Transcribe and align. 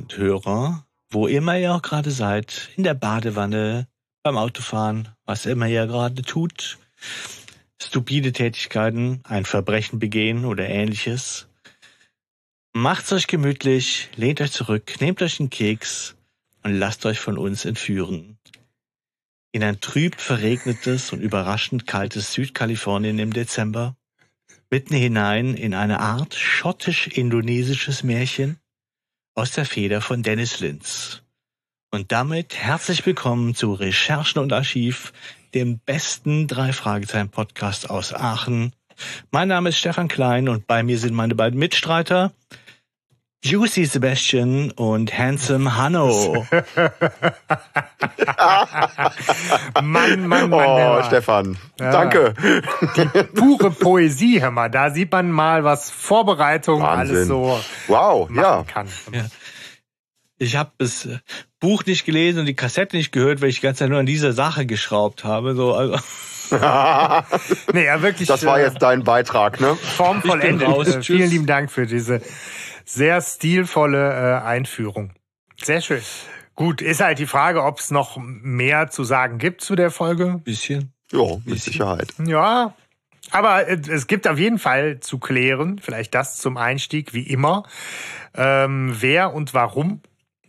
Und 0.00 0.16
Hörer, 0.16 0.86
wo 1.10 1.26
immer 1.26 1.58
ihr 1.58 1.74
auch 1.74 1.82
gerade 1.82 2.10
seid, 2.10 2.70
in 2.76 2.84
der 2.84 2.94
Badewanne, 2.94 3.86
beim 4.22 4.36
Autofahren, 4.36 5.08
was 5.24 5.46
immer 5.46 5.66
ihr 5.66 5.86
gerade 5.86 6.22
tut, 6.22 6.78
stupide 7.80 8.32
Tätigkeiten, 8.32 9.20
ein 9.24 9.44
Verbrechen 9.44 9.98
begehen 9.98 10.44
oder 10.44 10.68
ähnliches. 10.68 11.48
Macht's 12.72 13.12
euch 13.12 13.26
gemütlich, 13.26 14.08
lehnt 14.16 14.40
euch 14.40 14.52
zurück, 14.52 15.00
nehmt 15.00 15.22
euch 15.22 15.40
einen 15.40 15.50
Keks 15.50 16.16
und 16.62 16.74
lasst 16.74 17.04
euch 17.06 17.18
von 17.18 17.36
uns 17.36 17.64
entführen. 17.64 18.38
In 19.52 19.64
ein 19.64 19.80
trüb 19.80 20.20
verregnetes 20.20 21.12
und 21.12 21.20
überraschend 21.20 21.86
kaltes 21.86 22.32
Südkalifornien 22.32 23.18
im 23.18 23.32
Dezember, 23.32 23.96
mitten 24.70 24.94
hinein 24.94 25.54
in 25.54 25.74
eine 25.74 25.98
Art 25.98 26.34
schottisch-indonesisches 26.34 28.04
Märchen 28.04 28.59
aus 29.34 29.52
der 29.52 29.64
Feder 29.64 30.00
von 30.00 30.22
Dennis 30.22 30.60
Linz. 30.60 31.22
Und 31.90 32.12
damit 32.12 32.56
herzlich 32.56 33.04
willkommen 33.06 33.54
zu 33.54 33.72
Recherchen 33.72 34.40
und 34.40 34.52
Archiv, 34.52 35.12
dem 35.54 35.78
besten 35.78 36.46
drei 36.46 36.72
Fragezeichen 36.72 37.30
Podcast 37.30 37.90
aus 37.90 38.12
Aachen. 38.12 38.72
Mein 39.30 39.48
Name 39.48 39.70
ist 39.70 39.78
Stefan 39.78 40.08
Klein 40.08 40.48
und 40.48 40.66
bei 40.66 40.82
mir 40.82 40.98
sind 40.98 41.14
meine 41.14 41.34
beiden 41.34 41.58
Mitstreiter 41.58 42.32
Juicy 43.42 43.86
Sebastian 43.86 44.70
und 44.72 45.16
Handsome 45.16 45.74
Hanno. 45.76 46.46
Mann, 49.82 50.26
Mann, 50.26 50.50
Mann. 50.50 50.52
Oh, 50.52 50.56
mal. 50.56 51.04
Stefan. 51.04 51.56
Ja. 51.80 51.90
Danke. 51.90 52.34
Pure 53.34 53.70
Poesie, 53.70 54.42
hör 54.42 54.50
mal. 54.50 54.68
Da 54.68 54.90
sieht 54.90 55.10
man 55.10 55.30
mal, 55.30 55.64
was 55.64 55.90
Vorbereitung 55.90 56.82
Wahnsinn. 56.82 57.16
alles 57.16 57.28
so 57.28 57.58
Wow, 57.88 58.28
machen 58.28 58.42
ja. 58.42 58.64
kann. 58.64 58.88
Ja. 59.12 59.24
Ich 60.36 60.56
habe 60.56 60.72
das 60.76 61.06
äh, 61.06 61.18
Buch 61.60 61.84
nicht 61.86 62.04
gelesen 62.04 62.40
und 62.40 62.46
die 62.46 62.54
Kassette 62.54 62.96
nicht 62.96 63.10
gehört, 63.12 63.40
weil 63.40 63.48
ich 63.48 63.56
die 63.56 63.62
ganze 63.62 63.80
Zeit 63.80 63.90
nur 63.90 64.00
an 64.00 64.06
dieser 64.06 64.32
Sache 64.32 64.66
geschraubt 64.66 65.24
habe. 65.24 65.54
So, 65.54 65.74
also, 65.74 65.96
Nee, 67.72 67.84
ja, 67.86 68.02
wirklich. 68.02 68.28
Das 68.28 68.44
war 68.44 68.58
äh, 68.58 68.64
jetzt 68.64 68.82
dein 68.82 69.04
Beitrag, 69.04 69.60
ne? 69.60 69.76
formvollendet. 69.76 70.68
Raus. 70.68 70.88
Äh, 70.88 70.92
Tschüss. 71.00 71.06
vielen 71.06 71.30
lieben 71.30 71.46
Dank 71.46 71.70
für 71.70 71.86
diese 71.86 72.20
sehr 72.92 73.20
stilvolle 73.20 74.40
äh, 74.40 74.44
Einführung. 74.44 75.12
Sehr 75.62 75.80
schön. 75.80 76.02
Gut, 76.54 76.82
ist 76.82 77.00
halt 77.00 77.18
die 77.18 77.26
Frage, 77.26 77.62
ob 77.64 77.78
es 77.78 77.90
noch 77.90 78.18
mehr 78.18 78.90
zu 78.90 79.04
sagen 79.04 79.38
gibt 79.38 79.62
zu 79.62 79.76
der 79.76 79.90
Folge. 79.90 80.40
bisschen. 80.44 80.92
Ja, 81.12 81.38
mit 81.44 81.60
Sicherheit. 81.60 82.12
Ja, 82.24 82.74
aber 83.30 83.68
äh, 83.68 83.80
es 83.88 84.06
gibt 84.06 84.26
auf 84.28 84.38
jeden 84.38 84.58
Fall 84.58 85.00
zu 85.00 85.18
klären, 85.18 85.78
vielleicht 85.78 86.14
das 86.14 86.38
zum 86.38 86.56
Einstieg, 86.56 87.14
wie 87.14 87.22
immer, 87.22 87.64
ähm, 88.34 88.94
wer 88.98 89.34
und 89.34 89.54
warum 89.54 90.00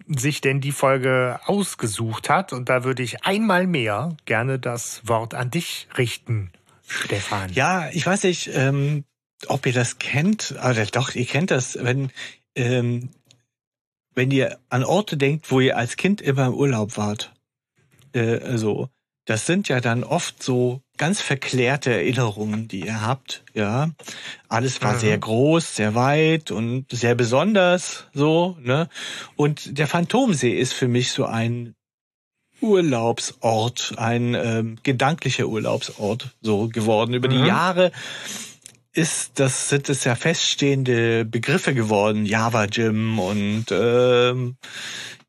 sich 0.08 0.42
denn 0.42 0.60
die 0.60 0.72
Folge 0.72 1.40
ausgesucht 1.46 2.30
hat. 2.30 2.54
Und 2.54 2.70
da 2.70 2.84
würde 2.84 3.04
ich 3.04 3.24
einmal 3.24 3.68
mehr 3.68 4.18
gerne 4.26 4.60
das 4.60 5.02
Wort 5.06 5.34
an 5.34 5.52
dich 5.52 5.88
richten, 5.98 6.52
Stefan. 6.88 7.52
Ja, 7.54 7.90
ich 7.92 8.06
weiß 8.06 8.24
nicht, 8.24 8.50
ähm, 8.54 9.06
ob 9.48 9.66
ihr 9.66 9.74
das 9.74 10.00
kennt, 10.00 10.56
aber 10.60 10.86
doch, 10.86 11.16
ihr 11.16 11.26
kennt 11.26 11.52
das, 11.52 11.78
wenn, 11.82 12.12
ähm, 12.56 13.10
wenn 14.14 14.32
ihr 14.32 14.58
an 14.70 14.84
Orte 14.84 15.18
denkt, 15.18 15.52
wo 15.52 15.60
ihr 15.60 15.78
als 15.78 15.96
Kind 15.98 16.22
immer 16.22 16.48
im 16.48 16.54
Urlaub 16.54 16.98
wart. 16.98 17.34
Äh, 18.14 18.58
so. 18.58 18.90
Das 19.26 19.46
sind 19.46 19.70
ja 19.70 19.80
dann 19.82 20.04
oft 20.04 20.42
so 20.42 20.82
ganz 20.98 21.22
verklärte 21.22 21.92
Erinnerungen, 21.94 22.68
die 22.68 22.82
ihr 22.86 23.02
habt, 23.02 23.44
ja. 23.54 23.92
Alles 24.50 24.82
war 24.82 24.96
Mhm. 24.96 25.00
sehr 25.00 25.18
groß, 25.18 25.76
sehr 25.76 25.96
weit 25.96 26.52
und 26.52 26.86
sehr 26.92 27.16
besonders, 27.16 28.08
so, 28.14 28.58
ne. 28.62 28.90
Und 29.36 29.78
der 29.78 29.88
Phantomsee 29.88 30.58
ist 30.58 30.74
für 30.74 30.88
mich 30.88 31.12
so 31.12 31.26
ein 31.26 31.76
Urlaubsort, 32.62 33.94
ein 33.98 34.36
ähm, 34.36 34.78
gedanklicher 34.84 35.48
Urlaubsort 35.48 36.36
so 36.42 36.68
geworden. 36.68 37.14
Über 37.14 37.28
die 37.28 37.38
Mhm. 37.38 37.46
Jahre 37.46 37.92
ist 38.94 39.40
das 39.40 39.70
sind 39.70 39.90
es 39.90 40.04
ja 40.04 40.16
feststehende 40.16 41.26
Begriffe 41.26 41.74
geworden, 41.74 42.26
Java 42.26 42.66
Gym 42.66 43.20
und 43.20 43.66
ähm, 43.72 44.58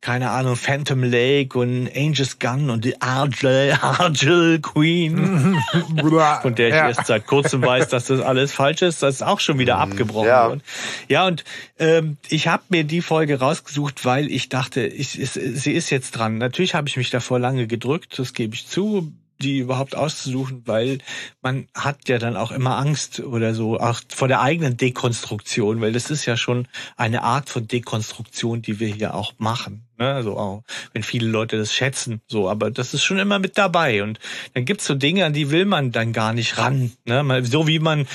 keine 0.02 0.30
Ahnung, 0.30 0.56
Phantom 0.56 1.04
Lake 1.04 1.56
und 1.56 1.88
Angel's 1.96 2.40
Gun 2.40 2.70
und 2.70 2.84
die 2.84 3.00
Argel, 3.00 3.78
Argel 3.80 4.60
Queen, 4.60 5.56
von 6.42 6.54
der 6.56 6.68
ich 6.68 6.74
ja. 6.74 6.88
erst 6.88 7.06
seit 7.06 7.24
kurzem 7.28 7.62
weiß, 7.62 7.88
dass 7.88 8.06
das 8.06 8.20
alles 8.20 8.50
falsch 8.50 8.82
ist. 8.82 9.04
Das 9.04 9.14
ist 9.14 9.22
auch 9.22 9.38
schon 9.38 9.60
wieder 9.60 9.78
abgebrochen 9.78 10.26
ja. 10.26 10.48
worden. 10.48 10.62
Ja, 11.08 11.28
und 11.28 11.44
ähm, 11.78 12.16
ich 12.28 12.48
habe 12.48 12.64
mir 12.68 12.82
die 12.82 13.00
Folge 13.00 13.38
rausgesucht, 13.38 14.04
weil 14.04 14.28
ich 14.28 14.48
dachte, 14.48 14.84
ich, 14.84 15.16
es, 15.16 15.34
sie 15.34 15.72
ist 15.72 15.90
jetzt 15.90 16.10
dran. 16.10 16.36
Natürlich 16.36 16.74
habe 16.74 16.88
ich 16.88 16.96
mich 16.96 17.10
davor 17.10 17.38
lange 17.38 17.68
gedrückt, 17.68 18.18
das 18.18 18.32
gebe 18.32 18.56
ich 18.56 18.66
zu, 18.66 19.12
die 19.42 19.58
überhaupt 19.58 19.94
auszusuchen, 19.94 20.62
weil 20.66 20.98
man 21.42 21.68
hat 21.74 22.08
ja 22.08 22.18
dann 22.18 22.36
auch 22.36 22.52
immer 22.52 22.78
Angst 22.78 23.20
oder 23.20 23.54
so, 23.54 23.78
auch 23.78 24.00
vor 24.08 24.28
der 24.28 24.40
eigenen 24.40 24.76
Dekonstruktion, 24.76 25.80
weil 25.80 25.92
das 25.92 26.10
ist 26.10 26.24
ja 26.24 26.36
schon 26.36 26.68
eine 26.96 27.22
Art 27.22 27.50
von 27.50 27.66
Dekonstruktion, 27.66 28.62
die 28.62 28.80
wir 28.80 28.88
hier 28.88 29.14
auch 29.14 29.34
machen. 29.38 29.84
Ne? 30.02 30.12
Also 30.12 30.36
auch, 30.36 30.64
wenn 30.92 31.04
viele 31.04 31.28
Leute 31.28 31.56
das 31.58 31.72
schätzen, 31.72 32.20
so, 32.26 32.48
aber 32.50 32.72
das 32.72 32.92
ist 32.92 33.04
schon 33.04 33.20
immer 33.20 33.38
mit 33.38 33.56
dabei. 33.56 34.02
Und 34.02 34.18
dann 34.54 34.64
gibt's 34.64 34.84
so 34.84 34.96
Dinge, 34.96 35.24
an 35.24 35.32
die 35.32 35.50
will 35.50 35.64
man 35.64 35.92
dann 35.92 36.12
gar 36.12 36.32
nicht 36.32 36.58
ran. 36.58 36.90
Ne? 37.04 37.44
So 37.44 37.68
wie 37.68 37.78
man 37.78 38.06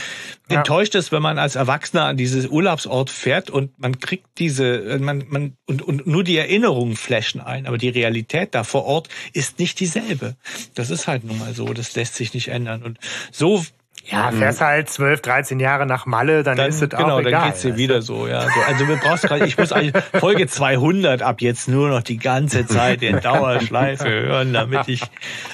Ja. 0.50 0.58
enttäuscht 0.58 0.96
ist, 0.96 1.12
wenn 1.14 1.22
man 1.22 1.40
als 1.40 1.56
Erwachsener 1.56 2.04
an 2.06 2.18
dieses 2.18 2.48
Urlaubsort 2.48 3.10
fährt 3.10 3.50
und 3.50 3.80
man 3.80 4.00
kriegt 4.00 4.28
diese, 4.38 4.66
äh, 4.66 4.98
man, 5.00 5.24
man, 5.30 5.54
und, 5.66 5.82
und 5.82 6.06
nur 6.08 6.24
die 6.26 6.38
Erinnerungen 6.38 6.96
flashen 6.98 7.40
ein, 7.42 7.66
aber 7.68 7.78
die 7.78 7.90
Realität 7.90 8.54
da 8.54 8.64
vor 8.66 8.84
Ort 8.86 9.08
ist 9.34 9.60
nicht 9.60 9.80
dieselbe. 9.80 10.36
Das 10.76 10.90
ist 10.90 11.08
halt 11.08 11.24
nun 11.24 11.38
mal 11.40 11.54
so, 11.54 11.74
das 11.74 11.96
lässt 11.96 12.16
sich 12.16 12.34
nicht 12.34 12.50
ändern. 12.50 12.84
Und 12.84 12.98
so, 13.32 13.66
Ja, 14.10 14.32
fährst 14.32 14.62
halt 14.62 14.90
12, 14.90 15.22
13 15.22 15.60
Jahre 15.60 15.86
nach 15.86 16.06
Malle, 16.06 16.44
dann, 16.44 16.56
dann, 16.56 16.70
ist 16.70 16.82
es 16.82 16.94
auch 16.94 16.98
genau, 16.98 17.20
egal. 17.20 17.32
dann 17.32 17.46
geht's 17.50 17.62
dir 17.62 17.76
wieder 17.76 18.02
so, 18.02 18.28
ja. 18.28 18.42
So, 18.42 18.62
also 18.66 18.88
wir 18.88 18.96
brauchst 18.96 19.24
gerade, 19.24 19.46
ich 19.46 19.58
muss 19.58 19.74
eigentlich 19.74 20.02
Folge 20.20 20.48
200 20.48 21.22
ab 21.22 21.42
jetzt 21.42 21.68
nur 21.68 21.90
noch 21.90 22.02
die 22.02 22.18
ganze 22.18 22.66
Zeit 22.66 23.02
in 23.02 23.20
Dauerschleife 23.20 24.10
hören, 24.10 24.54
damit 24.54 24.88
ich 24.88 25.02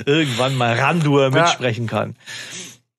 irgendwann 0.06 0.56
mal 0.56 0.78
Randur 0.78 1.32
mitsprechen 1.32 1.88
kann. 1.88 2.16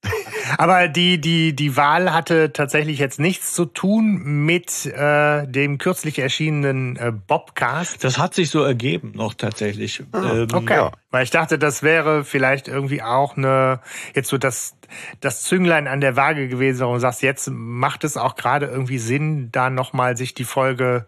Aber 0.58 0.88
die, 0.88 1.20
die, 1.20 1.54
die 1.54 1.76
Wahl 1.76 2.12
hatte 2.12 2.52
tatsächlich 2.52 2.98
jetzt 2.98 3.18
nichts 3.18 3.52
zu 3.52 3.64
tun 3.64 4.44
mit 4.44 4.86
äh, 4.86 5.46
dem 5.46 5.78
kürzlich 5.78 6.18
erschienenen 6.18 6.96
äh, 6.96 7.12
Bobcast. 7.12 8.02
Das 8.04 8.18
hat 8.18 8.34
sich 8.34 8.50
so 8.50 8.62
ergeben 8.62 9.12
noch 9.14 9.34
tatsächlich. 9.34 10.02
Ähm, 10.14 10.48
Okay. 10.52 10.74
Ja. 10.76 10.92
Weil 11.10 11.24
ich 11.24 11.30
dachte, 11.30 11.58
das 11.58 11.82
wäre 11.82 12.24
vielleicht 12.24 12.68
irgendwie 12.68 13.02
auch 13.02 13.36
eine, 13.36 13.80
jetzt 14.14 14.28
so 14.28 14.38
das, 14.38 14.76
das 15.20 15.42
Zünglein 15.42 15.86
an 15.86 16.00
der 16.00 16.16
Waage 16.16 16.48
gewesen, 16.48 16.80
warum 16.80 16.94
du 16.94 17.00
sagst, 17.00 17.22
jetzt 17.22 17.48
macht 17.50 18.04
es 18.04 18.16
auch 18.16 18.36
gerade 18.36 18.66
irgendwie 18.66 18.98
Sinn, 18.98 19.50
da 19.52 19.70
nochmal 19.70 20.16
sich 20.16 20.34
die 20.34 20.44
Folge 20.44 21.06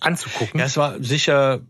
anzugucken. 0.00 0.58
Ja, 0.58 0.66
es 0.66 0.76
war 0.76 1.02
sicher, 1.02 1.60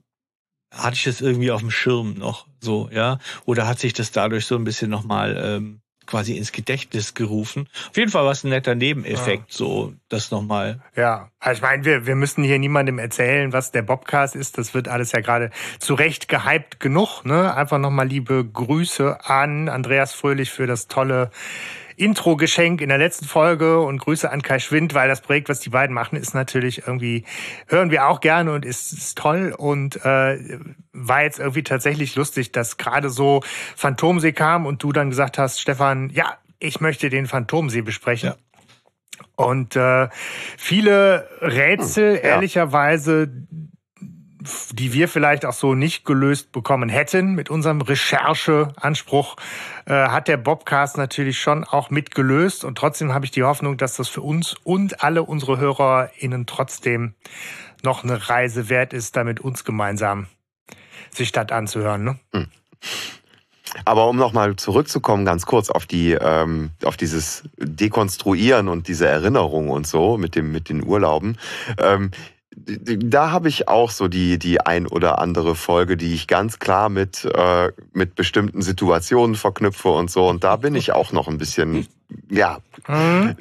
hatte 0.73 0.95
ich 0.95 1.05
das 1.05 1.21
irgendwie 1.21 1.51
auf 1.51 1.61
dem 1.61 1.71
Schirm 1.71 2.15
noch 2.15 2.47
so, 2.61 2.89
ja. 2.93 3.19
Oder 3.45 3.67
hat 3.67 3.79
sich 3.79 3.93
das 3.93 4.13
dadurch 4.13 4.47
so 4.47 4.57
ein 4.57 4.65
bisschen 4.65 4.91
nochmal 4.91 5.41
ähm, 5.43 5.81
quasi 6.11 6.37
ins 6.37 6.53
Gedächtnis 6.53 7.15
gerufen. 7.15 7.69
Auf 7.89 7.97
jeden 7.97 8.11
Fall 8.11 8.25
war 8.25 8.33
es 8.33 8.45
ein 8.45 8.51
netter 8.51 8.75
Nebeneffekt, 8.75 9.53
so 9.53 9.95
das 10.09 10.31
nochmal. 10.31 10.81
Ja, 10.97 11.31
also 11.39 11.59
ich 11.59 11.63
meine, 11.63 11.85
wir, 11.85 12.07
wir 12.07 12.17
müssen 12.17 12.43
hier 12.43 12.59
niemandem 12.59 12.99
erzählen, 12.99 13.53
was 13.53 13.71
der 13.71 13.83
Bobcast 13.83 14.35
ist. 14.35 14.59
Das 14.59 14.75
wird 14.75 14.89
alles 14.89 15.13
ja 15.13 15.21
gerade 15.21 15.51
zu 15.79 15.95
Recht 15.95 16.29
gehypt 16.29 16.81
genug. 16.81 17.25
Ne? 17.25 17.55
Einfach 17.55 17.79
nochmal 17.79 18.09
liebe 18.09 18.45
Grüße 18.45 19.25
an 19.25 19.69
Andreas 19.69 20.13
Fröhlich 20.13 20.51
für 20.51 20.67
das 20.67 20.89
tolle 20.89 21.31
Intro-Geschenk 22.01 22.81
in 22.81 22.89
der 22.89 22.99
letzten 22.99 23.27
Folge 23.27 23.81
und 23.81 23.99
Grüße 23.99 24.31
an 24.31 24.43
Kai 24.43 24.59
Schwind, 24.59 24.95
weil 24.95 25.09
das 25.09 25.21
Projekt, 25.21 25.49
was 25.49 25.61
die 25.61 25.71
beiden 25.71 25.95
machen, 25.95 26.17
ist 26.17 26.35
natürlich 26.35 26.87
irgendwie, 26.87 27.25
hören 27.69 27.91
wir 27.91 28.07
auch 28.09 28.21
gerne 28.21 28.53
und 28.53 28.65
ist, 28.65 28.93
ist 28.93 29.19
toll 29.19 29.55
und 29.57 29.97
äh, 30.05 30.59
war 30.93 31.23
jetzt 31.23 31.39
irgendwie 31.39 31.63
tatsächlich 31.63 32.15
lustig, 32.17 32.53
dass 32.53 32.77
gerade 32.77 33.11
so 33.11 33.43
Phantomsee 33.77 34.33
kam 34.33 34.67
und 34.67 34.83
du 34.83 34.93
dann 34.93 35.11
gesagt 35.11 35.39
hast, 35.39 35.61
Stefan, 35.61 36.11
ja, 36.11 36.39
ich 36.59 36.81
möchte 36.81 37.11
den 37.11 37.27
Phantomsee 37.27 37.83
besprechen. 37.83 38.31
Ja. 38.31 38.37
Und 39.37 39.77
äh, 39.77 40.09
viele 40.59 41.29
Rätsel, 41.41 42.17
Hm, 42.17 42.25
ja. 42.25 42.31
ehrlicherweise, 42.31 43.31
die 44.73 44.93
wir 44.93 45.09
vielleicht 45.09 45.45
auch 45.45 45.53
so 45.53 45.75
nicht 45.75 46.05
gelöst 46.05 46.53
bekommen 46.53 46.89
hätten 46.89 47.35
mit 47.35 47.51
unserem 47.51 47.81
Rechercheanspruch, 47.81 49.37
äh, 49.87 49.93
hat 49.93 50.29
der 50.29 50.37
Bobcast 50.39 50.97
natürlich 50.97 51.41
schon 51.41 51.65
auch 51.65 51.91
mitgelöst. 51.91 52.65
Und 52.65 52.79
trotzdem 52.79 53.13
habe 53.13 53.25
ich 53.25 53.31
die 53.31 53.43
Hoffnung, 53.43 53.77
dass 53.77 53.97
das 53.97 54.09
für 54.09 54.23
uns 54.23 54.55
und 54.65 55.03
alle 55.03 55.23
unsere 55.23 55.59
HörerInnen 55.59 56.47
trotzdem 56.47 57.15
noch 57.83 58.05
eine 58.05 58.29
Reise 58.29 58.69
wert 58.69 58.93
ist, 58.93 59.17
da 59.17 59.25
mit 59.25 59.41
uns 59.41 59.65
gemeinsam 59.65 60.27
sich 61.11 61.33
das 61.33 61.51
anzuhören. 61.51 62.05
Ne? 62.05 62.49
Aber 63.85 64.09
um 64.09 64.17
nochmal 64.17 64.57
zurückzukommen, 64.57 65.25
ganz 65.25 65.47
kurz 65.47 65.71
auf 65.71 65.87
die, 65.87 66.13
ähm, 66.13 66.71
auf 66.85 66.97
dieses 66.97 67.45
Dekonstruieren 67.59 68.69
und 68.69 68.89
diese 68.89 69.07
Erinnerung 69.07 69.71
und 69.71 69.87
so 69.87 70.19
mit 70.19 70.35
dem, 70.35 70.51
mit 70.53 70.69
den 70.69 70.85
Urlauben. 70.85 71.39
Ähm, 71.79 72.11
da 72.57 73.31
habe 73.31 73.49
ich 73.49 73.69
auch 73.69 73.91
so 73.91 74.09
die, 74.09 74.39
die 74.39 74.61
ein 74.61 74.87
oder 74.87 75.19
andere 75.21 75.55
Folge, 75.55 75.97
die 75.97 76.13
ich 76.15 76.27
ganz 76.27 76.59
klar 76.59 76.89
mit, 76.89 77.25
äh, 77.25 77.71
mit 77.93 78.17
bestimmten 78.17 78.61
Situationen 78.63 79.37
verknüpfe 79.37 79.89
und 79.91 80.11
so. 80.11 80.29
Und 80.29 80.43
da 80.45 80.57
bin 80.57 80.75
ich 80.75 80.93
auch 80.93 81.13
noch 81.13 81.29
ein 81.29 81.39
bisschen, 81.39 81.87
ja, 82.29 82.59
Mhm. 82.89 83.37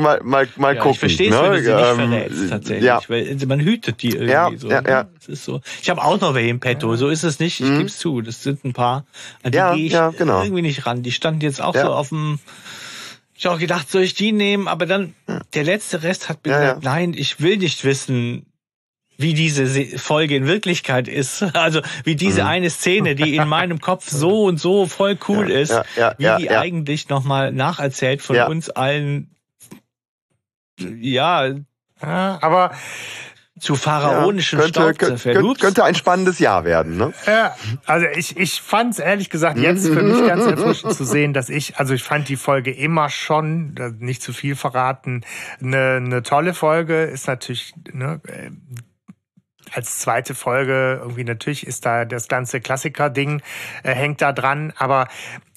mal, 0.00 0.20
mal, 0.22 0.48
mal 0.56 0.74
Ja, 0.74 0.80
gucken. 0.80 0.92
ich 0.92 0.98
verstehe 0.98 1.28
es, 1.30 1.36
ne? 1.36 1.42
wenn 1.42 1.52
du 1.52 1.62
sie 1.62 1.74
nicht 1.74 1.88
Ähm, 1.88 1.96
verrätst, 1.96 2.48
tatsächlich. 2.50 2.84
Ja, 2.84 3.00
Weil 3.08 3.36
man 3.46 3.60
hütet 3.60 4.02
die 4.02 4.10
irgendwie 4.10 4.30
Ja, 4.32 4.50
so. 4.56 4.70
ja, 4.70 4.80
ne? 4.80 4.88
ja. 4.88 5.08
Das 5.18 5.28
ist 5.28 5.44
so. 5.44 5.60
Ich 5.82 5.90
habe 5.90 6.02
auch 6.02 6.18
noch 6.20 6.32
welche 6.34 6.48
im 6.50 6.60
Petto, 6.60 6.94
so 6.96 7.08
ist 7.08 7.22
es 7.24 7.38
nicht, 7.40 7.60
ich 7.60 7.66
Mhm. 7.68 7.76
gebe 7.78 7.88
es 7.88 7.98
zu. 7.98 8.22
Das 8.22 8.42
sind 8.42 8.64
ein 8.64 8.72
paar, 8.72 9.04
an 9.42 9.52
die 9.52 9.58
Ja, 9.58 9.74
gehe 9.74 9.86
ich 9.86 9.92
ja, 9.92 10.10
genau. 10.10 10.42
irgendwie 10.42 10.62
nicht 10.62 10.86
ran. 10.86 11.02
Die 11.02 11.12
standen 11.12 11.40
jetzt 11.42 11.60
auch 11.60 11.74
Ja. 11.74 11.82
so 11.86 11.92
auf 11.92 12.08
dem 12.10 12.38
ich 13.36 13.46
habe 13.46 13.56
auch 13.56 13.60
gedacht, 13.60 13.90
soll 13.90 14.02
ich 14.02 14.14
die 14.14 14.30
nehmen? 14.30 14.68
Aber 14.68 14.86
dann, 14.86 15.12
der 15.54 15.64
letzte 15.64 16.04
Rest 16.04 16.28
hat 16.28 16.44
mir 16.46 16.52
Ja, 16.52 16.60
gesagt, 16.60 16.84
ja. 16.84 16.90
nein, 16.90 17.14
ich 17.14 17.40
will 17.40 17.56
nicht 17.56 17.84
wissen, 17.84 18.46
wie 19.16 19.34
diese 19.34 19.66
Se- 19.66 19.98
Folge 19.98 20.36
in 20.36 20.46
Wirklichkeit 20.46 21.08
ist. 21.08 21.42
Also 21.54 21.80
wie 22.04 22.16
diese 22.16 22.42
Mhm. 22.42 22.48
eine 22.48 22.70
Szene, 22.70 23.14
die 23.14 23.36
in 23.36 23.48
meinem 23.48 23.80
Kopf 23.80 24.08
so 24.10 24.44
und 24.44 24.58
so 24.58 24.86
voll 24.86 25.16
cool 25.28 25.50
Ja, 25.50 25.58
ist, 25.58 25.70
ja, 25.72 25.84
ja, 25.96 26.14
wie 26.18 26.22
ja, 26.24 26.36
die 26.38 26.44
ja. 26.46 26.60
eigentlich 26.60 27.08
nochmal 27.08 27.52
nacherzählt 27.52 28.22
von 28.22 28.36
Ja. 28.36 28.46
uns 28.46 28.70
allen, 28.70 29.30
ja, 30.80 31.54
aber 32.00 32.72
zu 33.60 33.76
pharaonischen 33.76 34.58
ja, 34.58 34.66
Staub 34.66 34.98
könnte, 34.98 35.32
könnte, 35.32 35.60
könnte 35.60 35.84
ein 35.84 35.94
spannendes 35.94 36.40
Jahr 36.40 36.64
werden, 36.64 36.96
ne? 36.96 37.14
Ja, 37.24 37.54
also 37.86 38.06
ich, 38.14 38.36
ich 38.36 38.60
fand 38.60 38.94
es 38.94 38.98
ehrlich 38.98 39.30
gesagt 39.30 39.58
jetzt 39.58 39.86
für 39.86 40.02
mich 40.02 40.26
ganz 40.26 40.44
erfrischend 40.44 40.92
zu 40.94 41.04
sehen, 41.04 41.32
dass 41.32 41.48
ich, 41.48 41.76
also 41.78 41.94
ich 41.94 42.02
fand 42.02 42.28
die 42.28 42.34
Folge 42.36 42.72
immer 42.72 43.08
schon, 43.10 43.74
nicht 44.00 44.22
zu 44.22 44.32
viel 44.32 44.56
verraten, 44.56 45.22
eine, 45.62 45.96
eine 46.04 46.22
tolle 46.24 46.52
Folge, 46.52 47.04
ist 47.04 47.28
natürlich, 47.28 47.72
ne, 47.92 48.20
äh, 48.26 48.50
als 49.74 49.98
zweite 49.98 50.34
Folge 50.34 51.00
irgendwie 51.02 51.24
natürlich 51.24 51.66
ist 51.66 51.84
da 51.84 52.04
das 52.04 52.28
ganze 52.28 52.60
Klassiker-Ding 52.60 53.42
äh, 53.82 53.94
hängt 53.94 54.20
da 54.22 54.32
dran, 54.32 54.72
aber 54.76 55.08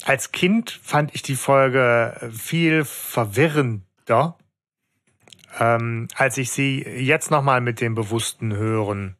als 0.04 0.32
Kind 0.32 0.80
fand 0.82 1.14
ich 1.14 1.22
die 1.22 1.36
Folge 1.36 2.30
viel 2.32 2.84
verwirrender, 2.84 4.36
ähm, 5.58 6.08
als 6.14 6.38
ich 6.38 6.50
sie 6.50 6.82
jetzt 6.82 7.30
nochmal 7.30 7.60
mit 7.60 7.80
dem 7.80 7.94
bewussten 7.94 8.54
Hören 8.54 9.16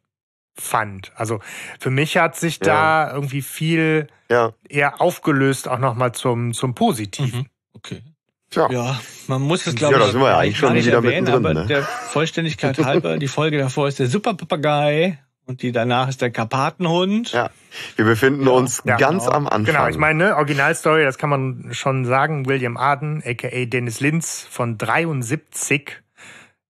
fand. 0.55 1.11
Also 1.15 1.39
für 1.79 1.89
mich 1.89 2.17
hat 2.17 2.35
sich 2.35 2.59
da 2.59 3.11
irgendwie 3.13 3.41
viel 3.41 4.07
Ja, 4.29 4.53
eher 4.67 5.01
aufgelöst, 5.01 5.67
auch 5.67 5.79
nochmal 5.79 6.11
zum, 6.11 6.53
zum 6.53 6.75
Positiven. 6.75 7.39
Mhm. 7.39 7.45
Okay. 7.73 8.03
Tja. 8.49 8.67
Ja, 8.71 8.99
man 9.27 9.41
muss 9.41 9.61
es, 9.67 9.73
Ja, 9.73 9.89
glaube 9.89 9.99
da 9.99 10.05
ich, 10.05 10.11
sind 10.11 10.21
wir 10.21 10.27
ja 10.29 10.37
eigentlich 10.37 10.59
gar 10.59 10.69
schon 10.69 10.75
nicht 10.75 10.85
wieder 10.85 10.97
erwähnen, 10.97 11.25
mittendrin, 11.25 11.45
aber 11.45 11.61
ne? 11.61 11.65
der 11.67 11.83
Vollständigkeit 11.83 12.77
halber, 12.85 13.17
die 13.17 13.27
Folge 13.27 13.57
davor 13.57 13.87
ist 13.87 13.99
der 13.99 14.07
Superpapagei 14.07 15.19
und 15.45 15.61
die 15.61 15.71
danach 15.71 16.09
ist 16.09 16.21
der 16.21 16.31
Karpatenhund. 16.31 17.31
Ja, 17.31 17.49
wir 17.95 18.05
befinden 18.05 18.47
uns 18.47 18.81
Ja, 18.85 18.97
ganz 18.97 19.25
genau. 19.25 19.35
am 19.35 19.47
Anfang. 19.47 19.65
Genau, 19.65 19.87
ich 19.87 19.97
meine, 19.97 20.25
ne, 20.25 20.35
Originalstory, 20.35 21.03
das 21.03 21.17
kann 21.17 21.29
man 21.29 21.69
schon 21.71 22.05
sagen, 22.05 22.45
William 22.45 22.77
Arden, 22.77 23.23
aka 23.25 23.65
Dennis 23.65 23.99
Linz 23.99 24.45
von 24.49 24.77
73 24.77 26.01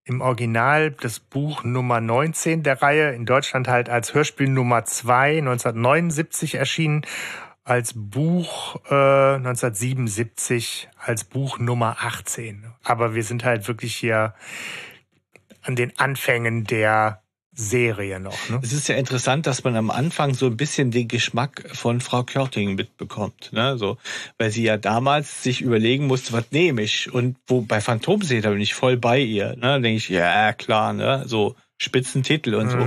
im 0.06 0.22
Original 0.22 0.92
das 0.92 1.20
Buch 1.20 1.64
Nummer 1.64 2.02
19 2.02 2.64
der 2.64 2.82
Reihe, 2.82 3.12
in 3.12 3.26
Deutschland 3.26 3.68
halt 3.68 3.90
als 3.90 4.14
Hörspiel 4.14 4.48
Nummer 4.50 4.84
2 4.84 5.38
1979 5.38 6.56
erschienen, 6.56 7.06
als 7.70 7.94
Buch 7.96 8.78
äh, 8.90 9.36
1977 9.36 10.90
als 10.98 11.24
Buch 11.24 11.60
Nummer 11.60 11.98
18. 12.02 12.66
Aber 12.84 13.14
wir 13.14 13.24
sind 13.24 13.44
halt 13.44 13.68
wirklich 13.68 13.96
hier 13.96 14.34
an 15.62 15.76
den 15.76 15.98
Anfängen 16.00 16.64
der 16.64 17.22
Serie 17.52 18.20
noch. 18.20 18.50
Ne? 18.50 18.60
Es 18.64 18.74
ist 18.74 18.88
ja 18.88 18.96
interessant, 18.96 19.46
dass 19.46 19.64
man 19.64 19.76
am 19.76 19.92
Anfang 19.92 20.34
so 20.34 20.48
ein 20.48 20.58
bisschen 20.58 20.90
den 20.90 21.08
Geschmack 21.08 21.70
von 21.74 22.02
Frau 22.02 22.24
Körting 22.24 22.74
mitbekommt, 22.74 23.52
ne? 23.52 23.78
So, 23.78 23.98
weil 24.38 24.50
sie 24.50 24.64
ja 24.64 24.78
damals 24.78 25.44
sich 25.44 25.62
überlegen 25.62 26.08
musste, 26.08 26.32
was 26.34 26.52
nehme 26.52 26.82
ich? 26.82 27.14
Und 27.14 27.36
wo 27.48 27.62
bei 27.62 27.82
Phantomsee, 27.82 28.42
da 28.42 28.50
bin 28.52 28.62
ich 28.62 28.74
voll 28.74 28.98
bei 28.98 29.20
ihr, 29.20 29.50
ne? 29.50 29.62
Da 29.62 29.80
denke 29.80 29.98
ich, 29.98 30.10
ja 30.10 30.54
klar, 30.54 30.94
ne? 30.94 31.24
So 31.28 31.56
Spitzentitel 31.78 32.56
und 32.56 32.70
so. 32.70 32.78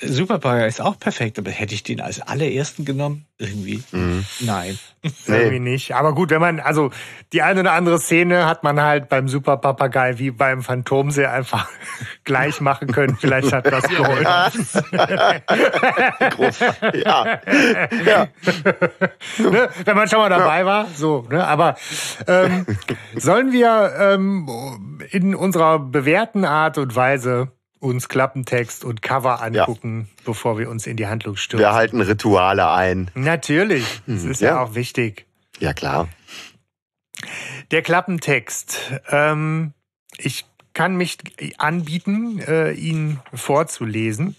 Superpapagei 0.00 0.68
ist 0.68 0.80
auch 0.80 0.96
perfekt, 0.96 1.40
aber 1.40 1.50
hätte 1.50 1.74
ich 1.74 1.82
den 1.82 2.00
als 2.00 2.20
allerersten 2.20 2.84
genommen? 2.84 3.26
Irgendwie? 3.36 3.82
Mhm. 3.90 4.24
Nein. 4.40 4.78
Irgendwie 5.26 5.58
nicht. 5.58 5.94
Aber 5.96 6.14
gut, 6.14 6.30
wenn 6.30 6.40
man, 6.40 6.60
also 6.60 6.90
die 7.32 7.42
eine 7.42 7.60
oder 7.60 7.72
andere 7.72 7.98
Szene 7.98 8.46
hat 8.46 8.62
man 8.62 8.80
halt 8.80 9.08
beim 9.08 9.26
Super 9.26 9.56
Papagei 9.56 10.18
wie 10.20 10.30
beim 10.30 10.62
Phantomsee 10.62 11.26
einfach 11.26 11.68
gleich 12.24 12.60
machen 12.60 12.92
können. 12.92 13.16
Vielleicht 13.16 13.52
hat 13.52 13.66
das 13.66 13.88
geholfen. 13.88 14.66
Groß. 16.30 16.60
Ja. 16.94 17.40
ja. 18.06 18.28
ne? 19.50 19.68
Wenn 19.84 19.96
man 19.96 20.08
schon 20.08 20.20
mal 20.20 20.30
dabei 20.30 20.64
war. 20.64 20.86
So, 20.94 21.26
ne? 21.28 21.44
Aber 21.44 21.74
ähm, 22.28 22.66
sollen 23.16 23.52
wir 23.52 23.94
ähm, 23.98 25.00
in 25.10 25.34
unserer 25.34 25.80
bewährten 25.80 26.44
Art 26.44 26.78
und 26.78 26.94
Weise 26.94 27.52
uns 27.80 28.08
Klappentext 28.08 28.84
und 28.84 29.02
Cover 29.02 29.42
angucken, 29.42 30.08
bevor 30.24 30.58
wir 30.58 30.68
uns 30.68 30.86
in 30.86 30.96
die 30.96 31.06
Handlung 31.06 31.36
stürzen? 31.36 31.60
Wir 31.64 31.74
halten 31.74 32.00
Rituale 32.00 32.70
ein. 32.70 33.10
Natürlich. 33.14 34.02
Das 34.06 34.24
ist 34.24 34.40
ja. 34.40 34.48
Ja. 34.48 34.62
auch 34.62 34.74
wichtig. 34.74 35.26
Ja, 35.58 35.72
klar. 35.72 36.08
Der 37.70 37.82
Klappentext. 37.82 39.00
Ähm, 39.10 39.72
ich 40.16 40.44
kann 40.74 40.96
mich 40.96 41.18
anbieten, 41.58 42.38
äh, 42.40 42.72
ihn 42.72 43.20
vorzulesen. 43.34 44.36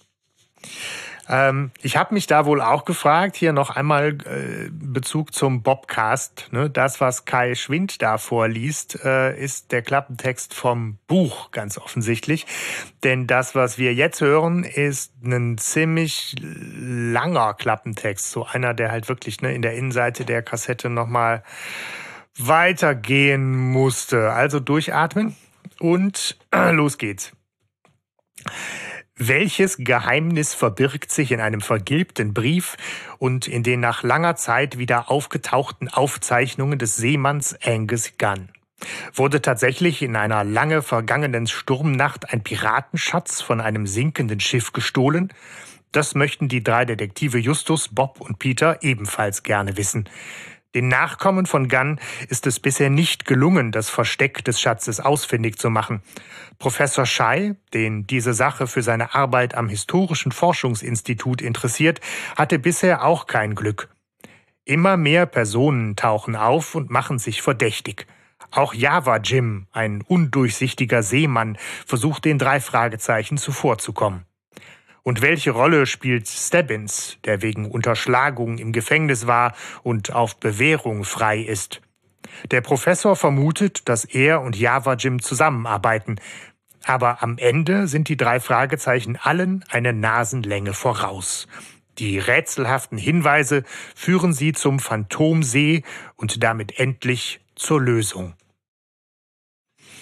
Ähm, 1.30 1.70
ich 1.82 1.96
habe 1.96 2.16
mich 2.16 2.26
da 2.26 2.46
wohl 2.46 2.60
auch 2.60 2.86
gefragt, 2.86 3.36
hier 3.36 3.54
noch 3.54 3.70
einmal 3.70 4.18
äh, 4.26 4.70
Bezug 4.72 5.34
zum 5.34 5.62
Bobcast. 5.62 6.50
Ne? 6.52 6.72
Das, 6.72 7.00
was 7.00 7.26
Kai 7.26 7.54
Schwind 7.54 8.02
da 8.02 8.18
vorliest, 8.18 9.06
äh, 9.06 9.40
ist 9.40 9.72
der 9.72 9.84
Klappentext 9.84 10.56
vom 10.56 10.98
Buch, 11.08 11.52
ganz 11.52 11.78
offensichtlich. 11.78 12.48
Denn 13.04 13.28
das, 13.28 13.54
was 13.54 13.78
wir 13.78 13.94
jetzt 13.94 14.22
hören, 14.22 14.64
ist 14.64 15.14
ein 15.24 15.60
ziemlich 15.60 16.36
langer 16.42 17.54
Klappentext. 17.54 18.32
So 18.32 18.46
einer, 18.46 18.74
der 18.74 18.92
halt 18.92 19.08
wirklich 19.08 19.42
ne, 19.42 19.54
in 19.54 19.62
der 19.62 19.76
Innenseite 19.76 20.26
der 20.26 20.42
Kassette 20.42 20.90
nochmal 20.90 21.44
weitergehen 22.40 23.56
musste. 23.56 24.32
Also 24.32 24.60
durchatmen 24.60 25.36
und 25.80 26.40
los 26.72 26.98
geht's. 26.98 27.34
Welches 29.22 29.76
Geheimnis 29.78 30.54
verbirgt 30.54 31.12
sich 31.12 31.34
in 31.34 31.42
einem 31.42 31.60
vergilbten 31.60 32.34
Brief 32.34 32.78
und 33.18 33.50
in 33.50 33.64
den 33.64 33.82
nach 33.82 34.02
langer 34.02 34.38
Zeit 34.38 34.78
wieder 34.78 35.12
aufgetauchten 35.12 35.90
Aufzeichnungen 35.90 36.80
des 36.80 36.96
Seemanns 36.96 37.54
Angus 37.62 38.14
Gunn? 38.18 38.48
Wurde 39.14 39.42
tatsächlich 39.42 40.02
in 40.04 40.16
einer 40.16 40.46
lange 40.46 40.82
vergangenen 40.82 41.48
Sturmnacht 41.48 42.32
ein 42.32 42.44
Piratenschatz 42.44 43.42
von 43.42 43.60
einem 43.60 43.88
sinkenden 43.88 44.40
Schiff 44.40 44.72
gestohlen? 44.72 45.34
Das 45.92 46.16
möchten 46.16 46.48
die 46.48 46.64
drei 46.64 46.86
Detektive 46.86 47.40
Justus, 47.40 47.90
Bob 47.90 48.22
und 48.22 48.40
Peter 48.40 48.84
ebenfalls 48.84 49.44
gerne 49.44 49.76
wissen. 49.76 50.08
Den 50.76 50.88
Nachkommen 50.88 51.48
von 51.48 51.68
Gunn 51.68 52.00
ist 52.28 52.46
es 52.46 52.60
bisher 52.60 52.92
nicht 52.92 53.26
gelungen, 53.26 53.72
das 53.72 53.90
Versteck 53.90 54.46
des 54.46 54.62
Schatzes 54.62 55.00
ausfindig 55.00 55.58
zu 55.58 55.72
machen. 55.72 56.04
Professor 56.60 57.08
Schei, 57.08 57.56
den 57.74 58.06
diese 58.06 58.36
Sache 58.36 58.68
für 58.68 58.84
seine 58.84 59.16
Arbeit 59.16 59.56
am 59.56 59.68
Historischen 59.68 60.32
Forschungsinstitut 60.32 61.42
interessiert, 61.42 62.02
hatte 62.38 62.60
bisher 62.60 63.04
auch 63.04 63.26
kein 63.26 63.56
Glück. 63.56 63.90
Immer 64.64 64.96
mehr 64.96 65.26
Personen 65.26 65.96
tauchen 65.96 66.36
auf 66.36 66.76
und 66.76 66.92
machen 66.92 67.18
sich 67.18 67.42
verdächtig. 67.42 68.06
Auch 68.52 68.76
Java 68.76 69.18
Jim, 69.18 69.66
ein 69.72 70.04
undurchsichtiger 70.04 71.02
Seemann, 71.02 71.58
versucht 71.88 72.26
den 72.26 72.38
drei 72.38 72.60
Fragezeichen 72.60 73.38
zuvorzukommen. 73.38 74.29
Und 75.10 75.24
welche 75.24 75.50
Rolle 75.50 75.88
spielt 75.88 76.28
Stebbins, 76.28 77.18
der 77.26 77.42
wegen 77.42 77.66
Unterschlagung 77.66 78.60
im 78.60 78.72
Gefängnis 78.72 79.26
war 79.26 79.56
und 79.82 80.14
auf 80.14 80.40
Bewährung 80.40 81.04
frei 81.04 81.40
ist? 81.40 81.82
Der 82.52 82.62
Professor 82.62 83.16
vermutet, 83.16 83.90
dass 83.90 84.06
er 84.06 84.40
und 84.42 84.56
Java 84.56 84.94
Jim 84.94 85.20
zusammenarbeiten. 85.20 86.22
Aber 86.84 87.24
am 87.24 87.40
Ende 87.40 87.88
sind 87.88 88.08
die 88.08 88.18
drei 88.18 88.40
Fragezeichen 88.40 89.16
allen 89.16 89.66
eine 89.70 89.94
Nasenlänge 89.94 90.76
voraus. 90.76 91.48
Die 91.98 92.20
rätselhaften 92.20 93.00
Hinweise 93.00 93.64
führen 93.96 94.32
sie 94.32 94.54
zum 94.54 94.78
Phantomsee 94.78 95.82
und 96.18 96.44
damit 96.44 96.78
endlich 96.78 97.40
zur 97.56 97.82
Lösung. 97.82 98.36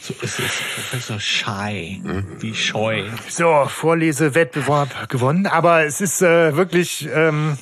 So 0.08 0.14
ist 0.22 0.40
es. 0.40 0.62
Professor 0.74 1.20
Schei. 1.20 2.00
Wie 2.40 2.56
scheu. 2.56 3.10
So, 3.28 3.66
Vorlesewettbewerb 3.68 5.10
gewonnen, 5.10 5.48
aber 5.48 5.84
es 5.84 6.00
ist 6.00 6.22
äh, 6.22 6.56
wirklich, 6.56 7.10
ähm, 7.14 7.58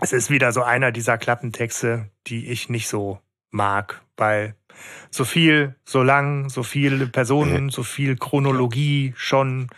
es 0.00 0.12
ist 0.12 0.30
wieder 0.30 0.52
so 0.52 0.62
einer 0.62 0.92
dieser 0.92 1.18
Klappentexte, 1.18 2.10
die 2.28 2.46
ich 2.46 2.68
nicht 2.68 2.86
so 2.86 3.18
mag, 3.50 4.02
weil 4.16 4.54
so 5.10 5.24
viel, 5.24 5.74
so 5.84 6.04
lang, 6.04 6.48
so 6.48 6.62
viele 6.62 7.08
Personen, 7.08 7.70
so 7.70 7.82
viel 7.82 8.16
Chronologie 8.16 9.12
schon. 9.16 9.68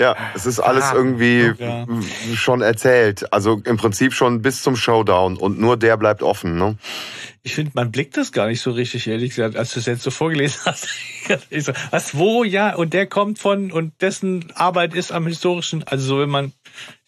Ja, 0.00 0.16
es 0.34 0.46
ist 0.46 0.58
alles 0.60 0.84
Ah, 0.84 0.94
irgendwie 0.94 1.52
ja. 1.58 1.86
schon 2.34 2.62
erzählt. 2.62 3.30
Also 3.34 3.60
im 3.64 3.76
Prinzip 3.76 4.14
schon 4.14 4.40
bis 4.40 4.62
zum 4.62 4.74
Showdown 4.74 5.36
und 5.36 5.60
nur 5.60 5.76
der 5.76 5.98
bleibt 5.98 6.22
offen. 6.22 6.56
Ne? 6.56 6.78
Ich 7.42 7.54
finde, 7.54 7.72
man 7.74 7.90
blickt 7.90 8.16
das 8.16 8.32
gar 8.32 8.46
nicht 8.46 8.62
so 8.62 8.70
richtig, 8.70 9.06
ehrlich 9.06 9.30
gesagt, 9.34 9.56
als 9.56 9.72
du 9.74 9.80
es 9.80 9.86
jetzt 9.86 10.02
so 10.02 10.10
vorgelesen 10.10 10.60
hast. 10.66 10.88
Ich 11.50 11.64
so, 11.64 11.72
was, 11.90 12.16
wo, 12.16 12.44
ja, 12.44 12.74
und 12.74 12.94
der 12.94 13.06
kommt 13.06 13.38
von, 13.38 13.70
und 13.72 13.92
dessen 14.00 14.50
Arbeit 14.54 14.94
ist 14.94 15.12
am 15.12 15.26
historischen, 15.26 15.84
also 15.86 16.04
so, 16.06 16.18
wenn 16.20 16.30
man 16.30 16.52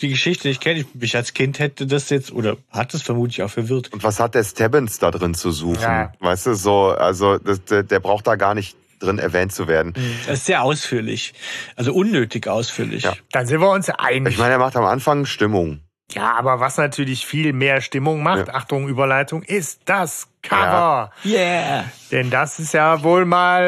die 0.02 0.08
Geschichte 0.08 0.48
nicht 0.48 0.60
kennt, 0.60 0.80
ich, 0.80 0.94
mich 0.94 1.16
als 1.16 1.32
Kind 1.32 1.58
hätte 1.58 1.86
das 1.86 2.10
jetzt, 2.10 2.30
oder 2.30 2.56
hat 2.70 2.92
es 2.94 3.00
vermutlich 3.02 3.42
auch 3.42 3.50
verwirrt. 3.50 3.90
Und 3.92 4.04
was 4.04 4.20
hat 4.20 4.34
der 4.34 4.44
Stebbins 4.44 4.98
da 4.98 5.10
drin 5.10 5.34
zu 5.34 5.50
suchen? 5.50 5.80
Ja. 5.82 6.12
Weißt 6.20 6.46
du, 6.46 6.54
so, 6.54 6.88
also 6.88 7.38
das, 7.38 7.64
der, 7.64 7.82
der 7.84 8.00
braucht 8.00 8.26
da 8.26 8.36
gar 8.36 8.54
nicht 8.54 8.76
drin 9.02 9.18
erwähnt 9.18 9.52
zu 9.52 9.68
werden. 9.68 9.94
Das 10.26 10.38
ist 10.38 10.46
sehr 10.46 10.62
ausführlich. 10.62 11.34
Also 11.76 11.92
unnötig 11.92 12.46
ausführlich. 12.48 13.02
Ja. 13.04 13.14
Dann 13.32 13.46
sind 13.46 13.60
wir 13.60 13.70
uns 13.70 13.90
einig. 13.90 14.34
Ich 14.34 14.38
meine, 14.38 14.52
er 14.52 14.58
macht 14.58 14.76
am 14.76 14.84
Anfang 14.84 15.26
Stimmung. 15.26 15.80
ja, 16.12 16.32
aber 16.34 16.60
was 16.60 16.76
natürlich 16.76 17.26
viel 17.26 17.52
mehr 17.52 17.80
Stimmung 17.80 18.22
macht, 18.22 18.48
Ja. 18.48 18.54
Achtung, 18.54 18.88
Überleitung, 18.88 19.42
ist 19.42 19.80
das 19.86 20.28
Cover. 20.42 21.10
Yeah! 21.24 21.84
Denn 22.10 22.30
das 22.30 22.58
ist 22.58 22.74
ja 22.74 23.02
wohl 23.02 23.24
mal 23.24 23.62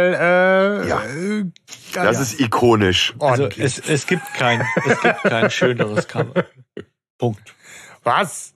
äh, 0.84 0.88
Ja. 0.88 1.02
äh, 1.04 1.44
Das 1.94 2.16
ja, 2.16 2.22
ist 2.22 2.40
ikonisch. 2.40 3.14
Also 3.20 3.48
es, 3.56 3.78
es 3.78 4.06
gibt 4.06 4.24
kein, 4.34 4.62
es 4.86 5.00
gibt 5.00 5.22
kein 5.22 5.50
schöneres 5.50 6.06
Cover. 6.08 6.44
Punkt. 7.18 7.54
Was? 8.02 8.52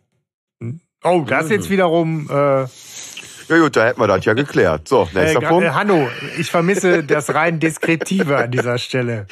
Oh, 1.04 1.22
das 1.26 1.48
jetzt 1.48 1.70
wiederum. 1.70 2.28
Äh, 2.28 2.66
Ja 3.48 3.58
gut, 3.58 3.76
da 3.76 3.86
hätten 3.86 4.00
wir 4.00 4.06
das 4.06 4.24
ja 4.24 4.34
geklärt. 4.34 4.88
So, 4.88 5.08
äh, 5.14 5.18
nächster 5.20 5.40
gra- 5.40 5.48
Punkt. 5.48 5.66
äh, 5.66 5.70
Hanno, 5.70 6.08
ich 6.38 6.50
vermisse 6.50 7.02
das 7.02 7.32
rein 7.34 7.60
Deskriptive 7.60 8.36
an 8.36 8.50
dieser 8.50 8.76
Stelle. 8.78 9.26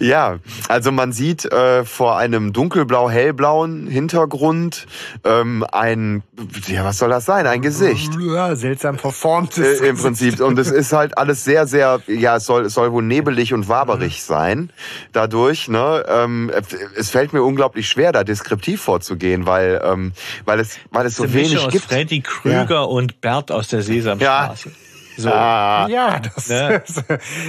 Ja, 0.00 0.38
also 0.68 0.92
man 0.92 1.12
sieht 1.12 1.44
äh, 1.46 1.84
vor 1.84 2.18
einem 2.18 2.52
dunkelblau-hellblauen 2.52 3.86
Hintergrund 3.86 4.86
ähm, 5.24 5.64
ein, 5.72 6.22
ja, 6.66 6.84
was 6.84 6.98
soll 6.98 7.08
das 7.10 7.24
sein? 7.24 7.46
Ein 7.46 7.62
Gesicht. 7.62 8.12
Ja, 8.20 8.54
seltsam 8.54 8.96
performtes. 8.96 9.80
Äh, 9.80 9.88
Im 9.88 9.96
Prinzip. 9.96 10.40
Und 10.40 10.58
es 10.58 10.70
ist 10.70 10.92
halt 10.92 11.16
alles 11.16 11.44
sehr, 11.44 11.66
sehr, 11.66 12.00
ja, 12.06 12.36
es 12.36 12.44
soll, 12.46 12.66
es 12.66 12.74
soll 12.74 12.92
wohl 12.92 13.02
nebelig 13.02 13.54
und 13.54 13.68
waberig 13.68 14.22
sein. 14.22 14.70
Dadurch, 15.12 15.68
ne, 15.68 16.04
ähm, 16.08 16.50
es 16.96 17.10
fällt 17.10 17.32
mir 17.32 17.42
unglaublich 17.42 17.88
schwer, 17.88 18.12
da 18.12 18.24
deskriptiv 18.24 18.82
vorzugehen, 18.82 19.46
weil, 19.46 19.80
ähm, 19.84 20.12
weil 20.44 20.60
es, 20.60 20.78
weil 20.90 21.06
es 21.06 21.16
so 21.16 21.32
wenig 21.32 21.58
aus 21.58 21.72
gibt. 21.72 21.84
Freddy 21.86 22.20
Krüger 22.20 22.88
und 22.88 23.20
Bert 23.22 23.37
aus 23.50 23.68
der 23.68 23.82
Sesamstraße. 23.82 24.70
So. 25.16 25.30
Ah, 25.30 25.88
Ja, 25.88 26.20
das 26.20 26.48
Ne? 26.48 26.82
ist 26.86 27.02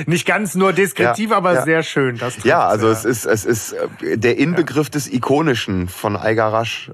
nicht 0.08 0.26
ganz 0.26 0.56
nur 0.56 0.74
deskriptiv, 0.74 1.30
Ja, 1.30 1.38
aber 1.38 1.54
ja. 1.54 1.62
sehr 1.64 1.84
schön. 1.84 2.18
Das 2.18 2.44
ja, 2.44 2.68
also 2.68 2.88
ja. 2.88 2.94
es 2.94 3.06
ist, 3.06 3.26
es 3.26 3.46
ist 3.46 3.74
äh, 4.02 4.18
der 4.18 4.38
Inbegriff 4.40 4.90
des 4.90 5.08
Ikonischen 5.12 5.88
von 5.88 6.16
Algarasch, 6.18 6.90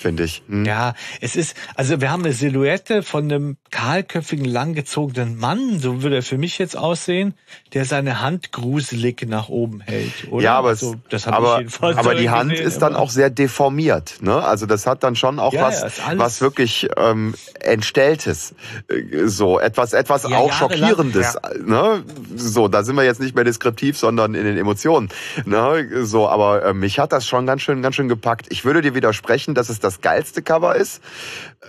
finde 0.00 0.24
ich. 0.24 0.42
Hm. 0.48 0.64
Ja, 0.64 0.94
es 1.20 1.36
ist, 1.36 1.54
also 1.74 2.00
wir 2.00 2.10
haben 2.10 2.24
eine 2.24 2.32
Silhouette 2.32 3.02
von 3.02 3.24
einem 3.24 3.56
kahlköpfigen, 3.70 4.44
langgezogenen 4.44 5.38
Mann, 5.38 5.78
so 5.78 6.02
würde 6.02 6.16
er 6.16 6.22
für 6.22 6.38
mich 6.38 6.58
jetzt 6.58 6.76
aussehen, 6.76 7.34
der 7.74 7.84
seine 7.84 8.20
Hand 8.20 8.52
gruselig 8.52 9.26
nach 9.28 9.48
oben 9.48 9.80
hält, 9.80 10.28
oder? 10.30 10.42
Ja, 10.42 10.58
aber, 10.58 10.70
also, 10.70 10.96
das 11.10 11.26
habe 11.26 11.36
ich 11.36 11.48
aber, 11.48 11.58
jedenfalls 11.58 11.96
aber 11.98 12.12
so 12.12 12.18
die 12.18 12.30
Hand 12.30 12.50
gesehen, 12.50 12.66
ist 12.66 12.78
dann 12.82 12.96
auch 12.96 13.10
sehr 13.10 13.30
deformiert. 13.30 14.16
Ne? 14.20 14.42
Also 14.42 14.66
das 14.66 14.86
hat 14.86 15.02
dann 15.04 15.16
schon 15.16 15.38
auch 15.38 15.52
Ja, 15.52 15.62
was, 15.62 15.98
ja, 15.98 16.18
was 16.18 16.40
wirklich 16.40 16.88
ähm, 16.96 17.34
entstelltes, 17.60 18.54
äh, 18.88 19.26
so 19.26 19.60
etwas, 19.60 19.92
etwas 19.92 20.22
Ja, 20.24 20.38
auch 20.38 20.48
jahrelang, 20.48 20.88
schockierendes. 20.88 21.36
Ne? 21.64 22.04
So, 22.36 22.68
da 22.68 22.82
sind 22.82 22.96
wir 22.96 23.04
jetzt 23.04 23.20
nicht 23.20 23.34
mehr 23.34 23.44
deskriptiv, 23.44 23.98
sondern 23.98 24.34
in 24.34 24.44
den 24.44 24.56
Emotionen. 24.56 25.10
Ne? 25.44 26.04
So, 26.04 26.28
aber 26.28 26.64
äh, 26.64 26.74
mich 26.74 26.98
hat 26.98 27.12
das 27.12 27.26
schon 27.26 27.46
ganz 27.46 27.62
schön, 27.62 27.82
ganz 27.82 27.96
schön 27.96 28.08
gepackt. 28.08 28.46
Ich 28.50 28.64
würde 28.64 28.80
dir 28.80 28.94
widersprechen, 28.94 29.54
dass 29.54 29.68
es 29.68 29.80
das 29.80 29.89
geilste 30.00 30.42
Cover 30.42 30.76
ist, 30.76 31.02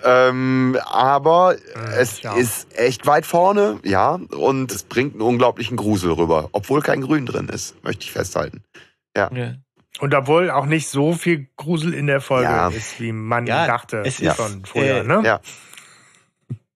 ähm, 0.03 0.77
aber 0.85 1.55
es 1.97 2.21
ja. 2.21 2.35
ist 2.35 2.67
echt 2.77 3.05
weit 3.07 3.25
vorne, 3.25 3.79
ja, 3.83 4.19
und 4.31 4.71
es 4.71 4.83
bringt 4.83 5.13
einen 5.13 5.21
unglaublichen 5.21 5.77
Grusel 5.77 6.11
rüber, 6.11 6.49
obwohl 6.51 6.81
kein 6.81 7.01
Grün 7.01 7.25
drin 7.25 7.49
ist, 7.49 7.81
möchte 7.83 8.03
ich 8.03 8.11
festhalten. 8.11 8.63
Ja. 9.17 9.29
Und 9.99 10.13
obwohl 10.15 10.49
auch 10.49 10.65
nicht 10.65 10.87
so 10.87 11.13
viel 11.13 11.47
Grusel 11.57 11.93
in 11.93 12.07
der 12.07 12.21
Folge 12.21 12.49
Ja. 12.49 12.69
ist, 12.69 12.99
wie 12.99 13.11
man 13.11 13.45
Ja, 13.47 13.67
dachte 13.67 14.03
es 14.05 14.19
ist, 14.19 14.35
schon 14.37 14.65
vorher. 14.65 15.01
äh, 15.01 15.03
ne? 15.03 15.21
Ja, 15.25 15.39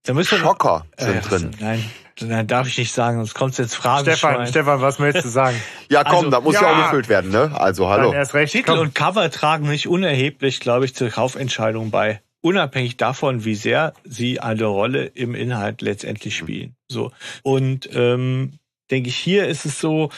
Da 0.03 0.13
müssen 0.13 0.37
Schocker 0.37 0.85
Äh, 0.97 1.05
sind 1.05 1.29
drin. 1.29 1.51
Nein, 1.59 1.83
nein, 2.21 2.47
darf 2.47 2.67
ich 2.67 2.77
nicht 2.77 2.91
sagen, 2.91 3.17
sonst 3.17 3.33
kommt 3.33 3.57
jetzt 3.57 3.75
Fragen. 3.75 4.03
Stefan, 4.03 4.47
Stefan, 4.47 4.81
was 4.81 4.99
möchtest 4.99 5.25
du 5.25 5.29
sagen? 5.29 5.61
Ja, 5.89 6.03
komm, 6.03 6.15
Also, 6.15 6.29
da 6.31 6.41
muss 6.41 6.55
ja. 6.55 6.61
ja. 6.63 6.71
auch 6.71 6.83
gefüllt 6.85 7.09
werden, 7.09 7.29
ne? 7.29 7.51
Also, 7.53 7.89
hallo. 7.89 8.09
Dann 8.09 8.19
erst 8.19 8.33
recht. 8.33 8.51
Titel 8.53 8.71
komm. 8.71 8.79
und 8.79 8.95
Cover 8.95 9.29
tragen 9.29 9.69
nicht 9.69 9.87
unerheblich, 9.87 10.59
glaube 10.59 10.85
ich, 10.85 10.95
zur 10.95 11.09
Kaufentscheidung 11.09 11.91
bei. 11.91 12.21
Unabhängig 12.41 12.97
davon, 12.97 13.45
wie 13.45 13.55
sehr 13.55 13.93
sie 14.03 14.39
eine 14.39 14.65
Rolle 14.65 15.05
im 15.05 15.35
Inhalt 15.35 15.81
letztendlich 15.81 16.35
spielen. 16.35 16.75
So. 16.87 17.11
Und 17.43 17.89
ähm, 17.93 18.53
denke 18.89 19.09
ich, 19.09 19.15
hier 19.15 19.47
ist 19.47 19.65
es 19.65 19.79
so, 19.79 20.09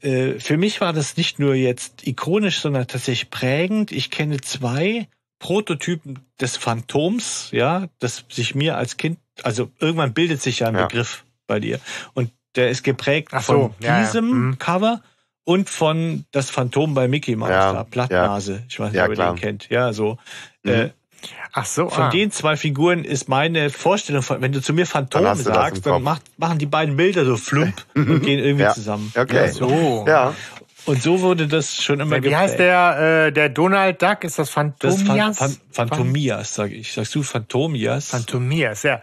äh, 0.00 0.38
für 0.38 0.56
mich 0.56 0.80
war 0.80 0.92
das 0.92 1.16
nicht 1.16 1.38
nur 1.38 1.54
jetzt 1.54 2.06
ikonisch, 2.06 2.60
sondern 2.60 2.86
tatsächlich 2.86 3.30
prägend. 3.30 3.92
Ich 3.92 4.10
kenne 4.10 4.40
zwei 4.40 5.08
Prototypen 5.38 6.18
des 6.40 6.56
Phantoms, 6.56 7.48
ja, 7.52 7.88
das 7.98 8.24
sich 8.30 8.54
mir 8.54 8.76
als 8.76 8.96
Kind, 8.96 9.18
also 9.42 9.70
irgendwann 9.80 10.12
bildet 10.12 10.42
sich 10.42 10.60
ja 10.60 10.68
ein 10.68 10.74
Ja. 10.76 10.86
Begriff 10.86 11.24
bei 11.50 11.60
dir. 11.60 11.78
Und 12.14 12.30
der 12.56 12.70
ist 12.70 12.82
geprägt 12.82 13.28
Ach 13.32 13.42
so, 13.42 13.52
von 13.52 13.74
ja, 13.80 13.98
ja. 13.98 14.00
diesem 14.04 14.30
Mhm. 14.48 14.58
Cover 14.58 15.02
und 15.44 15.68
von 15.68 16.24
das 16.32 16.48
Phantom 16.50 16.94
bei 16.94 17.06
Mickey 17.08 17.36
Mouse, 17.36 17.50
Ja, 17.50 17.72
da, 17.72 17.84
Plattnase. 17.84 18.62
Ich 18.68 18.78
weiß 18.80 18.92
nicht, 18.92 18.96
Ja, 18.98 19.04
ob 19.04 19.10
ihr 19.10 19.16
den 19.16 19.36
kennt. 19.36 19.68
Ja, 19.68 19.92
so. 19.92 20.16
Mhm. 20.62 20.70
Äh, 20.70 20.90
Ach 21.52 21.66
so, 21.66 21.90
von 21.90 22.04
ah. 22.04 22.10
den 22.10 22.30
zwei 22.30 22.56
Figuren 22.56 23.04
ist 23.04 23.28
meine 23.28 23.68
Vorstellung 23.68 24.22
von, 24.22 24.40
wenn 24.40 24.52
du 24.52 24.62
zu 24.62 24.72
mir 24.72 24.86
Phantom 24.86 25.22
Dann 25.22 25.36
das 25.36 25.44
sagst, 25.44 25.84
dann 25.84 26.02
macht, 26.02 26.22
machen 26.38 26.58
die 26.58 26.66
beiden 26.66 26.96
Bilder 26.96 27.24
so 27.26 27.36
flump 27.36 27.74
und 27.94 28.22
gehen 28.22 28.38
irgendwie 28.38 28.62
Ja. 28.64 28.72
zusammen. 28.72 29.12
Okay. 29.14 29.36
Ja, 29.46 29.48
so. 29.52 30.04
Ja, 30.08 30.34
Und 30.86 31.02
so 31.02 31.20
wurde 31.20 31.46
das 31.46 31.82
schon 31.82 32.00
immer 32.00 32.22
Wie 32.22 32.34
heißt 32.34 32.58
der, 32.58 33.26
äh, 33.26 33.32
der 33.32 33.50
Donald 33.50 34.00
Duck? 34.00 34.24
Ist 34.24 34.38
das 34.38 34.48
Das 34.48 34.54
Phantomias? 34.54 35.36
Phan 35.38 35.50
Phan 35.70 35.88
Phantomias, 35.88 36.54
sag 36.54 36.70
ich. 36.72 36.90
Sagst 36.92 37.14
du 37.14 37.22
Phantomias? 37.22 38.08
Phantomias, 38.10 38.82
ja. 38.84 39.02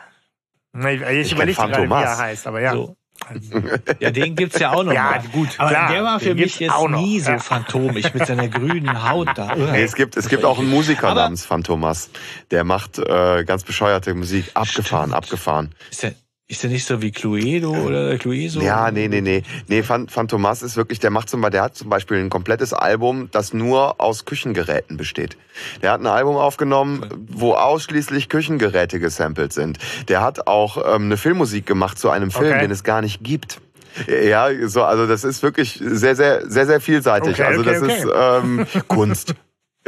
Ich, 0.73 1.01
ich 1.01 1.31
überlege 1.31 1.55
gerade, 1.57 1.89
wie 1.89 1.93
er 1.93 2.17
heißt, 2.17 2.47
aber 2.47 2.61
ja. 2.61 2.73
So. 2.73 2.95
Ja, 3.99 4.11
den 4.11 4.35
gibt's 4.35 4.59
ja 4.59 4.71
auch 4.73 4.83
noch. 4.83 4.93
Ja, 4.93 5.03
mal. 5.03 5.23
gut, 5.31 5.49
Aber 5.57 5.69
klar, 5.69 5.91
der 5.91 6.03
war 6.03 6.19
für 6.19 6.35
mich 6.35 6.59
jetzt 6.59 6.73
nie 6.89 7.19
so 7.19 7.31
Ja. 7.31 7.39
phantomisch 7.39 8.13
mit 8.13 8.27
seiner 8.27 8.47
grünen 8.47 9.09
Haut 9.09 9.29
da. 9.35 9.55
nee, 9.55 9.81
es 9.81 9.95
gibt, 9.95 10.15
es 10.17 10.29
gibt 10.29 10.45
auch 10.45 10.59
einen 10.59 10.69
Musiker 10.69 11.07
Aber- 11.09 11.21
namens 11.23 11.43
Phantomas. 11.43 12.11
Der 12.51 12.63
macht 12.63 12.99
äh, 12.99 13.43
ganz 13.43 13.63
bescheuerte 13.63 14.13
Musik. 14.13 14.51
Abgefahren, 14.53 15.09
Stimmt. 15.09 15.15
abgefahren. 15.15 15.75
Ist 15.89 16.03
der, 16.03 16.13
ist 16.49 16.63
der 16.63 16.69
nicht 16.69 16.85
so 16.85 17.01
wie 17.01 17.11
Cluedo 17.11 17.71
oder 17.71 18.17
Clueso? 18.17 18.61
Ja, 18.61 18.89
nee, 18.89 19.07
nee, 19.09 19.19
nee. 19.21 19.43
Nee, 19.67 19.81
Phan- 19.83 20.07
Phantomas 20.07 20.61
ist 20.61 20.77
wirklich, 20.77 20.99
der 20.99 21.09
macht 21.11 21.29
zum 21.29 21.41
Beispiel, 21.41 21.51
der 21.51 21.63
hat 21.63 21.75
zum 21.75 21.89
Beispiel 21.89 22.17
ein 22.17 22.29
komplettes 22.29 22.71
Album, 22.73 23.27
das 23.31 23.53
nur 23.53 23.99
aus 23.99 24.23
Küchengeräten 24.23 24.95
besteht. 24.95 25.35
Der 25.81 25.91
hat 25.91 25.99
ein 25.99 26.07
Album 26.07 26.37
aufgenommen, 26.37 27.05
wo 27.29 27.53
ausschließlich 27.53 28.29
Küchengeräte 28.29 28.99
gesampelt 28.99 29.51
sind. 29.51 29.77
Der 30.07 30.21
hat 30.21 30.47
auch 30.47 30.77
ähm, 30.95 31.03
eine 31.05 31.17
Filmmusik 31.17 31.65
gemacht 31.65 31.99
zu 31.99 32.09
einem 32.09 32.31
Film, 32.31 32.51
Okay. 32.53 32.59
den 32.61 32.71
es 32.71 32.83
gar 32.85 33.01
nicht 33.01 33.23
gibt. 33.23 33.59
Ja, 34.07 34.47
so, 34.67 34.83
also 34.83 35.05
das 35.07 35.23
ist 35.23 35.43
wirklich 35.43 35.81
sehr, 35.83 36.15
sehr, 36.15 36.49
sehr, 36.49 36.65
sehr 36.65 36.79
vielseitig. 36.79 37.33
Okay, 37.33 37.43
also 37.43 37.61
okay, 37.61 37.69
das 37.73 37.81
okay. 37.81 37.97
ist 37.97 38.07
ähm, 38.15 38.83
Kunst. 38.87 39.35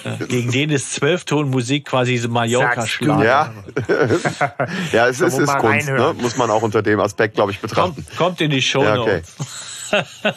Gegen 0.27 0.51
den 0.51 0.69
ist 0.69 0.93
Zwölftonmusik 0.93 1.85
quasi 1.85 2.17
so 2.17 2.29
Mallorca-Schlager. 2.29 3.23
Ja, 3.23 3.53
ja, 4.91 5.07
es 5.07 5.21
ist, 5.21 5.39
ist 5.39 5.57
Kunst, 5.57 5.89
ne? 5.89 6.15
muss 6.19 6.37
man 6.37 6.49
auch 6.49 6.61
unter 6.61 6.81
dem 6.81 6.99
Aspekt, 6.99 7.35
glaube 7.35 7.51
ich, 7.51 7.59
betrachten. 7.59 7.95
Kommt, 8.05 8.17
kommt 8.17 8.41
in 8.41 8.51
die 8.51 8.61
Show 8.61 8.83
Ja, 8.83 8.99
okay. 8.99 9.21
Notes. 9.21 9.35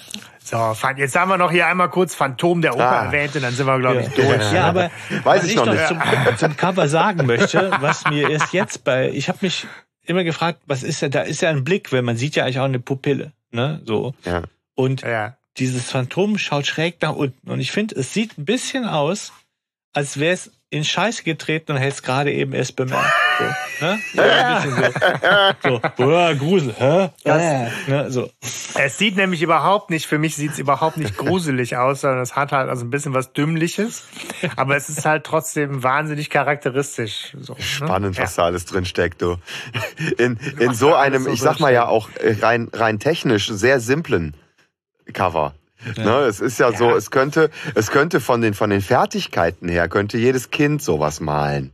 So, 0.49 0.75
jetzt 0.97 1.15
haben 1.15 1.29
wir 1.29 1.37
noch 1.37 1.51
hier 1.51 1.67
einmal 1.67 1.91
kurz 1.91 2.15
Phantom 2.15 2.63
der 2.63 2.73
Oper 2.73 3.03
ah. 3.03 3.05
erwähnt 3.05 3.37
und 3.37 3.43
dann 3.43 3.53
sind 3.53 3.67
wir, 3.67 3.79
glaube 3.79 4.01
ich, 4.01 4.17
ja. 4.17 4.25
durch. 4.25 4.53
Ja, 4.53 4.65
aber 4.69 4.91
Weiß 5.23 5.43
was 5.43 5.45
ich, 5.45 5.51
ich 5.51 5.57
noch 5.57 5.67
nicht. 5.67 5.87
Zum, 5.87 5.99
zum 6.39 6.57
Cover 6.57 6.89
sagen 6.89 7.27
möchte, 7.27 7.71
was 7.81 8.07
mir 8.09 8.31
erst 8.31 8.55
jetzt 8.55 8.83
bei, 8.83 9.11
ich 9.11 9.29
habe 9.29 9.41
mich 9.43 9.67
immer 10.07 10.25
gefragt, 10.25 10.61
was 10.65 10.83
ist 10.83 11.03
ja, 11.03 11.11
da 11.11 11.21
ist 11.21 11.43
ja 11.43 11.51
ein 11.51 11.65
Blick, 11.65 11.93
weil 11.93 12.01
man 12.01 12.17
sieht 12.17 12.35
ja 12.35 12.45
eigentlich 12.45 12.61
auch 12.61 12.65
eine 12.65 12.81
Pupille, 12.81 13.33
ne, 13.51 13.83
so. 13.85 14.15
Ja. 14.25 14.41
Und 14.75 15.03
ja. 15.03 15.37
dieses 15.59 15.91
Phantom 15.91 16.39
schaut 16.39 16.67
schräg 16.67 17.03
nach 17.03 17.15
unten 17.15 17.51
und 17.51 17.61
ich 17.61 17.71
finde, 17.71 17.97
es 17.97 18.15
sieht 18.15 18.39
ein 18.39 18.47
bisschen 18.47 18.87
aus, 18.87 19.35
als 19.93 20.19
wäre 20.19 20.35
es 20.35 20.51
in 20.71 20.85
Scheiße 20.85 21.23
getreten 21.23 21.73
und 21.73 21.79
hätte 21.79 21.95
es 21.95 22.03
gerade 22.03 22.31
eben 22.31 22.53
erst 22.53 22.77
bemerkt. 22.77 23.11
So, 23.39 23.87
ne? 23.87 23.99
ja, 24.15 24.65
so. 25.63 25.71
so, 25.71 25.81
boah, 25.97 26.35
Grusel, 26.35 26.75
hä? 26.77 27.09
Das, 27.25 27.73
ne? 27.87 28.11
so. 28.11 28.31
Es 28.41 28.99
sieht 28.99 29.17
nämlich 29.17 29.41
überhaupt 29.41 29.89
nicht, 29.89 30.07
für 30.07 30.19
mich 30.19 30.37
sieht 30.37 30.53
es 30.53 30.59
überhaupt 30.59 30.99
nicht 30.99 31.17
gruselig 31.17 31.77
aus, 31.79 32.03
sondern 32.03 32.21
es 32.21 32.37
hat 32.37 32.53
halt 32.53 32.69
also 32.69 32.85
ein 32.85 32.91
bisschen 32.91 33.15
was 33.15 33.33
Dümmliches. 33.33 34.05
Aber 34.57 34.77
es 34.77 34.91
ist 34.91 35.07
halt 35.07 35.25
trotzdem 35.25 35.83
wahnsinnig 35.83 36.29
charakteristisch. 36.29 37.35
So, 37.41 37.55
ne? 37.55 37.63
Spannend, 37.63 38.19
was 38.19 38.35
da 38.35 38.45
alles 38.45 38.67
drin 38.67 38.85
steckt, 38.85 39.23
du. 39.23 39.37
In, 40.19 40.39
in 40.59 40.75
so 40.75 40.95
einem, 40.95 41.25
so 41.25 41.31
ich 41.31 41.41
sag 41.41 41.61
mal 41.61 41.73
ja 41.73 41.87
auch 41.87 42.11
rein, 42.21 42.69
rein 42.75 42.99
technisch 42.99 43.49
sehr 43.49 43.81
simplen 43.81 44.37
Cover. 45.15 45.55
Ja. 45.97 46.05
Ne, 46.05 46.27
es 46.27 46.41
ist 46.41 46.59
ja, 46.59 46.71
ja, 46.71 46.77
so, 46.77 46.95
es 46.95 47.11
könnte, 47.11 47.51
es 47.75 47.91
könnte 47.91 48.21
von 48.21 48.41
den, 48.41 48.55
von 48.55 48.71
den 48.71 48.81
Fertigkeiten 48.81 49.69
her, 49.69 49.89
könnte 49.89 50.19
jedes 50.19 50.51
Kind 50.51 50.83
sowas 50.83 51.21
malen. 51.21 51.73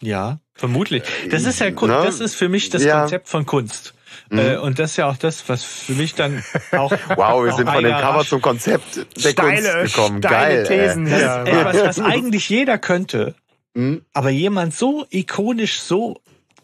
Ja, 0.00 0.38
vermutlich. 0.54 1.02
Das 1.30 1.44
ist 1.44 1.58
ja, 1.58 1.70
ne? 1.70 1.86
das 1.86 2.20
ist 2.20 2.36
für 2.36 2.48
mich 2.48 2.70
das 2.70 2.84
ja. 2.84 3.00
Konzept 3.00 3.28
von 3.28 3.46
Kunst. 3.46 3.94
Mhm. 4.30 4.38
Äh, 4.38 4.56
und 4.56 4.78
das 4.78 4.92
ist 4.92 4.96
ja 4.96 5.08
auch 5.08 5.16
das, 5.16 5.48
was 5.48 5.64
für 5.64 5.94
mich 5.94 6.14
dann 6.14 6.44
auch. 6.72 6.92
Wow, 7.16 7.44
wir 7.44 7.52
sind 7.52 7.68
von 7.68 7.82
dem 7.82 7.96
Cover 7.96 8.24
zum 8.24 8.40
Konzept 8.40 9.06
der 9.22 9.30
steile, 9.30 9.72
Kunst 9.72 9.94
gekommen. 9.94 10.20
Geil. 10.20 10.64
Thesen 10.64 11.06
äh. 11.06 11.16
hier. 11.16 11.44
Etwas, 11.46 11.98
was 11.98 12.00
eigentlich 12.00 12.48
jeder 12.48 12.78
könnte, 12.78 13.34
mhm. 13.74 14.02
aber 14.12 14.30
jemand 14.30 14.74
so 14.74 15.04
ikonisch, 15.10 15.80
so 15.80 16.20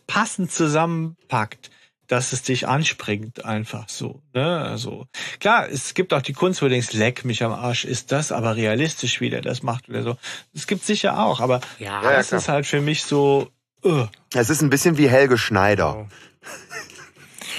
passend 0.06 0.52
zusammenpackt 0.52 1.71
dass 2.14 2.33
es 2.33 2.42
dich 2.42 2.68
anspringt, 2.68 3.44
einfach 3.44 3.88
so. 3.88 4.23
Ne? 4.35 4.61
Also 4.61 5.09
klar, 5.40 5.68
es 5.68 5.94
gibt 5.94 6.14
auch 6.14 6.23
die 6.23 6.33
Kunst, 6.33 6.62
wo 6.62 6.66
du 6.66 6.71
denkst, 6.71 6.92
leck 6.92 7.25
mich 7.25 7.42
am 7.42 7.50
Arsch, 7.50 7.85
ist 7.85 8.12
das 8.12 8.30
aber 8.30 8.54
realistisch, 8.54 9.21
wie 9.21 9.30
der 9.30 9.40
das 9.40 9.64
macht 9.64 9.88
oder 9.88 10.04
so. 10.04 10.16
Es 10.54 10.68
gibt 10.68 10.85
sicher 10.85 11.18
auch, 11.18 11.40
aber 11.40 11.61
ja, 11.80 12.02
das 12.02 12.30
ja, 12.30 12.38
ist 12.38 12.49
halt 12.49 12.66
für 12.66 12.80
mich 12.80 13.02
so. 13.02 13.49
Uh. 13.85 14.06
Es 14.33 14.49
ist 14.49 14.62
ein 14.62 14.71
bisschen 14.71 14.97
wie 14.97 15.09
Helge 15.09 15.38
Schneider. 15.38 15.97
Oh. 15.97 16.06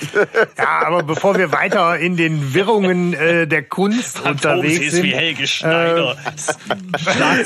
Ja, 0.58 0.88
aber 0.88 1.04
bevor 1.04 1.38
wir 1.38 1.52
weiter 1.52 1.98
in 1.98 2.16
den 2.16 2.54
Wirrungen 2.54 3.14
äh, 3.14 3.48
der 3.48 3.64
Kunst 3.64 4.20
Phantom 4.20 4.60
unterwegs 4.60 4.92
sind. 4.94 5.04
wie 5.04 5.14
Helge 5.14 5.48
Schneider. 5.48 6.18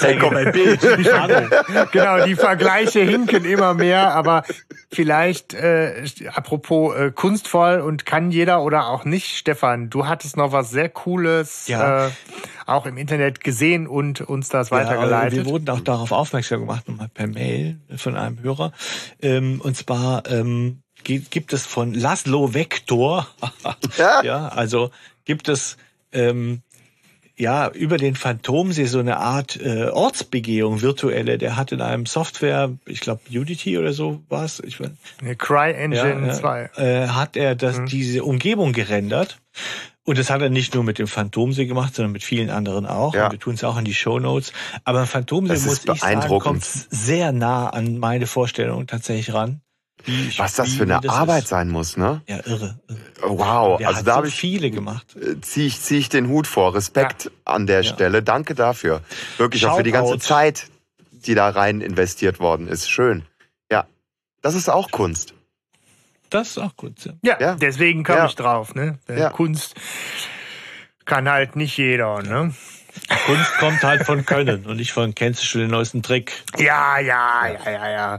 Äh, 0.01 0.15
bei 0.29 0.51
Bild. 0.51 0.79
genau, 1.91 2.25
die 2.25 2.35
Vergleiche 2.35 3.01
hinken 3.01 3.45
immer 3.45 3.73
mehr, 3.73 4.13
aber 4.13 4.43
vielleicht 4.91 5.53
äh, 5.53 6.03
apropos 6.33 6.95
äh, 6.95 7.11
kunstvoll 7.11 7.79
und 7.79 8.05
kann 8.05 8.31
jeder 8.31 8.63
oder 8.63 8.87
auch 8.87 9.05
nicht, 9.05 9.37
Stefan, 9.37 9.89
du 9.89 10.07
hattest 10.07 10.37
noch 10.37 10.51
was 10.51 10.71
sehr 10.71 10.89
Cooles 10.89 11.67
ja. 11.67 12.07
äh, 12.07 12.09
auch 12.65 12.85
im 12.85 12.97
Internet 12.97 13.43
gesehen 13.43 13.87
und 13.87 14.21
uns 14.21 14.49
das 14.49 14.69
ja, 14.69 14.77
weitergeleitet. 14.77 15.45
Wir 15.45 15.45
wurden 15.45 15.69
auch 15.69 15.79
darauf 15.79 16.11
aufmerksam 16.11 16.61
gemacht, 16.61 16.87
nochmal 16.87 17.09
per 17.09 17.27
Mail 17.27 17.79
von 17.97 18.15
einem 18.15 18.41
Hörer. 18.41 18.71
Ähm, 19.21 19.61
und 19.63 19.75
zwar 19.75 20.23
ähm, 20.29 20.81
gibt 21.03 21.53
es 21.53 21.65
von 21.65 21.93
Laszlo 21.93 22.53
Vector, 22.53 23.27
ja. 23.97 24.23
ja, 24.23 24.47
also 24.49 24.91
gibt 25.25 25.49
es 25.49 25.77
ähm, 26.11 26.61
ja 27.39 27.69
über 27.69 27.97
den 27.97 28.15
Phantomsee 28.15 28.85
so 28.85 28.99
eine 28.99 29.17
Art 29.17 29.59
äh, 29.59 29.85
Ortsbegehung 29.85 30.81
virtuelle. 30.81 31.37
Der 31.37 31.55
hat 31.55 31.71
in 31.71 31.81
einem 31.81 32.05
Software, 32.05 32.71
ich 32.85 32.99
glaube 32.99 33.21
Unity 33.29 33.77
oder 33.77 33.93
so 33.93 34.21
was, 34.29 34.59
ich 34.59 34.79
weiß. 34.79 34.89
Eine 35.21 35.35
CryEngine 35.35 36.27
ja, 36.27 36.33
2. 36.33 36.69
Äh, 36.75 37.07
hat 37.07 37.37
er 37.37 37.55
das 37.55 37.79
mhm. 37.79 37.85
diese 37.87 38.23
Umgebung 38.23 38.73
gerendert. 38.73 39.39
Und 40.03 40.17
das 40.17 40.31
hat 40.31 40.41
er 40.41 40.49
nicht 40.49 40.73
nur 40.73 40.83
mit 40.83 40.97
dem 40.97 41.05
Phantomsee 41.05 41.67
gemacht, 41.67 41.93
sondern 41.93 42.11
mit 42.11 42.23
vielen 42.23 42.49
anderen 42.49 42.87
auch. 42.87 43.13
Ja. 43.13 43.25
Und 43.25 43.33
wir 43.33 43.39
tun 43.39 43.53
es 43.53 43.63
auch 43.63 43.77
in 43.77 43.85
die 43.85 43.93
Show 43.93 44.17
Notes. 44.17 44.53
Aber 44.83 45.05
Phantomsee 45.05 45.53
muss 45.67 45.85
ich 45.85 46.01
sagen, 46.01 46.39
kommt 46.39 46.63
sehr 46.63 47.31
nah 47.31 47.69
an 47.69 47.99
meine 47.99 48.25
Vorstellung 48.25 48.87
tatsächlich 48.87 49.35
ran. 49.35 49.61
Wie, 50.05 50.37
Was 50.37 50.55
das 50.55 50.73
für 50.73 50.83
eine 50.83 50.99
das 51.01 51.11
Arbeit 51.13 51.43
ist. 51.43 51.49
sein 51.49 51.69
muss, 51.69 51.97
ne? 51.97 52.21
Ja, 52.27 52.37
irre. 52.45 52.79
irre. 52.87 52.99
Wow, 53.21 53.77
Der 53.79 53.89
also 53.89 54.01
da 54.03 54.11
so 54.11 54.17
habe 54.17 54.27
ich 54.27 54.35
viele 54.35 54.71
gemacht. 54.71 55.15
Äh, 55.15 55.39
Ziehe 55.41 55.67
ich, 55.67 55.81
zieh 55.81 55.97
ich 55.97 56.09
den 56.09 56.29
Hut 56.29 56.47
vor. 56.47 56.73
Respekt 56.73 57.25
ja. 57.25 57.31
an 57.45 57.67
der 57.67 57.81
ja. 57.81 57.93
Stelle. 57.93 58.23
Danke 58.23 58.55
dafür. 58.55 59.01
Wirklich 59.37 59.61
Shout 59.61 59.69
auch 59.69 59.77
für 59.77 59.83
die 59.83 59.91
ganze 59.91 60.13
out. 60.13 60.23
Zeit, 60.23 60.67
die 61.11 61.35
da 61.35 61.49
rein 61.49 61.81
investiert 61.81 62.39
worden 62.39 62.67
ist. 62.67 62.89
Schön. 62.89 63.23
Ja, 63.71 63.87
das 64.41 64.55
ist 64.55 64.69
auch 64.69 64.91
Kunst. 64.91 65.33
Das 66.29 66.49
ist 66.51 66.57
auch 66.59 66.75
Kunst. 66.75 67.09
Ja, 67.21 67.37
ja, 67.39 67.55
deswegen 67.55 68.03
komme 68.03 68.27
ich 68.27 68.35
drauf. 68.35 68.75
Ne? 68.75 68.99
Kunst 69.33 69.75
kann 71.05 71.27
halt 71.27 71.55
nicht 71.55 71.75
jeder. 71.77 72.21
Ne? 72.21 72.53
Kunst 73.25 73.57
kommt 73.59 73.83
halt 73.83 74.03
von 74.03 74.25
Können 74.25 74.65
und 74.65 74.77
nicht 74.77 74.91
von 74.91 75.15
kennst 75.15 75.41
du 75.41 75.45
schon 75.45 75.61
den 75.61 75.71
neuesten 75.71 76.01
Trick. 76.01 76.33
Ja, 76.57 76.99
ja, 76.99 77.47
ja, 77.47 77.71
ja, 77.71 77.89
ja. 77.89 78.17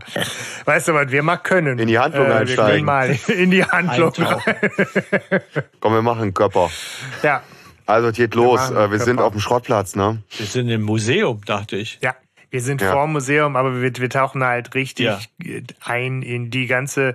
Weißt 0.64 0.88
du 0.88 0.94
was, 0.94 1.10
wir 1.10 1.22
mal 1.22 1.36
können. 1.36 1.78
In 1.78 1.88
die 1.88 1.98
Handlung 1.98 2.26
äh, 2.28 2.34
einsteigen. 2.34 2.84
mal 2.84 3.18
in 3.28 3.50
die 3.50 3.64
Handlung 3.64 4.12
Komm, 5.80 5.94
wir 5.94 6.02
machen 6.02 6.22
einen 6.22 6.34
Körper. 6.34 6.70
Ja. 7.22 7.42
Also, 7.86 8.08
es 8.08 8.16
geht 8.16 8.34
los. 8.34 8.70
Wir, 8.70 8.90
wir 8.90 8.98
sind 9.00 9.20
auf 9.20 9.32
dem 9.32 9.40
Schrottplatz, 9.40 9.96
ne? 9.96 10.22
Wir 10.36 10.46
sind 10.46 10.68
im 10.68 10.82
Museum, 10.82 11.40
dachte 11.44 11.76
ich. 11.76 11.98
Ja. 12.02 12.14
Wir 12.50 12.60
sind 12.60 12.80
ja. 12.80 12.92
vor 12.92 13.06
dem 13.06 13.12
Museum, 13.12 13.56
aber 13.56 13.80
wir, 13.80 13.96
wir 13.96 14.10
tauchen 14.10 14.42
halt 14.42 14.74
richtig 14.74 15.06
ja. 15.06 15.60
ein 15.84 16.22
in 16.22 16.50
die 16.50 16.66
ganze 16.66 17.14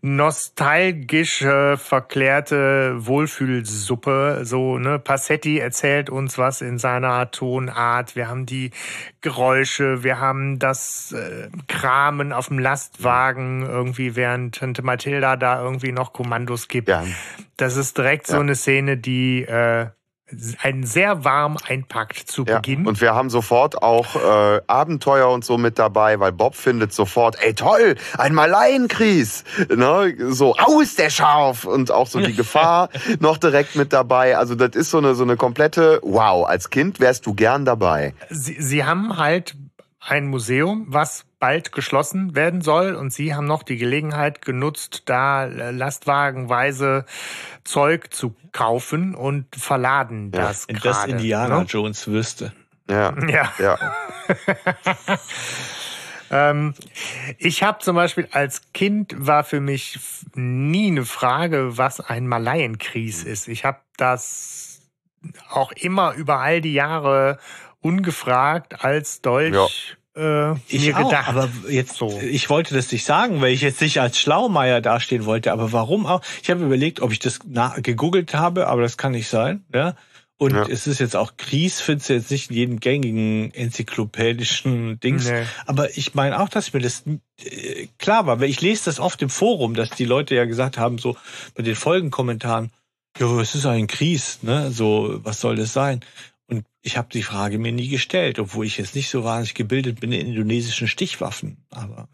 nostalgische, 0.00 1.76
verklärte 1.76 2.94
Wohlfühlsuppe. 2.98 4.40
So, 4.44 4.78
ne, 4.78 4.98
Passetti 4.98 5.58
erzählt 5.58 6.08
uns 6.08 6.38
was 6.38 6.60
in 6.60 6.78
seiner 6.78 7.30
Tonart. 7.32 8.14
Wir 8.14 8.28
haben 8.28 8.46
die 8.46 8.70
Geräusche, 9.20 10.04
wir 10.04 10.20
haben 10.20 10.60
das 10.60 11.12
äh, 11.12 11.48
Kramen 11.66 12.32
auf 12.32 12.48
dem 12.48 12.60
Lastwagen 12.60 13.62
irgendwie, 13.62 14.14
während 14.14 14.54
Tante 14.54 14.82
Mathilda 14.82 15.36
da 15.36 15.62
irgendwie 15.62 15.92
noch 15.92 16.12
Kommandos 16.12 16.68
gibt. 16.68 16.88
Ja. 16.88 17.04
Das 17.56 17.76
ist 17.76 17.98
direkt 17.98 18.28
ja. 18.28 18.34
so 18.34 18.40
eine 18.40 18.54
Szene, 18.54 18.96
die 18.96 19.42
äh, 19.42 19.88
einen 20.62 20.84
sehr 20.84 21.24
warm 21.24 21.56
einpackt 21.66 22.18
zu 22.18 22.44
ja. 22.44 22.56
Beginn. 22.56 22.86
Und 22.86 23.00
wir 23.00 23.14
haben 23.14 23.30
sofort 23.30 23.82
auch 23.82 24.16
äh, 24.16 24.60
Abenteuer 24.66 25.30
und 25.30 25.44
so 25.44 25.58
mit 25.58 25.78
dabei, 25.78 26.20
weil 26.20 26.32
Bob 26.32 26.54
findet 26.54 26.92
sofort, 26.92 27.36
ey 27.42 27.54
toll, 27.54 27.96
ein 28.16 28.34
Malaienkries, 28.34 29.44
ne? 29.74 30.14
so 30.28 30.54
aus 30.56 30.94
der 30.96 31.10
Scharf 31.10 31.64
und 31.64 31.90
auch 31.90 32.06
so 32.06 32.20
die 32.20 32.34
Gefahr 32.36 32.90
noch 33.20 33.38
direkt 33.38 33.76
mit 33.76 33.92
dabei. 33.92 34.36
Also 34.36 34.54
das 34.54 34.76
ist 34.76 34.90
so 34.90 34.98
eine 34.98 35.14
so 35.14 35.22
eine 35.22 35.36
komplette 35.36 36.00
Wow. 36.02 36.46
Als 36.46 36.70
Kind 36.70 37.00
wärst 37.00 37.26
du 37.26 37.34
gern 37.34 37.64
dabei. 37.64 38.14
Sie, 38.30 38.56
Sie 38.60 38.84
haben 38.84 39.16
halt 39.16 39.56
ein 40.10 40.26
Museum, 40.26 40.86
was 40.88 41.26
bald 41.38 41.72
geschlossen 41.72 42.34
werden 42.34 42.62
soll. 42.62 42.94
Und 42.94 43.12
Sie 43.12 43.34
haben 43.34 43.46
noch 43.46 43.62
die 43.62 43.76
Gelegenheit 43.76 44.42
genutzt, 44.42 45.02
da 45.06 45.44
lastwagenweise 45.44 47.04
Zeug 47.64 48.12
zu 48.12 48.34
kaufen 48.52 49.14
und 49.14 49.46
verladen 49.54 50.32
ja, 50.34 50.42
das 50.42 50.66
gerade. 50.66 50.82
Das 50.82 51.04
Indiana 51.06 51.60
ne? 51.60 51.66
Jones 51.66 52.08
wüsste. 52.08 52.52
Ja. 52.90 53.14
Ja. 53.28 53.52
ja. 53.58 53.78
ähm, 56.50 56.74
ich 57.36 57.62
habe 57.62 57.80
zum 57.80 57.96
Beispiel 57.96 58.28
als 58.32 58.72
Kind 58.72 59.14
war 59.18 59.44
für 59.44 59.60
mich 59.60 59.98
nie 60.34 60.88
eine 60.88 61.04
Frage, 61.04 61.76
was 61.76 62.00
ein 62.00 62.26
Malaienkries 62.26 63.24
ist. 63.24 63.46
Ich 63.46 63.64
habe 63.64 63.80
das 63.96 64.80
auch 65.50 65.72
immer 65.72 66.14
über 66.14 66.38
all 66.38 66.60
die 66.62 66.72
Jahre 66.72 67.38
ungefragt 67.80 68.82
als 68.84 69.20
Dolch 69.20 69.54
ja 69.54 69.66
äh, 70.18 70.54
ich 70.68 70.86
mir 70.86 70.96
auch, 70.96 71.08
gedacht. 71.08 71.28
Aber 71.28 71.48
jetzt, 71.68 71.96
so. 71.96 72.20
ich 72.20 72.50
wollte 72.50 72.74
das 72.74 72.90
nicht 72.90 73.04
sagen, 73.04 73.40
weil 73.40 73.52
ich 73.52 73.60
jetzt 73.60 73.80
nicht 73.80 74.00
als 74.00 74.18
Schlaumeier 74.18 74.80
dastehen 74.80 75.24
wollte. 75.24 75.52
Aber 75.52 75.72
warum 75.72 76.06
auch? 76.06 76.22
Ich 76.42 76.50
habe 76.50 76.64
überlegt, 76.64 77.00
ob 77.00 77.12
ich 77.12 77.18
das 77.18 77.40
gegoogelt 77.82 78.34
habe, 78.34 78.66
aber 78.66 78.82
das 78.82 78.96
kann 78.96 79.12
nicht 79.12 79.28
sein. 79.28 79.64
Ja. 79.72 79.94
Und 80.40 80.54
ja. 80.54 80.66
es 80.68 80.86
ist 80.86 81.00
jetzt 81.00 81.16
auch 81.16 81.36
Kries, 81.36 81.80
findest 81.80 82.10
du 82.10 82.14
jetzt 82.14 82.30
nicht 82.30 82.50
in 82.50 82.56
jedem 82.56 82.80
gängigen 82.80 83.52
enzyklopädischen 83.52 85.00
Dings. 85.00 85.28
Nee. 85.28 85.44
Aber 85.66 85.96
ich 85.96 86.14
meine 86.14 86.38
auch, 86.40 86.48
dass 86.48 86.72
mir 86.72 86.80
das 86.80 87.02
äh, 87.42 87.88
klar 87.98 88.26
war, 88.26 88.38
weil 88.38 88.48
ich 88.48 88.60
lese 88.60 88.84
das 88.84 89.00
oft 89.00 89.20
im 89.20 89.30
Forum, 89.30 89.74
dass 89.74 89.90
die 89.90 90.04
Leute 90.04 90.36
ja 90.36 90.44
gesagt 90.44 90.78
haben, 90.78 90.98
so 90.98 91.16
bei 91.56 91.64
den 91.64 91.74
Folgenkommentaren, 91.74 92.70
ja, 93.18 93.40
es 93.40 93.56
ist 93.56 93.66
ein 93.66 93.88
Kries, 93.88 94.38
ne? 94.42 94.70
So, 94.70 95.18
was 95.24 95.40
soll 95.40 95.56
das 95.56 95.72
sein? 95.72 96.04
Und 96.50 96.64
ich 96.82 96.96
habe 96.96 97.08
die 97.12 97.22
Frage 97.22 97.58
mir 97.58 97.72
nie 97.72 97.88
gestellt, 97.88 98.38
obwohl 98.38 98.66
ich 98.66 98.78
jetzt 98.78 98.94
nicht 98.94 99.10
so 99.10 99.22
wahnsinnig 99.24 99.54
gebildet 99.54 100.00
bin 100.00 100.12
in 100.12 100.28
indonesischen 100.28 100.88
Stichwaffen. 100.88 101.58
Aber 101.70 102.08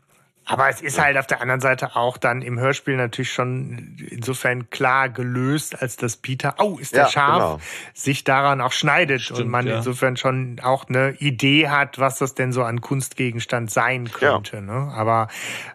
Aber 0.46 0.68
es 0.68 0.82
ist 0.82 0.98
halt 0.98 1.16
auf 1.16 1.26
der 1.26 1.40
anderen 1.40 1.60
Seite 1.60 1.96
auch 1.96 2.18
dann 2.18 2.42
im 2.42 2.58
Hörspiel 2.58 2.96
natürlich 2.96 3.32
schon 3.32 3.96
insofern 4.10 4.68
klar 4.68 5.08
gelöst, 5.08 5.80
als 5.80 5.96
dass 5.96 6.18
Peter, 6.18 6.56
oh, 6.58 6.76
ist 6.78 6.92
der 6.94 7.04
Ja, 7.04 7.08
scharf, 7.08 7.38
genau. 7.38 7.60
sich 7.94 8.24
daran 8.24 8.60
auch 8.60 8.72
schneidet 8.72 9.30
und 9.30 9.36
Stimmt, 9.36 9.50
man 9.50 9.66
ja. 9.66 9.76
insofern 9.78 10.16
schon 10.18 10.60
auch 10.62 10.86
eine 10.88 11.12
Idee 11.18 11.68
hat, 11.68 11.98
was 11.98 12.18
das 12.18 12.34
denn 12.34 12.52
so 12.52 12.62
an 12.62 12.80
Kunstgegenstand 12.82 13.70
sein 13.70 14.10
könnte. 14.12 14.60
Ne? 14.60 14.92
Aber 14.94 15.28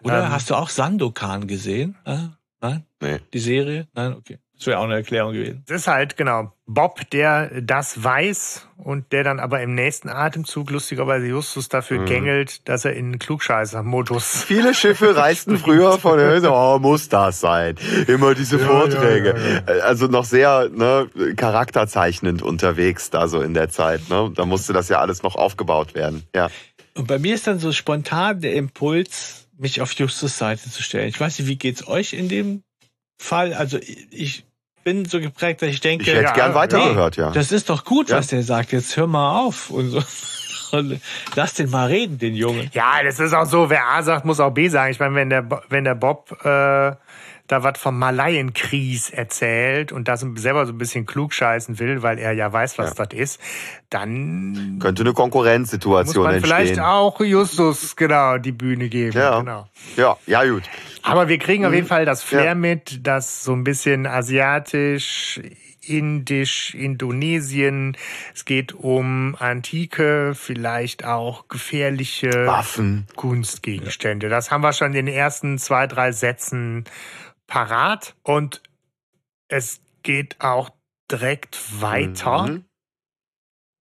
Oder 0.04 0.26
ähm, 0.26 0.30
hast 0.30 0.50
du 0.50 0.54
auch 0.54 0.68
Sandokan 0.68 1.48
gesehen? 1.48 1.96
Äh, 2.04 2.28
nein? 2.60 2.84
Nee. 3.00 3.18
Die 3.32 3.38
Serie? 3.40 3.88
Nein, 3.94 4.12
okay. 4.14 4.38
Das 4.60 4.66
wäre 4.66 4.78
auch 4.78 4.84
eine 4.84 4.96
Erklärung 4.96 5.32
gewesen. 5.32 5.64
es 5.66 5.74
ist 5.74 5.86
halt 5.88 6.18
genau 6.18 6.52
Bob, 6.66 7.08
der 7.12 7.62
das 7.62 8.04
weiß 8.04 8.68
und 8.76 9.10
der 9.10 9.24
dann 9.24 9.40
aber 9.40 9.62
im 9.62 9.74
nächsten 9.74 10.10
Atemzug 10.10 10.70
lustigerweise 10.70 11.26
Justus 11.26 11.64
Mhm. 11.66 11.70
dafür 11.70 12.04
gängelt, 12.04 12.68
dass 12.68 12.84
er 12.84 12.92
in 12.92 13.18
Klugscheißer-Modus 13.18 14.44
Viele 14.46 14.74
Schiffe 14.74 15.16
reisten 15.16 15.56
früher 15.58 15.98
von 15.98 16.18
der 16.18 16.42
oh, 16.52 16.78
muss 16.78 17.08
das 17.08 17.40
sein? 17.40 17.76
Immer 18.06 18.34
diese 18.34 18.58
Ja, 18.58 18.66
Vorträge. 18.66 19.34
ja, 19.66 19.74
ja, 19.76 19.82
Also 19.84 20.08
noch 20.08 20.24
sehr 20.26 20.68
ne, 20.68 21.08
charakterzeichnend 21.36 22.42
unterwegs 22.42 23.08
da 23.10 23.28
so 23.28 23.40
in 23.40 23.54
der 23.54 23.70
Zeit. 23.70 24.08
Ne? 24.10 24.30
Da 24.34 24.44
musste 24.44 24.72
das 24.74 24.88
ja 24.90 25.00
alles 25.00 25.22
noch 25.22 25.36
aufgebaut 25.36 25.94
werden. 25.94 26.24
Ja. 26.34 26.50
Und 26.94 27.06
bei 27.06 27.18
mir 27.18 27.34
ist 27.34 27.46
dann 27.46 27.58
so 27.58 27.72
spontan 27.72 28.40
der 28.40 28.54
Impuls, 28.54 29.46
mich 29.56 29.80
auf 29.80 29.92
Justus 29.92 30.36
Seite 30.38 30.70
zu 30.70 30.82
stellen. 30.82 31.08
Ich 31.08 31.18
weiß 31.20 31.38
nicht, 31.38 31.48
wie 31.48 31.56
geht's 31.56 31.86
euch 31.88 32.12
in 32.12 32.28
dem 32.28 32.62
Fall? 33.18 33.52
Also 33.54 33.78
ich 34.10 34.44
bin 34.84 35.04
so 35.04 35.20
geprägt, 35.20 35.62
dass 35.62 35.68
ich 35.70 35.80
denke, 35.80 36.04
Ich 36.04 36.08
hätte 36.10 36.22
Ja, 36.22 36.32
gern 36.32 36.54
weitergehört, 36.54 37.16
ja. 37.16 37.30
das 37.30 37.52
ist 37.52 37.68
doch 37.70 37.84
gut, 37.84 38.08
Ja. 38.10 38.16
was 38.18 38.28
der 38.28 38.42
sagt. 38.42 38.72
Jetzt 38.72 38.96
hör 38.96 39.06
mal 39.06 39.40
auf 39.40 39.70
und 39.70 39.90
so. 39.90 40.02
Und 40.72 41.00
lass 41.34 41.54
den 41.54 41.68
mal 41.68 41.88
reden, 41.88 42.18
den 42.18 42.36
Jungen. 42.36 42.70
Ja, 42.72 43.02
das 43.02 43.18
ist 43.18 43.32
auch 43.34 43.44
so, 43.46 43.70
wer 43.70 43.88
A 43.88 44.04
sagt, 44.04 44.24
muss 44.24 44.38
auch 44.38 44.52
B 44.52 44.68
sagen. 44.68 44.92
Ich 44.92 45.00
meine, 45.00 45.16
wenn 45.16 45.28
der, 45.28 45.44
wenn 45.68 45.82
der 45.82 45.96
Bob 45.96 46.30
äh, 46.44 46.92
da 47.50 47.62
was 47.62 47.78
vom 47.78 47.98
Malayenkries 47.98 49.10
erzählt 49.10 49.92
und 49.92 50.08
das 50.08 50.24
selber 50.36 50.66
so 50.66 50.72
ein 50.72 50.78
bisschen 50.78 51.06
klugscheißen 51.06 51.78
will, 51.78 52.02
weil 52.02 52.18
er 52.18 52.32
ja 52.32 52.52
weiß, 52.52 52.78
was 52.78 52.94
das 52.94 53.08
ist, 53.12 53.40
dann 53.90 54.78
Könnte 54.80 55.02
eine 55.02 55.10
muss 55.10 55.16
Konkurrenzsituation 55.16 56.24
man 56.24 56.40
vielleicht 56.40 56.70
entstehen. 56.70 56.84
auch 56.84 57.20
Justus 57.20 57.96
genau 57.96 58.38
die 58.38 58.52
Bühne 58.52 58.88
geben. 58.88 59.16
Ja. 59.18 59.40
Genau. 59.40 59.68
Ja, 59.96 60.16
ja, 60.26 60.44
gut. 60.44 60.62
Aber 61.02 61.28
wir 61.28 61.38
kriegen 61.38 61.64
auf 61.66 61.72
jeden 61.72 61.86
Fall 61.86 62.04
das 62.04 62.22
Flair 62.22 62.44
Ja. 62.44 62.54
mit, 62.54 63.06
dass 63.06 63.42
so 63.44 63.52
ein 63.52 63.64
bisschen 63.64 64.06
asiatisch, 64.06 65.40
indisch, 65.82 66.74
Indonesien. 66.74 67.96
Es 68.34 68.44
geht 68.44 68.72
um 68.74 69.34
antike, 69.38 70.34
vielleicht 70.34 71.04
auch 71.04 71.48
gefährliche 71.48 72.46
Waffen. 72.46 73.06
Kunstgegenstände. 73.16 74.28
Das 74.28 74.50
haben 74.50 74.62
wir 74.62 74.72
schon 74.72 74.88
in 74.94 75.06
den 75.06 75.08
ersten 75.08 75.58
zwei, 75.58 75.86
drei 75.86 76.12
Sätzen 76.12 76.84
parat. 77.50 78.16
Und 78.22 78.62
es 79.48 79.82
geht 80.02 80.40
auch 80.40 80.70
direkt 81.10 81.82
weiter 81.82 82.46
Mhm. 82.46 82.64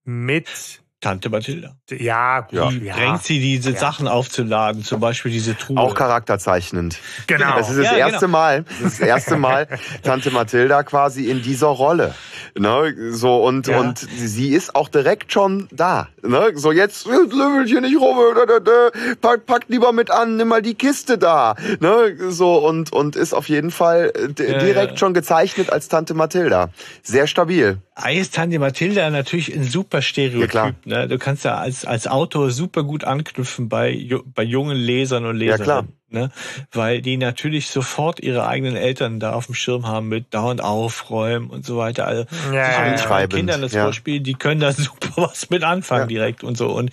mit, 0.04 0.84
Tante 1.02 1.30
Mathilda. 1.30 1.76
ja, 1.90 2.42
gut, 2.42 2.72
Die 2.72 2.86
ja. 2.86 2.96
drängt 2.96 3.24
sie, 3.24 3.40
diese 3.40 3.72
Ja. 3.72 3.78
Sachen 3.78 4.08
aufzuladen, 4.10 4.84
zum 4.84 5.00
Beispiel 5.00 5.32
diese 5.32 5.56
Truhe. 5.58 5.80
Auch 5.80 5.96
charakterzeichnend. 5.96 6.98
Genau. 7.28 7.56
Das 7.58 7.70
ist 7.70 7.78
das 7.78 7.86
Ja, 7.86 7.98
erste 7.98 8.20
genau. 8.26 8.32
Mal, 8.38 8.64
das 8.64 8.80
ist 8.94 9.00
das 9.02 9.08
erste 9.08 9.38
Mal 9.38 9.68
Tante 10.04 10.30
Mathilda 10.32 10.84
quasi 10.84 11.30
in 11.30 11.42
dieser 11.42 11.68
Rolle. 11.68 12.14
Ne? 12.58 12.94
So 13.12 13.38
und 13.46 13.68
Ja. 13.68 13.80
und 13.80 13.98
sie 14.00 14.50
ist 14.50 14.76
auch 14.76 14.90
direkt 14.90 15.32
schon 15.32 15.70
da. 15.72 16.10
Ne? 16.22 16.52
So 16.56 16.72
jetzt 16.74 17.06
löffel 17.06 17.66
hier 17.66 17.80
nicht 17.82 17.98
rum, 17.98 18.18
da, 18.36 18.46
da, 18.46 18.60
da. 18.60 18.90
Pack, 19.22 19.46
pack 19.46 19.66
lieber 19.70 19.94
mit 19.94 20.12
an, 20.12 20.36
nimm 20.36 20.50
mal 20.50 20.62
die 20.62 20.76
Kiste 20.76 21.18
da. 21.18 21.56
Ne? 21.80 22.16
So 22.30 22.58
und 22.68 22.92
und 22.92 23.16
ist 23.16 23.34
auf 23.34 23.48
jeden 23.48 23.72
Fall 23.72 24.12
äh, 24.16 24.28
direkt 24.34 24.92
ja. 24.92 24.98
schon 24.98 25.14
gezeichnet 25.14 25.72
als 25.72 25.88
Tante 25.88 26.14
Mathilda. 26.14 26.70
Sehr 27.04 27.26
stabil. 27.28 27.78
Eis 27.96 28.32
Tante 28.32 28.60
Mathilda 28.60 29.10
natürlich 29.10 29.54
ein 29.56 29.64
super 29.64 30.00
Ja, 30.00 30.48
klar. 30.48 30.74
Stereotyp. 30.82 30.86
Ne? 30.90 31.08
Du 31.08 31.18
kannst 31.18 31.46
ja 31.46 31.56
als, 31.58 31.86
als 31.86 32.08
Autor 32.08 32.52
super 32.52 32.84
gut 32.84 33.06
anknüpfen 33.06 33.70
bei, 33.70 34.08
bei 34.36 34.44
jungen 34.44 34.76
Lesern 34.78 35.26
und 35.26 35.36
Ja, 35.40 35.56
Leserinnen. 35.56 35.64
klar. 35.64 35.86
Ne? 36.12 36.32
Weil 36.72 37.02
die 37.04 37.18
natürlich 37.18 37.68
sofort 37.68 38.20
ihre 38.20 38.48
eigenen 38.48 38.76
Eltern 38.76 39.20
da 39.20 39.34
auf 39.34 39.46
dem 39.46 39.54
Schirm 39.54 39.86
haben 39.88 40.08
mit 40.10 40.34
dauernd 40.34 40.60
aufräumen 40.64 41.52
und 41.52 41.66
so 41.68 41.78
weiter. 41.78 42.08
Also 42.08 42.26
Ja, 42.52 42.72
ja, 42.92 42.96
ja. 43.22 43.28
Kindern 43.28 43.62
das 43.62 43.74
ja. 43.74 43.84
vorspiele, 43.84 44.20
die 44.22 44.34
können 44.34 44.60
da 44.60 44.72
super 44.74 45.10
was 45.18 45.52
mit 45.52 45.64
anfangen 45.64 46.02
Ja. 46.02 46.08
direkt 46.08 46.44
und 46.44 46.58
so. 46.58 46.70
Und 46.72 46.90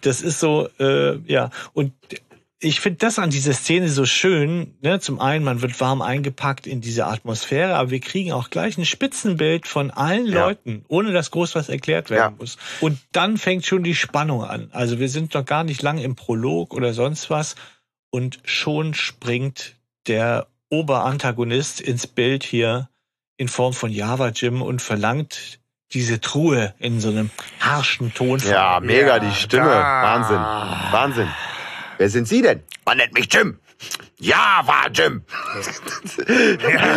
das 0.00 0.20
ist 0.20 0.40
so, 0.40 0.68
äh, 0.80 1.16
ja. 1.32 1.50
Und 1.74 1.92
ich 2.58 2.80
finde 2.80 2.98
das 3.00 3.18
an 3.18 3.28
dieser 3.30 3.52
Szene 3.52 3.88
so 3.90 4.06
schön. 4.06 4.74
Ne? 4.80 4.98
Zum 5.00 5.20
einen, 5.20 5.44
man 5.44 5.60
wird 5.60 5.78
warm 5.80 6.00
eingepackt 6.00 6.66
in 6.66 6.80
diese 6.80 7.06
Atmosphäre, 7.06 7.74
aber 7.76 7.90
wir 7.90 8.00
kriegen 8.00 8.32
auch 8.32 8.48
gleich 8.48 8.78
ein 8.78 8.86
Spitzenbild 8.86 9.66
von 9.66 9.90
allen 9.90 10.26
Ja. 10.26 10.40
Leuten, 10.46 10.84
ohne 10.88 11.12
dass 11.12 11.30
groß 11.30 11.54
was 11.54 11.68
erklärt 11.68 12.08
werden 12.08 12.32
Ja. 12.34 12.38
muss. 12.38 12.56
Und 12.80 12.98
dann 13.12 13.36
fängt 13.36 13.66
schon 13.66 13.82
die 13.82 13.94
Spannung 13.94 14.42
an. 14.44 14.70
Also 14.72 14.98
wir 14.98 15.08
sind 15.10 15.34
noch 15.34 15.44
gar 15.44 15.64
nicht 15.64 15.82
lang 15.82 15.98
im 15.98 16.16
Prolog 16.16 16.72
oder 16.72 16.94
sonst 16.94 17.28
was. 17.28 17.56
Und 18.10 18.38
schon 18.44 18.94
springt 18.94 19.74
der 20.06 20.46
Oberantagonist 20.70 21.80
ins 21.80 22.06
Bild 22.06 22.42
hier 22.42 22.88
in 23.36 23.48
Form 23.48 23.74
von 23.74 23.90
Java 23.90 24.28
Jim 24.28 24.62
und 24.62 24.80
verlangt 24.80 25.58
diese 25.92 26.20
Truhe 26.20 26.74
in 26.78 27.00
so 27.00 27.10
einem 27.10 27.30
harschen 27.60 28.14
Ton. 28.14 28.40
Ja, 28.48 28.80
mega 28.80 29.06
Ja, 29.08 29.18
die 29.18 29.34
Stimme. 29.34 29.66
da. 29.66 30.02
Wahnsinn. 30.02 30.38
Wahnsinn. 30.92 31.28
Wer 31.98 32.08
sind 32.08 32.28
Sie 32.28 32.42
denn? 32.42 32.62
Man 32.84 32.98
nennt 32.98 33.14
mich 33.14 33.32
Jim. 33.32 33.58
Ja, 34.18 34.62
war 34.64 34.88
Jim. 34.92 35.22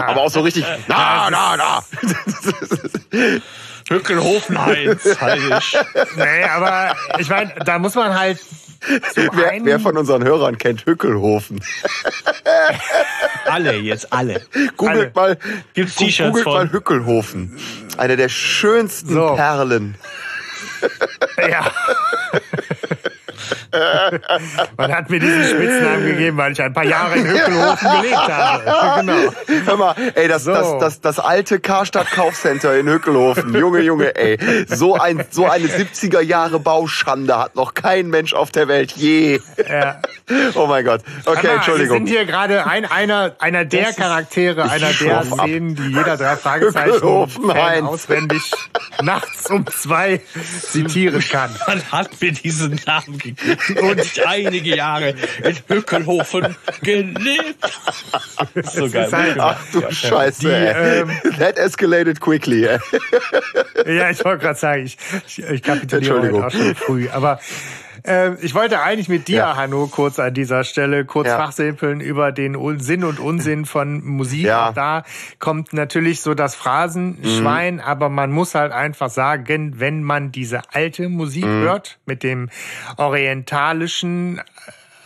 Aber 0.08 0.22
auch 0.22 0.32
so 0.32 0.42
richtig. 0.42 0.66
Na, 0.88 1.30
na, 1.30 1.58
na. 1.58 1.84
Hückelhofen 3.90 4.66
Heinz, 4.66 5.20
heilig. 5.20 5.78
Nee, 6.16 6.44
aber 6.44 6.96
ich 7.18 7.30
meine, 7.30 7.54
da 7.66 7.80
muss 7.80 7.96
man 7.96 8.18
halt 8.18 8.40
Wer, 9.16 9.50
einen 9.50 9.66
wer 9.66 9.80
von 9.80 9.98
unseren 9.98 10.24
Hörern 10.24 10.58
kennt 10.58 10.86
Hückelhofen? 10.86 11.62
Alle, 13.46 13.76
jetzt 13.76 14.14
alle. 14.14 14.42
Googelt 14.78 15.14
mal, 15.16 15.38
Gibt's 15.74 15.96
T-Shirts 15.96 16.30
googelt 16.30 16.46
mal 16.46 16.68
von? 16.68 16.72
Hückelhofen. 16.72 17.60
Eine 17.98 18.16
der 18.16 18.30
schönsten 18.30 19.14
So. 19.14 19.36
Perlen. 19.36 19.96
Ja. 21.38 21.72
Man 24.78 24.94
hat 24.96 25.10
mir 25.10 25.20
diesen 25.20 25.44
Spitznamen 25.44 26.06
gegeben, 26.06 26.38
weil 26.38 26.52
ich 26.54 26.62
ein 26.62 26.74
paar 26.74 26.86
Jahre 26.86 27.18
in 27.18 27.28
Hückelhofen 27.28 27.90
gelebt 28.02 28.28
habe. 28.28 29.00
Genau. 29.00 29.34
Hör 29.66 29.78
mal, 29.78 29.96
ey, 30.16 30.28
das, 30.28 30.44
So. 30.44 30.52
das, 30.52 30.78
das, 30.80 31.02
das 31.02 31.20
alte 31.20 31.60
Karstadt 31.60 32.12
Kaufcenter 32.12 32.78
in 32.78 32.88
Hückelhofen. 32.88 33.54
Junge, 33.54 33.80
Junge, 33.82 34.16
ey. 34.16 34.38
So, 34.68 34.96
ein, 34.96 35.24
so 35.30 35.46
eine 35.46 35.68
70er 35.68 36.22
Jahre 36.22 36.60
Bauschande 36.60 37.38
hat 37.38 37.56
noch 37.56 37.74
kein 37.74 38.10
Mensch 38.10 38.34
auf 38.34 38.52
der 38.52 38.68
Welt 38.68 38.92
je. 38.94 39.40
Ja. 39.70 40.02
Oh 40.56 40.68
mein 40.68 40.86
Gott. 40.86 41.02
Okay, 41.26 41.40
Anna, 41.40 41.54
Entschuldigung. 41.56 42.00
Wir 42.00 42.08
sind 42.08 42.08
hier 42.08 42.26
gerade 42.26 42.66
ein, 42.68 42.86
einer, 42.86 43.36
einer 43.40 43.66
der 43.66 43.94
Charaktere, 43.94 44.64
einer 44.64 44.88
der 44.88 44.94
schwör 44.94 45.18
ab. 45.20 45.26
Szenen, 45.26 45.76
die 45.76 45.90
jeder 45.90 46.18
drei 46.18 46.36
Fragezeichen 46.36 47.04
auswendig 47.86 48.52
nachts 49.02 49.50
um 49.50 49.66
zwei 49.68 50.22
zitieren 50.62 51.24
kann. 51.32 51.56
Man 51.68 51.82
hat 51.92 52.22
mir 52.22 52.32
diesen 52.32 52.80
Namen 52.86 53.18
gegeben 53.18 53.59
und 53.82 54.26
einige 54.26 54.76
Jahre 54.76 55.14
in 55.44 55.56
Hückelhofen 55.68 56.56
gelebt. 56.82 57.56
so 58.64 58.90
geil. 58.90 59.06
ist 59.06 59.14
halt- 59.14 59.40
Ach 59.40 59.60
du 59.72 59.84
Scheiße, 59.92 60.40
Die, 60.42 60.48
ähm, 60.48 61.12
That 61.40 61.58
escalated 61.58 62.20
quickly. 62.20 62.68
Ja, 63.86 64.10
ich 64.10 64.24
wollte 64.24 64.44
gerade 64.44 64.60
sagen, 64.60 64.86
ich, 64.86 64.98
ich, 65.28 65.40
ich 65.40 65.64
kapituliere 65.64 66.46
auch 66.46 66.52
schon 66.52 66.76
früh. 66.76 67.10
Aber 67.10 67.40
äh, 68.04 68.34
ich 68.42 68.54
wollte 68.56 68.82
eigentlich 68.82 69.10
mit 69.10 69.28
dir, 69.28 69.38
Ja. 69.38 69.56
Hanno, 69.56 69.88
kurz 69.88 70.20
an 70.20 70.34
dieser 70.34 70.64
Stelle 70.64 71.06
kurz 71.06 71.28
Ja. 71.28 71.38
fachsimpeln 71.38 72.02
über 72.02 72.32
den 72.32 72.56
Sinn 72.80 73.04
und 73.04 73.20
Unsinn 73.20 73.66
von 73.66 74.04
Musik. 74.06 74.46
Ja. 74.46 74.72
Da 74.72 75.04
kommt 75.40 75.74
natürlich 75.74 76.22
so 76.22 76.34
das 76.34 76.56
Phrasenschwein, 76.56 77.76
Mhm. 77.76 77.82
aber 77.82 78.10
man 78.10 78.32
muss 78.32 78.56
halt 78.56 78.72
einfach 78.72 79.10
sagen, 79.10 79.80
wenn 79.80 80.04
man 80.04 80.32
diese 80.32 80.62
alte 80.74 81.10
Musik 81.10 81.46
Mhm. 81.46 81.62
hört, 81.64 82.00
mit 82.06 82.24
dem 82.24 82.50
orientalischen 82.98 84.42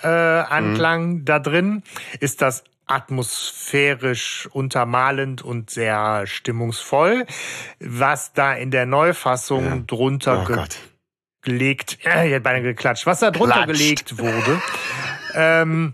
äh, 0.01 0.08
Anklang 0.08 1.08
Mhm. 1.19 1.25
da 1.25 1.39
drin, 1.39 1.82
ist 2.19 2.41
das 2.41 2.65
atmosphärisch 2.88 4.49
untermalend 4.51 5.41
und 5.41 5.69
sehr 5.69 6.27
stimmungsvoll. 6.27 7.25
Was 7.79 8.34
da 8.34 8.53
in 8.53 8.69
der 8.71 8.86
Neufassung 8.86 9.88
drunter 9.88 10.41
Oh. 10.41 10.45
Gelegt, 11.43 11.99
äh, 12.06 12.25
ich 12.27 12.32
hätte 12.34 12.41
beinahe 12.41 12.62
geklatscht, 12.63 13.06
was 13.06 13.19
da 13.19 13.32
drunter 13.32 13.63
Klatscht. 13.65 13.79
gelegt 13.79 14.17
wurde, 14.19 14.62
ähm, 15.36 15.93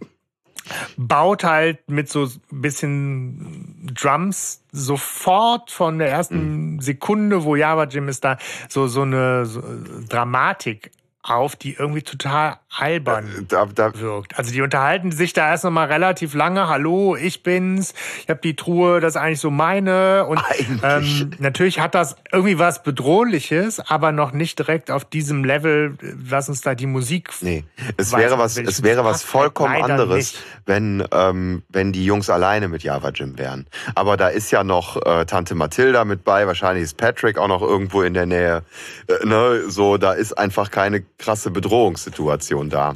baut 0.97 1.43
halt 1.43 1.89
mit 1.89 2.09
so 2.09 2.25
ein 2.25 2.61
bisschen 2.61 3.91
Drums 3.99 4.61
sofort 4.71 5.71
von 5.71 5.97
der 5.99 6.09
ersten 6.09 6.75
Mhm. 6.75 6.81
Sekunde, 6.81 7.43
wo 7.43 7.55
Java 7.55 7.85
Jim 7.85 8.07
ist 8.07 8.23
da, 8.23 8.37
so, 8.67 8.87
so 8.87 9.01
eine 9.01 9.45
so 9.45 9.63
Dramatik 10.07 10.91
auf, 11.21 11.55
die 11.57 11.73
irgendwie 11.73 12.01
total 12.01 12.57
albern 12.69 13.45
Da, 13.49 13.65
da, 13.65 13.93
wirkt. 13.99 14.37
Also 14.37 14.51
die 14.51 14.61
unterhalten 14.61 15.11
sich 15.11 15.33
da 15.33 15.49
erst 15.49 15.65
noch 15.65 15.71
mal 15.71 15.87
relativ 15.87 16.33
lange. 16.33 16.67
Hallo, 16.69 17.15
ich 17.15 17.43
bin's. 17.43 17.93
Ich 18.23 18.29
habe 18.29 18.39
die 18.41 18.55
Truhe, 18.55 19.01
das 19.01 19.15
ist 19.15 19.21
eigentlich 19.21 19.41
so 19.41 19.51
meine. 19.51 20.25
Und 20.27 20.41
ähm, 20.83 21.31
natürlich 21.39 21.79
hat 21.79 21.93
das 21.93 22.15
irgendwie 22.31 22.57
was 22.57 22.83
Bedrohliches, 22.83 23.79
aber 23.79 24.11
noch 24.11 24.31
nicht 24.31 24.59
direkt 24.59 24.91
auf 24.91 25.03
diesem 25.03 25.43
Level, 25.43 25.97
was 26.01 26.47
uns 26.47 26.61
da 26.61 26.73
die 26.73 26.85
Musik. 26.85 27.29
nee, 27.41 27.65
es 27.97 28.13
Weiß 28.13 28.21
wäre 28.21 28.37
was, 28.37 28.57
es 28.57 28.83
wäre 28.83 29.03
was 29.03 29.23
vollkommen 29.23 29.81
anderes, 29.81 30.33
nicht. 30.33 30.43
wenn, 30.65 31.03
ähm, 31.11 31.63
wenn 31.69 31.91
die 31.91 32.05
Jungs 32.05 32.29
alleine 32.29 32.69
mit 32.69 32.83
Java 32.83 33.09
Jim 33.09 33.37
wären. 33.37 33.67
Aber 33.95 34.15
da 34.15 34.29
ist 34.29 34.51
ja 34.51 34.63
noch 34.63 34.95
äh, 35.05 35.25
Tante 35.25 35.53
Mathilda 35.55 36.05
mit 36.05 36.23
bei, 36.23 36.47
wahrscheinlich 36.47 36.83
ist 36.83 36.97
Patrick 36.97 37.37
auch 37.37 37.47
noch 37.47 37.61
irgendwo 37.61 38.03
in 38.03 38.13
der 38.13 38.25
Nähe. 38.25 38.63
Äh, 39.07 39.25
ne, 39.25 39.63
so, 39.67 39.97
da 39.97 40.13
ist 40.13 40.37
einfach 40.37 40.71
keine 40.71 41.01
krasse 41.19 41.51
Bedrohungssituation 41.51 42.69
da. 42.71 42.95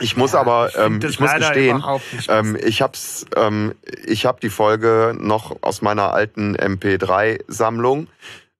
Ich 0.00 0.16
muss 0.16 0.34
aber, 0.34 0.66
ich 0.68 0.74
find 0.74 0.86
ähm, 0.86 1.00
das 1.00 1.10
ich 1.12 1.20
muss 1.20 1.32
gestehen, 1.34 1.82
ähm, 2.28 2.58
ich 2.62 2.82
hab's, 2.82 3.24
ähm, 3.36 3.74
ich 4.04 4.26
habe 4.26 4.40
die 4.42 4.50
Folge 4.50 5.14
noch 5.18 5.56
aus 5.62 5.80
meiner 5.82 6.12
alten 6.12 6.56
MP3-Sammlung 6.56 8.08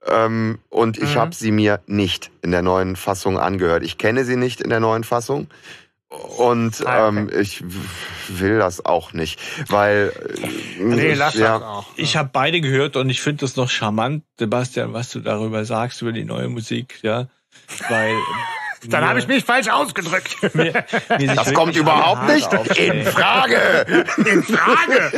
ähm, 0.07 0.59
und 0.71 0.97
ich 0.99 1.15
Mhm. 1.17 1.19
habe 1.21 1.35
sie 1.35 1.51
mir 1.51 1.81
nicht 1.87 2.31
in 2.43 2.53
der 2.53 2.63
neuen 2.63 2.95
Fassung 2.97 3.37
angehört. 3.39 3.83
Ich 3.83 3.99
kenne 3.99 4.25
sie 4.25 4.37
nicht 4.37 4.61
in 4.61 4.71
der 4.71 4.81
neuen 4.81 5.03
Fassung. 5.05 5.49
Und 6.39 6.87
Ah, 6.87 7.09
okay. 7.09 7.19
ähm, 7.19 7.31
ich 7.41 7.65
will 8.29 8.59
das 8.59 8.85
auch 8.85 9.13
nicht, 9.13 9.41
weil 9.69 10.13
äh, 10.79 10.83
Nee, 10.85 11.13
ich- 11.13 11.19
lass 11.19 11.35
ja, 11.35 11.59
das 11.59 11.63
auch. 11.69 11.87
Ich 11.97 12.17
habe 12.17 12.31
beide 12.33 12.61
gehört 12.61 12.95
und 12.97 13.11
ich 13.11 13.21
finde 13.21 13.41
das 13.41 13.57
noch 13.57 13.69
charmant, 13.69 14.23
Sebastian, 14.39 14.93
was 14.93 15.11
du 15.11 15.19
darüber 15.19 15.65
sagst, 15.65 16.03
über 16.03 16.13
die 16.13 16.23
neue 16.25 16.49
Musik, 16.49 17.01
ja. 17.03 17.27
Weil. 17.89 18.15
Dann 18.91 19.03
mir- 19.03 19.09
habe 19.09 19.19
ich 19.19 19.27
mich 19.29 19.45
falsch 19.45 19.69
ausgedrückt. 19.69 20.37
mir, 20.55 20.85
mir 21.19 21.35
Das 21.35 21.53
kommt 21.55 21.77
überhaupt 21.77 22.29
nicht 22.29 22.53
in. 22.79 23.05
Frage. 23.05 23.57
In 24.27 24.43
Frage. 24.43 25.11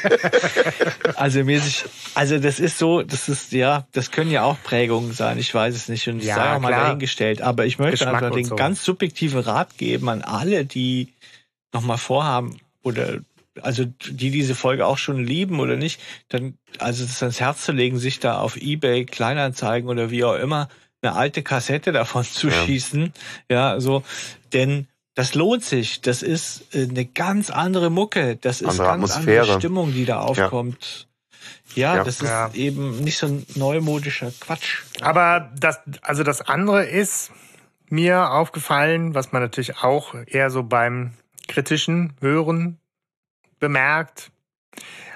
Also 1.16 1.44
mir 1.44 1.60
sich, 1.60 1.84
also 2.14 2.38
das 2.38 2.58
ist 2.60 2.78
so, 2.78 3.02
das 3.02 3.28
ist 3.28 3.52
ja, 3.52 3.86
das 3.92 4.10
können 4.10 4.30
ja 4.30 4.44
auch 4.44 4.56
Prägungen 4.62 5.12
sein. 5.12 5.38
Ich 5.38 5.54
weiß 5.54 5.74
es 5.74 5.88
nicht 5.88 6.08
und 6.08 6.18
ich 6.20 6.24
Ja, 6.26 6.36
sage 6.36 6.56
auch 6.56 6.60
mal 6.60 6.68
klar. 6.68 6.84
dahingestellt. 6.86 7.42
Aber 7.42 7.66
ich 7.66 7.78
möchte 7.78 8.04
Geschmack 8.04 8.22
einfach 8.22 8.34
den 8.34 8.44
so. 8.44 8.56
ganz 8.56 8.84
subjektiven 8.84 9.40
Rat 9.40 9.76
geben 9.76 10.08
an 10.08 10.22
alle, 10.22 10.64
die 10.64 11.08
noch 11.72 11.82
mal 11.82 11.96
vorhaben 11.98 12.58
oder 12.82 13.18
also 13.62 13.84
die 13.84 14.30
diese 14.30 14.54
Folge 14.54 14.86
auch 14.86 14.96
schon 14.98 15.22
lieben 15.24 15.60
oder 15.60 15.76
nicht, 15.76 16.00
dann 16.28 16.54
also 16.78 17.04
das 17.04 17.22
ans 17.22 17.40
Herz 17.40 17.64
zu 17.64 17.72
legen, 17.72 17.98
sich 17.98 18.20
da 18.20 18.38
auf 18.38 18.56
eBay 18.56 19.04
Kleinanzeigen 19.04 19.88
oder 19.90 20.10
wie 20.10 20.24
auch 20.24 20.36
immer 20.36 20.68
eine 21.02 21.14
alte 21.14 21.42
Kassette 21.42 21.92
davon 21.92 22.24
zu 22.24 22.48
Ja. 22.48 22.52
schießen, 22.64 23.12
ja 23.50 23.80
so, 23.80 24.02
denn 24.52 24.86
das 25.14 25.34
lohnt 25.34 25.64
sich. 25.64 26.00
Das 26.02 26.22
ist 26.22 26.74
äh, 26.74 26.84
eine 26.88 27.04
ganz 27.04 27.50
andere 27.50 27.90
Mucke. 27.90 28.36
Das 28.36 28.60
ist 28.60 28.68
Andere 28.68 28.86
ganz 28.86 29.10
Atmosphäre. 29.12 29.42
andere 29.42 29.58
Stimmung, 29.60 29.92
die 29.92 30.04
da 30.04 30.20
aufkommt. 30.20 31.08
Ja, 31.74 31.96
Ja. 31.96 32.04
das 32.04 32.16
ist 32.16 32.28
Ja. 32.28 32.50
eben 32.54 33.00
nicht 33.02 33.18
so 33.18 33.26
ein 33.26 33.46
neumodischer 33.54 34.32
Quatsch. 34.40 34.82
Aber 35.00 35.50
das, 35.58 35.80
also 36.02 36.22
das 36.22 36.42
andere 36.42 36.84
ist 36.84 37.32
mir 37.88 38.30
aufgefallen, 38.30 39.14
was 39.14 39.32
man 39.32 39.42
natürlich 39.42 39.78
auch 39.78 40.14
eher 40.26 40.50
so 40.50 40.62
beim 40.62 41.12
kritischen 41.48 42.12
Hören 42.20 42.78
bemerkt. 43.58 44.30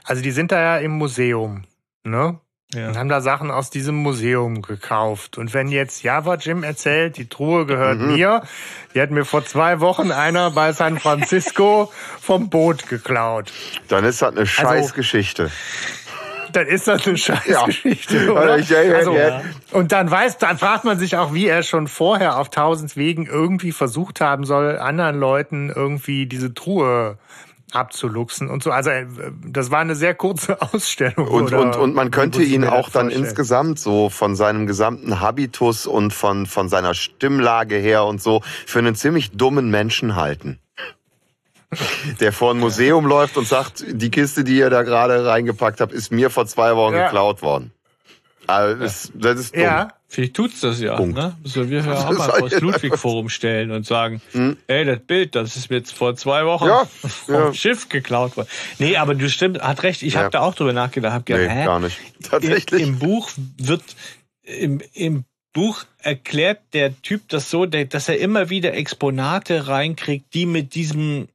Also 0.03 0.23
die 0.23 0.33
sind 0.33 0.51
da 0.51 0.61
ja 0.61 0.79
im 0.79 0.90
Museum, 0.92 1.64
ne? 2.05 2.40
Und 2.74 2.80
Ja. 2.94 2.96
haben 2.96 3.08
da 3.08 3.20
Sachen 3.20 3.50
aus 3.50 3.70
diesem 3.70 3.94
Museum 3.96 4.62
gekauft. 4.62 5.38
Und 5.38 5.54
wenn 5.54 5.68
jetzt 5.68 6.02
Java 6.02 6.34
Jim 6.37 6.62
erzählt, 6.64 7.16
die 7.16 7.28
Truhe 7.28 7.66
gehört 7.66 7.98
Mhm. 7.98 8.14
mir, 8.14 8.42
die 8.94 9.00
hat 9.00 9.10
mir 9.10 9.24
vor 9.24 9.44
zwei 9.44 9.80
Wochen 9.80 10.10
einer 10.12 10.50
bei 10.50 10.72
San 10.72 10.98
Francisco 10.98 11.92
vom 12.20 12.50
Boot 12.50 12.88
geklaut. 12.88 13.52
Dann 13.88 14.04
ist 14.04 14.22
das 14.22 14.28
Also 14.28 14.38
eine 14.38 14.46
Scheißgeschichte. 14.46 15.50
Dann 16.52 16.66
ist 16.68 16.87
das 16.87 17.04
eine 17.06 17.16
Scheißgeschichte, 17.16 18.26
Ja. 18.26 18.30
oder? 18.30 18.58
Ich- 18.58 18.68
ja, 18.68 18.80
ja, 18.82 18.94
also, 18.96 19.12
ja. 19.16 19.42
Und 19.72 19.90
dann 19.90 20.08
weiß, 20.08 20.38
dann 20.38 20.56
fragt 20.56 20.84
man 20.84 20.98
sich 21.00 21.16
auch, 21.16 21.34
wie 21.34 21.46
er 21.48 21.64
schon 21.64 21.88
vorher 21.88 22.38
auf 22.38 22.48
tausend 22.48 22.96
Wegen 22.96 23.26
irgendwie 23.26 23.72
versucht 23.72 24.20
haben 24.20 24.44
soll, 24.44 24.78
anderen 24.78 25.18
Leuten 25.18 25.72
irgendwie 25.74 26.26
diese 26.26 26.54
Truhe 26.54 27.18
abzuluxen 27.74 28.50
und 28.50 28.62
so. 28.62 28.70
Also 28.70 28.90
äh, 28.90 29.06
das 29.46 29.70
war 29.70 29.80
eine 29.80 29.94
sehr 29.94 30.14
kurze 30.14 30.60
Ausstellung. 30.72 31.28
Und, 31.28 31.52
und, 31.52 31.76
und 31.76 31.94
man 31.94 32.10
könnte 32.10 32.42
ihn 32.42 32.64
auch 32.64 32.88
dann 32.90 33.06
vorstellen? 33.06 33.24
insgesamt 33.24 33.78
so 33.78 34.08
von 34.10 34.37
seinem 34.37 34.66
gesamten 34.66 35.20
Habitus 35.20 35.87
und 35.87 36.12
von, 36.12 36.46
von 36.46 36.68
seiner 36.68 36.94
Stimmlage 36.94 37.76
her 37.76 38.04
und 38.04 38.22
so 38.22 38.42
für 38.66 38.78
einen 38.78 38.94
ziemlich 38.94 39.32
dummen 39.32 39.70
Menschen 39.70 40.16
halten. 40.16 40.58
Der 42.20 42.32
vor 42.32 42.52
ein 42.52 42.58
Museum 42.58 43.06
läuft 43.06 43.37
und 43.37 43.46
sagt, 43.48 43.84
die 43.88 44.10
Kiste, 44.10 44.44
die 44.44 44.56
ihr 44.58 44.70
da 44.70 44.82
gerade 44.82 45.26
reingepackt 45.26 45.80
habt, 45.80 45.92
ist 45.92 46.12
mir 46.12 46.30
vor 46.30 46.46
zwei 46.46 46.76
Wochen 46.76 46.94
Ja. 46.94 47.06
geklaut 47.06 47.42
worden. 47.42 47.72
Also 48.46 48.80
das, 48.80 49.10
das 49.14 49.40
ist 49.40 49.54
dumm. 49.56 49.62
Ja, 49.62 49.88
Vielleicht 50.14 50.35
tut's 50.35 50.61
das 50.61 50.81
ja. 50.81 50.96
Punkt. 50.96 51.16
Ne? 51.16 51.37
Sollen 51.44 51.70
wir 51.70 51.81
ja 51.81 51.92
auch 51.98 52.11
mal 52.12 52.14
soll 52.14 52.38
vor 52.38 52.48
das 52.48 52.53
ja- 52.53 52.59
Ludwig-Forum 52.61 53.29
stellen 53.29 53.70
und 53.72 53.85
sagen, 53.85 54.20
Hm? 54.33 54.57
ey, 54.68 54.85
das 54.85 55.00
Bild, 55.00 55.35
das 55.35 55.57
ist 55.57 55.70
mir 55.70 55.77
jetzt 55.79 55.92
vor 55.92 56.14
zwei 56.16 56.44
Wochen 56.46 56.66
Ja, 56.66 56.85
vom 57.09 57.35
ja. 57.35 57.53
Schiff 57.55 57.88
geklaut 57.88 58.37
worden. 58.37 58.48
Nee, 58.79 58.96
aber 58.96 59.14
du 59.14 59.29
stimmt, 59.29 59.61
hat 59.61 59.83
recht. 59.83 60.03
Ich 60.03 60.14
Ja. 60.14 60.20
habe 60.20 60.31
da 60.31 60.40
auch 60.40 60.55
drüber 60.55 60.72
nachgedacht. 60.72 61.12
Hab 61.12 61.27
gedacht, 61.27 61.42
Nee, 61.48 61.53
hä? 61.61 61.64
gar 61.64 61.81
nicht. 61.81 61.98
Im, 62.18 62.22
Tatsächlich. 62.31 62.83
Im 62.83 62.98
Buch 62.98 63.31
wird, 63.59 63.83
im, 64.42 64.81
im 64.92 65.24
Buch 65.53 65.85
erklärt 65.98 66.61
der 66.72 67.00
Typ 67.03 67.29
das 67.29 67.50
so, 67.50 67.66
dass 67.66 68.09
er 68.09 68.18
immer 68.18 68.50
wieder 68.50 68.74
Exponate 68.74 69.68
reinkriegt, 69.68 70.33
die 70.35 70.46
mit 70.46 70.74
diesem 70.74 71.29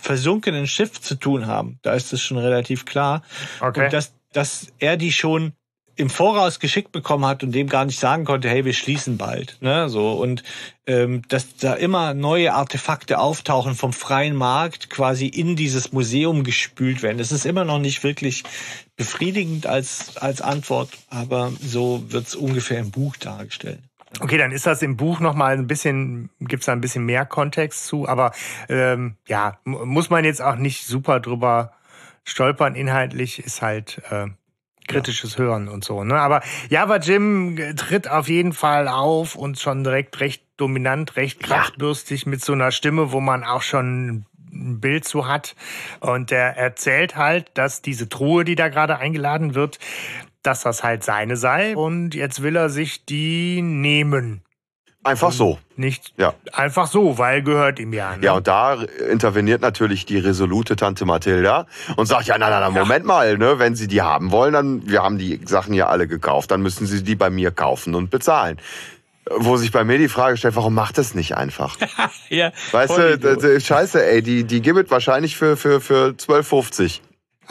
versunkenen 0.00 0.66
Schiff 0.66 1.00
zu 1.00 1.14
tun 1.14 1.46
haben. 1.46 1.78
Da 1.82 1.94
ist 1.94 2.12
es 2.12 2.20
schon 2.22 2.38
relativ 2.38 2.84
klar. 2.84 3.22
okay. 3.60 3.84
Und 3.84 3.92
dass, 3.92 4.12
dass 4.32 4.68
er 4.78 4.96
die 4.96 5.12
schon 5.12 5.52
im 5.96 6.08
Voraus 6.10 6.58
geschickt 6.58 6.92
bekommen 6.92 7.26
hat 7.26 7.42
und 7.42 7.52
dem 7.52 7.68
gar 7.68 7.84
nicht 7.84 7.98
sagen 7.98 8.24
konnte, 8.24 8.48
hey, 8.48 8.64
wir 8.64 8.72
schließen 8.72 9.18
bald. 9.18 9.58
Ne? 9.60 9.88
So, 9.88 10.12
und 10.12 10.42
ähm, 10.86 11.22
dass 11.28 11.56
da 11.56 11.74
immer 11.74 12.14
neue 12.14 12.54
Artefakte 12.54 13.18
auftauchen 13.18 13.74
vom 13.74 13.92
freien 13.92 14.34
Markt 14.34 14.90
quasi 14.90 15.26
in 15.26 15.54
dieses 15.54 15.92
Museum 15.92 16.44
gespült 16.44 17.02
werden. 17.02 17.18
Das 17.18 17.32
ist 17.32 17.44
immer 17.44 17.64
noch 17.64 17.78
nicht 17.78 18.02
wirklich 18.04 18.42
befriedigend 18.96 19.66
als, 19.66 20.16
als 20.16 20.40
Antwort, 20.40 20.90
aber 21.10 21.52
so 21.60 22.04
wird's 22.08 22.34
ungefähr 22.34 22.78
im 22.80 22.90
Buch 22.90 23.16
dargestellt. 23.16 23.80
Okay, 24.20 24.36
dann 24.36 24.52
ist 24.52 24.66
das 24.66 24.82
im 24.82 24.96
Buch 24.96 25.20
noch 25.20 25.34
mal 25.34 25.54
ein 25.54 25.66
bisschen, 25.66 26.28
gibt's 26.40 26.66
da 26.66 26.72
ein 26.72 26.82
bisschen 26.82 27.06
mehr 27.06 27.24
Kontext 27.24 27.86
zu, 27.86 28.06
aber 28.06 28.32
ähm, 28.68 29.16
ja, 29.26 29.58
mu- 29.64 29.86
muss 29.86 30.10
man 30.10 30.24
jetzt 30.24 30.42
auch 30.42 30.56
nicht 30.56 30.86
super 30.86 31.18
drüber 31.18 31.72
stolpern. 32.24 32.74
Inhaltlich 32.74 33.38
ist 33.38 33.62
halt 33.62 34.02
äh, 34.10 34.26
kritisches 34.88 35.38
Hören 35.38 35.68
und 35.68 35.84
so. 35.84 36.04
Ne? 36.04 36.14
Aber 36.14 36.42
Java 36.68 36.96
Jim 36.96 37.58
tritt 37.76 38.08
auf 38.08 38.28
jeden 38.28 38.52
Fall 38.52 38.88
auf 38.88 39.34
und 39.34 39.58
schon 39.58 39.84
direkt 39.84 40.20
recht 40.20 40.44
dominant, 40.56 41.16
recht 41.16 41.40
kraftbürstig 41.40 42.26
mit 42.26 42.44
so 42.44 42.52
einer 42.52 42.70
Stimme, 42.70 43.12
wo 43.12 43.20
man 43.20 43.44
auch 43.44 43.62
schon 43.62 44.24
ein 44.52 44.80
Bild 44.80 45.04
zu 45.04 45.26
hat. 45.26 45.56
Und 46.00 46.30
er 46.30 46.56
erzählt 46.56 47.16
halt, 47.16 47.50
dass 47.54 47.82
diese 47.82 48.08
Truhe, 48.08 48.44
die 48.44 48.54
da 48.54 48.68
gerade 48.68 48.98
eingeladen 48.98 49.54
wird, 49.54 49.78
dass 50.42 50.62
das 50.62 50.82
halt 50.82 51.04
seine 51.04 51.36
sei. 51.36 51.76
Und 51.76 52.14
jetzt 52.14 52.42
will 52.42 52.56
er 52.56 52.68
sich 52.68 53.04
die 53.04 53.62
nehmen. 53.62 54.42
Einfach 55.04 55.32
so. 55.32 55.58
Nicht 55.76 56.12
Ja. 56.16 56.34
einfach 56.52 56.86
so, 56.86 57.18
weil 57.18 57.42
gehört 57.42 57.80
ihm 57.80 57.92
ja. 57.92 58.16
Ne? 58.16 58.24
Ja, 58.24 58.32
und 58.34 58.46
da 58.46 58.74
interveniert 59.10 59.60
natürlich 59.60 60.06
die 60.06 60.18
resolute 60.18 60.76
Tante 60.76 61.04
Mathilda 61.04 61.66
und 61.96 62.06
sagt, 62.06 62.26
ja, 62.26 62.38
nein, 62.38 62.50
nein, 62.50 62.60
nein, 62.60 62.72
Moment 62.72 63.04
mal, 63.04 63.36
ne, 63.36 63.58
wenn 63.58 63.74
Sie 63.74 63.88
die 63.88 64.00
haben 64.02 64.30
wollen, 64.30 64.52
dann, 64.52 64.88
wir 64.88 65.02
haben 65.02 65.18
die 65.18 65.40
Sachen 65.44 65.74
ja 65.74 65.88
alle 65.88 66.06
gekauft, 66.06 66.52
dann 66.52 66.62
müssen 66.62 66.86
Sie 66.86 67.02
die 67.02 67.16
bei 67.16 67.30
mir 67.30 67.50
kaufen 67.50 67.94
und 67.96 68.10
bezahlen. 68.10 68.58
Wo 69.36 69.56
sich 69.56 69.72
bei 69.72 69.84
mir 69.84 69.98
die 69.98 70.08
Frage 70.08 70.36
stellt, 70.36 70.56
warum 70.56 70.74
macht 70.74 70.98
das 70.98 71.14
nicht 71.14 71.36
einfach? 71.36 71.76
Ja, 72.28 72.52
Weißt 72.70 72.96
du, 72.96 73.60
scheiße, 73.60 74.04
ey, 74.04 74.22
die, 74.22 74.44
die 74.44 74.62
gibt 74.62 74.78
es 74.78 74.90
wahrscheinlich 74.90 75.36
für, 75.36 75.56
für, 75.56 75.80
für 75.80 76.14
12,50. 76.16 77.00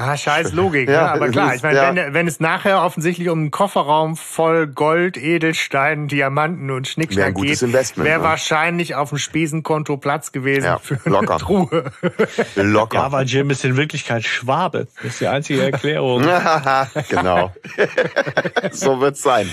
Ah, 0.03 0.17
scheiß 0.17 0.53
Logik, 0.53 0.89
Ja, 0.89 1.01
ne? 1.03 1.11
aber 1.11 1.25
es 1.27 1.31
klar, 1.31 1.49
ist- 1.51 1.57
ich 1.57 1.63
meine, 1.63 1.75
ja. 1.77 1.95
wenn, 1.95 2.13
wenn 2.13 2.27
es 2.27 2.39
nachher 2.39 2.83
offensichtlich 2.83 3.29
um 3.29 3.39
einen 3.39 3.51
Kofferraum 3.51 4.15
voll 4.15 4.67
Gold, 4.67 5.15
Edelstein, 5.17 6.07
Diamanten 6.07 6.71
und 6.71 6.87
Schnickschnack 6.87 7.35
geht, 7.35 7.61
wäre 7.61 8.19
ne? 8.19 8.23
wahrscheinlich 8.23 8.95
auf 8.95 9.09
dem 9.09 9.17
Spesenkonto 9.19 9.97
Platz 9.97 10.31
gewesen 10.31 10.65
Ja, 10.65 10.79
für 10.79 10.97
eine 11.05 11.13
locker. 11.15 11.37
Truhe. 11.37 11.83
Locker. 12.55 12.97
Java 12.97 13.21
Jim 13.21 13.49
ist 13.51 13.63
in 13.65 13.77
Wirklichkeit 13.77 14.23
Schwabe. 14.23 14.87
Das 14.97 15.05
ist 15.13 15.21
die 15.21 15.27
einzige 15.27 15.63
Erklärung. 15.63 16.23
genau. 17.09 17.51
so 18.71 18.99
wird's 18.99 19.21
sein. 19.21 19.47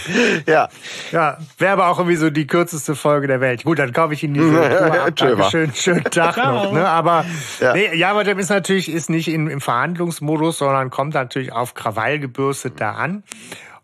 Ja. 0.46 0.68
Ja, 1.12 1.38
wäre 1.58 1.72
aber 1.72 1.88
auch 1.88 1.98
irgendwie 1.98 2.16
so 2.16 2.30
die 2.30 2.46
kürzeste 2.46 2.94
Folge 2.94 3.26
der 3.26 3.40
Welt. 3.40 3.64
Gut, 3.64 3.78
dann 3.78 3.92
kaufe 3.92 4.14
ich 4.14 4.22
Ihnen 4.22 4.34
diese 4.34 4.50
Truhe 4.50 5.02
ab. 5.02 5.10
Dankeschön, 5.16 5.74
schönen 5.74 6.04
Tag 6.04 6.36
noch. 6.36 6.72
Ne? 6.72 6.86
Aber 6.88 7.24
Ja. 7.60 7.72
nee, 7.72 7.94
Java 7.94 8.22
Jam 8.22 8.38
ist 8.38 8.50
natürlich 8.50 8.90
ist 8.90 9.10
nicht 9.10 9.28
in, 9.28 9.48
im 9.48 9.60
Verhandlungsmodus, 9.60 10.37
sondern 10.58 10.90
kommt 10.90 11.14
natürlich 11.14 11.52
auf 11.52 11.74
Krawall 11.74 12.18
gebürstet 12.18 12.80
da 12.80 12.92
an. 12.92 13.22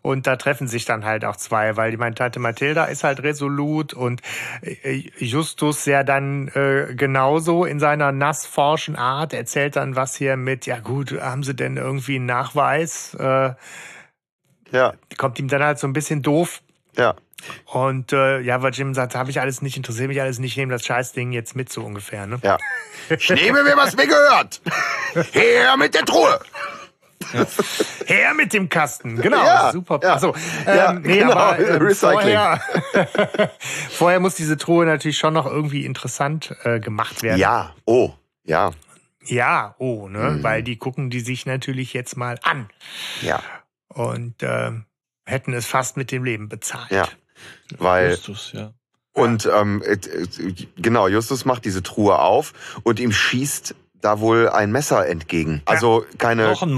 Und 0.01 0.27
da 0.27 0.35
treffen 0.35 0.67
sich 0.67 0.85
dann 0.85 1.03
halt 1.03 1.25
auch 1.25 1.35
zwei, 1.35 1.77
weil 1.77 1.89
die 1.89 1.97
meine 1.97 2.13
Tante 2.13 2.39
Mathilda 2.39 2.85
ist 2.85 3.03
halt 3.03 3.23
resolut 3.23 3.93
und 3.95 4.21
äh, 4.61 5.01
Justus 5.17 5.85
ja 5.85 6.03
dann 6.03 6.47
äh, 6.49 6.93
genauso 6.95 7.65
in 7.65 7.79
seiner 7.79 8.11
nassforschen 8.11 8.95
Art 8.95 9.33
erzählt 9.33 9.77
dann 9.77 9.95
was 9.95 10.15
hier 10.15 10.37
mit, 10.37 10.67
ja 10.67 10.79
gut, 10.79 11.19
haben 11.19 11.41
sie 11.41 11.55
denn 11.55 11.77
irgendwie 11.77 12.17
einen 12.17 12.27
Nachweis? 12.27 13.15
Äh, 13.15 13.55
Ja, 14.71 14.93
kommt 15.17 15.39
ihm 15.39 15.47
dann 15.47 15.63
halt 15.63 15.79
so 15.79 15.87
ein 15.87 15.93
bisschen 15.93 16.21
doof. 16.21 16.61
ja. 16.95 17.15
Und 17.65 18.11
äh, 18.13 18.39
ja, 18.39 18.61
weil 18.61 18.73
Jim 18.73 18.93
sagt, 18.93 19.13
habe 19.15 19.29
ich 19.29 19.39
alles 19.39 19.61
nicht, 19.61 19.77
interessiert 19.77 20.07
mich 20.07 20.21
alles 20.21 20.39
nicht, 20.39 20.51
ich 20.53 20.57
nehme 20.57 20.71
das 20.71 20.85
Scheißding 20.85 21.31
jetzt 21.31 21.55
mit, 21.55 21.71
so 21.71 21.83
ungefähr. 21.83 22.25
Ne? 22.25 22.39
Ja. 22.43 22.57
Ich 23.09 23.29
nehme 23.29 23.63
mir, 23.63 23.75
was 23.77 23.95
mir 23.95 24.07
gehört. 24.07 24.61
Her 25.33 25.77
mit 25.77 25.93
der 25.93 26.05
Truhe. 26.05 26.39
Her 28.05 28.33
mit 28.35 28.53
dem 28.53 28.69
Kasten, 28.69 29.15
genau, 29.21 29.43
Ja, 29.43 29.71
super. 29.71 29.99
ja. 30.03 30.13
Achso, 30.15 30.35
Ja, 30.65 30.91
ähm, 30.91 31.01
nee, 31.01 31.19
genau, 31.19 31.31
aber 31.33 31.59
ähm, 31.69 31.81
Recycling. 31.81 32.19
vorher, 32.21 32.61
vorher 33.91 34.19
muss 34.19 34.35
diese 34.35 34.57
Truhe 34.57 34.85
natürlich 34.85 35.17
schon 35.17 35.33
noch 35.33 35.45
irgendwie 35.45 35.85
interessant 35.85 36.55
äh, 36.63 36.79
gemacht 36.79 37.23
werden. 37.23 37.39
Ja, 37.39 37.73
oh, 37.85 38.13
ja, 38.43 38.71
Ja, 39.23 39.75
oh, 39.79 40.07
ne, 40.07 40.31
Mhm. 40.31 40.43
weil 40.43 40.61
die 40.63 40.77
gucken 40.77 41.09
die 41.09 41.19
sich 41.21 41.45
natürlich 41.45 41.93
jetzt 41.93 42.15
mal 42.15 42.37
an 42.43 42.69
ja, 43.21 43.41
und 43.87 44.35
ähm, 44.41 44.85
hätten 45.25 45.53
es 45.53 45.65
fast 45.65 45.97
mit 45.97 46.11
dem 46.11 46.23
Leben 46.23 46.47
bezahlt. 46.49 46.91
ja. 46.91 47.07
Weil, 47.77 48.11
Justus, 48.11 48.51
ja. 48.53 48.73
und 49.13 49.49
ähm, 49.51 49.81
äh, 49.83 49.93
äh, 49.93 50.53
genau, 50.77 51.07
Justus 51.07 51.45
macht 51.45 51.65
diese 51.65 51.83
Truhe 51.83 52.19
auf 52.19 52.53
und 52.83 52.99
ihm 52.99 53.11
schießt 53.11 53.75
da 54.01 54.19
wohl 54.19 54.49
ein 54.49 54.71
Messer 54.71 55.07
entgegen. 55.07 55.63
Also 55.65 56.05
keine, 56.19 56.49
Noch 56.49 56.61
ein 56.61 56.71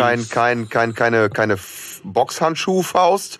kein, 0.00 0.28
kein, 0.28 0.68
kein, 0.68 0.94
keine, 0.94 1.30
keine 1.30 1.58
Boxhandschuhfaust. 2.02 3.38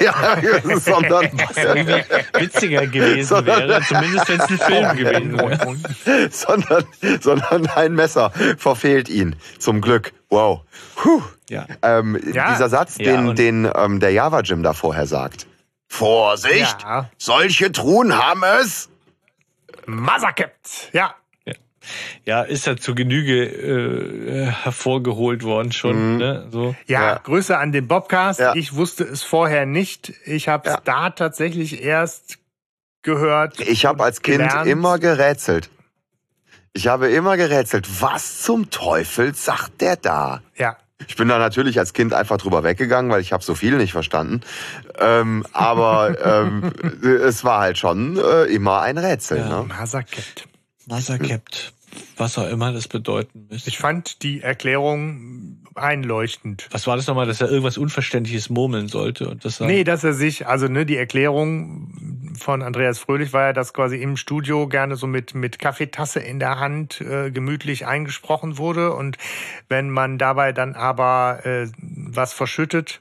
Ja, 0.00 0.36
sondern, 0.78 1.30
Was 1.38 1.56
irgendwie 1.56 2.04
witziger 2.38 2.86
gewesen 2.86 3.24
Sondern- 3.28 3.68
wäre, 3.68 3.82
zumindest 3.82 4.28
wenn 4.28 4.40
es 4.40 4.48
ein 4.50 4.58
Film 4.58 4.96
gewesen 4.96 5.38
wäre. 5.38 6.30
sondern, 6.30 6.84
sondern 7.20 7.66
ein 7.68 7.94
Messer 7.94 8.30
verfehlt 8.58 9.08
ihn. 9.08 9.36
Zum 9.58 9.80
Glück. 9.80 10.12
Wow. 10.30 10.62
Puh. 10.96 11.22
Ja. 11.48 11.66
Ähm, 11.82 12.18
Ja. 12.32 12.50
Dieser 12.52 12.68
Satz, 12.68 12.96
Ja, 12.98 13.04
den, 13.16 13.28
und- 13.28 13.38
den 13.38 13.70
ähm, 13.74 14.00
der 14.00 14.10
Java 14.10 14.40
Jim 14.40 14.62
da 14.62 14.72
vorher 14.72 15.06
sagt. 15.06 15.46
Vorsicht! 15.88 16.82
Ja. 16.82 17.10
Solche 17.18 17.70
Truhen 17.70 18.16
haben 18.16 18.42
es! 18.60 18.88
Massakept, 19.86 20.90
ja. 20.92 21.14
Ja, 22.24 22.42
ist 22.42 22.66
ja 22.66 22.76
zu 22.76 22.94
Genüge 22.94 23.44
äh, 23.44 24.46
hervorgeholt 24.46 25.42
worden 25.42 25.72
schon. 25.72 26.12
Mhm. 26.14 26.18
Ne? 26.18 26.46
So. 26.50 26.74
Ja, 26.86 27.02
Ja. 27.02 27.20
Grüße 27.22 27.56
an 27.56 27.72
den 27.72 27.86
Bobcast. 27.88 28.40
Ja. 28.40 28.54
Ich 28.54 28.74
wusste 28.74 29.04
es 29.04 29.22
vorher 29.22 29.66
nicht. 29.66 30.12
Ich 30.24 30.48
habe 30.48 30.68
es 30.68 30.74
Ja. 30.74 30.80
da 30.84 31.10
tatsächlich 31.10 31.82
erst 31.82 32.38
gehört. 33.02 33.60
Ich 33.60 33.84
habe 33.86 34.02
als 34.02 34.22
Kind 34.22 34.38
gelernt. 34.38 34.66
immer 34.66 34.98
gerätselt. 34.98 35.70
Ich 36.72 36.88
habe 36.88 37.08
immer 37.10 37.36
gerätselt, 37.36 37.86
was 38.02 38.42
zum 38.42 38.70
Teufel 38.70 39.34
sagt 39.34 39.80
der 39.80 39.96
da? 39.96 40.40
Ja. 40.56 40.76
Ich 41.06 41.16
bin 41.16 41.28
da 41.28 41.38
natürlich 41.38 41.78
als 41.78 41.92
Kind 41.92 42.14
einfach 42.14 42.38
drüber 42.38 42.64
weggegangen, 42.64 43.10
weil 43.10 43.20
ich 43.20 43.32
habe 43.32 43.44
so 43.44 43.54
viel 43.54 43.76
nicht 43.76 43.92
verstanden. 43.92 44.40
Ähm, 44.98 45.44
aber 45.52 46.16
ähm, 46.42 46.72
es 47.02 47.44
war 47.44 47.60
halt 47.60 47.78
schon 47.78 48.16
äh, 48.16 48.44
immer 48.44 48.80
ein 48.80 48.96
Rätsel. 48.98 49.38
Ja. 49.38 49.48
Ne? 49.62 49.68
Massakept. 49.68 50.48
Wasserkept. 50.86 51.72
Was 52.16 52.38
auch 52.38 52.48
immer 52.48 52.72
das 52.72 52.88
bedeuten 52.88 53.46
müsste. 53.50 53.68
Ich 53.68 53.78
fand 53.78 54.22
die 54.22 54.40
Erklärung 54.40 55.64
einleuchtend. 55.74 56.68
Was 56.70 56.86
war 56.86 56.96
das 56.96 57.06
nochmal, 57.06 57.26
dass 57.26 57.40
er 57.40 57.48
irgendwas 57.48 57.78
Unverständliches 57.78 58.50
murmeln 58.50 58.88
sollte? 58.88 59.28
Und 59.28 59.44
das 59.44 59.60
Nee, 59.60 59.84
dass 59.84 60.04
er 60.04 60.12
sich, 60.12 60.46
also 60.46 60.68
ne, 60.68 60.86
die 60.86 60.96
Erklärung 60.96 62.34
von 62.38 62.62
Andreas 62.62 62.98
Fröhlich 62.98 63.32
war 63.32 63.46
ja, 63.46 63.52
dass 63.52 63.72
quasi 63.72 63.96
im 63.96 64.16
Studio 64.16 64.68
gerne 64.68 64.96
so 64.96 65.06
mit, 65.06 65.34
mit 65.34 65.58
Kaffeetasse 65.58 66.20
in 66.20 66.38
der 66.38 66.58
Hand 66.58 67.00
äh, 67.00 67.30
gemütlich 67.30 67.86
eingesprochen 67.86 68.58
wurde. 68.58 68.92
Und 68.94 69.16
wenn 69.68 69.90
man 69.90 70.18
dabei 70.18 70.52
dann 70.52 70.74
aber 70.74 71.44
äh, 71.44 71.68
was 71.78 72.32
verschüttet, 72.32 73.00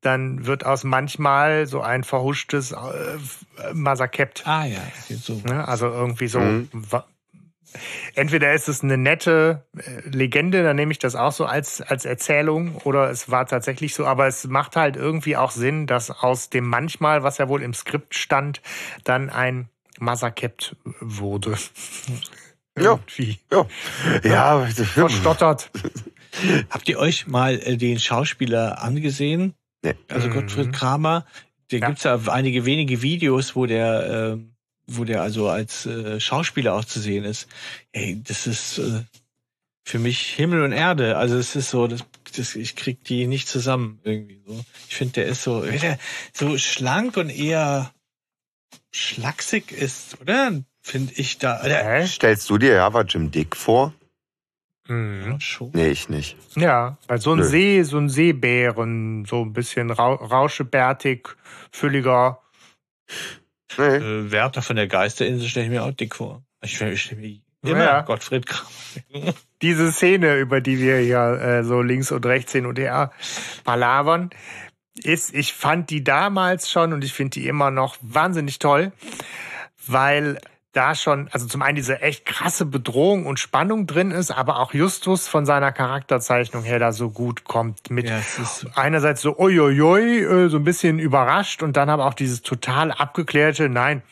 dann 0.00 0.46
wird 0.46 0.64
aus 0.64 0.84
manchmal 0.84 1.66
so 1.66 1.80
ein 1.80 2.04
verhuschtes 2.04 2.72
äh, 2.72 3.18
Masakept. 3.72 4.46
Ah 4.46 4.64
ja, 4.64 4.80
so. 5.08 5.40
Ne? 5.44 5.66
Also 5.66 5.86
irgendwie 5.86 6.28
so. 6.28 6.40
Mhm. 6.40 6.68
Entweder 8.14 8.54
ist 8.54 8.68
es 8.68 8.82
eine 8.82 8.96
nette 8.96 9.66
äh, 9.76 10.08
Legende, 10.08 10.62
dann 10.62 10.76
nehme 10.76 10.92
ich 10.92 10.98
das 10.98 11.14
auch 11.14 11.32
so 11.32 11.44
als, 11.44 11.82
als 11.82 12.04
Erzählung, 12.04 12.76
oder 12.84 13.10
es 13.10 13.30
war 13.30 13.46
tatsächlich 13.46 13.94
so, 13.94 14.06
aber 14.06 14.26
es 14.26 14.46
macht 14.46 14.76
halt 14.76 14.96
irgendwie 14.96 15.36
auch 15.36 15.50
Sinn, 15.50 15.86
dass 15.86 16.10
aus 16.10 16.48
dem 16.48 16.66
manchmal, 16.66 17.22
was 17.22 17.38
ja 17.38 17.48
wohl 17.48 17.62
im 17.62 17.74
Skript 17.74 18.14
stand, 18.14 18.62
dann 19.04 19.28
ein 19.30 19.68
Massakept 19.98 20.76
wurde. 21.00 21.56
Ja. 22.76 22.92
Irgendwie 22.92 23.40
Ja, 23.50 23.66
ja 24.22 24.66
verstottert. 24.66 25.68
Habt 26.70 26.88
ihr 26.88 27.00
euch 27.00 27.26
mal 27.26 27.58
äh, 27.58 27.76
den 27.76 27.98
Schauspieler 27.98 28.80
angesehen? 28.80 29.54
Nee. 29.82 29.94
Also 30.08 30.28
Mhm. 30.28 30.32
Gottfried 30.32 30.72
Kramer. 30.72 31.26
Da 31.70 31.76
Ja. 31.76 31.86
gibt's 31.88 32.04
ja 32.04 32.18
einige 32.28 32.64
wenige 32.64 33.02
Videos, 33.02 33.54
wo 33.54 33.66
der, 33.66 34.38
äh, 34.38 34.38
wo 34.86 35.04
der 35.04 35.22
also 35.22 35.48
als 35.48 35.86
äh, 35.86 36.18
Schauspieler 36.18 36.74
auch 36.74 36.84
zu 36.84 37.00
sehen 37.00 37.24
ist. 37.24 37.48
Ey, 37.92 38.20
das 38.22 38.46
ist 38.46 38.78
äh, 38.78 39.02
für 39.84 39.98
mich 39.98 40.20
Himmel 40.34 40.62
und 40.62 40.72
Erde. 40.72 41.16
Also 41.16 41.36
es 41.36 41.56
ist 41.56 41.70
so, 41.70 41.86
das, 41.86 42.04
das, 42.36 42.56
ich 42.56 42.74
krieg 42.76 43.04
die 43.04 43.26
nicht 43.26 43.48
zusammen 43.48 44.00
irgendwie 44.04 44.40
so. 44.46 44.64
Ich 44.88 44.96
finde, 44.96 45.12
der 45.14 45.26
ist 45.26 45.42
so, 45.42 45.62
wenn 45.62 45.80
der 45.80 45.98
so 46.32 46.56
schlank 46.58 47.16
und 47.16 47.30
eher 47.30 47.92
schlaksig 48.90 49.72
ist, 49.72 50.20
oder? 50.20 50.62
Finde 50.82 51.12
ich 51.16 51.38
da. 51.38 51.62
Oder, 51.62 51.84
Hä? 51.84 52.06
Stellst 52.06 52.48
du 52.48 52.56
dir 52.58 52.74
Java 52.74 53.02
Jim 53.02 53.30
Dick 53.30 53.56
vor? 53.56 53.92
Mhm. 54.88 55.32
ja, 55.32 55.40
schon. 55.40 55.70
Nee, 55.74 55.88
ich 55.88 56.08
nicht. 56.08 56.36
Ja, 56.56 56.96
weil 57.06 57.20
so 57.20 57.32
ein 57.32 57.38
Nö. 57.38 57.44
See, 57.44 57.82
so 57.82 57.98
ein 57.98 58.08
Seebären, 58.08 59.24
so 59.26 59.42
ein 59.42 59.52
bisschen 59.52 59.90
rau 59.90 60.14
rauschebärtig, 60.14 61.28
fülliger. 61.70 62.40
Nee. 63.76 63.84
Äh, 63.84 64.32
Wärter 64.32 64.62
von 64.62 64.76
der 64.76 64.86
Geisterinsel 64.86 65.48
stelle 65.48 65.66
ich 65.66 65.70
mir 65.70 65.84
auch 65.84 65.92
dick 65.92 66.16
vor. 66.16 66.42
Ich 66.62 66.76
stelle 66.76 66.96
stell 66.96 67.18
mir 67.18 67.40
immer 67.62 67.84
Ja. 67.84 68.00
Gottfried 68.00 68.46
Kramer. 68.46 69.34
diese 69.62 69.92
Szene, 69.92 70.36
über 70.36 70.60
die 70.60 70.78
wir 70.78 70.98
hier 70.98 71.40
äh, 71.40 71.64
so 71.64 71.82
links 71.82 72.10
und 72.10 72.24
rechts 72.24 72.52
hin 72.52 72.66
und 72.66 72.78
her 72.78 73.12
palavern, 73.64 74.30
ist, 75.04 75.34
ich 75.34 75.52
fand 75.52 75.90
die 75.90 76.02
damals 76.02 76.70
schon 76.70 76.92
und 76.92 77.04
ich 77.04 77.12
finde 77.12 77.40
die 77.40 77.46
immer 77.46 77.70
noch 77.70 77.96
wahnsinnig 78.00 78.58
toll, 78.58 78.92
weil 79.86 80.38
da 80.72 80.94
schon, 80.94 81.28
also 81.32 81.46
zum 81.46 81.62
einen 81.62 81.76
diese 81.76 82.02
echt 82.02 82.26
krasse 82.26 82.66
Bedrohung 82.66 83.26
und 83.26 83.40
Spannung 83.40 83.86
drin 83.86 84.10
ist, 84.10 84.30
aber 84.30 84.58
auch 84.58 84.74
Justus 84.74 85.26
von 85.26 85.46
seiner 85.46 85.72
Charakterzeichnung 85.72 86.62
her 86.62 86.78
da 86.78 86.92
so 86.92 87.10
gut 87.10 87.44
kommt 87.44 87.90
mit 87.90 88.08
Ja, 88.08 88.20
einerseits 88.74 89.22
so 89.22 89.36
uiuiui, 89.38 90.18
äh, 90.22 90.48
so 90.48 90.58
ein 90.58 90.64
bisschen 90.64 90.98
überrascht 90.98 91.62
und 91.62 91.76
dann 91.76 91.88
aber 91.88 92.04
auch 92.06 92.14
dieses 92.14 92.42
total 92.42 92.92
abgeklärte, 92.92 93.68
nein, 93.68 94.02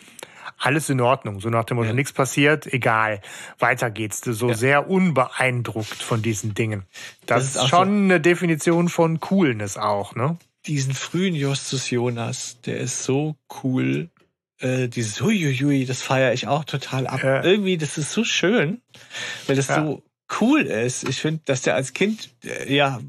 alles 0.59 0.89
in 0.89 1.03
Ordnung, 1.03 1.41
so 1.41 1.51
nach 1.51 1.65
dem 1.65 1.77
Motto, 1.77 1.89
Ja. 1.89 1.93
nichts 1.95 2.15
passiert, 2.15 2.67
egal, 2.73 3.21
weiter 3.59 3.91
geht's. 3.91 4.23
So 4.25 4.49
Ja. 4.49 4.55
sehr 4.55 4.89
unbeeindruckt 4.89 6.03
von 6.03 6.23
diesen 6.23 6.55
Dingen. 6.55 6.85
Das, 7.27 7.53
Das 7.53 7.65
ist 7.65 7.69
schon 7.69 8.05
eine 8.05 8.21
Definition 8.21 8.89
von 8.89 9.21
Coolness 9.21 9.77
auch, 9.77 10.15
ne? 10.15 10.39
diesen 10.67 10.95
frühen 10.95 11.35
Justus 11.37 11.91
Jonas, 11.91 12.61
der 12.63 12.79
ist 12.79 13.05
so 13.05 13.37
cool. 13.63 14.09
Äh, 14.61 14.89
dieses 14.89 15.21
Huiuiui, 15.21 15.85
das 15.85 16.03
feiere 16.03 16.33
ich 16.33 16.47
auch 16.47 16.65
total 16.65 17.07
ab. 17.07 17.23
Ja. 17.23 17.45
Irgendwie, 17.45 17.77
das 17.77 17.99
ist 17.99 18.13
so 18.13 18.25
schön, 18.25 18.81
weil 19.47 19.57
das 19.57 19.69
Ja. 19.69 19.77
so 19.85 20.03
cool 20.41 20.63
ist. 20.63 21.09
Ich 21.09 21.21
finde, 21.21 21.43
dass 21.45 21.63
der 21.63 21.75
als 21.75 21.93
Kind, 21.93 22.31
äh, 22.45 22.73
ja, 22.75 23.01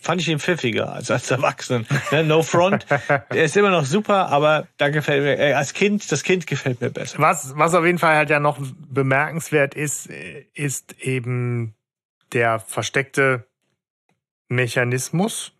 fand 0.00 0.20
ich 0.22 0.28
ihn 0.28 0.38
pfiffiger 0.38 0.92
als 0.92 1.10
als 1.10 1.30
Erwachsenen. 1.30 1.86
Ne, 2.12 2.24
no 2.24 2.42
front. 2.42 2.86
Der 2.88 3.26
ist 3.44 3.56
immer 3.56 3.70
noch 3.70 3.84
super, 3.84 4.28
aber 4.28 4.68
da 4.78 4.88
gefällt 4.90 5.22
mir, 5.24 5.38
äh, 5.38 5.52
als 5.54 5.74
Kind, 5.74 6.10
das 6.10 6.22
Kind 6.22 6.46
gefällt 6.46 6.80
mir 6.80 6.90
besser. 6.90 7.18
Was, 7.18 7.52
was 7.56 7.74
auf 7.74 7.84
jeden 7.84 7.98
Fall 7.98 8.14
halt 8.16 8.30
ja 8.30 8.38
noch 8.40 8.58
bemerkenswert 8.88 9.74
ist, 9.74 10.06
ist 10.54 10.94
eben 11.00 11.74
der 12.32 12.60
versteckte 12.60 13.44
Mechanismus. 14.48 15.52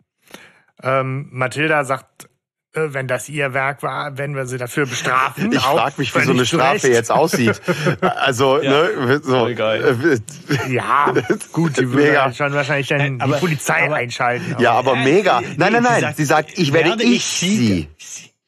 Ähm, 0.81 1.27
Mathilda 1.31 1.83
sagt, 1.83 2.29
wenn 2.73 3.07
das 3.07 3.27
ihr 3.29 3.53
Werk 3.53 3.81
war, 3.81 4.17
werden 4.17 4.35
wir 4.35 4.45
sie 4.45 4.57
dafür 4.57 4.85
bestrafen. 4.85 5.51
Ich 5.51 5.59
frage 5.59 5.95
mich, 5.97 6.13
wie 6.15 6.21
so 6.21 6.31
eine 6.31 6.45
Strafe 6.45 6.73
Recht. 6.83 6.95
jetzt 6.95 7.11
aussieht. 7.11 7.59
Also, 8.01 8.61
Ja, 8.61 8.83
ne, 8.83 9.19
so. 9.23 9.39
voll 9.39 9.55
geil. 9.55 9.97
äh, 10.67 10.71
Ja, 10.71 11.11
gut, 11.51 11.77
die 11.77 11.89
würde 11.91 12.03
Mega. 12.09 12.23
halt 12.25 12.35
schon 12.35 12.53
wahrscheinlich 12.53 12.87
dann 12.87 12.97
Nein, 12.99 13.21
aber- 13.21 13.35
die 13.35 13.39
Polizei 13.39 13.85
aber- 13.85 13.95
einschalten. 13.95 14.55
Ja, 14.59 14.73
aber 14.73 14.93
Äh, 14.93 15.03
mega. 15.03 15.41
Nein, 15.57 15.73
nein, 15.73 15.83
sie 15.83 16.01
nein. 16.01 16.13
Sie 16.15 16.25
sagt, 16.25 16.57
ich 16.59 16.71
werde 16.73 17.03
ich 17.03 17.23
sie. 17.25 17.87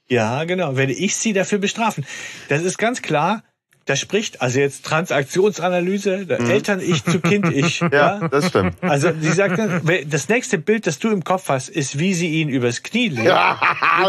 Ja, 0.07 0.43
genau, 0.43 0.75
werde 0.77 0.93
ich 0.93 1.15
sie 1.15 1.33
dafür 1.33 1.57
bestrafen. 1.57 2.05
Das 2.49 2.61
ist 2.63 2.77
ganz 2.77 3.01
klar, 3.01 3.43
da 3.91 3.97
spricht, 3.97 4.41
also 4.41 4.57
jetzt 4.57 4.85
Transaktionsanalyse, 4.85 6.25
Eltern-Ich 6.29 7.03
zu 7.03 7.19
Kind-Ich. 7.19 7.81
Ja, 7.91 8.25
das 8.29 8.47
stimmt. 8.47 8.75
Also 8.81 9.11
sie 9.19 9.31
sagt, 9.31 9.59
dann, 9.59 9.81
das 10.07 10.29
nächste 10.29 10.57
Bild, 10.57 10.87
das 10.87 10.97
du 10.99 11.09
im 11.09 11.25
Kopf 11.25 11.49
hast, 11.49 11.67
ist, 11.67 11.99
wie 11.99 12.13
sie 12.13 12.29
ihn 12.41 12.47
übers 12.47 12.83
Knie 12.83 13.09
legt. 13.09 13.27
Ja, 13.27 13.59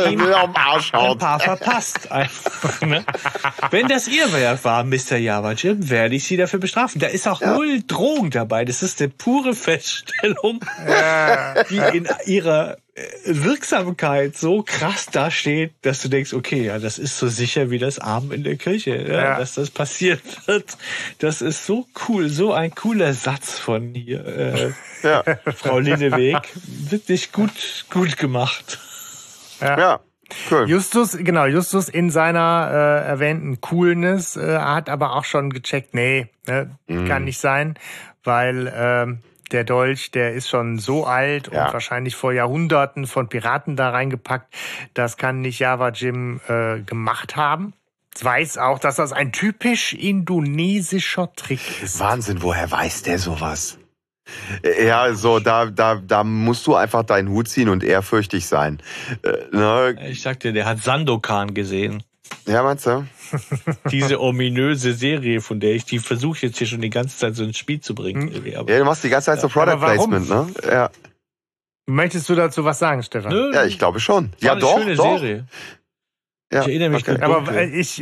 ihm 0.09 0.21
will 0.21 0.33
auf 0.35 0.47
den 0.47 0.57
Arsch 0.57 0.95
Ein 0.95 1.01
haut. 1.01 1.19
paar 1.19 1.41
verpasst. 1.41 2.13
Einfach, 2.13 2.81
ne? 2.83 3.05
Wenn 3.71 3.89
das 3.89 4.07
ihr 4.07 4.33
Werk 4.33 4.65
war, 4.65 4.85
Mr. 4.85 5.17
Java 5.17 5.53
Jim, 5.53 5.91
werde 5.91 6.15
ich 6.15 6.25
sie 6.25 6.37
dafür 6.37 6.61
bestrafen. 6.61 7.01
Da 7.01 7.09
ist 7.09 7.27
auch 7.27 7.41
null 7.41 7.83
Drohung 7.85 8.31
dabei. 8.31 8.65
Das 8.65 8.85
ist 8.85 9.01
eine 9.01 9.09
pure 9.11 9.55
Feststellung, 9.55 10.61
die 11.71 11.79
in 11.97 12.09
ihrer 12.27 12.77
Wirksamkeit 13.25 14.37
so 14.37 14.63
krass 14.63 15.07
dasteht, 15.07 15.73
dass 15.83 16.03
du 16.03 16.09
denkst, 16.09 16.35
okay, 16.35 16.65
ja, 16.67 16.79
das 16.79 16.99
ist 16.99 17.17
so 17.19 17.27
sicher 17.29 17.71
wie 17.71 17.79
das 17.79 17.99
Abend 17.99 18.33
in 18.35 18.45
der 18.45 18.57
Kirche, 18.57 18.97
ja, 18.97 19.23
Ja. 19.23 19.39
dass 19.39 19.55
das 19.55 19.71
passiert 19.71 20.21
wird. 20.47 20.77
Das 21.19 21.41
ist 21.41 21.65
so 21.67 21.87
cool, 22.09 22.29
so 22.29 22.53
ein 22.53 22.75
cooler 22.75 23.15
Satz 23.15 23.59
von 23.59 23.95
hier, 23.95 24.27
äh, 24.27 24.73
Ja, 25.03 25.25
Frau 25.57 25.79
Linneweg. 25.79 26.37
Wirklich 26.91 27.33
gut, 27.33 27.87
gut 27.91 28.17
gemacht. 28.19 28.79
ja, 29.61 30.01
cool. 30.51 30.69
Justus, 30.69 31.17
genau, 31.19 31.47
Justus 31.47 31.89
in 31.89 32.11
seiner 32.11 32.69
äh, 33.05 33.09
erwähnten 33.09 33.61
Coolness 33.61 34.37
äh, 34.37 34.59
hat 34.59 34.89
aber 34.89 35.15
auch 35.17 35.25
schon 35.25 35.51
gecheckt, 35.51 35.95
nee, 35.95 36.29
ne, 36.47 36.77
Mhm. 36.89 37.09
kann 37.09 37.25
nicht 37.25 37.39
sein, 37.41 37.79
weil 38.23 38.73
ähm, 38.77 39.19
der 39.53 39.65
Dolch, 39.65 40.11
der 40.11 40.33
ist 40.35 40.49
schon 40.49 40.79
so 40.79 41.05
alt 41.07 41.51
Ja. 41.53 41.67
und 41.67 41.73
wahrscheinlich 41.73 42.17
vor 42.17 42.33
Jahrhunderten 42.33 43.07
von 43.07 43.29
Piraten 43.29 43.77
da 43.77 43.91
reingepackt. 43.91 44.55
Das 44.95 45.17
kann 45.17 45.41
nicht 45.41 45.59
Java 45.59 45.91
Jim 45.91 46.41
äh, 46.49 46.81
gemacht 46.81 47.37
haben. 47.37 47.73
Weiß 48.21 48.59
auch, 48.59 48.79
dass 48.79 48.97
das 48.97 49.13
ein 49.13 49.33
typisch 49.33 49.95
indonesischer 49.95 51.33
Trick 51.35 51.83
ist. 51.83 51.99
Wahnsinn, 51.99 52.43
woher 52.43 52.71
weiß 52.71 53.03
der 53.05 53.19
sowas? 53.19 53.79
Ja, 54.85 55.15
so, 55.15 55.41
da, 55.41 55.67
da, 55.67 55.97
da 55.97 56.23
musst 56.25 56.67
du 56.67 56.75
einfach 56.75 57.03
deinen 57.03 57.29
Hut 57.29 57.49
ziehen 57.49 57.69
und 57.69 57.83
ehrfürchtig 57.83 58.47
sein. 58.47 58.79
Äh, 59.23 59.57
ne? 59.57 59.97
Ich 60.09 60.23
sag 60.23 60.41
dir, 60.41 60.53
der 60.53 60.65
hat 60.67 60.83
Sandokan 60.83 61.55
gesehen. 61.55 62.03
Ja, 62.47 62.63
meinst 62.63 62.87
du? 62.87 63.07
Diese 63.91 64.21
ominöse 64.21 64.93
Serie, 64.93 65.41
von 65.41 65.61
der 65.61 65.73
ich 65.75 65.85
die 65.85 65.99
versuche 65.99 66.47
jetzt 66.47 66.59
hier 66.59 66.67
schon 66.67 66.81
die 66.81 66.91
ganze 66.91 67.17
Zeit 67.17 67.35
so 67.35 67.45
ins 67.45 67.57
Spiel 67.57 67.81
zu 67.81 67.95
bringen. 67.95 68.29
irgendwie, 68.29 68.57
Aber 68.57 68.71
Ja, 68.71 68.79
du 68.79 68.85
machst 68.85 69.05
die 69.05 69.09
ganze 69.09 69.27
Zeit 69.27 69.41
so 69.41 69.49
Product? 69.49 69.79
Placement, 69.79 70.29
ne? 70.29 70.47
Ja, 70.67 70.91
Möchtest 71.87 72.29
du 72.29 72.35
dazu 72.37 72.65
was 72.65 72.79
sagen, 72.79 73.03
Stefan? 73.03 73.33
Nö, 73.33 73.53
ja 73.55 73.65
ich 73.65 73.79
glaube 73.79 73.99
schon. 74.01 74.31
war 74.33 74.37
Ja, 74.41 74.53
eine 74.53 74.61
doch, 74.61 74.79
schöne 74.79 74.95
doch. 74.95 75.19
Serie. 75.19 75.47
Ja, 76.53 76.61
Ich 76.63 76.69
erinnere 76.69 76.91
mich 76.91 77.09
okay. 77.09 77.21
Aber 77.21 77.37
dunkel. 77.41 77.75
ich, 77.75 78.01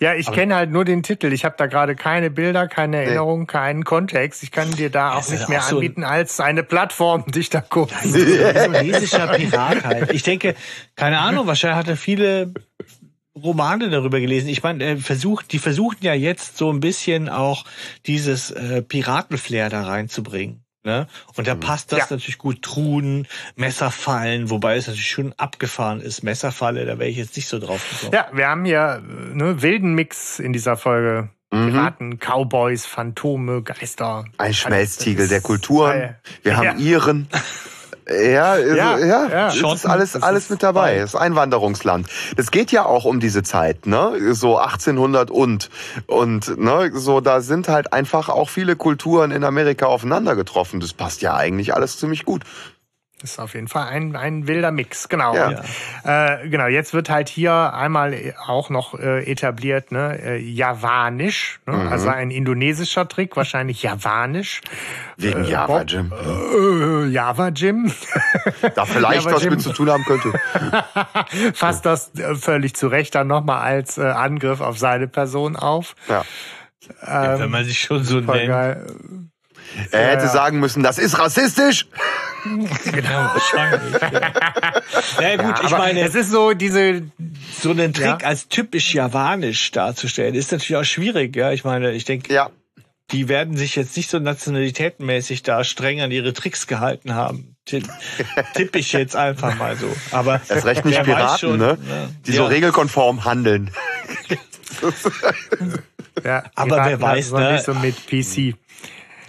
ja, 0.00 0.14
ich 0.14 0.30
kenne 0.32 0.56
halt 0.56 0.70
nur 0.72 0.84
den 0.84 1.04
Titel. 1.04 1.32
Ich 1.32 1.44
habe 1.44 1.54
da 1.56 1.66
gerade 1.66 1.94
keine 1.94 2.28
Bilder, 2.30 2.66
keine 2.66 2.96
Nee. 2.96 3.04
Erinnerungen, 3.04 3.46
keinen 3.46 3.84
Kontext. 3.84 4.42
Ich 4.42 4.50
kann 4.50 4.70
dir 4.72 4.90
da 4.90 5.12
auch 5.14 5.28
nicht 5.28 5.44
auch 5.44 5.48
mehr 5.48 5.60
so 5.60 5.68
ein- 5.68 5.74
anbieten 5.76 6.02
als 6.02 6.40
eine 6.40 6.64
Plattform, 6.64 7.24
die 7.30 7.38
ich 7.40 7.50
da 7.50 7.60
gucke. 7.60 7.94
indonesischer 8.02 9.28
Pirat 9.36 9.84
halt. 9.84 10.12
Ich 10.12 10.22
denke, 10.24 10.56
keine 10.96 11.18
Ahnung, 11.20 11.46
wahrscheinlich 11.46 11.78
hat 11.78 11.88
er 11.88 11.96
viele 11.96 12.52
Romane 13.36 13.88
darüber 13.90 14.20
gelesen. 14.20 14.48
Ich 14.48 14.62
meine, 14.62 14.84
er 14.84 14.96
versucht, 14.98 15.52
die 15.52 15.58
versuchen 15.58 15.98
ja 16.02 16.14
jetzt 16.14 16.58
so 16.58 16.70
ein 16.72 16.80
bisschen 16.80 17.28
auch 17.28 17.64
dieses 18.06 18.50
äh, 18.50 18.82
Piratenflair 18.82 19.70
da 19.70 19.84
reinzubringen. 19.84 20.64
Ne? 20.84 21.06
Und 21.36 21.46
da 21.46 21.54
passt 21.54 21.92
das 21.92 22.00
Ja. 22.00 22.06
natürlich 22.10 22.38
gut. 22.38 22.60
Truhen, 22.62 23.28
Messerfallen, 23.54 24.50
wobei 24.50 24.76
es 24.76 24.88
natürlich 24.88 25.10
schon 25.10 25.32
abgefahren 25.36 26.00
ist. 26.00 26.22
Messerfalle, 26.24 26.84
da 26.84 26.98
wäre 26.98 27.08
ich 27.08 27.16
jetzt 27.16 27.36
nicht 27.36 27.46
so 27.48 27.58
drauf 27.60 27.82
gekommen. 27.88 28.12
Ja, 28.12 28.28
wir 28.36 28.48
haben 28.48 28.64
hier 28.64 29.00
äh, 29.08 29.34
ne, 29.34 29.62
wilden 29.62 29.94
Mix 29.94 30.38
in 30.40 30.52
dieser 30.52 30.76
Folge. 30.76 31.30
Mhm. 31.52 31.70
Piraten, 31.70 32.18
Cowboys, 32.18 32.84
Phantome, 32.86 33.62
Geister. 33.62 34.24
Ein 34.38 34.54
Schmelztiegel 34.54 35.28
der 35.28 35.40
Kulturen. 35.40 35.90
geil. 35.92 36.20
Wir 36.42 36.56
haben 36.56 36.64
Ja. 36.64 36.74
Iren. 36.96 37.28
Ja, 38.12 38.56
Ja, 38.56 38.98
ja, 38.98 38.98
ja. 38.98 39.28
das 39.28 39.54
ist 39.54 39.60
Schotten, 39.60 39.90
alles, 39.90 40.22
alles 40.22 40.44
ist 40.44 40.50
mit 40.50 40.62
dabei. 40.62 40.98
Das 40.98 41.10
ist 41.10 41.16
Einwanderungsland. 41.16 42.06
Das 42.36 42.50
geht 42.50 42.72
ja 42.72 42.84
auch 42.84 43.04
um 43.04 43.20
diese 43.20 43.42
Zeit, 43.42 43.86
ne? 43.86 44.34
So 44.34 44.58
1800 44.58 45.30
und. 45.30 45.70
Und, 46.06 46.58
ne, 46.58 46.90
so, 46.94 47.20
da 47.20 47.40
sind 47.40 47.68
halt 47.68 47.92
einfach 47.92 48.28
auch 48.28 48.48
viele 48.48 48.76
Kulturen 48.76 49.30
in 49.30 49.44
Amerika 49.44 49.86
aufeinander 49.86 50.36
getroffen. 50.36 50.80
Das 50.80 50.92
passt 50.92 51.22
ja 51.22 51.34
eigentlich 51.34 51.74
alles 51.74 51.98
ziemlich 51.98 52.24
gut. 52.24 52.42
Das 53.22 53.30
ist 53.32 53.38
auf 53.38 53.54
jeden 53.54 53.68
Fall 53.68 53.86
ein, 53.86 54.16
ein 54.16 54.46
wilder 54.48 54.72
Mix, 54.72 55.08
genau. 55.08 55.34
Ja. 55.34 55.48
Und, 55.48 55.58
äh, 56.04 56.48
genau, 56.48 56.66
jetzt 56.66 56.92
wird 56.92 57.08
halt 57.08 57.28
hier 57.28 57.72
einmal 57.72 58.34
auch 58.46 58.68
noch 58.68 58.98
äh, 58.98 59.22
etabliert, 59.30 59.92
ne, 59.92 60.18
äh, 60.20 60.36
Javanisch, 60.38 61.60
ne? 61.66 61.76
Mhm. 61.76 61.88
also 61.88 62.08
ein 62.08 62.30
indonesischer 62.32 63.06
Trick, 63.08 63.36
wahrscheinlich 63.36 63.82
Javanisch. 63.82 64.60
Wegen 65.16 65.44
Äh, 65.44 65.50
Java, 65.50 65.78
Bob- 65.78 65.88
Jim. 65.90 66.12
Äh, 66.12 67.06
Java 67.10 67.48
Jim 67.48 67.92
Da 68.74 68.84
vielleicht 68.84 69.24
Java 69.24 69.36
was 69.36 69.44
mit 69.44 69.62
zu 69.62 69.72
tun 69.72 69.88
haben 69.88 70.04
könnte. 70.04 70.32
fasst 71.54 71.86
das 71.86 72.12
äh, 72.16 72.34
völlig 72.34 72.74
zu 72.74 72.88
Recht 72.88 73.14
dann 73.14 73.28
nochmal 73.28 73.60
als 73.62 73.98
äh, 73.98 74.02
Angriff 74.02 74.60
auf 74.60 74.78
seine 74.78 75.06
Person 75.08 75.54
auf. 75.56 75.94
Ja. 76.08 76.24
Ja, 77.06 77.38
Wenn 77.38 77.50
man 77.50 77.64
sich 77.64 77.78
schon 77.80 78.02
so 78.02 78.16
nennt. 78.16 78.48
geil. 78.48 78.84
Er 79.90 80.08
hätte 80.08 80.24
ja. 80.24 80.28
sagen 80.30 80.60
müssen, 80.60 80.82
das 80.82 80.98
ist 80.98 81.18
rassistisch. 81.18 81.86
Genau, 82.44 83.30
wahrscheinlich. 83.32 84.02
Ja. 85.20 85.36
Na 85.36 85.36
gut, 85.36 85.60
ich 85.60 85.66
Aber 85.66 85.78
meine, 85.78 86.00
es 86.00 86.14
ist 86.16 86.30
so 86.32 86.52
diese, 86.54 87.02
so 87.60 87.70
einen 87.70 87.92
Trick 87.92 88.04
Ja. 88.04 88.16
als 88.24 88.48
typisch 88.48 88.92
javanisch 88.94 89.70
darzustellen, 89.70 90.34
ist 90.34 90.50
natürlich 90.50 90.76
auch 90.76 90.84
schwierig. 90.84 91.36
Ja, 91.36 91.52
ich 91.52 91.62
meine, 91.64 91.92
ich 91.92 92.04
denke, 92.04 92.34
Ja. 92.34 92.50
die 93.12 93.28
werden 93.28 93.56
sich 93.56 93.76
jetzt 93.76 93.96
nicht 93.96 94.10
so 94.10 94.18
nationalitätenmäßig 94.18 95.44
da 95.44 95.62
streng 95.62 96.00
an 96.00 96.10
ihre 96.10 96.32
Tricks 96.32 96.66
gehalten 96.66 97.14
haben. 97.14 97.54
Tipp, 97.64 97.88
tipp 98.54 98.74
ich 98.74 98.92
jetzt 98.92 99.14
einfach 99.14 99.54
mal 99.56 99.76
so. 99.76 99.86
Aber 100.10 100.40
Erst 100.48 100.66
recht 100.66 100.84
nicht 100.84 101.00
Piraten, 101.04 101.38
schon, 101.38 101.58
ne? 101.58 101.78
Die 102.26 102.32
so 102.32 102.42
Ja. 102.42 102.48
regelkonform 102.48 103.24
handeln. 103.24 103.70
ja, 106.24 106.42
Aber 106.56 106.68
Piraten 106.70 106.90
wer 106.90 107.00
weiß, 107.00 107.30
ne? 107.32 107.52
nicht 107.52 107.64
so 107.64 107.74
mit 107.74 107.94
PC. 108.06 108.56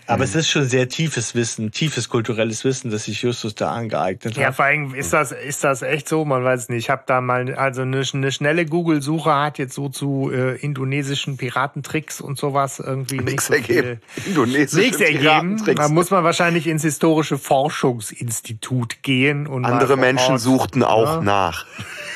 Aber 0.06 0.24
es 0.24 0.36
ist 0.36 0.50
schon 0.50 0.66
sehr 0.68 0.90
tiefes 0.90 1.34
Wissen, 1.34 1.72
tiefes 1.72 2.10
kulturelles 2.10 2.64
Wissen, 2.66 2.92
das 2.92 3.06
sich 3.06 3.22
Justus 3.22 3.56
da 3.56 3.72
angeeignet 3.72 4.36
Ja, 4.36 4.48
hat. 4.48 4.56
vor 4.56 4.66
allem 4.66 4.94
ist 4.96 5.14
das, 5.14 5.32
ist 5.32 5.64
das 5.64 5.82
echt 5.82 6.10
so, 6.10 6.26
man 6.26 6.44
weiß 6.44 6.64
es 6.64 6.70
nicht. 6.70 6.80
Ich 6.86 6.90
habe 6.90 7.04
da 7.06 7.22
mal, 7.22 7.54
also 7.56 7.84
eine, 7.84 8.04
eine 8.14 8.32
schnelle 8.32 8.66
Google-Suche 8.66 9.34
hat 9.34 9.58
jetzt 9.60 9.76
so 9.76 9.90
zu 9.90 10.30
äh, 10.34 10.56
indonesischen 10.58 11.38
Piratentricks 11.38 12.20
und 12.22 12.38
sowas 12.38 12.80
irgendwie 12.80 13.16
nicht 13.18 13.26
Nichts 13.26 13.48
so 13.48 13.54
ergeben. 13.54 14.02
Indonesische 14.26 14.78
Nichts 14.86 15.00
ergeben. 15.00 15.20
Piratentricks. 15.22 15.82
Da 15.82 15.88
muss 15.90 16.12
man 16.12 16.24
wahrscheinlich 16.24 16.68
ins 16.68 16.82
historische 16.84 17.38
Forschungsinstitut 17.38 19.04
gehen 19.04 19.48
und 19.48 19.64
Andere 19.66 19.96
Menschen 19.98 20.34
Ort- 20.34 20.42
suchten 20.42 20.84
auch 20.84 21.16
Ja. 21.18 21.22
nach. 21.22 21.66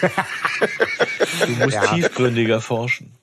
Du 0.02 1.52
musst 1.64 1.82
tiefgründiger 1.94 2.62
forschen. 2.62 3.14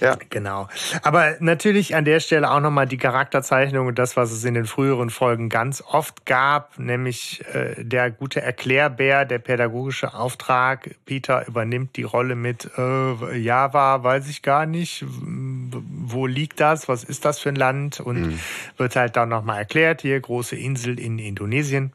Ja. 0.00 0.16
Genau. 0.30 0.68
Aber 1.02 1.36
natürlich 1.40 1.94
an 1.94 2.04
der 2.04 2.20
Stelle 2.20 2.50
auch 2.50 2.60
nochmal 2.60 2.86
die 2.86 2.98
Charakterzeichnung 2.98 3.86
und 3.86 3.98
das, 3.98 4.16
was 4.16 4.32
es 4.32 4.44
in 4.44 4.54
den 4.54 4.66
früheren 4.66 5.10
Folgen 5.10 5.48
ganz 5.48 5.82
oft 5.82 6.26
gab, 6.26 6.78
nämlich 6.78 7.44
äh, 7.52 7.82
der 7.82 8.10
gute 8.10 8.42
Erklärbär, 8.42 9.24
der 9.24 9.38
pädagogische 9.38 10.14
Auftrag. 10.14 10.96
Peter 11.04 11.46
übernimmt 11.46 11.96
die 11.96 12.02
Rolle 12.02 12.34
mit 12.34 12.70
äh, 12.76 13.36
Java, 13.36 14.02
weiß 14.02 14.28
ich 14.28 14.42
gar 14.42 14.66
nicht, 14.66 15.04
wo 15.06 16.26
liegt 16.26 16.60
das, 16.60 16.88
was 16.88 17.04
ist 17.04 17.24
das 17.24 17.38
für 17.38 17.50
ein 17.50 17.56
Land 17.56 18.00
und 18.00 18.38
wird 18.76 18.96
halt 18.96 19.16
dann 19.16 19.28
nochmal 19.28 19.58
erklärt, 19.58 20.02
hier 20.02 20.20
große 20.20 20.56
Insel 20.56 20.98
in 20.98 21.18
Indonesien. 21.18 21.92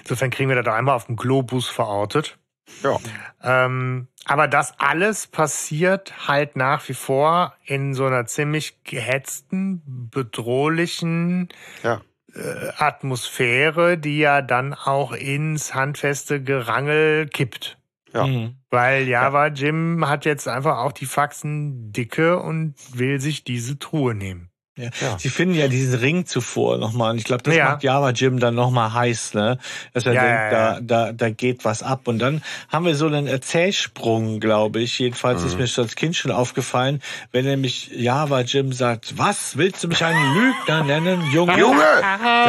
Insofern 0.00 0.30
kriegen 0.30 0.48
wir 0.48 0.56
das 0.56 0.66
auch 0.66 0.76
einmal 0.76 0.94
auf 0.94 1.06
dem 1.06 1.16
Globus 1.16 1.68
verortet. 1.68 2.38
Ja. 2.82 2.98
Ähm, 3.42 4.08
aber 4.26 4.48
das 4.48 4.74
alles 4.78 5.26
passiert 5.26 6.28
halt 6.28 6.56
nach 6.56 6.88
wie 6.88 6.94
vor 6.94 7.54
in 7.64 7.94
so 7.94 8.06
einer 8.06 8.26
ziemlich 8.26 8.82
gehetzten, 8.84 9.82
bedrohlichen 10.10 11.48
Ja. 11.82 12.00
äh, 12.34 12.70
Atmosphäre, 12.78 13.98
die 13.98 14.18
ja 14.18 14.40
dann 14.42 14.74
auch 14.74 15.12
ins 15.12 15.74
handfeste 15.74 16.42
Gerangel 16.42 17.28
kippt. 17.28 17.78
Ja. 18.12 18.26
Mhm. 18.26 18.56
Weil 18.70 19.08
Java 19.08 19.48
Jim 19.48 20.08
hat 20.08 20.24
jetzt 20.24 20.48
einfach 20.48 20.78
auch 20.78 20.92
die 20.92 21.06
Faxen 21.06 21.92
dicke 21.92 22.38
und 22.38 22.74
will 22.96 23.20
sich 23.20 23.44
diese 23.44 23.78
Truhe 23.78 24.14
nehmen. 24.14 24.50
Ja. 24.76 24.90
Ja. 25.00 25.18
Sie 25.20 25.28
finden 25.28 25.54
ja 25.54 25.68
diesen 25.68 25.98
Ring 26.00 26.26
zuvor 26.26 26.78
nochmal. 26.78 27.12
Und 27.12 27.18
ich 27.18 27.24
glaube, 27.24 27.44
das 27.44 27.54
Ja. 27.54 27.66
macht 27.70 27.84
Java 27.84 28.10
Jim 28.10 28.40
dann 28.40 28.56
nochmal 28.56 28.92
heiß, 28.92 29.34
ne? 29.34 29.58
Dass 29.92 30.04
er 30.04 30.14
Ja, 30.14 30.22
denkt. 30.22 30.52
Da, 30.52 30.80
da, 31.06 31.12
da 31.12 31.30
geht 31.30 31.64
was 31.64 31.82
ab. 31.84 32.08
Und 32.08 32.18
dann 32.18 32.42
haben 32.72 32.84
wir 32.84 32.96
so 32.96 33.06
einen 33.06 33.28
Erzählsprung, 33.28 34.40
glaube 34.40 34.80
ich. 34.80 34.98
Jedenfalls 34.98 35.42
Mhm. 35.42 35.46
ist 35.46 35.58
mir 35.58 35.66
schon 35.68 35.84
als 35.84 35.94
Kind 35.94 36.16
schon 36.16 36.32
aufgefallen, 36.32 37.00
wenn 37.30 37.44
nämlich 37.44 37.90
Java 37.94 38.40
Jim 38.40 38.72
sagt, 38.72 39.16
was, 39.16 39.56
willst 39.56 39.84
du 39.84 39.88
mich 39.88 40.04
einen 40.04 40.34
Lügner 40.34 40.82
nennen, 40.82 41.22
Junge? 41.32 41.56
Junge! 41.58 41.84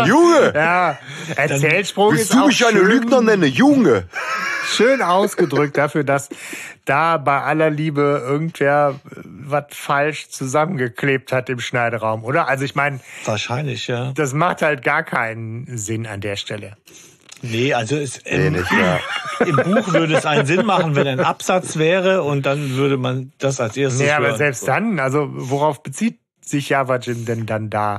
Junge! 0.08 0.54
Ja, 0.56 0.98
Erzählsprung 1.36 2.12
Willst 2.14 2.24
ist 2.26 2.34
du 2.34 2.42
auch 2.42 2.48
mich 2.48 2.66
einen. 2.66 2.88
Lügner 2.88 3.22
nennen? 3.22 3.52
Junge! 3.52 4.08
Schön 4.66 5.02
ausgedrückt 5.02 5.78
dafür, 5.78 6.04
dass 6.04 6.30
da 6.86 7.18
bei 7.18 7.42
aller 7.42 7.70
Liebe 7.70 8.24
irgendwer 8.26 8.96
äh, 9.10 9.20
was 9.24 9.66
falsch 9.72 10.30
zusammengeklebt 10.30 11.32
hat 11.32 11.50
im 11.50 11.60
Schneideraum, 11.60 12.24
oder? 12.24 12.48
Also 12.48 12.66
ich 12.66 12.76
meine, 12.76 13.00
Wahrscheinlich, 13.26 13.88
ja. 13.88 14.12
das 14.14 14.34
macht 14.34 14.62
halt 14.62 14.84
gar 14.84 15.04
keinen 15.04 15.78
Sinn 15.78 16.06
an 16.08 16.22
der 16.22 16.36
Stelle. 16.36 16.78
Nee, 17.42 17.74
also 17.74 17.96
es, 17.98 18.22
Nee, 18.26 18.48
im, 18.48 18.54
nicht, 18.54 18.72
ja. 18.72 19.00
im 19.46 19.56
Buch 19.58 19.94
würde 19.94 20.16
es 20.16 20.26
einen 20.26 20.46
Sinn 20.46 20.66
machen, 20.66 20.96
wenn 20.96 21.08
ein 21.08 21.20
Absatz 21.20 21.78
wäre 21.78 22.24
und 22.24 22.46
dann 22.46 22.76
würde 22.76 22.98
man 22.98 23.32
das 23.38 23.60
als 23.60 23.78
erstes 23.78 24.02
Nee, 24.02 24.12
aber 24.12 24.28
hören. 24.28 24.38
selbst 24.38 24.68
dann, 24.68 25.00
also 25.00 25.28
worauf 25.32 25.84
bezieht 25.84 26.20
sich 26.42 26.70
Java 26.70 26.98
Jim 26.98 27.26
denn 27.26 27.46
dann 27.46 27.70
da? 27.70 27.98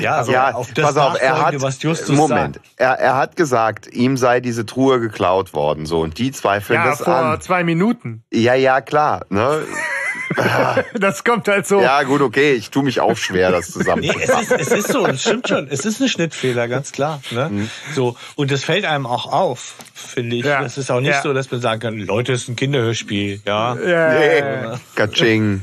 Ja, 0.00 0.16
also 0.16 0.32
ja, 0.32 0.54
auf 0.54 0.72
das 0.72 0.84
pass 0.84 0.96
auf, 0.96 1.20
er 1.20 1.44
hat, 1.44 1.60
was 1.60 1.82
Justus 1.82 2.16
Moment, 2.16 2.56
sagt. 2.56 2.66
er, 2.76 2.92
er 2.98 3.16
hat 3.16 3.36
gesagt, 3.36 3.86
ihm 3.92 4.16
sei 4.16 4.40
diese 4.40 4.64
Truhe 4.66 5.00
geklaut 5.00 5.54
worden, 5.54 5.86
so, 5.86 6.00
und 6.00 6.18
die 6.18 6.32
zweifeln 6.32 6.78
Ja, 6.80 6.86
das 6.90 6.98
vor 7.02 7.14
an. 7.14 7.40
zwei 7.40 7.64
Minuten. 7.64 8.22
Ja, 8.32 8.54
ja, 8.54 8.80
klar, 8.80 9.24
ne? 9.28 9.62
Das 10.98 11.24
kommt 11.24 11.46
halt 11.48 11.66
so. 11.66 11.80
Ja, 11.82 12.04
gut, 12.04 12.22
okay, 12.22 12.52
ich 12.54 12.70
tue 12.70 12.82
mich 12.82 13.00
auch 13.00 13.16
schwer, 13.18 13.50
das 13.50 13.66
Nee, 13.66 13.66
es 13.68 13.72
zusammenzufassen. 13.74 14.56
ist, 14.58 14.72
es 14.72 14.78
ist 14.78 14.88
so, 14.88 15.06
es 15.06 15.20
stimmt 15.20 15.46
schon. 15.48 15.68
Es 15.68 15.84
ist 15.84 16.00
ein 16.00 16.08
Schnittfehler, 16.08 16.68
ganz 16.68 16.92
klar. 16.92 17.20
Ne? 17.32 17.48
Mhm. 17.50 17.70
So, 17.94 18.16
und 18.36 18.50
das 18.50 18.64
fällt 18.64 18.86
einem 18.86 19.04
auch 19.06 19.30
auf, 19.30 19.74
finde 19.94 20.36
ich. 20.36 20.44
Ja. 20.46 20.62
Es 20.62 20.78
ist 20.78 20.90
auch 20.90 21.00
nicht 21.00 21.10
Ja. 21.10 21.22
so, 21.22 21.34
dass 21.34 21.50
man 21.50 21.60
sagen 21.60 21.80
kann, 21.80 21.98
Leute, 21.98 22.32
es 22.32 22.42
ist 22.44 22.48
ein 22.48 22.56
Kinderhörspiel. 22.56 23.42
Ja. 23.44 23.74
Ja, 23.76 24.18
Nee, 24.18 24.78
Katsching. 24.94 25.60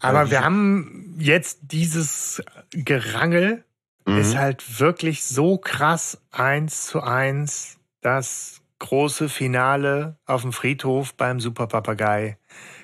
Aber 0.00 0.30
wir 0.30 0.42
haben 0.42 1.14
jetzt 1.18 1.58
dieses 1.62 2.42
Gerangel, 2.72 3.64
Mhm. 4.08 4.18
ist 4.18 4.36
halt 4.36 4.78
wirklich 4.80 5.24
so 5.24 5.58
krass 5.58 6.20
eins 6.30 6.86
zu 6.86 7.02
eins 7.02 7.78
das 8.02 8.60
große 8.78 9.28
Finale 9.28 10.16
auf 10.26 10.42
dem 10.42 10.52
Friedhof 10.52 11.14
beim 11.14 11.40
Superpapagei. 11.40 12.38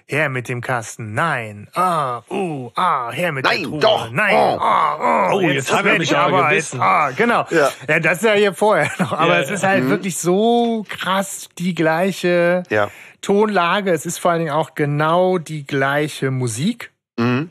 Her 0.06 0.28
mit 0.30 0.48
dem 0.48 0.60
Kasten. 0.60 1.14
Nein. 1.14 1.68
Ah, 1.74 2.22
uh, 2.28 2.70
ah, 2.74 3.12
her 3.12 3.30
mit 3.30 3.44
Nein, 3.44 3.60
der 3.60 3.68
Truhe. 3.68 3.78
doch. 3.80 4.10
Nein. 4.10 4.34
Oh. 4.34 4.58
Ah, 4.60 5.28
oh, 5.30 5.36
Oh, 5.36 5.40
jetzt 5.42 5.70
hat 5.72 5.80
er 5.80 5.84
werd 5.84 5.98
mich 6.00 6.10
ich 6.10 6.16
aber 6.16 6.48
gebissen. 6.48 6.80
Ah, 6.80 7.10
genau. 7.12 7.46
Ja. 7.50 7.70
Ja. 7.88 8.00
das 8.00 8.18
ist 8.18 8.24
ja 8.24 8.32
hier 8.32 8.52
vorher 8.52 8.90
noch. 8.98 9.12
Aber 9.12 9.34
Ja, 9.36 9.40
es 9.42 9.50
ist 9.50 9.62
ja. 9.62 9.68
halt 9.70 9.84
Mhm. 9.84 9.90
wirklich 9.90 10.18
so 10.18 10.84
krass 10.88 11.48
die 11.56 11.74
gleiche 11.74 12.64
Ja. 12.68 12.90
Tonlage. 13.20 13.92
Es 13.92 14.04
ist 14.04 14.18
vor 14.18 14.32
allen 14.32 14.40
Dingen 14.40 14.50
auch 14.52 14.74
genau 14.74 15.38
die 15.38 15.64
gleiche 15.66 16.30
Musik. 16.32 16.90
Mhm. 17.16 17.50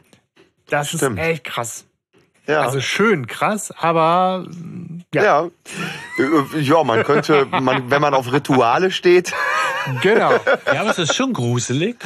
Das 0.67 0.89
Stimmt. 0.89 1.19
ist 1.19 1.25
echt 1.25 1.43
krass. 1.45 1.85
Ja. 2.51 2.61
Also 2.61 2.81
schön 2.81 3.27
krass, 3.27 3.73
aber 3.77 4.45
mm, 4.47 5.03
ja, 5.13 5.23
ja. 5.23 5.49
Äh, 6.17 6.59
Ja, 6.59 6.83
man 6.83 7.03
könnte, 7.03 7.45
man, 7.49 7.89
wenn 7.89 8.01
man 8.01 8.13
auf 8.13 8.31
Rituale 8.31 8.91
steht, 8.91 9.33
genau. 10.01 10.31
Ja, 10.73 10.81
aber 10.81 10.91
es 10.91 10.99
ist 10.99 11.15
schon 11.15 11.33
gruselig, 11.33 11.97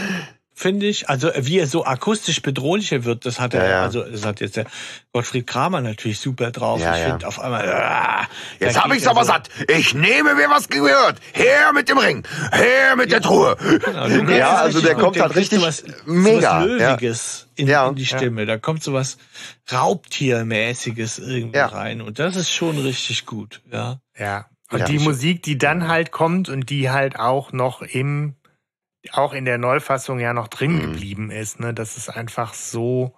finde 0.57 0.85
ich. 0.87 1.09
Also 1.09 1.29
wie 1.37 1.59
er 1.59 1.67
so 1.67 1.85
akustisch 1.85 2.41
bedrohlicher 2.41 3.03
wird, 3.03 3.25
das 3.25 3.39
hat 3.41 3.53
er, 3.53 3.63
Ja, 3.65 3.69
ja. 3.69 3.81
also 3.83 4.03
das 4.03 4.25
hat 4.25 4.39
jetzt 4.39 4.55
der 4.55 4.65
Gottfried 5.13 5.45
Kramer 5.45 5.81
natürlich 5.81 6.19
super 6.19 6.51
drauf. 6.51 6.79
Ja, 6.79 6.95
ich 6.95 7.01
ja. 7.01 7.09
finde 7.09 7.27
auf 7.27 7.39
einmal. 7.39 7.69
Ah, 7.71 8.25
Jetzt 8.59 8.75
da 8.77 8.81
hab 8.83 8.87
geht 8.87 8.97
ich's 8.97 9.05
er 9.05 9.11
aber 9.11 9.25
so- 9.25 9.31
satt. 9.33 9.49
Ich 9.67 9.93
nehme 9.93 10.33
mir 10.35 10.49
was 10.49 10.69
gehört. 10.69 11.19
Her 11.33 11.73
mit 11.73 11.89
dem 11.89 11.97
Ring. 11.97 12.25
Her 12.51 12.95
mit 12.95 13.11
der 13.11 13.21
Truhe. 13.21 13.57
Genau, 13.85 14.07
Ja, 14.31 14.55
also 14.55 14.81
der 14.81 14.95
kommt 14.95 15.19
halt 15.19 15.35
richtig 15.35 15.59
sowas, 15.59 15.83
mega, 16.05 16.61
Sowas 16.61 16.79
ja. 16.79 16.93
Löwiges 16.93 17.47
in, 17.55 17.67
Ja. 17.67 17.87
in 17.89 17.95
die 17.95 18.05
Stimme. 18.05 18.45
Da 18.45 18.57
kommt 18.57 18.81
sowas 18.83 19.17
Raubtiermäßiges 19.71 21.19
irgendwie 21.19 21.57
Ja. 21.57 21.67
rein. 21.67 22.01
Und 22.01 22.19
das 22.19 22.35
ist 22.35 22.51
schon 22.51 22.77
richtig 22.79 23.25
gut. 23.25 23.61
Ja. 23.71 23.99
Ja. 24.17 24.45
Und 24.71 24.79
Ja. 24.79 24.85
die 24.85 24.99
Musik, 24.99 25.43
die 25.43 25.57
dann 25.57 25.87
halt 25.87 26.11
kommt 26.11 26.49
und 26.49 26.69
die 26.69 26.89
halt 26.89 27.19
auch 27.19 27.51
noch 27.51 27.81
im, 27.81 28.35
auch 29.13 29.33
in 29.33 29.45
der 29.45 29.57
Neufassung 29.57 30.19
ja 30.19 30.33
noch 30.33 30.47
drin 30.47 30.75
Mhm. 30.77 30.81
geblieben 30.81 31.31
ist, 31.31 31.59
ne, 31.59 31.73
das 31.73 31.97
ist 31.97 32.09
einfach 32.09 32.53
so 32.53 33.13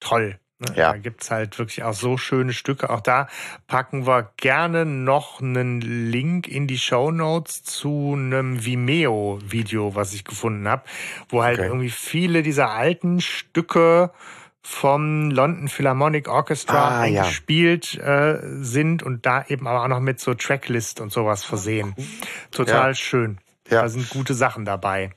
toll. 0.00 0.38
Ne? 0.58 0.72
Ja. 0.74 0.92
Da 0.92 0.98
gibt's 0.98 1.30
halt 1.30 1.58
wirklich 1.58 1.82
auch 1.84 1.92
so 1.92 2.16
schöne 2.16 2.54
Stücke. 2.54 2.88
Auch 2.88 3.00
da 3.02 3.28
packen 3.66 4.06
wir 4.06 4.30
gerne 4.38 4.86
noch 4.86 5.40
einen 5.42 5.82
Link 5.82 6.48
in 6.48 6.66
die 6.66 6.78
Show 6.78 7.10
Notes 7.10 7.62
zu 7.62 8.14
einem 8.16 8.64
Vimeo-Video, 8.64 9.94
was 9.94 10.14
ich 10.14 10.24
gefunden 10.24 10.66
habe, 10.66 10.82
wo 11.28 11.42
halt 11.42 11.58
Okay. 11.58 11.68
irgendwie 11.68 11.90
viele 11.90 12.42
dieser 12.42 12.70
alten 12.70 13.20
Stücke 13.20 14.12
vom 14.62 15.30
London 15.30 15.68
Philharmonic 15.68 16.26
Orchestra 16.28 16.88
Ah, 16.88 17.04
ja. 17.06 17.22
eingespielt 17.22 17.94
äh, 17.98 18.38
sind 18.62 19.02
und 19.02 19.24
da 19.26 19.44
eben 19.46 19.66
aber 19.68 19.84
auch 19.84 19.88
noch 19.88 20.00
mit 20.00 20.18
so 20.20 20.34
Tracklist 20.34 21.00
und 21.00 21.12
sowas 21.12 21.44
versehen. 21.44 21.94
Total 22.50 22.88
Ja. 22.90 22.94
schön. 22.94 23.38
Ja. 23.70 23.82
Da 23.82 23.88
sind 23.88 24.08
gute 24.10 24.34
Sachen 24.34 24.64
dabei. 24.64 25.12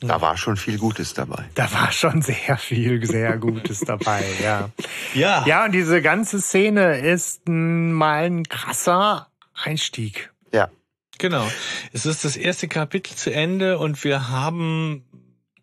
Da 0.00 0.20
war 0.20 0.36
schon 0.36 0.56
viel 0.56 0.78
Gutes 0.78 1.14
dabei. 1.14 1.48
Da 1.54 1.72
war 1.72 1.90
schon 1.92 2.20
sehr 2.22 2.56
viel, 2.58 3.04
sehr 3.06 3.36
Gutes 3.38 3.80
dabei, 3.80 4.24
ja. 4.42 4.70
Ja. 5.14 5.44
Ja, 5.46 5.64
und 5.64 5.72
diese 5.72 6.02
ganze 6.02 6.40
Szene 6.40 6.98
ist 6.98 7.48
mal 7.48 8.24
ein 8.24 8.44
krasser 8.44 9.28
Einstieg. 9.54 10.32
Ja. 10.52 10.70
Genau. 11.18 11.50
Es 11.92 12.06
ist 12.06 12.24
das 12.24 12.36
erste 12.36 12.68
Kapitel 12.68 13.16
zu 13.16 13.32
Ende 13.32 13.78
und 13.78 14.04
wir 14.04 14.28
haben 14.28 15.04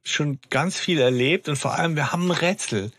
schon 0.03 0.39
ganz 0.49 0.77
viel 0.77 0.99
erlebt 0.99 1.47
und 1.47 1.55
vor 1.55 1.75
allem 1.75 1.95
wir 1.95 2.11
haben 2.11 2.25
ein 2.27 2.31
Rätsel. 2.31 2.91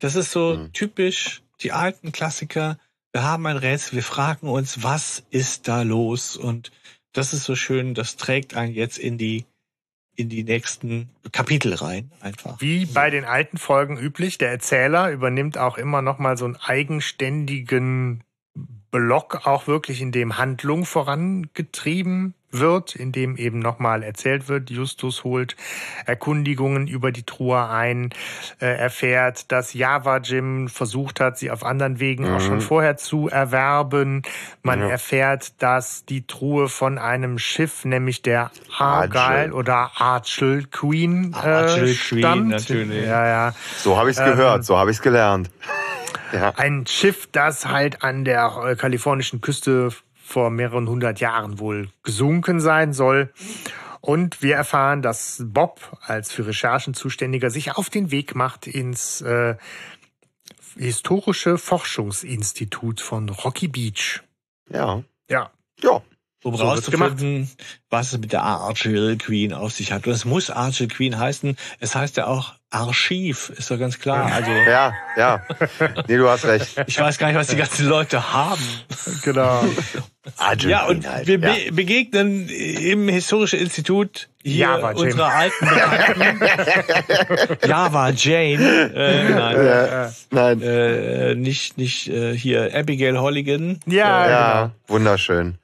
Das 0.00 0.14
ist 0.16 0.30
so 0.30 0.56
Mhm. 0.56 0.72
typisch 0.72 1.42
die 1.62 1.72
alten 1.72 2.12
Klassiker. 2.12 2.78
Wir 3.12 3.22
haben 3.24 3.46
ein 3.46 3.56
Rätsel, 3.56 3.94
wir 3.96 4.02
fragen 4.02 4.48
uns, 4.48 4.82
was 4.82 5.24
ist 5.30 5.66
da 5.66 5.82
los? 5.82 6.36
Und 6.36 6.70
das 7.14 7.32
ist 7.32 7.44
so 7.44 7.56
schön, 7.56 7.94
das 7.94 8.16
trägt 8.16 8.54
einen 8.54 8.74
jetzt 8.74 8.98
in 8.98 9.16
die 9.16 9.46
in 10.16 10.28
die 10.28 10.44
nächsten 10.44 11.10
Kapitel 11.32 11.74
rein 11.74 12.12
einfach. 12.20 12.60
Wie 12.60 12.86
bei 12.86 13.10
den 13.10 13.24
alten 13.24 13.58
Folgen 13.58 13.98
üblich, 13.98 14.38
der 14.38 14.50
Erzähler 14.50 15.10
übernimmt 15.10 15.58
auch 15.58 15.76
immer 15.76 16.02
noch 16.02 16.20
mal 16.20 16.36
so 16.36 16.44
einen 16.44 16.54
eigenständigen 16.56 18.22
Block, 18.92 19.44
auch 19.44 19.66
wirklich 19.66 20.00
in 20.00 20.12
dem 20.12 20.38
Handlung 20.38 20.84
vorangetrieben 20.84 22.34
wird, 22.58 22.94
in 22.96 23.12
dem 23.12 23.36
eben 23.36 23.58
nochmal 23.58 24.02
erzählt 24.02 24.48
wird, 24.48 24.70
Justus 24.70 25.24
holt 25.24 25.56
Erkundigungen 26.06 26.86
über 26.86 27.12
die 27.12 27.24
Truhe 27.24 27.68
ein, 27.68 28.10
äh, 28.60 28.66
erfährt, 28.66 29.50
dass 29.52 29.74
Java 29.74 30.18
Jim 30.18 30.68
versucht 30.68 31.20
hat, 31.20 31.38
sie 31.38 31.50
auf 31.50 31.64
anderen 31.64 32.00
Wegen 32.00 32.26
auch 32.26 32.40
Mhm. 32.40 32.44
schon 32.46 32.60
vorher 32.60 32.96
zu 32.96 33.28
erwerben. 33.28 34.22
Man 34.62 34.80
Ja. 34.80 34.88
erfährt, 34.88 35.60
dass 35.62 36.04
die 36.04 36.26
Truhe 36.26 36.68
von 36.68 36.98
einem 36.98 37.38
Schiff, 37.38 37.84
nämlich 37.84 38.22
der. 38.22 38.50
Argyle 38.76 39.52
oder 39.54 39.92
Archel 39.98 40.64
Queen, 40.70 41.32
äh, 41.44 41.64
Queen, 41.74 41.94
stammt. 41.94 42.48
natürlich. 42.48 43.06
Ja, 43.06 43.26
ja. 43.26 43.54
So 43.78 43.96
habe 43.96 44.10
ich's 44.10 44.18
Ähm, 44.18 44.24
gehört, 44.26 44.64
so 44.64 44.76
habe 44.76 44.90
ich's 44.90 45.02
gelernt. 45.02 45.50
Ja. 46.32 46.52
Ein 46.56 46.84
Schiff, 46.88 47.28
das 47.30 47.66
halt 47.66 48.02
an 48.02 48.24
der 48.24 48.52
äh, 48.66 48.74
kalifornischen 48.74 49.40
Küste 49.40 49.90
vor 50.24 50.50
mehreren 50.50 50.88
hundert 50.88 51.20
Jahren 51.20 51.58
wohl 51.58 51.90
gesunken 52.02 52.58
sein 52.60 52.92
soll. 52.92 53.32
Und 54.00 54.42
wir 54.42 54.56
erfahren, 54.56 55.02
dass 55.02 55.42
Bob 55.44 55.98
als 56.00 56.32
für 56.32 56.46
Recherchen 56.46 56.94
zuständiger 56.94 57.50
sich 57.50 57.72
auf 57.76 57.90
den 57.90 58.10
Weg 58.10 58.34
macht 58.34 58.66
ins 58.66 59.20
äh, 59.20 59.56
historische 60.76 61.58
Forschungsinstitut 61.58 63.00
von 63.00 63.28
Rocky 63.28 63.68
Beach. 63.68 64.22
Ja. 64.70 65.04
Ja, 65.28 65.50
Ja. 65.82 66.02
Um 66.42 66.56
So 66.56 66.64
rauszufinden, 66.64 67.50
was 67.88 68.12
es 68.12 68.18
mit 68.18 68.32
der 68.32 68.42
Archel 68.42 69.16
Queen 69.16 69.54
auf 69.54 69.72
sich 69.72 69.92
hat. 69.92 70.06
Und 70.06 70.12
es 70.12 70.26
muss 70.26 70.50
Archel 70.50 70.88
Queen 70.88 71.18
heißen. 71.18 71.56
Es 71.80 71.94
heißt 71.94 72.18
ja 72.18 72.26
auch 72.26 72.54
Archiv, 72.74 73.50
ist 73.56 73.70
doch 73.70 73.78
ganz 73.78 73.98
klar. 73.98 74.30
Also 74.32 74.50
Ja, 74.68 74.92
ja. 75.16 75.42
Nee, 76.08 76.16
du 76.16 76.28
hast 76.28 76.44
recht. 76.44 76.82
ich 76.86 76.98
weiß 76.98 77.18
gar 77.18 77.28
nicht, 77.28 77.36
was 77.36 77.46
die 77.48 77.56
ganzen 77.56 77.86
Leute 77.88 78.32
haben. 78.32 78.62
genau. 79.22 79.64
Ja, 80.60 80.86
und 80.86 81.06
halt. 81.08 81.26
wir 81.26 81.38
ja. 81.38 81.52
be 81.66 81.72
begegnen 81.72 82.48
im 82.48 83.08
Historischen 83.08 83.58
Institut 83.60 84.28
hier 84.42 84.66
Java 84.66 84.92
Jane. 84.92 85.00
unserer 85.00 85.32
alten 85.34 85.68
Bekannten. 85.68 86.40
Java 87.68 88.10
Jane. 88.10 88.92
Äh, 88.94 89.30
nein, 89.30 89.56
Äh, 89.56 90.08
nein. 90.30 90.62
äh, 90.62 91.34
nicht, 91.34 91.76
nicht 91.78 92.08
äh, 92.08 92.36
hier 92.36 92.70
Abigail 92.74 93.18
Holligan. 93.18 93.80
Ja, 93.86 94.28
ja, 94.30 94.70
wunderschön. 94.88 95.58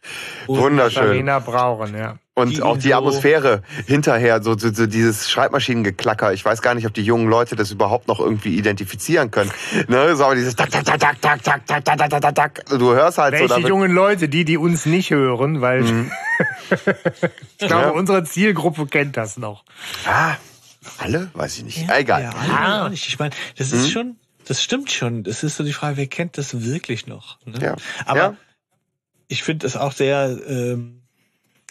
Und 0.47 0.59
Wunderschön. 0.61 1.03
Katharina 1.03 1.39
Brauren, 1.39 1.97
ja. 1.97 2.19
Und 2.43 2.57
die 2.57 2.63
auch 2.63 2.77
die 2.79 2.89
so- 2.91 2.95
Atmosphäre 2.95 3.63
hinterher, 3.87 4.43
so, 4.43 4.57
so, 4.57 4.73
so 4.73 4.87
dieses 4.87 5.31
Schreibmaschinengeklacker. 5.31 6.33
Ich 6.33 6.45
weiß 6.45 6.63
gar 6.63 6.75
nicht, 6.75 6.87
ob 6.87 6.95
die 6.95 7.03
jungen 7.03 7.29
Leute 7.29 7.57
das 7.57 7.71
überhaupt 7.71 8.09
noch 8.09 8.21
irgendwie 8.21 8.57
identifizieren 8.57 9.31
können. 9.31 9.51
Ne, 9.89 10.17
so 10.17 10.25
aber 10.25 10.35
dieses 10.35 10.57
tak, 10.57 10.71
tak, 10.71 10.85
tak, 10.85 10.99
tak, 11.01 11.21
tak, 11.21 11.43
tak, 11.43 11.65
tak, 11.67 11.85
tak, 11.85 12.11
tak, 12.11 12.21
tak, 12.23 12.35
tak. 12.35 12.65
Du 12.79 12.93
hörst 12.93 13.19
halt 13.19 13.37
so 13.39 13.55
Welche 13.55 13.69
jungen 13.69 13.93
Leute, 13.93 14.29
die, 14.29 14.45
die 14.45 14.57
uns 14.57 14.87
nicht 14.87 15.11
hören, 15.11 15.61
weil 15.61 15.85
ich 17.59 17.69
glaube, 17.69 17.83
Ja. 17.85 17.91
unsere 17.91 18.25
Zielgruppe 18.25 18.87
kennt 18.87 19.17
das 19.17 19.37
noch. 19.37 19.65
Ah, 20.07 20.37
alle? 20.99 21.31
Weiß 21.35 21.59
ich 21.59 21.65
nicht. 21.65 21.89
Egal. 21.91 22.23
Ja, 22.23 22.31
alle 22.31 22.85
auch 22.85 22.89
nicht. 22.89 23.07
Ich 23.09 23.19
meine, 23.19 23.35
das 23.59 23.73
ist 23.73 23.91
schon, 23.91 24.17
das 24.47 24.63
stimmt 24.63 24.91
schon. 24.91 25.23
Das 25.25 25.43
ist 25.43 25.57
so 25.57 25.65
die 25.65 25.73
Frage, 25.73 25.97
wer 25.97 26.07
kennt 26.07 26.39
das 26.39 26.63
wirklich 26.65 27.07
noch? 27.07 27.39
Ne? 27.45 27.59
Ja. 27.61 27.77
Aber 28.07 28.19
Ja. 28.19 28.35
ich 29.29 29.43
finde 29.43 29.67
es 29.67 29.77
auch 29.77 29.93
sehr 29.93 30.37
ähm, 30.49 31.00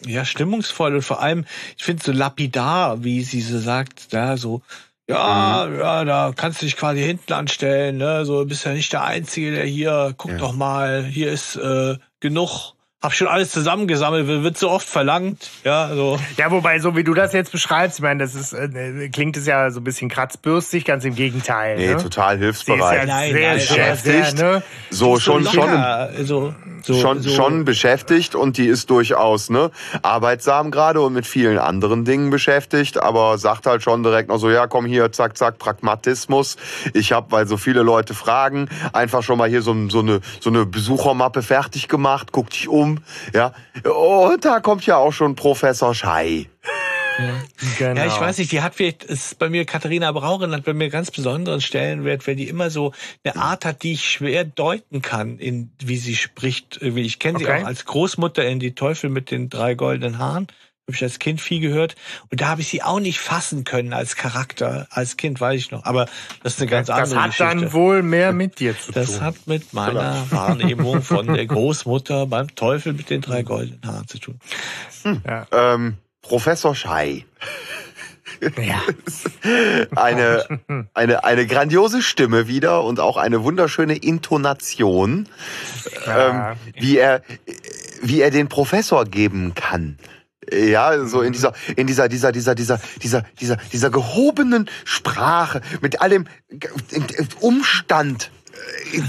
ja, 0.05 0.25
stimmungsvoll 0.25 0.95
und 0.95 1.01
vor 1.01 1.21
allem, 1.21 1.45
ich 1.77 1.83
finde 1.83 2.03
so 2.03 2.11
lapidar, 2.11 3.03
wie 3.03 3.23
sie 3.23 3.41
so 3.41 3.59
sagt, 3.59 4.13
da 4.13 4.37
so, 4.37 4.61
ja, 5.09 5.67
mhm. 5.67 5.79
ja, 5.79 6.05
da 6.05 6.33
kannst 6.35 6.61
du 6.61 6.65
dich 6.65 6.77
quasi 6.77 7.01
hinten 7.01 7.33
anstellen, 7.33 7.97
ne? 7.97 8.25
So 8.25 8.45
bist 8.45 8.65
ja 8.65 8.73
nicht 8.73 8.93
der 8.93 9.03
Einzige, 9.03 9.51
der 9.51 9.65
hier, 9.65 10.13
guck 10.17 10.31
ja. 10.31 10.37
doch 10.37 10.53
mal, 10.53 11.03
hier 11.03 11.31
ist 11.31 11.55
äh, 11.55 11.97
genug 12.19 12.73
hab 13.01 13.13
schon 13.13 13.27
alles 13.27 13.51
zusammengesammelt, 13.51 14.27
wird 14.27 14.57
so 14.57 14.69
oft 14.69 14.87
verlangt. 14.87 15.49
Ja, 15.63 15.95
so. 15.95 16.19
Ja, 16.35 16.51
wobei, 16.51 16.79
so 16.79 16.97
wie 16.97 17.05
du 17.05 17.13
das 17.13 17.31
jetzt 17.31 17.51
beschreibst, 17.51 17.99
ich 17.99 18.03
meine, 18.03 18.21
das 18.21 18.35
ist, 18.35 18.51
äh, 18.51 19.07
klingt 19.09 19.37
es 19.37 19.45
ja 19.45 19.71
so 19.71 19.79
ein 19.79 19.85
bisschen 19.85 20.09
kratzbürstig, 20.09 20.83
ganz 20.83 21.05
im 21.05 21.15
Gegenteil. 21.15 21.77
Nee, 21.77 21.93
ne? 21.93 21.97
total 21.97 22.37
hilfsbereit. 22.37 22.99
Ja 22.99 23.05
nein, 23.05 23.31
sehr 23.31 23.49
nein, 23.49 23.57
beschäftigt. 23.57 24.37
Sehr, 24.37 24.51
ne? 24.53 24.63
So, 24.89 25.17
schon, 25.17 25.45
so 25.45 25.51
schon, 25.51 26.25
so, 26.25 26.53
so, 26.83 26.93
schon, 26.93 27.21
so. 27.21 27.29
schon 27.29 27.63
beschäftigt 27.63 28.35
und 28.35 28.57
die 28.57 28.67
ist 28.67 28.89
durchaus, 28.89 29.49
ne, 29.49 29.71
arbeitsam 30.01 30.69
gerade 30.69 30.99
und 30.99 31.13
mit 31.13 31.25
vielen 31.25 31.57
anderen 31.57 32.03
Dingen 32.03 32.29
beschäftigt, 32.29 33.01
aber 33.01 33.37
sagt 33.37 33.65
halt 33.65 33.81
schon 33.81 34.03
direkt 34.03 34.27
noch 34.27 34.39
so, 34.39 34.49
ja, 34.49 34.67
komm 34.67 34.85
hier, 34.85 35.11
zack, 35.13 35.37
zack, 35.37 35.57
Pragmatismus. 35.57 36.57
Ich 36.93 37.13
habe, 37.13 37.31
weil 37.31 37.47
so 37.47 37.55
viele 37.55 37.81
Leute 37.81 38.13
fragen, 38.13 38.67
einfach 38.91 39.23
schon 39.23 39.37
mal 39.37 39.47
hier 39.47 39.61
so, 39.61 39.73
so 39.89 39.99
eine, 39.99 40.19
so 40.41 40.49
eine 40.49 40.65
Besuchermappe 40.65 41.43
fertig 41.43 41.87
gemacht, 41.87 42.29
guck 42.33 42.49
dich 42.49 42.67
um, 42.67 42.88
rum. 42.89 43.03
Ja. 43.33 43.53
Und 43.89 44.45
da 44.45 44.59
kommt 44.59 44.85
ja 44.85 44.97
auch 44.97 45.13
schon 45.13 45.35
Professor 45.35 45.93
Schei. 45.93 46.47
Ja. 47.19 47.33
Genau. 47.77 47.99
ja, 47.99 48.07
ich 48.07 48.19
weiß 48.19 48.37
nicht, 48.37 48.51
die 48.53 48.61
hat 48.61 48.75
vielleicht, 48.75 49.03
ist 49.03 49.39
bei 49.39 49.49
mir, 49.49 49.65
Katharina 49.65 50.09
Braurin 50.13 50.53
hat 50.53 50.63
bei 50.63 50.73
mir 50.73 50.89
ganz 50.89 51.11
besonderen 51.11 51.59
Stellenwert, 51.59 52.25
weil 52.25 52.37
die 52.37 52.47
immer 52.47 52.69
so 52.69 52.93
eine 53.23 53.35
Art 53.35 53.65
hat, 53.65 53.83
die 53.83 53.93
ich 53.93 54.09
schwer 54.09 54.45
deuten 54.45 55.01
kann, 55.01 55.37
in 55.37 55.69
wie 55.79 55.97
sie 55.97 56.15
spricht. 56.15 56.81
Ich 56.81 57.19
kenne 57.19 57.39
sie 57.39 57.45
okay. 57.45 57.61
auch 57.61 57.67
als 57.67 57.85
Großmutter 57.85 58.45
in 58.45 58.59
Die 58.59 58.73
Teufel 58.73 59.09
mit 59.09 59.31
den 59.31 59.49
drei 59.49 59.73
goldenen 59.73 60.17
Haaren 60.17 60.47
habe 60.89 60.95
ich 60.95 61.03
als 61.03 61.19
Kind 61.19 61.39
viel 61.39 61.59
gehört. 61.59 61.95
Und 62.31 62.41
da 62.41 62.47
habe 62.47 62.61
ich 62.61 62.67
sie 62.67 62.81
auch 62.81 62.99
nicht 62.99 63.19
fassen 63.19 63.63
können 63.63 63.93
als 63.93 64.15
Charakter. 64.15 64.87
Als 64.89 65.17
Kind 65.17 65.39
weiß 65.39 65.59
ich 65.59 65.71
noch. 65.71 65.85
Aber 65.85 66.07
das 66.41 66.53
ist 66.53 66.61
eine 66.61 66.69
ganz 66.69 66.89
andere 66.89 67.03
Geschichte. 67.27 67.43
Das 67.43 67.47
hat 67.47 67.61
dann 67.61 67.73
wohl 67.73 68.01
mehr 68.01 68.33
mit 68.33 68.59
dir 68.59 68.77
zu 68.77 68.91
tun. 68.91 68.93
Das 68.95 69.21
hat 69.21 69.35
mit 69.45 69.71
meiner 69.73 70.13
Vielleicht. 70.13 70.31
Wahrnehmung 70.31 71.01
von 71.03 71.27
der 71.27 71.45
Großmutter 71.45 72.25
beim 72.25 72.55
Teufel 72.55 72.93
mit 72.93 73.11
den 73.11 73.21
drei 73.21 73.43
goldenen 73.43 73.85
Haaren 73.85 74.07
zu 74.07 74.17
tun. 74.17 74.39
Hm. 75.03 75.21
Ja. 75.25 75.45
Ähm, 75.51 75.97
Professor 76.23 76.73
Schei. 76.73 77.25
Ja. 78.41 78.81
eine, 79.95 80.59
eine, 80.93 81.23
eine 81.23 81.47
grandiose 81.47 82.01
Stimme 82.01 82.47
wieder 82.47 82.83
und 82.83 82.99
auch 82.99 83.17
eine 83.17 83.43
wunderschöne 83.43 83.95
Intonation, 83.95 85.27
ja. 86.05 86.51
ähm, 86.51 86.57
wie, 86.75 86.97
er, 86.97 87.21
wie 88.01 88.21
er 88.21 88.31
den 88.31 88.47
Professor 88.47 89.05
geben 89.05 89.53
kann. 89.55 89.97
Ja, 90.51 91.05
so 91.05 91.21
in 91.21 91.33
dieser, 91.33 91.53
in 91.75 91.87
dieser, 91.87 92.07
dieser, 92.07 92.31
dieser, 92.31 92.55
dieser, 92.55 92.79
dieser, 93.01 93.23
dieser, 93.39 93.57
dieser 93.71 93.89
gehobenen 93.89 94.69
Sprache 94.85 95.61
mit 95.81 96.01
allem 96.01 96.25
Umstand 97.39 98.31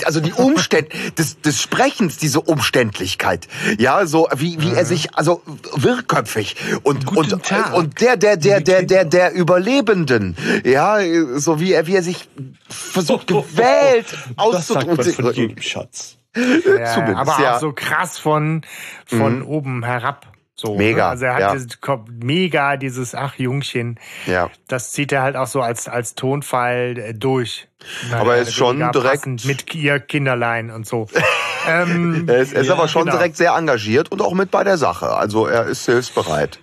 also 0.04 0.20
die 0.20 0.32
Umstände 0.32 0.90
des, 1.18 1.40
des 1.40 1.60
Sprechens, 1.60 2.18
diese 2.18 2.40
Umständlichkeit, 2.40 3.48
ja, 3.78 4.06
so 4.06 4.28
wie 4.36 4.60
wie 4.60 4.72
er 4.72 4.84
sich, 4.84 5.14
also 5.14 5.42
wirrköpfig 5.74 6.56
und 6.82 7.06
Guten 7.06 7.34
und 7.34 7.44
Tag. 7.44 7.74
und 7.74 8.00
der 8.00 8.16
der 8.16 8.36
der 8.36 8.60
der 8.60 8.82
der 8.82 9.04
der 9.04 9.32
Überlebenden, 9.32 10.36
ja, 10.64 10.98
so 11.36 11.60
wie 11.60 11.72
er 11.72 11.86
wie 11.86 11.96
er 11.96 12.02
sich 12.02 12.28
versucht 12.68 13.28
gewählt 13.28 14.06
auszudrücken. 14.36 15.60
Schatz. 15.60 16.16
Ja, 16.36 17.16
aber 17.16 17.42
ja. 17.42 17.56
auch 17.56 17.60
so 17.60 17.72
krass 17.72 18.16
von 18.16 18.62
von 19.04 19.40
mhm. 19.40 19.46
oben 19.46 19.84
herab. 19.84 20.28
So, 20.60 20.72
ne? 20.72 20.78
mega. 20.78 20.96
Ne? 20.96 21.10
Also 21.10 21.24
er 21.24 21.34
hat 21.34 21.40
ja. 21.40 21.52
dieses, 21.54 21.78
mega 22.22 22.76
dieses 22.76 23.14
Ach 23.14 23.34
Jungchen. 23.36 23.98
Ja. 24.26 24.50
Das 24.68 24.92
zieht 24.92 25.10
er 25.10 25.22
halt 25.22 25.36
auch 25.36 25.46
so 25.46 25.62
als 25.62 25.88
als 25.88 26.14
Tonfall 26.14 26.98
äh, 26.98 27.14
durch. 27.14 27.68
Aber 28.12 28.36
er 28.36 28.42
ist 28.42 28.52
schon 28.52 28.78
direkt 28.92 29.26
mit 29.46 29.74
ihr 29.74 30.00
Kinderlein 30.00 30.70
und 30.70 30.86
so. 30.86 31.08
ähm, 31.68 32.28
er 32.28 32.40
ist, 32.40 32.52
er 32.52 32.60
ist 32.60 32.66
ja, 32.66 32.74
aber 32.74 32.88
schon 32.88 33.04
genau. 33.06 33.16
direkt 33.16 33.38
sehr 33.38 33.52
engagiert 33.52 34.12
und 34.12 34.20
auch 34.20 34.34
mit 34.34 34.50
bei 34.50 34.62
der 34.62 34.76
Sache. 34.76 35.08
Also 35.08 35.46
er 35.46 35.64
ist 35.64 35.86
hilfsbereit. 35.86 36.60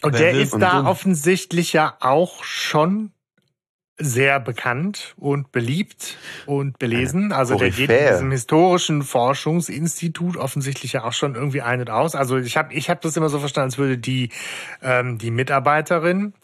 Und 0.00 0.18
der 0.18 0.32
ist 0.32 0.56
da 0.58 0.86
offensichtlich 0.86 1.74
ja 1.74 1.96
auch 2.00 2.44
schon 2.44 3.12
sehr 3.96 4.40
bekannt 4.40 5.14
und 5.16 5.52
beliebt 5.52 6.18
und 6.46 6.78
belesen. 6.78 7.32
Also 7.32 7.56
der 7.56 7.70
geht 7.70 7.90
in 7.90 8.08
diesem 8.08 8.30
historischen 8.32 9.02
Forschungsinstitut 9.02 10.36
offensichtlich 10.36 10.94
ja 10.94 11.04
auch 11.04 11.12
schon 11.12 11.36
irgendwie 11.36 11.62
ein 11.62 11.80
und 11.80 11.90
aus. 11.90 12.14
Also 12.14 12.36
ich 12.36 12.56
habe 12.56 12.74
ich 12.74 12.90
hab 12.90 13.00
das 13.02 13.16
immer 13.16 13.28
so 13.28 13.38
verstanden, 13.38 13.66
als 13.66 13.78
würde 13.78 13.98
die, 13.98 14.30
ähm, 14.82 15.18
die 15.18 15.30
Mitarbeiterin 15.30 16.34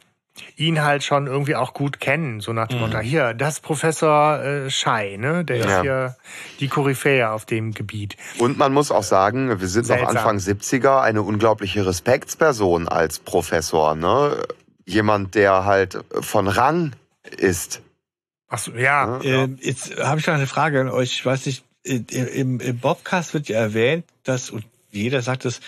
ihn 0.57 0.83
halt 0.83 1.03
schon 1.03 1.27
irgendwie 1.27 1.57
auch 1.57 1.75
gut 1.75 1.99
kennen. 1.99 2.41
So 2.41 2.53
nach 2.53 2.69
dem 2.69 2.79
mhm. 2.79 2.87
Motto, 2.87 2.99
hier, 2.99 3.35
das 3.35 3.61
Professor 3.61 4.41
äh, 4.41 4.71
Schei, 4.71 5.17
ne? 5.19 5.45
Der 5.45 5.57
ja. 5.57 5.65
ist 5.65 5.81
hier 5.83 6.17
die 6.61 6.69
Koryphäe 6.69 7.31
auf 7.31 7.47
dem 7.47 7.73
Gebiet. 7.73 8.17
Und 8.39 8.59
man 8.59 8.73
muss 8.73 8.93
auch 8.93 9.03
sagen, 9.03 9.61
wir 9.61 9.69
sind 9.69 9.87
Seltsam. 9.87 10.15
noch 10.15 10.21
Anfang 10.21 10.37
70er, 10.37 11.01
eine 11.01 11.23
unglaubliche 11.23 11.85
Respektsperson 11.85 12.89
als 12.89 13.19
Professor, 13.19 13.97
ne? 13.97 14.37
Jemand, 14.87 15.35
der 15.35 15.65
halt 15.65 16.03
von 16.21 16.49
Rang 16.49 16.93
ist. 17.35 17.83
Ach 18.49 18.59
so, 18.59 18.73
ja. 18.73 19.21
Äh, 19.21 19.49
jetzt 19.61 19.97
habe 19.97 20.21
ich 20.21 20.27
noch 20.27 20.35
eine 20.35 20.47
Frage 20.47 20.81
an 20.81 20.89
euch. 20.89 21.13
Ich 21.13 21.25
weiß 21.25 21.47
nicht, 21.47 21.65
im, 21.83 22.61
im 22.61 22.79
Bobcast 22.79 23.33
wird 23.33 23.49
ja 23.49 23.59
erwähnt, 23.59 24.05
dass, 24.25 24.51
und 24.51 24.65
jeder 24.91 25.23
sagt 25.23 25.45
es, 25.45 25.61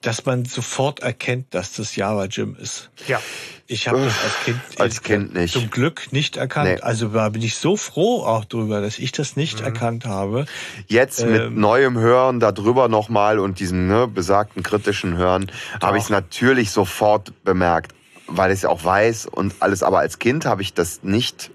dass 0.00 0.24
man 0.26 0.44
sofort 0.44 1.00
erkennt, 1.00 1.54
dass 1.54 1.72
das 1.72 1.96
Java 1.96 2.26
Gym 2.26 2.56
ist. 2.56 2.90
Ja. 3.08 3.20
Ich 3.66 3.88
habe 3.88 4.04
das 4.04 4.14
als 4.22 4.44
Kind, 4.44 4.60
als 4.78 5.02
kind 5.02 5.34
nicht. 5.34 5.52
zum 5.52 5.70
Glück 5.70 6.12
nicht 6.12 6.36
erkannt. 6.36 6.70
Nee. 6.70 6.80
Also 6.80 7.08
da 7.08 7.28
bin 7.28 7.42
ich 7.42 7.56
so 7.56 7.76
froh 7.76 8.22
auch 8.22 8.44
drüber, 8.44 8.80
dass 8.80 8.98
ich 8.98 9.12
das 9.12 9.36
nicht 9.36 9.58
mhm. 9.58 9.66
erkannt 9.66 10.06
habe. 10.06 10.46
Jetzt 10.86 11.20
ähm, 11.20 11.32
mit 11.32 11.56
neuem 11.56 11.98
Hören 11.98 12.38
darüber 12.40 12.88
nochmal 12.88 13.38
und 13.40 13.58
diesem 13.60 13.88
ne, 13.88 14.06
besagten 14.06 14.62
kritischen 14.62 15.16
Hören 15.16 15.50
habe 15.82 15.98
ich 15.98 16.04
es 16.04 16.10
natürlich 16.10 16.70
sofort 16.70 17.32
bemerkt 17.44 17.92
weil 18.28 18.52
ich 18.52 18.58
es 18.58 18.64
auch 18.64 18.84
weiß 18.84 19.26
und 19.26 19.56
alles, 19.60 19.82
aber 19.82 19.98
als 19.98 20.18
Kind 20.18 20.44
habe 20.44 20.62
ich 20.62 20.74
das 20.74 21.02
nicht 21.02 21.50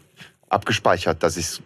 abgespeichert, 0.49 1.23
dass 1.23 1.37
ich 1.37 1.45
es 1.45 1.61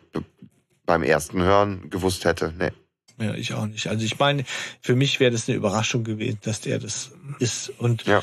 beim 0.85 1.03
ersten 1.03 1.41
Hören 1.41 1.89
gewusst 1.89 2.25
hätte. 2.25 2.53
Nee. 2.57 2.71
Ja, 3.19 3.33
ich 3.33 3.53
auch 3.53 3.65
nicht. 3.65 3.87
Also 3.87 4.05
ich 4.05 4.19
meine, 4.19 4.43
für 4.81 4.95
mich 4.95 5.19
wäre 5.19 5.31
das 5.31 5.47
eine 5.47 5.57
Überraschung 5.57 6.03
gewesen, 6.03 6.39
dass 6.43 6.61
der 6.61 6.79
das 6.79 7.11
ist. 7.39 7.69
Und 7.79 8.05
ja. 8.05 8.21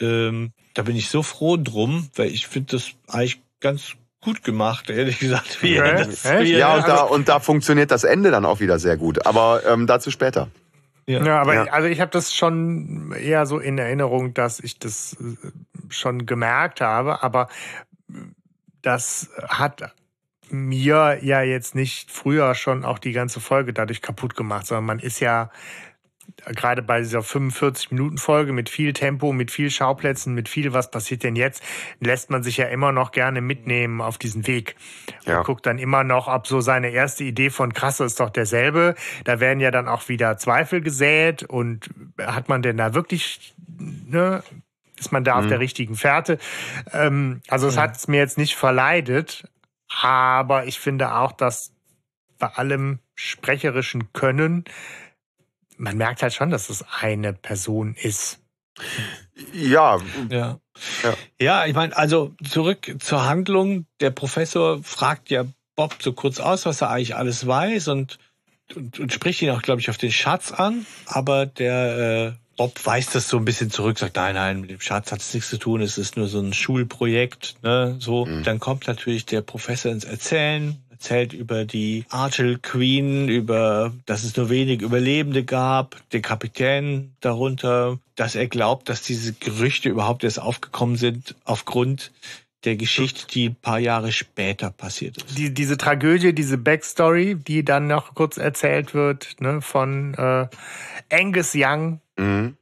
ähm, 0.00 0.52
da 0.74 0.82
bin 0.82 0.96
ich 0.96 1.08
so 1.08 1.22
froh 1.22 1.56
drum, 1.56 2.08
weil 2.14 2.28
ich 2.28 2.46
finde 2.46 2.72
das 2.76 2.90
eigentlich 3.08 3.40
ganz 3.60 3.92
gut 4.20 4.44
gemacht, 4.44 4.90
ehrlich 4.90 5.18
gesagt. 5.18 5.62
Wie 5.62 5.80
okay. 5.80 5.96
das, 5.96 6.24
wie 6.24 6.56
ja, 6.56 6.76
und 6.76 6.88
da, 6.88 7.02
und 7.02 7.28
da 7.28 7.40
funktioniert 7.40 7.90
das 7.90 8.04
Ende 8.04 8.30
dann 8.30 8.44
auch 8.44 8.60
wieder 8.60 8.78
sehr 8.78 8.96
gut. 8.96 9.26
Aber 9.26 9.62
ähm, 9.66 9.86
dazu 9.86 10.10
später. 10.10 10.48
Ja, 11.06 11.24
ja 11.24 11.40
aber 11.40 11.54
ja. 11.54 11.64
also 11.64 11.88
ich 11.88 12.00
habe 12.00 12.10
das 12.10 12.34
schon 12.34 13.12
eher 13.12 13.46
so 13.46 13.58
in 13.58 13.78
Erinnerung, 13.78 14.34
dass 14.34 14.60
ich 14.60 14.78
das 14.78 15.16
äh, 15.20 15.48
schon 15.88 16.26
gemerkt 16.26 16.80
habe, 16.80 17.22
aber 17.22 17.48
das 18.82 19.30
hat 19.48 19.94
mir 20.50 21.18
ja 21.22 21.42
jetzt 21.42 21.74
nicht 21.74 22.10
früher 22.10 22.54
schon 22.54 22.84
auch 22.84 22.98
die 22.98 23.12
ganze 23.12 23.40
Folge 23.40 23.72
dadurch 23.72 24.02
kaputt 24.02 24.36
gemacht, 24.36 24.66
sondern 24.66 24.84
man 24.84 24.98
ist 24.98 25.20
ja 25.20 25.50
gerade 26.46 26.82
bei 26.82 27.00
dieser 27.00 27.20
45-Minuten-Folge 27.20 28.52
mit 28.52 28.68
viel 28.68 28.92
Tempo, 28.92 29.32
mit 29.32 29.50
viel 29.50 29.70
Schauplätzen, 29.70 30.34
mit 30.34 30.48
viel, 30.48 30.72
was 30.72 30.90
passiert 30.90 31.22
denn 31.22 31.36
jetzt, 31.36 31.62
lässt 32.00 32.30
man 32.30 32.42
sich 32.42 32.56
ja 32.56 32.66
immer 32.66 32.92
noch 32.92 33.12
gerne 33.12 33.40
mitnehmen 33.40 34.00
auf 34.00 34.18
diesen 34.18 34.46
Weg. 34.46 34.76
Ja. 35.24 35.38
Und 35.38 35.44
guckt 35.44 35.66
dann 35.66 35.78
immer 35.78 36.04
noch, 36.04 36.28
ob 36.28 36.46
so 36.46 36.60
seine 36.60 36.90
erste 36.90 37.24
Idee 37.24 37.50
von 37.50 37.72
krasse 37.72 38.04
ist 38.04 38.20
doch 38.20 38.30
derselbe. 38.30 38.94
Da 39.24 39.40
werden 39.40 39.60
ja 39.60 39.70
dann 39.70 39.88
auch 39.88 40.08
wieder 40.08 40.36
Zweifel 40.38 40.80
gesät 40.80 41.42
und 41.42 41.90
hat 42.20 42.48
man 42.48 42.62
denn 42.62 42.76
da 42.76 42.94
wirklich, 42.94 43.54
ne, 43.78 44.42
ist 44.98 45.12
man 45.12 45.24
da 45.24 45.34
mhm. 45.34 45.40
auf 45.40 45.46
der 45.48 45.60
richtigen 45.60 45.96
Fährte? 45.96 46.38
Ähm, 46.92 47.40
also 47.48 47.66
es 47.66 47.76
ja. 47.76 47.82
hat 47.82 47.96
es 47.96 48.08
mir 48.08 48.18
jetzt 48.18 48.38
nicht 48.38 48.56
verleidet, 48.56 49.44
aber 50.02 50.66
ich 50.66 50.78
finde 50.78 51.14
auch, 51.14 51.32
dass 51.32 51.72
bei 52.38 52.48
allem 52.48 52.98
sprecherischen 53.14 54.12
Können 54.12 54.64
man 55.76 55.96
merkt 55.96 56.22
halt 56.22 56.32
schon, 56.32 56.50
dass 56.50 56.70
es 56.70 56.84
eine 57.00 57.32
Person 57.32 57.94
ist. 57.94 58.40
Ja. 59.52 59.98
Ja. 60.30 60.58
Ja, 61.02 61.14
ja 61.40 61.66
ich 61.66 61.74
meine, 61.74 61.96
also 61.96 62.34
zurück 62.48 62.96
zur 62.98 63.26
Handlung. 63.26 63.86
Der 64.00 64.10
Professor 64.10 64.82
fragt 64.82 65.30
ja 65.30 65.44
Bob 65.76 65.96
so 66.00 66.12
kurz 66.12 66.40
aus, 66.40 66.66
was 66.66 66.80
er 66.80 66.90
eigentlich 66.90 67.16
alles 67.16 67.46
weiß 67.46 67.88
und, 67.88 68.18
und, 68.74 68.98
und 68.98 69.12
spricht 69.12 69.42
ihn 69.42 69.50
auch, 69.50 69.62
glaube 69.62 69.80
ich, 69.80 69.90
auf 69.90 69.98
den 69.98 70.12
Schatz 70.12 70.52
an. 70.52 70.86
Aber 71.06 71.46
der 71.46 72.36
äh, 72.36 72.43
Bob 72.56 72.84
weist 72.84 73.14
das 73.14 73.28
so 73.28 73.36
ein 73.36 73.44
bisschen 73.44 73.70
zurück, 73.70 73.98
sagt, 73.98 74.16
nein, 74.16 74.34
nein, 74.34 74.60
mit 74.60 74.70
dem 74.70 74.80
Schatz 74.80 75.12
hat 75.12 75.20
es 75.20 75.34
nichts 75.34 75.50
zu 75.50 75.58
tun, 75.58 75.80
es 75.80 75.98
ist 75.98 76.16
nur 76.16 76.28
so 76.28 76.40
ein 76.40 76.52
Schulprojekt. 76.52 77.56
Ne? 77.62 77.96
So, 77.98 78.26
mhm. 78.26 78.42
dann 78.44 78.60
kommt 78.60 78.86
natürlich 78.86 79.26
der 79.26 79.40
Professor 79.40 79.90
ins 79.90 80.04
Erzählen, 80.04 80.76
erzählt 80.90 81.32
über 81.32 81.64
die 81.64 82.04
Archel 82.08 82.58
Queen, 82.58 83.28
über, 83.28 83.92
dass 84.06 84.24
es 84.24 84.36
nur 84.36 84.48
wenig 84.48 84.80
Überlebende 84.80 85.44
gab, 85.44 85.96
den 86.10 86.22
Kapitän 86.22 87.14
darunter, 87.20 87.98
dass 88.14 88.36
er 88.36 88.46
glaubt, 88.46 88.88
dass 88.88 89.02
diese 89.02 89.32
Gerüchte 89.32 89.88
überhaupt 89.88 90.24
erst 90.24 90.40
aufgekommen 90.40 90.96
sind 90.96 91.34
aufgrund 91.44 92.12
der 92.64 92.76
Geschichte, 92.76 93.26
die 93.26 93.50
ein 93.50 93.54
paar 93.54 93.78
Jahre 93.78 94.12
später 94.12 94.70
passiert 94.70 95.18
ist. 95.18 95.36
Die, 95.36 95.52
diese 95.52 95.76
Tragödie, 95.76 96.34
diese 96.34 96.58
Backstory, 96.58 97.34
die 97.34 97.64
dann 97.64 97.86
noch 97.86 98.14
kurz 98.14 98.36
erzählt 98.36 98.94
wird, 98.94 99.36
ne, 99.40 99.60
von 99.60 100.14
äh, 100.14 100.46
Angus 101.10 101.52
Young. 101.54 102.00
Mhm. 102.16 102.56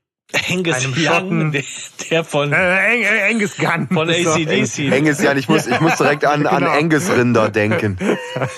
Angus 0.51 0.87
Young, 0.87 0.95
Schotten. 0.95 1.53
der, 1.53 1.63
der 2.11 2.25
von, 2.25 2.53
Äh, 2.55 3.01
äh, 3.03 3.31
Angus 3.31 3.57
Gunn. 3.59 3.87
von. 3.89 4.09
ACDC. 4.09 4.91
Angus 4.91 5.21
Jan, 5.21 5.37
ich 5.37 5.47
muss, 5.49 5.67
ich 5.67 5.79
muss 5.81 5.97
direkt 5.99 6.25
an, 6.25 6.47
an 6.47 6.61
Genau. 6.61 6.73
Angus 6.73 7.11
Rinder 7.11 7.51
denken. 7.51 7.99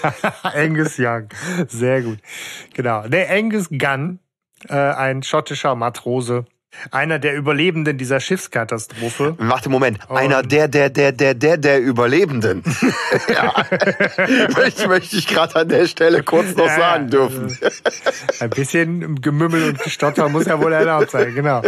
Angus 0.43 0.95
Young. 0.99 1.29
Sehr 1.67 2.03
gut. 2.03 2.19
Genau. 2.75 3.09
Der 3.09 3.29
Angus 3.31 3.69
Gunn, 3.71 4.21
äh, 4.69 4.75
ein 4.75 5.25
schottischer 5.25 5.75
Matrose, 5.75 6.45
einer 6.91 7.19
der 7.19 7.35
Überlebenden 7.37 7.99
dieser 7.99 8.21
Schiffskatastrophe. 8.21 9.35
Warte, 9.39 9.69
Moment. 9.69 9.99
Und- 10.09 10.17
Einer 10.17 10.43
der, 10.43 10.69
der, 10.69 10.91
der, 10.91 11.13
der, 11.13 11.35
der, 11.35 11.57
der 11.57 11.81
Überlebenden. 11.81 12.63
ja. 13.29 13.53
möchte, 14.57 14.89
möchte 14.89 15.17
ich 15.17 15.27
gerade 15.27 15.57
an 15.57 15.69
der 15.69 15.87
Stelle 15.87 16.23
kurz 16.23 16.55
noch 16.57 16.67
Ja, 16.67 16.77
sagen 16.77 17.11
dürfen. 17.11 17.59
Ein 18.41 18.51
bisschen 18.51 19.21
Gemümmel 19.21 19.65
und 19.71 19.83
Gestotter 19.83 20.29
muss 20.29 20.47
ja 20.47 20.61
wohl 20.61 20.73
erlaubt 20.73 21.11
sein, 21.11 21.35
genau. 21.35 21.63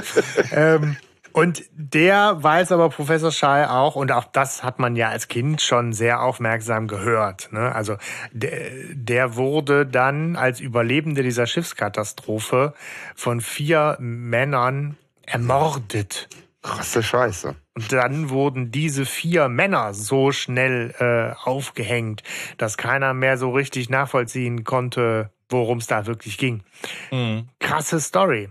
Ähm, 0.52 0.96
und 1.36 1.64
der 1.70 2.42
weiß 2.42 2.72
aber 2.72 2.88
Professor 2.88 3.30
Schall 3.30 3.66
auch, 3.66 3.94
und 3.94 4.10
auch 4.10 4.24
das 4.24 4.64
hat 4.64 4.78
man 4.78 4.96
ja 4.96 5.10
als 5.10 5.28
Kind 5.28 5.60
schon 5.60 5.92
sehr 5.92 6.22
aufmerksam 6.22 6.88
gehört. 6.88 7.52
Ne? 7.52 7.74
Also 7.74 7.98
der, 8.32 8.70
der 8.94 9.36
wurde 9.36 9.84
dann 9.84 10.36
als 10.36 10.60
Überlebende 10.60 11.22
dieser 11.22 11.46
Schiffskatastrophe 11.46 12.72
von 13.14 13.42
vier 13.42 13.98
Männern 14.00 14.96
ermordet. 15.26 16.30
Krasse 16.62 17.02
Scheiße. 17.02 17.54
Und 17.74 17.92
dann 17.92 18.30
wurden 18.30 18.70
diese 18.70 19.04
vier 19.04 19.50
Männer 19.50 19.92
so 19.92 20.32
schnell 20.32 20.94
äh, 20.98 21.36
aufgehängt, 21.46 22.22
dass 22.56 22.78
keiner 22.78 23.12
mehr 23.12 23.36
so 23.36 23.50
richtig 23.50 23.90
nachvollziehen 23.90 24.64
konnte, 24.64 25.30
worum 25.50 25.78
es 25.78 25.86
da 25.86 26.06
wirklich 26.06 26.38
ging. 26.38 26.62
Mhm. 27.10 27.50
Krasse 27.60 28.00
Story. 28.00 28.48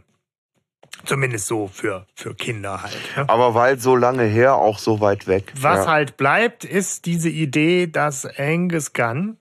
Zumindest 1.06 1.48
so 1.48 1.68
für, 1.68 2.08
für 2.16 2.36
Kinder 2.36 2.82
halt. 2.84 2.98
Ne? 3.16 3.30
Aber 3.30 3.54
weil 3.54 3.80
so 3.80 3.96
lange 3.96 4.24
her, 4.24 4.56
auch 4.56 4.80
so 4.80 5.00
weit 5.02 5.28
weg. 5.28 5.54
Was 5.60 5.86
ja. 5.86 5.92
halt 5.92 6.18
bleibt, 6.18 6.64
ist 6.66 7.06
diese 7.06 7.30
Idee, 7.30 7.88
dass 7.88 8.26
Angus 8.26 8.94
Gunn 8.94 9.38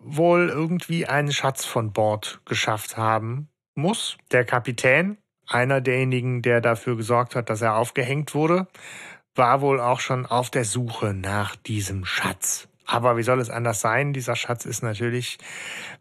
wohl 0.00 0.48
irgendwie 0.48 1.06
einen 1.06 1.32
Schatz 1.32 1.64
von 1.64 1.92
Bord 1.92 2.40
geschafft 2.44 2.96
haben 2.96 3.48
muss. 3.74 4.16
Der 4.32 4.44
Kapitän, 4.44 5.18
einer 5.46 5.80
derjenigen, 5.80 6.42
der 6.42 6.60
dafür 6.60 6.96
gesorgt 6.96 7.34
hat, 7.34 7.50
dass 7.50 7.62
er 7.62 7.76
aufgehängt 7.76 8.34
wurde, 8.34 8.66
war 9.34 9.60
wohl 9.60 9.80
auch 9.80 10.00
schon 10.00 10.26
auf 10.26 10.50
der 10.50 10.64
Suche 10.64 11.14
nach 11.14 11.56
diesem 11.56 12.04
Schatz. 12.04 12.68
Aber 12.86 13.16
wie 13.16 13.22
soll 13.22 13.40
es 13.40 13.50
anders 13.50 13.80
sein? 13.80 14.12
Dieser 14.12 14.34
Schatz 14.34 14.64
ist 14.64 14.82
natürlich 14.82 15.38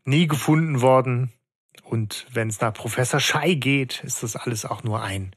nie 0.06 0.28
gefunden 0.28 0.82
worden. 0.82 1.32
Und 1.90 2.28
wenn 2.32 2.50
es 2.50 2.62
nach 2.62 2.72
Professor 2.72 3.20
Schei 3.20 3.56
geht, 3.56 4.04
ist 4.04 4.22
das 4.22 4.36
alles 4.36 4.64
auch 4.64 4.84
nur 4.84 5.02
ein 5.02 5.36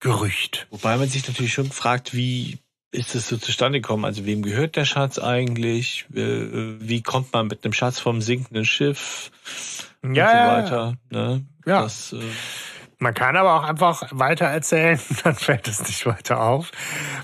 Gerücht. 0.00 0.66
Wobei 0.70 0.96
man 0.96 1.08
sich 1.08 1.26
natürlich 1.28 1.52
schon 1.52 1.70
fragt, 1.70 2.12
wie 2.12 2.58
ist 2.90 3.14
es 3.14 3.28
so 3.28 3.36
zustande 3.36 3.80
gekommen? 3.80 4.04
Also 4.04 4.26
wem 4.26 4.42
gehört 4.42 4.74
der 4.74 4.84
Schatz 4.84 5.20
eigentlich? 5.20 6.06
Äh, 6.12 6.80
Wie 6.80 7.02
kommt 7.02 7.32
man 7.32 7.46
mit 7.46 7.64
einem 7.64 7.72
Schatz 7.72 8.00
vom 8.00 8.20
sinkenden 8.20 8.64
Schiff 8.64 9.30
und 10.02 10.16
Ja, 10.16 10.28
so 10.28 10.36
ja, 10.36 10.56
weiter? 10.56 10.94
Ne? 11.10 11.46
Ja. 11.66 11.82
Das, 11.82 12.12
äh, 12.12 12.18
Man 12.98 13.14
kann 13.14 13.36
aber 13.36 13.54
auch 13.54 13.64
einfach 13.64 14.02
weiter 14.10 14.46
erzählen, 14.46 14.98
dann 15.24 15.36
fällt 15.36 15.68
es 15.68 15.80
nicht 15.86 16.04
weiter 16.04 16.40
auf, 16.40 16.72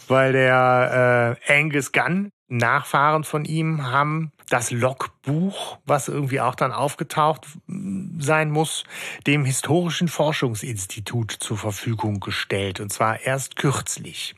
weil 0.06 0.32
der 0.32 1.36
äh, 1.48 1.52
Angus 1.52 1.90
Gunn, 1.90 2.30
Nachfahren 2.56 3.24
von 3.24 3.44
ihm, 3.44 3.90
haben 3.90 4.32
das 4.48 4.70
Logbuch, 4.70 5.78
was 5.86 6.08
irgendwie 6.08 6.40
auch 6.40 6.54
dann 6.54 6.72
aufgetaucht 6.72 7.46
mm, 7.66 8.20
sein 8.20 8.50
muss, 8.50 8.84
dem 9.26 9.44
Historischen 9.44 10.08
Forschungsinstitut 10.08 11.32
zur 11.32 11.56
Verfügung 11.56 12.20
gestellt. 12.20 12.80
Und 12.80 12.92
zwar 12.92 13.20
erst 13.20 13.56
kürzlich. 13.56 14.34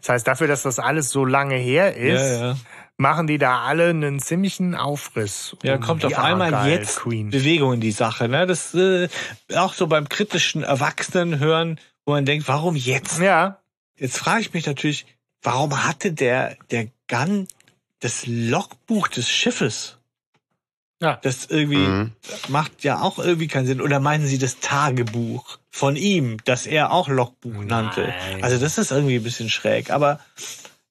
Das 0.00 0.10
heißt, 0.10 0.26
dafür, 0.26 0.48
dass 0.48 0.62
das 0.62 0.78
alles 0.78 1.10
so 1.10 1.24
lange 1.24 1.56
her 1.56 1.96
ist, 1.96 2.38
ja, 2.38 2.48
ja. 2.48 2.56
machen 2.96 3.26
die 3.26 3.38
da 3.38 3.62
alle 3.62 3.88
einen 3.88 4.20
ziemlichen 4.20 4.74
Aufriss. 4.74 5.56
Ja, 5.62 5.76
um 5.76 5.80
kommt 5.80 6.04
auf 6.04 6.18
einmal 6.18 6.68
jetzt 6.68 7.00
Queen. 7.00 7.30
Bewegung 7.30 7.74
in 7.74 7.80
die 7.80 7.92
Sache. 7.92 8.28
Ne? 8.28 8.46
Das 8.46 8.74
äh, 8.74 9.08
auch 9.54 9.74
so 9.74 9.86
beim 9.86 10.08
kritischen 10.08 10.62
Erwachsenen 10.62 11.38
hören, 11.38 11.80
wo 12.04 12.12
man 12.12 12.26
denkt, 12.26 12.46
warum 12.48 12.76
jetzt? 12.76 13.20
Ja, 13.20 13.58
Jetzt 13.96 14.18
frage 14.18 14.40
ich 14.40 14.52
mich 14.52 14.66
natürlich, 14.66 15.06
warum 15.42 15.84
hatte 15.84 16.12
der 16.12 16.56
der 16.70 16.88
Gun 17.08 17.48
das 18.00 18.26
Logbuch 18.26 19.08
des 19.08 19.28
Schiffes? 19.28 19.98
Ja. 21.02 21.18
Das 21.22 21.46
irgendwie 21.46 21.76
Mhm. 21.78 22.12
macht 22.48 22.84
ja 22.84 23.00
auch 23.00 23.18
irgendwie 23.18 23.48
keinen 23.48 23.66
Sinn. 23.66 23.80
Oder 23.80 24.00
meinen 24.00 24.26
Sie 24.26 24.38
das 24.38 24.60
Tagebuch 24.60 25.58
von 25.70 25.96
ihm, 25.96 26.38
das 26.44 26.66
er 26.66 26.92
auch 26.92 27.08
Logbuch 27.08 27.64
nannte? 27.64 28.02
Nein. 28.02 28.44
Also 28.44 28.58
das 28.58 28.78
ist 28.78 28.90
irgendwie 28.90 29.16
ein 29.16 29.22
bisschen 29.22 29.50
schräg. 29.50 29.90
Aber 29.90 30.20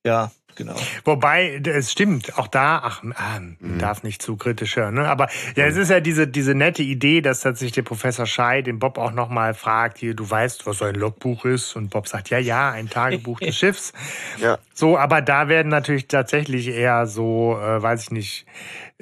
ja, 0.06 0.32
genau. 0.56 0.76
Wobei, 1.04 1.62
es 1.66 1.92
stimmt, 1.92 2.38
auch 2.38 2.48
da, 2.48 2.82
ach, 2.84 3.04
ah, 3.16 3.40
man 3.60 3.80
darf 3.80 4.04
nicht 4.04 4.22
zu 4.22 4.38
kritisch 4.38 4.76
hören, 4.76 4.96
ne? 4.96 5.08
Aber 5.08 5.28
ja, 5.56 5.66
es 5.66 5.76
ist 5.76 5.90
ja 5.90 6.00
diese, 6.00 6.28
diese 6.28 6.56
nette 6.56 6.84
Idee, 6.84 7.22
dass 7.22 7.42
tatsächlich 7.42 7.74
der 7.74 7.82
Professor 7.84 8.26
Schei 8.26 8.62
den 8.62 8.80
Bob 8.80 8.98
auch 8.98 9.12
nochmal 9.12 9.54
fragt, 9.54 9.98
hier, 9.98 10.16
du 10.16 10.30
weißt, 10.30 10.66
was 10.66 10.82
ein 10.82 10.96
Logbuch 10.96 11.46
ist? 11.46 11.76
Und 11.76 11.90
Bob 11.90 12.08
sagt, 12.08 12.30
ja, 12.30 12.38
ja, 12.38 12.72
ein 12.72 12.90
Tagebuch 12.90 13.40
des 13.40 13.56
Schiffs. 13.58 13.94
Ja. 14.40 14.58
So, 14.74 14.98
aber 14.98 15.22
da 15.22 15.48
werden 15.48 15.70
natürlich 15.70 16.08
tatsächlich 16.08 16.68
eher 16.68 17.06
so, 17.08 17.58
äh, 17.60 17.82
weiß 17.82 18.04
ich 18.04 18.12
nicht, 18.12 18.46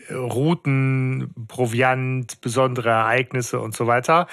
äh, 0.09 0.13
Routen, 0.13 1.33
Proviant, 1.47 2.41
besondere 2.41 2.89
Ereignisse 2.89 3.59
und 3.59 3.75
so 3.75 3.87
weiter. 3.87 4.27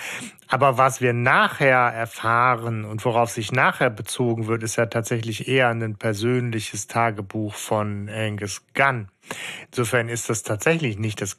Aber 0.48 0.78
was 0.78 1.00
wir 1.00 1.12
nachher 1.12 1.76
erfahren 1.76 2.84
und 2.84 3.04
worauf 3.04 3.30
sich 3.30 3.52
nachher 3.52 3.90
bezogen 3.90 4.46
wird, 4.46 4.62
ist 4.62 4.76
ja 4.76 4.86
tatsächlich 4.86 5.46
eher 5.46 5.68
ein 5.68 5.96
persönliches 5.96 6.86
Tagebuch 6.86 7.54
von 7.54 8.08
Angus 8.08 8.62
Gunn. 8.74 9.08
Insofern 9.70 10.08
ist 10.08 10.30
das 10.30 10.42
tatsächlich 10.42 10.98
nicht 10.98 11.20
das 11.20 11.38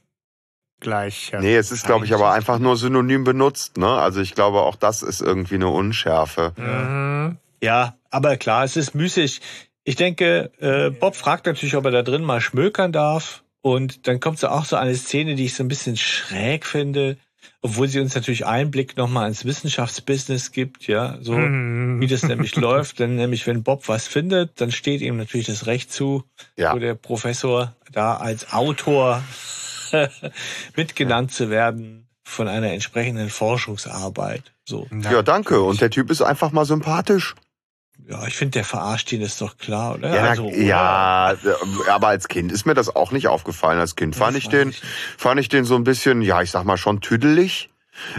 gleiche. 0.79 1.39
Nee, 1.39 1.55
es 1.55 1.71
ist, 1.71 1.85
glaube 1.85 2.05
ich, 2.05 2.13
aber 2.13 2.31
einfach 2.31 2.59
nur 2.59 2.77
synonym 2.77 3.23
benutzt. 3.23 3.77
Ne? 3.77 3.87
Also 3.87 4.21
ich 4.21 4.35
glaube, 4.35 4.61
auch 4.61 4.75
das 4.75 5.01
ist 5.01 5.21
irgendwie 5.21 5.55
eine 5.55 5.69
Unschärfe. 5.69 6.53
Mhm. 6.55 7.37
Ja, 7.61 7.95
aber 8.11 8.37
klar, 8.37 8.63
es 8.63 8.77
ist 8.77 8.95
müßig. 8.95 9.41
Ich 9.83 9.95
denke, 9.95 10.51
äh, 10.59 10.91
Bob 10.91 11.15
fragt 11.15 11.47
natürlich, 11.47 11.75
ob 11.75 11.85
er 11.85 11.91
da 11.91 12.03
drin 12.03 12.23
mal 12.23 12.41
schmökern 12.41 12.91
darf. 12.91 13.43
Und 13.61 14.07
dann 14.07 14.19
kommt 14.19 14.39
so 14.39 14.47
auch 14.47 14.65
so 14.65 14.77
eine 14.77 14.95
Szene, 14.95 15.35
die 15.35 15.45
ich 15.45 15.55
so 15.55 15.63
ein 15.63 15.67
bisschen 15.67 15.97
schräg 15.97 16.65
finde, 16.65 17.17
obwohl 17.61 17.87
sie 17.89 17.99
uns 17.99 18.15
natürlich 18.15 18.45
Einblick 18.45 18.95
nochmal 18.97 19.27
ins 19.27 19.43
Wissenschaftsbusiness 19.45 20.51
gibt, 20.51 20.87
ja, 20.87 21.17
so 21.21 21.33
Mhm. 21.33 21.99
wie 22.01 22.07
das 22.07 22.23
nämlich 22.23 22.55
läuft. 22.55 22.99
Denn 22.99 23.15
nämlich, 23.15 23.45
wenn 23.47 23.63
Bob 23.63 23.87
was 23.87 24.07
findet, 24.07 24.61
dann 24.61 24.71
steht 24.71 25.01
ihm 25.01 25.17
natürlich 25.17 25.47
das 25.47 25.65
Recht 25.65 25.91
zu, 25.91 26.23
Ja. 26.55 26.73
wo 26.73 26.79
der 26.79 26.95
Professor 26.95 27.75
da 27.91 28.15
als 28.17 28.53
Autor 28.53 29.23
mitgenannt 30.75 31.31
zu 31.31 31.49
werden 31.49 32.07
von 32.23 32.47
einer 32.47 32.71
entsprechenden 32.71 33.29
Forschungsarbeit. 33.29 34.53
So. 34.63 34.87
Ja, 35.03 35.21
danke. 35.23 35.61
Und 35.61 35.81
der 35.81 35.89
Typ 35.89 36.11
ist 36.11 36.21
einfach 36.21 36.51
mal 36.51 36.65
sympathisch. 36.65 37.35
Ja, 38.07 38.25
ich 38.25 38.35
finde, 38.35 38.51
der 38.53 38.63
verarscht 38.63 39.11
ihn 39.11 39.21
ist 39.21 39.39
doch 39.41 39.57
klar, 39.57 39.95
oder? 39.95 40.13
Ja, 40.15 40.23
Also, 40.23 40.49
ja, 40.49 41.35
aber 41.91 42.07
als 42.07 42.27
Kind 42.27 42.51
ist 42.51 42.65
mir 42.65 42.73
das 42.73 42.95
auch 42.95 43.11
nicht 43.11 43.27
aufgefallen. 43.27 43.79
Als 43.79 43.95
Kind 43.95 44.15
fand 44.15 44.35
ich 44.35 44.49
den, 44.49 44.69
ich 44.69 44.81
fand 45.17 45.39
ich 45.39 45.49
den 45.49 45.63
so 45.65 45.75
ein 45.75 45.83
bisschen, 45.83 46.21
ja, 46.21 46.41
ich 46.41 46.49
sag 46.51 46.63
mal 46.63 46.77
schon 46.77 47.01
tüdelig. 47.01 47.69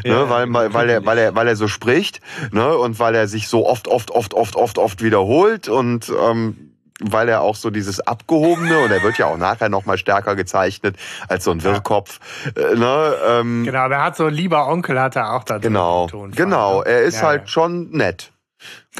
Ja, 0.04 0.24
ne, 0.24 0.30
weil, 0.30 0.52
weil, 0.52 0.74
weil, 0.74 0.90
er, 0.90 1.06
weil, 1.06 1.18
er, 1.18 1.34
weil 1.34 1.48
er 1.48 1.56
so 1.56 1.66
spricht 1.66 2.20
ne, 2.52 2.76
und 2.76 2.98
weil 2.98 3.14
er 3.14 3.26
sich 3.28 3.48
so 3.48 3.66
oft, 3.66 3.88
oft, 3.88 4.10
oft, 4.10 4.34
oft, 4.34 4.54
oft, 4.54 4.76
oft 4.78 5.02
wiederholt 5.02 5.68
und 5.68 6.10
ähm, 6.10 6.74
weil 7.02 7.30
er 7.30 7.40
auch 7.40 7.56
so 7.56 7.70
dieses 7.70 7.98
Abgehobene 8.00 8.78
und 8.80 8.90
er 8.90 9.02
wird 9.02 9.16
ja 9.16 9.24
auch 9.26 9.38
nachher 9.38 9.70
noch 9.70 9.86
mal 9.86 9.96
stärker 9.96 10.36
gezeichnet 10.36 10.96
als 11.28 11.44
so 11.44 11.50
ein 11.50 11.64
Wirrkopf. 11.64 12.20
Äh, 12.56 12.74
ne, 12.76 13.14
ähm, 13.26 13.64
Genau, 13.64 13.78
aber 13.78 13.94
er 13.96 14.04
hat 14.04 14.16
so 14.16 14.28
lieber 14.28 14.68
Onkel 14.68 15.00
hat 15.00 15.16
er 15.16 15.32
auch 15.32 15.44
da 15.44 15.56
genau, 15.56 16.08
Tonfall, 16.08 16.36
genau. 16.44 16.80
ne? 16.80 16.86
Er 16.86 17.02
ist 17.02 17.16
Ja, 17.22 17.28
halt 17.28 17.40
ja. 17.42 17.46
schon 17.46 17.90
nett 17.92 18.32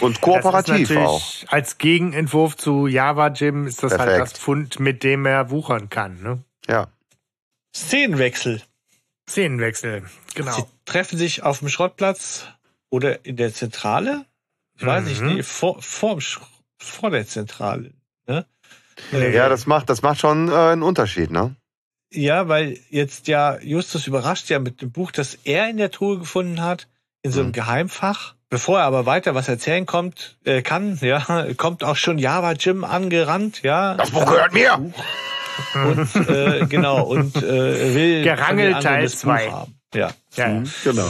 und 0.00 0.16
Das 0.16 0.20
kooperativ 0.20 0.90
ist 0.90 0.96
auch. 0.96 1.22
Als 1.48 1.78
Gegenentwurf 1.78 2.56
zu 2.56 2.86
Java 2.86 3.28
Jim 3.28 3.66
ist 3.66 3.82
das 3.82 3.92
halt 3.92 4.02
Perfekt. 4.10 4.20
das 4.22 4.32
Pfund, 4.40 4.80
mit 4.80 5.02
dem 5.02 5.26
er 5.26 5.50
wuchern 5.50 5.88
kann. 5.90 6.22
Ne? 6.22 6.42
Ja. 6.68 6.88
Szenenwechsel. 7.74 8.62
Szenenwechsel, 9.28 10.04
genau. 10.34 10.52
Sie 10.52 10.64
treffen 10.84 11.16
sich 11.18 11.42
auf 11.42 11.60
dem 11.60 11.68
Schrottplatz 11.68 12.46
oder 12.90 13.24
in 13.24 13.36
der 13.36 13.52
Zentrale. 13.54 14.24
Ich 14.78 14.84
weiß 14.84 15.04
nicht, 15.04 15.20
Mhm. 15.20 15.34
nee, 15.36 15.42
vor, 15.42 15.80
vor, 15.82 16.18
vor 16.78 17.10
der 17.10 17.26
Zentrale. 17.26 17.92
Ne? 18.26 18.46
Ja, 19.12 19.48
das 19.48 19.66
macht, 19.66 19.88
das 19.88 20.02
macht 20.02 20.20
schon 20.20 20.48
äh, 20.48 20.52
einen 20.54 20.82
Unterschied, 20.82 21.30
ne? 21.30 21.54
Ja, 22.12 22.48
weil 22.48 22.78
jetzt 22.90 23.28
ja 23.28 23.58
Justus 23.60 24.06
überrascht 24.08 24.50
ja 24.50 24.58
mit 24.58 24.82
dem 24.82 24.90
Buch, 24.90 25.12
das 25.12 25.34
er 25.44 25.70
in 25.70 25.76
der 25.76 25.92
Truhe 25.92 26.18
gefunden 26.18 26.60
hat, 26.60 26.88
in 27.22 27.30
so 27.30 27.40
einem 27.40 27.50
Mhm. 27.50 27.52
Geheimfach. 27.54 28.34
Bevor 28.50 28.80
er 28.80 28.84
aber 28.84 29.06
weiter 29.06 29.34
was 29.36 29.48
erzählen 29.48 29.86
kommt, 29.86 30.36
äh, 30.44 30.60
kann, 30.62 30.98
ja, 31.00 31.46
kommt 31.56 31.84
auch 31.84 31.96
schon 31.96 32.18
Java 32.18 32.52
Jim 32.52 32.84
angerannt, 32.84 33.62
ja. 33.62 33.94
Das 33.94 34.10
Buch 34.10 34.26
gehört 34.26 34.52
mir! 34.52 34.92
Und 35.74 36.28
äh, 36.28 36.66
genau, 36.68 37.04
und 37.04 37.36
äh, 37.36 37.94
will 37.94 38.28
anderen 38.28 38.80
Teil 38.80 39.04
das 39.04 39.14
Buch 39.14 39.20
zwei. 39.20 39.50
haben. 39.50 39.74
Ja. 39.94 40.10
Ja, 40.36 40.48
ja. 40.48 40.62
Genau. 40.84 41.08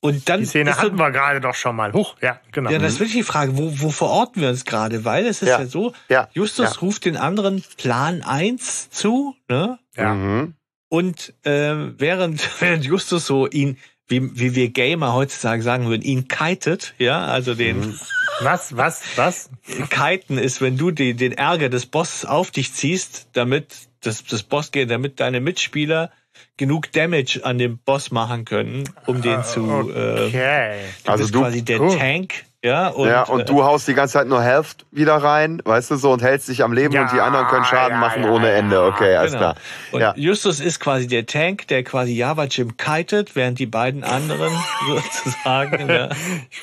Und 0.00 0.28
dann 0.28 0.40
Die 0.40 0.46
Szene 0.46 0.70
ist 0.70 0.82
hatten 0.82 0.96
wir 0.98 1.10
gerade 1.10 1.40
doch 1.40 1.54
schon 1.54 1.76
mal. 1.76 1.92
Huch, 1.94 2.16
ja, 2.20 2.38
genau. 2.52 2.70
ja, 2.70 2.78
das 2.78 2.94
ist 2.94 3.00
wirklich 3.00 3.16
die 3.16 3.22
Frage, 3.22 3.56
wo, 3.56 3.72
wo 3.80 3.88
verorten 3.88 4.42
wir 4.42 4.50
uns 4.50 4.66
gerade? 4.66 5.06
Weil 5.06 5.24
es 5.24 5.40
ist 5.40 5.48
ja, 5.48 5.60
Ja. 5.60 5.66
so, 5.66 5.94
Ja. 6.10 6.28
Justus 6.32 6.74
Ja. 6.74 6.80
ruft 6.82 7.06
den 7.06 7.16
anderen 7.16 7.64
Plan 7.78 8.20
1 8.22 8.90
zu, 8.90 9.34
ne? 9.48 9.78
ja. 9.96 10.12
Mhm. 10.12 10.54
Und 10.90 11.32
ähm, 11.44 11.94
während, 11.98 12.46
während 12.60 12.84
Justus 12.84 13.24
so 13.26 13.48
ihn, 13.48 13.78
wie, 14.08 14.38
wie 14.38 14.54
wir 14.54 14.68
Gamer 14.70 15.14
heutzutage 15.14 15.62
sagen 15.62 15.86
würden, 15.88 16.02
ihn 16.02 16.28
kitet, 16.28 16.94
ja, 16.98 17.24
also 17.26 17.54
den 17.54 17.80
Mhm. 17.80 17.98
Was, 18.40 18.76
was, 18.76 19.00
was? 19.14 19.48
Kiten 19.90 20.38
ist, 20.38 20.60
wenn 20.60 20.76
du 20.76 20.90
die, 20.90 21.14
den 21.14 21.30
Ärger 21.32 21.68
des 21.68 21.86
Bosses 21.86 22.24
auf 22.24 22.50
dich 22.50 22.72
ziehst, 22.74 23.28
damit 23.34 23.68
das, 24.00 24.24
das 24.24 24.42
Boss 24.42 24.72
geht, 24.72 24.90
damit 24.90 25.20
deine 25.20 25.40
Mitspieler 25.40 26.10
genug 26.56 26.90
Damage 26.90 27.42
an 27.44 27.58
dem 27.58 27.78
Boss 27.78 28.10
machen 28.10 28.44
können, 28.44 28.82
um 29.06 29.22
den 29.22 29.44
zu 29.44 29.60
äh, 29.88 30.26
Okay. 30.26 30.80
du 31.04 31.10
Also 31.12 31.22
bist 31.24 31.34
du- 31.36 31.40
quasi 31.42 31.62
der 31.62 31.80
Oh. 31.80 31.96
Tank, 31.96 32.44
ja, 32.64 32.88
und, 32.88 33.06
ja, 33.08 33.22
und 33.24 33.40
äh, 33.40 33.44
du 33.44 33.62
haust 33.62 33.86
die 33.86 33.94
ganze 33.94 34.14
Zeit 34.14 34.26
nur 34.26 34.42
Health 34.42 34.86
wieder 34.90 35.16
rein, 35.16 35.60
weißt 35.64 35.90
du 35.92 35.96
so, 35.96 36.10
und 36.12 36.22
hältst 36.22 36.48
dich 36.48 36.64
am 36.64 36.72
Leben 36.72 36.94
Ja, 36.94 37.02
und 37.02 37.12
die 37.12 37.20
anderen 37.20 37.46
können 37.46 37.64
Schaden 37.66 37.92
ja, 37.92 38.00
machen 38.00 38.24
ja, 38.24 38.30
ohne 38.30 38.48
ja. 38.48 38.54
Ende. 38.54 38.82
Okay, 38.82 39.14
alles 39.16 39.32
Genau. 39.32 39.42
klar. 39.52 39.56
Und 39.92 40.00
Ja. 40.00 40.14
Justus 40.16 40.60
ist 40.60 40.80
quasi 40.80 41.06
der 41.06 41.26
Tank, 41.26 41.68
der 41.68 41.84
quasi 41.84 42.14
Java 42.16 42.44
Jim 42.44 42.76
kitet, 42.76 43.36
während 43.36 43.58
die 43.58 43.66
beiden 43.66 44.02
anderen 44.02 44.52
sozusagen 44.88 45.88
ja, 45.90 46.08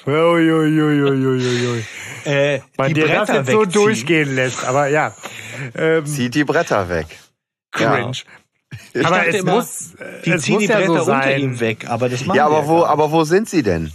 Uiuiuiuiui. 0.07 1.83
äh, 2.25 2.59
Man 2.77 2.87
die 2.89 2.93
dir 2.95 3.07
das 3.07 3.27
Bretter 3.27 3.35
jetzt 3.39 3.51
so 3.51 3.61
wegziehen. 3.61 3.71
durchgehen 3.83 4.35
lässt, 4.35 4.65
aber 4.65 4.87
ja. 4.87 5.13
Ähm, 5.75 6.05
Zieht 6.05 6.35
die 6.35 6.43
Bretter 6.43 6.89
weg. 6.89 7.05
cringe. 7.71 8.11
Ich 8.93 9.05
aber 9.05 9.17
dachte 9.17 9.29
es 9.29 9.35
immer, 9.35 9.55
muss, 9.55 9.93
äh, 9.95 10.21
Die 10.25 10.37
ziehen 10.37 10.59
die 10.59 10.65
ja 10.65 10.77
Bretter 10.77 11.03
so 11.03 11.11
unter 11.11 11.37
ihm 11.37 11.59
weg, 11.59 11.85
aber 11.89 12.09
das 12.09 12.25
machen 12.25 12.37
Ja, 12.37 12.45
aber 12.45 12.67
wo, 12.67 12.83
aber 12.85 13.11
wo 13.11 13.23
sind 13.23 13.49
sie 13.49 13.63
denn? 13.63 13.91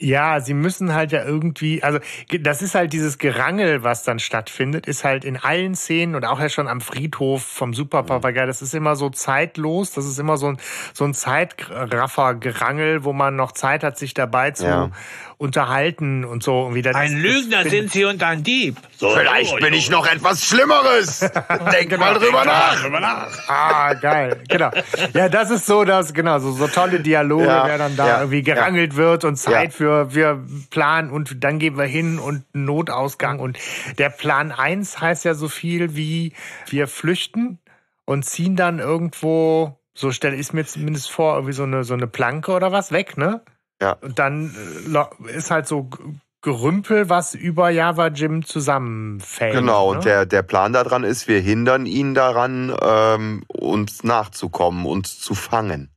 Ja, 0.00 0.40
sie 0.40 0.54
müssen 0.54 0.94
halt 0.94 1.10
ja 1.12 1.24
irgendwie, 1.24 1.82
also 1.82 1.98
das 2.40 2.62
ist 2.62 2.74
halt 2.74 2.92
dieses 2.92 3.18
Gerangel, 3.18 3.82
was 3.82 4.04
dann 4.04 4.18
stattfindet, 4.18 4.86
ist 4.86 5.04
halt 5.04 5.24
in 5.24 5.36
allen 5.36 5.74
Szenen 5.74 6.14
und 6.14 6.24
auch 6.24 6.40
ja 6.40 6.48
schon 6.48 6.68
am 6.68 6.80
Friedhof 6.80 7.42
vom 7.42 7.74
Superpapagei, 7.74 8.46
das 8.46 8.62
ist 8.62 8.74
immer 8.74 8.94
so 8.94 9.10
zeitlos, 9.10 9.92
das 9.92 10.06
ist 10.06 10.18
immer 10.18 10.36
so 10.36 10.48
ein, 10.48 10.58
so 10.94 11.04
ein 11.04 11.14
Zeitraffer-Gerangel, 11.14 13.04
wo 13.04 13.12
man 13.12 13.34
noch 13.36 13.52
Zeit 13.52 13.82
hat, 13.82 13.98
sich 13.98 14.14
dabei 14.14 14.52
zu 14.52 14.64
Ja. 14.66 14.90
Unterhalten 15.38 16.24
und 16.24 16.42
so. 16.42 16.62
Und 16.62 16.74
wie 16.74 16.82
das, 16.82 16.94
Ein 16.96 17.16
Lügner 17.16 17.62
das, 17.62 17.70
sind 17.70 17.92
sie 17.92 18.04
und 18.04 18.22
ein 18.22 18.42
Dieb. 18.42 18.76
So, 18.96 19.10
Vielleicht 19.10 19.56
bin 19.60 19.72
ich 19.72 19.88
noch 19.88 20.06
etwas 20.06 20.44
Schlimmeres. 20.44 21.20
Denk 21.72 21.96
mal 21.98 22.14
drüber 22.14 22.44
nach. 22.44 23.48
Ah, 23.48 23.94
geil, 23.94 24.42
genau. 24.48 24.70
Ja, 25.14 25.28
das 25.28 25.50
ist 25.50 25.66
so, 25.66 25.84
dass, 25.84 26.12
genau, 26.12 26.40
so, 26.40 26.50
so 26.52 26.66
tolle 26.66 27.00
Dialoge, 27.00 27.46
Ja, 27.46 27.66
wer 27.66 27.78
dann 27.78 27.96
da 27.96 28.06
ja, 28.08 28.18
irgendwie 28.20 28.42
gerangelt 28.42 28.96
wird 28.96 29.24
und 29.24 29.36
Zeit 29.36 29.70
Ja. 29.70 29.70
für, 29.70 30.14
wir 30.14 30.44
planen 30.70 31.10
und 31.10 31.42
dann 31.44 31.60
gehen 31.60 31.78
wir 31.78 31.84
hin 31.84 32.18
und 32.18 32.44
Notausgang. 32.52 33.38
Und 33.38 33.58
der 33.98 34.10
Plan 34.10 34.50
1 34.50 35.00
heißt 35.00 35.24
ja 35.24 35.34
so 35.34 35.48
viel 35.48 35.94
wie, 35.94 36.32
wir 36.66 36.88
flüchten 36.88 37.60
und 38.04 38.24
ziehen 38.24 38.56
dann 38.56 38.80
irgendwo, 38.80 39.78
so 39.94 40.10
stelle 40.10 40.34
ich 40.34 40.40
es 40.42 40.52
mir 40.52 40.64
zumindest 40.66 41.10
vor, 41.12 41.34
irgendwie 41.34 41.52
so 41.52 41.62
eine, 41.62 41.84
so 41.84 41.94
eine 41.94 42.08
Planke 42.08 42.50
oder 42.52 42.72
was 42.72 42.90
weg, 42.90 43.16
ne? 43.16 43.42
Ja. 43.80 43.92
Und 44.00 44.18
dann 44.18 44.54
äh, 45.26 45.36
ist 45.36 45.50
halt 45.50 45.66
so 45.66 45.88
Gerümpel, 46.40 47.08
was 47.08 47.34
über 47.34 47.70
Java 47.70 48.08
Jim 48.08 48.44
zusammenfällt. 48.44 49.54
Genau, 49.54 49.90
ne? 49.90 49.96
und 49.96 50.04
der, 50.04 50.24
der 50.24 50.42
Plan 50.42 50.72
daran 50.72 51.02
ist, 51.02 51.26
wir 51.26 51.40
hindern 51.40 51.84
ihn 51.84 52.14
daran, 52.14 52.74
ähm, 52.80 53.42
uns 53.48 54.04
nachzukommen, 54.04 54.86
uns 54.86 55.18
zu 55.18 55.34
fangen. 55.34 55.90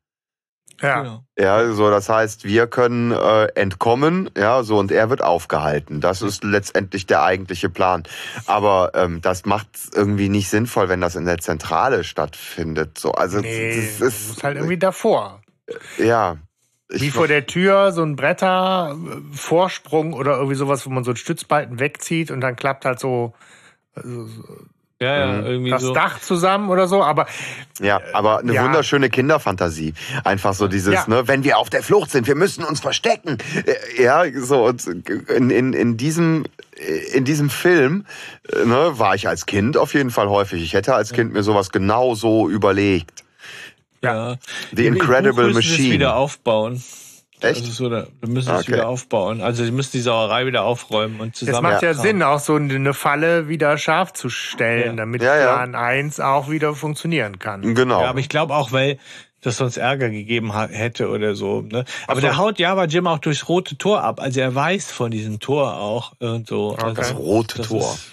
ja. 0.81 1.01
Genau. 1.01 1.23
Ja, 1.37 1.71
so 1.73 1.91
das 1.91 2.09
heißt, 2.09 2.43
wir 2.43 2.65
können 2.65 3.11
äh, 3.11 3.45
entkommen, 3.53 4.31
ja, 4.35 4.63
so 4.63 4.79
und 4.79 4.91
er 4.91 5.11
wird 5.11 5.23
aufgehalten. 5.23 6.01
Das 6.01 6.23
ist 6.23 6.43
letztendlich 6.43 7.05
der 7.05 7.23
eigentliche 7.23 7.69
Plan. 7.69 8.03
Aber 8.47 8.91
ähm, 8.95 9.21
das 9.21 9.45
macht 9.45 9.69
irgendwie 9.93 10.29
nicht 10.29 10.49
sinnvoll, 10.49 10.89
wenn 10.89 11.01
das 11.01 11.15
in 11.15 11.25
der 11.25 11.37
Zentrale 11.37 12.03
stattfindet. 12.03 12.97
So, 12.97 13.11
also 13.11 13.39
Nee, 13.39 13.89
das 13.99 14.01
ist 14.01 14.43
halt 14.43 14.57
irgendwie 14.57 14.77
davor. 14.77 15.41
ja. 15.99 16.37
Ich, 16.93 17.01
Wie 17.01 17.09
vor 17.11 17.27
der 17.27 17.45
Tür 17.45 17.91
so 17.93 18.03
ein 18.03 18.15
Bretter, 18.15 18.95
äh, 18.95 19.35
Vorsprung 19.35 20.13
oder 20.13 20.35
irgendwie 20.35 20.55
sowas, 20.55 20.85
wo 20.85 20.89
man 20.89 21.03
so 21.03 21.11
einen 21.11 21.17
Stützbalken 21.17 21.79
wegzieht 21.79 22.31
und 22.31 22.41
dann 22.41 22.55
klappt 22.55 22.85
halt 22.85 22.99
so 22.99 23.33
Ja, 24.99 25.17
ja, 25.17 25.41
Mhm. 25.41 25.45
irgendwie 25.47 25.69
das 25.71 25.81
so. 25.81 25.93
Dach 25.95 26.19
zusammen 26.21 26.69
oder 26.69 26.87
so. 26.87 27.03
Aber 27.03 27.25
Ja, 27.79 27.99
aber 28.13 28.39
eine 28.39 28.53
ja. 28.53 28.63
wunderschöne 28.63 29.09
Kinderfantasie. 29.09 29.95
Einfach 30.23 30.53
so 30.53 30.67
dieses, 30.67 30.93
Ja. 30.93 31.05
ne, 31.07 31.27
wenn 31.27 31.43
wir 31.43 31.57
auf 31.57 31.71
der 31.71 31.81
Flucht 31.81 32.11
sind, 32.11 32.27
wir 32.27 32.35
müssen 32.35 32.63
uns 32.63 32.81
verstecken. 32.81 33.37
Äh, 33.65 34.03
Ja, 34.03 34.23
so 34.39 34.63
und 34.65 34.85
in, 34.85 35.49
in, 35.49 35.73
in 35.73 35.97
diesem 35.97 36.45
in 37.13 37.25
diesem 37.25 37.49
Film 37.49 38.05
äh, 38.53 38.65
ne, 38.65 38.91
war 38.99 39.15
ich 39.15 39.27
als 39.27 39.45
Kind 39.47 39.75
auf 39.77 39.93
jeden 39.95 40.09
Fall 40.11 40.29
häufig. 40.29 40.61
Ich 40.63 40.73
hätte 40.73 40.93
als 40.93 41.13
Kind 41.13 41.33
mir 41.33 41.43
sowas 41.43 41.71
genau 41.71 42.13
so 42.15 42.47
überlegt. 42.49 43.23
Ja. 44.03 44.37
The 44.75 44.87
Incredible 44.87 45.47
müssen 45.47 45.61
sie 45.61 45.67
es 45.73 45.77
Machine. 45.79 45.93
wieder 45.93 46.15
aufbauen. 46.15 46.83
Echt? 47.43 47.61
Also 47.61 47.71
so, 47.71 47.89
da- 47.89 48.05
wir 48.19 48.29
müssen 48.29 48.53
es 48.53 48.61
Okay. 48.63 48.73
wieder 48.73 48.87
aufbauen. 48.87 49.41
Also 49.41 49.63
sie 49.65 49.71
müssen 49.71 49.91
die 49.93 50.01
Sauerei 50.01 50.45
wieder 50.45 50.63
aufräumen 50.63 51.19
und 51.19 51.33
es 51.33 51.39
zusammen. 51.39 51.63
macht 51.71 51.81
ja 51.81 51.89
Ja. 51.89 51.93
Sinn, 51.95 52.21
auch 52.21 52.39
so 52.39 52.55
eine 52.55 52.93
Falle 52.93 53.47
wieder 53.47 53.77
scharf 53.79 54.13
zu 54.13 54.29
stellen, 54.29 54.91
Ja. 54.91 54.93
damit 54.93 55.23
Ja, 55.23 55.35
ja. 55.37 55.45
Plan 55.55 55.73
1 55.75 56.19
auch 56.19 56.49
wieder 56.51 56.75
funktionieren 56.75 57.39
kann. 57.39 57.73
Genau. 57.73 58.01
Ja, 58.01 58.09
aber 58.09 58.19
ich 58.19 58.29
glaube 58.29 58.53
auch, 58.55 58.71
weil 58.71 58.99
das 59.41 59.57
sonst 59.57 59.77
Ärger 59.77 60.09
gegeben 60.11 60.55
hätte 60.69 61.09
oder 61.09 61.33
so. 61.33 61.61
Ne? 61.61 61.83
Aber 62.05 62.21
so. 62.21 62.27
der 62.27 62.37
haut 62.37 62.59
Java 62.59 62.85
Jim 62.85 63.07
auch 63.07 63.17
durchs 63.17 63.49
rote 63.49 63.75
Tor 63.75 64.03
ab. 64.03 64.19
Also 64.21 64.39
er 64.39 64.53
weiß 64.53 64.91
von 64.91 65.09
diesem 65.09 65.39
Tor 65.39 65.77
auch 65.77 66.13
und 66.19 66.47
so. 66.47 66.75
Also 66.75 66.93
das 66.93 67.15
rote 67.15 67.57
das 67.57 67.67
Tor. 67.69 67.79
Ist, 67.79 68.11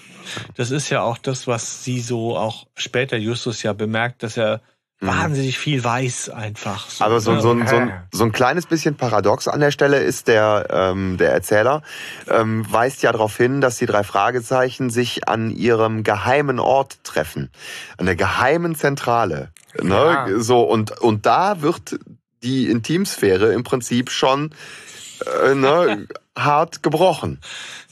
das 0.56 0.70
ist 0.70 0.88
ja 0.88 1.02
auch 1.02 1.18
das, 1.18 1.46
was 1.46 1.84
sie 1.84 2.00
so 2.00 2.34
auch 2.34 2.66
später 2.76 3.18
Justus 3.18 3.62
ja 3.62 3.74
bemerkt, 3.74 4.22
dass 4.22 4.38
er 4.38 4.62
wahnsinnig 5.00 5.58
viel 5.58 5.82
weiß 5.82 6.30
einfach. 6.30 6.88
So, 6.90 7.04
Mhm. 7.04 7.06
Aber 7.06 7.20
so, 7.20 7.32
ne? 7.32 7.40
so, 7.40 7.50
ein, 7.52 7.66
so, 7.66 7.76
ein, 7.76 7.92
so 8.12 8.24
ein 8.24 8.32
kleines 8.32 8.66
bisschen 8.66 8.96
paradox 8.96 9.46
an 9.48 9.60
der 9.60 9.70
Stelle 9.70 9.98
ist 9.98 10.28
der, 10.28 10.66
ähm, 10.70 11.16
der 11.18 11.32
Erzähler, 11.32 11.82
ähm, 12.28 12.66
weist 12.68 13.02
ja 13.02 13.12
darauf 13.12 13.36
hin, 13.36 13.60
dass 13.60 13.76
die 13.76 13.86
drei 13.86 14.02
Fragezeichen 14.02 14.90
sich 14.90 15.28
an 15.28 15.50
ihrem 15.50 16.02
geheimen 16.02 16.58
Ort 16.58 16.98
treffen. 17.04 17.50
An 17.96 18.06
der 18.06 18.16
geheimen 18.16 18.74
Zentrale. 18.74 19.50
Ne? 19.80 19.94
Ja. 19.94 20.26
So, 20.38 20.62
und, 20.62 20.98
und 21.00 21.26
da 21.26 21.62
wird 21.62 21.98
die 22.42 22.68
Intimsphäre 22.68 23.52
im 23.52 23.64
Prinzip 23.64 24.10
schon 24.10 24.50
äh, 25.44 25.54
ne, 25.54 26.06
hart 26.36 26.82
gebrochen. 26.82 27.40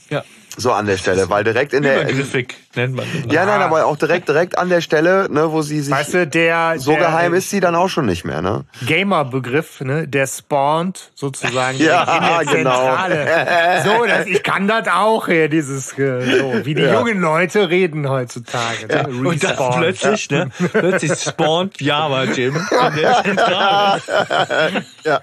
Ja. 0.09 0.25
So 0.59 0.73
an 0.73 0.87
der 0.87 0.97
Stelle, 0.97 1.29
weil 1.29 1.45
direkt 1.45 1.73
in 1.75 1.83
der. 1.83 2.03
Übergriffig 2.03 2.55
nennt 2.75 2.95
man 2.95 3.07
das. 3.25 3.33
Ja, 3.33 3.45
nein, 3.45 3.61
aber 3.61 3.85
auch 3.85 3.97
direkt, 3.97 4.29
direkt 4.29 4.57
an 4.57 4.69
der 4.71 4.81
Stelle, 4.81 5.29
ne, 5.31 5.53
wo 5.53 5.61
sie 5.63 5.81
sich. 5.81 5.93
Weißt 5.93 6.15
du, 6.15 6.27
der, 6.27 6.75
so 6.79 6.93
der 6.93 7.01
geheim 7.01 7.35
ist 7.35 7.51
sie 7.51 7.61
dann 7.61 7.75
auch 7.75 7.89
schon 7.89 8.07
nicht 8.07 8.25
mehr, 8.25 8.41
ne? 8.41 8.65
Gamer-Begriff, 8.87 9.81
ne, 9.83 10.09
der 10.09 10.27
spawnt 10.27 11.11
sozusagen 11.15 11.79
Ja, 11.83 12.03
in 12.41 12.47
der 12.47 12.55
genau. 12.57 12.71
Zentrale. 12.97 13.83
So, 13.85 14.05
das, 14.07 14.27
ich 14.27 14.43
kann 14.43 14.67
das 14.67 14.89
auch 14.89 15.27
hier, 15.27 15.49
dieses, 15.49 15.93
äh, 15.99 16.39
so, 16.39 16.65
wie 16.65 16.75
die 16.75 16.83
Ja. 16.83 16.95
jungen 16.95 17.21
Leute 17.21 17.69
reden 17.69 18.09
heutzutage. 18.09 18.87
Ne? 18.89 19.09
Und 19.09 19.43
dann 19.43 19.51
Respawn. 19.51 19.81
plötzlich, 19.81 20.31
ne, 20.31 20.51
plötzlich 20.73 21.13
spawnt 21.21 21.81
Java 21.81 22.25
Jim 22.25 22.57
in 22.57 22.97
der 22.97 23.23
Zentrale. 23.23 24.03
Ja. 25.05 25.21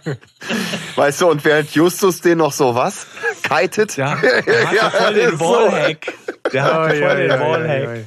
Weißt 0.95 1.19
du, 1.19 1.27
und 1.29 1.43
während 1.43 1.71
Justus 1.71 2.21
den 2.21 2.37
noch 2.37 2.53
so 2.53 2.73
was? 2.73 3.05
Kitet? 3.41 3.97
Ja, 3.97 4.17
ja 4.73 4.89
den. 5.31 5.39
Wallhack. 5.39 6.13
Der 6.51 6.63
hat 6.63 6.93
voll 6.93 7.27
den 7.27 7.39
Wallhack. 7.39 8.05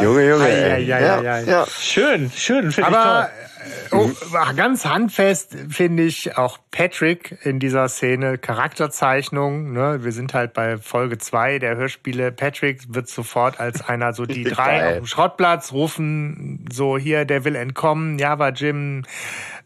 Junge, 0.00 0.28
Junge. 0.28 0.78
Ja, 0.80 0.96
ei. 1.20 1.44
ja. 1.46 1.66
Schön, 1.66 2.30
schön, 2.34 2.72
finde 2.72 2.90
ich 2.90 2.96
toll. 2.96 3.28
Äh, 3.62 3.94
oh, 3.94 4.10
ganz 4.56 4.84
handfest 4.84 5.56
finde 5.68 6.04
ich 6.04 6.36
auch 6.36 6.58
Patrick 6.70 7.38
in 7.42 7.58
dieser 7.58 7.88
Szene 7.88 8.38
Charakterzeichnung. 8.38 9.72
Ne? 9.72 10.02
Wir 10.02 10.12
sind 10.12 10.34
halt 10.34 10.52
bei 10.52 10.78
Folge 10.78 11.18
zwei 11.18 11.58
der 11.58 11.76
Hörspiele. 11.76 12.32
Patrick 12.32 12.94
wird 12.94 13.08
sofort 13.08 13.60
als 13.60 13.86
einer 13.86 14.12
so 14.12 14.26
die 14.26 14.44
drei 14.44 14.78
Geil. 14.78 14.88
auf 14.88 14.96
dem 14.96 15.06
Schrottplatz 15.06 15.72
rufen, 15.72 16.66
so 16.72 16.98
hier, 16.98 17.24
der 17.24 17.44
will 17.44 17.54
entkommen, 17.54 18.18
Java 18.18 18.48
Jim. 18.48 19.04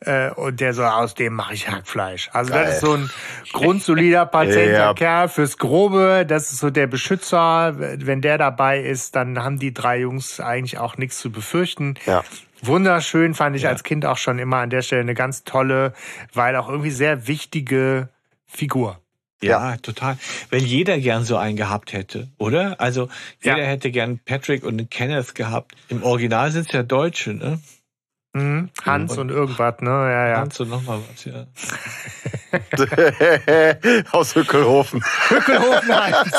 Äh, 0.01 0.31
und 0.31 0.61
der 0.61 0.75
so, 0.75 0.85
aus 0.85 1.15
dem 1.15 1.33
mache 1.33 1.55
ich 1.55 1.69
Hackfleisch. 1.69 2.29
Also 2.33 2.53
Geil. 2.53 2.65
das 2.65 2.75
ist 2.75 2.81
so 2.81 2.93
ein 2.95 3.11
grundsolider, 3.53 4.27
patenter. 4.27 4.95
Kerl 4.95 5.29
fürs 5.29 5.57
Grobe. 5.59 6.25
Das 6.29 6.53
ist 6.53 6.59
so 6.59 6.71
der 6.71 6.87
Beschützer. 6.87 7.75
Wenn 7.77 8.21
der 8.21 8.37
dabei 8.37 8.81
ist, 8.81 9.17
dann 9.17 9.43
haben 9.43 9.59
die 9.59 9.73
drei 9.73 10.01
Jungs 10.01 10.41
eigentlich 10.41 10.79
auch 10.79 10.97
nichts 10.99 11.19
zu 11.19 11.31
befürchten. 11.31 11.95
Ja. 12.05 12.23
Wunderschön, 12.67 13.35
fand 13.35 13.57
ich 13.57 13.63
ja. 13.63 13.71
als 13.71 13.83
Kind 13.83 14.07
auch 14.07 14.17
schon 14.17 14.39
immer 14.39 14.59
an 14.59 14.71
der 14.71 14.83
Stelle 14.83 15.03
eine 15.03 15.15
ganz 15.15 15.45
tolle, 15.45 15.93
weil 16.33 16.57
auch 16.57 16.69
irgendwie 16.69 16.91
sehr 16.91 17.27
wichtige 17.27 18.09
Figur. 18.47 19.01
Ja, 19.43 19.73
ja, 19.73 19.77
total. 19.77 20.17
Wenn 20.51 20.65
jeder 20.65 20.99
gern 20.99 21.25
so 21.25 21.37
einen 21.37 21.57
gehabt 21.57 21.93
hätte, 21.93 22.29
oder? 22.39 22.81
Also 22.81 23.09
jeder 23.43 23.59
ja. 23.59 23.65
hätte 23.65 23.91
gern 23.91 24.19
Patrick 24.19 24.65
und 24.65 24.91
Kenneth 24.91 25.35
gehabt. 25.35 25.77
Im 25.89 26.03
Original 26.03 26.51
sind 26.51 26.67
es 26.67 26.73
ja 26.73 26.83
Deutsche, 26.83 27.35
ne? 27.35 27.61
Mhm. 28.37 28.69
Hans 28.85 29.13
und, 29.13 29.31
und, 29.31 29.31
irgendwas, 29.31 29.81
ne? 29.81 29.89
Ja, 29.91 30.29
ja. 30.29 30.37
Hans 30.37 30.61
und 30.61 30.69
nochmal 30.69 31.01
was, 31.09 31.25
ja. 31.25 31.47
Aus 34.13 34.35
Hückelhofen. 34.35 35.03
Hückelhofen 35.29 35.95
Hans. 35.97 36.31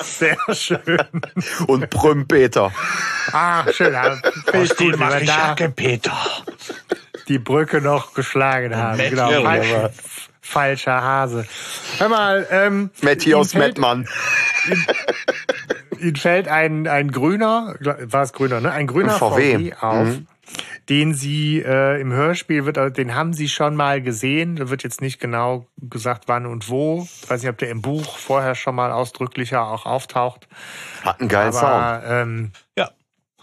Sehr 0.18 0.36
schön. 0.52 1.08
Und 1.68 1.90
Brümpeter. 1.90 2.72
Ah, 3.30 3.70
schön. 3.70 3.92
Ja, 3.92 4.16
Aus 4.52 4.74
dem 4.74 4.98
mache 4.98 5.20
ich 5.20 5.30
Peter. 5.76 6.16
Die 7.28 7.38
Brücke 7.38 7.80
noch 7.80 8.14
geschlagen 8.14 8.74
haben. 8.74 8.98
Genau. 8.98 9.30
Ja, 9.30 9.90
falscher 10.40 11.00
Hase. 11.00 11.46
Hör 11.98 12.08
mal, 12.08 12.48
ähm. 12.50 12.90
Matthias 13.00 13.54
Mettmann 13.54 14.08
ihnen 16.02 16.16
fällt 16.16 16.48
ein, 16.48 16.86
ein 16.86 17.10
grüner, 17.10 17.76
war 17.80 18.22
es 18.22 18.32
grüner, 18.32 18.60
ne? 18.60 18.72
Ein 18.72 18.86
grüner 18.86 19.12
VW, 19.12 19.54
VW 19.54 19.74
auf. 19.80 20.08
Mhm. 20.08 20.26
Den 20.88 21.14
sie 21.14 21.62
äh, 21.64 22.00
im 22.00 22.12
Hörspiel 22.12 22.66
wird, 22.66 22.98
den 22.98 23.14
haben 23.14 23.32
sie 23.32 23.48
schon 23.48 23.76
mal 23.76 24.02
gesehen. 24.02 24.56
Da 24.56 24.68
wird 24.68 24.82
jetzt 24.82 25.00
nicht 25.00 25.20
genau 25.20 25.66
gesagt, 25.78 26.24
wann 26.26 26.44
und 26.44 26.68
wo. 26.68 27.06
Ich 27.22 27.30
weiß 27.30 27.40
nicht, 27.42 27.50
ob 27.50 27.58
der 27.58 27.70
im 27.70 27.80
Buch 27.80 28.18
vorher 28.18 28.54
schon 28.54 28.74
mal 28.74 28.90
ausdrücklicher 28.90 29.66
auch 29.66 29.86
auftaucht. 29.86 30.48
Hat 31.02 31.20
einen 31.20 31.28
geilen 31.28 31.54
Aber, 31.54 32.02
Sound. 32.02 32.04
Ähm, 32.08 32.52
ja, 32.76 32.90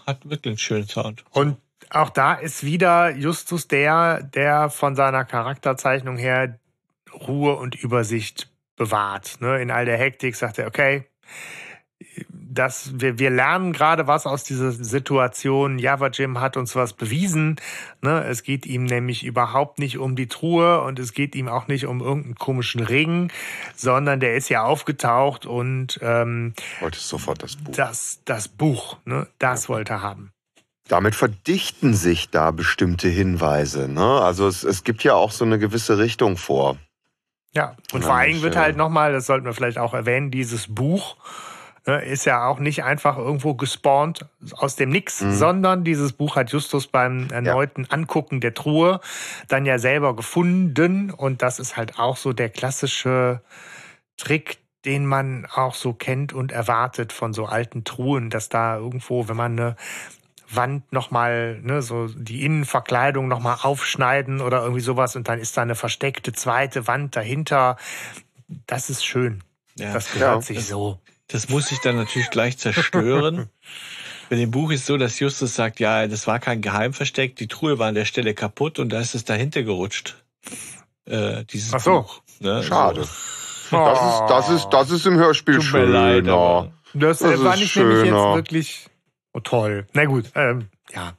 hat 0.06 0.28
wirklich 0.28 0.52
einen 0.52 0.58
schönen 0.58 0.86
Sound. 0.86 1.24
Und 1.30 1.56
auch 1.88 2.10
da 2.10 2.34
ist 2.34 2.64
wieder 2.64 3.10
Justus 3.10 3.66
der, 3.66 4.22
der 4.22 4.70
von 4.70 4.94
seiner 4.94 5.24
Charakterzeichnung 5.24 6.16
her 6.16 6.58
Ruhe 7.12 7.56
und 7.56 7.74
Übersicht 7.74 8.50
bewahrt. 8.76 9.40
Ne? 9.40 9.60
In 9.60 9.70
all 9.70 9.84
der 9.84 9.98
Hektik 9.98 10.36
sagt 10.36 10.58
er, 10.58 10.66
okay, 10.66 11.04
dass 12.28 12.92
wir, 13.00 13.18
wir 13.18 13.30
lernen 13.30 13.72
gerade 13.72 14.06
was 14.06 14.26
aus 14.26 14.44
dieser 14.44 14.72
Situation. 14.72 15.78
Java 15.78 16.08
Jim 16.08 16.40
hat 16.40 16.56
uns 16.56 16.74
was 16.74 16.92
bewiesen. 16.92 17.56
Ne? 18.02 18.24
Es 18.24 18.42
geht 18.42 18.66
ihm 18.66 18.84
nämlich 18.84 19.24
überhaupt 19.24 19.78
nicht 19.78 19.98
um 19.98 20.16
die 20.16 20.26
Truhe 20.26 20.80
und 20.82 20.98
es 20.98 21.12
geht 21.12 21.34
ihm 21.34 21.48
auch 21.48 21.68
nicht 21.68 21.86
um 21.86 22.00
irgendeinen 22.00 22.34
komischen 22.34 22.80
Ring, 22.80 23.32
sondern 23.74 24.20
der 24.20 24.34
ist 24.36 24.48
ja 24.48 24.62
aufgetaucht 24.62 25.46
und 25.46 25.98
ähm, 26.02 26.54
wollte 26.80 26.98
sofort 26.98 27.42
das 27.42 27.56
Buch. 27.56 27.72
Das, 27.74 28.20
das 28.24 28.48
Buch, 28.48 28.96
ne? 29.04 29.26
das 29.38 29.64
ja. 29.64 29.68
wollte 29.70 29.92
er 29.94 30.02
haben. 30.02 30.32
Damit 30.88 31.14
verdichten 31.14 31.94
sich 31.94 32.30
da 32.30 32.50
bestimmte 32.50 33.08
Hinweise. 33.08 33.88
Ne? 33.88 34.20
Also 34.20 34.48
es, 34.48 34.64
es 34.64 34.82
gibt 34.82 35.04
ja 35.04 35.14
auch 35.14 35.30
so 35.30 35.44
eine 35.44 35.58
gewisse 35.58 35.98
Richtung 35.98 36.36
vor. 36.36 36.78
Ja, 37.52 37.76
und 37.92 38.04
vor 38.04 38.14
allem 38.14 38.42
wird 38.42 38.56
halt 38.56 38.76
nochmal, 38.76 39.12
das 39.12 39.26
sollten 39.26 39.44
wir 39.44 39.54
vielleicht 39.54 39.78
auch 39.78 39.92
erwähnen, 39.92 40.30
dieses 40.30 40.72
Buch 40.72 41.16
ist 41.86 42.26
ja 42.26 42.46
auch 42.46 42.58
nicht 42.58 42.84
einfach 42.84 43.16
irgendwo 43.16 43.54
gespawnt 43.54 44.26
aus 44.52 44.76
dem 44.76 44.90
Nix, 44.90 45.22
mhm. 45.22 45.32
sondern 45.32 45.84
dieses 45.84 46.12
Buch 46.12 46.36
hat 46.36 46.52
Justus 46.52 46.86
beim 46.86 47.28
erneuten 47.30 47.84
ja. 47.84 47.90
Angucken 47.90 48.40
der 48.40 48.54
Truhe 48.54 49.00
dann 49.48 49.64
ja 49.64 49.78
selber 49.78 50.14
gefunden. 50.14 51.10
Und 51.10 51.42
das 51.42 51.58
ist 51.58 51.76
halt 51.76 51.98
auch 51.98 52.16
so 52.16 52.32
der 52.32 52.50
klassische 52.50 53.40
Trick, 54.16 54.58
den 54.84 55.06
man 55.06 55.46
auch 55.46 55.74
so 55.74 55.92
kennt 55.92 56.32
und 56.32 56.52
erwartet 56.52 57.12
von 57.12 57.32
so 57.32 57.46
alten 57.46 57.84
Truhen, 57.84 58.30
dass 58.30 58.48
da 58.48 58.76
irgendwo, 58.76 59.28
wenn 59.28 59.36
man 59.36 59.52
eine 59.52 59.76
Wand 60.52 60.92
nochmal, 60.92 61.60
ne, 61.62 61.80
so 61.80 62.08
die 62.08 62.44
Innenverkleidung 62.44 63.28
nochmal 63.28 63.58
aufschneiden 63.62 64.40
oder 64.40 64.62
irgendwie 64.62 64.80
sowas 64.80 65.16
und 65.16 65.28
dann 65.28 65.38
ist 65.38 65.56
da 65.56 65.62
eine 65.62 65.74
versteckte 65.74 66.32
zweite 66.32 66.86
Wand 66.86 67.16
dahinter. 67.16 67.76
Das 68.66 68.90
ist 68.90 69.04
schön. 69.04 69.42
Ja. 69.76 69.92
Das 69.92 70.12
gehört 70.12 70.36
ja. 70.36 70.40
sich 70.40 70.66
so. 70.66 70.98
Das 71.32 71.48
muss 71.48 71.68
sich 71.68 71.80
dann 71.80 71.96
natürlich 71.96 72.30
gleich 72.30 72.58
zerstören. 72.58 73.48
Bei 74.30 74.36
dem 74.36 74.50
Buch 74.50 74.70
ist 74.70 74.86
so, 74.86 74.96
dass 74.96 75.18
Justus 75.18 75.56
sagt, 75.56 75.80
ja, 75.80 76.06
das 76.06 76.28
war 76.28 76.38
kein 76.38 76.60
Geheimversteck, 76.60 77.34
die 77.34 77.48
Truhe 77.48 77.80
war 77.80 77.88
an 77.88 77.96
der 77.96 78.04
Stelle 78.04 78.32
kaputt 78.32 78.78
und 78.78 78.90
da 78.90 79.00
ist 79.00 79.16
es 79.16 79.24
dahinter 79.24 79.64
gerutscht. 79.64 80.22
Äh, 81.04 81.44
dieses 81.46 81.74
Ach 81.74 81.80
so. 81.80 81.90
Buch. 82.02 82.22
Ne? 82.38 82.62
Schade. 82.62 83.04
So. 83.04 83.76
Das, 83.76 83.98
ist, 84.00 84.20
das, 84.28 84.50
ist, 84.50 84.68
das 84.70 84.90
ist 84.90 85.06
im 85.06 85.16
Hörspiel 85.16 85.56
Tut 85.56 85.64
schöner. 85.64 85.86
Leid, 85.86 86.26
das, 86.94 87.18
das 87.18 87.42
war 87.42 87.56
nicht 87.56 87.72
schöner. 87.72 87.88
nämlich 87.88 88.04
jetzt 88.04 88.34
wirklich 88.34 88.86
oh, 89.32 89.40
toll. 89.40 89.86
Na 89.92 90.04
gut, 90.04 90.26
ähm, 90.34 90.68
ja. 90.92 91.14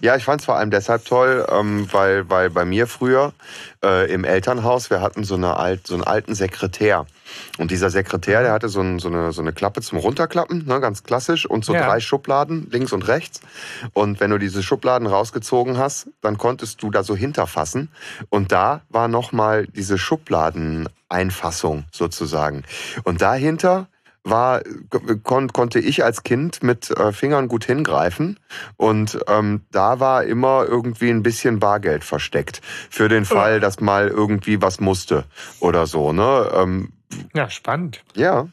Ja, 0.00 0.16
ich 0.16 0.24
fand 0.24 0.40
es 0.40 0.44
vor 0.44 0.56
allem 0.56 0.70
deshalb 0.70 1.04
toll, 1.04 1.44
ähm, 1.50 1.88
weil, 1.90 2.30
weil 2.30 2.50
bei 2.50 2.64
mir 2.64 2.86
früher 2.86 3.32
äh, 3.82 4.12
im 4.12 4.24
Elternhaus, 4.24 4.90
wir 4.90 5.00
hatten 5.00 5.24
so, 5.24 5.34
eine 5.34 5.56
alt, 5.56 5.86
so 5.86 5.94
einen 5.94 6.04
alten 6.04 6.34
Sekretär. 6.34 7.06
Und 7.58 7.70
dieser 7.70 7.90
Sekretär, 7.90 8.42
der 8.42 8.52
hatte 8.52 8.68
so, 8.68 8.80
ein, 8.80 8.98
so, 8.98 9.08
eine, 9.08 9.32
so 9.32 9.42
eine 9.42 9.52
Klappe 9.52 9.82
zum 9.82 9.98
Runterklappen, 9.98 10.66
ne, 10.66 10.80
ganz 10.80 11.02
klassisch, 11.02 11.46
und 11.46 11.64
so 11.64 11.74
ja. 11.74 11.86
drei 11.86 12.00
Schubladen, 12.00 12.68
links 12.70 12.92
und 12.92 13.06
rechts. 13.08 13.40
Und 13.92 14.20
wenn 14.20 14.30
du 14.30 14.38
diese 14.38 14.62
Schubladen 14.62 15.06
rausgezogen 15.06 15.78
hast, 15.78 16.08
dann 16.20 16.38
konntest 16.38 16.82
du 16.82 16.90
da 16.90 17.02
so 17.02 17.14
hinterfassen. 17.14 17.90
Und 18.30 18.52
da 18.52 18.82
war 18.88 19.08
nochmal 19.08 19.66
diese 19.66 19.98
Schubladeneinfassung 19.98 21.84
sozusagen. 21.90 22.64
Und 23.04 23.22
dahinter 23.22 23.88
war, 24.24 24.62
kon, 25.22 25.52
konnte 25.52 25.80
ich 25.80 26.04
als 26.04 26.22
Kind 26.22 26.62
mit 26.62 26.90
äh, 26.90 27.12
Fingern 27.12 27.48
gut 27.48 27.64
hingreifen 27.64 28.38
und 28.76 29.18
ähm, 29.26 29.62
da 29.72 30.00
war 30.00 30.24
immer 30.24 30.64
irgendwie 30.66 31.10
ein 31.10 31.22
bisschen 31.22 31.58
Bargeld 31.58 32.04
versteckt 32.04 32.60
für 32.90 33.08
den 33.08 33.24
Fall, 33.24 33.58
dass 33.60 33.80
mal 33.80 34.08
irgendwie 34.08 34.62
was 34.62 34.80
musste 34.80 35.24
oder 35.60 35.86
so. 35.86 36.12
Ne? 36.12 36.50
Ähm, 36.54 36.92
ja, 37.34 37.50
spannend. 37.50 38.02
Ja. 38.14 38.48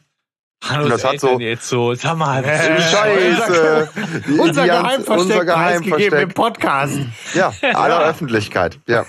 Hallo, 0.68 0.90
das 0.90 1.04
hat 1.04 1.18
so 1.18 1.40
jetzt 1.40 1.66
so, 1.66 1.94
sag 1.94 2.16
mal, 2.18 2.44
äh, 2.44 2.80
Scheiße. 2.80 3.88
unser, 4.28 4.42
unser 4.42 4.64
Geheimversteck, 4.66 5.16
unser 5.16 5.44
Geheimversteck. 5.46 6.20
im 6.20 6.28
Podcast. 6.28 6.98
Ja, 7.32 7.52
aller 7.74 8.02
ja. 8.02 8.10
Öffentlichkeit. 8.10 8.78
Ja. 8.86 9.06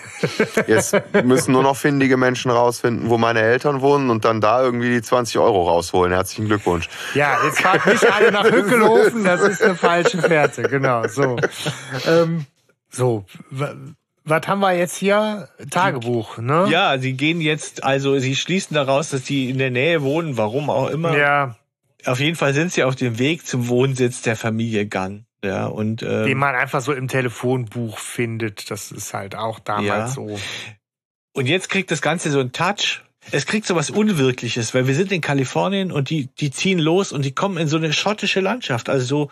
Jetzt 0.66 0.95
müssen 1.26 1.52
nur 1.52 1.64
noch 1.64 1.76
findige 1.76 2.16
Menschen 2.16 2.52
rausfinden, 2.52 3.10
wo 3.10 3.18
meine 3.18 3.41
Eltern 3.41 3.82
wohnen 3.82 4.10
und 4.10 4.24
dann 4.24 4.39
da 4.39 4.64
irgendwie 4.64 4.91
die 4.91 5.02
20 5.02 5.39
Euro 5.39 5.68
rausholen. 5.70 6.14
Herzlichen 6.14 6.45
Glückwunsch. 6.45 6.88
Ja, 7.16 7.38
jetzt 7.43 7.60
fahrt 7.60 7.86
nicht 7.86 8.10
alle 8.10 8.32
nach 8.32 8.45
Hückelhofen, 8.45 9.26
das 9.26 9.41
ist 9.41 9.62
eine 9.62 9.76
falsche 9.76 10.20
Fährte, 10.20 10.64
genau, 10.64 11.06
so. 11.08 11.36
Ähm, 12.08 12.45
so, 12.89 13.26
was 14.24 14.47
haben 14.47 14.59
wir 14.59 14.74
jetzt 14.74 14.95
hier? 14.95 15.49
Tagebuch, 15.69 16.38
ne? 16.38 16.67
Ja, 16.69 16.97
sie 16.99 17.13
gehen 17.13 17.41
jetzt, 17.41 17.84
also 17.84 18.19
sie 18.19 18.36
schließen 18.36 18.76
daraus, 18.76 19.09
dass 19.09 19.26
sie 19.26 19.49
in 19.49 19.57
der 19.57 19.72
Nähe 19.72 20.01
wohnen, 20.03 20.38
warum 20.38 20.69
auch 20.69 20.89
immer. 20.89 21.17
Ja. 21.17 21.55
Auf 22.05 22.19
jeden 22.19 22.36
Fall 22.36 22.53
sind 22.53 22.72
sie 22.72 22.84
auf 22.84 22.95
dem 22.95 23.19
Weg 23.19 23.45
zum 23.45 23.67
Wohnsitz 23.67 24.22
der 24.22 24.36
Familie 24.36 24.88
Gunn. 24.88 25.26
Ja, 25.43 25.65
und, 25.65 26.03
ähm, 26.03 26.26
Den 26.26 26.38
man 26.38 26.55
einfach 26.55 26.82
so 26.82 26.93
im 26.93 27.07
Telefonbuch 27.07 27.97
findet. 27.97 28.69
Das 28.69 28.91
ist 28.91 29.13
halt 29.13 29.36
auch 29.36 29.59
damals 29.59 29.88
ja. 29.88 30.07
so. 30.07 30.39
Und 31.34 31.47
jetzt 31.47 31.69
kriegt 31.69 31.89
das 31.89 32.01
Ganze 32.01 32.30
so 32.30 32.39
einen 32.39 32.51
Touch. 32.51 33.01
Es 33.32 33.45
kriegt 33.45 33.65
so 33.65 33.76
was 33.76 33.89
Unwirkliches, 33.89 34.74
weil 34.74 34.88
wir 34.88 34.95
sind 34.95 35.11
in 35.11 35.22
Kalifornien 35.22 35.91
und 35.91 36.09
die, 36.09 36.28
die 36.39 36.51
ziehen 36.51 36.80
los 36.80 37.11
und 37.11 37.24
die 37.24 37.34
kommen 37.34 37.57
in 37.57 37.67
so 37.67 37.78
eine 37.78 37.93
schottische 37.93 38.39
Landschaft. 38.39 38.89
Also 38.89 39.05
so, 39.05 39.32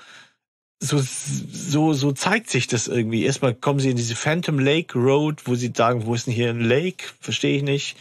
so, 0.80 0.98
so, 1.02 1.94
so 1.94 2.12
zeigt 2.14 2.50
sich 2.50 2.68
das 2.68 2.88
irgendwie. 2.88 3.26
Erstmal 3.26 3.54
kommen 3.54 3.80
sie 3.80 3.90
in 3.90 3.98
diese 3.98 4.16
Phantom 4.16 4.60
Lake 4.60 4.98
Road, 4.98 5.42
wo 5.46 5.56
sie 5.56 5.72
sagen, 5.76 6.06
wo 6.06 6.16
ist 6.16 6.28
denn 6.28 6.34
hier 6.34 6.50
ein 6.50 6.62
Lake? 6.62 7.06
Verstehe 7.20 7.58
ich 7.58 7.64
nicht. 7.64 7.98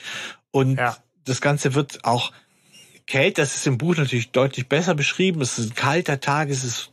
Und 0.53 0.79
ja. 0.79 0.97
das 1.25 1.41
Ganze 1.41 1.75
wird 1.75 2.05
auch 2.05 2.33
kalt, 3.07 3.39
das 3.39 3.57
ist 3.57 3.67
im 3.67 3.79
Buch 3.79 3.97
natürlich 3.97 4.31
deutlich 4.31 4.69
besser 4.69 4.95
beschrieben. 4.95 5.41
Es 5.41 5.59
ist 5.59 5.71
ein 5.71 5.75
kalter 5.75 6.21
Tag, 6.21 6.51
es 6.51 6.63
ist 6.63 6.91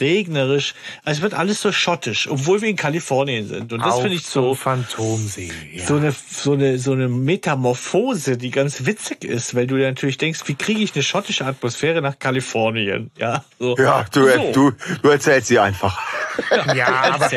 regnerisch. 0.00 0.74
Also 1.04 1.18
es 1.18 1.22
wird 1.22 1.34
alles 1.34 1.60
so 1.60 1.72
schottisch, 1.72 2.28
obwohl 2.30 2.60
wir 2.62 2.68
in 2.68 2.76
Kalifornien 2.76 3.46
sind. 3.46 3.72
Und 3.72 3.80
das 3.80 3.98
finde 3.98 4.16
ich 4.16 4.26
so 4.26 4.54
Phantomsee. 4.54 5.50
Ja. 5.72 5.86
So 5.86 5.96
eine 5.96 6.12
so 6.12 6.52
eine 6.52 6.78
so 6.78 6.92
eine 6.92 7.08
Metamorphose, 7.08 8.36
die 8.36 8.50
ganz 8.50 8.86
witzig 8.86 9.24
ist, 9.24 9.54
weil 9.54 9.66
du 9.66 9.76
dir 9.76 9.88
natürlich 9.88 10.18
denkst, 10.18 10.40
wie 10.46 10.54
kriege 10.54 10.80
ich 10.80 10.94
eine 10.94 11.02
schottische 11.02 11.44
Atmosphäre 11.44 12.02
nach 12.02 12.18
Kalifornien? 12.18 13.10
Ja, 13.18 13.44
so. 13.58 13.76
ja 13.76 14.04
du, 14.12 14.28
so. 14.28 14.52
du, 14.52 14.72
du 15.02 15.08
erzählst 15.08 15.48
sie 15.48 15.58
einfach. 15.58 15.98
Ja, 16.74 16.88
aber 17.14 17.30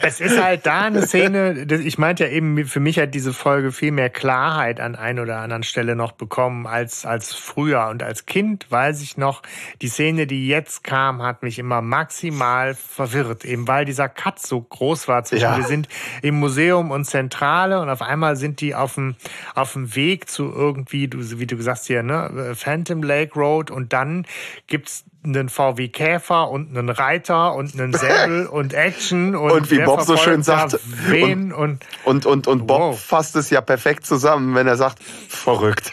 es 0.00 0.20
ist 0.20 0.42
halt 0.42 0.66
da 0.66 0.82
eine 0.82 1.06
Szene, 1.06 1.66
ich 1.70 1.98
meinte 1.98 2.24
ja 2.24 2.30
eben, 2.30 2.66
für 2.66 2.80
mich 2.80 2.98
hat 2.98 3.14
diese 3.14 3.32
Folge 3.32 3.72
viel 3.72 3.92
mehr 3.92 4.10
Klarheit 4.10 4.80
an 4.80 4.94
ein 4.94 5.18
oder 5.18 5.38
anderen 5.38 5.62
Stelle 5.62 5.96
noch 5.96 6.12
bekommen 6.12 6.66
als, 6.66 7.06
als 7.06 7.34
früher. 7.34 7.88
Und 7.88 8.02
als 8.02 8.26
Kind 8.26 8.70
weiß 8.70 9.02
ich 9.02 9.16
noch, 9.16 9.42
die 9.82 9.88
Szene, 9.88 10.26
die 10.26 10.46
jetzt 10.48 10.84
kam, 10.84 11.22
hat 11.22 11.42
mich 11.44 11.58
immer 11.58 11.80
maximal 11.80 12.74
verwirrt, 12.74 13.44
eben 13.44 13.68
weil 13.68 13.84
dieser 13.84 14.08
Cut 14.08 14.40
so 14.40 14.60
groß 14.60 15.06
war. 15.08 15.22
Zwischen 15.24 15.42
ja. 15.44 15.56
Wir 15.56 15.64
sind 15.64 15.88
im 16.22 16.34
Museum 16.40 16.90
und 16.90 17.04
Zentrale 17.04 17.80
und 17.80 17.88
auf 17.88 18.02
einmal 18.02 18.34
sind 18.36 18.60
die 18.60 18.74
auf 18.74 18.94
dem, 18.96 19.14
auf 19.54 19.74
dem 19.74 19.94
Weg 19.94 20.28
zu 20.28 20.52
irgendwie, 20.52 21.08
wie 21.12 21.46
du 21.46 21.56
gesagt 21.56 21.78
hast 21.78 21.86
hier, 21.86 22.02
ne, 22.02 22.54
Phantom 22.54 23.02
Lake 23.02 23.34
Road 23.38 23.70
und 23.70 23.92
dann 23.92 24.26
gibt's 24.66 25.04
einen 25.24 25.48
VW 25.48 25.88
Käfer 25.88 26.50
und 26.50 26.76
einen 26.76 26.90
Reiter 26.90 27.54
und 27.54 27.74
einen 27.74 27.92
Säbel 27.98 28.46
und 28.46 28.74
Action 28.74 29.34
und, 29.34 29.50
Und 29.50 29.70
wie 29.70 29.78
Bob 29.78 30.02
so 30.02 30.16
schön 30.16 30.42
sagt, 30.42 30.78
Wen 31.08 31.52
und, 31.52 31.84
Und, 32.04 32.26
und, 32.26 32.46
und 32.46 32.66
Bob 32.66 32.80
Wow. 32.80 33.00
fasst 33.00 33.34
es 33.36 33.50
ja 33.50 33.60
perfekt 33.60 34.04
zusammen, 34.06 34.54
wenn 34.54 34.66
er 34.66 34.76
sagt, 34.76 35.02
verrückt. 35.02 35.92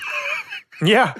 Ja, 0.84 1.14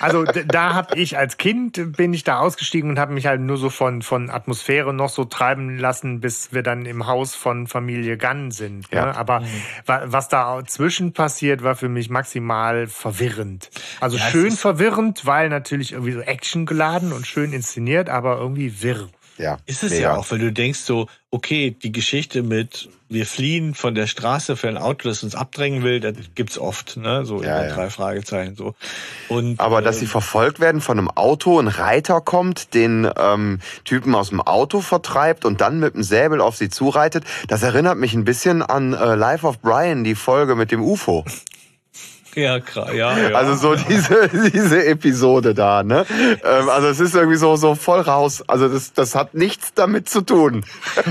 also 0.00 0.24
da 0.24 0.74
habe 0.74 0.94
ich 0.94 1.18
als 1.18 1.36
Kind 1.38 1.96
bin 1.96 2.12
ich 2.14 2.24
da 2.24 2.38
ausgestiegen 2.38 2.90
und 2.90 2.98
habe 2.98 3.12
mich 3.12 3.26
halt 3.26 3.40
nur 3.40 3.56
so 3.56 3.68
von 3.70 4.02
von 4.02 4.30
Atmosphäre 4.30 4.94
noch 4.94 5.08
so 5.08 5.24
treiben 5.24 5.76
lassen, 5.78 6.20
bis 6.20 6.52
wir 6.52 6.62
dann 6.62 6.86
im 6.86 7.06
Haus 7.06 7.34
von 7.34 7.66
Familie 7.66 8.16
Gunn 8.16 8.50
sind. 8.50 8.86
Ja. 8.92 9.06
Ne? 9.06 9.16
Aber 9.16 9.42
wa- 9.86 10.02
was 10.06 10.28
da 10.28 10.60
zwischen 10.66 11.12
passiert, 11.12 11.62
war 11.62 11.74
für 11.74 11.88
mich 11.88 12.10
maximal 12.10 12.86
verwirrend. 12.86 13.70
Also 14.00 14.16
Ja, 14.16 14.24
schön 14.30 14.52
verwirrend, 14.52 15.26
weil 15.26 15.48
natürlich 15.48 15.92
irgendwie 15.92 16.12
so 16.12 16.20
Action 16.20 16.64
geladen 16.66 17.12
und 17.12 17.26
schön 17.26 17.52
inszeniert, 17.52 18.08
aber 18.08 18.38
irgendwie 18.38 18.82
wirr. 18.82 19.08
Ja, 19.38 19.58
Ist 19.66 19.82
es 19.82 19.92
mega. 19.92 20.02
ja 20.02 20.16
auch, 20.16 20.30
weil 20.30 20.38
du 20.38 20.52
denkst 20.52 20.80
so, 20.80 21.06
okay, 21.30 21.70
die 21.70 21.92
Geschichte 21.92 22.42
mit 22.42 22.88
wir 23.10 23.24
fliehen 23.24 23.74
von 23.74 23.94
der 23.94 24.06
Straße 24.06 24.56
für 24.56 24.68
ein 24.68 24.76
Auto, 24.76 25.08
das 25.08 25.22
uns 25.22 25.34
abdrängen 25.34 25.82
will, 25.82 26.00
das 26.00 26.14
gibt's 26.34 26.58
oft, 26.58 26.98
ne? 26.98 27.24
So 27.24 27.42
Ja, 27.42 27.64
ja. 27.66 27.74
drei 27.74 27.88
Fragezeichen 27.88 28.54
so. 28.54 28.74
Und 29.28 29.60
Aber 29.60 29.80
dass 29.80 29.96
äh, 29.96 30.00
sie 30.00 30.06
verfolgt 30.06 30.60
werden 30.60 30.80
von 30.80 30.98
einem 30.98 31.10
Auto, 31.10 31.58
ein 31.58 31.68
Reiter 31.68 32.20
kommt, 32.20 32.74
den 32.74 33.10
ähm, 33.18 33.60
Typen 33.84 34.14
aus 34.14 34.28
dem 34.28 34.42
Auto 34.42 34.80
vertreibt 34.82 35.44
und 35.46 35.60
dann 35.60 35.80
mit 35.80 35.94
dem 35.94 36.02
Säbel 36.02 36.40
auf 36.40 36.56
sie 36.56 36.68
zureitet, 36.68 37.24
das 37.48 37.62
erinnert 37.62 37.96
mich 37.96 38.12
ein 38.12 38.24
bisschen 38.24 38.62
an 38.62 38.92
äh, 38.92 39.14
Life 39.14 39.46
of 39.46 39.58
Brian, 39.60 40.04
die 40.04 40.14
Folge 40.14 40.54
mit 40.54 40.70
dem 40.70 40.82
UFO. 40.82 41.24
Ja, 42.38 42.58
ja, 42.92 43.18
ja. 43.18 43.36
Also 43.36 43.54
so 43.54 43.74
diese, 43.74 44.28
diese 44.52 44.86
Episode 44.86 45.54
da, 45.54 45.82
ne? 45.82 46.06
Ähm, 46.44 46.68
also 46.68 46.88
es 46.88 47.00
ist 47.00 47.14
irgendwie 47.14 47.36
so, 47.36 47.56
so 47.56 47.74
voll 47.74 48.00
raus. 48.00 48.42
Also 48.46 48.68
das, 48.68 48.92
das 48.92 49.14
hat 49.14 49.34
nichts 49.34 49.72
damit 49.74 50.08
zu 50.08 50.20
tun. 50.22 50.64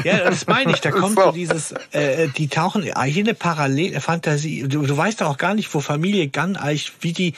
Ja, 0.03 0.19
das 0.19 0.47
meine 0.47 0.71
ich. 0.71 0.81
Da 0.81 0.91
kommt 1.01 1.15
So. 1.17 1.25
so 1.25 1.31
dieses, 1.31 1.73
äh, 1.91 2.27
die 2.37 2.47
tauchen 2.47 2.83
hier 2.83 2.97
eine 2.97 3.33
parallele 3.33 4.01
Fantasie. 4.01 4.63
Du, 4.67 4.81
du 4.85 4.97
weißt 4.97 5.21
doch 5.21 5.27
auch 5.27 5.37
gar 5.37 5.53
nicht, 5.53 5.73
wo 5.73 5.79
Familie 5.79 6.27
Gunn 6.27 6.55
eigentlich, 6.55 6.91
wie 7.01 7.13
die, 7.13 7.33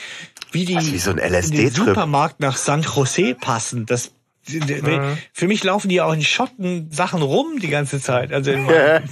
wie 0.51 0.65
die 0.65 0.75
wie 0.77 0.97
so 0.99 1.11
ein 1.11 1.17
in 1.17 1.51
den. 1.51 1.71
Supermarkt 1.71 2.39
nach 2.39 2.57
San 2.57 2.81
Jose 2.83 3.35
passen. 3.35 3.85
Das, 3.85 4.11
Für 5.33 5.47
mich 5.47 5.63
laufen 5.63 5.89
die 5.89 6.01
auch 6.01 6.13
in 6.13 6.21
Schotten 6.23 6.89
Sachen 6.91 7.21
rum 7.21 7.59
die 7.59 7.67
ganze 7.69 8.01
Zeit. 8.01 8.33
Also 8.33 8.51
in 8.51 8.63
meinem- 8.65 9.03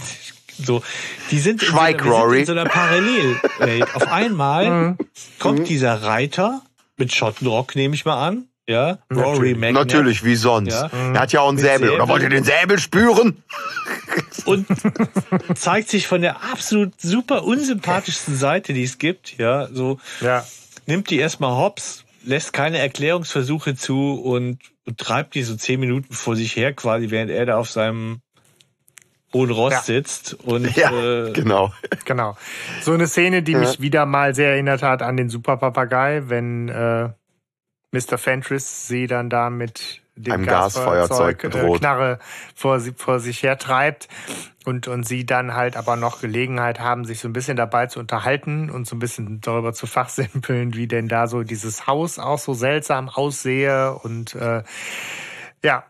so, 0.64 0.84
die 1.32 1.40
sind, 1.40 1.62
in 1.62 1.68
so, 1.68 1.74
Schweig, 1.74 2.02
sind 2.02 2.12
Rory. 2.12 2.40
in 2.42 2.46
so 2.46 2.52
einer 2.54 2.66
Parallelwelt. 2.66 3.96
Auf 3.96 4.08
einmal 4.12 4.98
kommt 5.40 5.68
dieser 5.70 6.02
Reiter 6.04 6.62
mit 6.98 7.14
Schottenrock, 7.14 7.76
nehme 7.76 7.96
ich 7.96 8.06
mal 8.06 8.26
an. 8.26 8.48
Ja, 8.70 8.98
Rory 9.14 9.54
McNabb. 9.54 9.86
Natürlich, 9.86 10.26
wie 10.26 10.36
sonst. 10.36 10.74
Ja. 10.74 10.90
Er 11.14 11.20
hat 11.22 11.32
ja 11.32 11.40
auch 11.40 11.48
einen 11.48 11.58
Säbel. 11.58 11.88
Oder 11.90 12.00
Säbel. 12.02 12.08
wollt 12.10 12.24
ihr 12.24 12.30
den 12.30 12.44
Säbel 12.44 12.80
spüren? 12.80 13.42
und 14.46 14.68
zeigt 15.56 15.88
sich 15.90 16.06
von 16.08 16.22
der 16.22 16.44
absolut 16.52 17.00
super 17.00 17.46
unsympathischsten 17.46 18.36
Seite, 18.36 18.74
die 18.74 18.84
es 18.84 18.98
gibt. 18.98 19.38
Ja, 19.38 19.70
so 19.72 20.00
Ja. 20.20 20.44
nimmt 20.86 21.10
die 21.10 21.18
erstmal 21.18 21.56
hops, 21.56 22.04
lässt 22.26 22.52
keine 22.52 22.80
Erklärungsversuche 22.80 23.76
zu 23.76 24.16
und, 24.22 24.60
und 24.86 24.98
treibt 24.98 25.36
die 25.36 25.44
so 25.44 25.56
zehn 25.56 25.80
Minuten 25.80 26.14
vor 26.14 26.36
sich 26.36 26.56
her, 26.58 26.74
quasi, 26.74 27.10
während 27.10 27.32
er 27.32 27.46
da 27.46 27.58
auf 27.58 27.70
seinem 27.70 28.20
hohen 29.34 29.52
Ross 29.52 29.74
Ja. 29.74 29.82
sitzt. 29.82 30.34
Und 30.34 30.76
Ja, 30.76 30.92
äh, 30.92 31.34
genau. 31.34 31.74
Genau. 32.06 32.38
So 32.82 32.94
eine 32.94 33.08
Szene, 33.08 33.44
die 33.44 33.54
Ja. 33.54 33.60
mich 33.60 33.82
wieder 33.82 34.06
mal 34.06 34.34
sehr 34.36 34.52
erinnert 34.52 34.84
hat 34.84 35.02
an 35.02 35.18
den 35.18 35.30
Superpapagei, 35.30 36.24
wenn 36.28 36.70
äh, 36.70 37.10
Mr. 37.92 38.18
Fentress 38.18 38.88
sie 38.88 39.08
dann 39.08 39.30
da 39.30 39.50
mit 39.50 40.02
dem 40.16 40.34
Einem 40.34 40.46
Gasfeuerzeug 40.48 41.44
äh, 41.44 41.50
bedroht. 41.50 41.80
Knarre 41.80 42.20
vor, 42.56 42.80
sie, 42.80 42.94
vor 42.96 43.20
sich 43.20 43.44
her 43.44 43.58
treibt 43.60 44.08
und, 44.66 44.88
und 44.88 45.08
sie 45.08 45.26
dann 45.26 45.54
halt 45.54 45.78
aber 45.78 45.96
noch 45.96 46.20
Gelegenheit 46.20 46.80
haben, 46.80 47.06
sich 47.06 47.20
so 47.20 47.28
ein 47.30 47.34
bisschen 47.34 47.56
dabei 47.56 47.86
zu 47.86 48.00
unterhalten 48.00 48.70
und 48.72 48.88
so 48.88 48.96
ein 48.96 49.00
bisschen 49.00 49.42
darüber 49.42 49.74
zu 49.74 49.86
fachsimpeln, 49.86 50.74
wie 50.74 50.88
denn 50.88 51.08
da 51.08 51.28
so 51.28 51.44
dieses 51.44 51.86
Haus 51.86 52.18
auch 52.18 52.40
so 52.40 52.54
seltsam 52.56 53.10
aussehe 53.10 53.94
und 53.94 54.34
äh, 54.36 54.64
ja, 55.64 55.84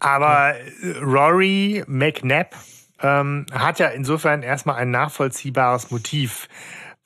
aber 0.00 0.54
äh, 0.56 0.98
Rory 1.02 1.84
McNabb 1.86 2.56
ähm, 3.02 3.46
hat 3.52 3.78
ja 3.78 3.88
insofern 3.88 4.42
erstmal 4.42 4.76
ein 4.76 4.90
nachvollziehbares 4.90 5.90
Motiv, 5.90 6.48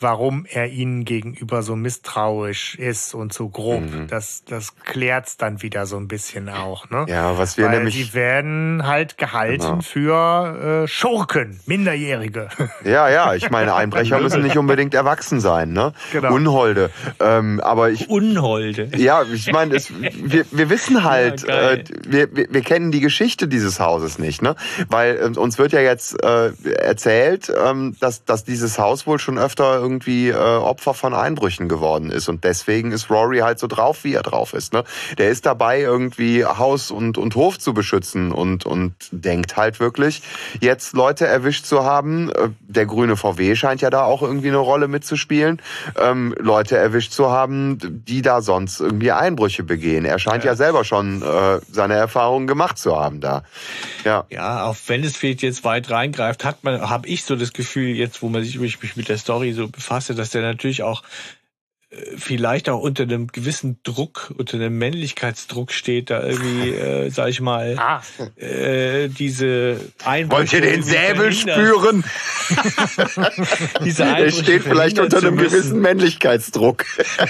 warum 0.04 0.44
er 0.48 0.68
ihnen 0.68 1.04
gegenüber 1.04 1.62
so 1.62 1.74
misstrauisch 1.76 2.74
ist 2.76 3.14
und 3.14 3.32
so 3.32 3.48
grob. 3.48 3.80
Mhm. 3.80 4.06
Das, 4.08 4.44
das 4.46 4.76
klärt's 4.76 5.38
dann 5.38 5.62
wieder 5.62 5.86
so 5.86 5.96
ein 5.96 6.08
bisschen 6.08 6.48
auch. 6.50 6.90
Ne? 6.90 7.06
Ja, 7.08 7.38
was 7.38 7.56
wir 7.56 7.64
Weil 7.66 7.78
nämlich. 7.78 7.94
sie 7.94 8.14
werden 8.14 8.86
halt 8.86 9.16
gehalten 9.18 9.54
Genau. 9.64 9.80
für 9.80 10.82
äh, 10.84 10.88
Schurken, 10.88 11.60
Minderjährige. 11.66 12.48
Ja, 12.84 13.08
ja, 13.08 13.34
ich 13.34 13.50
meine, 13.50 13.74
Einbrecher 13.74 14.20
müssen 14.20 14.42
nicht 14.42 14.58
unbedingt 14.58 14.92
erwachsen 14.94 15.40
sein, 15.40 15.72
ne? 15.72 15.94
Genau. 16.12 16.34
Unholde. 16.34 16.90
Ähm, 17.18 17.60
aber 17.60 17.90
ich, 17.90 18.10
Unholde. 18.10 18.90
ja, 18.96 19.22
ich 19.22 19.50
meine, 19.52 19.74
es, 19.76 19.90
wir, 19.98 20.44
wir 20.50 20.68
wissen 20.68 21.02
halt, 21.02 21.46
Ja, 21.48 21.70
äh, 21.72 21.84
wir, 22.06 22.36
wir, 22.36 22.46
wir 22.50 22.60
kennen 22.60 22.90
die 22.90 23.00
Geschichte 23.00 23.48
dieses 23.48 23.80
Hauses 23.80 24.18
nicht, 24.18 24.42
ne? 24.42 24.54
Weil 24.88 25.18
ähm, 25.22 25.36
uns 25.38 25.56
wird 25.56 25.72
ja 25.72 25.80
jetzt 25.80 26.22
äh, 26.22 26.50
erzählt, 26.74 27.50
ähm, 27.64 27.96
dass, 28.00 28.24
dass 28.26 28.44
dieses 28.44 28.78
Haus 28.78 29.06
wohl 29.06 29.18
schon 29.18 29.38
öfter 29.38 29.76
irgendwie 29.78 29.93
äh, 30.28 30.34
Opfer 30.34 30.94
von 30.94 31.14
Einbrüchen 31.14 31.68
geworden 31.68 32.10
ist. 32.10 32.28
Und 32.28 32.44
deswegen 32.44 32.92
ist 32.92 33.10
Rory 33.10 33.38
halt 33.38 33.58
so 33.58 33.66
drauf, 33.66 34.04
wie 34.04 34.14
er 34.14 34.22
drauf 34.22 34.54
ist, 34.54 34.72
ne? 34.72 34.84
Der 35.18 35.30
ist 35.30 35.46
dabei, 35.46 35.80
irgendwie 35.80 36.44
Haus 36.44 36.90
und, 36.90 37.18
und 37.18 37.34
Hof 37.34 37.58
zu 37.58 37.74
beschützen 37.74 38.32
und, 38.32 38.66
und 38.66 38.94
denkt 39.10 39.56
halt 39.56 39.80
wirklich, 39.80 40.22
jetzt 40.60 40.94
Leute 40.94 41.26
erwischt 41.26 41.66
zu 41.66 41.84
haben. 41.84 42.30
Äh, 42.30 42.50
Der 42.60 42.86
grüne 42.86 43.16
VW 43.16 43.54
scheint 43.56 43.80
ja 43.80 43.90
da 43.90 44.04
auch 44.04 44.22
irgendwie 44.22 44.48
eine 44.48 44.58
Rolle 44.58 44.88
mitzuspielen. 44.88 45.60
Ähm, 45.98 46.34
Leute 46.38 46.76
erwischt 46.76 47.12
zu 47.12 47.30
haben, 47.30 47.78
die 48.06 48.22
da 48.22 48.40
sonst 48.40 48.80
irgendwie 48.80 49.12
Einbrüche 49.12 49.62
begehen. 49.62 50.04
Er 50.04 50.18
scheint 50.18 50.44
ja, 50.44 50.54
selber 50.56 50.84
schon 50.84 51.22
äh, 51.22 51.60
seine 51.70 51.94
Erfahrungen 51.94 52.46
gemacht 52.46 52.78
zu 52.78 52.96
haben 52.96 53.20
da. 53.20 53.42
Ja. 54.04 54.24
Ja, 54.30 54.64
auch 54.66 54.76
wenn 54.86 55.04
es 55.04 55.16
vielleicht 55.16 55.42
jetzt 55.42 55.64
weit 55.64 55.90
reingreift, 55.90 56.44
hat 56.44 56.64
man, 56.64 56.88
habe 56.88 57.08
ich 57.08 57.24
so 57.24 57.36
das 57.36 57.52
Gefühl, 57.52 57.88
jetzt, 57.88 58.22
wo 58.22 58.28
man 58.28 58.42
sich 58.42 58.58
mich 58.58 58.96
mit 58.96 59.08
der 59.08 59.18
Story 59.18 59.52
so 59.52 59.68
befasse, 59.84 60.14
dass 60.14 60.30
der 60.30 60.42
natürlich 60.42 60.82
auch 60.82 61.02
vielleicht 62.16 62.68
auch 62.68 62.80
unter 62.80 63.04
einem 63.04 63.28
gewissen 63.28 63.78
Druck, 63.84 64.32
unter 64.36 64.56
einem 64.56 64.78
Männlichkeitsdruck 64.78 65.72
steht, 65.72 66.10
da 66.10 66.22
irgendwie, 66.22 66.70
äh, 66.70 67.10
sag 67.10 67.28
ich 67.28 67.40
mal, 67.40 67.76
ah, 67.78 68.02
äh, 68.36 69.08
diese 69.08 69.80
Einbrüche. 70.04 70.30
Wollt 70.38 70.52
ihr 70.52 70.60
den 70.60 70.82
Säbel 70.82 71.32
spüren? 71.32 72.04
Diese 73.84 74.02
Er 74.04 74.14
Einbrüche 74.14 74.42
steht 74.42 74.62
vielleicht 74.62 74.98
unter 74.98 75.18
einem 75.18 75.36
gewissen 75.36 75.80
Männlichkeitsdruck. 75.80 76.84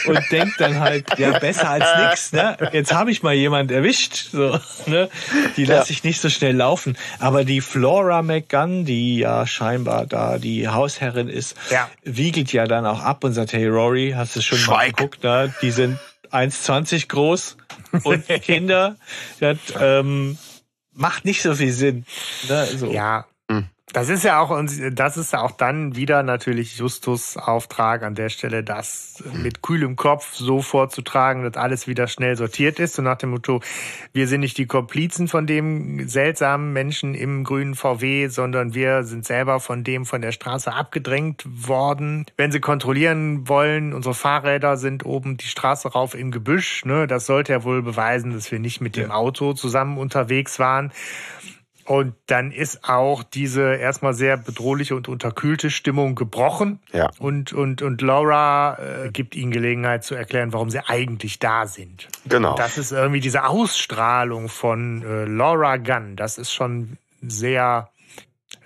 und 0.07 0.21
denkt 0.31 0.61
dann 0.61 0.81
halt, 0.81 1.19
ja, 1.19 1.39
besser 1.39 1.71
als 1.71 1.85
nix, 2.09 2.33
ne? 2.33 2.57
Jetzt 2.73 2.93
habe 2.93 3.11
ich 3.11 3.23
mal 3.23 3.35
jemand 3.35 3.71
erwischt, 3.71 4.29
so, 4.33 4.59
ne? 4.87 5.09
Die 5.57 5.65
lasse 5.65 5.93
ich 5.93 6.05
nicht 6.05 6.21
so 6.21 6.29
schnell 6.29 6.57
laufen. 6.57 6.97
Aber 7.19 7.45
die 7.45 7.61
Flora 7.61 8.23
McGunn, 8.23 8.85
die 8.85 9.19
ja 9.19 9.47
scheinbar 9.47 10.07
da 10.07 10.39
die 10.39 10.69
Hausherrin 10.69 11.29
ist, 11.29 11.57
Ja. 11.71 11.89
wiegelt 12.03 12.53
ja 12.53 12.67
dann 12.67 12.87
auch 12.87 13.01
ab 13.01 13.25
und 13.25 13.33
sagt, 13.33 13.53
hey 13.53 13.67
Rory, 13.67 14.15
hast 14.17 14.37
du 14.37 14.41
schon 14.43 14.54
mal 14.57 14.63
Schweig. 14.63 14.97
geguckt, 14.97 15.23
ne? 15.23 15.55
Die 15.63 15.71
sind 15.71 15.99
1,20 16.31 17.09
groß 17.09 17.57
und 18.03 18.27
Kinder. 18.43 18.97
Das 19.41 19.59
ähm, 19.79 20.39
macht 20.93 21.25
nicht 21.25 21.43
so 21.43 21.55
viel 21.55 21.73
Sinn. 21.73 22.07
Ne? 22.49 22.67
So. 22.77 22.91
Ja. 22.91 23.27
Das 23.95 24.09
ist 24.09 24.25
ja 24.25 24.41
auch, 24.41 24.51
und 24.51 24.73
das 24.99 25.17
ist 25.17 25.33
ja 25.33 25.43
auch 25.43 25.53
dann 25.53 25.95
wieder 25.95 26.25
natürlich 26.25 26.79
Justus 26.79 27.37
Auftrag 27.37 28.03
an 28.03 28.17
der 28.17 28.29
Stelle, 28.29 28.65
das 28.65 29.23
mit 29.33 29.63
kühlem 29.63 29.95
Kopf 29.95 30.35
so 30.35 30.63
vorzutragen, 30.63 31.45
dass 31.45 31.55
alles 31.55 31.87
wieder 31.87 32.09
schnell 32.09 32.35
sortiert 32.37 32.81
ist. 32.81 32.97
So 32.97 33.03
nach 33.03 33.19
dem 33.19 33.31
Motto, 33.31 33.61
wir 34.13 34.27
sind 34.27 34.41
nicht 34.41 34.59
die 34.59 34.67
Komplizen 34.67 35.29
von 35.29 35.47
dem 35.47 36.09
seltsamen 36.09 36.73
Menschen 36.73 37.15
im 37.15 37.45
grünen 37.45 37.77
VW, 37.77 38.27
sondern 38.27 38.75
wir 38.75 39.05
sind 39.05 39.25
selber 39.25 39.61
von 39.61 39.85
dem 39.85 40.07
von 40.07 40.23
der 40.23 40.33
Straße 40.33 40.73
abgedrängt 40.73 41.45
worden. 41.47 42.27
Wenn 42.37 42.51
sie 42.51 42.59
kontrollieren 42.59 43.49
wollen, 43.49 43.93
unsere 43.93 44.17
Fahrräder 44.17 44.77
sind 44.77 45.07
oben 45.07 45.37
die 45.37 45.47
Straße 45.47 45.87
rauf 45.93 46.17
im 46.17 46.33
Gebüsch. 46.33 46.85
Ne? 46.85 47.07
Das 47.07 47.27
sollte 47.27 47.53
ja 47.53 47.63
wohl 47.63 47.81
beweisen, 47.81 48.33
dass 48.33 48.51
wir 48.51 48.59
nicht 48.59 48.81
mit 48.81 48.97
dem 48.97 49.13
Auto 49.13 49.53
zusammen 49.53 49.99
unterwegs 49.99 50.59
waren. 50.59 50.91
Und 51.87 52.15
dann 52.27 52.51
ist 52.51 52.89
auch 52.89 53.23
diese 53.23 53.75
erstmal 53.75 54.15
sehr 54.15 54.37
bedrohliche 54.37 54.97
und 54.97 55.09
unterkühlte 55.09 55.71
Stimmung 55.71 56.15
gebrochen. 56.15 56.81
Ja. 56.93 57.11
Und, 57.19 57.53
und, 57.53 57.83
und 57.83 58.01
Laura 58.01 58.79
äh, 58.79 59.11
gibt 59.11 59.35
ihnen 59.37 59.51
Gelegenheit 59.51 60.05
zu 60.05 60.15
erklären, 60.15 60.53
warum 60.53 60.71
sie 60.71 60.81
eigentlich 60.87 61.39
da 61.39 61.67
sind. 61.67 62.09
Genau. 62.27 62.53
Und 62.53 62.59
das 62.59 62.79
ist 62.79 62.93
irgendwie 62.93 63.21
diese 63.21 63.45
Ausstrahlung 63.45 64.49
von 64.49 65.03
äh, 65.03 65.25
Laura 65.25 65.77
Gunn. 65.77 66.17
Das 66.17 66.39
ist 66.39 66.53
schon 66.53 66.97
sehr 67.21 67.91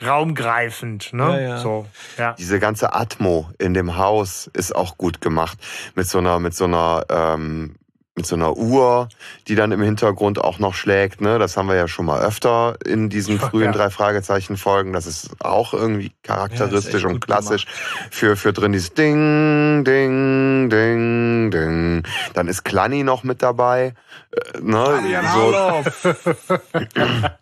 raumgreifend. 0.05 1.13
Ne? 1.13 1.25
Ja, 1.25 1.41
ja. 1.41 1.59
So, 1.59 1.87
ja. 2.17 2.35
Diese 2.39 2.61
ganze 2.61 2.95
Atmo 2.95 3.51
in 3.59 3.75
dem 3.75 3.97
Haus 3.97 4.49
ist 4.53 4.75
auch 4.75 4.97
gut 4.97 5.21
gemacht. 5.21 5.59
Mit 5.95 6.07
so 6.07 6.19
einer, 6.19 6.39
mit 6.39 6.55
so 6.55 6.65
einer, 6.65 7.05
ähm, 7.09 7.77
mit 8.19 8.27
so 8.27 8.35
einer 8.37 8.57
Uhr, 8.57 9.09
die 9.47 9.55
dann 9.55 9.71
im 9.73 9.81
Hintergrund 9.81 10.39
auch 10.43 10.59
noch 10.59 10.75
schlägt. 10.75 11.21
Ne? 11.21 11.39
Das 11.39 11.57
haben 11.57 11.69
wir 11.69 11.77
ja 11.77 11.87
schon 11.89 12.05
mal 12.05 12.21
öfter 12.21 12.77
in 12.85 13.09
diesen 13.09 13.39
frühen 13.39 13.67
Ja. 13.67 13.73
drei 13.73 13.91
Fragezeichen 13.91 14.57
Folgen. 14.57 14.93
Das 14.93 15.07
ist 15.07 15.31
auch 15.41 15.73
irgendwie 15.73 16.13
charakteristisch 16.25 17.05
echt 17.05 17.07
und 17.07 17.21
klassisch 17.25 17.67
für 18.11 18.37
für 18.37 18.53
drin 18.53 18.73
dieses 18.73 18.93
Ding, 18.93 19.85
Ding, 19.85 20.69
Ding, 20.69 21.51
Ding. 21.53 22.03
Dann 22.35 22.49
ist 22.49 22.65
Klanni 22.65 23.05
noch 23.05 23.23
mit 23.23 23.41
dabei. 23.43 23.95
Äh, 24.33 24.61
ne? 24.61 25.23
so, 25.33 26.19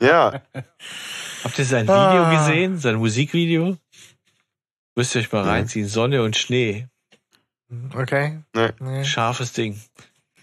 ja, 0.07 0.43
Habt 1.43 1.59
ihr 1.59 1.65
sein 1.65 1.85
Video 1.85 1.95
Ah. 2.25 2.37
gesehen? 2.37 2.79
Sein 2.79 2.97
Musikvideo? 2.97 3.77
Müsst 4.95 5.15
ihr 5.15 5.23
euch 5.23 5.33
mal 5.33 5.43
reinziehen. 5.45 5.89
Sonne 5.89 6.23
und 6.23 6.37
Schnee. 6.37 6.89
Okay. 7.95 8.41
Nee. 8.55 9.05
Scharfes 9.05 9.53
Ding. 9.53 9.81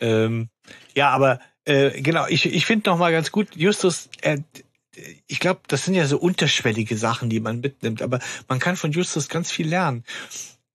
Ähm, 0.03 0.49
ja, 0.95 1.09
aber 1.11 1.39
äh, 1.65 2.01
genau, 2.01 2.27
ich, 2.27 2.45
ich 2.45 2.65
finde 2.65 2.89
noch 2.89 2.97
mal 2.97 3.11
ganz 3.11 3.31
gut, 3.31 3.55
Justus, 3.55 4.09
er, 4.21 4.37
ich 5.27 5.39
glaube, 5.39 5.61
das 5.67 5.85
sind 5.85 5.93
ja 5.95 6.05
so 6.05 6.17
unterschwellige 6.17 6.97
Sachen, 6.97 7.29
die 7.29 7.39
man 7.39 7.61
mitnimmt, 7.61 8.01
aber 8.01 8.19
man 8.49 8.59
kann 8.59 8.75
von 8.75 8.91
Justus 8.91 9.29
ganz 9.29 9.49
viel 9.49 9.67
lernen. 9.67 10.03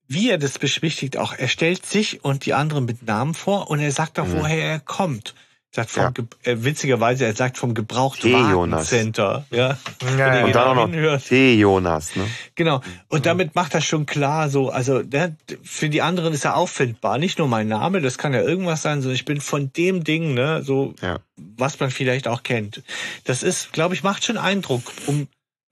Wie 0.07 0.31
er 0.31 0.39
das 0.39 0.57
beschwichtigt 0.57 1.17
auch, 1.17 1.33
er 1.33 1.47
stellt 1.47 1.85
sich 1.85 2.23
und 2.25 2.45
die 2.47 2.55
anderen 2.55 2.85
mit 2.85 3.03
Namen 3.05 3.35
vor 3.35 3.69
und 3.69 3.79
er 3.79 3.91
sagt 3.91 4.17
auch, 4.17 4.25
Mhm. 4.25 4.39
woher 4.39 4.63
er 4.63 4.79
kommt. 4.79 5.35
Sagt 5.71 5.91
vom, 5.91 6.03
Ja. 6.03 6.11
Äh, 6.51 6.63
witzigerweise, 6.63 7.25
er 7.25 7.35
sagt 7.35 7.57
vom 7.59 7.69
Hey, 7.69 7.75
Gebrauchtwagen 7.75 8.49
Jonas. 8.51 8.87
Center. 8.89 9.45
Ja, 9.51 9.77
Ja, 10.17 10.43
Und 10.45 10.55
dann 10.55 10.67
auch 10.67 10.75
noch 10.75 10.89
hinhört. 10.89 11.25
T. 11.27 11.53
Jonas. 11.55 12.15
Ne? 12.15 12.25
Genau. 12.55 12.81
Und 13.07 13.27
damit 13.27 13.53
macht 13.53 13.75
er 13.75 13.81
schon 13.81 14.07
klar, 14.07 14.49
so, 14.49 14.69
also 14.69 15.03
der, 15.03 15.35
für 15.63 15.89
die 15.89 16.01
anderen 16.01 16.33
ist 16.33 16.43
er 16.45 16.55
auffindbar. 16.57 17.19
Nicht 17.19 17.37
nur 17.37 17.47
mein 17.47 17.67
Name, 17.67 18.01
das 18.01 18.17
kann 18.17 18.33
ja 18.33 18.41
irgendwas 18.41 18.81
sein, 18.81 19.01
sondern 19.01 19.15
ich 19.15 19.25
bin 19.25 19.41
von 19.41 19.71
dem 19.73 20.03
Ding, 20.03 20.33
ne, 20.33 20.63
so, 20.63 20.95
Ja. 21.01 21.19
was 21.37 21.79
man 21.79 21.91
vielleicht 21.91 22.27
auch 22.27 22.41
kennt. 22.41 22.81
Das 23.25 23.43
ist, 23.43 23.71
glaube 23.71 23.93
ich, 23.93 24.01
macht 24.01 24.25
schon 24.25 24.37
Eindruck, 24.37 24.81
um 25.05 25.27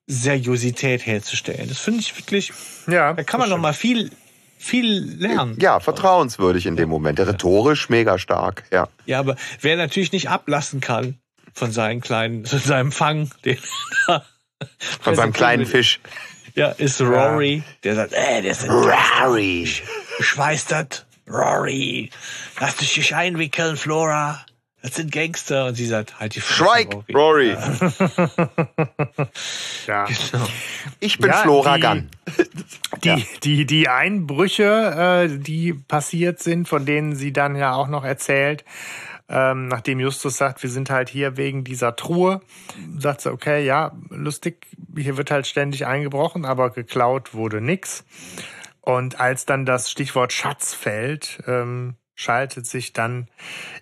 Seriosität 0.06 1.06
herzustellen. 1.06 1.68
Das 1.68 1.80
finde 1.80 1.99
ich 1.99 2.15
wirklich, 2.18 2.53
ja. 2.88 3.14
da 3.14 3.24
kann 3.24 3.40
man 3.40 3.49
noch 3.49 3.57
mal 3.57 3.74
viel, 3.74 4.11
viel 4.58 5.16
lernen. 5.20 5.58
Ja, 5.60 5.80
vertrauenswürdig 5.80 6.66
in 6.66 6.76
dem 6.76 6.90
Moment. 6.90 7.20
Rhetorisch 7.20 7.90
mega 7.90 8.18
stark. 8.18 8.64
Ja. 8.72 8.88
Ja, 9.06 9.20
aber 9.20 9.36
wer 9.62 9.78
natürlich 9.78 10.12
nicht 10.12 10.30
ablassen 10.30 10.80
kann 10.82 11.18
von 11.54 11.72
seinen 11.72 12.02
kleinen, 12.02 12.46
von 12.46 12.60
seinem 12.60 12.92
Fang, 12.92 13.30
den 13.46 13.58
Von 15.02 15.16
seinem 15.16 15.34
kleinen 15.34 15.66
Fisch. 15.66 16.00
Ja, 16.56 16.70
ist 16.70 17.00
Rory, 17.02 17.62
der 17.84 17.96
sagt, 17.96 18.14
äh, 18.14 18.42
der 18.42 18.52
ist 18.52 18.68
Rari. 18.68 19.70
schweißtert. 20.20 21.06
Rory, 21.30 22.10
lass 22.60 22.78
dich 22.78 22.98
nicht 22.98 23.14
einwickeln, 23.14 23.78
Flora. 23.78 24.44
Das 24.88 24.95
sind 24.95 25.11
Gangster. 25.11 25.65
Und 25.65 25.76
sie 25.76 25.85
sagt, 25.85 26.18
halt 26.19 26.35
die 26.35 26.39
Fresse, 26.39 26.64
Schweig, 26.64 26.95
Rory. 27.14 27.49
ja. 29.88 30.05
Genau. 30.05 30.47
Ich 31.01 31.18
bin 31.19 31.30
Ja, 31.30 31.38
Flora 31.38 31.76
die- 31.76 31.81
Gunn. 31.81 32.09
Die, 33.03 33.23
die, 33.43 33.65
die 33.65 33.89
Einbrüche, 33.89 35.27
äh, 35.30 35.38
die 35.38 35.73
passiert 35.73 36.39
sind, 36.41 36.68
von 36.68 36.85
denen 36.85 37.15
sie 37.15 37.31
dann 37.31 37.55
ja 37.55 37.73
auch 37.73 37.88
noch 37.89 38.03
erzählt, 38.03 38.65
ähm, 39.30 39.68
nachdem 39.68 39.99
Justus 39.99 40.38
sagt, 40.38 40.64
wir 40.64 40.69
sind 40.72 40.89
halt 40.89 41.07
hier 41.09 41.38
wegen 41.38 41.64
dieser 41.64 41.95
Truhe, 41.95 42.41
sagt 42.97 43.22
sie, 43.22 43.31
okay, 43.31 43.64
ja, 43.64 43.91
lustig, 44.09 44.65
hier 44.97 45.15
wird 45.18 45.30
halt 45.30 45.45
ständig 45.45 45.85
eingebrochen, 45.85 46.43
aber 46.45 46.72
geklaut 46.72 47.34
wurde 47.35 47.61
nix. 47.61 48.03
Und 48.81 49.19
als 49.19 49.45
dann 49.45 49.65
das 49.65 49.91
Stichwort 49.91 50.34
Schatz 50.34 50.73
fällt, 50.73 51.39
ähm, 51.45 51.95
schaltet 52.18 52.65
sich 52.65 52.91
dann 52.91 53.30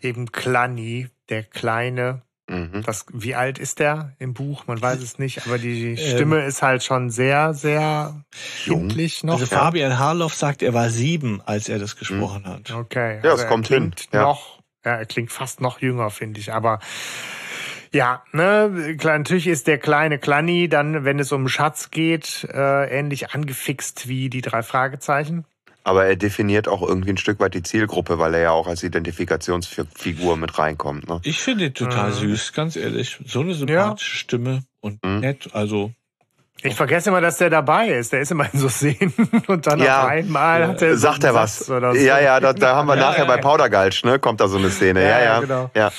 eben 0.02 0.32
Klanni, 0.32 1.08
der 1.30 1.42
kleine, 1.42 2.22
Mhm. 2.48 2.84
das, 2.86 3.08
wie 3.12 3.34
alt 3.34 3.58
ist 3.58 3.80
der 3.80 4.14
im 4.20 4.36
Buch? 4.36 4.68
Man 4.68 4.80
weiß 4.80 5.02
es 5.02 5.18
nicht, 5.18 5.48
aber 5.48 5.58
die 5.58 5.94
Ähm. 5.94 5.98
Stimme 5.98 6.46
ist 6.46 6.62
halt 6.62 6.84
schon 6.84 7.10
sehr, 7.10 7.56
sehr 7.56 8.24
Jung. 8.66 8.82
kindlich 8.82 9.24
noch. 9.24 9.34
Also 9.40 9.48
Fabian 9.48 9.98
Harloff 9.98 10.36
sagt, 10.36 10.62
er 10.62 10.76
war 10.76 10.92
sieben, 10.92 11.42
als 11.44 11.70
er 11.70 11.80
das 11.80 11.96
gesprochen 11.96 12.46
hat. 12.46 12.70
Okay. 12.70 13.20
Ja, 13.24 13.32
also 13.32 13.44
es 13.44 13.50
kommt 13.50 13.72
er 13.72 13.78
klingt 13.78 14.00
hin, 14.02 14.10
ja. 14.14 14.22
Noch, 14.22 14.60
ja, 14.86 14.92
er 14.98 15.06
klingt 15.08 15.32
fast 15.32 15.60
noch 15.60 15.82
jünger, 15.82 16.12
finde 16.12 16.40
ich. 16.40 16.54
Aber 16.54 16.80
ja, 17.92 18.24
ne, 18.32 18.96
natürlich 19.04 19.48
ist 19.48 19.66
der 19.66 19.80
kleine 19.80 20.20
Klanni 20.20 20.70
dann, 20.70 21.04
wenn 21.04 21.18
es 21.18 21.32
um 21.32 21.48
Schatz 21.48 21.90
geht, 21.90 22.48
äh, 22.54 22.86
ähnlich 23.00 23.32
angefixt 23.32 24.08
wie 24.08 24.30
die 24.30 24.42
drei 24.42 24.62
Fragezeichen. 24.62 25.46
Aber 25.88 26.06
er 26.06 26.16
definiert 26.16 26.68
auch 26.68 26.82
irgendwie 26.82 27.12
ein 27.12 27.18
Stück 27.18 27.40
weit 27.40 27.54
die 27.54 27.62
Zielgruppe, 27.62 28.18
weil 28.18 28.34
er 28.34 28.40
ja 28.42 28.52
auch 28.52 28.66
als 28.68 28.82
Identifikationsfigur 28.84 30.36
mit 30.36 30.58
reinkommt. 30.58 31.08
Ne? 31.08 31.20
Ich 31.24 31.40
finde 31.42 31.66
ihn 31.68 31.74
total 31.76 32.10
Mhm. 32.10 32.16
süß, 32.16 32.54
ganz 32.54 32.76
ehrlich. 32.76 33.20
So 33.26 33.42
eine 33.42 33.54
sympathische 33.54 34.18
Stimme 34.18 34.64
und 34.82 35.04
Mhm. 35.06 35.20
nett. 35.20 35.50
Also, 35.54 35.92
Ich 36.64 36.74
vergesse 36.74 37.10
immer, 37.10 37.22
dass 37.22 37.38
der 37.38 37.52
dabei 37.52 37.90
ist. 37.90 38.14
Der 38.14 38.22
ist 38.22 38.32
immer 38.32 38.52
in 38.52 38.60
so 38.60 38.68
Szenen 38.70 39.14
und 39.48 39.68
dann 39.68 39.78
Ja. 39.80 40.04
auf 40.04 40.10
einmal 40.10 40.68
hat 40.68 40.82
er 40.82 40.94
so 40.96 41.00
Sagt 41.02 41.24
einen 41.24 41.36
er 41.36 41.48
Satz 41.48 41.62
was? 41.62 41.70
Oder 41.70 41.94
so. 41.94 42.00
Ja, 42.02 42.20
ja, 42.20 42.40
da, 42.40 42.54
da 42.54 42.76
haben 42.78 42.88
wir 42.88 42.96
Ja, 42.96 43.02
nachher 43.02 43.20
ja, 43.20 43.26
bei 43.26 43.36
ja. 43.36 43.42
Powdergalsch, 43.42 44.04
ne? 44.04 44.18
Kommt 44.18 44.42
da 44.42 44.48
so 44.48 44.58
eine 44.58 44.72
Szene. 44.72 45.04
Ja, 45.04 45.10
Ja, 45.10 45.20
ja, 45.20 45.24
ja. 45.26 45.40
genau. 45.42 45.70
ja. 45.76 45.92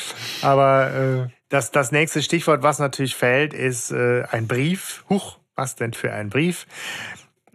Aber 0.43 0.91
äh, 1.29 1.31
das, 1.51 1.71
das 1.71 1.93
nächste 1.93 2.23
Stichwort, 2.23 2.65
was 2.65 2.81
natürlich 2.81 3.15
fällt, 3.15 3.55
ist 3.55 3.93
äh, 3.93 4.25
ein 4.33 4.49
Brief. 4.49 5.05
Huch, 5.09 5.39
was 5.55 5.77
denn 5.77 5.93
für 5.93 6.13
ein 6.13 6.31
Brief? 6.31 6.67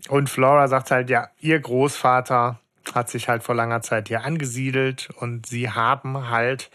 Und 0.10 0.30
Flora 0.30 0.68
sagt 0.68 0.92
halt, 0.92 1.10
ja, 1.10 1.30
ihr 1.40 1.60
Großvater 1.60 2.60
hat 2.94 3.10
sich 3.10 3.30
halt 3.30 3.44
vor 3.44 3.56
langer 3.56 3.82
Zeit 3.82 4.08
hier 4.08 4.24
angesiedelt 4.24 5.10
und 5.18 5.46
sie 5.46 5.70
haben 5.70 6.30
halt 6.30 6.72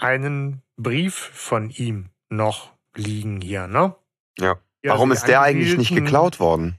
einen 0.00 0.62
Brief 0.76 1.14
von 1.14 1.70
ihm 1.70 2.10
noch 2.28 2.72
liegen 2.94 3.40
hier, 3.40 3.66
ne? 3.66 3.94
Ja. 4.38 4.56
Ja, 4.82 4.92
Warum 4.92 5.10
ist 5.10 5.26
der 5.26 5.40
eigentlich 5.40 5.76
nicht 5.76 5.94
geklaut 5.94 6.38
worden? 6.38 6.78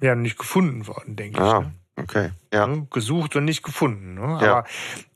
Ja, 0.00 0.14
nicht 0.14 0.38
gefunden 0.38 0.86
worden, 0.86 1.16
denke 1.16 1.38
ich. 1.38 1.46
Ah, 1.46 1.60
Ne? 1.60 2.02
okay. 2.02 2.30
Ja. 2.52 2.66
Ne? 2.66 2.86
Gesucht 2.90 3.36
und 3.36 3.44
nicht 3.44 3.62
gefunden. 3.62 4.14
Ne? 4.14 4.38
Ja. 4.42 4.58
Aber 4.58 4.64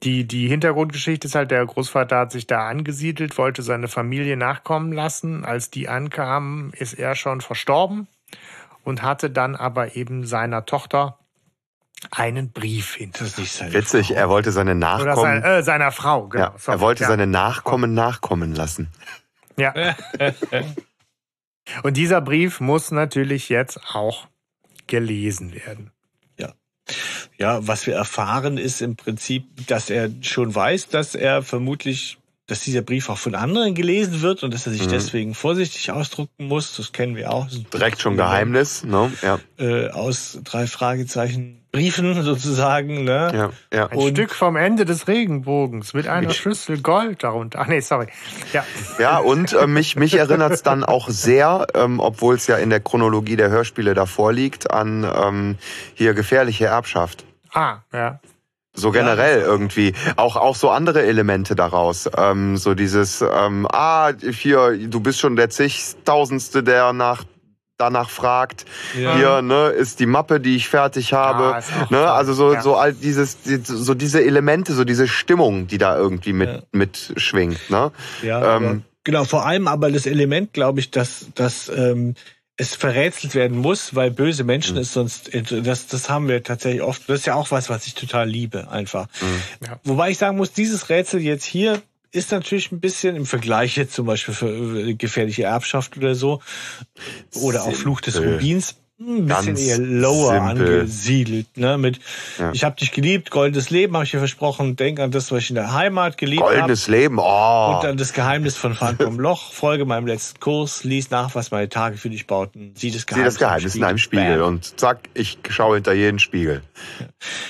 die, 0.03 0.25
die 0.25 0.49
Hintergrundgeschichte 0.49 1.27
ist 1.27 1.35
halt, 1.35 1.51
der 1.51 1.67
Großvater 1.67 2.17
hat 2.17 2.33
sich 2.33 2.47
da 2.47 2.69
angesiedelt, 2.69 3.37
wollte 3.39 3.63
seine 3.63 3.89
Familie 3.89 4.37
nachkommen 4.37 4.93
lassen. 4.93 5.45
Als 5.45 5.71
die 5.71 5.89
ankamen, 5.89 6.73
ist 6.73 6.95
er 6.95 7.15
schon 7.17 7.41
verstorben 7.41 8.07
und 8.85 9.03
hatte 9.03 9.31
dann 9.31 9.57
aber 9.57 9.97
eben 9.97 10.27
seiner 10.27 10.67
Tochter 10.67 11.19
einen 12.11 12.51
Brief 12.53 12.97
nicht 13.37 13.53
seine 13.53 13.75
Witzig, 13.75 14.09
Frau. 14.09 14.15
er 14.15 14.29
wollte 14.29 14.53
seine 14.53 14.73
Oder 14.73 15.17
sein, 15.17 15.39
Nachkommen. 15.39 15.43
äh, 15.43 15.63
seiner 15.63 15.93
Frau, 15.93 16.29
genau. 16.29 16.45
ja, 16.45 16.55
sorry. 16.57 16.77
er 16.77 16.81
wollte 16.81 17.03
ja. 17.03 17.09
seine 17.09 17.27
Nachkommen 17.27 17.93
nachkommen 17.95 18.55
lassen. 18.55 18.91
Ja. 19.57 19.75
Und 21.83 21.97
dieser 21.97 22.21
Brief 22.21 22.61
muss 22.61 22.91
natürlich 22.91 23.49
jetzt 23.51 23.79
auch 23.95 24.27
gelesen 24.87 25.55
werden. 25.55 25.91
Ja, 27.39 27.67
was 27.67 27.87
wir 27.87 27.95
erfahren 27.95 28.59
ist 28.59 28.83
im 28.83 28.97
Prinzip, 28.97 29.67
dass 29.67 29.91
er 29.91 30.11
schon 30.21 30.55
weiß, 30.55 30.89
dass 30.89 31.15
er 31.15 31.43
vermutlich, 31.43 32.19
dass 32.51 32.61
dieser 32.61 32.83
Brief 32.83 33.09
auch 33.09 33.19
von 33.19 33.35
anderen 33.35 33.75
gelesen 33.75 34.23
wird 34.23 34.43
und 34.43 34.53
dass 34.53 34.67
er 34.67 34.73
sich 34.73 34.87
Mhm. 34.87 34.91
deswegen 34.91 35.35
vorsichtig 35.35 35.91
ausdrucken 35.93 36.47
muss. 36.49 36.77
Das 36.77 36.93
kennen 36.93 37.15
wir 37.17 37.33
auch. 37.33 37.47
Direkt 37.73 38.01
schon 38.03 38.17
Geheimnis, 38.17 38.85
ne? 38.85 39.13
Ja, 39.23 39.39
Äh, 39.59 39.91
aus 39.91 40.39
drei 40.45 40.67
Fragezeichen 40.67 41.57
Briefen 41.73 42.15
sozusagen, 42.25 43.05
ne? 43.05 43.31
ja, 43.33 43.51
ja. 43.73 43.87
Ein 43.87 43.97
Und- 43.99 44.17
Stück 44.17 44.35
vom 44.35 44.57
Ende 44.57 44.85
des 44.85 45.07
Regenbogens 45.07 45.95
mit 45.95 46.09
einer 46.09 46.31
Schüssel 46.31 46.81
Gold 46.81 47.23
darunter. 47.23 47.61
Ach 47.61 47.69
nee, 47.69 47.79
sorry. 47.79 48.09
Ja. 48.53 48.65
Ja, 48.99 49.19
und 49.19 49.53
äh, 49.53 49.69
mich, 49.69 49.95
mich 49.95 50.15
erinnert 50.15 50.51
es 50.53 50.65
dann 50.65 50.83
auch 50.83 51.09
sehr, 51.09 51.69
ähm, 51.75 52.01
obwohl 52.01 52.35
es 52.35 52.49
ja 52.49 52.57
in 52.57 52.71
der 52.71 52.81
Chronologie 52.81 53.37
der 53.37 53.51
Hörspiele 53.51 53.95
davor 53.95 54.33
liegt, 54.33 54.71
an 54.73 55.05
ähm, 55.05 55.59
hier 55.95 56.15
gefährliche 56.15 56.67
Erbschaft. 56.67 57.25
Ah, 57.53 57.79
ja. 57.93 58.19
So 58.81 58.91
generell 58.91 59.41
irgendwie. 59.41 59.93
Auch, 60.17 60.37
auch 60.37 60.57
so 60.57 60.71
andere 60.71 61.03
Elemente 61.03 61.55
daraus. 61.55 62.09
Ähm, 62.17 62.57
so 62.57 62.75
dieses, 62.75 63.23
ähm, 63.23 63.67
ah, 63.71 64.13
hier, 64.21 64.77
du 64.89 65.01
bist 65.01 65.21
schon 65.21 65.37
der 65.37 65.51
zigtausendste, 65.51 66.63
der 66.63 66.93
nach 66.93 67.25
danach 67.77 68.11
fragt. 68.11 68.67
Ja. 68.99 69.15
Hier, 69.17 69.43
ne, 69.43 69.69
ist 69.69 70.01
die 70.01 70.07
Mappe, 70.07 70.39
die 70.39 70.55
ich 70.57 70.69
fertig 70.69 71.15
habe. 71.15 71.57
Ah, 71.57 71.87
ne, 71.89 72.11
also 72.11 72.35
so, 72.35 72.53
Ja. 72.53 72.61
so 72.61 72.77
all 72.77 72.93
dieses, 72.93 73.41
die- 73.41 73.61
so 73.65 73.95
diese 73.95 74.23
Elemente, 74.23 74.75
so 74.75 74.85
diese 74.85 75.09
Stimmung, 75.09 75.67
die 75.67 75.79
da 75.79 75.97
irgendwie 75.97 76.35
mit, 76.35 76.49
Ja. 76.51 76.59
mitschwingt, 76.73 77.71
ne? 77.71 77.91
Ja, 78.23 78.57
Ähm, 78.57 78.63
ja. 78.65 78.77
genau. 79.05 79.25
Vor 79.25 79.47
allem 79.47 79.67
aber 79.67 79.91
das 79.91 80.05
Element, 80.05 80.53
glaube 80.53 80.81
ich, 80.81 80.91
dass, 80.91 81.29
dass 81.35 81.71
ähm, 81.75 82.17
es 82.61 82.75
verrätselt 82.75 83.35
werden 83.35 83.57
muss, 83.57 83.95
weil 83.95 84.11
böse 84.11 84.45
Menschen 84.45 84.75
Mhm. 84.77 84.83
es 84.83 84.93
sonst, 84.93 85.31
das, 85.51 85.87
das 85.87 86.11
haben 86.11 86.29
wir 86.29 86.43
tatsächlich 86.43 86.83
oft. 86.83 87.09
Das 87.09 87.21
ist 87.21 87.27
ja 87.27 87.35
auch 87.35 87.51
was, 87.51 87.71
was 87.71 87.87
ich 87.87 87.95
total 87.95 88.29
liebe, 88.29 88.71
einfach. 88.71 89.09
Mhm. 89.21 89.67
Ja. 89.67 89.81
Wobei 89.85 90.11
ich 90.11 90.19
sagen 90.19 90.37
muss, 90.37 90.53
dieses 90.53 90.91
Rätsel 90.91 91.21
jetzt 91.23 91.45
hier 91.45 91.81
ist 92.13 92.33
natürlich 92.33 92.71
ein 92.71 92.81
bisschen 92.81 93.17
im 93.17 93.25
Vergleich 93.25 93.77
jetzt 93.77 93.95
zum 93.95 94.05
Beispiel 94.05 94.35
für 94.35 94.49
äh, 94.89 94.95
gefährliche 94.95 95.45
Erbschaft 95.45 95.97
oder 95.97 96.15
so 96.15 96.43
oder 97.35 97.65
auch 97.65 97.73
Fluch 97.73 98.01
des. 98.01 98.21
Rubins 98.21 98.77
ein 99.01 99.27
bisschen 99.27 99.57
eher 99.57 99.79
lower 99.79 100.33
simpel. 100.33 100.81
angesiedelt. 100.81 101.57
Ne? 101.57 101.79
Mit 101.79 102.01
Ja. 102.39 102.53
Ich 102.53 102.65
habe 102.65 102.77
dich 102.77 102.93
geliebt, 102.93 103.31
goldenes 103.31 103.71
Leben 103.71 103.95
habe 103.95 104.05
ich 104.05 104.11
dir 104.11 104.19
versprochen, 104.19 104.77
denk 104.77 105.01
an 105.01 105.11
das, 105.11 105.33
was 105.33 105.45
ich 105.45 105.51
in 105.51 105.57
der 105.57 105.73
Heimat 105.73 106.19
geliebt 106.19 106.43
habe. 106.43 106.55
Goldenes 106.55 106.89
Leben, 106.89 107.19
oh. 107.19 107.75
Und 107.75 107.85
dann 107.85 107.97
das 107.97 108.13
Geheimnis 108.13 108.57
von 108.57 108.75
Phantom 108.75 109.19
Loch, 109.19 109.53
folge 109.53 109.85
meinem 109.85 110.07
letzten 110.07 110.41
Kurs, 110.41 110.85
lies 110.85 111.11
nach, 111.11 111.35
was 111.35 111.51
meine 111.51 111.69
Tage 111.69 111.97
für 111.97 112.11
dich 112.11 112.27
bauten, 112.27 112.73
sieh 112.75 112.91
das 112.91 113.03
Sieh 113.03 113.07
Geheimnis, 113.07 113.35
das 113.35 113.41
Geheimnis 113.41 113.75
in 113.75 113.85
einem 113.85 113.99
Spiegel 113.99 114.39
Bam. 114.39 114.49
und 114.49 114.79
zack, 114.79 115.09
ich 115.15 115.39
schaue 115.49 115.77
hinter 115.77 115.93
jeden 115.93 116.19
Spiegel. 116.19 116.63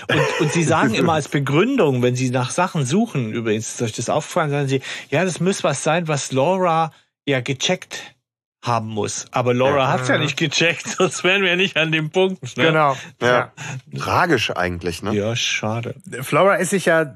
Und, 0.09 0.41
und 0.41 0.53
sie 0.53 0.65
sagen 0.65 0.95
immer 0.95 1.15
als 1.15 1.29
Begründung, 1.29 2.03
wenn 2.03 2.15
sie 2.15 2.31
nach 2.31 2.51
Sachen 2.51 2.87
suchen, 2.87 3.33
übrigens, 3.33 3.75
ist 3.75 3.83
euch 3.83 3.93
das 3.93 4.09
aufgefallen, 4.09 4.51
sagen 4.51 4.69
sie, 4.69 4.81
ja, 5.11 5.25
das 5.25 5.41
muss 5.41 5.65
was 5.65 5.83
sein, 5.83 6.09
was 6.09 6.33
Laura 6.33 6.93
ja 7.27 7.41
gecheckt 7.41 8.15
haben 8.63 8.89
muss. 8.89 9.27
Aber 9.31 9.55
Laura 9.55 9.77
Ja. 9.79 9.89
hat's 9.89 10.09
ja 10.09 10.19
nicht 10.19 10.37
gecheckt, 10.37 10.87
sonst 10.99 11.25
wären 11.25 11.43
wir 11.43 11.57
nicht 11.57 11.77
an 11.77 11.93
dem 11.93 12.11
Punkt. 12.11 12.57
Ne? 12.57 12.65
Genau. 12.65 12.97
Ja. 13.23 13.53
Tragisch 13.97 14.51
eigentlich, 14.51 15.03
ne? 15.03 15.15
Ja, 15.15 15.35
schade. 15.35 15.95
Flora 16.21 16.57
ist 16.57 16.71
sich 16.71 16.85
ja 16.87 17.15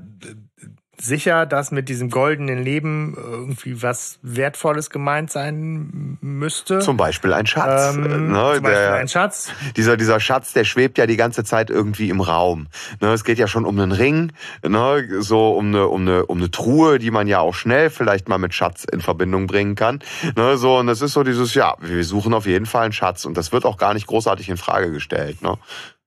sicher, 1.01 1.47
dass 1.47 1.71
mit 1.71 1.89
diesem 1.89 2.11
goldenen 2.11 2.63
Leben 2.63 3.15
irgendwie 3.17 3.83
was 3.83 4.19
Wertvolles 4.23 4.91
gemeint 4.91 5.31
sein 5.31 6.19
müsste. 6.21 6.81
Zum 6.81 6.97
Beispiel 6.97 7.33
ein 7.33 7.47
Schatz. 7.47 7.95
ähm, 7.95 8.05
äh, 8.05 8.09
ne, 8.09 8.53
zum 8.55 8.63
Beispiel 8.63 8.71
der, 8.71 8.95
ein 8.95 9.09
Schatz. 9.09 9.51
dieser, 9.77 9.97
dieser 9.97 10.21
Schatz, 10.21 10.53
der 10.53 10.65
schwebt 10.65 10.99
ja 10.99 11.07
die 11.07 11.17
ganze 11.17 11.45
Zeit 11.45 11.71
irgendwie 11.71 12.11
im 12.11 12.21
Raum. 12.21 12.69
Ne, 13.01 13.13
es 13.13 13.25
geht 13.25 13.39
ja 13.39 13.47
schon 13.47 13.65
um 13.65 13.79
einen 13.79 13.93
Ring, 13.93 14.33
ne, 14.67 15.07
so 15.21 15.53
um 15.53 15.69
eine, 15.69 15.89
um, 15.89 16.03
eine, 16.03 16.27
um 16.27 16.39
eine 16.39 16.51
Truhe, 16.51 16.99
die 16.99 17.11
man 17.11 17.27
ja 17.27 17.41
auch 17.41 17.55
schnell 17.55 17.91
vielleicht 17.91 18.29
mal 18.29 18.39
mit 18.39 18.55
Schatz 18.55 18.85
in 18.85 19.01
Verbindung 19.01 19.47
bringen 19.47 19.75
kann. 19.75 20.01
Ne, 20.37 20.57
so, 20.57 20.79
und 20.79 20.87
das 20.87 21.01
ist 21.01 21.13
so 21.13 21.23
dieses, 21.23 21.55
ja, 21.55 21.75
wir 21.81 22.05
suchen 22.05 22.35
auf 22.35 22.47
jeden 22.47 22.67
Fall 22.67 22.85
einen 22.85 22.93
Schatz. 22.93 23.25
Und 23.25 23.37
das 23.37 23.53
wird 23.53 23.65
auch 23.65 23.77
gar 23.77 23.95
nicht 23.95 24.07
großartig 24.07 24.49
in 24.49 24.57
Frage 24.57 24.93
gestellt. 24.93 25.43
Ne? 25.43 25.59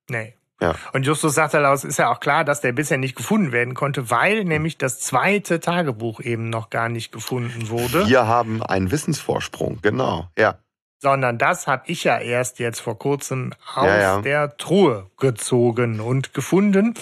Nee. 0.10 0.37
Ja. 0.60 0.74
Und 0.94 1.06
Justus 1.06 1.36
sagt 1.36 1.54
daraus, 1.54 1.84
ist 1.84 2.00
ja 2.00 2.12
auch 2.12 2.20
klar, 2.20 2.44
dass 2.44 2.62
der 2.62 2.72
bisher 2.72 2.98
nicht 2.98 3.16
gefunden 3.16 3.52
werden 3.52 3.74
konnte, 3.76 4.10
weil 4.10 4.44
nämlich 4.44 4.78
das 4.78 5.00
zweite 5.00 5.60
Tagebuch 5.60 6.20
eben 6.20 6.50
noch 6.50 6.70
gar 6.70 6.90
nicht 6.90 7.12
gefunden 7.12 7.70
wurde. 7.70 8.08
Wir 8.08 8.26
haben 8.28 8.64
einen 8.64 8.90
Wissensvorsprung, 8.92 9.80
genau. 9.82 10.28
Ja. 10.38 10.56
sondern 11.00 11.38
das 11.38 11.68
habe 11.68 11.84
ich 11.86 12.04
ja 12.06 12.18
erst 12.18 12.58
jetzt 12.58 12.80
vor 12.80 12.98
kurzem 12.98 13.54
aus 13.76 13.86
Ja, 13.86 14.00
ja. 14.00 14.22
der 14.22 14.58
Truhe 14.58 15.12
gezogen 15.20 16.00
und 16.00 16.34
gefunden. 16.34 16.96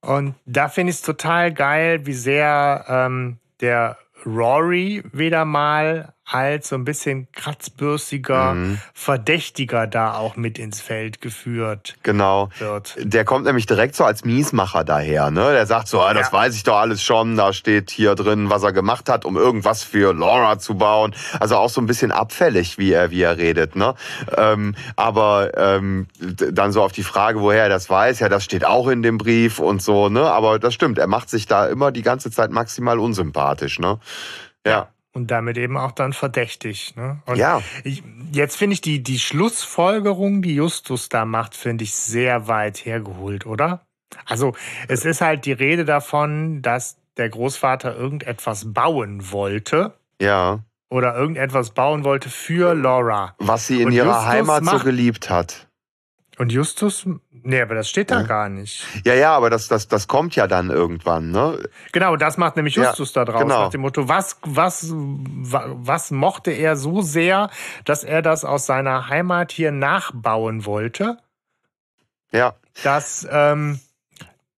Und 0.00 0.36
da 0.46 0.68
finde 0.68 0.90
ich 0.90 0.96
es 0.98 1.02
total 1.02 1.52
geil, 1.52 2.06
wie 2.06 2.12
sehr 2.12 2.84
ähm, 2.88 3.38
der 3.60 3.98
Rory 4.24 5.02
wieder 5.12 5.44
mal 5.44 6.14
als 6.30 6.68
so 6.68 6.76
ein 6.76 6.84
bisschen 6.84 7.28
kratzbürstiger 7.32 8.54
Mhm. 8.54 8.78
Verdächtiger 8.94 9.86
da 9.86 10.14
auch 10.14 10.36
mit 10.36 10.58
ins 10.58 10.80
Feld 10.80 11.20
geführt 11.20 11.96
Genau. 12.02 12.50
wird. 12.58 12.96
Der 12.98 13.24
kommt 13.24 13.46
nämlich 13.46 13.66
direkt 13.66 13.94
so 13.94 14.04
als 14.04 14.24
Miesmacher 14.24 14.84
daher, 14.84 15.30
ne? 15.30 15.52
Der 15.52 15.66
sagt 15.66 15.88
so, 15.88 16.00
ah, 16.02 16.12
das 16.14 16.28
Ja. 16.28 16.32
weiß 16.34 16.54
ich 16.54 16.62
doch 16.64 16.76
alles 16.76 17.02
schon, 17.02 17.36
da 17.36 17.52
steht 17.52 17.90
hier 17.90 18.14
drin, 18.14 18.50
was 18.50 18.62
er 18.62 18.72
gemacht 18.72 19.08
hat, 19.08 19.24
um 19.24 19.36
irgendwas 19.36 19.82
für 19.82 20.12
Laura 20.12 20.58
zu 20.58 20.74
bauen. 20.76 21.14
Also 21.40 21.56
auch 21.56 21.70
so 21.70 21.80
ein 21.80 21.86
bisschen 21.86 22.12
abfällig, 22.12 22.78
wie 22.78 22.92
er, 22.92 23.10
wie 23.10 23.22
er 23.22 23.36
redet, 23.38 23.76
ne? 23.76 23.94
Ähm, 24.36 24.74
aber 24.96 25.52
ähm, 25.56 26.06
dann 26.18 26.72
so 26.72 26.82
auf 26.82 26.92
die 26.92 27.02
Frage, 27.02 27.40
woher 27.40 27.64
er 27.64 27.68
das 27.68 27.88
weiß, 27.88 28.18
ja, 28.20 28.28
das 28.28 28.44
steht 28.44 28.64
auch 28.64 28.88
in 28.88 29.02
dem 29.02 29.16
Brief 29.18 29.58
und 29.58 29.82
so, 29.82 30.08
ne? 30.08 30.30
Aber 30.30 30.58
das 30.58 30.74
stimmt, 30.74 30.98
er 30.98 31.06
macht 31.06 31.30
sich 31.30 31.46
da 31.46 31.66
immer 31.66 31.90
die 31.92 32.02
ganze 32.02 32.30
Zeit 32.30 32.50
maximal 32.50 32.98
unsympathisch, 32.98 33.78
ne? 33.78 33.98
Ja. 34.66 34.88
Und 35.18 35.32
damit 35.32 35.58
eben 35.58 35.76
auch 35.76 35.90
dann 35.90 36.12
verdächtig. 36.12 36.94
Ne? 36.94 37.20
Und 37.26 37.36
Ja. 37.38 37.60
ich, 37.82 38.04
jetzt 38.30 38.56
finde 38.56 38.74
ich 38.74 38.80
die, 38.80 39.02
die 39.02 39.18
Schlussfolgerung, 39.18 40.42
die 40.42 40.54
Justus 40.54 41.08
da 41.08 41.24
macht, 41.24 41.56
finde 41.56 41.82
ich 41.82 41.92
sehr 41.94 42.46
weit 42.46 42.84
hergeholt, 42.84 43.46
oder? 43.46 43.84
Also 44.24 44.54
es 44.86 45.04
ist 45.04 45.20
halt 45.20 45.44
die 45.44 45.52
Rede 45.52 45.84
davon, 45.84 46.62
dass 46.62 46.96
der 47.16 47.28
Großvater 47.30 47.96
irgendetwas 47.96 48.72
bauen 48.72 49.32
wollte 49.32 49.94
Ja. 50.20 50.60
oder 50.88 51.16
irgendetwas 51.16 51.70
bauen 51.70 52.04
wollte 52.04 52.30
für 52.30 52.74
Laura. 52.74 53.34
Was 53.38 53.66
sie 53.66 53.80
in 53.82 53.88
Und 53.88 53.92
ihrer 53.94 54.06
Justus 54.06 54.26
Heimat 54.26 54.64
so 54.64 54.70
macht- 54.72 54.84
geliebt 54.84 55.30
hat. 55.30 55.67
Und 56.38 56.52
Justus, 56.52 57.04
nee, 57.30 57.60
aber 57.60 57.74
das 57.74 57.88
steht 57.90 58.10
da 58.12 58.20
Ja. 58.20 58.26
gar 58.26 58.48
nicht. 58.48 58.86
Ja, 59.04 59.14
ja, 59.14 59.36
aber 59.36 59.50
das, 59.50 59.66
das, 59.68 59.88
das 59.88 60.06
kommt 60.06 60.36
ja 60.36 60.46
dann 60.46 60.70
irgendwann, 60.70 61.30
ne? 61.32 61.68
Genau, 61.92 62.16
das 62.16 62.36
macht 62.38 62.54
nämlich 62.56 62.76
Ja, 62.76 62.84
Justus 62.90 63.12
da 63.12 63.24
draus, 63.24 63.42
genau. 63.42 63.64
nach 63.64 63.70
dem 63.70 63.80
Motto, 63.80 64.08
was, 64.08 64.38
was, 64.42 64.90
wa- 64.92 65.66
was 65.74 66.10
mochte 66.12 66.52
er 66.52 66.76
so 66.76 67.02
sehr, 67.02 67.50
dass 67.84 68.04
er 68.04 68.22
das 68.22 68.44
aus 68.44 68.66
seiner 68.66 69.08
Heimat 69.08 69.50
hier 69.50 69.72
nachbauen 69.72 70.64
wollte? 70.64 71.18
Ja. 72.30 72.54
Das 72.84 73.26
ähm, 73.30 73.80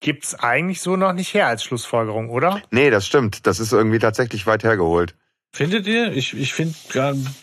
gibt's 0.00 0.34
eigentlich 0.34 0.82
so 0.82 0.96
noch 0.96 1.12
nicht 1.14 1.32
her 1.32 1.46
als 1.46 1.64
Schlussfolgerung, 1.64 2.28
oder? 2.28 2.60
Nee, 2.70 2.90
das 2.90 3.06
stimmt. 3.06 3.46
Das 3.46 3.58
ist 3.60 3.72
irgendwie 3.72 3.98
tatsächlich 3.98 4.46
weit 4.46 4.64
hergeholt. 4.64 5.14
Findet 5.52 5.86
ihr? 5.88 6.12
Ich, 6.12 6.32
ich 6.36 6.54
finde, 6.54 6.74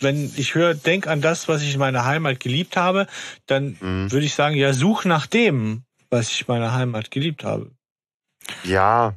wenn 0.00 0.32
ich 0.36 0.54
höre, 0.54 0.74
denk 0.74 1.06
an 1.06 1.20
das, 1.20 1.46
was 1.46 1.62
ich 1.62 1.74
in 1.74 1.78
meiner 1.78 2.04
Heimat 2.06 2.40
geliebt 2.40 2.76
habe, 2.76 3.06
dann 3.46 3.76
Mhm. 3.80 4.10
würde 4.10 4.24
ich 4.24 4.34
sagen, 4.34 4.56
ja, 4.56 4.72
such 4.72 5.04
nach 5.04 5.26
dem, 5.26 5.82
was 6.10 6.30
ich 6.30 6.40
in 6.42 6.46
meiner 6.48 6.72
Heimat 6.74 7.10
geliebt 7.10 7.44
habe. 7.44 7.70
Ja. 8.64 9.14